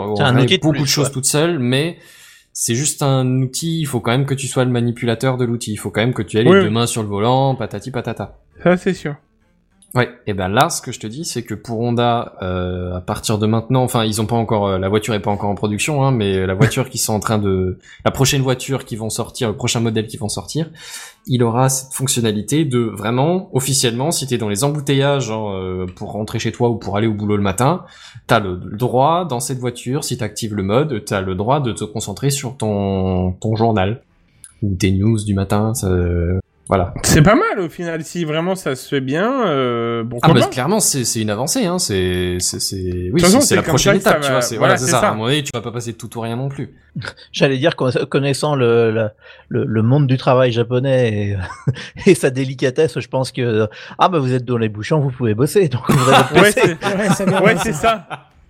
beaucoup 0.62 0.72
plus, 0.74 0.82
de 0.84 0.86
choses 0.88 1.08
ouais. 1.08 1.14
toute 1.14 1.26
seule, 1.26 1.58
mais 1.58 1.98
c'est 2.54 2.76
juste 2.76 3.02
un 3.04 3.42
outil. 3.42 3.80
Il 3.80 3.86
faut 3.86 4.00
quand 4.00 4.12
même 4.12 4.26
que 4.26 4.34
tu 4.34 4.48
sois 4.48 4.66
le 4.66 4.72
manipulateur 4.72 5.38
de 5.38 5.46
l'outil. 5.46 5.72
Il 5.72 5.78
faut 5.78 5.90
quand 5.92 6.02
même 6.02 6.14
que 6.14 6.22
tu 6.22 6.38
aies 6.38 6.44
les 6.44 6.52
Oui, 6.52 6.62
deux 6.62 6.70
mains 6.70 6.88
sur 6.88 7.02
le 7.02 7.08
volant, 7.10 7.56
patati 7.56 7.92
patata. 7.92 8.40
Ça 8.64 8.78
c'est 8.78 8.94
sûr. 8.94 9.16
Ouais, 9.94 10.10
et 10.26 10.34
ben 10.34 10.48
là, 10.48 10.70
ce 10.70 10.82
que 10.82 10.94
je 10.94 11.02
te 11.02 11.08
dis, 11.08 11.26
c'est 11.26 11.44
que 11.44 11.54
pour 11.54 11.82
Honda, 11.82 12.38
euh, 12.42 12.96
à 12.96 13.02
partir 13.02 13.38
de 13.38 13.46
maintenant, 13.46 13.84
enfin, 13.84 14.06
ils 14.06 14.22
ont 14.22 14.26
pas 14.26 14.38
encore, 14.38 14.68
euh, 14.68 14.80
la 14.80 14.88
voiture 14.88 15.14
est 15.14 15.20
pas 15.20 15.32
encore 15.32 15.50
en 15.50 15.56
production, 15.56 16.02
hein, 16.06 16.12
mais 16.12 16.46
la 16.48 16.54
voiture 16.54 16.90
qui 16.90 16.98
sont 16.98 17.14
en 17.14 17.20
train 17.20 17.38
de, 17.38 17.78
la 18.06 18.12
prochaine 18.12 18.42
voiture 18.42 18.86
qui 18.86 18.96
vont 18.96 19.10
sortir, 19.10 19.50
le 19.50 19.58
prochain 19.58 19.82
modèle 19.82 20.08
qui 20.08 20.16
vont 20.16 20.30
sortir, 20.30 20.70
il 21.28 21.44
aura 21.44 21.68
cette 21.68 21.94
fonctionnalité 21.94 22.64
de 22.64 22.80
vraiment, 22.80 23.50
officiellement, 23.54 24.12
si 24.12 24.28
t'es 24.28 24.38
dans 24.38 24.48
les 24.48 24.64
embouteillages 24.64 25.26
genre, 25.26 25.52
euh, 25.52 25.86
pour 25.94 26.14
rentrer 26.14 26.40
chez 26.40 26.54
toi 26.54 26.70
ou 26.70 26.76
pour 26.76 26.96
aller 26.96 27.08
au 27.08 27.14
boulot 27.14 27.36
le 27.36 27.44
matin, 27.44 27.84
t'as 28.28 28.40
le 28.40 28.56
droit 28.56 29.26
dans 29.26 29.42
cette 29.42 29.60
voiture, 29.60 30.06
si 30.06 30.18
t'actives 30.18 30.56
le 30.56 30.64
mode, 30.64 31.04
t'as 31.04 31.20
le 31.20 31.36
droit 31.36 31.60
de 31.60 31.74
te 31.74 31.84
concentrer 31.84 32.30
sur 32.30 32.56
ton 32.56 33.34
ton 33.42 33.58
journal. 33.58 34.02
Ou 34.64 34.76
tes 34.76 34.92
news 34.92 35.18
du 35.24 35.34
matin, 35.34 35.74
ça, 35.74 35.90
voilà. 36.72 36.94
C'est 37.04 37.22
pas 37.22 37.36
mal 37.36 37.60
au 37.60 37.68
final, 37.68 38.02
si 38.04 38.24
vraiment 38.24 38.56
ça 38.56 38.76
se 38.78 38.88
fait 38.88 39.02
bien, 39.02 39.46
euh, 39.46 40.04
bon, 40.04 40.20
Ah 40.22 40.28
pourquoi 40.28 40.42
bah 40.42 40.48
clairement 40.48 40.80
c'est 40.80 41.04
c'est 41.04 41.20
une 41.22 41.30
avancée 41.30 41.66
hein 41.66 41.78
c'est 41.80 42.38
c'est 42.40 42.62
c'est 42.62 43.10
oui 43.12 43.22
c'est 43.42 43.56
la 43.58 43.62
prochaine 43.62 43.98
étape 43.98 44.22
tu 44.22 44.28
va- 44.28 44.32
vois 44.36 44.42
c'est 44.42 44.56
voilà, 44.56 44.76
voilà 44.76 44.78
c'est 44.78 44.86
c'est 44.86 44.92
ça. 44.92 45.02
ça. 45.02 45.08
à 45.10 45.12
un 45.12 45.16
moment 45.16 45.26
donné 45.28 45.44
tu 45.44 45.52
vas 45.54 45.60
pas 45.62 45.72
passer 45.74 45.92
de 45.92 45.98
tout 45.98 46.18
ou 46.18 46.22
rien 46.22 46.38
non 46.38 46.48
plus 46.48 46.70
J'allais 47.34 47.58
dire 47.58 47.76
qu'en 47.76 47.90
connaissant 48.10 48.56
le, 48.56 48.92
le, 48.92 49.10
le, 49.50 49.66
le 49.66 49.82
monde 49.82 50.08
du 50.08 50.16
travail 50.18 50.52
japonais 50.54 51.12
et, 51.12 51.38
et 52.10 52.16
sa 52.16 52.30
délicatesse, 52.30 53.00
je 53.00 53.08
pense 53.08 53.32
que 53.34 53.68
ah 54.00 54.08
bah 54.10 54.20
vous 54.20 54.34
êtes 54.34 54.46
dans 54.46 54.58
les 54.58 54.70
bouchons, 54.70 55.00
vous 55.02 55.12
pouvez 55.12 55.34
bosser. 55.34 55.68
Donc 55.68 55.90
votre 55.92 56.34
Ouais, 57.44 57.56
c'est 57.64 57.74
ça. 57.74 58.08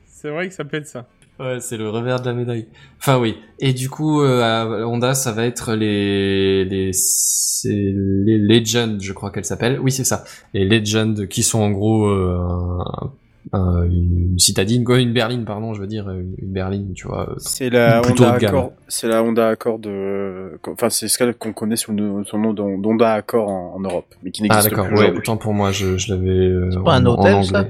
C'est 0.07 0.29
vrai 0.29 0.47
que 0.47 0.53
ça 0.53 0.63
peut 0.63 0.77
être 0.77 0.87
ça. 0.87 1.05
Ouais 1.41 1.59
c'est 1.59 1.77
le 1.77 1.89
revers 1.89 2.19
de 2.21 2.25
la 2.27 2.33
médaille 2.33 2.67
enfin 2.99 3.19
oui 3.19 3.35
et 3.59 3.73
du 3.73 3.89
coup 3.89 4.21
euh, 4.21 4.41
à 4.41 4.87
Honda 4.87 5.13
ça 5.13 5.31
va 5.31 5.45
être 5.45 5.73
les 5.75 6.63
les 6.65 6.91
c'est 6.93 7.69
les 7.69 8.37
Legends 8.37 8.97
je 8.99 9.13
crois 9.13 9.31
qu'elles 9.31 9.45
s'appellent 9.45 9.79
oui 9.81 9.91
c'est 9.91 10.03
ça 10.03 10.23
les 10.53 10.65
Legends 10.65 11.25
qui 11.29 11.43
sont 11.43 11.59
en 11.61 11.71
gros 11.71 12.05
euh, 12.07 12.37
un- 12.79 13.11
un- 13.53 13.83
une 13.85 14.37
citadine 14.37 14.83
quoi 14.83 14.99
une 14.99 15.13
berline 15.13 15.45
pardon 15.45 15.73
je 15.73 15.81
veux 15.81 15.87
dire 15.87 16.09
une 16.11 16.35
une 16.37 16.51
berline 16.53 16.93
tu 16.93 17.07
vois 17.07 17.33
C'est 17.37 17.69
la 17.71 18.01
Honda. 18.07 18.33
Accord. 18.33 18.71
C'est 18.87 19.07
la 19.07 19.23
Honda 19.23 19.47
Accord 19.49 19.79
de. 19.79 20.59
Enfin, 20.67 20.89
c'est 20.91 21.07
ce 21.07 21.31
qu'on 21.31 21.51
connaît 21.51 21.75
sous 21.75 21.91
le, 21.91 22.23
sous 22.23 22.35
le 22.37 22.43
nom 22.43 22.53
d'Hon- 22.53 22.77
d'Honda 22.77 23.13
Accord 23.13 23.49
en, 23.49 23.73
en 23.75 23.79
Europe, 23.79 24.05
mais 24.23 24.29
qui 24.31 24.43
ah 24.43 24.55
n'existe 24.55 24.69
d'accord 24.69 24.85
plus 24.85 24.95
ouais 24.95 25.01
aujourd'hui. 25.05 25.19
autant 25.19 25.37
pour 25.37 25.53
moi 25.53 25.71
je 25.71 25.97
je 25.97 26.13
l'avais 26.13 26.29
euh, 26.29 26.69
C'est 26.71 26.83
pas 26.83 26.93
un 26.93 27.05
hôtel, 27.05 27.33
anglais. 27.35 27.47
ça 27.47 27.65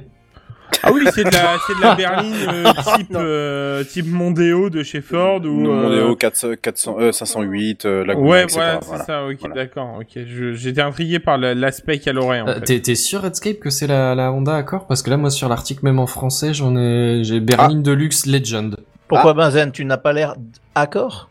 Ah 0.84 0.92
oui, 0.94 1.04
c'est 1.14 1.24
de 1.24 1.30
la, 1.32 1.58
c'est 1.68 1.76
de 1.76 1.82
la 1.82 1.96
berline 1.96 2.36
euh, 2.54 2.72
type, 2.98 3.16
euh, 3.16 3.84
type 3.84 4.08
Mondeo 4.08 4.70
de 4.70 4.84
chez 4.84 5.02
Ford 5.02 5.42
ou. 5.44 5.68
Euh, 5.70 6.10
au 6.10 6.16
400, 6.16 6.50
400, 6.62 6.96
euh, 7.00 7.12
508, 7.12 7.86
euh, 7.86 8.06
Laguna, 8.06 8.28
Ouais, 8.28 8.44
etc. 8.44 8.56
voilà, 8.58 8.80
c'est 8.82 8.88
Voilà. 8.88 9.04
ça, 9.06 9.26
ok, 9.26 9.36
Voilà. 9.40 9.56
d'accord, 9.56 10.00
ok. 10.00 10.24
J'étais 10.54 10.82
intrigué 10.82 11.20
par 11.20 11.38
la- 11.38 11.54
l'aspect 11.54 12.00
qu'elle 12.00 12.18
aurait, 12.18 12.42
en 12.42 12.48
Euh, 12.48 12.54
fait. 12.56 12.62
T'es 12.62 12.80
t'es 12.82 12.96
sûr 12.96 13.22
Redscape 13.22 13.60
que 13.60 13.70
c'est 13.70 13.88
la, 13.88 14.16
la 14.16 14.32
Honda 14.32 14.56
Accord? 14.56 14.88
Parce 14.88 15.02
que 15.02 15.10
là 15.10 15.18
moi 15.18 15.30
sur 15.30 15.50
l'article 15.50 15.86
même 15.86 16.00
en 16.00 16.08
français 16.08 16.54
j'en 16.54 16.76
ai 16.78 17.22
j'ai 17.24 17.40
berline 17.40 17.84
de 17.84 17.92
luxe 17.92 18.26
Legend. 18.26 18.78
Pourquoi 19.08 19.34
Benzen, 19.34 19.72
tu 19.72 19.84
n'as 19.86 19.98
pas 19.98 20.14
l'air 20.14 20.36
d'accord 20.76 21.30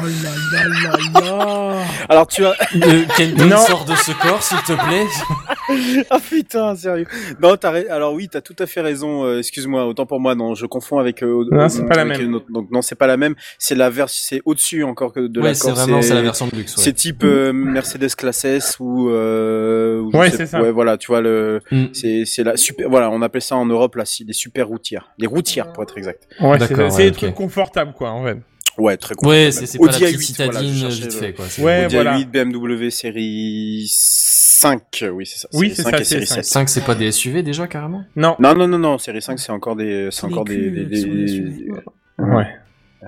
Oh 0.00 0.06
là 0.06 0.30
là 0.52 0.68
là 0.68 1.20
là. 1.20 1.84
Alors 2.08 2.26
tu 2.26 2.44
as, 2.44 2.52
Euh, 2.74 3.04
Kenton 3.16 3.46
Non. 3.46 3.56
sort 3.58 3.84
de 3.84 3.94
ce 3.94 4.12
corps 4.20 4.42
s'il 4.42 4.58
te 4.58 4.72
plaît. 4.72 6.04
ah 6.10 6.18
putain, 6.30 6.74
sérieux. 6.76 7.06
Non, 7.40 7.56
t'as, 7.56 7.70
ra- 7.70 7.78
alors 7.90 8.14
oui, 8.14 8.28
t'as 8.30 8.40
tout 8.40 8.56
à 8.58 8.66
fait 8.66 8.80
raison. 8.80 9.24
euh, 9.24 9.38
excuse-moi, 9.38 9.86
autant 9.86 10.06
pour 10.06 10.20
moi, 10.20 10.34
non, 10.34 10.54
je 10.54 10.66
confonds 10.66 10.98
avec. 10.98 11.22
euh, 11.22 11.44
Non, 11.50 11.62
euh, 11.62 11.68
c'est 11.68 11.84
pas 11.86 11.94
la 11.96 12.04
même. 12.04 12.20
une 12.20 12.34
autre- 12.36 12.46
donc 12.50 12.70
non, 12.70 12.82
c'est 12.82 12.94
pas 12.94 13.06
la 13.06 13.16
même. 13.16 13.34
C'est 13.58 13.74
la 13.74 13.90
version, 13.90 14.20
c'est 14.26 14.42
au-dessus 14.44 14.82
encore 14.84 15.12
que 15.12 15.20
de 15.20 15.40
ouais 15.40 15.48
l'accord. 15.52 15.60
c'est 15.62 15.70
vraiment 15.72 16.02
c'est 16.02 16.14
la 16.14 16.22
version 16.22 16.46
de 16.48 16.56
luxe. 16.56 16.76
Ouais. 16.76 16.82
C'est 16.82 16.92
type 16.92 17.22
euh, 17.24 17.52
Mercedes 17.52 18.14
Classe 18.16 18.44
S 18.44 18.76
ou. 18.80 19.10
Euh, 19.10 20.00
ou 20.00 20.10
je 20.12 20.16
Ouais, 20.16 20.30
sais- 20.30 20.36
c'est 20.38 20.46
ça. 20.46 20.62
Ouais, 20.62 20.70
voilà, 20.72 20.96
tu 20.96 21.08
vois 21.08 21.20
le. 21.20 21.60
Mm. 21.70 21.84
C'est, 21.92 22.24
c'est 22.24 22.44
la 22.44 22.56
super. 22.56 22.88
Voilà, 22.88 23.10
on 23.10 23.22
appelle 23.22 23.42
ça 23.42 23.56
en 23.56 23.66
Europe 23.66 23.94
là, 23.96 24.04
des 24.20 24.32
super 24.32 24.68
routières, 24.68 25.10
des 25.18 25.26
routières 25.26 25.72
pour 25.72 25.82
être 25.82 25.96
exact. 25.98 26.26
Ouais, 26.40 26.58
c'est 26.58 26.74
ouais, 26.76 27.10
des 27.10 27.12
trucs 27.12 27.34
confortables, 27.34 27.92
quoi, 27.92 28.10
en 28.10 28.24
fait. 28.24 28.38
Ouais, 28.78 28.96
très 28.96 29.14
cool. 29.14 29.28
Ouais 29.28 29.50
c'est 29.52 29.78
pas 29.78 29.86
la 29.86 29.92
petite 29.92 30.08
A8, 30.16 30.20
citadine 30.22 30.72
voilà, 30.74 30.94
vite 30.94 31.12
fait 31.12 31.32
quoi. 31.34 31.44
Ouais, 31.58 31.84
Audi 31.86 31.94
voilà. 31.94 32.18
A8, 32.18 32.24
BMW 32.26 32.90
série 32.90 33.86
5, 33.90 35.04
oui 35.12 35.26
c'est 35.26 35.38
ça. 35.40 35.48
Oui, 35.52 35.72
c'est 35.74 35.82
5 35.82 35.90
ça, 35.90 36.00
et 36.00 36.04
série 36.04 36.26
c'est 36.26 36.34
7. 36.36 36.44
5 36.44 36.68
c'est 36.68 36.84
pas 36.84 36.94
des 36.94 37.10
SUV 37.12 37.42
déjà 37.42 37.66
carrément? 37.66 38.04
Non. 38.16 38.34
Non, 38.38 38.54
non, 38.54 38.66
non, 38.68 38.78
non, 38.78 38.98
série 38.98 39.20
5 39.22 39.38
c'est 39.38 39.52
encore 39.52 39.76
des, 39.76 40.08
c'est 40.10 40.24
encore 40.24 40.44
des, 40.44 40.56
culs, 40.56 40.72
des, 40.74 40.84
des- 40.86 40.94
qui 40.96 41.00
sont 41.02 41.08
des 41.08 41.28
SUV. 41.28 41.72
Ouais. 42.18 42.46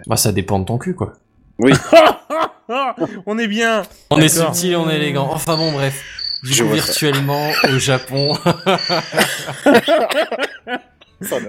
Bah 0.07 0.17
ça 0.17 0.33
dépend 0.33 0.59
de 0.59 0.65
ton 0.65 0.77
cul 0.79 0.95
quoi. 0.95 1.13
on 3.27 3.39
est 3.39 3.47
bien. 3.47 3.83
On 4.11 4.19
est 4.21 4.29
subtil 4.29 4.75
on 4.77 4.91
est 4.91 4.97
élégant. 4.97 5.31
Enfin 5.33 5.57
bon 5.57 5.71
bref. 5.73 6.03
Du 6.43 6.53
Je 6.53 6.63
coup 6.63 6.69
vois 6.71 6.79
ça. 6.79 6.85
virtuellement 6.87 7.49
au 7.73 7.79
Japon. 7.79 8.37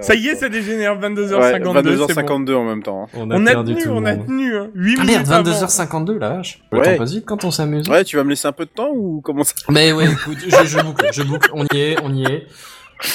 Ça 0.00 0.14
y 0.14 0.28
est, 0.28 0.36
ça 0.36 0.48
dégénère 0.48 0.98
22h52. 1.00 1.34
Ouais, 1.34 1.52
c'est 1.52 1.60
bon. 1.60 1.74
22h52 1.74 2.54
en 2.54 2.64
même 2.64 2.82
temps. 2.82 3.04
hein. 3.04 3.08
on 3.14 3.30
On 3.30 3.46
a 3.46 3.54
tenu, 3.64 3.88
on 3.88 4.04
a 4.04 4.16
tenu. 4.16 4.56
Hein. 4.56 4.68
8 4.74 4.96
Ah 4.98 5.02
minutes 5.04 5.28
merde, 5.28 5.48
avant. 5.48 5.50
22h52 5.50 6.18
la 6.18 6.28
vache. 6.30 6.62
Le 6.72 6.78
Ouais. 6.78 6.84
temps 6.92 6.98
passe 6.98 7.12
vite 7.12 7.24
quand 7.26 7.44
on 7.44 7.50
s'amuse. 7.50 7.88
Ouais, 7.88 8.04
tu 8.04 8.16
vas 8.16 8.24
me 8.24 8.30
laisser 8.30 8.48
un 8.48 8.52
peu 8.52 8.64
de 8.64 8.70
temps 8.70 8.90
ou 8.94 9.20
comment 9.22 9.44
ça 9.44 9.52
Mais 9.70 9.92
ouais, 9.92 10.06
écoute, 10.10 10.38
je, 10.46 10.66
je 10.66 10.80
boucle, 10.80 11.06
je 11.12 11.22
boucle, 11.22 11.50
on 11.52 11.64
y 11.74 11.76
est, 11.78 11.96
on 12.02 12.14
y 12.14 12.24
est. 12.24 12.46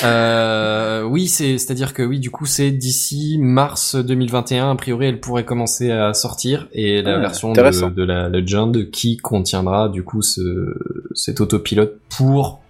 Euh, 0.04 1.02
oui, 1.04 1.28
c'est, 1.28 1.58
c'est-à-dire 1.58 1.94
que 1.94 2.04
oui, 2.04 2.20
du 2.20 2.30
coup, 2.30 2.46
c'est 2.46 2.70
d'ici 2.72 3.38
mars 3.40 3.96
2021, 3.96 4.72
a 4.72 4.76
priori, 4.76 5.08
elle 5.08 5.20
pourrait 5.20 5.44
commencer 5.46 5.90
à 5.92 6.14
sortir 6.14 6.68
et 6.74 7.02
la 7.02 7.16
Ah, 7.16 7.20
version 7.20 7.52
de, 7.54 7.90
de 7.90 8.04
la 8.04 8.30
Legend 8.30 8.90
qui 8.92 9.18
contiendra 9.18 9.90
du 9.90 10.04
coup 10.04 10.22
ce, 10.22 10.76
cet 11.16 11.42
autopilote 11.42 11.98
pour, 12.16 12.61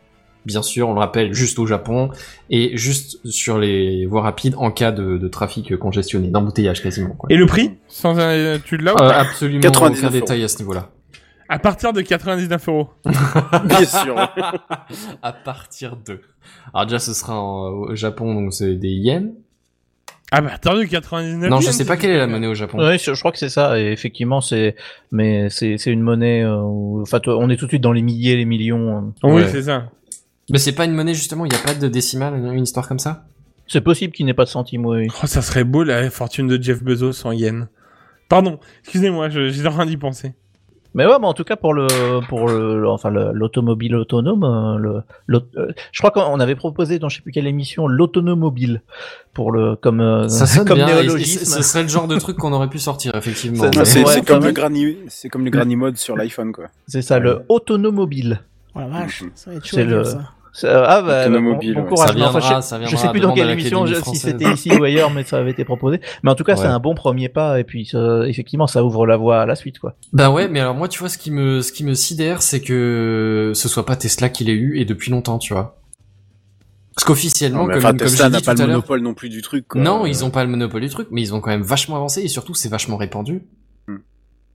bien 0.45 0.61
sûr, 0.61 0.89
on 0.89 0.93
le 0.93 0.99
rappelle, 0.99 1.33
juste 1.33 1.59
au 1.59 1.65
Japon 1.65 2.09
et 2.49 2.75
juste 2.77 3.19
sur 3.29 3.57
les 3.57 4.05
voies 4.05 4.21
rapides 4.21 4.55
en 4.57 4.71
cas 4.71 4.91
de, 4.91 5.17
de 5.17 5.27
trafic 5.27 5.75
congestionné, 5.77 6.29
d'embouteillage 6.29 6.81
quasiment. 6.81 7.15
Quoi. 7.15 7.27
Et 7.31 7.35
le 7.37 7.45
prix? 7.45 7.71
Sans 7.87 8.17
un... 8.19 8.59
Tu 8.59 8.77
l'as 8.77 8.91
Euh, 8.93 9.09
absolument 9.09 9.61
99 9.61 9.99
aucun 9.99 10.07
euros. 10.07 10.19
détail 10.21 10.43
à 10.43 10.47
ce 10.47 10.57
niveau-là. 10.59 10.89
À 11.49 11.59
partir 11.59 11.91
de 11.93 12.01
99 12.01 12.67
euros. 12.69 12.89
Bien 13.65 13.83
sûr. 13.85 14.15
à 15.21 15.33
partir 15.33 15.97
de. 16.05 16.21
Alors 16.73 16.85
déjà, 16.85 16.99
ce 16.99 17.13
sera 17.13 17.39
en- 17.39 17.69
au 17.71 17.95
Japon, 17.95 18.33
donc 18.33 18.53
c'est 18.53 18.75
des 18.75 18.89
yens. 18.89 19.31
Ah 20.33 20.39
bah 20.39 20.51
attendez, 20.53 20.87
99 20.87 21.49
Non, 21.49 21.59
je 21.59 21.65
yens, 21.65 21.75
sais 21.75 21.85
pas 21.85 21.97
quelle 21.97 22.11
est 22.11 22.17
la 22.17 22.25
monnaie 22.27 22.47
au 22.47 22.53
Japon. 22.55 22.77
Oui, 22.79 22.97
je, 22.97 23.13
je 23.13 23.19
crois 23.19 23.33
que 23.33 23.37
c'est 23.37 23.49
ça. 23.49 23.77
Et 23.77 23.91
effectivement, 23.91 24.39
c'est 24.39 24.77
mais 25.11 25.49
c'est 25.49 25.77
c'est 25.77 25.91
une 25.91 25.99
monnaie. 26.01 26.41
euh, 26.43 26.61
où- 26.61 27.01
Enfin, 27.01 27.19
on 27.27 27.49
est 27.49 27.57
tout 27.57 27.65
de 27.65 27.71
suite 27.71 27.83
dans 27.83 27.91
les 27.91 28.01
milliers, 28.01 28.37
les 28.37 28.45
millions. 28.45 28.97
euh. 29.23 29.27
Oui, 29.27 29.41
Ouais. 29.41 29.47
c'est 29.49 29.63
ça. 29.63 29.89
Mais 30.49 30.57
c'est 30.57 30.73
pas 30.73 30.85
une 30.85 30.93
monnaie 30.93 31.13
justement, 31.13 31.45
il 31.45 31.51
y 31.53 31.55
a 31.55 31.59
pas 31.59 31.73
de 31.73 31.87
décimale, 31.87 32.35
une 32.35 32.63
histoire 32.63 32.87
comme 32.87 32.99
ça? 32.99 33.25
C'est 33.67 33.81
possible 33.81 34.11
qu'il 34.13 34.25
n'ait 34.25 34.33
pas 34.33 34.43
de 34.45 34.49
centimes. 34.49 34.85
Oui. 34.85 35.07
Oh, 35.23 35.27
ça 35.27 35.41
serait 35.41 35.63
beau 35.63 35.83
la 35.83 36.09
fortune 36.09 36.47
de 36.47 36.61
Jeff 36.61 36.83
Bezos 36.83 37.25
en 37.25 37.31
yens. 37.31 37.67
Pardon, 38.27 38.59
excusez-moi, 38.83 39.29
je- 39.29 39.49
j'étais 39.49 39.67
en 39.67 39.71
train 39.71 39.85
d'y 39.85 39.97
penser. 39.97 40.33
Mais 40.93 41.05
ouais, 41.05 41.13
mais 41.21 41.27
en 41.27 41.33
tout 41.33 41.45
cas 41.45 41.55
pour 41.55 41.73
le 41.73 41.87
pour 42.27 42.49
le 42.49 42.85
enfin 42.89 43.09
le- 43.09 43.31
l'automobile 43.31 43.95
autonome, 43.95 44.43
euh, 44.43 44.77
le, 44.77 45.01
l'aut- 45.25 45.41
euh, 45.55 45.71
je 45.93 45.99
crois 46.01 46.11
qu'on 46.11 46.37
avait 46.41 46.55
proposé 46.57 46.99
dans 46.99 47.07
je 47.07 47.15
sais 47.15 47.21
plus 47.21 47.31
quelle 47.31 47.47
émission 47.47 47.87
l'autonomobile 47.87 48.81
pour 49.33 49.53
le 49.53 49.77
comme 49.77 50.01
euh, 50.01 50.27
Ça 50.27 50.45
sonne 50.45 50.67
comme 50.67 50.75
bien. 50.79 50.87
néologisme. 50.87 51.45
ce 51.45 51.61
serait 51.61 51.83
le 51.83 51.87
genre 51.87 52.09
de 52.09 52.17
truc 52.19 52.35
qu'on 52.35 52.51
aurait 52.51 52.67
pu 52.69 52.77
sortir 52.79 53.15
effectivement. 53.15 53.71
C'est- 53.85 54.03
Ouais, 54.05 54.21
comme, 54.21 54.43
le 54.43 54.51
granny, 54.51 54.97
c'est 55.07 55.29
comme 55.29 55.45
le 55.45 55.49
granny 55.51 55.77
mode 55.77 55.95
sur 55.95 56.17
l'iPhone, 56.17 56.51
quoi. 56.51 56.65
C'est 56.87 57.01
ça, 57.01 57.19
le 57.19 57.43
autonomobile. 57.47 58.41
Oh 58.75 58.79
la 58.79 58.87
vache, 58.87 59.21
Mhm. 59.23 59.31
ça 59.35 59.51
va 59.51 59.57
être 59.57 59.65
chaud 59.65 59.75
C'est 59.77 59.83
le- 59.83 60.03
ça. 60.03 60.21
C'est- 60.53 60.67
Ah 60.67 61.01
bah 61.01 61.29
bon, 61.29 61.57
courage. 61.85 62.09
Ça 62.17 62.27
enfin, 62.27 62.39
je, 62.41 62.61
ça 62.61 62.83
je 62.85 62.95
sais 62.97 63.07
plus 63.09 63.21
dans 63.21 63.33
quelle 63.33 63.49
émission, 63.51 63.85
je- 63.85 63.95
si 63.95 64.17
c'était 64.17 64.51
ici 64.51 64.69
ou 64.77 64.83
ailleurs, 64.83 65.09
mais 65.09 65.23
ça 65.23 65.37
avait 65.37 65.51
été 65.51 65.63
proposé. 65.63 66.01
Mais 66.23 66.29
en 66.31 66.35
tout 66.35 66.43
cas, 66.43 66.57
c'est 66.57 66.67
un 66.67 66.79
bon 66.79 66.93
premier 66.93 67.29
pas 67.29 67.57
et 67.59 67.63
puis 67.63 67.85
ça- 67.85 68.27
effectivement, 68.27 68.67
ça 68.67 68.83
ouvre 68.83 69.05
la 69.05 69.15
voie 69.15 69.41
à 69.41 69.45
la 69.45 69.55
suite, 69.55 69.79
quoi. 69.79 69.95
Bah 70.11 70.29
ouais, 70.29 70.49
mais 70.49 70.59
alors 70.59 70.75
moi, 70.75 70.89
tu 70.89 70.99
vois, 70.99 71.07
ce 71.07 71.17
qui 71.17 71.31
me, 71.31 71.61
ce 71.61 71.71
qui 71.71 71.85
me 71.85 71.93
sidère, 71.93 72.41
c'est 72.41 72.59
que 72.59 73.53
ce 73.55 73.69
soit 73.69 73.85
pas 73.85 73.95
Tesla 73.95 74.27
qui 74.27 74.43
l'ait 74.43 74.51
eu 74.51 74.77
et 74.77 74.83
depuis 74.83 75.09
longtemps, 75.09 75.37
tu 75.37 75.53
vois. 75.53 75.77
Parce 76.95 77.05
qu'officiellement, 77.05 77.65
comme, 77.67 77.77
enfin, 77.77 77.89
comme 77.89 77.97
Tesla 77.99 78.29
n'a 78.29 78.41
pas 78.41 78.53
le 78.53 78.67
monopole 78.67 78.99
non 79.01 79.13
plus 79.13 79.29
du 79.29 79.41
truc, 79.41 79.65
quoi. 79.69 79.81
non, 79.81 80.03
Euh, 80.03 80.09
ils 80.09 80.25
ont 80.25 80.29
pas 80.31 80.43
le 80.43 80.49
monopole 80.49 80.81
du 80.81 80.89
truc, 80.89 81.07
mais 81.11 81.21
ils 81.21 81.33
ont 81.33 81.39
quand 81.39 81.49
même 81.51 81.61
vachement 81.63 81.95
avancé 81.95 82.21
et 82.21 82.27
surtout 82.27 82.53
c'est 82.53 82.67
vachement 82.69 82.97
répandu. 82.97 83.43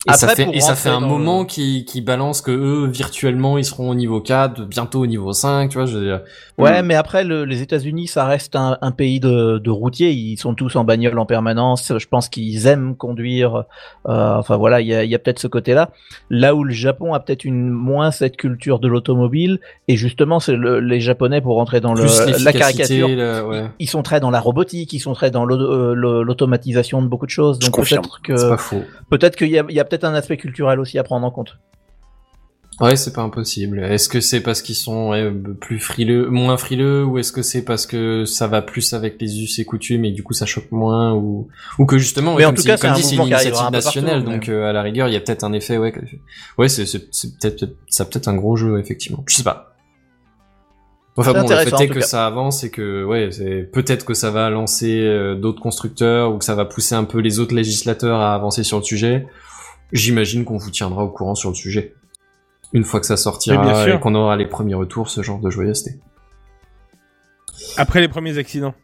Et 0.07 0.11
Après, 0.11 0.19
ça 0.29 0.29
fait, 0.37 0.45
pour 0.45 0.55
et 0.55 0.61
ça 0.61 0.75
fait 0.77 0.89
un 0.89 1.01
moment 1.01 1.41
le- 1.41 1.47
qui, 1.47 1.85
qui 1.85 2.01
balance 2.01 2.41
que 2.41 2.51
eux, 2.53 2.87
virtuellement, 2.87 3.59
ils 3.59 3.65
seront 3.65 3.91
au 3.91 3.95
niveau 3.95 4.21
4, 4.21 4.63
bientôt 4.65 5.01
au 5.01 5.07
niveau 5.07 5.33
5, 5.33 5.69
tu 5.71 5.79
vois, 5.79 5.87
je 5.87 5.99
veux 5.99 6.05
dire. 6.05 6.21
Ouais, 6.59 6.83
mais 6.83 6.95
après, 6.95 7.25
le- 7.25 7.45
les 7.45 7.61
États-Unis, 7.61 8.07
ça 8.07 8.25
reste 8.25 8.57
un, 8.57 8.79
un 8.81 8.91
pays 8.93 9.21
de, 9.21 9.59
de 9.59 9.71
routiers. 9.71 10.13
Ils 10.13 10.37
sont 10.39 10.55
tous 10.55 10.77
en 10.77 10.85
bagnole 10.85 11.19
en 11.19 11.27
permanence. 11.27 11.93
Je 11.99 12.07
pense 12.07 12.29
qu'ils 12.29 12.67
aiment 12.67 12.95
conduire. 12.97 13.65
Euh, 14.09 14.37
enfin 14.37 14.57
voilà, 14.57 14.81
il 14.81 14.87
y 14.87 14.95
a, 14.95 15.03
il 15.05 15.11
y 15.11 15.15
a 15.15 15.19
peut-être 15.19 15.39
ce 15.41 15.49
côté-là. 15.49 15.91
Là 16.31 16.55
où 16.55 16.63
le 16.65 16.73
Japon 16.73 17.13
a 17.13 17.21
peut-être 17.21 17.45
une 17.45 17.69
moins 17.71 18.11
cette 18.11 18.37
culture 18.37 18.79
de 18.79 18.89
l'automobile. 18.89 19.59
Et 19.89 19.97
justement, 19.97 20.41
c'est 20.41 20.57
le- 20.57 20.81
les 20.81 21.01
Japonais 21.01 21.41
pour 21.41 21.57
rentrer 21.57 21.81
dans 21.81 21.93
le, 21.95 22.05
la 22.45 22.53
caricature. 22.53 23.09
le- 23.09 23.45
ouais. 23.47 23.65
Ils 23.81 23.89
sont 23.89 24.03
très 24.03 24.21
dans 24.21 24.31
la 24.31 24.41
robotique, 24.41 24.93
ils 24.93 25.01
sont 25.01 25.13
très 25.15 25.31
dans 25.31 25.47
euh, 25.51 25.95
l'automatisation 25.95 27.03
de 27.03 27.07
beaucoup 27.09 27.27
de 27.27 27.31
choses. 27.31 27.59
Donc 27.59 27.75
peut-être 27.77 28.21
C'est 28.27 28.33
que 28.33 28.49
pas 28.51 28.57
faux. 28.57 28.83
peut-être 29.11 29.37
qu'il 29.37 29.49
y 29.49 29.59
a, 29.59 29.65
il 29.69 29.75
y 29.75 29.81
a 29.81 29.85
peut-être 29.85 29.96
un 30.05 30.15
aspect 30.15 30.37
culturel 30.37 30.81
aussi 30.81 30.99
à 30.99 31.03
prendre 31.03 31.27
en 31.27 31.31
compte. 31.31 31.59
Ouais, 32.79 32.95
c'est 32.97 33.15
pas 33.15 33.23
impossible. 33.23 33.83
Est-ce 33.83 34.09
que 34.11 34.21
c'est 34.21 34.41
parce 34.41 34.61
qu'ils 34.61 34.75
sont 34.75 35.11
ouais, 35.11 35.31
plus 35.61 35.79
frileux, 35.79 36.29
moins 36.29 36.59
frileux, 36.59 37.05
ou 37.05 37.17
est-ce 37.17 37.33
que 37.33 37.41
c'est 37.41 37.65
parce 37.65 37.87
que 37.87 38.27
ça 38.27 38.49
va 38.49 38.61
plus 38.61 38.93
avec 38.93 39.17
les 39.19 39.41
us 39.43 39.59
et 39.59 39.65
coutumes 39.65 40.05
et 40.05 40.11
du 40.11 40.23
coup 40.23 40.35
ça 40.35 40.45
choque 40.45 40.71
moins, 40.71 41.15
ou 41.15 41.49
ou 41.79 41.87
que 41.87 41.97
justement, 41.97 42.35
ouais, 42.35 42.41
Mais 42.41 42.45
en 42.45 42.49
comme 42.49 42.57
tout 42.57 42.65
cas, 42.65 42.77
c'est 42.77 42.89
une 42.89 43.23
initiative 43.23 43.53
partout, 43.53 43.73
nationale, 43.73 44.25
donc 44.25 44.51
euh, 44.51 44.69
à 44.69 44.75
la 44.75 44.83
rigueur, 44.83 45.09
il 45.09 45.15
y 45.15 45.17
a 45.17 45.21
peut-être 45.21 45.45
un 45.45 45.55
effet, 45.55 45.79
ouais, 45.79 46.69
c'est 46.69 46.99
peut-être 47.41 47.65
ça 47.89 48.05
peut-être 48.05 48.29
un 48.29 48.37
gros 48.37 48.57
jeu 48.57 48.79
effectivement. 48.79 49.25
Je 49.27 49.37
sais 49.37 49.45
pas. 49.45 49.73
Enfin 51.19 51.33
bon, 51.33 51.49
le 51.49 51.57
fait 51.57 51.85
est 51.85 51.89
que 51.89 52.01
cas. 52.01 52.07
ça 52.07 52.27
avance 52.27 52.63
et 52.63 52.71
que 52.71 53.03
ouais, 53.05 53.31
c'est 53.31 53.63
peut-être 53.73 54.05
que 54.05 54.13
ça 54.13 54.31
va 54.31 54.51
lancer 54.51 55.01
euh, 55.01 55.35
d'autres 55.35 55.63
constructeurs 55.63 56.35
ou 56.35 56.37
que 56.37 56.45
ça 56.45 56.55
va 56.55 56.67
pousser 56.67 56.95
un 56.95 57.05
peu 57.05 57.21
les 57.21 57.39
autres 57.39 57.55
législateurs 57.55 58.21
à 58.21 58.35
avancer 58.35 58.65
sur 58.65 58.77
le 58.77 58.85
sujet. 58.85 59.27
J'imagine 59.93 60.45
qu'on 60.45 60.57
vous 60.59 60.71
tiendra 60.71 61.05
au 61.05 61.09
courant 61.09 61.35
sur 61.35 61.51
le 61.51 61.55
sujet. 61.55 61.95
Une 62.73 62.85
fois 62.85 63.01
que 63.01 63.07
ça 63.07 63.15
Mais 63.15 63.17
bien 63.17 63.23
sortira 63.23 63.85
sûr. 63.85 63.95
et 63.95 64.01
qu'on 64.01 64.15
aura 64.15 64.37
les 64.37 64.47
premiers 64.47 64.75
retours, 64.75 65.09
ce 65.09 65.23
genre 65.23 65.39
de 65.39 65.51
joyeuseté. 65.51 65.93
Après 67.77 68.01
les 68.01 68.09
premiers 68.09 68.39
accidents. 68.39 68.75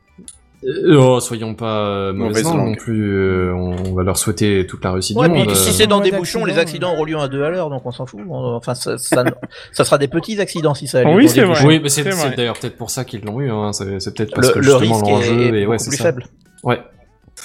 Euh, 0.65 0.95
oh, 0.97 1.19
soyons 1.19 1.57
pas 1.57 1.89
euh, 1.89 2.13
langue 2.13 2.37
langue. 2.39 2.57
non 2.69 2.75
plus. 2.77 3.13
euh, 3.17 3.53
on, 3.53 3.95
va 3.95 4.05
leur 4.05 4.17
souhaiter 4.17 4.65
toute 4.65 4.85
la 4.85 4.93
réussite 4.93 5.17
Ouais, 5.17 5.27
du 5.27 5.33
puis 5.35 5.43
monde. 5.43 5.51
euh. 5.51 5.55
si 5.57 5.73
c'est 5.73 5.89
dans 5.89 6.01
des 6.01 6.13
bouchons, 6.13 6.45
les 6.45 6.57
accidents 6.59 6.93
auront 6.93 7.05
lieu 7.05 7.19
à 7.19 7.27
deux 7.27 7.43
à 7.43 7.51
l'heure, 7.51 7.69
donc 7.69 7.85
on 7.85 7.91
s'en 7.91 8.07
fout. 8.07 8.21
Enfin, 8.31 8.75
ça, 8.77 8.97
ça, 8.97 9.25
ça 9.73 9.85
sera 9.85 9.99
des 9.99 10.07
petits 10.07 10.41
accidents 10.41 10.75
si 10.75 10.87
ça 10.87 11.01
a 11.01 11.05
lieu 11.05 11.15
Oui, 11.17 11.29
c'est 11.29 11.43
vrai. 11.43 11.65
Oui, 11.67 11.81
mais 11.83 11.89
c'est 11.89 12.05
d'ailleurs 12.37 12.57
peut-être 12.59 12.77
pour 12.77 12.91
ça 12.91 13.05
qu'ils 13.05 13.25
l'ont 13.25 13.41
eu. 13.41 13.51
Hein. 13.51 13.73
C'est 13.73 14.15
peut-être 14.15 14.35
parce 14.35 14.49
Le, 14.49 14.55
que 14.55 14.59
le 14.61 14.65
justement 14.65 14.81
risque 14.95 15.07
l'enjeu 15.07 15.41
est, 15.57 15.63
est 15.63 15.67
ouais, 15.67 15.79
c'est 15.79 15.89
plus 15.91 15.97
ça. 15.97 16.05
faible. 16.05 16.27
Ouais. 16.63 16.81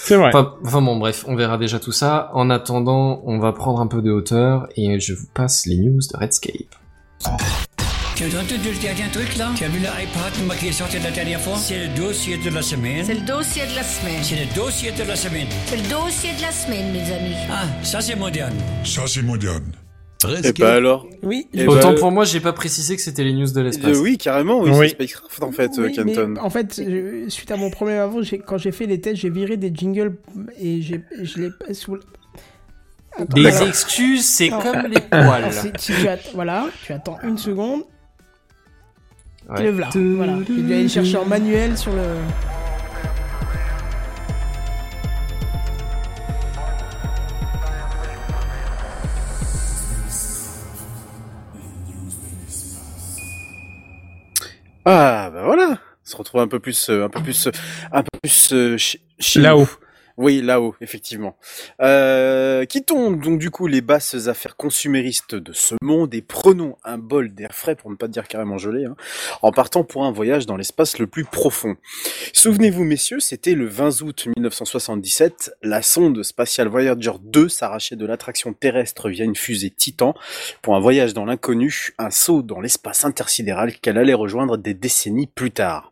C'est 0.03 0.15
vrai. 0.15 0.29
Enfin, 0.29 0.55
enfin 0.65 0.81
bon, 0.81 0.97
bref, 0.97 1.25
on 1.27 1.35
verra 1.35 1.57
déjà 1.57 1.79
tout 1.79 1.91
ça. 1.91 2.29
En 2.33 2.49
attendant, 2.49 3.21
on 3.25 3.39
va 3.39 3.51
prendre 3.51 3.81
un 3.81 3.87
peu 3.87 4.01
de 4.01 4.11
hauteur 4.11 4.67
et 4.75 4.99
je 4.99 5.13
vous 5.13 5.27
passe 5.33 5.65
les 5.65 5.77
news 5.77 5.99
de 5.99 6.17
Redscape. 6.17 6.75
Tu 8.15 8.23
as 8.23 8.27
entendu 8.27 8.71
le 8.71 8.81
dernier 8.81 9.11
truc 9.11 9.37
là? 9.37 9.49
Tu 9.55 9.63
as 9.63 9.67
vu 9.67 9.79
l'iPad 9.79 10.57
qui 10.59 10.69
est 10.69 10.71
sorti 10.71 10.97
la 10.99 11.11
dernière 11.11 11.39
fois? 11.39 11.55
C'est 11.57 11.87
le 11.87 11.93
dossier 11.95 12.37
de 12.37 12.49
la 12.49 12.61
semaine. 12.61 13.05
C'est 13.05 13.13
le 13.13 13.25
dossier 13.25 13.63
de 13.67 13.75
la 13.75 13.83
semaine. 13.83 14.23
C'est 14.23 14.39
le 14.43 14.55
dossier 14.55 14.91
de 14.91 15.03
la 15.03 15.15
semaine. 15.15 15.47
C'est 15.67 15.77
le 15.77 15.89
dossier 15.89 16.31
de 16.35 16.41
la 16.41 16.51
semaine, 16.51 16.91
mes 16.91 17.13
amis. 17.13 17.35
Ah, 17.51 17.65
ça 17.83 18.01
c'est 18.01 18.15
moderne. 18.15 18.55
Ça, 18.83 19.03
c'est 19.05 19.21
moderne. 19.21 19.71
Et 20.43 20.51
bah 20.53 20.73
alors 20.73 21.05
Oui, 21.21 21.47
Eh 21.53 21.67
Autant 21.67 21.93
ben, 21.93 21.99
pour 21.99 22.11
moi, 22.11 22.25
j'ai 22.25 22.39
pas 22.39 22.53
précisé 22.53 22.95
que 22.95 23.01
c'était 23.03 23.23
les 23.23 23.33
news 23.33 23.51
de 23.51 23.61
l'espace. 23.61 23.97
euh, 23.97 24.01
Oui, 24.01 24.17
carrément, 24.17 24.59
oui, 24.61 24.71
Oui. 24.73 24.87
c'est 24.89 24.95
Spacecraft 24.95 25.43
en 25.43 25.51
fait, 25.51 25.71
Oui, 25.77 25.95
euh, 25.99 26.35
en 26.41 26.49
fait, 26.49 26.81
je- 26.83 27.29
suite 27.29 27.51
à 27.51 27.55
mon 27.57 27.69
problème 27.69 27.99
avant, 28.01 28.21
quand 28.45 28.57
j'ai 28.57 28.71
fait 28.71 28.87
les 28.87 28.99
tests, 28.99 29.17
j'ai 29.17 29.29
viré 29.29 29.57
des 29.57 29.71
jingles 29.73 30.15
et 30.59 30.81
j'ai, 30.81 31.03
je 31.21 31.39
l'ai 31.39 31.49
pas 31.51 31.71
sous. 31.73 31.97
Attends, 33.15 33.25
Des 33.35 33.45
alors- 33.47 33.67
excuses, 33.67 34.25
c'est 34.25 34.49
comme 34.49 34.87
les 34.89 35.01
poils. 35.01 35.51
tu 35.79 36.07
att- 36.07 36.31
voilà, 36.33 36.67
tu 36.83 36.93
attends 36.93 37.17
une 37.23 37.37
seconde, 37.37 37.81
Ouais. 39.49 39.63
le 39.63 39.71
voilà. 39.71 39.89
voilà. 39.93 40.37
Je 40.47 40.53
vais 40.61 40.73
aller 40.73 40.83
le 40.83 40.89
chercher 40.89 41.17
en 41.17 41.25
manuel 41.25 41.77
sur 41.77 41.91
le. 41.93 42.01
Ah, 54.89 55.29
bah 55.33 55.43
voilà. 55.43 55.71
On 55.71 56.09
se 56.09 56.15
retrouve 56.15 56.39
un 56.39 56.47
peu 56.47 56.61
plus, 56.61 56.89
euh, 56.89 57.03
un 57.03 57.09
peu 57.09 57.21
plus, 57.21 57.47
euh, 57.47 57.51
un 57.91 58.03
peu 58.03 58.19
plus 58.23 58.53
euh, 58.53 58.77
Là-haut. 59.35 59.67
Oui, 60.17 60.41
là-haut, 60.41 60.73
effectivement. 60.81 61.37
Euh, 61.79 62.65
quittons 62.65 63.11
donc 63.11 63.37
du 63.37 63.51
coup 63.51 63.67
les 63.67 63.81
basses 63.81 64.27
affaires 64.27 64.55
consuméristes 64.55 65.35
de 65.35 65.53
ce 65.53 65.75
monde 65.83 66.15
et 66.15 66.23
prenons 66.23 66.75
un 66.83 66.97
bol 66.97 67.35
d'air 67.35 67.53
frais, 67.53 67.75
pour 67.75 67.91
ne 67.91 67.95
pas 67.95 68.07
dire 68.07 68.27
carrément 68.27 68.57
gelé, 68.57 68.85
hein, 68.85 68.95
en 69.43 69.51
partant 69.51 69.83
pour 69.83 70.05
un 70.05 70.11
voyage 70.11 70.47
dans 70.47 70.57
l'espace 70.57 70.97
le 70.97 71.05
plus 71.05 71.23
profond. 71.23 71.75
Souvenez-vous, 72.33 72.83
messieurs, 72.83 73.19
c'était 73.19 73.53
le 73.53 73.67
20 73.67 74.01
août 74.01 74.27
1977, 74.35 75.51
la 75.61 75.83
sonde 75.83 76.23
spatiale 76.23 76.67
Voyager 76.67 77.13
2 77.21 77.47
s'arrachait 77.47 77.95
de 77.95 78.05
l'attraction 78.07 78.53
terrestre 78.53 79.09
via 79.09 79.23
une 79.23 79.35
fusée 79.35 79.69
Titan 79.69 80.15
pour 80.63 80.75
un 80.75 80.79
voyage 80.79 81.13
dans 81.13 81.25
l'inconnu, 81.25 81.93
un 81.99 82.09
saut 82.09 82.41
dans 82.41 82.59
l'espace 82.59 83.05
intersidéral 83.05 83.77
qu'elle 83.77 83.99
allait 83.99 84.15
rejoindre 84.15 84.57
des 84.57 84.73
décennies 84.73 85.27
plus 85.27 85.51
tard. 85.51 85.91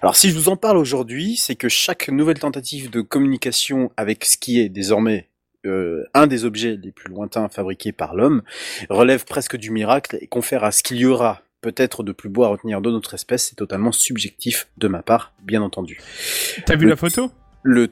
Alors 0.00 0.16
si 0.16 0.30
je 0.30 0.34
vous 0.34 0.48
en 0.48 0.56
parle 0.56 0.78
aujourd'hui, 0.78 1.36
c'est 1.36 1.56
que 1.56 1.68
chaque 1.68 2.08
nouvelle 2.08 2.38
tentative 2.38 2.88
de 2.90 3.02
communication 3.02 3.57
avec 3.96 4.24
ce 4.24 4.36
qui 4.36 4.60
est 4.60 4.68
désormais 4.68 5.28
euh, 5.66 6.04
un 6.14 6.26
des 6.26 6.44
objets 6.44 6.78
les 6.80 6.92
plus 6.92 7.08
lointains 7.12 7.48
fabriqués 7.48 7.92
par 7.92 8.14
l'homme 8.14 8.42
relève 8.90 9.24
presque 9.24 9.56
du 9.56 9.70
miracle 9.70 10.16
et 10.20 10.26
confère 10.26 10.64
à 10.64 10.70
ce 10.72 10.82
qu'il 10.82 10.98
y 10.98 11.04
aura 11.06 11.42
peut-être 11.60 12.04
de 12.04 12.12
plus 12.12 12.28
beau 12.28 12.44
à 12.44 12.48
retenir 12.48 12.80
de 12.80 12.90
notre 12.90 13.14
espèce, 13.14 13.48
c'est 13.48 13.56
totalement 13.56 13.90
subjectif 13.90 14.68
de 14.76 14.86
ma 14.86 15.02
part, 15.02 15.32
bien 15.42 15.60
entendu. 15.60 15.98
T'as 16.64 16.76
vu 16.76 16.86
la 16.86 16.94
photo? 16.94 17.32
Le... 17.64 17.88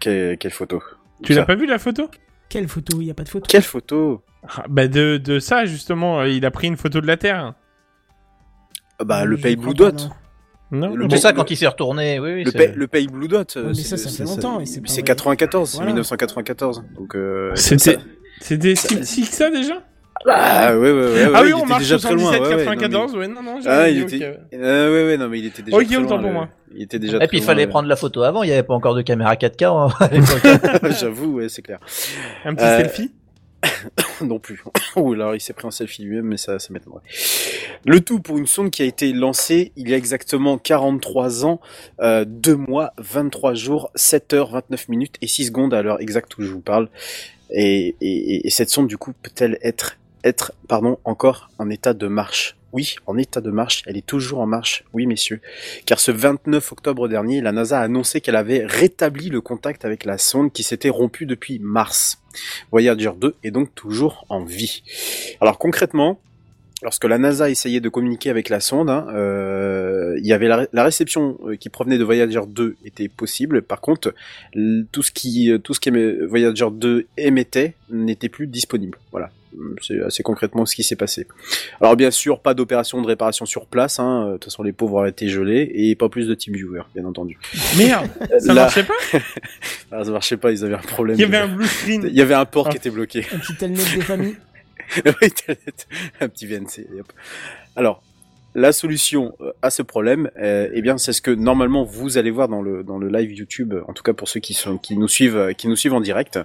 Que- 0.00 0.34
Quelle 0.34 0.50
photo? 0.50 0.82
Tu 1.22 1.32
l'as 1.32 1.44
pas 1.44 1.54
vu 1.54 1.66
la 1.66 1.78
photo? 1.78 2.10
Quelle 2.48 2.66
photo? 2.68 3.00
Il 3.00 3.06
y 3.06 3.10
a 3.10 3.14
pas 3.14 3.22
de 3.22 3.28
photo. 3.28 3.46
Quelle 3.48 3.62
photo? 3.62 4.22
Ah, 4.48 4.64
Bah 4.68 4.88
de, 4.88 5.16
de 5.16 5.38
ça 5.38 5.64
justement, 5.64 6.20
euh, 6.20 6.28
il 6.28 6.44
a 6.44 6.50
pris 6.50 6.66
une 6.66 6.76
photo 6.76 7.00
de 7.00 7.06
la 7.06 7.16
Terre. 7.16 7.54
Ah 8.98 9.04
Bah 9.04 9.24
le 9.24 9.36
pays 9.36 9.54
Blue 9.56 9.74
pas, 9.74 9.92
Dot. 9.92 10.10
Non. 10.70 10.94
Le 10.94 11.04
C'est 11.04 11.08
bon- 11.08 11.16
ça 11.22 11.30
le- 11.32 11.36
quand 11.36 11.50
il 11.50 11.56
s'est 11.56 11.66
retourné. 11.66 12.18
Oui, 12.20 12.32
oui. 12.34 12.44
Le, 12.44 12.50
c'est- 12.50 12.58
pays- 12.58 12.72
le 12.76 12.86
pays 12.86 13.06
Blue 13.08 13.28
Dot, 13.28 13.54
Ouais, 13.56 13.62
mais 13.68 13.74
ça, 13.74 13.96
ça 13.96 14.08
fait 14.10 14.24
longtemps, 14.24 14.60
c'est 14.64 14.80
pas 14.80 14.88
c'est 14.88 14.94
vrai. 15.00 15.02
94, 15.04 15.74
Voilà. 15.76 15.86
1994. 15.86 16.84
Donc 16.96 17.14
euh, 17.14 17.52
C'était 17.54 17.92
ça- 17.92 17.98
c'était 18.40 18.74
si 18.74 19.04
si 19.04 19.20
que 19.22 19.34
ça 19.34 19.50
déjà 19.50 19.82
Ah 20.28 20.76
ouais 20.76 20.90
ouais 20.90 20.92
ouais. 20.92 21.24
Ah 21.34 21.42
ouais, 21.42 21.46
oui, 21.48 21.52
on 21.54 21.66
marche 21.66 21.82
déjà 21.82 21.98
très 21.98 22.14
loin. 22.14 22.32
77, 22.32 22.40
ouais, 22.42 22.48
ouais, 22.48 22.64
non, 22.64 22.70
94, 22.72 23.16
ouais, 23.16 23.28
non, 23.28 23.42
non, 23.42 23.58
Ah, 23.66 23.86
dit, 23.90 23.96
il 23.96 24.02
était. 24.02 24.38
Ah 24.54 24.56
ouais 24.58 25.04
ouais 25.06 25.16
non 25.18 25.28
mais 25.28 25.38
il 25.38 25.46
était 25.46 25.62
déjà. 25.62 25.76
Très 25.76 25.94
loin, 25.96 26.18
pour 26.18 26.30
moi. 26.32 26.48
Il 26.74 26.82
était 26.82 26.98
déjà. 26.98 27.16
Et 27.16 27.20
très 27.20 27.28
puis 27.28 27.38
il 27.38 27.44
fallait 27.44 27.62
ouais. 27.62 27.68
prendre 27.68 27.88
la 27.88 27.96
photo 27.96 28.22
avant. 28.22 28.42
Il 28.42 28.46
n'y 28.48 28.52
avait 28.52 28.62
pas 28.64 28.74
encore 28.74 28.94
de 28.94 29.02
caméra 29.02 29.34
4K 29.36 29.64
hein, 29.66 29.88
à 30.00 30.08
l'époque. 30.12 30.92
J'avoue 30.98 31.34
ouais 31.36 31.48
c'est 31.48 31.62
clair. 31.62 31.78
Un 32.44 32.54
petit 32.54 32.64
Euh, 32.64 32.78
selfie 32.78 33.12
non 34.20 34.38
plus. 34.38 34.62
Ou 34.96 35.12
alors 35.12 35.34
il 35.34 35.40
s'est 35.40 35.52
pris 35.52 35.66
en 35.66 35.70
selfie 35.70 36.02
lui-même, 36.02 36.26
mais 36.26 36.36
ça, 36.36 36.58
ça 36.58 36.72
m'étonnerait. 36.72 37.02
Le 37.84 38.00
tout 38.00 38.20
pour 38.20 38.38
une 38.38 38.46
sonde 38.46 38.70
qui 38.70 38.82
a 38.82 38.84
été 38.84 39.12
lancée 39.12 39.72
il 39.76 39.88
y 39.88 39.94
a 39.94 39.96
exactement 39.96 40.58
43 40.58 41.44
ans, 41.44 41.60
euh, 42.00 42.24
2 42.26 42.56
mois, 42.56 42.92
23 42.98 43.54
jours, 43.54 43.90
7 43.94 44.32
heures, 44.32 44.50
29 44.50 44.88
minutes 44.88 45.16
et 45.22 45.26
6 45.26 45.46
secondes 45.46 45.74
à 45.74 45.82
l'heure 45.82 46.00
exacte 46.00 46.36
où 46.38 46.42
je 46.42 46.50
vous 46.50 46.60
parle. 46.60 46.88
Et, 47.50 47.94
et, 48.00 48.46
et 48.46 48.50
cette 48.50 48.70
sonde, 48.70 48.88
du 48.88 48.98
coup, 48.98 49.12
peut-elle 49.22 49.58
être, 49.62 49.96
être, 50.24 50.52
pardon, 50.68 50.98
encore 51.04 51.50
en 51.58 51.70
état 51.70 51.94
de 51.94 52.08
marche? 52.08 52.55
Oui, 52.72 52.96
en 53.06 53.16
état 53.16 53.40
de 53.40 53.50
marche. 53.50 53.82
Elle 53.86 53.96
est 53.96 54.06
toujours 54.06 54.40
en 54.40 54.46
marche. 54.46 54.84
Oui, 54.92 55.06
messieurs. 55.06 55.40
Car 55.86 56.00
ce 56.00 56.10
29 56.10 56.72
octobre 56.72 57.08
dernier, 57.08 57.40
la 57.40 57.52
NASA 57.52 57.80
a 57.80 57.82
annoncé 57.82 58.20
qu'elle 58.20 58.36
avait 58.36 58.64
rétabli 58.66 59.28
le 59.28 59.40
contact 59.40 59.84
avec 59.84 60.04
la 60.04 60.18
sonde 60.18 60.52
qui 60.52 60.62
s'était 60.62 60.90
rompue 60.90 61.26
depuis 61.26 61.58
mars. 61.58 62.20
Voyager 62.70 63.12
2 63.18 63.34
est 63.44 63.50
donc 63.50 63.74
toujours 63.74 64.26
en 64.28 64.44
vie. 64.44 64.82
Alors 65.40 65.58
concrètement, 65.58 66.20
lorsque 66.82 67.04
la 67.04 67.18
NASA 67.18 67.48
essayait 67.50 67.80
de 67.80 67.88
communiquer 67.88 68.30
avec 68.30 68.48
la 68.48 68.60
sonde, 68.60 68.90
hein, 68.90 69.06
euh, 69.14 70.14
il 70.18 70.26
y 70.26 70.32
avait 70.32 70.48
la, 70.48 70.66
la 70.72 70.84
réception 70.84 71.38
euh, 71.46 71.56
qui 71.56 71.68
provenait 71.68 71.98
de 71.98 72.04
Voyager 72.04 72.40
2 72.46 72.76
était 72.84 73.08
possible. 73.08 73.62
Par 73.62 73.80
contre, 73.80 74.14
tout 74.92 75.02
ce 75.02 75.10
qui 75.10 75.50
tout 75.62 75.74
ce 75.74 75.80
qui 75.80 75.90
Voyager 75.90 76.66
2 76.72 77.06
émettait 77.16 77.74
n'était 77.90 78.28
plus 78.28 78.46
disponible. 78.46 78.98
Voilà. 79.10 79.30
C'est 79.80 79.98
assez 80.02 80.22
concrètement 80.22 80.66
ce 80.66 80.76
qui 80.76 80.82
s'est 80.82 80.96
passé. 80.96 81.26
Alors 81.80 81.96
bien 81.96 82.10
sûr, 82.10 82.40
pas 82.40 82.52
d'opération 82.52 83.00
de 83.00 83.06
réparation 83.06 83.46
sur 83.46 83.64
place. 83.64 83.98
Hein. 83.98 84.26
De 84.26 84.32
toute 84.34 84.44
façon, 84.44 84.62
les 84.62 84.72
pauvres 84.72 84.96
auraient 84.96 85.08
été 85.08 85.28
gelés 85.28 85.70
et 85.74 85.94
pas 85.94 86.10
plus 86.10 86.26
de 86.28 86.34
TeamViewer, 86.34 86.82
bien 86.94 87.06
entendu. 87.06 87.38
Merde, 87.78 88.06
ça 88.38 88.48
Là- 88.52 88.64
marchait 88.64 88.82
pas? 88.84 88.92
Ah, 89.92 90.04
ça 90.04 90.10
marchait 90.10 90.36
pas. 90.36 90.52
Ils 90.52 90.62
avaient 90.62 90.74
un 90.74 90.78
problème. 90.78 91.16
Il 91.16 91.22
y 91.22 91.24
avait 91.24 91.38
de- 91.38 91.42
un 91.50 91.56
blue 91.56 91.66
screen. 91.66 92.02
Il 92.06 92.14
y 92.14 92.20
avait 92.20 92.34
un 92.34 92.44
port 92.44 92.66
Ah. 92.68 92.70
qui 92.72 92.76
était 92.76 92.90
bloqué. 92.90 93.24
Un 93.32 93.38
petit 93.38 93.54
telnet 93.54 93.76
des 93.78 94.02
familles. 94.02 94.36
Un 96.20 96.28
petit 96.28 96.46
VNC. 96.46 96.86
hop. 96.98 97.12
Alors, 97.74 98.02
la 98.54 98.72
solution 98.72 99.34
euh, 99.42 99.52
à 99.60 99.68
ce 99.68 99.82
problème, 99.82 100.30
euh, 100.38 100.70
eh 100.72 100.80
bien, 100.80 100.96
c'est 100.96 101.12
ce 101.12 101.20
que 101.20 101.30
normalement 101.30 101.84
vous 101.84 102.16
allez 102.16 102.30
voir 102.30 102.48
dans 102.48 102.62
le 102.62 102.82
dans 102.82 102.96
le 102.98 103.08
live 103.08 103.30
YouTube. 103.32 103.74
En 103.86 103.92
tout 103.92 104.02
cas 104.02 104.14
pour 104.14 104.28
ceux 104.28 104.40
qui 104.40 104.54
sont 104.54 104.78
qui 104.78 104.96
nous 104.96 105.08
suivent 105.08 105.36
euh, 105.36 105.52
qui 105.52 105.68
nous 105.68 105.76
suivent 105.76 105.92
en 105.92 106.00
direct, 106.00 106.38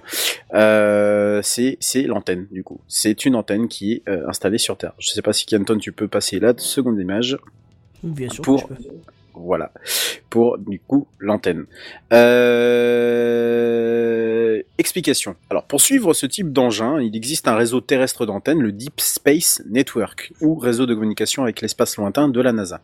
euh, 0.52 1.40
c'est 1.42 1.78
c'est 1.80 2.02
l'antenne 2.02 2.46
du 2.50 2.62
coup. 2.64 2.80
C'est 2.86 3.24
une 3.24 3.34
antenne 3.34 3.66
qui 3.68 3.92
est 3.94 4.02
euh, 4.10 4.28
installée 4.28 4.58
sur 4.58 4.76
Terre. 4.76 4.92
Je 4.98 5.08
sais 5.08 5.22
pas 5.22 5.32
si 5.32 5.46
Kenton 5.46 5.78
tu 5.78 5.92
peux 5.92 6.08
passer 6.08 6.38
la 6.38 6.52
seconde 6.58 6.98
image. 7.00 7.38
Bien 8.02 8.28
sûr. 8.28 8.42
Pour- 8.42 8.68
que 8.68 8.74
je 8.74 8.82
peux. 8.82 8.90
Voilà, 9.34 9.72
pour 10.32 10.56
du 10.56 10.80
coup 10.80 11.06
l'antenne. 11.18 11.66
Euh... 12.10 13.52
Explication. 14.78 15.36
Alors 15.50 15.64
pour 15.64 15.82
suivre 15.82 16.14
ce 16.14 16.24
type 16.24 16.50
d'engin, 16.54 17.02
il 17.02 17.14
existe 17.14 17.48
un 17.48 17.54
réseau 17.54 17.82
terrestre 17.82 18.24
d'antennes, 18.24 18.62
le 18.62 18.72
Deep 18.72 18.98
Space 18.98 19.62
Network, 19.68 20.32
ou 20.40 20.54
réseau 20.54 20.86
de 20.86 20.94
communication 20.94 21.42
avec 21.42 21.60
l'espace 21.60 21.98
lointain 21.98 22.28
de 22.28 22.40
la 22.40 22.52
NASA. 22.52 22.80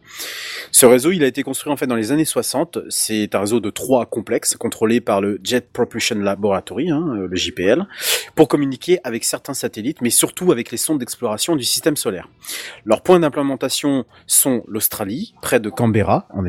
Ce 0.72 0.84
réseau, 0.84 1.10
il 1.10 1.24
a 1.24 1.26
été 1.26 1.42
construit 1.42 1.72
en 1.72 1.78
fait 1.78 1.86
dans 1.86 1.96
les 1.96 2.12
années 2.12 2.26
60. 2.26 2.80
C'est 2.90 3.34
un 3.34 3.40
réseau 3.40 3.60
de 3.60 3.70
trois 3.70 4.04
complexes 4.04 4.54
contrôlé 4.54 5.00
par 5.00 5.22
le 5.22 5.40
Jet 5.42 5.72
Propulsion 5.72 6.16
Laboratory, 6.16 6.90
hein, 6.90 7.14
le 7.14 7.34
JPL, 7.34 7.86
pour 8.34 8.48
communiquer 8.48 8.98
avec 9.04 9.24
certains 9.24 9.54
satellites, 9.54 10.02
mais 10.02 10.10
surtout 10.10 10.52
avec 10.52 10.70
les 10.70 10.76
sondes 10.76 10.98
d'exploration 10.98 11.56
du 11.56 11.64
système 11.64 11.96
solaire. 11.96 12.28
Leurs 12.84 13.00
points 13.00 13.20
d'implémentation 13.20 14.04
sont 14.26 14.64
l'Australie, 14.68 15.32
près 15.40 15.60
de 15.60 15.70
Canberra, 15.70 16.28
en 16.34 16.42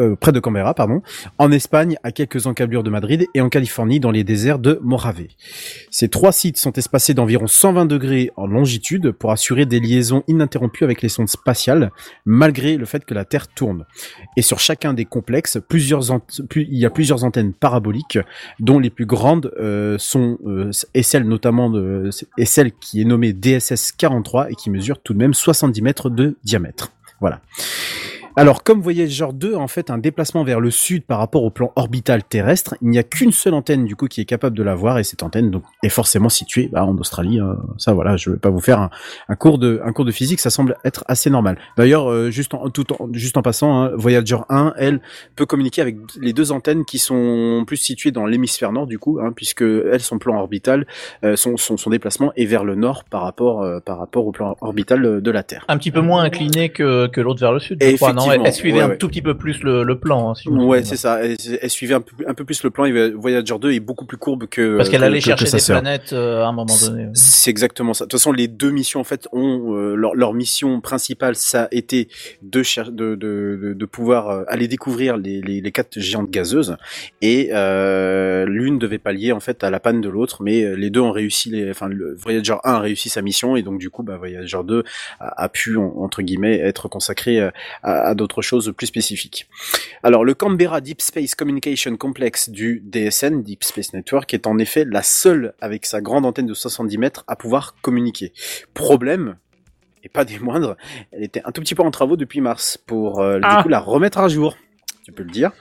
euh, 0.00 0.16
près 0.16 0.32
de 0.32 0.40
Canberra, 0.40 0.74
pardon, 0.74 1.02
en 1.38 1.50
Espagne, 1.52 1.96
à 2.02 2.12
quelques 2.12 2.46
encablures 2.46 2.82
de 2.82 2.90
Madrid, 2.90 3.26
et 3.34 3.40
en 3.40 3.48
Californie, 3.48 4.00
dans 4.00 4.10
les 4.10 4.24
déserts 4.24 4.58
de 4.58 4.78
Mojave. 4.82 5.16
Ces 5.90 6.08
trois 6.08 6.32
sites 6.32 6.58
sont 6.58 6.72
espacés 6.72 7.14
d'environ 7.14 7.46
120 7.46 7.86
degrés 7.86 8.30
en 8.36 8.46
longitude 8.46 9.12
pour 9.12 9.30
assurer 9.30 9.66
des 9.66 9.80
liaisons 9.80 10.22
ininterrompues 10.28 10.84
avec 10.84 11.02
les 11.02 11.08
sondes 11.08 11.28
spatiales, 11.28 11.90
malgré 12.24 12.76
le 12.76 12.84
fait 12.86 13.04
que 13.04 13.14
la 13.14 13.24
Terre 13.24 13.48
tourne. 13.48 13.86
Et 14.36 14.42
sur 14.42 14.58
chacun 14.58 14.94
des 14.94 15.04
complexes, 15.04 15.58
plusieurs 15.68 16.02
il 16.56 16.78
y 16.78 16.84
a 16.84 16.90
plusieurs 16.90 17.24
antennes 17.24 17.52
paraboliques, 17.52 18.18
dont 18.60 18.78
les 18.78 18.90
plus 18.90 19.06
grandes 19.06 19.52
euh, 19.58 19.96
sont 19.98 20.38
euh, 20.46 20.70
et 20.94 21.02
celle 21.02 21.24
notamment 21.24 21.70
de 21.70 22.10
et 22.38 22.44
celle 22.44 22.72
qui 22.72 23.00
est 23.00 23.04
nommée 23.04 23.32
DSS 23.32 23.92
43 23.92 24.50
et 24.50 24.54
qui 24.54 24.70
mesure 24.70 25.00
tout 25.00 25.14
de 25.14 25.18
même 25.18 25.34
70 25.34 25.82
mètres 25.82 26.10
de 26.10 26.36
diamètre. 26.44 26.92
Voilà. 27.20 27.40
Alors, 28.38 28.62
comme 28.62 28.82
Voyager 28.82 29.28
2 29.32 29.54
a 29.54 29.56
en 29.56 29.66
fait 29.66 29.88
un 29.90 29.96
déplacement 29.96 30.44
vers 30.44 30.60
le 30.60 30.70
sud 30.70 31.04
par 31.04 31.16
rapport 31.20 31.42
au 31.42 31.48
plan 31.48 31.72
orbital 31.74 32.22
terrestre, 32.22 32.76
il 32.82 32.88
n'y 32.88 32.98
a 32.98 33.02
qu'une 33.02 33.32
seule 33.32 33.54
antenne 33.54 33.86
du 33.86 33.96
coup 33.96 34.08
qui 34.08 34.20
est 34.20 34.26
capable 34.26 34.54
de 34.54 34.62
la 34.62 34.74
voir 34.74 34.98
et 34.98 35.04
cette 35.04 35.22
antenne 35.22 35.58
est 35.82 35.88
forcément 35.88 36.28
située 36.28 36.68
bah, 36.70 36.84
en 36.84 36.98
Australie. 36.98 37.40
hein. 37.40 37.56
ça 37.78 37.94
voilà, 37.94 38.18
je 38.18 38.28
vais 38.28 38.36
pas 38.36 38.50
vous 38.50 38.60
faire 38.60 38.90
un, 39.30 39.36
cours 39.36 39.58
de 39.58 40.10
physique, 40.10 40.40
ça 40.40 40.50
semble 40.50 40.76
être 40.84 41.02
assez 41.08 41.30
normal. 41.30 41.56
D'ailleurs, 41.78 42.10
euh, 42.10 42.30
juste 42.30 42.52
en 42.52 43.42
passant, 43.42 43.84
hein, 43.84 43.92
Voyager 43.94 44.36
1, 44.50 44.74
elle 44.76 45.00
peut 45.34 45.46
communiquer 45.46 45.80
avec 45.80 45.96
les 46.20 46.34
deux 46.34 46.52
antennes 46.52 46.84
qui 46.84 46.98
sont 46.98 47.64
plus 47.66 47.78
situées 47.78 48.10
dans 48.10 48.26
l'hémisphère 48.26 48.70
nord 48.70 48.86
du 48.86 48.98
coup, 48.98 49.18
hein, 49.18 49.32
puisque 49.34 49.62
elle 49.62 50.00
son 50.00 50.18
plan 50.18 50.38
orbital, 50.38 50.86
euh, 51.24 51.36
son, 51.36 51.56
déplacement 51.88 52.32
est 52.36 52.44
vers 52.44 52.64
le 52.64 52.74
nord 52.74 53.04
par 53.04 53.22
rapport 53.22 53.62
euh, 53.62 53.78
au 54.16 54.32
plan 54.32 54.58
orbital 54.60 55.22
de 55.22 55.30
la 55.30 55.42
Terre. 55.42 55.64
Un 55.68 55.78
petit 55.78 55.90
peu 55.90 56.02
moins 56.02 56.22
incliné 56.22 56.68
que, 56.68 57.08
l'autre 57.18 57.40
vers 57.40 57.54
le 57.54 57.60
sud, 57.60 57.82
je 57.82 57.96
Elle, 58.32 58.52
suivait 58.52 58.78
ouais, 58.78 58.84
un 58.84 58.88
ouais. 58.90 58.98
tout 58.98 59.08
petit 59.08 59.22
peu 59.22 59.36
plus 59.36 59.62
le, 59.62 59.82
le 59.82 59.98
plan. 59.98 60.30
hein, 60.30 60.34
si 60.34 60.48
Ouais, 60.48 60.82
c'est 60.84 60.96
ça. 60.96 61.24
Elle, 61.24 61.36
elle 61.60 61.70
suivait 61.70 61.94
un 61.94 62.00
peu, 62.00 62.12
un 62.26 62.34
peu 62.34 62.44
plus 62.44 62.62
le 62.62 62.70
plan. 62.70 62.84
Voyager 63.16 63.54
2 63.58 63.72
est 63.72 63.80
beaucoup 63.80 64.06
plus 64.06 64.16
courbe 64.16 64.46
que 64.46 64.76
Parce 64.76 64.88
qu'elle 64.88 65.00
que- 65.00 65.04
allait 65.06 65.18
que- 65.18 65.24
chercher 65.24 65.46
que 65.46 65.50
des 65.52 65.58
sœur. 65.58 65.80
planètes 65.80 66.12
euh, 66.12 66.42
à 66.42 66.46
un 66.48 66.52
moment 66.52 66.66
donné. 66.86 67.08
C'est 67.14 67.50
exactement 67.50 67.94
ça. 67.94 68.04
De 68.04 68.08
toute 68.08 68.18
façon, 68.20 68.32
les 68.32 68.48
deux 68.48 68.70
missions 68.70 69.00
en 69.00 69.04
fait 69.04 69.28
ont 69.32 69.74
euh, 69.76 69.94
leur, 69.94 70.14
leur 70.14 70.34
mission 70.34 70.80
principale, 70.80 71.34
ça 71.36 71.64
a 71.64 71.68
été 71.72 72.08
de 72.42 72.62
de, 72.90 73.14
de, 73.14 73.74
de, 73.74 73.84
pouvoir 73.86 74.28
euh, 74.30 74.42
aller 74.48 74.66
découvrir 74.68 75.16
les, 75.16 75.40
les, 75.40 75.60
les 75.60 75.72
quatre 75.72 75.98
géantes 76.00 76.30
gazeuses 76.30 76.76
et 77.22 77.50
euh, 77.52 78.44
l'une 78.46 78.78
devait 78.78 78.98
pallier 78.98 79.32
en 79.32 79.40
fait 79.40 79.62
à 79.64 79.70
la 79.70 79.80
panne 79.80 80.00
de 80.00 80.08
l'autre, 80.08 80.42
mais 80.42 80.62
euh, 80.64 80.74
les 80.74 80.90
deux 80.90 81.00
ont 81.00 81.12
réussi. 81.12 81.50
Les, 81.50 81.70
enfin, 81.70 81.88
le 81.88 82.14
Voyager 82.14 82.54
1 82.64 82.72
a 82.74 82.78
réussi 82.80 83.08
sa 83.08 83.22
mission 83.22 83.56
et 83.56 83.62
donc 83.62 83.78
du 83.78 83.90
coup, 83.90 84.02
bah, 84.02 84.16
Voyager 84.16 84.58
2 84.64 84.82
a, 85.20 85.42
a 85.44 85.48
pu 85.48 85.76
en- 85.76 85.94
entre 85.98 86.22
guillemets 86.22 86.58
être 86.58 86.88
consacré 86.88 87.40
à, 87.40 87.52
à 87.82 88.14
d'autres 88.16 88.42
choses 88.42 88.72
plus 88.76 88.86
spécifiques. 88.86 89.46
Alors, 90.02 90.24
le 90.24 90.34
Canberra 90.34 90.80
Deep 90.80 91.00
Space 91.00 91.34
Communication 91.34 91.96
Complex 91.96 92.48
du 92.50 92.82
DSN, 92.84 93.42
Deep 93.42 93.62
Space 93.64 93.92
Network, 93.92 94.32
est 94.34 94.46
en 94.46 94.58
effet 94.58 94.84
la 94.84 95.02
seule 95.02 95.54
avec 95.60 95.86
sa 95.86 96.00
grande 96.00 96.26
antenne 96.26 96.46
de 96.46 96.54
70 96.54 96.98
mètres 96.98 97.24
à 97.28 97.36
pouvoir 97.36 97.76
communiquer. 97.82 98.32
Problème, 98.74 99.36
et 100.02 100.08
pas 100.08 100.24
des 100.24 100.38
moindres, 100.38 100.76
elle 101.12 101.22
était 101.24 101.42
un 101.44 101.52
tout 101.52 101.60
petit 101.60 101.74
peu 101.74 101.82
en 101.82 101.90
travaux 101.90 102.16
depuis 102.16 102.40
mars 102.40 102.78
pour 102.86 103.20
euh, 103.20 103.38
Ah. 103.42 103.56
du 103.58 103.62
coup 103.64 103.68
la 103.68 103.80
remettre 103.80 104.18
à 104.18 104.28
jour, 104.28 104.56
tu 105.04 105.12
peux 105.12 105.22
le 105.22 105.30
dire, 105.30 105.52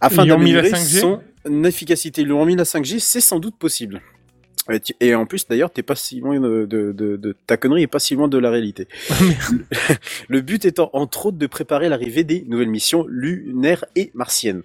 afin 0.00 0.24
d'améliorer 0.26 0.70
5G? 0.70 1.00
son 1.00 1.64
efficacité. 1.64 2.22
Ils 2.22 2.26
lui 2.26 2.32
ont 2.34 2.44
mis 2.44 2.56
la 2.56 2.64
5G, 2.64 2.98
c'est 2.98 3.20
sans 3.20 3.38
doute 3.38 3.56
possible. 3.56 4.00
Et 5.00 5.14
en 5.14 5.26
plus, 5.26 5.46
d'ailleurs, 5.48 5.70
t'es 5.70 5.82
pas 5.82 5.94
si 5.96 6.20
loin 6.20 6.38
de, 6.40 6.66
de, 6.66 6.92
de, 6.92 7.16
de- 7.16 7.36
ta 7.46 7.56
connerie 7.56 7.82
est 7.82 7.86
pas 7.86 7.98
si 7.98 8.14
loin 8.14 8.28
de 8.28 8.38
la 8.38 8.50
réalité. 8.50 8.86
Le 10.28 10.40
but 10.40 10.64
étant 10.64 10.90
entre 10.92 11.26
autres 11.26 11.38
de 11.38 11.46
préparer 11.46 11.88
l'arrivée 11.88 12.24
des 12.24 12.44
nouvelles 12.48 12.68
missions 12.68 13.06
lunaires 13.08 13.84
et 13.96 14.10
martiennes. 14.14 14.62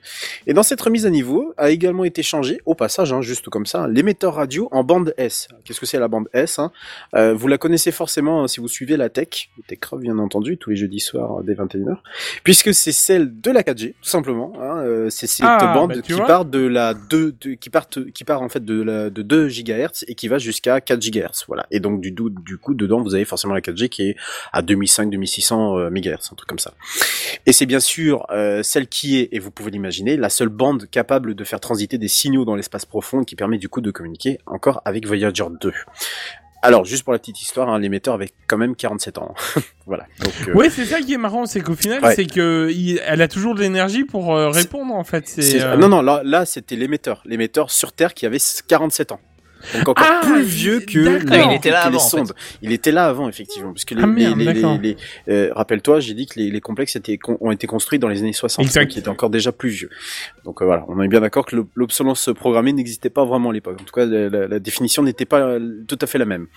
Et 0.48 0.54
dans 0.54 0.64
cette 0.64 0.82
remise 0.82 1.06
à 1.06 1.10
niveau 1.10 1.54
a 1.58 1.70
également 1.72 2.04
été 2.04 2.24
changé, 2.24 2.62
au 2.66 2.76
passage, 2.76 3.14
hein, 3.14 3.22
juste 3.22 3.50
comme 3.50 3.66
ça, 3.66 3.88
l'émetteur 3.88 4.36
radio 4.36 4.68
en 4.72 4.84
bande 4.84 5.14
S. 5.18 5.48
Qu'est-ce 5.64 5.80
que 5.80 5.86
c'est 5.86 6.00
la 6.00 6.08
bande 6.08 6.28
S 6.34 6.60
hein? 6.60 6.72
Euh, 7.16 7.34
Vous 7.34 7.48
la 7.48 7.58
connaissez 7.58 7.92
forcément 7.92 8.44
hein, 8.44 8.48
si 8.48 8.60
vous 8.60 8.68
suivez 8.68 8.98
la 8.98 9.10
tech, 9.10 9.50
TechCrop 9.68 10.00
bien 10.02 10.18
entendu, 10.20 10.58
tous 10.58 10.70
les 10.72 10.76
jeudis 10.76 11.00
soirs 11.00 11.40
euh, 11.40 11.44
dès 11.44 11.54
21h, 11.54 11.98
puisque 12.44 12.74
c'est 12.74 12.92
celle 12.92 13.40
de 13.42 13.52
la 13.52 13.62
4G, 13.64 13.94
tout 14.02 14.10
simplement. 14.10 14.54
Hein, 14.60 14.78
euh, 14.84 15.10
c'est 15.10 15.28
cette 15.28 15.46
Ah, 15.48 15.74
bande 15.74 15.96
bah, 15.96 16.02
qui 16.02 16.14
vois. 16.14 16.26
part 16.26 16.46
de 16.46 16.60
la 16.60 16.94
2, 16.94 17.36
de- 17.42 17.54
qui 17.54 17.70
part, 17.70 17.88
qui 17.90 18.24
part 18.24 18.42
en 18.42 18.50
fait 18.50 18.64
de 18.64 18.82
la 18.82 19.10
de 19.10 19.22
2 19.22 19.48
GHz 19.48 19.95
et 20.08 20.16
qui 20.16 20.28
va 20.28 20.38
jusqu'à 20.38 20.82
4 20.82 21.00
GHz. 21.00 21.46
Voilà. 21.48 21.66
Et 21.72 21.80
donc 21.80 22.02
du, 22.02 22.14
coup 22.58 22.74
dedans 22.74 23.02
vous 23.02 23.16
avez 23.16 23.26
forcément 23.26 23.54
la 23.54 23.62
4G 23.62 23.90
qui 23.90 24.10
est 24.10 24.16
à 24.54 24.62
2500 24.62 25.06
2600 25.10 25.78
euh, 25.78 25.90
MHz, 25.90 26.30
un 26.32 26.36
truc 26.36 26.48
comme 26.48 26.60
ça. 26.60 26.74
Et 27.46 27.54
c'est 27.54 27.66
bien 27.66 27.80
sûr 27.80 28.26
euh, 28.32 28.64
celle 28.64 28.88
qui 28.88 29.18
est, 29.20 29.30
et 29.32 29.40
vous 29.40 29.52
pouvez 29.52 29.72
l'imaginer, 29.72 30.18
la 30.18 30.30
seule 30.30 30.50
bande 30.50 30.88
capable 30.90 31.36
de 31.36 31.44
faire 31.44 31.60
transiter 31.60 31.98
des 31.98 32.08
signaux 32.08 32.46
dans 32.46 32.56
l'espace 32.56 32.86
profond 32.86 33.24
qui 33.24 33.36
permet 33.36 33.58
du 33.58 33.70
coup 33.70 33.82
de 33.82 33.92
communiquer 33.92 34.40
encore 34.46 34.82
avec 34.86 35.06
Voyager 35.06 35.46
2. 35.62 35.72
Alors, 36.62 36.84
juste 36.84 37.04
pour 37.04 37.14
la 37.14 37.20
petite 37.20 37.40
histoire, 37.44 37.70
hein, 37.70 37.78
l'émetteur 37.78 38.16
avait 38.16 38.32
quand 38.48 38.58
même 38.58 38.76
47 38.76 39.20
ans. 39.20 39.36
voilà. 39.86 40.08
Donc, 40.20 40.34
euh, 40.48 40.54
Ouais, 40.54 40.72
c'est 40.72 40.86
ça 40.86 41.00
qui 41.00 41.14
est 41.14 41.18
marrant, 41.18 41.46
c'est 41.46 41.62
qu'au 41.62 41.76
final, 41.76 42.04
Ouais. 42.04 42.16
c'est 42.16 42.26
que 42.26 42.72
il- 42.74 43.00
elle 43.06 43.22
a 43.22 43.28
toujours 43.28 43.54
de 43.54 43.60
l'énergie 43.62 44.04
pour 44.04 44.36
euh, 44.36 44.50
répondre 44.50 44.96
en 44.96 45.04
fait. 45.04 45.28
C'est 45.28 45.62
euh, 45.62 45.78
Non, 45.78 45.90
non, 45.90 46.02
là, 46.02 46.22
là 46.24 46.44
c'était 46.48 46.76
l'émetteur. 46.76 47.22
L'émetteur 47.26 47.70
sur 47.70 47.92
Terre 47.94 48.16
qui 48.16 48.26
avait 48.26 48.40
47 48.68 49.12
ans. 49.12 49.20
Donc 49.74 49.88
encore 49.90 50.06
Ah, 50.08 50.22
plus 50.24 50.44
vieux 50.44 50.80
que, 50.82 51.20
Ah, 51.32 51.46
il 51.52 51.56
était 51.56 51.72
là 51.72 51.86
que 51.86 51.90
les 51.92 51.96
avant, 51.96 51.98
en 51.98 52.00
fait. 52.00 52.18
sondes. 52.18 52.34
Il 52.62 52.72
était 52.72 52.92
là 52.92 53.08
avant, 53.08 53.28
effectivement. 53.30 53.74
Les, 53.92 54.02
Ah, 54.04 54.06
merde, 54.08 54.38
les- 54.40 54.78
les- 54.82 54.98
euh, 55.30 55.52
rappelle-toi, 55.56 56.00
j'ai 56.00 56.14
dit 56.14 56.28
que 56.28 56.40
les, 56.40 56.52
les 56.52 56.62
complexes 56.62 56.96
étaient, 56.96 57.18
ont 57.40 57.52
été 57.52 57.66
construits 57.66 57.98
dans 57.98 58.08
les 58.08 58.20
années 58.22 58.34
60, 58.34 58.64
Exact. 58.66 58.88
qui 58.88 59.00
étaient 59.00 59.10
encore 59.10 59.30
déjà 59.32 59.52
plus 59.52 59.70
vieux. 59.70 59.90
Donc 60.44 60.62
euh, 60.62 60.66
voilà, 60.66 60.86
on 60.88 61.02
est 61.02 61.08
bien 61.08 61.22
d'accord 61.22 61.46
que 61.46 61.56
l'ob- 61.56 61.68
l'obsolescence 61.76 62.30
programmée 62.36 62.74
n'existait 62.74 63.10
pas 63.10 63.26
vraiment 63.26 63.50
à 63.50 63.54
l'époque. 63.54 63.78
En 63.82 63.84
tout 63.84 63.94
cas, 63.94 64.06
la, 64.06 64.30
la- 64.30 64.48
la 64.48 64.60
définition 64.60 65.02
n'était 65.02 65.26
pas 65.26 65.40
euh, 65.42 65.84
tout 65.88 65.98
à 66.00 66.06
fait 66.06 66.18
la 66.20 66.26
même. 66.26 66.48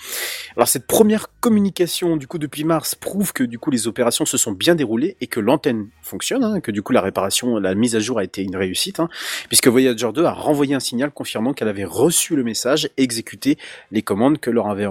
Alors 0.57 0.69
cette 0.69 0.87
première 0.87 1.29
communication, 1.41 2.16
du 2.16 2.27
coup, 2.27 2.39
depuis 2.39 2.65
mars, 2.65 2.95
prouve 2.95 3.33
que 3.33 3.45
du 3.45 3.59
coup 3.59 3.70
les 3.70 3.87
opérations 3.89 4.27
se 4.27 4.37
sont 4.37 4.53
bien 4.53 4.75
déroulées 4.75 5.16
et 5.20 5.27
que 5.27 5.41
l'antenne 5.41 5.89
fonctionne, 6.03 6.45
hein, 6.45 6.61
que 6.61 6.70
du 6.70 6.83
coup 6.83 6.93
la 6.93 7.01
réparation, 7.01 7.59
la 7.59 7.75
mise 7.75 7.97
à 7.97 8.01
jour 8.01 8.19
a 8.19 8.25
été 8.25 8.43
une 8.43 8.57
réussite, 8.57 9.01
hein, 9.01 9.09
puisque 9.49 9.69
Voyager 9.69 10.09
2 10.12 10.25
a 10.25 10.33
renvoyé 10.33 10.75
un 10.75 10.81
signal 10.81 11.11
confirmant 11.11 11.53
qu'elle 11.55 11.69
avait 11.69 11.85
reçu 11.85 12.37
le 12.37 12.45
message 12.45 12.88
et 12.97 13.02
exécuté 13.02 13.59
les 13.90 14.02
commandes 14.02 14.39
que 14.39 14.51
leur 14.51 14.69
avait 14.69 14.86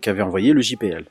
qu'avait 0.00 0.22
envoyé 0.22 0.52
le 0.52 0.60
JPL. 0.60 1.04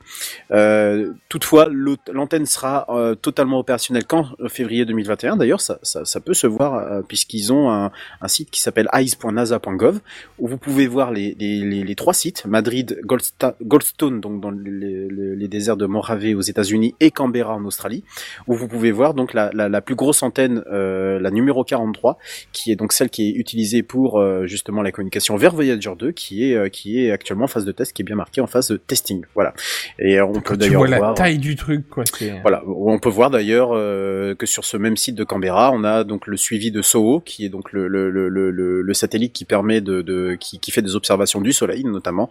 Euh, 0.52 1.14
toutefois, 1.30 1.68
l'antenne 2.12 2.45
sera 2.45 2.86
euh, 2.90 3.16
totalement 3.16 3.60
opérationnelle 3.60 4.06
qu'en 4.06 4.26
février 4.48 4.86
2021. 4.86 5.38
D'ailleurs, 5.38 5.62
ça, 5.62 5.80
ça, 5.84 6.20
peut 6.20 6.34
se 6.34 6.48
voir 6.48 6.76
euh, 6.76 7.02
puisqu'ils 7.02 7.52
ont 7.52 7.70
un, 7.70 7.91
site 8.28 8.49
qui 8.49 8.62
s'appelle 8.62 8.88
eyes.nasa.gov 8.94 9.99
où 10.40 10.48
vous 10.48 10.57
pouvez 10.57 10.88
voir 10.88 11.12
les, 11.12 11.36
les, 11.36 11.95
trois 11.95 12.14
sites 12.14 12.45
Madrid, 12.45 12.99
Goldstone, 13.03 14.20
donc 14.20 14.41
dans 14.41 14.52
les, 14.52 15.48
déserts 15.48 15.78
de 15.78 15.86
Mojave 15.86 16.36
aux 16.36 16.41
États-Unis 16.41 16.95
et 16.99 17.12
Canberra 17.12 17.56
en 17.56 17.66
Australie, 17.66 18.03
où 18.48 18.56
vous 18.56 18.68
pouvez 18.68 18.91
voir 18.91 19.14
donc 19.14 19.34
la, 19.34 19.52
la, 19.53 19.70
la 19.70 19.82
plus 19.82 19.95
grosse 19.95 20.24
antenne, 20.24 20.64
la 20.72 21.32
numéro 21.32 21.64
43, 21.64 22.18
qui 22.52 22.72
est 22.72 22.76
donc 22.76 22.94
celle 22.94 23.10
qui 23.10 23.30
est 23.30 23.34
utilisée 23.34 23.84
pour 23.84 24.24
justement 24.45 24.82
la 24.82 24.91
communication 24.91 25.36
vers 25.36 25.53
Voyager 25.53 25.91
2, 25.98 26.12
qui 26.12 26.25
est 26.50 26.56
euh, 26.56 26.70
qui 26.70 27.00
est 27.06 27.12
actuellement 27.12 27.46
en 27.46 27.48
phase 27.48 27.66
de 27.66 27.72
test, 27.72 27.94
qui 27.94 28.02
est 28.02 28.06
bien 28.06 28.16
marqué 28.16 28.42
en 28.42 28.48
phase 28.48 28.70
de 28.70 28.78
testing. 28.78 29.24
Voilà. 29.36 29.54
Et 30.00 30.18
euh, 30.20 30.26
on 30.26 30.34
peut 30.34 30.42
Quand 30.42 30.58
d'ailleurs 30.58 30.80
vois 30.82 30.88
la 30.88 30.98
voir. 30.98 31.14
taille 31.14 31.38
du 31.38 31.56
truc, 31.56 31.90
quoi. 31.90 32.04
c'est- 32.06 32.40
Voilà, 32.42 32.64
on 32.68 33.00
peut 33.00 33.10
voir 33.10 33.30
d'ailleurs 33.30 33.70
euh, 33.74 34.36
que 34.36 34.46
sur 34.46 34.66
ce 34.66 34.78
même 34.78 34.98
site 34.98 35.16
de 35.16 35.24
Canberra, 35.24 35.72
on 35.74 35.84
a 35.84 36.04
donc 36.04 36.28
le 36.28 36.38
suivi 36.38 36.72
de 36.72 36.82
SOHO, 36.82 37.20
qui 37.22 37.46
est 37.46 37.50
donc 37.50 37.72
le, 37.72 37.88
le, 37.88 38.10
le, 38.10 38.30
le, 38.30 38.52
le- 38.82 38.94
satellite 38.94 39.34
qui 39.34 39.44
permet 39.46 39.82
de, 39.82 40.02
de 40.02 40.38
qui, 40.40 40.60
qui 40.60 40.72
fait 40.72 40.82
des 40.82 40.96
observations 40.96 41.42
du 41.42 41.52
Soleil 41.54 41.84
notamment, 41.84 42.30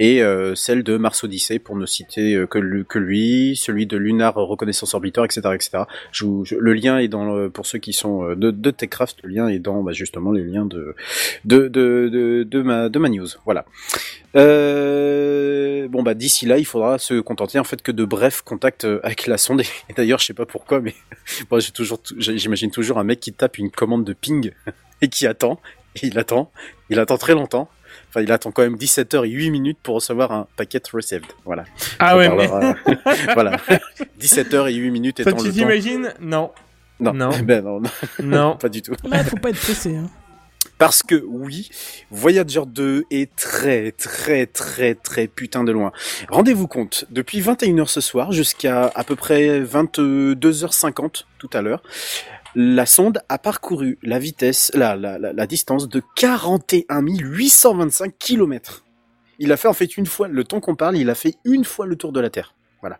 et 0.00 0.22
euh, 0.22 0.54
celle 0.54 0.82
de 0.82 0.96
Mars 0.96 1.22
Odyssey 1.24 1.58
pour 1.58 1.76
ne 1.76 1.84
citer 1.86 2.34
euh, 2.34 2.46
que, 2.46 2.58
lui- 2.58 2.84
que 2.88 2.98
lui, 2.98 3.54
celui 3.56 3.86
de 3.86 3.96
Lunar 3.98 4.34
Reconnaissance 4.34 4.94
Orbiter, 4.94 5.22
etc., 5.24 5.40
etc. 5.54 5.70
Je 6.12 6.24
vous- 6.24 6.44
je- 6.44 6.54
le 6.56 6.72
lien 6.72 6.98
est 6.98 7.08
dans 7.08 7.50
pour 7.50 7.66
ceux 7.66 7.78
qui 7.78 7.92
sont 7.92 8.24
euh, 8.24 8.34
de, 8.34 8.50
de 8.50 8.70
Techcraft, 8.70 9.18
le 9.24 9.28
lien 9.30 9.48
est 9.48 9.58
dans 9.58 9.82
bah, 9.82 9.92
justement 9.92 10.32
les 10.32 10.42
liens 10.44 10.64
de 10.64 10.94
de 11.44 11.68
de 11.68 12.08
de, 12.08 12.42
de 12.44 12.62
ma 12.62 12.88
de 12.88 12.98
ma 12.98 13.08
news. 13.10 13.26
Voilà. 13.44 13.64
Euh, 14.36 15.88
bon 15.88 16.02
bah 16.02 16.14
d'ici 16.14 16.46
là, 16.46 16.58
il 16.58 16.64
faudra 16.66 16.98
se 16.98 17.20
contenter 17.20 17.58
en 17.58 17.64
fait 17.64 17.82
que 17.82 17.92
de 17.92 18.04
brefs 18.04 18.42
contacts 18.42 18.84
euh, 18.84 19.00
avec 19.02 19.26
la 19.26 19.38
sonde. 19.38 19.62
Et 19.88 19.92
d'ailleurs, 19.96 20.18
je 20.18 20.26
sais 20.26 20.34
pas 20.34 20.46
pourquoi, 20.46 20.80
mais 20.80 20.94
moi 21.50 21.60
j'ai 21.60 21.70
toujours, 21.72 22.00
j'imagine 22.18 22.70
toujours 22.70 22.98
un 22.98 23.04
mec 23.04 23.20
qui 23.20 23.32
tape 23.32 23.58
une 23.58 23.70
commande 23.70 24.04
de 24.04 24.12
ping 24.12 24.52
et 25.02 25.08
qui 25.08 25.26
attend. 25.26 25.60
Et 26.02 26.08
il 26.08 26.18
attend, 26.18 26.50
il 26.90 26.98
attend 27.00 27.16
très 27.16 27.32
longtemps. 27.32 27.68
Enfin, 28.10 28.20
il 28.20 28.30
attend 28.30 28.50
quand 28.50 28.62
même 28.62 28.76
17 28.76 29.14
heures 29.14 29.24
et 29.24 29.30
8 29.30 29.50
minutes 29.50 29.78
pour 29.82 29.94
recevoir 29.94 30.30
un 30.30 30.46
packet 30.56 30.86
received. 30.92 31.24
Voilà. 31.46 31.64
Ah 31.98 32.16
ouais, 32.18 32.28
mais 32.28 32.46
voilà. 33.34 33.56
17 34.18 34.52
heures 34.52 34.68
et 34.68 34.74
8 34.74 34.90
minutes 34.90 35.22
ça, 35.22 35.30
étant 35.30 35.38
tu 35.40 35.46
le 35.46 35.52
temps. 35.52 35.56
t'imagines? 35.58 36.12
Non, 36.20 36.50
Non, 37.00 37.14
Non. 37.14 37.30
ben 37.42 37.64
non, 37.64 37.80
non, 37.80 37.90
non. 38.22 38.56
pas 38.56 38.68
du 38.68 38.82
tout. 38.82 38.92
Là, 39.04 39.24
faut 39.24 39.36
pas 39.36 39.48
être 39.48 39.60
pressé. 39.60 39.96
Hein. 39.96 40.10
Parce 40.78 41.02
que 41.02 41.14
oui, 41.26 41.70
Voyager 42.10 42.62
2 42.66 43.04
est 43.10 43.34
très 43.34 43.92
très 43.92 44.46
très 44.46 44.94
très 44.94 45.26
putain 45.26 45.64
de 45.64 45.72
loin. 45.72 45.92
Rendez-vous 46.28 46.66
compte, 46.66 47.06
depuis 47.10 47.40
21h 47.40 47.86
ce 47.86 48.00
soir 48.00 48.32
jusqu'à 48.32 48.92
à 48.94 49.04
peu 49.04 49.16
près 49.16 49.60
22h50 49.60 51.24
tout 51.38 51.50
à 51.52 51.62
l'heure, 51.62 51.82
la 52.54 52.86
sonde 52.86 53.20
a 53.28 53.38
parcouru 53.38 53.98
la 54.02 54.18
vitesse, 54.18 54.70
la, 54.74 54.96
la, 54.96 55.18
la, 55.18 55.46
distance 55.46 55.88
de 55.88 56.02
41 56.16 57.02
825 57.06 58.14
km. 58.18 58.84
Il 59.38 59.52
a 59.52 59.58
fait 59.58 59.68
en 59.68 59.74
fait 59.74 59.96
une 59.96 60.06
fois, 60.06 60.28
le 60.28 60.44
temps 60.44 60.60
qu'on 60.60 60.74
parle, 60.74 60.96
il 60.96 61.10
a 61.10 61.14
fait 61.14 61.34
une 61.44 61.64
fois 61.64 61.86
le 61.86 61.96
tour 61.96 62.12
de 62.12 62.20
la 62.20 62.30
Terre. 62.30 62.54
Voilà. 62.80 62.98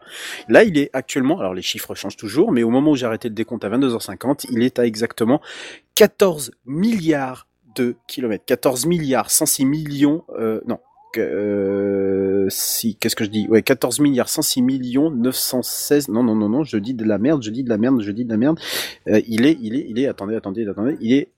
Là, 0.48 0.64
il 0.64 0.76
est 0.78 0.90
actuellement, 0.92 1.38
alors 1.38 1.54
les 1.54 1.62
chiffres 1.62 1.94
changent 1.94 2.16
toujours, 2.16 2.52
mais 2.52 2.62
au 2.62 2.70
moment 2.70 2.90
où 2.90 2.96
j'ai 2.96 3.06
arrêté 3.06 3.28
le 3.28 3.34
décompte 3.34 3.64
à 3.64 3.70
22h50, 3.70 4.46
il 4.50 4.62
est 4.62 4.78
à 4.78 4.84
exactement 4.84 5.40
14 5.94 6.52
milliards 6.66 7.46
de 7.76 7.96
kilomètres. 8.06 8.44
14 8.46 8.86
milliards 8.86 9.30
106 9.30 9.64
millions, 9.64 10.24
euh, 10.38 10.60
non, 10.66 10.78
euh, 11.18 12.46
si, 12.50 12.96
qu'est-ce 12.96 13.16
que 13.16 13.24
je 13.24 13.30
dis? 13.30 13.46
Ouais, 13.48 13.62
14 13.62 14.00
milliards 14.00 14.28
106 14.28 14.62
millions 14.62 15.10
916, 15.10 16.08
non, 16.08 16.22
non, 16.22 16.34
non, 16.34 16.48
non, 16.48 16.64
je 16.64 16.76
dis 16.76 16.94
de 16.94 17.04
la 17.04 17.18
merde, 17.18 17.42
je 17.42 17.50
dis 17.50 17.64
de 17.64 17.68
la 17.68 17.78
merde, 17.78 18.00
je 18.02 18.10
dis 18.10 18.24
de 18.24 18.30
la 18.30 18.36
merde. 18.36 18.58
Euh, 19.08 19.20
il 19.26 19.46
est, 19.46 19.56
il 19.60 19.74
est, 19.74 19.86
il 19.88 19.98
est, 19.98 20.06
attendez, 20.06 20.36
attendez, 20.36 20.66
attendez, 20.68 20.96
il 21.00 21.14
est, 21.14 21.28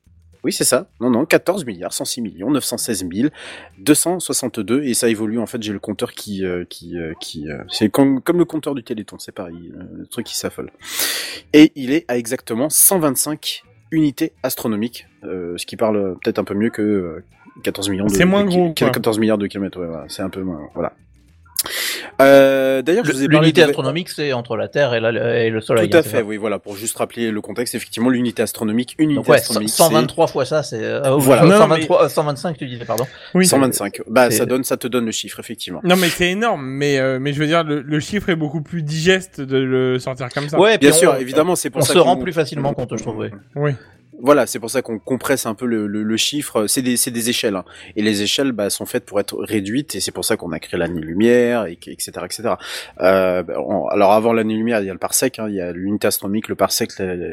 oui, 0.44 0.52
c'est 0.52 0.65
ça. 0.65 0.89
Non, 1.01 1.10
non, 1.10 1.27
14 1.27 1.65
milliards 1.65 1.93
106 1.93 2.20
millions 2.20 2.51
916 2.51 3.05
262 3.78 4.85
et 4.85 4.94
ça 4.94 5.09
évolue 5.09 5.40
en 5.40 5.47
fait. 5.47 5.60
J'ai 5.60 5.73
le 5.73 5.81
compteur 5.81 6.12
qui, 6.12 6.44
qui, 6.70 6.94
qui, 7.20 7.48
c'est 7.69 7.89
comme, 7.89 8.20
comme 8.23 8.39
le 8.39 8.44
compteur 8.44 8.77
du 8.77 8.85
Téléthon, 8.85 9.19
c'est 9.19 9.32
pareil, 9.32 9.73
le 9.93 10.06
truc 10.06 10.27
qui 10.27 10.36
s'affole. 10.36 10.70
Et 11.52 11.73
il 11.74 11.90
est 11.90 12.05
à 12.06 12.16
exactement 12.16 12.70
125 12.70 13.65
unités 13.90 14.32
astronomiques, 14.43 15.06
euh, 15.24 15.56
ce 15.56 15.66
qui 15.66 15.77
parle 15.77 15.97
euh, 15.97 16.15
peut-être 16.23 16.39
un 16.39 16.44
peu 16.44 16.55
mieux 16.55 16.70
que 16.70 16.82
euh, 16.82 17.24
14 17.62 17.89
millions 17.90 18.06
de. 18.06 18.10
C'est 18.10 18.24
moins 18.24 18.43
de- 18.44 18.48
gros, 18.48 18.74
quoi. 18.78 18.90
14 18.90 19.19
milliards 19.19 19.39
de 19.39 19.47
kilomètres, 19.47 19.81
ouais, 19.81 19.86
voilà, 19.86 20.05
c'est 20.09 20.23
un 20.23 20.31
peu 20.31 20.43
moins, 20.43 20.69
voilà. 20.74 20.93
Euh, 22.20 22.82
D'ailleurs, 22.82 23.05
je 23.05 23.12
vous 23.12 23.23
ai 23.23 23.28
parlé 23.28 23.47
L'unité 23.49 23.62
astronomique, 23.62 24.09
c'est 24.09 24.32
entre 24.32 24.57
la 24.57 24.66
Terre 24.69 24.93
et, 24.95 25.01
la- 25.01 25.45
et 25.45 25.51
le 25.51 25.61
Soleil. 25.61 25.89
Tout 25.89 25.97
à 25.97 26.01
hein, 26.01 26.03
c'est 26.05 26.11
fait, 26.16 26.23
oui, 26.23 26.36
voilà, 26.36 26.59
pour 26.59 26.77
juste 26.77 26.97
rappeler 26.99 27.31
le 27.31 27.40
contexte, 27.40 27.74
effectivement, 27.74 28.09
l'unité 28.09 28.43
astronomique, 28.43 28.95
une 28.99 29.11
unité 29.11 29.16
Donc 29.20 29.28
ouais, 29.28 29.36
astronomique, 29.36 29.69
123 29.70 30.27
fois 30.27 30.45
ça, 30.45 30.62
c'est 30.62 30.82
euh, 30.82 31.01
Voilà. 31.16 31.43
voilà. 31.43 31.43
Non, 31.45 31.59
123, 31.62 32.05
euh, 32.05 32.09
125 32.09 32.57
tu 32.59 32.66
disais 32.66 32.85
pardon. 32.85 33.07
Oui. 33.35 33.45
c'est 33.47 33.51
125. 33.51 34.01
Bah, 34.09 34.31
C'est- 34.31 34.39
ça 34.39 34.47
donne, 34.47 34.65
ça 34.65 34.77
te 34.77 34.86
donne 34.89 35.07
le 35.07 35.12
chiffre, 35.12 35.39
effectivement. 35.40 35.81
Non, 35.85 35.97
mais 35.97 36.09
c'est 36.09 36.31
énorme. 36.31 36.65
Mais, 36.66 36.99
euh, 36.99 37.19
mais 37.20 37.32
je 37.32 37.39
veux 37.39 37.47
dire, 37.47 37.62
le, 37.62 37.82
le 37.82 38.01
chiffre 38.01 38.28
est 38.31 38.36
beaucoup 38.36 38.62
plus 38.62 38.82
digeste 38.82 39.40
de 39.40 39.57
le 39.59 39.99
sortir 39.99 40.28
comme 40.35 40.49
ça. 40.49 40.59
Ouais, 40.59 40.78
Bien 40.78 40.93
sûr, 40.93 41.15
on- 41.16 41.20
évidemment, 41.20 41.55
c'est 41.57 41.70
pour 41.70 41.82
on 41.82 41.85
ça 41.85 41.93
se 41.93 41.99
qu'on- 41.99 42.05
rend 42.05 42.16
plus 42.16 42.32
facilement 42.32 42.73
compte, 42.74 42.97
je 42.97 43.03
trouve. 43.03 43.28
Oui. 43.55 43.73
Voilà, 44.20 44.47
c'est 44.47 44.59
pour 44.59 44.70
ça 44.70 44.82
qu'on 44.82 44.99
compresse 44.99 45.47
un 45.47 45.55
peu 45.55 45.65
le, 45.66 45.86
le, 45.86 46.03
le 46.03 46.16
chiffre. 46.16 46.66
C'est 46.66 46.82
des, 46.82 46.97
c'est 46.97 47.11
des 47.11 47.31
échelles, 47.31 47.57
hein. 47.57 47.65
et 47.97 48.03
les 48.03 48.23
échelles 48.23 48.53
bah, 48.53 48.69
sont 48.70 48.85
faites 48.86 49.05
pour 49.05 49.20
être 49.20 49.36
réduites, 49.39 49.95
et 49.95 50.01
c'est 50.01 50.11
pour 50.12 50.24
ça 50.24 50.36
qu'on 50.36 50.51
a 50.53 50.59
créé 50.59 50.78
l'année-lumière, 50.78 51.66
et, 51.66 51.73
etc., 51.86 52.11
etc. 52.24 52.55
Euh, 53.01 53.43
on- 53.57 53.86
alors 53.89 54.12
avant 54.12 54.32
l'année-lumière, 54.32 54.81
il 54.81 54.86
y 54.86 54.90
a 54.90 54.93
le 54.93 54.99
parsec, 54.99 55.39
hein, 55.39 55.47
il 55.49 55.55
y 55.55 55.61
a 55.61 55.73
l'unité 55.73 56.07
astronomique, 56.09 56.49
le 56.49 56.55
parsec, 56.57 56.90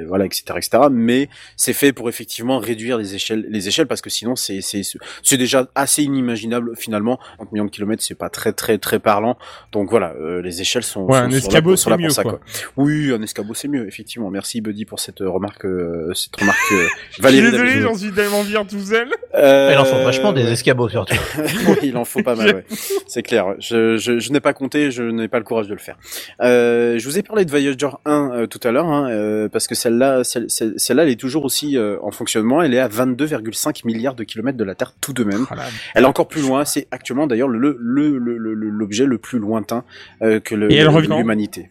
voilà, 0.08 0.26
etc., 0.26 0.44
etc. 0.58 0.84
Mais 0.92 1.30
c'est 1.58 1.74
fait 1.74 1.92
pour 1.94 2.08
effectivement 2.10 2.60
réduire 2.60 2.98
les 2.98 3.16
échelles, 3.16 3.46
les 3.50 3.68
échelles, 3.68 3.88
parce 3.88 4.02
que 4.02 4.10
sinon 4.10 4.36
c'est 4.36 5.38
déjà 5.38 5.68
assez 5.76 6.04
inimaginable 6.04 6.72
finalement. 6.78 7.20
30 7.38 7.52
millions 7.52 7.66
de 7.66 7.72
kilomètres, 7.72 8.04
c'est 8.04 8.16
pas 8.16 8.30
très 8.30 8.54
très 8.54 8.78
très 8.78 9.00
parlant. 9.00 9.38
Donc 9.72 9.90
voilà, 9.90 10.14
euh, 10.22 10.42
les 10.42 10.62
échelles 10.62 10.84
sont, 10.84 11.06
Ouais, 11.06 11.18
sont- 11.20 11.26
un 11.26 11.30
escabeau, 11.32 11.70
pour 11.72 12.12
ça, 12.12 12.24
quoi. 12.24 12.40
Oui, 12.78 13.12
un 13.12 13.22
escabeau 13.22 13.54
c'est 13.54 13.68
mieux, 13.68 13.88
effectivement. 13.88 14.30
Merci 14.30 14.62
Buddy 14.62 14.86
pour 14.86 15.00
cette 15.00 15.20
remarque, 15.20 15.66
euh, 15.66 16.14
cette 16.14 16.36
remarque 16.36 16.60
euh, 16.76 16.88
Je 17.10 17.14
suis 17.14 17.24
validée 17.24 17.52
désolé, 17.52 17.82
j'en 17.82 17.96
suis 17.96 18.12
tellement 18.12 18.44
fier 18.44 18.66
tout 18.68 18.80
seul. 18.80 19.08
Euh, 19.36 19.72
Il 19.74 19.78
en 19.80 19.86
faut 19.86 19.98
vachement 20.04 20.34
des 20.34 20.44
escabeaux 20.44 20.90
surtout. 20.90 21.16
Oui, 21.68 21.76
il 21.84 21.98
en 21.98 22.06
faut 22.06 22.22
pas 22.24 22.36
mal, 22.36 22.56
ouais. 22.56 22.66
C'est 23.08 23.24
clair. 23.24 23.56
Je, 23.60 23.98
je, 23.98 24.20
je 24.20 24.32
n'ai 24.32 24.40
pas 24.40 24.54
compté, 24.54 24.92
je 24.92 25.04
n'ai 25.04 25.28
pas 25.28 25.38
le 25.40 25.44
courage 25.46 25.68
de 25.68 25.74
le 25.74 25.80
faire. 25.80 25.98
Euh, 26.42 26.98
je 27.00 27.06
vous 27.08 27.18
ai 27.18 27.24
parlé 27.24 27.46
de 27.46 27.50
Voyager 27.50 27.88
1 28.06 28.32
euh, 28.34 28.48
tout 28.48 28.60
à 28.64 28.72
l'heure, 28.72 28.88
hein, 28.88 29.10
euh, 29.10 29.50
parce 29.50 29.68
que 29.68 29.76
celle-là, 29.76 30.24
celle, 30.24 30.50
celle- 30.50 30.74
celle-là, 30.78 31.04
elle 31.04 31.10
est 31.10 31.20
toujours 31.20 31.46
aussi 31.46 31.78
euh, 31.78 31.98
en 32.02 32.12
fonctionnement. 32.12 32.62
Elle 32.62 32.74
est 32.74 32.80
à 32.80 32.88
22,5 32.88 33.82
milliards 33.86 34.16
de 34.16 34.24
kilomètres 34.24 34.58
de 34.58 34.64
la 34.64 34.76
Terre 34.76 34.94
tout 35.02 35.14
de 35.14 35.24
même. 35.24 35.46
Voilà. 35.50 35.64
Elle 35.96 36.04
est 36.04 36.08
encore 36.08 36.28
plus 36.28 36.42
loin. 36.42 36.66
C'est 36.66 36.88
actuellement 36.92 37.28
d'ailleurs 37.28 37.48
le 37.50 37.58
le 37.80 38.18
le 38.18 38.38
le- 38.38 38.54
le- 38.54 38.70
l'objet 38.70 39.06
le 39.06 39.18
plus 39.18 39.40
lointain 39.40 39.84
euh, 40.22 40.40
que 40.40 40.56
l'humanité. 41.20 41.70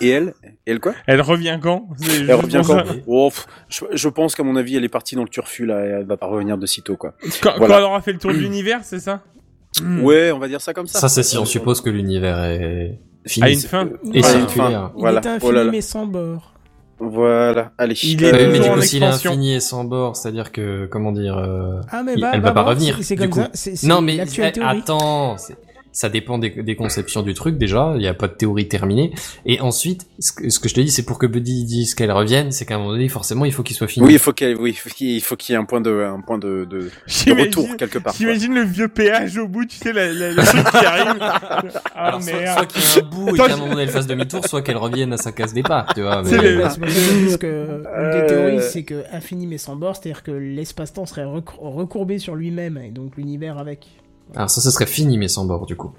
Et 0.00 0.08
elle, 0.08 0.34
et 0.66 0.70
elle 0.72 0.80
quoi 0.80 0.94
Elle 1.06 1.20
revient 1.20 1.58
quand 1.62 1.88
Elle 2.10 2.32
revient 2.34 2.62
quand 2.66 2.82
oh, 3.06 3.28
pff, 3.30 3.46
je, 3.68 3.84
je 3.92 4.08
pense 4.08 4.34
qu'à 4.34 4.42
mon 4.42 4.56
avis, 4.56 4.76
elle 4.76 4.84
est 4.84 4.88
partie 4.88 5.14
dans 5.14 5.22
le 5.24 5.28
turfu 5.28 5.66
là. 5.66 5.84
Et 5.84 5.88
elle 5.90 6.06
va 6.06 6.16
pas 6.16 6.26
revenir 6.26 6.56
de 6.58 6.66
sitôt 6.66 6.96
quoi. 6.96 7.14
Quand, 7.42 7.52
Voilà. 7.58 7.74
quand 7.74 7.78
elle 7.80 7.84
aura 7.84 8.00
fait 8.00 8.12
le 8.12 8.18
tour 8.18 8.32
de 8.32 8.36
l'univers, 8.38 8.80
c'est 8.84 9.00
ça. 9.00 9.20
Ouais, 10.02 10.32
on 10.32 10.38
va 10.38 10.48
dire 10.48 10.60
ça 10.60 10.72
comme 10.72 10.86
ça. 10.86 10.98
Ça, 10.98 11.08
c'est 11.08 11.22
si 11.22 11.36
on 11.38 11.44
suppose 11.44 11.80
que 11.82 11.90
l'univers 11.90 12.42
est 12.44 12.98
fini. 13.26 13.46
À 13.46 13.50
une 13.50 13.60
fin. 13.60 13.88
Et 14.12 14.22
Ouais, 14.22 14.28
circulaire. 14.28 14.90
Il 14.96 15.00
Voilà. 15.00 15.20
est 15.20 15.26
infini 15.26 15.48
Oh 15.50 15.52
là 15.52 15.64
là. 15.64 15.70
mais 15.70 15.80
sans 15.82 16.06
bord. 16.06 16.54
Voilà, 17.00 17.70
allez. 17.78 17.94
Il 18.02 18.24
Euh, 18.24 18.28
est 18.32 18.42
Euh, 18.46 18.50
mais 18.50 18.58
du 18.58 18.68
coup, 18.70 18.80
s'il 18.80 19.02
est 19.04 19.06
infini 19.06 19.54
et 19.54 19.60
sans 19.60 19.84
bord, 19.84 20.16
c'est-à-dire 20.16 20.50
que, 20.50 20.86
comment 20.90 21.12
dire, 21.12 21.36
euh, 21.38 21.80
Ah 21.92 22.02
mais 22.02 22.14
il- 22.16 22.20
va, 22.20 22.32
elle 22.34 22.40
va 22.40 22.50
pas 22.50 22.62
revenir. 22.62 22.98
c'est- 23.02 23.14
comme 23.14 23.30
coup. 23.30 23.38
ça. 23.38 23.50
c'est- 23.52 23.76
c'est 23.76 23.86
Non, 23.86 24.00
mais 24.00 24.16
eh, 24.16 24.42
attends, 24.42 25.36
c'est- 25.38 25.56
ça 25.98 26.08
dépend 26.08 26.38
des, 26.38 26.50
des 26.50 26.76
conceptions 26.76 27.22
du 27.22 27.34
truc 27.34 27.58
déjà. 27.58 27.90
Il 27.96 27.98
n'y 28.02 28.06
a 28.06 28.14
pas 28.14 28.28
de 28.28 28.34
théorie 28.34 28.68
terminée. 28.68 29.10
Et 29.46 29.60
ensuite, 29.60 30.06
ce 30.20 30.30
que, 30.30 30.48
ce 30.48 30.60
que 30.60 30.68
je 30.68 30.74
te 30.74 30.80
dis, 30.80 30.92
c'est 30.92 31.04
pour 31.04 31.18
que 31.18 31.26
Buddy 31.26 31.64
dise 31.64 31.96
qu'elle 31.96 32.12
revienne, 32.12 32.52
c'est 32.52 32.64
qu'à 32.66 32.76
un 32.76 32.78
moment 32.78 32.92
donné, 32.92 33.08
forcément, 33.08 33.44
il 33.44 33.52
faut 33.52 33.64
qu'il 33.64 33.74
soit 33.74 33.88
fini. 33.88 34.06
Oui, 34.06 34.12
il 34.12 34.18
faut 34.20 34.32
qu'il 34.32 34.54
oui, 34.60 34.70
il 34.70 34.74
faut 34.76 34.90
qu'il- 34.90 35.10
il 35.16 35.20
faut 35.20 35.34
qu'il 35.34 35.54
y 35.54 35.56
ait 35.56 35.60
un 35.60 35.64
point 35.64 35.80
de, 35.80 35.90
un 35.90 36.20
point 36.20 36.38
de, 36.38 36.64
de, 36.70 36.78
de 36.82 36.90
J'imagine- 37.08 37.46
retour 37.46 37.76
quelque 37.76 37.98
part. 37.98 38.14
J'imagine 38.16 38.54
le 38.54 38.62
vieux 38.62 38.86
péage 38.86 39.36
au 39.38 39.48
bout, 39.48 39.64
tu 39.64 39.76
sais, 39.76 39.92
la, 39.92 40.12
la, 40.12 40.30
le 40.30 40.36
truc 40.44 40.64
qui 40.70 40.76
arrive. 40.86 41.18
Ah 41.94 42.06
Alors, 42.10 42.22
soit, 42.22 42.32
merde. 42.32 42.56
soit 42.58 42.66
qu'il 42.66 42.80
y 42.82 42.84
ait 42.84 43.02
un 43.02 43.08
bout 43.08 43.34
et 43.34 43.38
qu'à 43.38 43.44
un 43.54 43.56
moment 43.56 43.70
donné, 43.70 43.82
elle 43.82 43.88
fasse 43.88 44.06
demi-tour, 44.06 44.46
soit 44.46 44.62
qu'elle 44.62 44.76
revienne 44.76 45.12
à 45.12 45.16
sa 45.16 45.32
case 45.32 45.52
départ, 45.52 45.92
tu 45.94 46.02
vois. 46.02 46.22
C'est 46.24 46.36
mais- 46.36 46.52
le- 46.52 46.62
C'est 46.70 46.78
pour 46.80 47.30
ça 47.32 47.38
que 47.38 47.46
une 47.46 47.82
des 47.82 47.88
Euh, 47.88 48.26
théories, 48.28 48.62
c'est 48.62 48.84
que 48.84 49.02
infini 49.12 49.48
mais 49.48 49.58
sans 49.58 49.74
bord, 49.74 49.96
c'est-à-dire 49.96 50.22
que 50.22 50.30
l'espace-temps 50.30 51.06
serait 51.06 51.24
rec- 51.24 51.48
recourbé 51.58 52.18
sur 52.20 52.36
lui-même 52.36 52.78
et 52.78 52.90
donc 52.90 53.16
l'univers 53.16 53.58
avec. 53.58 53.88
Alors 54.34 54.50
ça, 54.50 54.60
ce 54.60 54.70
serait 54.70 54.86
fini, 54.86 55.18
mais 55.18 55.28
sans 55.28 55.44
bord, 55.44 55.66
du 55.66 55.76
coup. 55.76 55.92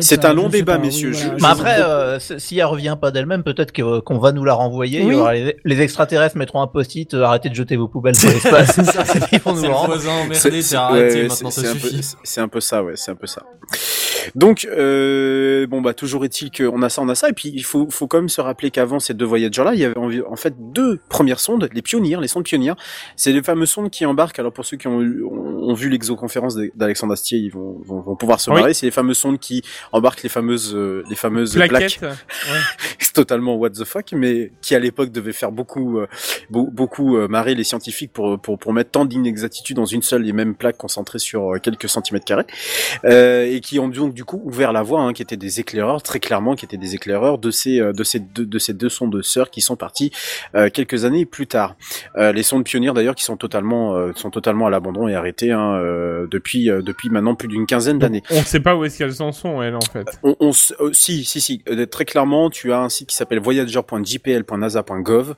C'est 0.00 0.24
un 0.24 0.32
long 0.32 0.48
débat, 0.48 0.76
oui, 0.78 0.86
messieurs, 0.86 1.12
voilà. 1.12 1.26
je- 1.26 1.32
Mais 1.34 1.38
je- 1.38 1.44
après, 1.46 1.80
euh, 1.80 2.18
si 2.18 2.58
elle 2.58 2.64
revient 2.64 2.96
pas 3.00 3.12
d'elle-même, 3.12 3.44
peut-être 3.44 3.70
que- 3.70 4.00
qu'on 4.00 4.18
va 4.18 4.32
nous 4.32 4.42
la 4.42 4.54
renvoyer. 4.54 4.98
il 5.00 5.04
y 5.04 5.08
Oui. 5.10 5.14
aura 5.14 5.34
les, 5.34 5.56
les 5.64 5.80
extraterrestres 5.80 6.36
mettront 6.36 6.60
un 6.60 6.66
post-it, 6.66 7.14
euh, 7.14 7.22
arrêtez 7.22 7.50
de 7.50 7.54
jeter 7.54 7.76
vos 7.76 7.86
poubelles 7.86 8.16
dans 8.16 8.28
l'espace. 8.28 8.74
C'est 8.80 9.40
ouais, 10.92 11.26
un 11.26 11.28
C'est 12.24 12.40
un 12.40 12.48
peu 12.48 12.60
ça, 12.60 12.82
ouais, 12.82 12.94
c'est 12.96 13.10
un 13.12 13.14
peu 13.14 13.26
ça. 13.28 13.42
Donc, 14.34 14.66
euh, 14.70 15.66
bon 15.66 15.80
bah 15.80 15.94
toujours 15.94 16.24
est-il 16.24 16.50
qu'on 16.50 16.82
a 16.82 16.88
ça, 16.88 17.02
on 17.02 17.08
a 17.08 17.14
ça, 17.14 17.28
et 17.28 17.32
puis 17.32 17.50
il 17.54 17.62
faut, 17.64 17.88
faut 17.90 18.06
quand 18.06 18.18
même 18.18 18.28
se 18.28 18.40
rappeler 18.40 18.70
qu'avant 18.70 18.98
ces 18.98 19.14
deux 19.14 19.24
Voyagers-là, 19.24 19.74
il 19.74 19.80
y 19.80 19.84
avait 19.84 19.94
en 20.26 20.36
fait 20.36 20.54
deux 20.72 21.00
premières 21.08 21.40
sondes, 21.40 21.68
les 21.72 21.82
pionniers, 21.82 22.16
les 22.20 22.28
sondes 22.28 22.44
pionnières. 22.44 22.76
C'est 23.16 23.32
les 23.32 23.42
fameuses 23.42 23.70
sondes 23.70 23.90
qui 23.90 24.04
embarquent. 24.06 24.38
Alors 24.38 24.52
pour 24.52 24.64
ceux 24.64 24.76
qui 24.76 24.88
ont, 24.88 24.98
ont, 25.00 25.70
ont 25.70 25.74
vu 25.74 25.88
l'exoconférence 25.88 26.56
d'Alexandre 26.74 27.12
Astier, 27.12 27.38
ils 27.38 27.50
vont, 27.50 27.78
vont, 27.84 28.00
vont 28.00 28.16
pouvoir 28.16 28.40
se 28.40 28.50
Oui. 28.50 28.56
marrer. 28.60 28.74
C'est 28.74 28.86
les 28.86 28.92
fameuses 28.92 29.18
sondes 29.18 29.38
qui 29.38 29.62
embarquent 29.92 30.22
les 30.22 30.28
fameuses, 30.28 30.74
euh, 30.74 31.02
les 31.10 31.16
fameuses 31.16 31.54
Plaquette. 31.54 31.98
plaques 31.98 32.16
c'est 32.98 33.12
totalement 33.12 33.56
what 33.56 33.70
the 33.70 33.84
fuck, 33.84 34.12
mais 34.12 34.52
qui 34.62 34.74
à 34.74 34.78
l'époque 34.78 35.10
devait 35.10 35.32
faire 35.32 35.52
beaucoup, 35.52 35.98
euh, 35.98 36.06
beau- 36.50 36.68
beaucoup 36.70 37.16
euh, 37.16 37.28
marrer 37.28 37.54
les 37.54 37.64
scientifiques 37.64 38.12
pour, 38.12 38.38
pour, 38.38 38.58
pour 38.58 38.72
mettre 38.72 38.90
tant 38.90 39.04
d'inexactitudes 39.04 39.76
dans 39.76 39.84
une 39.86 40.02
seule 40.02 40.28
et 40.28 40.32
même 40.32 40.54
plaque 40.54 40.76
concentrée 40.76 41.18
sur 41.18 41.52
quelques 41.62 41.88
centimètres 41.88 42.24
carrés, 42.24 42.46
euh, 43.04 43.44
et 43.46 43.60
qui 43.60 43.78
ont 43.78 43.88
donc 43.88 44.14
du 44.16 44.24
coup 44.24 44.40
ouvert 44.44 44.72
la 44.72 44.82
voie, 44.82 45.02
hein, 45.02 45.12
qui 45.12 45.20
étaient 45.22 45.36
des 45.36 45.60
éclaireurs, 45.60 46.02
très 46.02 46.18
clairement, 46.20 46.54
qui 46.56 46.64
étaient 46.64 46.78
des 46.78 46.94
éclaireurs 46.94 47.36
de 47.38 47.50
ces, 47.50 47.78
euh, 47.80 47.92
de 47.92 48.02
ces 48.02 48.18
deux, 48.18 48.46
de 48.46 48.58
ces 48.58 48.72
deux 48.72 48.88
sondes 48.88 49.22
sœurs 49.22 49.50
qui 49.50 49.60
sont 49.60 49.76
partis 49.76 50.10
euh, 50.54 50.70
quelques 50.70 51.04
années 51.04 51.26
plus 51.26 51.46
tard. 51.46 51.76
Euh, 52.16 52.32
les 52.32 52.42
sondes 52.42 52.64
pionnières 52.64 52.94
d'ailleurs 52.94 53.14
qui 53.14 53.24
sont 53.24 53.36
totalement, 53.36 53.94
euh, 53.94 54.12
sont 54.16 54.30
totalement 54.30 54.66
à 54.66 54.70
l'abandon 54.70 55.06
et 55.06 55.14
arrêtées 55.14 55.52
hein, 55.52 55.74
euh, 55.74 56.26
depuis, 56.30 56.70
euh, 56.70 56.80
depuis 56.80 57.10
maintenant 57.10 57.34
plus 57.34 57.46
d'une 57.48 57.66
quinzaine 57.66 57.98
d'années. 57.98 58.22
On 58.30 58.42
sait 58.42 58.60
pas 58.60 58.74
où 58.74 58.84
est-ce 58.84 58.96
qu'elles 58.98 59.22
en 59.22 59.32
sont, 59.32 59.60
elles, 59.62 59.76
en 59.76 59.80
fait. 59.80 60.06
On, 60.22 60.34
on 60.40 60.52
si, 60.52 61.24
si, 61.24 61.40
si. 61.40 61.62
euh, 61.68 61.84
très 61.84 62.06
clairement, 62.06 62.48
tu 62.48 62.72
as 62.72 62.80
un 62.80 62.88
site 62.88 63.10
qui 63.10 63.16
s'appelle 63.16 63.40
voyager.jpl.nasa.gov. 63.40 65.34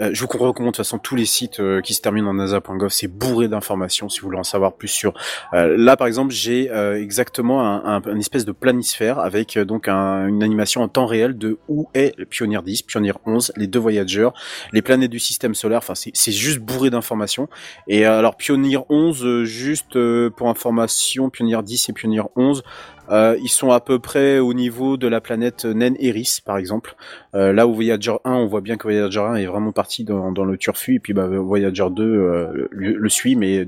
Euh, 0.00 0.10
je 0.12 0.20
vous 0.22 0.26
recommande 0.26 0.72
de 0.72 0.76
toute 0.76 0.84
façon 0.84 0.98
tous 0.98 1.16
les 1.16 1.26
sites 1.26 1.60
euh, 1.60 1.80
qui 1.82 1.92
se 1.94 2.00
terminent 2.00 2.30
en 2.30 2.34
nasa.gov. 2.34 2.88
C'est 2.90 3.08
bourré 3.08 3.48
d'informations 3.48 4.08
si 4.08 4.20
vous 4.20 4.28
voulez 4.28 4.38
en 4.38 4.44
savoir 4.44 4.72
plus 4.74 4.88
sur. 4.88 5.12
Euh, 5.52 5.76
là, 5.76 5.96
par 5.96 6.06
exemple, 6.06 6.32
j'ai 6.32 6.70
euh, 6.70 7.00
exactement 7.00 7.62
un, 7.62 7.96
un, 7.96 8.02
un 8.06 8.18
espèce 8.22 8.44
de 8.46 8.52
planisphère 8.52 9.18
avec 9.18 9.56
euh, 9.58 9.64
donc 9.66 9.86
un- 9.88 10.26
une 10.26 10.42
animation 10.42 10.80
en 10.82 10.88
temps 10.88 11.04
réel 11.06 11.36
de 11.36 11.58
où 11.68 11.88
est 11.94 12.16
le 12.18 12.24
Pioneer 12.24 12.62
10, 12.62 12.82
Pioneer 12.82 13.12
11, 13.26 13.52
les 13.56 13.66
deux 13.66 13.78
voyageurs, 13.78 14.32
les 14.72 14.80
planètes 14.82 15.10
du 15.10 15.18
système 15.18 15.54
solaire. 15.54 15.78
Enfin, 15.78 15.94
c'est 15.94 16.32
juste 16.32 16.60
bourré 16.60 16.88
d'informations. 16.90 17.48
Et 17.86 18.06
euh, 18.06 18.18
alors, 18.18 18.36
Pioneer 18.36 18.78
11, 18.88 19.24
euh, 19.24 19.44
juste 19.44 19.98
pour 20.30 20.48
information, 20.48 21.28
Pioneer 21.28 21.62
10 21.62 21.90
et 21.90 21.92
Pioneer 21.92 22.22
11. 22.36 22.62
Euh, 23.10 23.36
ils 23.42 23.48
sont 23.48 23.72
à 23.72 23.80
peu 23.80 23.98
près 23.98 24.38
au 24.38 24.54
niveau 24.54 24.96
de 24.96 25.08
la 25.08 25.20
planète 25.20 25.64
naine 25.66 25.96
Eris, 25.98 26.38
par 26.44 26.56
exemple. 26.56 26.94
Là 27.34 27.66
où 27.66 27.74
Voyager 27.74 28.14
1, 28.24 28.32
on 28.32 28.46
voit 28.46 28.60
bien 28.60 28.76
que 28.76 28.84
Voyager 28.84 29.20
1 29.20 29.34
est 29.36 29.46
vraiment 29.46 29.72
parti 29.72 30.04
dans, 30.04 30.32
dans 30.32 30.44
le 30.44 30.56
turfu, 30.56 30.94
et 30.96 30.98
puis 31.00 31.12
bah, 31.12 31.26
Voyager 31.26 31.86
2 31.90 32.02
euh, 32.04 32.68
le, 32.70 32.92
le 32.96 33.08
suit, 33.08 33.36
mais 33.36 33.66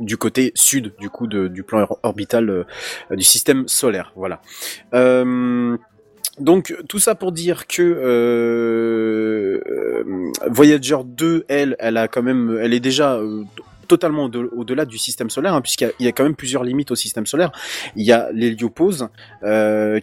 du, 0.00 0.16
côté 0.16 0.52
sud, 0.54 0.92
du 0.98 1.62
plan 1.62 1.82
or- 1.82 2.00
orbital 2.02 2.50
euh, 2.50 2.64
du 3.16 3.22
système 3.24 3.68
solaire. 3.68 4.12
Voilà. 4.16 4.40
Euh, 4.94 5.76
donc 6.38 6.74
tout 6.88 6.98
ça 6.98 7.14
pour 7.14 7.32
dire 7.32 7.66
que 7.66 7.82
euh, 7.82 9.60
Voyager 10.48 10.96
2, 11.04 11.44
elle, 11.48 11.76
elle 11.78 11.96
a 11.96 12.08
quand 12.08 12.22
même, 12.22 12.58
elle 12.60 12.72
est 12.74 12.80
déjà 12.80 13.20
totalement 13.88 14.26
au- 14.26 14.58
au-delà 14.60 14.84
du 14.84 14.98
système 14.98 15.30
solaire, 15.30 15.52
hein, 15.54 15.60
puisqu'il 15.60 15.90
y 15.98 16.06
a- 16.06 16.12
quand 16.12 16.22
même 16.22 16.36
plusieurs 16.36 16.62
limites 16.62 16.92
au 16.92 16.94
système 16.94 17.26
solaire. 17.26 17.50
Il 17.96 18.04
y 18.06 18.12
a 18.12 18.30
l'héliopause, 18.32 19.08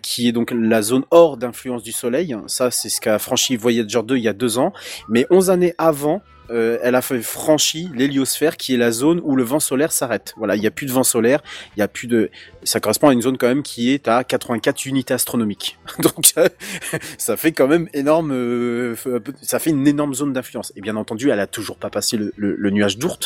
qui 0.01 0.27
est 0.27 0.31
donc 0.31 0.51
la 0.53 0.81
zone 0.81 1.03
hors 1.11 1.37
d'influence 1.37 1.83
du 1.83 1.91
Soleil. 1.93 2.35
Ça, 2.47 2.69
c'est 2.69 2.89
ce 2.89 2.99
qu'a 2.99 3.17
franchi 3.17 3.55
Voyager 3.55 4.01
2 4.03 4.17
il 4.17 4.23
y 4.23 4.27
a 4.27 4.33
deux 4.33 4.57
ans. 4.57 4.73
Mais 5.09 5.25
11 5.29 5.49
années 5.49 5.73
avant, 5.77 6.21
euh, 6.49 6.77
elle 6.81 6.95
a 6.95 7.01
franchi 7.01 7.89
l'héliosphère, 7.93 8.57
qui 8.57 8.73
est 8.73 8.77
la 8.77 8.91
zone 8.91 9.19
où 9.23 9.35
le 9.35 9.43
vent 9.43 9.59
solaire 9.59 9.91
s'arrête. 9.91 10.33
Voilà, 10.37 10.55
il 10.55 10.61
n'y 10.61 10.67
a 10.67 10.71
plus 10.71 10.85
de 10.85 10.91
vent 10.91 11.03
solaire, 11.03 11.41
il 11.75 11.79
y 11.79 11.83
a 11.83 11.87
plus 11.87 12.07
de. 12.07 12.29
Ça 12.63 12.79
correspond 12.79 13.09
à 13.09 13.13
une 13.13 13.21
zone 13.21 13.37
quand 13.37 13.47
même 13.47 13.63
qui 13.63 13.91
est 13.93 14.07
à 14.07 14.23
84 14.23 14.85
unités 14.85 15.13
astronomiques. 15.13 15.77
Donc, 15.99 16.33
euh, 16.37 16.47
ça 17.17 17.37
fait 17.37 17.51
quand 17.51 17.67
même 17.67 17.87
énorme. 17.93 18.31
euh, 18.33 18.95
ça 19.41 19.59
fait 19.59 19.69
une 19.71 19.87
énorme 19.87 20.13
zone 20.13 20.33
d'influence. 20.33 20.73
Et 20.75 20.81
bien 20.81 20.95
entendu, 20.95 21.29
elle 21.29 21.39
a 21.39 21.47
toujours 21.47 21.77
pas 21.77 21.89
passé 21.89 22.17
le, 22.17 22.33
le- 22.37 22.55
le 22.55 22.69
nuage 22.69 22.97
d'Oort, 22.97 23.19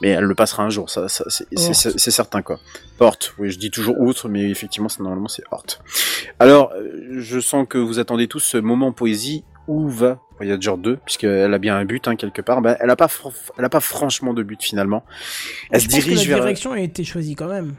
mais 0.00 0.08
elle 0.08 0.24
le 0.24 0.34
passera 0.34 0.62
un 0.62 0.70
jour. 0.70 0.90
Ça, 0.90 1.08
ça 1.08 1.24
c'est 1.28 2.10
certain 2.10 2.42
quoi. 2.42 2.58
Porte, 2.98 3.34
oui, 3.38 3.50
je 3.50 3.58
dis 3.58 3.70
toujours 3.70 3.98
outre, 4.00 4.28
mais 4.28 4.48
effectivement, 4.50 4.88
c'est- 4.88 5.02
normalement, 5.02 5.28
c'est 5.28 5.42
Horte. 5.50 5.80
Alors, 6.38 6.72
euh, 6.76 7.18
je 7.18 7.40
sens 7.40 7.66
que 7.68 7.78
vous 7.78 7.98
attendez 7.98 8.28
tous 8.28 8.40
ce 8.40 8.56
moment 8.58 8.92
poésie. 8.92 9.44
Où 9.68 9.88
va 9.88 10.18
Voyager 10.38 10.74
2 10.76 10.96
Puisqu'elle 11.04 11.54
a 11.54 11.58
bien 11.58 11.76
un 11.76 11.84
but, 11.84 12.08
hein, 12.08 12.16
quelque 12.16 12.42
part. 12.42 12.62
Ben, 12.62 12.76
elle 12.80 12.90
a 12.90 12.96
pas, 12.96 13.08
elle 13.58 13.64
a 13.64 13.68
pas 13.68 13.80
franchement 13.80 14.34
de 14.34 14.42
but, 14.42 14.62
finalement. 14.62 15.04
Elle 15.70 15.80
je 15.80 15.84
se 15.86 15.90
pense 15.90 16.00
que 16.00 16.04
dirige 16.04 16.28
la 16.28 16.34
vers... 16.34 16.44
direction 16.44 16.72
a 16.72 16.80
été 16.80 17.04
choisie 17.04 17.34
quand 17.34 17.48
même. 17.48 17.74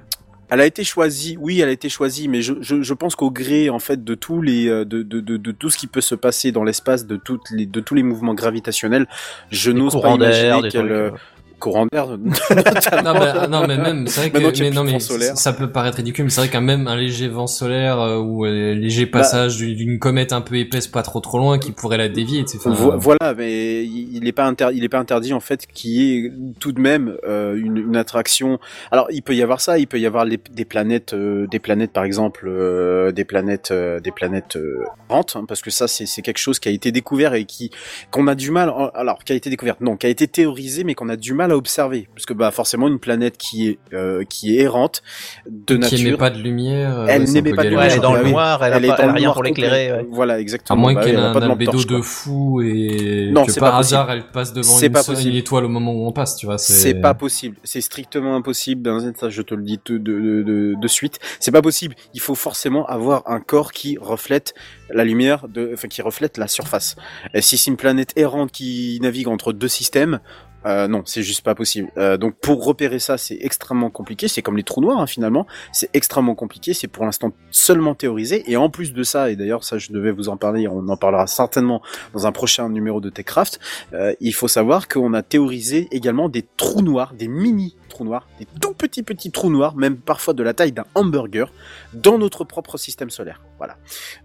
Elle 0.50 0.62
a 0.62 0.66
été 0.68 0.84
choisie, 0.84 1.36
oui, 1.40 1.62
elle 1.62 1.70
a 1.70 1.72
été 1.72 1.90
choisie, 1.90 2.28
mais 2.28 2.44
je, 2.44 2.54
je, 2.62 2.84
je 2.84 2.94
pense 2.94 3.16
qu'au 3.16 3.32
gré 3.32 3.72
en 3.72 3.80
fait 3.80 4.04
de 4.04 4.14
tous 4.14 4.40
les 4.40 4.68
euh, 4.68 4.86
de, 4.86 5.02
de, 5.02 5.20
de, 5.20 5.38
de 5.38 5.52
tout 5.52 5.72
ce 5.72 5.80
qui 5.80 5.88
peut 5.88 6.00
se 6.00 6.14
passer 6.14 6.52
dans 6.52 6.64
l'espace, 6.64 7.08
de 7.08 7.16
toutes 7.16 7.50
les 7.50 7.66
de 7.66 7.80
tous 7.80 7.96
les 7.96 8.04
mouvements 8.04 8.36
gravitationnels, 8.36 9.08
je 9.50 9.72
n'ose 9.72 10.00
pas 10.00 10.12
imaginer 10.12 10.70
qu'elle 10.70 10.92
euh, 10.92 11.10
euh. 11.10 11.18
Courant 11.64 11.86
d'air. 11.92 12.08
non, 12.18 13.14
mais, 13.14 13.48
non, 13.48 13.68
mais 13.68 13.78
même, 13.78 14.08
c'est 14.08 14.20
vrai 14.22 14.30
que, 14.32 14.38
mais, 14.62 14.70
non, 14.72 14.84
mais 14.84 15.00
ça 15.00 15.54
peut 15.54 15.72
paraître 15.72 15.98
ridicule, 15.98 16.26
mais 16.26 16.30
c'est 16.30 16.42
vrai 16.42 16.50
qu'un 16.50 16.62
même 16.62 16.88
un 16.88 16.96
léger 16.98 17.28
vent 17.30 17.48
solaire 17.48 18.00
euh, 18.00 18.18
ou 18.20 18.44
un 18.46 18.52
léger 18.74 19.06
passage 19.06 19.58
d'une- 19.58 19.76
d'une 19.76 20.00
comète 20.00 20.34
un 20.34 20.42
peu 20.42 20.56
épaisse, 20.56 20.88
pas 20.88 21.04
trop 21.04 21.20
trop 21.22 21.38
loin, 21.38 21.58
qui 21.60 21.72
pourrait 21.72 21.98
la 21.98 22.10
dévier. 22.10 22.44
enfin, 22.56 22.72
Vo- 22.72 22.98
Voilà, 22.98 23.34
mais 23.36 23.84
il 23.86 24.22
n'est 24.24 24.32
pas 24.32 24.46
interdit, 24.46 24.78
il 24.78 24.84
est 24.84 24.90
pas 24.90 25.00
interdit 25.00 25.34
en 25.34 25.40
fait 25.40 25.66
qu'il 25.74 25.92
y 25.92 26.26
ait 26.26 26.32
tout 26.60 26.72
de 26.74 26.82
même 26.82 27.16
euh, 27.28 27.56
une, 27.56 27.78
une 27.78 27.96
attraction. 27.96 28.60
Alors 28.92 29.08
il 29.12 29.22
peut 29.22 29.36
y 29.36 29.42
avoir 29.42 29.62
ça, 29.62 29.80
il 29.80 29.88
peut 29.88 30.00
y 30.00 30.06
avoir 30.06 30.26
les- 30.26 30.40
des 30.52 30.66
planètes, 30.66 31.14
euh, 31.14 31.48
des 31.48 31.60
planètes 31.60 31.92
par 31.94 32.04
exemple, 32.04 32.46
euh, 32.48 33.12
des 33.12 33.24
planètes, 33.26 33.72
euh, 33.72 34.00
des 34.00 34.12
planètes 34.12 34.56
euh, 34.58 34.84
errantes, 35.10 35.36
hein, 35.38 35.46
parce 35.48 35.62
que 35.62 35.72
ça 35.72 35.88
c'est 35.88 36.22
quelque 36.22 36.38
chose 36.40 36.60
qui 36.60 36.68
a 36.68 36.72
été 36.72 36.92
découvert 36.92 37.34
et 37.36 37.46
qui 37.46 37.72
qu'on 38.12 38.28
a 38.28 38.36
du 38.36 38.52
mal. 38.52 38.72
Alors 38.96 39.24
qui 39.24 39.32
a 39.32 39.36
été 39.36 39.50
découvert, 39.50 39.76
non, 39.80 39.96
qui 39.96 40.06
a 40.08 40.10
été 40.10 40.28
théorisé, 40.28 40.84
mais 40.84 40.96
qu'on 40.96 41.10
a 41.10 41.16
du 41.16 41.34
mal 41.34 41.52
à 41.54 41.58
observer, 41.58 42.08
parce 42.14 42.26
que 42.26 42.34
bah 42.34 42.52
forcément 42.52 42.88
une 42.88 43.00
planète 43.00 43.38
qui 43.38 43.68
est 43.70 43.80
euh, 43.94 44.24
qui 44.30 44.58
est 44.58 44.62
errante 44.62 45.02
de 45.50 45.76
qui 45.76 45.80
nature. 45.82 46.00
émet 46.08 46.18
pas 46.18 46.30
de 46.30 46.40
lumière. 46.40 47.00
euh, 47.00 47.06
Elle 47.10 47.22
un 47.24 47.26
n'émet 47.26 47.54
pas 47.54 47.64
de. 47.64 47.76
Ouais, 47.76 47.86
elle 47.88 47.94
est 47.94 48.00
dans 48.00 48.12
bah 48.14 48.20
le 48.20 48.26
oui. 48.26 48.32
noir, 48.32 48.64
elle 48.64 48.74
a, 48.74 48.78
est 48.78 48.88
pas, 48.88 48.98
dans 48.98 49.04
elle 49.04 49.10
a 49.10 49.14
rien 49.14 49.32
pour 49.32 49.44
l'éclairer. 49.44 49.92
ouais. 49.94 50.06
Voilà, 50.12 50.34
À 50.36 50.40
exactement. 50.40 50.82
moins 50.82 50.94
Bah 50.94 51.04
qu'elle 51.04 51.16
ait 51.16 51.18
un 51.20 51.34
pas 51.34 51.40
de 51.40 51.46
lampe 51.46 51.52
albédo 51.54 51.72
torche, 51.72 51.88
quoi. 51.88 51.98
de 51.98 52.02
fou 52.02 52.62
et 52.62 53.30
Non, 53.32 53.46
que 53.46 53.52
c'est 53.52 53.60
par 53.60 53.76
hasard 53.78 54.12
elle 54.12 54.28
passe 54.28 54.54
devant 54.54 54.78
une, 54.80 54.92
pas 54.92 55.04
étoile 55.36 55.66
au 55.66 55.70
moment 55.70 55.94
où 55.94 56.08
on 56.08 56.12
passe, 56.12 56.36
tu 56.36 56.46
vois. 56.46 56.58
C'est 56.58 56.96
pas 56.96 57.14
possible. 57.14 57.58
C'est 57.64 57.82
strictement 57.82 58.36
impossible. 58.36 58.82
Dans 58.82 59.00
ça, 59.16 59.30
je 59.30 59.42
te 59.42 59.54
le 59.56 59.64
dis 59.64 59.80
de, 59.86 59.98
de, 59.98 60.44
de, 60.44 60.76
de 60.80 60.88
suite. 60.88 61.20
C'est 61.40 61.52
pas 61.52 61.62
possible. 61.62 61.96
Il 62.14 62.20
faut 62.20 62.36
forcément 62.36 62.86
avoir 62.86 63.24
un 63.30 63.40
corps 63.40 63.72
qui 63.72 63.98
reflète 64.00 64.54
la 64.90 65.04
lumière, 65.04 65.48
de, 65.48 65.72
enfin 65.74 65.88
qui 65.88 66.02
reflète 66.02 66.38
la 66.38 66.48
surface. 66.48 66.96
Et 67.34 67.42
si 67.42 67.58
c'est 67.58 67.72
une 67.72 67.78
planète 67.78 68.14
errante 68.16 68.52
qui 68.52 69.00
navigue 69.02 69.28
entre 69.28 69.54
deux 69.54 69.68
systèmes, 69.68 70.20
euh, 70.66 70.88
non, 70.88 71.04
c'est 71.06 71.24
juste 71.24 71.44
pas 71.44 71.56
possible. 71.56 71.92
Euh, 71.98 72.18
donc 72.18 72.36
pour 72.36 72.66
repérer 72.66 73.00
ça, 73.00 73.18
c'est 73.18 73.38
extrêmement 73.42 73.90
compliqué. 73.90 74.28
C'est 74.28 74.42
comme 74.42 74.58
les 74.58 74.64
trous 74.64 74.82
noirs 74.82 75.00
hein, 75.00 75.08
finalement. 75.08 75.46
C'est 75.72 75.90
extrêmement 75.94 76.36
compliqué. 76.36 76.74
C'est 76.74 76.88
pour 76.88 77.06
l'instant 77.06 77.34
seulement 77.52 77.96
théorisé. 77.96 78.44
Et 78.52 78.58
en 78.58 78.70
plus 78.70 78.94
de 78.94 79.04
ça, 79.04 79.30
et 79.30 79.36
d'ailleurs 79.36 79.64
ça, 79.64 79.78
je 79.78 79.92
devais 79.92 80.12
vous 80.12 80.30
en 80.30 80.38
parler. 80.38 80.68
On 80.68 80.88
en 80.88 80.98
parlera 80.98 81.28
certainement 81.28 81.82
dans 82.14 82.28
un 82.28 82.32
prochain 82.32 82.70
numéro 82.70 83.02
de 83.02 83.10
Techcraft. 83.10 83.60
Euh, 83.94 84.14
il 84.20 84.34
faut 84.34 84.48
savoir 84.48 84.88
qu'on 84.88 85.14
a 85.14 85.22
théorisé 85.22 85.88
également 85.92 86.30
des 86.30 86.46
trous 86.58 86.82
noirs, 86.82 87.14
des 87.14 87.28
mini 87.28 87.76
trous 87.90 88.06
noirs, 88.06 88.28
des 88.40 88.48
tout 88.60 88.74
petits 88.74 89.04
petits 89.04 89.32
trous 89.32 89.52
noirs, 89.52 89.76
même 89.76 89.98
parfois 89.98 90.34
de 90.34 90.42
la 90.42 90.54
taille 90.54 90.72
d'un 90.72 90.86
hamburger, 90.96 91.52
dans 91.94 92.18
notre 92.18 92.44
propre 92.44 92.78
système 92.78 93.10
solaire. 93.10 93.42
Voilà. 93.60 93.78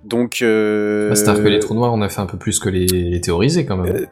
Donc. 0.05 0.40
Euh... 0.43 1.10
Bah, 1.10 1.16
C'est-à-dire 1.16 1.43
que 1.43 1.48
les 1.48 1.59
trous 1.59 1.74
noirs, 1.74 1.93
on 1.93 2.01
a 2.01 2.09
fait 2.09 2.20
un 2.20 2.27
peu 2.27 2.39
plus 2.39 2.59
que 2.59 2.69
les, 2.69 2.86
les 2.86 3.20
théorisés 3.20 3.66
quand 3.66 3.77
même. 3.77 4.06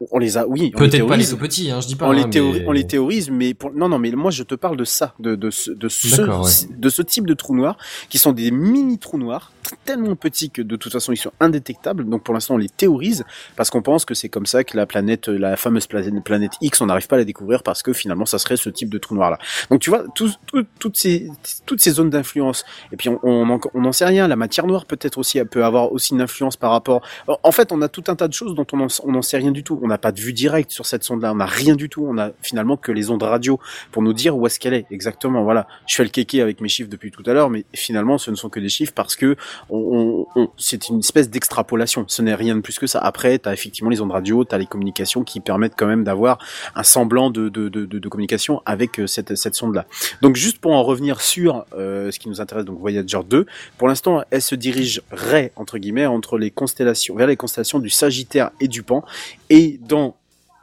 Euh, 0.00 0.06
on 0.12 0.18
les 0.18 0.36
a, 0.38 0.46
oui, 0.46 0.72
on 0.74 0.80
les 0.82 0.88
Peut-être 0.90 1.06
pas 1.06 1.16
les 1.16 1.26
tout 1.28 1.36
petits, 1.36 1.70
hein, 1.70 1.80
je 1.80 1.86
dis 1.86 1.96
pas. 1.96 2.08
on, 2.08 2.12
les 2.12 2.22
hein, 2.22 2.28
théorise, 2.30 2.60
mais- 2.60 2.68
on 2.68 2.72
les 2.72 2.86
théorise, 2.86 3.30
mais 3.30 3.54
pour... 3.54 3.72
non, 3.72 3.88
non, 3.88 3.98
mais 3.98 4.10
moi 4.12 4.30
je 4.30 4.42
te 4.42 4.54
parle 4.54 4.76
de 4.76 4.84
ça, 4.84 5.14
de, 5.18 5.34
de, 5.34 5.50
ce, 5.50 5.70
de, 5.70 5.88
ce, 5.88 6.66
de 6.74 6.88
ce 6.88 7.02
type 7.02 7.26
de 7.26 7.34
trous 7.34 7.54
noirs, 7.54 7.76
qui 8.08 8.18
sont 8.18 8.32
des 8.32 8.50
mini 8.50 8.98
trous 8.98 9.18
noirs, 9.18 9.52
tellement 9.84 10.16
petits 10.16 10.50
que 10.50 10.62
de 10.62 10.76
toute 10.76 10.92
façon 10.92 11.12
ils 11.12 11.16
sont 11.16 11.32
indétectables. 11.40 12.08
Donc 12.08 12.22
pour 12.24 12.34
l'instant 12.34 12.54
on 12.54 12.58
les 12.58 12.68
théorise, 12.68 13.24
parce 13.56 13.70
qu'on 13.70 13.82
pense 13.82 14.04
que 14.04 14.14
c'est 14.14 14.28
comme 14.28 14.46
ça 14.46 14.64
que 14.64 14.76
la 14.76 14.86
planète, 14.86 15.28
la 15.28 15.56
fameuse 15.56 15.86
planète, 15.86 16.12
planète 16.24 16.52
X, 16.60 16.80
on 16.80 16.86
n'arrive 16.86 17.06
pas 17.06 17.16
à 17.16 17.18
la 17.20 17.24
découvrir 17.24 17.62
parce 17.62 17.82
que 17.82 17.92
finalement 17.92 18.26
ça 18.26 18.38
serait 18.38 18.56
ce 18.56 18.70
type 18.70 18.88
de 18.90 18.98
trou 18.98 19.14
noir 19.14 19.30
là. 19.30 19.38
Donc 19.70 19.80
tu 19.80 19.90
vois, 19.90 20.04
tout- 20.14 20.30
tout- 20.46 20.64
toutes 20.78 20.96
ces 20.96 21.28
toutes 21.66 21.80
ces 21.80 21.90
zones 21.92 22.10
d'influence, 22.10 22.64
et 22.92 22.96
puis 22.96 23.08
on 23.10 23.20
on 23.22 23.48
en- 23.50 23.60
on 23.74 23.80
n'en 23.82 23.92
sait 23.92 24.06
rien. 24.06 24.26
La 24.28 24.36
matière 24.36 24.66
noire 24.66 24.86
peut-être 24.86 25.18
aussi, 25.18 25.38
elle 25.38 25.46
peut 25.46 25.64
avoir 25.64 25.92
aussi 25.92 26.14
une 26.14 26.20
influence 26.22 26.56
par 26.56 26.70
rapport. 26.72 27.02
En 27.42 27.52
fait, 27.52 27.70
on 27.72 27.80
a 27.82 27.88
tout 27.88 28.04
un 28.08 28.16
tas 28.16 28.28
de 28.28 28.32
choses 28.32 28.54
dont 28.54 28.66
on 28.72 28.76
n'en 28.78 28.86
on 29.04 29.12
n'en 29.12 29.22
sait 29.22 29.36
rien 29.36 29.50
du 29.52 29.62
tout. 29.62 29.78
On 29.82 29.89
n'a 29.90 29.98
pas 29.98 30.12
de 30.12 30.20
vue 30.20 30.32
directe 30.32 30.70
sur 30.70 30.86
cette 30.86 31.04
sonde-là. 31.04 31.32
On 31.32 31.36
n'a 31.36 31.46
rien 31.46 31.74
du 31.76 31.88
tout. 31.88 32.06
On 32.08 32.16
a 32.18 32.30
finalement 32.42 32.76
que 32.76 32.92
les 32.92 33.10
ondes 33.10 33.22
radio 33.22 33.60
pour 33.92 34.02
nous 34.02 34.12
dire 34.14 34.36
où 34.36 34.46
est-ce 34.46 34.58
qu'elle 34.58 34.74
est 34.74 34.86
exactement. 34.90 35.42
Voilà. 35.44 35.66
Je 35.86 35.94
fais 35.96 36.02
le 36.04 36.08
kéké 36.10 36.40
avec 36.40 36.60
mes 36.60 36.68
chiffres 36.68 36.88
depuis 36.90 37.10
tout 37.10 37.22
à 37.26 37.32
l'heure, 37.34 37.50
mais 37.50 37.64
finalement, 37.74 38.16
ce 38.18 38.30
ne 38.30 38.36
sont 38.36 38.48
que 38.48 38.60
des 38.60 38.68
chiffres 38.68 38.92
parce 38.94 39.16
que 39.16 39.36
on, 39.68 40.26
on- 40.34 40.40
on- 40.40 40.50
c'est 40.56 40.88
une 40.88 41.00
espèce 41.00 41.28
d'extrapolation. 41.30 42.04
Ce 42.08 42.22
n'est 42.22 42.34
rien 42.34 42.56
de 42.56 42.60
plus 42.60 42.78
que 42.78 42.86
ça. 42.86 42.98
Après, 43.00 43.38
tu 43.38 43.48
as 43.48 43.52
effectivement 43.52 43.90
les 43.90 44.00
ondes 44.00 44.12
radio, 44.12 44.44
tu 44.44 44.54
as 44.54 44.58
les 44.58 44.66
communications 44.66 45.24
qui 45.24 45.40
permettent 45.40 45.74
quand 45.76 45.86
même 45.86 46.04
d'avoir 46.04 46.38
un 46.74 46.82
semblant 46.82 47.30
de, 47.30 47.48
de, 47.48 47.68
de, 47.68 47.84
de, 47.86 48.08
communication 48.08 48.62
avec 48.66 49.00
euh, 49.00 49.06
cette, 49.06 49.34
cette 49.36 49.54
sonde-là. 49.54 49.86
Donc, 50.22 50.36
juste 50.36 50.58
pour 50.58 50.72
en 50.72 50.82
revenir 50.82 51.20
sur 51.20 51.64
euh, 51.76 52.10
ce 52.10 52.18
qui 52.18 52.28
nous 52.28 52.40
intéresse, 52.40 52.64
donc 52.64 52.78
Voyager 52.78 53.18
2, 53.28 53.46
pour 53.78 53.88
l'instant, 53.88 54.22
elle 54.30 54.42
se 54.42 54.54
dirigerait 54.54 55.52
entre 55.56 55.78
guillemets 55.78 56.06
entre 56.06 56.38
les 56.38 56.50
constellations, 56.50 57.14
vers 57.16 57.26
les 57.26 57.36
constellations 57.36 57.78
du 57.78 57.90
Sagittaire 57.90 58.50
et 58.60 58.68
du 58.68 58.82
Pan, 58.82 59.04
et 59.48 59.79
dans 59.80 60.16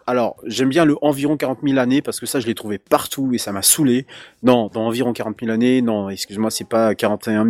alors, 0.10 0.38
j'aime 0.46 0.70
bien 0.70 0.86
le 0.86 0.96
environ 1.02 1.36
40 1.36 1.60
000 1.66 1.78
années 1.78 2.02
parce 2.02 2.22
que 2.22 2.26
ça, 2.26 2.40
je 2.40 2.48
l'ai 2.48 2.56
trouvé 2.56 2.78
partout 2.78 3.32
et 3.34 3.38
ça 3.38 3.52
m'a 3.52 3.62
saoulé. 3.62 4.06
Non, 4.42 4.72
dans 4.74 4.86
environ 4.88 5.12
40 5.12 5.36
000 5.42 5.52
années, 5.52 5.82
non, 5.82 6.10
excuse-moi, 6.10 6.50
c'est 6.50 6.68
pas 6.68 6.96
41 6.96 7.46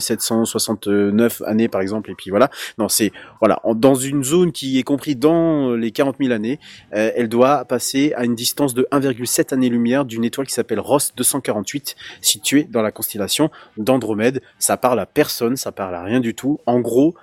769 0.00 1.42
années 1.46 1.68
par 1.68 1.80
exemple, 1.80 2.10
et 2.10 2.16
puis 2.16 2.30
voilà. 2.30 2.50
Non, 2.78 2.88
c'est 2.88 3.12
voilà, 3.38 3.60
dans 3.76 3.94
une 3.94 4.24
zone 4.24 4.50
qui 4.50 4.76
est 4.80 4.82
comprise 4.82 5.16
dans 5.16 5.70
euh, 5.70 5.76
les 5.76 5.92
40 5.92 6.16
000 6.18 6.32
années, 6.32 6.58
euh, 6.94 7.12
elle 7.14 7.28
doit 7.28 7.64
passer 7.64 8.12
à 8.16 8.24
une 8.24 8.34
distance 8.34 8.74
de 8.74 8.88
1,7 8.90 9.54
années-lumière 9.54 10.04
d'une 10.04 10.24
étoile 10.24 10.48
qui 10.48 10.54
s'appelle 10.54 10.80
Ross 10.80 11.12
248, 11.16 11.94
située 12.20 12.64
dans 12.64 12.82
la 12.82 12.90
constellation 12.90 13.52
d'Andromède. 13.76 14.42
Ça 14.58 14.76
parle 14.76 14.98
à 14.98 15.06
personne, 15.06 15.56
ça 15.56 15.70
parle 15.70 15.94
à 15.94 16.02
rien 16.02 16.18
du 16.18 16.34
tout. 16.34 16.58
En 16.66 16.80
gros, 16.80 17.14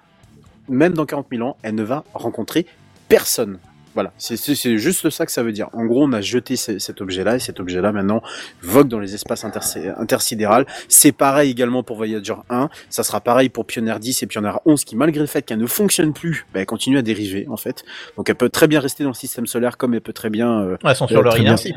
même 0.70 0.94
dans 0.94 1.06
40 1.06 1.28
000 1.30 1.46
ans, 1.46 1.58
elle 1.62 1.76
ne 1.76 1.84
va 1.84 2.06
rencontrer 2.14 2.66
personne. 3.10 3.60
Voilà, 3.94 4.14
c'est 4.18 4.38
juste 4.78 5.10
ça 5.10 5.26
que 5.26 5.32
ça 5.32 5.44
veut 5.44 5.52
dire. 5.52 5.68
En 5.74 5.86
gros, 5.86 6.06
on 6.06 6.14
a 6.14 6.22
jeté 6.22 6.56
ce- 6.56 6.80
cet 6.80 7.02
objet-là 7.02 7.36
et 7.36 7.40
cet 7.40 7.60
objet-là 7.60 7.92
maintenant 7.92 8.22
vogue 8.62 8.88
dans 8.88 9.00
les 9.00 9.14
espaces 9.16 9.44
intersi- 9.44 9.94
intersidérales. 9.98 10.66
C'est 10.88 11.12
pareil 11.12 11.52
également 11.52 11.84
pour 11.84 11.98
Voyager 11.98 12.36
1, 12.50 12.70
ça 12.90 13.04
sera 13.04 13.20
pareil 13.20 13.50
pour 13.50 13.66
Pioneer 13.66 14.00
10 14.00 14.24
et 14.24 14.28
Pioneer 14.28 14.54
11 14.66 14.86
qui 14.86 14.96
malgré 14.96 15.20
le 15.20 15.28
fait 15.28 15.42
qu'elle 15.42 15.58
ne 15.60 15.68
fonctionne 15.68 16.14
plus, 16.14 16.46
bah, 16.54 16.62
elle 16.62 16.66
continue 16.66 16.98
à 16.98 17.02
dériver 17.02 17.48
en 17.50 17.58
fait. 17.58 17.84
Donc 18.18 18.30
elle 18.30 18.36
peut 18.36 18.50
très 18.50 18.68
bien 18.68 18.80
rester 18.80 19.04
dans 19.04 19.10
le 19.10 19.16
système 19.16 19.46
solaire 19.48 19.76
comme 19.78 19.94
elle 19.94 20.02
peut 20.02 20.14
très 20.14 20.30
bien 20.30 20.62
euh, 20.62 20.72
Ouais, 20.72 20.78
elles 20.92 20.96
sont 20.96 21.08
sur 21.08 21.20
Euh, 21.20 21.24
leur 21.24 21.34
très 21.34 21.42
bien. 21.42 21.50
inertie. 21.52 21.74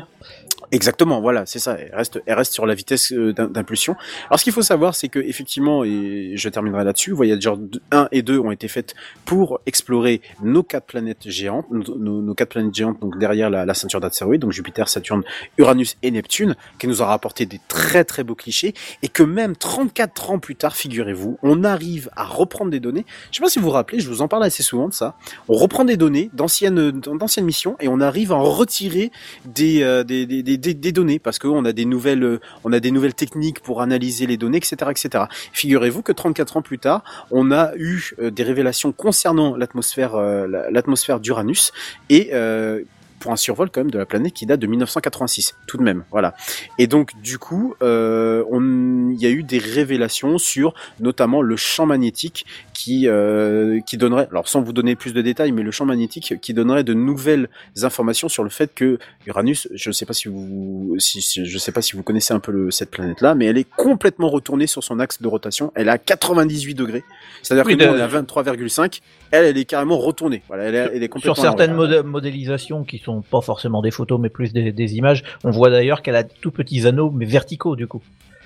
Exactement, 0.75 1.21
voilà, 1.21 1.45
c'est 1.45 1.59
ça. 1.59 1.77
Elle 1.79 2.33
reste, 2.33 2.51
sur 2.51 2.65
la 2.65 2.75
vitesse 2.75 3.13
euh, 3.13 3.31
d'im- 3.31 3.47
d'impulsion. 3.47 3.95
Alors, 4.29 4.39
ce 4.39 4.43
qu'il 4.43 4.51
faut 4.51 4.61
savoir, 4.61 4.93
c'est 4.93 5.07
que 5.07 5.19
effectivement, 5.19 5.85
et 5.85 6.33
je 6.35 6.49
terminerai 6.49 6.83
là-dessus, 6.83 7.13
Voyager 7.13 7.53
1 7.91 8.09
et 8.11 8.21
2 8.21 8.39
ont 8.39 8.51
été 8.51 8.67
faites 8.67 8.93
pour 9.23 9.61
explorer 9.65 10.19
nos 10.43 10.63
quatre 10.63 10.85
planètes 10.85 11.29
géantes, 11.29 11.65
nos, 11.71 12.33
quatre 12.33 12.49
planètes 12.49 12.75
géantes, 12.75 12.99
donc 12.99 13.17
derrière 13.17 13.49
la, 13.49 13.73
ceinture 13.73 14.01
d'astéroïdes, 14.01 14.41
donc 14.41 14.51
Jupiter, 14.51 14.89
Saturne, 14.89 15.23
Uranus 15.57 15.95
et 16.03 16.11
Neptune, 16.11 16.57
qui 16.77 16.89
nous 16.89 17.01
a 17.01 17.05
rapporté 17.05 17.45
des 17.45 17.61
très 17.69 18.03
très 18.03 18.25
beaux 18.25 18.35
clichés, 18.35 18.73
et 19.01 19.07
que 19.07 19.23
même 19.23 19.55
34 19.55 20.31
ans 20.31 20.39
plus 20.39 20.57
tard, 20.57 20.75
figurez-vous, 20.75 21.37
on 21.41 21.63
arrive 21.63 22.09
à 22.17 22.25
reprendre 22.25 22.69
des 22.69 22.81
données. 22.81 23.05
Je 23.31 23.37
sais 23.37 23.41
pas 23.41 23.49
si 23.49 23.59
vous 23.59 23.65
vous 23.65 23.71
rappelez, 23.71 24.01
je 24.01 24.09
vous 24.09 24.21
en 24.21 24.27
parle 24.27 24.43
assez 24.43 24.61
souvent 24.61 24.89
de 24.89 24.93
ça. 24.93 25.15
On 25.47 25.55
reprend 25.55 25.85
des 25.85 25.95
données 25.95 26.29
d'anciennes, 26.33 27.01
missions, 27.43 27.77
et 27.79 27.87
on 27.87 28.01
arrive 28.01 28.33
à 28.33 28.35
en 28.35 28.43
retirer 28.43 29.13
des, 29.45 29.81
euh, 29.81 30.03
des, 30.03 30.25
des- 30.73 30.91
données 30.91 31.19
parce 31.19 31.39
qu'on 31.39 31.65
a 31.65 31.73
des 31.73 31.85
nouvelles 31.85 32.39
on 32.63 32.71
a 32.73 32.79
des 32.79 32.91
nouvelles 32.91 33.13
techniques 33.13 33.59
pour 33.59 33.81
analyser 33.81 34.25
les 34.27 34.37
données 34.37 34.57
etc 34.57 34.89
etc 34.91 35.25
figurez-vous 35.53 36.01
que 36.01 36.11
34 36.13 36.57
ans 36.57 36.61
plus 36.61 36.79
tard 36.79 37.03
on 37.31 37.51
a 37.51 37.71
eu 37.75 38.11
euh, 38.19 38.31
des 38.31 38.43
révélations 38.43 38.91
concernant 38.93 39.55
l'atmosphère 39.55 40.15
euh, 40.15 40.47
la- 40.47 40.71
l'atmosphère 40.71 41.19
d'Uranus 41.19 41.71
et 42.09 42.29
euh, 42.33 42.81
pour 43.19 43.31
un 43.31 43.37
survol 43.37 43.69
quand 43.71 43.79
même 43.81 43.91
de 43.91 43.97
la 43.97 44.05
planète 44.05 44.33
qui 44.33 44.45
date 44.45 44.59
de 44.59 44.67
1986 44.67 45.55
tout 45.67 45.77
de 45.77 45.83
même 45.83 46.03
voilà. 46.11 46.35
Et 46.77 46.85
donc 46.87 47.11
du 47.21 47.39
coup 47.39 47.73
il 47.81 49.17
y 49.21 49.25
a 49.25 49.29
eu 49.29 49.43
des 49.43 49.57
révélations 49.57 50.37
sur 50.37 50.73
notamment 50.99 51.41
le 51.41 51.55
champ 51.55 51.85
magnétique 51.85 52.45
qui 52.75 53.07
euh, 53.07 53.79
qui 53.85 53.97
donnerait 53.97 54.27
alors 54.29 54.47
sans 54.47 54.61
vous 54.61 54.73
donner 54.73 54.95
plus 54.95 55.13
de 55.13 55.21
détails 55.21 55.51
mais 55.53 55.63
le 55.63 55.71
champ 55.71 55.85
magnétique 55.85 56.35
qui 56.41 56.53
donnerait 56.53 56.83
de 56.83 56.93
nouvelles 56.93 57.47
informations 57.81 58.29
sur 58.29 58.43
le 58.43 58.49
fait 58.49 58.73
que 58.75 58.99
Uranus, 59.25 59.67
je 59.73 59.89
ne 59.89 59.93
sais 59.93 60.05
pas 60.05 60.13
si 60.13 60.27
vous, 60.27 60.95
si, 60.99 61.21
si- 61.21 61.45
je 61.45 61.57
sais 61.57 61.71
pas 61.71 61.81
si 61.81 61.95
vous 61.95 62.03
connaissez 62.03 62.33
un 62.33 62.39
peu 62.39 62.51
le- 62.51 62.71
cette 62.71 62.91
planète-là, 62.91 63.33
mais 63.33 63.45
elle 63.45 63.57
est 63.57 63.67
complètement 63.77 64.29
retournée 64.29 64.67
sur 64.67 64.83
son 64.83 64.99
axe 64.99 65.21
de 65.21 65.27
rotation. 65.27 65.71
Elle 65.75 65.87
est 65.87 65.91
à 65.91 65.97
98 65.97 66.73
degrés. 66.75 67.03
C'est-à-dire 67.41 67.65
Oui, 67.65 67.77
que 67.77 67.83
nous, 67.83 67.91
de- 67.91 67.95
on 67.95 67.99
est 67.99 68.01
à 68.03 68.07
23,5. 68.07 68.99
Elle, 69.31 69.45
elle 69.45 69.57
est 69.57 69.65
carrément 69.65 69.97
retournée. 69.97 70.43
Voilà, 70.47 70.65
elle 70.65 70.75
est, 70.75 70.89
elle 70.95 71.03
est 71.03 71.07
complètement. 71.09 71.33
Sur 71.35 71.41
certaines 71.43 71.73
modé- 71.73 72.03
modélisations 72.03 72.83
qui 72.83 72.99
sont 72.99 73.21
pas 73.21 73.41
forcément 73.41 73.81
des 73.81 73.91
photos 73.91 74.19
mais 74.19 74.29
plus 74.29 74.51
des, 74.53 74.71
des 74.71 74.95
images, 74.95 75.23
on 75.43 75.51
voit 75.51 75.69
d'ailleurs 75.69 76.01
qu'elle 76.01 76.15
a 76.17 76.23
tout 76.23 76.51
petits 76.51 76.85
anneaux 76.85 77.09
mais 77.09 77.25
verticaux 77.25 77.75
du 77.75 77.87
coup. 77.87 78.01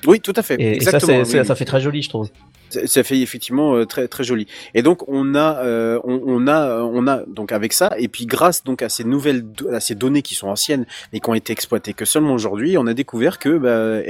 Oui, 0.07 0.21
tout 0.21 0.33
à 0.37 0.41
fait. 0.43 0.55
Et, 0.55 0.77
et 0.77 0.79
ça, 0.79 0.91
Exactement. 0.91 1.01
c'est- 1.01 1.19
oui, 1.19 1.25
ça, 1.25 1.41
oui. 1.41 1.45
ça 1.47 1.55
fait 1.55 1.65
très 1.65 1.81
joli, 1.81 2.01
je 2.01 2.07
trouve. 2.09 2.29
Ça- 2.69 3.03
fait 3.03 3.19
effectivement 3.19 3.75
euh, 3.75 3.85
très 3.85 4.07
très 4.07 4.23
joli. 4.23 4.47
Et 4.73 4.81
donc 4.81 5.07
on 5.07 5.35
a 5.35 5.57
euh, 5.63 5.99
on, 6.03 6.21
on 6.25 6.47
a 6.47 6.69
euh, 6.69 6.81
on 6.81 7.07
a 7.07 7.23
donc 7.27 7.51
avec 7.51 7.73
ça 7.73 7.91
et 7.97 8.07
puis 8.07 8.25
grâce 8.25 8.63
donc 8.63 8.81
à 8.81 8.89
ces 8.89 9.03
nouvelles 9.03 9.45
à 9.71 9.79
ces 9.79 9.95
données 9.95 10.21
qui 10.21 10.35
sont 10.35 10.47
anciennes 10.49 10.85
mais 11.13 11.19
qui 11.19 11.29
ont 11.29 11.33
été 11.33 11.53
exploitées 11.53 11.93
que 11.93 12.05
seulement 12.05 12.33
aujourd'hui, 12.33 12.77
on 12.77 12.87
a 12.87 12.93
découvert 12.93 13.39
que 13.39 13.57
bah, 13.57 14.01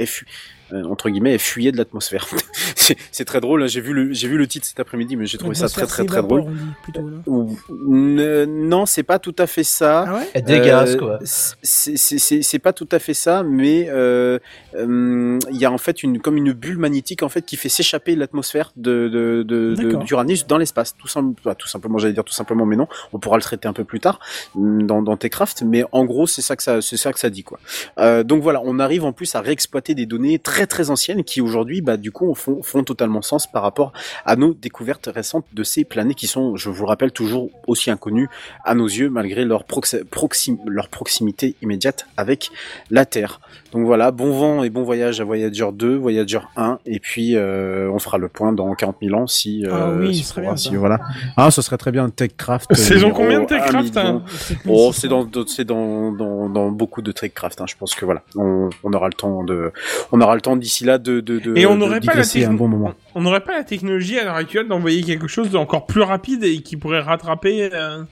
entre 0.84 1.10
guillemets 1.10 1.32
elle 1.34 1.38
fuyait 1.38 1.72
de 1.72 1.76
l'atmosphère. 1.76 2.26
c'est 3.12 3.24
très 3.24 3.40
drôle. 3.40 3.62
hein. 3.62 3.66
J'ai 3.66 3.80
vu 3.80 3.92
le 3.92 4.12
j'ai 4.12 4.28
vu 4.28 4.36
le 4.36 4.46
titre 4.46 4.66
cet 4.66 4.80
après-midi, 4.80 5.16
mais 5.16 5.26
j'ai 5.26 5.38
trouvé 5.38 5.54
ça 5.54 5.68
très 5.68 5.86
très 5.86 6.04
très 6.04 6.22
drôle. 6.22 6.40
On 6.42 6.50
dit 6.50 6.60
plutôt, 6.82 7.08
là. 7.08 7.16
Ou- 7.26 7.56
ne- 7.70 8.44
non, 8.44 8.86
c'est 8.86 9.02
pas 9.02 9.18
tout 9.18 9.34
à 9.38 9.46
fait 9.46 9.64
ça. 9.64 10.04
Ah 10.08 10.14
ouais 10.14 10.30
Elle 10.34 10.44
dégaze 10.44 10.94
Euh, 10.94 10.98
quoi. 10.98 11.18
c'est- 11.22 12.58
pas 12.60 12.72
tout 12.72 12.88
à 12.92 12.98
fait 12.98 13.14
ça, 13.14 13.42
mais 13.42 13.86
euh, 13.88 14.38
euh, 14.74 15.38
il 15.50 15.56
y 15.56 15.64
a 15.64 15.72
en 15.72 15.78
fait 15.78 16.02
une 16.02 16.20
comme 16.20 16.36
une 16.36 16.52
bulle 16.52 16.78
magnétique 16.78 17.22
en 17.22 17.28
fait 17.28 17.42
qui 17.42 17.56
fait 17.56 17.68
s'échapper 17.68 18.14
l'atmosphère 18.16 18.72
de 18.76 19.08
de 19.08 19.42
de- 19.42 19.74
de- 19.74 19.82
D'accord. 19.84 20.04
d'Uranus 20.04 20.46
dans 20.46 20.58
l'espace. 20.58 20.94
Tout, 20.96 21.08
simple, 21.08 21.40
tout 21.56 21.68
simplement, 21.68 21.98
j'allais 21.98 22.12
dire 22.12 22.24
tout 22.24 22.32
simplement, 22.34 22.66
mais 22.66 22.76
non. 22.76 22.86
On 23.12 23.18
pourra 23.18 23.36
le 23.36 23.42
traiter 23.42 23.66
un 23.68 23.72
peu 23.72 23.84
plus 23.84 24.00
tard 24.00 24.20
hum, 24.54 24.86
dans 24.86 25.02
dans 25.02 25.16
Techcraft, 25.16 25.62
mais 25.66 25.84
en 25.92 26.04
gros 26.04 26.26
c'est 26.26 26.42
ça 26.42 26.56
que 26.56 26.62
ça 26.62 26.80
c'est 26.82 26.96
ça 26.96 27.12
que 27.12 27.18
ça 27.18 27.30
dit 27.30 27.42
quoi. 27.44 27.58
Euh, 27.98 28.22
donc 28.24 28.42
voilà, 28.42 28.60
on 28.64 28.78
arrive 28.78 29.04
en 29.04 29.12
plus 29.12 29.34
à 29.34 29.40
réexploiter 29.40 29.94
des 29.94 30.06
données 30.06 30.38
très 30.38 30.59
très 30.66 30.90
anciennes 30.90 31.24
qui 31.24 31.40
aujourd'hui 31.40 31.80
bah 31.80 31.96
du 31.96 32.10
coup 32.12 32.34
font 32.34 32.62
font 32.62 32.84
totalement 32.84 33.22
sens 33.22 33.46
par 33.50 33.62
rapport 33.62 33.92
à 34.24 34.36
nos 34.36 34.54
découvertes 34.54 35.08
récentes 35.12 35.44
de 35.52 35.62
ces 35.62 35.84
planètes 35.84 36.16
qui 36.16 36.26
sont, 36.26 36.56
je 36.56 36.68
vous 36.70 36.82
le 36.82 36.88
rappelle, 36.88 37.12
toujours 37.12 37.50
aussi 37.66 37.90
inconnues 37.90 38.28
à 38.64 38.74
nos 38.74 38.86
yeux 38.86 39.10
malgré 39.10 39.44
leur, 39.44 39.64
proxi- 39.64 40.58
leur 40.66 40.88
proximité 40.88 41.54
immédiate 41.62 42.06
avec 42.16 42.50
la 42.90 43.04
Terre. 43.04 43.40
Donc 43.72 43.84
voilà, 43.86 44.10
bon 44.10 44.30
vent 44.32 44.62
et 44.64 44.70
bon 44.70 44.82
voyage 44.82 45.20
à 45.20 45.24
Voyager 45.24 45.68
2, 45.72 45.94
Voyager 45.96 46.40
1, 46.56 46.80
et 46.86 46.98
puis 46.98 47.36
euh, 47.36 47.88
on 47.92 47.98
fera 47.98 48.18
le 48.18 48.28
point 48.28 48.52
dans 48.52 48.74
40 48.74 48.96
000 49.02 49.16
ans 49.16 49.26
si... 49.26 49.64
euh, 49.64 49.70
Ah 49.72 49.90
oui, 49.98 50.14
si- 50.14 50.22
ce 50.24 50.28
serait 50.30 50.40
bien, 50.42 50.56
si- 50.56 50.74
voilà. 50.76 50.98
Ah, 51.36 51.50
ce 51.50 51.62
serait 51.62 51.76
très 51.78 51.92
bien 51.92 52.08
Techcraft. 52.10 52.74
Saison 52.74 53.08
numéro 53.08 53.14
combien 53.22 53.38
de 53.38 53.44
un 53.44 53.46
Techcraft, 53.46 53.96
hein 53.96 54.22
Oh, 54.68 54.90
c'est 54.92 55.08
dans, 55.08 55.24
dans- 55.24 55.46
c'est 55.46 55.64
dans, 55.64 56.10
dans, 56.12 56.48
dans 56.48 56.70
beaucoup 56.70 57.00
de 57.02 57.12
Techcraft. 57.12 57.60
Hein. 57.60 57.66
Je 57.68 57.76
pense 57.76 57.94
que 57.94 58.04
voilà, 58.04 58.22
on, 58.36 58.70
on 58.82 58.92
aura 58.92 59.06
le 59.06 59.14
temps 59.14 59.44
de, 59.44 59.72
on 60.10 60.20
aura 60.20 60.34
le 60.34 60.40
temps 60.40 60.49
d'ici 60.56 60.84
là 60.84 60.98
de, 60.98 61.20
de, 61.20 61.38
de 61.38 61.56
Et 61.56 61.66
on 61.66 61.76
n'aurait 61.76 62.00
pas 62.00 62.06
la 62.14 62.22
digresser 62.22 62.40
un 62.44 62.48
techno- 62.48 62.58
bon 62.58 62.68
moment. 62.68 62.94
On 63.14 63.20
n'aurait 63.22 63.40
pas 63.40 63.52
la 63.52 63.64
technologie 63.64 64.18
à 64.18 64.24
l'heure 64.24 64.34
actuelle 64.36 64.68
d'envoyer 64.68 65.02
quelque 65.02 65.26
chose 65.28 65.50
d'encore 65.50 65.86
plus 65.86 66.02
rapide 66.02 66.44
et 66.44 66.58
qui 66.62 66.76
pourrait 66.76 67.00
rattraper. 67.00 67.70
euh, 67.72 68.02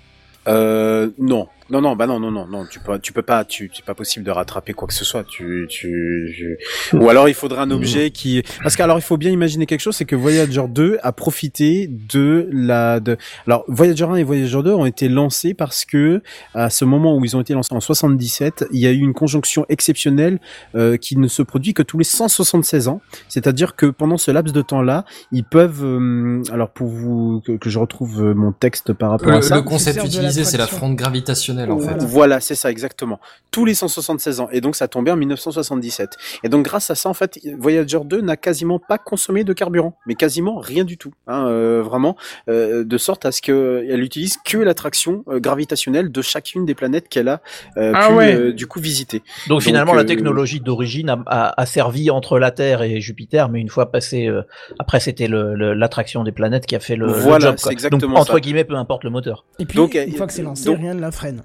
Euh, 0.47 1.11
non, 1.19 1.49
non, 1.71 1.81
non, 1.83 1.97
bah 1.97 2.07
non, 2.07 2.19
non, 2.19 2.31
non, 2.31 2.47
non, 2.47 2.65
tu 2.65 2.81
peux, 2.81 2.99
tu 2.99 3.13
peux 3.13 3.23
pas, 3.23 3.45
tu, 3.45 3.71
c'est 3.75 3.85
pas 3.85 3.95
possible 3.95 4.25
de 4.25 4.31
rattraper 4.31 4.73
quoi 4.73 4.89
que 4.89 4.95
ce 4.95 5.05
soit. 5.05 5.25
Tu, 5.25 5.67
tu, 5.69 6.33
tu- 6.35 6.97
ou 6.97 7.09
alors 7.11 7.29
il 7.29 7.35
faudrait 7.35 7.61
un 7.61 7.71
objet 7.71 8.11
qui, 8.11 8.43
parce 8.63 8.75
qu'alors 8.77 8.99
il 8.99 9.03
faut 9.03 9.19
bien 9.19 9.31
imaginer 9.31 9.67
quelque 9.67 9.81
chose, 9.81 9.95
c'est 9.95 10.07
que 10.07 10.17
Voyager 10.17 10.65
2 10.69 10.99
a 11.03 11.13
profité 11.13 11.89
de 11.89 12.49
la, 12.53 13.01
de, 13.01 13.19
alors 13.47 13.65
Voyager 13.69 14.05
1 14.05 14.15
et 14.17 14.25
Voyager 14.25 14.63
2 14.63 14.73
ont 14.73 14.87
été 14.87 15.09
lancés 15.11 15.53
parce 15.53 15.85
que 15.85 16.23
à 16.55 16.71
ce 16.71 16.85
moment 16.87 17.17
où 17.17 17.25
ils 17.25 17.37
ont 17.37 17.41
été 17.43 17.53
lancés 17.53 17.75
en 17.75 17.81
77, 17.81 18.65
il 18.73 18.81
y 18.81 18.87
a 18.87 18.91
eu 18.91 18.99
une 19.01 19.13
conjonction 19.13 19.67
exceptionnelle 19.69 20.39
euh, 20.75 20.97
qui 20.97 21.19
ne 21.19 21.29
se 21.29 21.43
produit 21.43 21.75
que 21.75 21.83
tous 21.83 21.99
les 21.99 22.05
176 22.05 22.89
ans. 22.89 23.01
C'est-à-dire 23.29 23.77
que 23.77 23.87
pendant 23.87 24.17
ce 24.17 24.31
laps 24.31 24.53
de 24.55 24.63
temps-là, 24.63 25.05
ils 25.33 25.45
peuvent, 25.45 25.85
euh, 25.85 26.43
alors 26.51 26.71
pour 26.71 26.87
vous 26.89 27.43
que, 27.45 27.53
que 27.53 27.69
je 27.69 27.79
retrouve 27.79 28.23
euh, 28.25 28.35
mon 28.35 28.53
texte 28.53 28.93
par 28.95 29.11
rapport 29.11 29.29
Le, 29.33 29.37
à 29.37 29.43
ça. 29.43 29.57
le 29.57 29.63
concept 29.63 30.03
utilisé, 30.05 30.45
c'est 30.45 30.57
la 30.57 30.67
fronde 30.67 30.97
gravitationnelle 30.97 31.58
gravitationnelle 31.67 31.71
en 31.97 32.01
fait. 32.01 32.05
Voilà, 32.07 32.41
c'est 32.41 32.55
ça 32.55 32.71
exactement. 32.71 33.21
Tous 33.51 33.65
les 33.65 33.75
176 33.75 34.41
ans. 34.41 34.49
Et 34.53 34.61
donc 34.61 34.77
ça 34.77 34.89
tombait 34.89 35.11
en 35.11 35.17
1977. 35.17 36.11
Et 36.45 36.49
donc 36.49 36.65
grâce 36.65 36.91
à 36.91 36.95
ça, 36.95 37.09
en 37.09 37.15
fait, 37.15 37.39
Voyager 37.59 37.99
2 38.05 38.21
n'a 38.21 38.37
quasiment 38.37 38.79
pas 38.79 38.99
consommé 38.99 39.45
de 39.45 39.53
carburant, 39.53 39.97
mais 40.07 40.15
quasiment 40.15 40.59
rien 40.59 40.85
du 40.85 40.99
tout. 40.99 41.13
Hein, 41.27 41.47
euh, 41.49 41.83
vraiment, 41.83 42.17
euh, 42.49 42.85
de 42.85 42.99
sorte 42.99 43.25
à 43.25 43.33
ce 43.33 43.41
qu'elle 43.43 44.03
utilise 44.03 44.37
que 44.45 44.59
l'attraction 44.59 45.25
euh, 45.29 45.41
gravitationnelle 45.41 46.11
de 46.13 46.23
chacune 46.23 46.65
des 46.67 46.75
planètes 46.75 47.09
qu'elle 47.09 47.29
a 47.29 47.41
euh, 47.77 47.93
Ah 47.95 48.09
pu 48.09 48.15
ouais. 48.15 48.35
euh, 48.35 48.53
du 48.53 48.67
coup 48.67 48.81
visiter. 48.81 49.23
Donc 49.49 49.63
finalement, 49.63 49.95
la 49.95 50.03
euh, 50.03 50.05
technologie 50.05 50.61
d'origine 50.61 51.09
a, 51.11 51.19
a- 51.27 51.61
a 51.61 51.67
servi 51.67 52.11
entre 52.11 52.39
la 52.39 52.51
Terre 52.51 52.83
et 52.83 53.01
Jupiter, 53.01 53.49
mais 53.49 53.61
une 53.61 53.69
fois 53.71 53.91
passé, 53.91 54.27
euh, 54.27 54.43
après 54.79 55.01
c'était 55.01 55.29
le- 55.29 55.55
le- 55.55 55.75
l'attraction 55.75 56.23
des 56.25 56.33
planètes 56.33 56.67
qui 56.67 56.77
a 56.77 56.81
fait 56.81 56.97
le, 56.97 57.07
le 57.07 57.13
Voilà, 57.13 57.47
job. 57.47 57.57
quoi. 57.63 57.73
exactement 57.73 58.13
Donc 58.15 58.21
entre 58.23 58.33
ça. 58.35 58.41
guillemets, 58.41 58.65
peu 58.65 58.75
importe 58.77 59.05
le 59.05 59.11
moteur. 59.11 59.45
Et 59.59 59.65
puis, 59.67 59.77
Donc, 59.77 59.95
une 59.95 60.13
euh, 60.13 60.17
fois 60.17 60.27
que 60.27 60.33
c'est 60.33 60.43
lancé, 60.43 60.65
donc- 60.67 60.79
rien 60.79 60.95
ne 60.95 61.01
la 61.01 61.11
freine. 61.11 61.43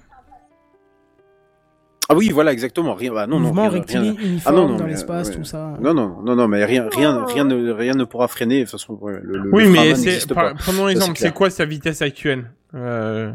Ah 2.10 2.16
oui, 2.16 2.30
voilà 2.30 2.52
exactement. 2.52 2.94
Rien, 2.94 3.14
bah, 3.14 3.28
non, 3.28 3.40
non, 3.40 3.48
Mouvement 3.48 3.62
rien- 3.64 3.72
rectiligne, 3.72 4.16
rien- 4.18 4.30
uniforme 4.30 4.56
Ah 4.56 4.60
non, 4.62 4.68
non, 4.70 4.76
dans 4.78 4.84
mais, 4.84 4.92
l'espace, 4.92 5.30
ouais. 5.30 5.36
tout 5.36 5.44
ça. 5.46 5.78
Non, 5.82 5.94
non, 5.94 6.18
non, 6.24 6.36
non, 6.36 6.48
mais 6.48 6.66
rien, 6.66 6.88
rien, 6.92 7.24
rien, 7.26 7.46
ne, 7.46 7.72
rien 7.72 7.94
ne 7.94 8.04
pourra 8.04 8.28
freiner. 8.28 8.60
De 8.60 8.64
toute 8.64 8.72
façon, 8.72 9.00
le, 9.06 9.20
le, 9.24 9.50
Oui, 9.54 9.68
mais 9.68 9.94
pas. 10.34 10.54
prenons 10.56 10.88
clair. 10.88 11.14
c'est 11.16 11.34
quoi 11.34 11.50
sa 11.50 11.66
vitesse 11.66 12.02
actuelle 12.02 12.52
euh... 12.76 13.32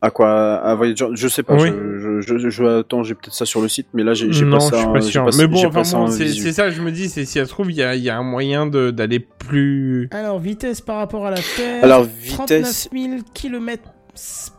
À 0.00 0.10
quoi 0.12 0.54
À 0.58 0.76
Voyager 0.76 1.06
Je 1.14 1.26
sais 1.26 1.42
pas. 1.42 1.56
Oui. 1.56 1.70
Je, 1.70 2.20
je, 2.20 2.38
je, 2.38 2.48
je- 2.50 2.78
attends, 2.80 3.02
j'ai 3.02 3.14
peut-être 3.16 3.34
ça 3.34 3.44
sur 3.44 3.60
le 3.60 3.66
site, 3.68 3.88
mais 3.94 4.04
là, 4.04 4.14
j'ai 4.14 4.30
j'ai 4.30 4.44
Non, 4.44 4.58
pas 4.58 4.64
je 4.66 4.70
ça. 4.70 4.76
suis 4.78 4.92
pas 4.92 5.00
sûr. 5.00 5.24
pas 5.24 5.32
ça- 5.32 5.38
mais 5.42 5.48
bon, 5.48 5.58
enfin 5.58 5.70
pas 5.70 5.82
ça 5.84 6.06
c'est, 6.08 6.52
ça, 6.52 6.70
je 6.70 6.80
me 6.82 6.92
dis, 6.92 7.08
c'est 7.08 7.24
si 7.24 7.40
ça 7.40 7.44
se 7.46 7.50
trouve, 7.50 7.72
il 7.72 7.76
y 7.78 7.82
a, 7.82 7.96
il 7.96 8.02
y 8.04 8.08
a 8.08 8.16
un 8.16 8.22
moyen 8.22 8.68
de, 8.68 8.92
d'aller 8.92 9.18
plus. 9.18 10.08
Alors, 10.12 10.38
vitesse 10.38 10.80
par 10.80 10.98
rapport 10.98 11.26
à 11.26 11.32
la 11.32 11.38
Terre. 11.56 11.82
Alors 11.82 12.06
39 12.28 12.58
vitesse. 12.60 12.88
000 12.92 13.12
km 13.34 13.82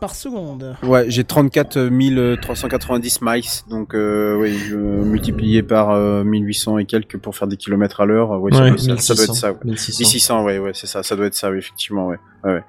par 0.00 0.14
seconde. 0.14 0.76
Ouais, 0.82 1.04
j'ai 1.08 1.24
34 1.24 1.88
390 2.40 3.18
miles, 3.22 3.42
donc 3.68 3.94
euh, 3.94 4.36
oui, 4.36 4.56
je 4.56 4.76
multiplié 4.76 5.62
par 5.62 5.90
euh, 5.90 6.24
1800 6.24 6.78
et 6.78 6.84
quelques 6.86 7.18
pour 7.18 7.34
faire 7.36 7.48
des 7.48 7.56
kilomètres 7.56 8.00
à 8.00 8.06
l'heure. 8.06 8.40
Ouais, 8.40 8.52
ça, 8.52 8.62
Ouais, 8.62 8.70
doit, 8.70 8.78
ça, 8.78 8.96
ça 8.98 9.14
doit 9.14 9.24
être 9.24 9.30
1600. 9.30 9.34
ça. 9.34 9.52
Ouais. 9.52 9.58
1600. 9.64 9.98
1600, 10.00 10.44
ouais, 10.44 10.58
ouais, 10.58 10.70
c'est 10.74 10.86
ça, 10.86 11.02
ça 11.02 11.16
doit 11.16 11.26
être 11.26 11.34
ça, 11.34 11.50
oui, 11.50 11.58
effectivement, 11.58 12.06
ouais. 12.08 12.16
Ouais. 12.44 12.62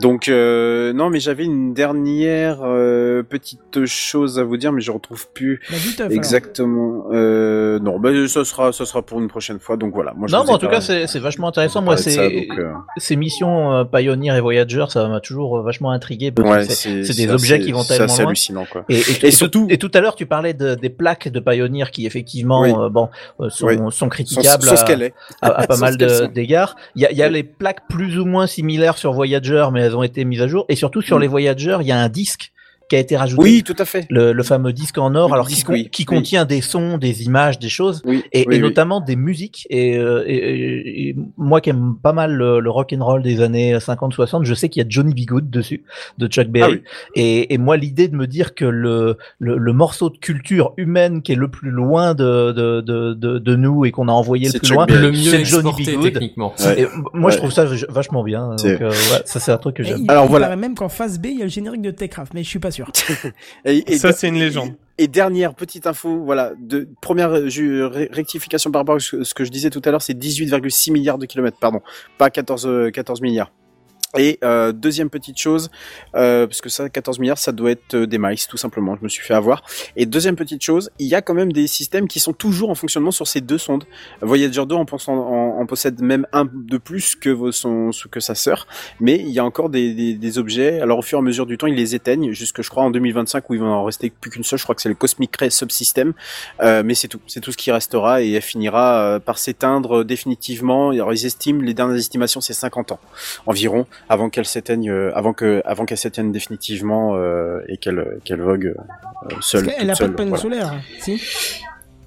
Donc, 0.00 0.28
euh, 0.28 0.92
non, 0.92 1.08
mais 1.10 1.20
j'avais 1.20 1.44
une 1.44 1.72
dernière 1.72 2.58
euh, 2.62 3.22
petite 3.22 3.86
chose 3.86 4.38
à 4.38 4.44
vous 4.44 4.56
dire, 4.56 4.72
mais 4.72 4.80
je 4.82 4.90
retrouve 4.90 5.26
plus 5.32 5.60
teuf, 5.96 6.12
exactement. 6.12 7.06
Euh, 7.12 7.78
non, 7.78 7.98
bah, 7.98 8.10
ça 8.28 8.44
sera, 8.44 8.72
ça 8.72 8.84
sera 8.84 9.02
pour 9.02 9.20
une 9.20 9.28
prochaine 9.28 9.58
fois. 9.58 9.76
Donc 9.76 9.94
voilà. 9.94 10.12
Moi, 10.14 10.28
je 10.28 10.34
non, 10.34 10.44
mais 10.44 10.50
ai 10.50 10.54
en 10.54 10.58
tout 10.58 10.68
cas, 10.68 10.80
c'est 10.80 11.18
vachement 11.18 11.48
intéressant. 11.48 11.80
Moi, 11.82 11.96
c'est 11.96 12.18
euh, 12.18 12.72
ces 12.98 13.16
missions 13.16 13.72
euh, 13.72 13.84
Pioneer 13.84 14.36
et 14.36 14.40
Voyager, 14.40 14.84
ça 14.88 15.08
m'a 15.08 15.20
toujours 15.20 15.58
euh, 15.58 15.62
vachement 15.62 15.90
intrigué. 15.90 16.32
ouais, 16.38 16.64
c'est 16.64 17.16
des 17.16 17.30
objets 17.30 17.60
qui 17.60 17.72
vont 17.72 17.82
tellement 17.84 18.06
loin. 18.16 18.26
hallucinant, 18.26 18.66
quoi. 18.70 18.84
Et, 18.88 18.96
et, 18.96 18.98
Et 18.98 19.26
et 19.28 19.30
surtout- 19.30 19.66
tout, 19.66 19.66
et 19.70 19.78
tout 19.78 19.90
à 19.94 20.00
l'heure, 20.00 20.14
tu 20.16 20.26
parlais 20.26 20.52
de, 20.54 20.74
des 20.74 20.90
plaques 20.90 21.28
de 21.28 21.40
Pioneer 21.40 21.90
qui 21.90 22.06
effectivement, 22.06 22.60
Oui. 22.62 22.72
euh, 22.76 22.88
bon, 22.90 23.08
euh, 23.40 23.48
sont, 23.48 23.66
Oui. 23.66 23.76
sont 23.78 23.90
Sans, 23.90 24.08
critiquables 24.08 24.68
à, 24.68 24.76
qu'elle 24.84 25.02
est. 25.02 25.14
à, 25.40 25.48
à 25.62 25.66
pas 25.66 25.76
mal 25.78 25.96
d'égards. 25.96 26.76
Il 26.94 27.02
y 27.02 27.06
a, 27.06 27.10
il 27.12 27.16
y 27.16 27.22
a 27.22 27.28
Oui. 27.28 27.32
les 27.32 27.42
plaques 27.44 27.88
plus 27.88 28.18
ou 28.18 28.24
moins 28.26 28.46
similaires 28.46 28.98
sur 28.98 29.15
Voyager, 29.16 29.66
mais 29.72 29.80
elles 29.80 29.96
ont 29.96 30.02
été 30.04 30.24
mises 30.24 30.42
à 30.42 30.46
jour. 30.48 30.64
Et 30.68 30.76
surtout 30.76 31.02
sur 31.02 31.18
Mm. 31.18 31.22
les 31.22 31.26
Voyager, 31.26 31.78
il 31.80 31.86
y 31.88 31.92
a 31.92 31.98
un 31.98 32.08
disque 32.08 32.52
qui 32.88 32.96
a 32.96 32.98
été 33.00 33.16
rajouté. 33.16 33.42
Oui, 33.42 33.62
tout 33.64 33.74
à 33.78 33.84
fait. 33.84 34.06
Le, 34.10 34.32
le 34.32 34.42
fameux 34.42 34.72
disque 34.72 34.98
en 34.98 35.14
or, 35.14 35.28
Le 35.28 35.34
alors 35.34 35.48
qui, 35.48 35.54
disque, 35.54 35.66
con- 35.66 35.72
oui, 35.72 35.88
qui 35.90 36.02
oui. 36.02 36.06
contient 36.06 36.44
des 36.44 36.60
sons, 36.60 36.98
des 36.98 37.24
images, 37.24 37.58
des 37.58 37.68
choses, 37.68 38.00
Oui. 38.04 38.22
et, 38.32 38.44
oui, 38.46 38.54
et 38.54 38.58
oui. 38.58 38.60
notamment 38.60 39.00
des 39.00 39.16
musiques. 39.16 39.66
Et, 39.70 39.96
euh, 39.98 40.22
et- 40.26 40.36
et- 40.36 41.08
et 41.10 41.16
moi 41.36 41.60
qui 41.60 41.70
aime 41.70 41.96
pas 42.02 42.12
mal 42.12 42.32
le, 42.32 42.60
le 42.60 42.70
rock 42.70 42.92
and 42.96 43.04
roll 43.04 43.22
des 43.22 43.40
années 43.40 43.76
50-60, 43.78 44.44
je 44.44 44.54
sais 44.54 44.68
qu'il 44.68 44.82
y 44.82 44.86
a 44.86 44.88
Johnny 44.88 45.14
B. 45.14 45.26
Good 45.26 45.50
dessus, 45.50 45.82
de 46.18 46.26
Chuck 46.28 46.46
Berry. 46.48 46.74
Ah 46.74 46.76
oui. 46.76 46.82
et, 47.16 47.54
et 47.54 47.58
moi, 47.58 47.76
l'idée 47.76 48.06
de 48.08 48.14
me 48.16 48.26
dire 48.26 48.54
que 48.54 48.64
le, 48.64 49.16
le, 49.40 49.56
le 49.58 49.72
morceau 49.72 50.08
de 50.10 50.16
culture 50.18 50.72
humaine 50.76 51.22
qui 51.22 51.32
est 51.32 51.36
le 51.36 51.48
plus 51.48 51.70
loin 51.70 52.14
de, 52.14 52.52
de, 52.52 52.80
de, 52.82 53.14
de, 53.14 53.38
de 53.38 53.56
nous 53.56 53.84
et 53.84 53.90
qu'on 53.90 54.08
a 54.08 54.12
envoyé 54.12 54.46
le 54.52 54.58
plus 54.58 54.68
Chuck 54.68 54.76
loin, 54.76 54.86
Berry. 54.86 55.00
Le 55.02 55.10
mieux 55.10 55.16
c'est 55.18 55.44
Johnny 55.44 55.72
B. 55.72 55.90
Good. 56.00 56.12
techniquement. 56.12 56.54
Ouais. 56.60 56.80
Et 56.80 56.82
m- 56.82 56.90
moi, 57.14 57.30
je 57.32 57.38
trouve 57.38 57.50
ça 57.50 57.64
vachement 57.88 58.22
bien. 58.22 58.50
Donc, 58.50 58.64
euh, 58.64 58.90
ouais, 58.90 59.22
ça, 59.24 59.40
c'est 59.40 59.50
un 59.50 59.58
truc 59.58 59.76
que 59.76 59.82
j'aime. 59.82 60.04
Alors, 60.08 60.26
il 60.26 60.28
voilà. 60.30 60.54
même 60.54 60.74
qu'en 60.74 60.88
phase 60.88 61.18
B, 61.18 61.26
il 61.26 61.38
y 61.38 61.40
a 61.40 61.44
le 61.44 61.50
générique 61.50 61.82
de 61.82 61.90
Techcraft, 61.90 62.32
mais 62.34 62.42
je 62.44 62.48
suis 62.48 62.58
pas 62.60 62.70
sûr. 62.70 62.75
Et, 63.64 63.92
et 63.92 63.98
Ça, 63.98 64.12
c'est 64.12 64.28
une 64.28 64.38
légende. 64.38 64.74
Et, 64.98 65.04
et 65.04 65.08
dernière 65.08 65.54
petite 65.54 65.86
info, 65.86 66.22
voilà, 66.24 66.52
de 66.58 66.88
première 67.00 67.30
euh, 67.30 67.48
ju- 67.48 67.84
ré- 67.84 68.08
rectification 68.12 68.70
par 68.70 68.80
rapport 68.80 68.96
à 68.96 69.00
ce, 69.00 69.24
ce 69.24 69.34
que 69.34 69.44
je 69.44 69.50
disais 69.50 69.70
tout 69.70 69.82
à 69.84 69.90
l'heure, 69.90 70.02
c'est 70.02 70.14
18,6 70.14 70.92
milliards 70.92 71.18
de 71.18 71.26
kilomètres, 71.26 71.58
pardon, 71.58 71.80
pas 72.18 72.30
14, 72.30 72.66
euh, 72.66 72.90
14 72.90 73.20
milliards. 73.20 73.52
Et 74.18 74.38
euh, 74.44 74.72
deuxième 74.72 75.10
petite 75.10 75.38
chose, 75.38 75.70
euh, 76.14 76.46
parce 76.46 76.60
que 76.60 76.68
ça, 76.68 76.88
14 76.88 77.18
milliards, 77.18 77.38
ça 77.38 77.52
doit 77.52 77.70
être 77.70 77.94
euh, 77.94 78.06
des 78.06 78.18
miles, 78.18 78.38
tout 78.48 78.56
simplement. 78.56 78.96
Je 78.96 79.04
me 79.04 79.08
suis 79.08 79.24
fait 79.24 79.34
avoir. 79.34 79.62
Et 79.96 80.06
deuxième 80.06 80.36
petite 80.36 80.62
chose, 80.62 80.90
il 80.98 81.06
y 81.06 81.14
a 81.14 81.22
quand 81.22 81.34
même 81.34 81.52
des 81.52 81.66
systèmes 81.66 82.08
qui 82.08 82.20
sont 82.20 82.32
toujours 82.32 82.70
en 82.70 82.74
fonctionnement 82.74 83.10
sur 83.10 83.26
ces 83.26 83.40
deux 83.40 83.58
sondes. 83.58 83.84
Voyager 84.20 84.64
2 84.66 84.74
en, 84.74 84.84
en, 84.84 85.12
en 85.12 85.66
possède 85.66 86.00
même 86.00 86.26
un 86.32 86.46
de 86.52 86.78
plus 86.78 87.16
que 87.16 87.50
son, 87.50 87.90
que 88.10 88.20
sa 88.20 88.34
sœur, 88.34 88.66
mais 89.00 89.16
il 89.16 89.30
y 89.30 89.38
a 89.38 89.44
encore 89.44 89.70
des 89.70 90.38
objets. 90.38 90.80
Alors 90.80 90.98
au 90.98 91.02
fur 91.02 91.18
et 91.18 91.20
à 91.20 91.22
mesure 91.22 91.46
du 91.46 91.58
temps, 91.58 91.66
ils 91.66 91.74
les 91.74 91.94
éteignent 91.94 92.32
jusque 92.32 92.62
je 92.62 92.70
crois 92.70 92.82
en 92.82 92.90
2025 92.90 93.48
où 93.50 93.54
il 93.54 93.60
va 93.60 93.66
en 93.66 93.84
rester 93.84 94.10
plus 94.10 94.30
qu'une 94.30 94.44
seule. 94.44 94.58
Je 94.58 94.64
crois 94.64 94.74
que 94.74 94.82
c'est 94.82 94.88
le 94.88 94.94
Cosmic 94.94 95.36
Ray 95.36 95.50
Subsystem, 95.50 96.12
euh, 96.60 96.82
mais 96.84 96.94
c'est 96.94 97.08
tout. 97.08 97.20
C'est 97.26 97.40
tout 97.40 97.52
ce 97.52 97.56
qui 97.56 97.70
restera 97.70 98.22
et 98.22 98.32
elle 98.32 98.42
finira 98.42 99.00
euh, 99.00 99.18
par 99.18 99.38
s'éteindre 99.38 100.04
définitivement. 100.04 100.90
Alors 100.90 101.12
ils 101.12 101.26
estiment, 101.26 101.62
les 101.62 101.74
dernières 101.74 101.96
estimations, 101.96 102.40
c'est 102.40 102.52
50 102.52 102.92
ans 102.92 103.00
environ 103.46 103.86
avant 104.08 104.30
qu'elle 104.30 104.44
s'éteigne, 104.46 104.90
euh, 104.90 105.10
avant 105.14 105.32
que, 105.32 105.62
avant 105.64 105.84
qu'elle 105.84 105.98
s'éteigne 105.98 106.32
définitivement 106.32 107.16
euh, 107.16 107.60
et 107.68 107.76
qu'elle 107.76 108.18
qu'elle 108.24 108.40
vogue 108.40 108.74
euh, 108.76 109.34
seule. 109.40 109.64
Toute 109.66 109.82
n'a 109.84 109.94
pas 109.96 110.06
de 110.08 110.12
panneau 110.14 110.28
voilà. 110.36 110.42
solaire, 110.42 110.74
si 111.00 111.20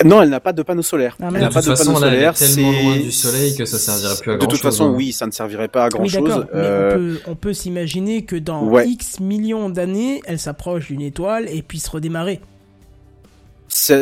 Non, 0.05 0.21
elle 0.21 0.29
n'a 0.29 0.39
pas 0.39 0.53
de 0.53 0.61
panneau 0.63 0.81
solaire. 0.81 1.17
Ah, 1.21 1.25
elle 1.27 1.41
n'a 1.41 1.49
de 1.49 1.53
pas 1.53 1.61
toute 1.61 1.71
de 1.71 1.75
façon, 1.75 1.93
panneau 1.93 2.05
elle 2.05 2.13
solaire. 2.13 2.33
tellement 2.33 2.71
c'est- 2.71 2.83
loin 2.83 2.95
du 2.97 3.11
soleil 3.11 3.55
que 3.57 3.65
ça 3.65 3.77
servirait 3.77 4.15
plus 4.21 4.31
à 4.31 4.33
De 4.35 4.39
grand 4.39 4.47
toute 4.47 4.59
chose. 4.61 4.71
façon, 4.71 4.85
hein. 4.91 4.93
oui, 4.95 5.11
ça 5.11 5.25
ne 5.25 5.31
servirait 5.31 5.67
pas 5.67 5.85
à 5.85 5.89
grand 5.89 6.03
Oui, 6.03 6.09
chose. 6.09 6.45
mais 6.53 6.59
Euh, 6.59 6.89
on 6.91 6.95
peut, 6.95 7.19
on 7.31 7.35
peut 7.35 7.53
s'imaginer 7.53 8.23
que 8.23 8.37
dans 8.37 8.63
ouais. 8.65 8.87
X 8.87 9.19
millions 9.19 9.69
d'années, 9.69 10.21
elle 10.25 10.39
s'approche 10.39 10.87
d'une 10.87 11.01
étoile 11.01 11.47
et 11.49 11.61
puisse 11.61 11.87
redémarrer. 11.89 12.39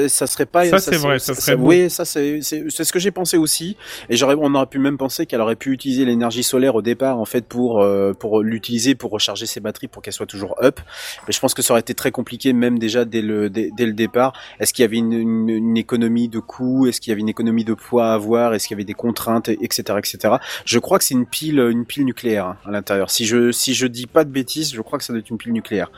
Ça 0.09 0.27
serait 0.27 0.45
pas. 0.45 0.65
Ça, 0.65 0.79
c'est 0.79 0.97
vrai, 0.97 1.19
ça 1.19 1.33
serait. 1.33 1.55
Oui, 1.55 1.89
ça 1.89 2.05
c'est 2.05 2.41
c'est 2.41 2.65
c'est 2.69 2.83
ce 2.83 2.91
que 2.91 2.99
j'ai 2.99 3.11
pensé 3.11 3.37
aussi. 3.37 3.77
Et 4.09 4.15
j'aurais, 4.17 4.35
on 4.39 4.53
aurait 4.55 4.65
pu 4.65 4.79
même 4.79 4.97
penser 4.97 5.25
qu'elle 5.25 5.41
aurait 5.41 5.55
pu 5.55 5.71
utiliser 5.71 6.05
l'énergie 6.05 6.43
solaire 6.43 6.75
au 6.75 6.81
départ 6.81 7.19
en 7.19 7.25
fait 7.25 7.45
pour 7.45 7.81
euh, 7.81 8.13
pour 8.13 8.41
l'utiliser 8.41 8.95
pour 8.95 9.11
recharger 9.11 9.45
ses 9.45 9.59
batteries 9.59 9.87
pour 9.87 10.01
qu'elle 10.01 10.13
soit 10.13 10.25
toujours 10.25 10.55
up. 10.63 10.79
Mais 11.27 11.33
je 11.33 11.39
pense 11.39 11.53
que 11.53 11.61
ça 11.61 11.73
aurait 11.73 11.81
été 11.81 11.93
très 11.93 12.11
compliqué 12.11 12.53
même 12.53 12.79
déjà 12.79 13.05
dès 13.05 13.21
le 13.21 13.49
dès, 13.49 13.69
dès 13.75 13.85
le 13.85 13.93
départ. 13.93 14.33
Est-ce 14.59 14.73
qu'il 14.73 14.83
y 14.83 14.85
avait 14.85 14.97
une, 14.97 15.13
une, 15.13 15.49
une 15.49 15.77
économie 15.77 16.29
de 16.29 16.39
coûts? 16.39 16.87
Est-ce 16.87 16.99
qu'il 17.01 17.11
y 17.11 17.13
avait 17.13 17.21
une 17.21 17.29
économie 17.29 17.63
de 17.65 17.73
poids 17.73 18.11
à 18.11 18.13
avoir? 18.13 18.53
Est-ce 18.53 18.67
qu'il 18.67 18.75
y 18.75 18.77
avait 18.77 18.83
des 18.85 18.93
contraintes, 18.93 19.49
etc., 19.49 19.83
etc. 19.97 20.35
Je 20.65 20.79
crois 20.79 20.97
que 20.97 21.03
c'est 21.03 21.13
une 21.13 21.25
pile 21.25 21.59
une 21.59 21.85
pile 21.85 22.05
nucléaire 22.05 22.45
hein, 22.47 22.57
à 22.65 22.71
l'intérieur. 22.71 23.09
Si 23.11 23.25
je 23.25 23.51
si 23.51 23.73
je 23.73 23.87
dis 23.87 24.07
pas 24.07 24.23
de 24.23 24.29
bêtises, 24.29 24.73
je 24.73 24.81
crois 24.81 24.97
que 24.99 25.05
ça 25.05 25.13
doit 25.13 25.19
être 25.19 25.29
une 25.29 25.37
pile 25.37 25.53
nucléaire 25.53 25.91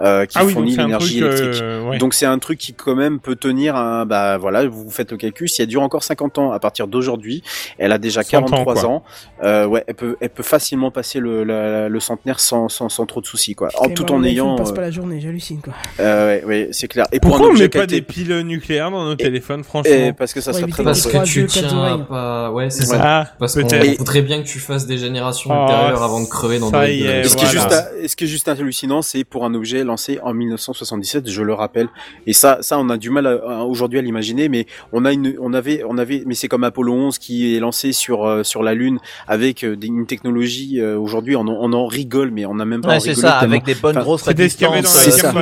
euh, 0.00 0.26
qui 0.26 0.38
Ah 0.38 0.44
oui, 0.44 0.52
fournit 0.52 0.76
l'énergie 0.76 1.18
électrique. 1.18 1.62
euh, 1.62 1.82
ouais. 1.82 1.98
Donc 1.98 2.14
c'est 2.14 2.26
un 2.26 2.38
truc 2.38 2.58
qui 2.58 2.74
quand 2.74 2.94
même 2.94 3.18
peut 3.26 3.34
tenir 3.36 3.74
un 3.74 4.06
bah 4.06 4.38
voilà, 4.38 4.66
vous 4.68 4.88
faites 4.90 5.10
le 5.10 5.16
calcul, 5.16 5.48
si 5.48 5.60
elle 5.62 5.66
dure 5.68 5.82
encore 5.82 6.04
50 6.04 6.38
ans 6.38 6.52
à 6.52 6.60
partir 6.60 6.86
d'aujourd'hui, 6.86 7.42
elle 7.76 7.90
a 7.90 7.98
déjà 7.98 8.22
100 8.22 8.38
ans, 8.38 8.40
43 8.46 8.74
quoi. 8.74 8.84
ans, 8.86 9.02
euh, 9.42 9.66
ouais, 9.66 9.82
elle 9.88 9.94
peut 9.96 10.16
elle 10.20 10.30
peut 10.30 10.42
facilement 10.44 10.90
passer 10.92 11.18
le 11.18 11.42
la- 11.44 11.88
le 11.88 12.00
centenaire 12.00 12.38
sans, 12.38 12.68
sans 12.68 12.88
sans 12.88 13.04
trop 13.04 13.20
de 13.20 13.26
soucis 13.26 13.54
quoi. 13.56 13.68
En, 13.78 13.88
tout 13.88 14.10
en 14.12 14.22
ayant 14.22 14.54
passe 14.56 14.70
euh, 14.70 14.74
pas 14.74 14.80
la 14.82 14.90
journée, 14.92 15.20
j'hallucine 15.20 15.60
quoi. 15.60 15.72
euh, 16.00 16.38
ouais, 16.40 16.44
ouais, 16.44 16.68
c'est 16.70 16.86
clair. 16.88 17.06
Et 17.10 17.18
Pourquoi 17.20 17.40
pour 17.40 17.48
un 17.48 17.54
on 17.56 17.58
met 17.58 17.68
pas 17.68 17.86
des 17.86 18.00
piles 18.02 18.40
nucléaires 18.42 18.90
dans 18.92 19.04
nos 19.04 19.14
Et- 19.14 19.16
téléphones, 19.16 19.64
franchement 19.64 19.92
et 19.92 20.12
parce 20.12 20.32
que 20.32 20.40
ça 20.40 20.52
serait 20.52 20.70
très 20.70 20.84
Parce 20.84 21.04
que 21.06 21.24
tu 21.24 21.46
quatre 21.46 21.68
tiens 21.68 21.98
pas. 22.08 22.50
Ouais, 22.52 22.70
c'est 22.70 22.88
Ouais. 22.88 22.96
ça. 22.96 23.02
Ah, 23.02 23.26
Parce 23.40 23.54
qu'on 23.54 23.66
voudrait 23.98 24.22
bien 24.22 24.40
que 24.42 24.46
tu 24.46 24.60
fasses 24.60 24.86
des 24.86 24.98
générations 24.98 25.50
Oh, 25.52 25.62
ultérieures 25.62 26.02
avant 26.02 26.20
de 26.22 26.26
crever 26.28 26.58
dans 26.60 26.70
ça 26.70 26.80
d'autres 26.80 26.92
y 26.92 27.02
de- 27.02 27.06
est, 27.08 27.20
Et 27.22 27.24
ce, 27.24 27.36
qui 27.36 27.44
est 27.44 27.48
juste 27.48 27.72
à- 27.72 27.88
ce 28.06 28.14
qui 28.16 28.24
est 28.24 28.28
juste 28.28 28.46
hallucinant, 28.48 29.02
c'est 29.02 29.24
pour 29.24 29.44
un 29.44 29.54
objet 29.54 29.82
lancé 29.82 30.20
en 30.22 30.32
1977, 30.32 31.28
je 31.28 31.42
le 31.42 31.54
rappelle. 31.54 31.88
Et 32.26 32.32
ça, 32.32 32.58
ça, 32.60 32.78
on 32.78 32.88
a 32.90 32.96
du 33.06 33.10
mal 33.10 33.26
à- 33.28 33.60
à- 33.60 33.62
aujourd'hui 33.64 34.00
à 34.00 34.02
l'imaginer, 34.02 34.48
mais 34.48 34.66
on 34.92 35.04
a 35.04 35.12
une, 35.12 35.36
on 35.40 35.52
avait, 35.54 35.84
on 35.88 35.96
avait, 35.96 36.24
mais 36.26 36.34
c'est 36.34 36.48
comme 36.48 36.64
Apollo 36.64 36.92
11 36.92 37.18
qui 37.18 37.54
est 37.54 37.60
lancé 37.60 37.92
sur 37.92 38.26
euh, 38.26 38.42
sur 38.42 38.64
la 38.64 38.74
Lune 38.74 38.98
avec 39.28 39.62
euh, 39.62 39.76
des- 39.76 39.86
une 39.86 40.06
technologie. 40.06 40.80
euh, 40.80 40.98
aujourd'hui, 40.98 41.36
on, 41.36 41.42
en- 41.42 41.56
on 41.60 41.72
en 41.72 41.86
rigole, 41.86 42.32
mais 42.32 42.46
on 42.46 42.54
n'a 42.56 42.64
même 42.64 42.80
pas. 42.80 42.88
Ouais, 42.94 43.00
c'est 43.00 43.10
rigolé 43.10 43.28
ça, 43.28 43.36
tellement- 43.40 43.52
avec 43.54 43.64
des 43.64 43.74
bonnes 43.76 43.98
grosses 43.98 44.22
résistances, 44.22 44.74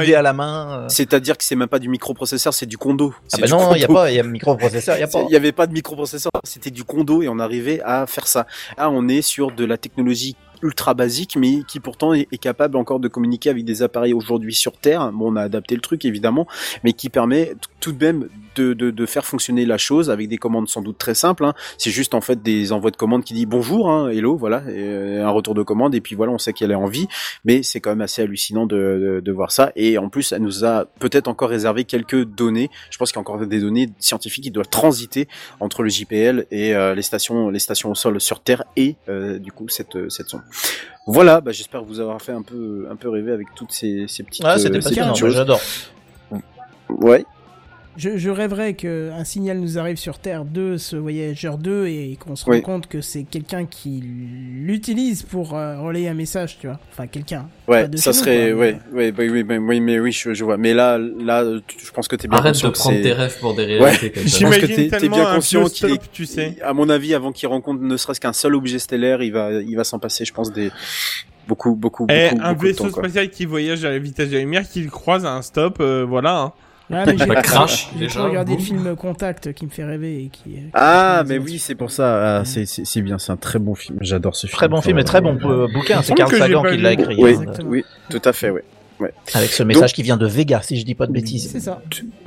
soudées 0.02 0.15
à 0.15 0.20
la 0.23 0.33
main. 0.34 0.81
euh. 0.83 0.86
C'est-à-dire 0.89 1.39
que 1.39 1.44
c'est 1.44 1.57
même 1.57 1.68
pas 1.68 1.78
du 1.78 1.89
microprocesseur, 1.89 2.52
c'est 2.52 2.67
du 2.67 2.76
condo. 2.76 3.15
Ah 3.17 3.20
C'est 3.28 3.41
bah 3.41 3.47
du 3.47 3.52
non, 3.55 3.75
il 3.75 3.81
y 3.81 3.84
a 3.84 3.89
pas, 3.89 4.10
il 4.10 4.17
y 4.17 4.20
a 4.20 4.23
microprocesseur, 4.23 4.97
il 4.97 5.01
y 5.01 5.05
a 5.05 5.07
pas. 5.09 5.23
Il 5.23 5.28
n'y 5.28 5.36
avait 5.36 5.52
pas 5.52 5.67
de 5.67 5.73
microprocesseur, 5.73 6.31
c'était 6.44 6.70
du 6.70 6.84
condo 6.84 7.23
et 7.23 7.28
on 7.28 7.39
arrivait 7.39 7.81
à 7.83 8.07
faire 8.07 8.26
ça. 8.26 8.47
Là, 8.76 8.91
on 8.91 9.09
est 9.09 9.23
sur 9.23 9.52
de 9.52 9.65
la 9.65 9.78
technologie 9.78 10.36
ultra 10.65 10.94
basique, 10.94 11.36
mais 11.36 11.62
qui 11.68 11.78
pourtant 11.78 12.15
est, 12.15 12.26
capable 12.39 12.76
encore 12.76 13.01
de 13.01 13.09
communiquer 13.09 13.51
avec 13.51 13.65
des 13.65 13.83
appareils 13.83 14.12
aujourd'hui 14.12 14.55
sur 14.55 14.73
Terre. 14.73 15.12
Bon, 15.12 15.33
on 15.33 15.36
a 15.36 15.43
adapté 15.43 15.75
le 15.75 15.81
truc 15.81 16.05
évidemment, 16.05 16.47
mais 16.83 16.93
qui 16.93 17.09
permet 17.09 17.55
tout 17.81 17.93
de 17.93 18.05
même 18.05 18.28
de, 18.55 18.73
de, 18.73 18.91
de 18.91 19.07
faire 19.07 19.24
fonctionner 19.24 19.66
la 19.66 19.78
chose 19.78 20.10
avec 20.10 20.28
des 20.28 20.39
commandes 20.39 20.68
sans 20.68 20.83
doute 20.83 20.99
très 20.99 21.15
simples. 21.15 21.44
Hein. 21.44 21.55
C'est 21.78 21.91
juste 21.91 22.15
en 22.15 22.20
fait 22.20 22.42
des 22.42 22.73
envois 22.73 22.91
de 22.91 22.97
commandes 22.97 23.24
qui 23.24 23.34
dit 23.34 23.47
bonjour, 23.47 23.91
hein, 23.91 24.08
hello, 24.08 24.36
voilà, 24.36 24.62
et, 24.68 24.78
euh, 24.78 25.26
un 25.26 25.31
retour 25.31 25.55
de 25.55 25.62
commande 25.62 25.94
et 25.94 26.00
puis 26.00 26.15
voilà, 26.15 26.33
on 26.33 26.39
sait 26.39 26.52
qu'elle 26.52 26.70
est 26.70 26.76
en 26.76 26.86
vie. 26.86 27.07
Mais 27.44 27.62
c'est 27.62 27.81
quand 27.81 27.91
même 27.91 28.00
assez 28.00 28.23
hallucinant 28.23 28.66
de, 28.66 29.23
voir 29.34 29.50
ça. 29.50 29.73
Et 29.74 29.99
en 29.99 30.08
plus, 30.08 30.31
elle 30.33 30.42
nous 30.42 30.65
a 30.65 30.84
peut-être 31.00 31.26
encore 31.26 31.49
réservé 31.49 31.84
quelques 31.84 32.24
données. 32.24 32.70
Je 32.91 32.99
pense 32.99 33.10
qu'il 33.10 33.16
y 33.16 33.18
a 33.18 33.23
encore 33.23 33.44
des 33.44 33.60
données 33.60 33.91
scientifiques 33.99 34.44
qui 34.44 34.50
doivent 34.52 34.68
transiter 34.68 35.28
entre 35.58 35.83
le 35.83 35.89
JPL 35.89 36.47
et 36.52 36.74
euh, 36.74 36.94
les 36.94 37.02
stations, 37.02 37.50
les 37.50 37.58
stations 37.58 37.91
au 37.91 37.94
sol 37.97 38.20
sur 38.20 38.41
Terre 38.41 38.65
et 38.76 38.94
euh, 39.08 39.39
du 39.39 39.50
coup 39.50 39.68
cette 39.68 40.08
cette 40.08 40.28
sonde. 40.28 40.42
Voilà, 41.07 41.41
bah, 41.41 41.52
j'espère 41.52 41.84
vous 41.84 42.00
avoir 42.00 42.20
fait 42.23 42.33
un 42.33 42.42
peu 42.42 42.86
un 42.91 42.97
peu 42.97 43.08
rêver 43.08 43.33
avec 43.33 43.49
toutes 43.55 43.73
ces, 43.73 44.07
ces 44.08 44.23
petites, 44.23 44.44
Ouais, 44.44 44.58
c'était 44.58 44.78
euh, 44.78 44.81
passionnant, 44.81 45.12
petites 45.12 45.20
choses. 45.20 45.34
j'adore. 45.34 45.60
Ouais. 46.89 47.24
Je, 47.97 48.16
je 48.18 48.28
rêverais 48.28 48.74
qu'un 48.74 49.23
signal 49.24 49.58
nous 49.60 49.78
arrive 49.78 49.97
sur 49.98 50.18
Terre 50.18 50.44
de 50.44 50.76
ce 50.76 50.97
voyageur 50.97 51.58
2 51.58 51.86
et 51.86 52.18
qu'on 52.18 52.34
se 52.34 52.44
Oui. 52.50 52.56
rende 52.56 52.64
compte 52.64 52.86
que 52.89 53.00
c'est 53.00 53.23
quelqu'un 53.23 53.66
qui 53.66 54.02
l'utilise 54.05 55.23
pour 55.23 55.55
euh, 55.55 55.78
relayer 55.81 56.08
un 56.08 56.14
message, 56.14 56.58
tu 56.60 56.66
vois. 56.66 56.81
Enfin, 56.90 57.06
quelqu'un. 57.06 57.47
Ouais, 57.68 57.86
de 57.86 57.97
ça 57.97 58.10
nous, 58.10 58.16
serait, 58.16 58.50
quoi. 58.50 58.60
ouais, 58.60 58.78
ouais, 58.92 59.12
bah 59.12 59.23
oui, 59.31 59.42
bah 59.44 59.55
oui, 59.60 59.78
mais 59.81 60.00
oui, 60.00 60.10
je, 60.10 60.34
je 60.34 60.44
vois. 60.44 60.56
Mais 60.56 60.74
là, 60.74 60.98
là, 60.98 61.44
tu- 61.66 61.76
je 61.86 61.90
pense 61.92 62.08
que 62.08 62.16
t'es 62.16 62.26
bien 62.26 62.39
Arrête 62.39 62.55
conscient 62.55 62.68
de 62.68 62.73
que 62.74 62.78
prendre 62.78 62.97
c'est- 62.97 63.02
tes 63.02 63.12
rêves 63.12 63.39
pour 63.39 63.55
des 63.55 63.64
Ouais. 63.78 63.90
réalités 63.90 64.10
comme 64.10 64.23
ça. 64.26 64.39
Je 64.39 64.44
pense 64.44 64.55
que 64.56 64.60
J'imagine 64.66 64.76
t'es- 64.76 64.89
t'es 64.90 64.98
tellement 64.98 65.16
bien 65.16 65.28
un 65.28 65.34
conscient 65.36 65.64
qu'il 65.66 65.86
est- 65.86 65.94
stop, 65.94 66.02
tu 66.12 66.26
sais. 66.26 66.56
À 66.62 66.73
mon 66.74 66.89
avis, 66.89 67.14
avant 67.14 67.31
qu'il 67.31 67.48
rencontre 67.48 67.81
ne 67.82 67.97
serait-ce 67.97 68.20
qu'un 68.20 68.32
seul 68.32 68.56
objet 68.56 68.81
stellaire, 68.81 69.23
il 69.23 69.32
va, 69.32 69.52
il 69.52 69.76
va 69.76 69.84
s'en 69.84 70.00
passer, 70.00 70.24
je 70.24 70.32
pense, 70.32 70.52
des 70.52 70.73
beaucoup, 71.47 71.74
beaucoup, 71.76 72.06
Eh, 72.10 72.31
beaucoup, 72.31 72.42
un 72.42 72.52
beaucoup 72.55 72.64
de 72.64 72.68
vaisseau 72.73 72.90
temps, 72.90 72.98
spatial 72.98 73.28
qui 73.31 73.44
voyage 73.44 73.84
à 73.84 73.90
la 73.90 73.98
vitesse 73.98 74.31
de 74.31 74.34
la 74.34 74.40
lumière, 74.40 74.68
qui 74.68 74.81
le 74.81 74.90
croise 74.90 75.24
à 75.24 75.32
un 75.34 75.42
stop, 75.42 75.76
euh, 75.81 76.05
voilà. 76.08 76.40
hein. 76.40 76.52
Ah, 76.92 77.04
mais 77.06 77.16
j'ai 77.16 77.26
crash, 77.26 77.88
regardé 78.16 78.56
le 78.56 78.60
film 78.60 78.96
Contact 78.96 79.52
qui 79.54 79.64
me 79.64 79.70
fait 79.70 79.84
rêver 79.84 80.24
et 80.24 80.28
qui. 80.28 80.42
qui 80.42 80.58
Ah, 80.74 81.22
mais 81.26 81.38
oui, 81.38 81.58
c'est 81.58 81.74
pour 81.74 81.90
ça. 81.90 82.40
Ah, 82.40 82.42
c'est, 82.44 83.02
bien, 83.02 83.18
c'est 83.18 83.32
un 83.32 83.36
très 83.36 83.58
bon 83.58 83.74
film. 83.74 83.98
J'adore 84.00 84.36
ce 84.36 84.46
film. 84.46 84.56
Très 84.56 84.68
bon 84.68 84.80
film 84.82 84.98
et 84.98 85.04
très 85.04 85.20
bon 85.20 85.38
euh, 85.44 85.66
bouquin. 85.72 86.02
C'est 86.02 86.14
Carl 86.14 86.34
Sagan 86.34 86.62
qui 86.62 86.76
l'a 86.76 86.92
écrit. 86.92 87.16
Oui, 87.18 87.30
hein, 87.30 87.40
Exactement. 87.40 87.70
oui, 87.70 87.84
tout 88.10 88.22
à 88.24 88.32
fait, 88.32 88.50
ouais. 88.50 88.64
avec 89.32 89.50
ce 89.50 89.62
message 89.62 89.92
qui 89.92 90.02
vient 90.02 90.16
de 90.16 90.26
Vega, 90.26 90.60
si 90.62 90.78
je 90.78 90.84
dis 90.84 90.94
pas 90.94 91.06
de 91.06 91.12
bêtises. 91.12 91.50
C'est 91.50 91.60
ça. 91.60 91.80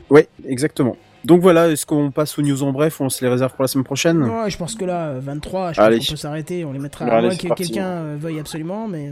Ouais, 0.09 0.27
exactement. 0.47 0.97
Donc 1.25 1.41
voilà, 1.41 1.69
est-ce 1.69 1.85
qu'on 1.85 2.09
passe 2.11 2.37
aux 2.39 2.41
news 2.41 2.63
en 2.63 2.71
bref 2.71 2.99
ou 2.99 3.03
on 3.03 3.09
se 3.09 3.23
les 3.23 3.29
réserve 3.29 3.51
pour 3.53 3.63
la 3.63 3.67
semaine 3.67 3.83
prochaine? 3.83 4.23
Ouais, 4.23 4.49
je 4.49 4.57
pense 4.57 4.75
que 4.75 4.85
là, 4.85 5.07
euh, 5.07 5.19
23, 5.21 5.73
je 5.73 5.77
pense 5.77 5.85
Allez. 5.85 5.99
qu'on 5.99 6.05
peut 6.11 6.15
s'arrêter. 6.15 6.63
On 6.63 6.71
les 6.71 6.79
mettra 6.79 7.05
à 7.05 7.21
moins 7.21 7.35
que 7.35 7.53
quelqu'un 7.53 7.85
euh, 7.85 8.17
veuille 8.19 8.39
absolument, 8.39 8.87
mais. 8.87 9.11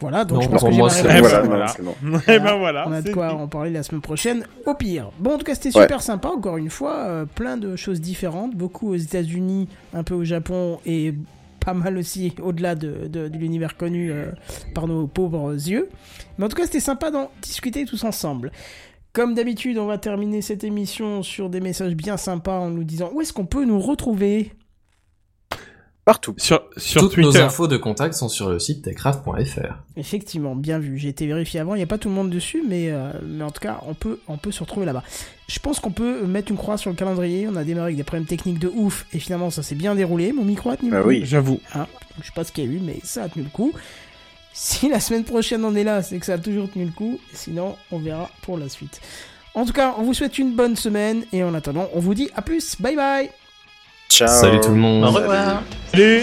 Voilà, 0.00 0.24
donc 0.24 0.36
Non, 0.38 0.42
je 0.42 0.48
pense 0.48 0.60
pour 0.60 0.68
que 0.68 0.74
j'ai 0.74 0.78
moi, 0.80 0.88
ma 0.88 0.94
c'est- 0.94 1.08
réponse. 1.08 1.28
voilà, 1.30 1.42
non, 1.42 1.48
voilà. 1.48 1.66
c'est 1.68 1.82
bon. 1.82 1.94
Et 2.28 2.38
ben 2.38 2.56
voilà. 2.58 2.84
On 2.88 2.92
a 2.92 3.00
de 3.02 3.12
quoi 3.12 3.32
en 3.32 3.48
parler 3.48 3.70
la 3.70 3.82
semaine 3.82 4.02
prochaine, 4.02 4.44
au 4.66 4.74
pire. 4.74 5.10
Bon, 5.18 5.34
en 5.34 5.38
tout 5.38 5.44
cas, 5.44 5.54
c'était 5.54 5.74
Ouais. 5.76 5.82
super 5.84 6.02
sympa, 6.02 6.28
encore 6.28 6.56
une 6.58 6.70
fois. 6.70 6.96
euh, 7.06 7.24
plein 7.24 7.56
de 7.56 7.76
choses 7.76 8.00
différentes, 8.00 8.54
beaucoup 8.54 8.90
aux 8.90 8.96
États-Unis, 8.96 9.68
un 9.94 10.02
peu 10.02 10.14
au 10.14 10.24
Japon 10.24 10.78
et 10.84 11.14
pas 11.64 11.72
mal 11.74 11.96
aussi 11.96 12.32
au-delà 12.42 12.74
de, 12.74 13.08
de- 13.08 13.28
de 13.28 13.38
l'univers 13.38 13.76
connu 13.76 14.12
euh, 14.12 14.26
par 14.74 14.86
nos 14.86 15.06
pauvres 15.06 15.52
yeux. 15.54 15.88
Mais 16.38 16.44
en 16.44 16.48
tout 16.48 16.56
cas, 16.56 16.64
c'était 16.64 16.78
sympa 16.80 17.10
d'en 17.10 17.30
discuter 17.42 17.84
tous 17.86 18.04
ensemble. 18.04 18.52
Comme 19.12 19.34
d'habitude, 19.34 19.78
on 19.78 19.86
va 19.86 19.96
terminer 19.96 20.42
cette 20.42 20.62
émission 20.62 21.22
sur 21.22 21.48
des 21.48 21.60
messages 21.60 21.94
bien 21.94 22.18
sympas 22.18 22.58
en 22.58 22.68
nous 22.68 22.84
disant 22.84 23.10
où 23.14 23.22
est-ce 23.22 23.32
qu'on 23.32 23.46
peut 23.46 23.64
nous 23.64 23.80
retrouver? 23.80 24.52
Partout. 26.06 26.34
Sur, 26.38 26.62
sur 26.76 27.00
Toutes 27.02 27.16
nos 27.18 27.36
infos 27.36 27.66
de 27.66 27.76
contact 27.76 28.14
sont 28.14 28.28
sur 28.28 28.48
le 28.48 28.60
site 28.60 28.82
techcraft.fr. 28.82 29.74
Effectivement, 29.96 30.54
bien 30.54 30.78
vu. 30.78 30.98
J'ai 30.98 31.08
été 31.08 31.26
vérifié 31.26 31.58
avant. 31.58 31.74
Il 31.74 31.78
n'y 31.78 31.82
a 31.82 31.86
pas 31.88 31.98
tout 31.98 32.08
le 32.08 32.14
monde 32.14 32.30
dessus, 32.30 32.62
mais, 32.66 32.90
euh, 32.92 33.10
mais 33.26 33.42
en 33.42 33.50
tout 33.50 33.58
cas, 33.60 33.80
on 33.88 33.94
peut, 33.94 34.20
on 34.28 34.36
peut 34.36 34.52
se 34.52 34.60
retrouver 34.60 34.86
là-bas. 34.86 35.02
Je 35.48 35.58
pense 35.58 35.80
qu'on 35.80 35.90
peut 35.90 36.24
mettre 36.24 36.52
une 36.52 36.56
croix 36.58 36.76
sur 36.78 36.90
le 36.90 36.96
calendrier. 36.96 37.48
On 37.48 37.56
a 37.56 37.64
démarré 37.64 37.86
avec 37.86 37.96
des 37.96 38.04
problèmes 38.04 38.24
techniques 38.26 38.60
de 38.60 38.68
ouf, 38.68 39.04
et 39.12 39.18
finalement, 39.18 39.50
ça 39.50 39.64
s'est 39.64 39.74
bien 39.74 39.96
déroulé. 39.96 40.32
Mon 40.32 40.44
micro 40.44 40.70
a 40.70 40.76
tenu 40.76 40.92
le 40.92 40.96
Ah 40.96 41.02
coup. 41.02 41.08
oui. 41.08 41.22
J'avoue. 41.24 41.60
Hein, 41.74 41.88
je 42.20 42.26
sais 42.26 42.32
pas 42.32 42.44
ce 42.44 42.52
qu'il 42.52 42.64
y 42.64 42.68
a 42.68 42.70
eu, 42.70 42.78
mais 42.80 42.98
ça 43.02 43.24
a 43.24 43.28
tenu 43.28 43.42
le 43.42 43.50
coup. 43.50 43.72
Si 44.52 44.88
la 44.88 45.00
semaine 45.00 45.24
prochaine 45.24 45.64
on 45.64 45.74
est 45.74 45.82
là, 45.84 46.04
c'est 46.04 46.18
que 46.20 46.26
ça 46.26 46.34
a 46.34 46.38
toujours 46.38 46.70
tenu 46.70 46.84
le 46.84 46.92
coup. 46.92 47.18
Sinon, 47.32 47.74
on 47.90 47.98
verra 47.98 48.30
pour 48.42 48.56
la 48.58 48.68
suite. 48.68 49.00
En 49.54 49.66
tout 49.66 49.72
cas, 49.72 49.96
on 49.98 50.04
vous 50.04 50.14
souhaite 50.14 50.38
une 50.38 50.54
bonne 50.54 50.76
semaine, 50.76 51.24
et 51.32 51.42
en 51.42 51.52
attendant, 51.52 51.88
on 51.94 51.98
vous 51.98 52.14
dit 52.14 52.30
à 52.36 52.42
plus. 52.42 52.80
Bye 52.80 52.94
bye. 52.94 53.30
Ciao. 54.08 54.28
Salut 54.28 54.60
tout 54.60 54.70
le 54.70 54.76
monde. 54.76 55.04
Au 55.04 55.10
revoir. 55.10 55.62
Salut 55.92 56.22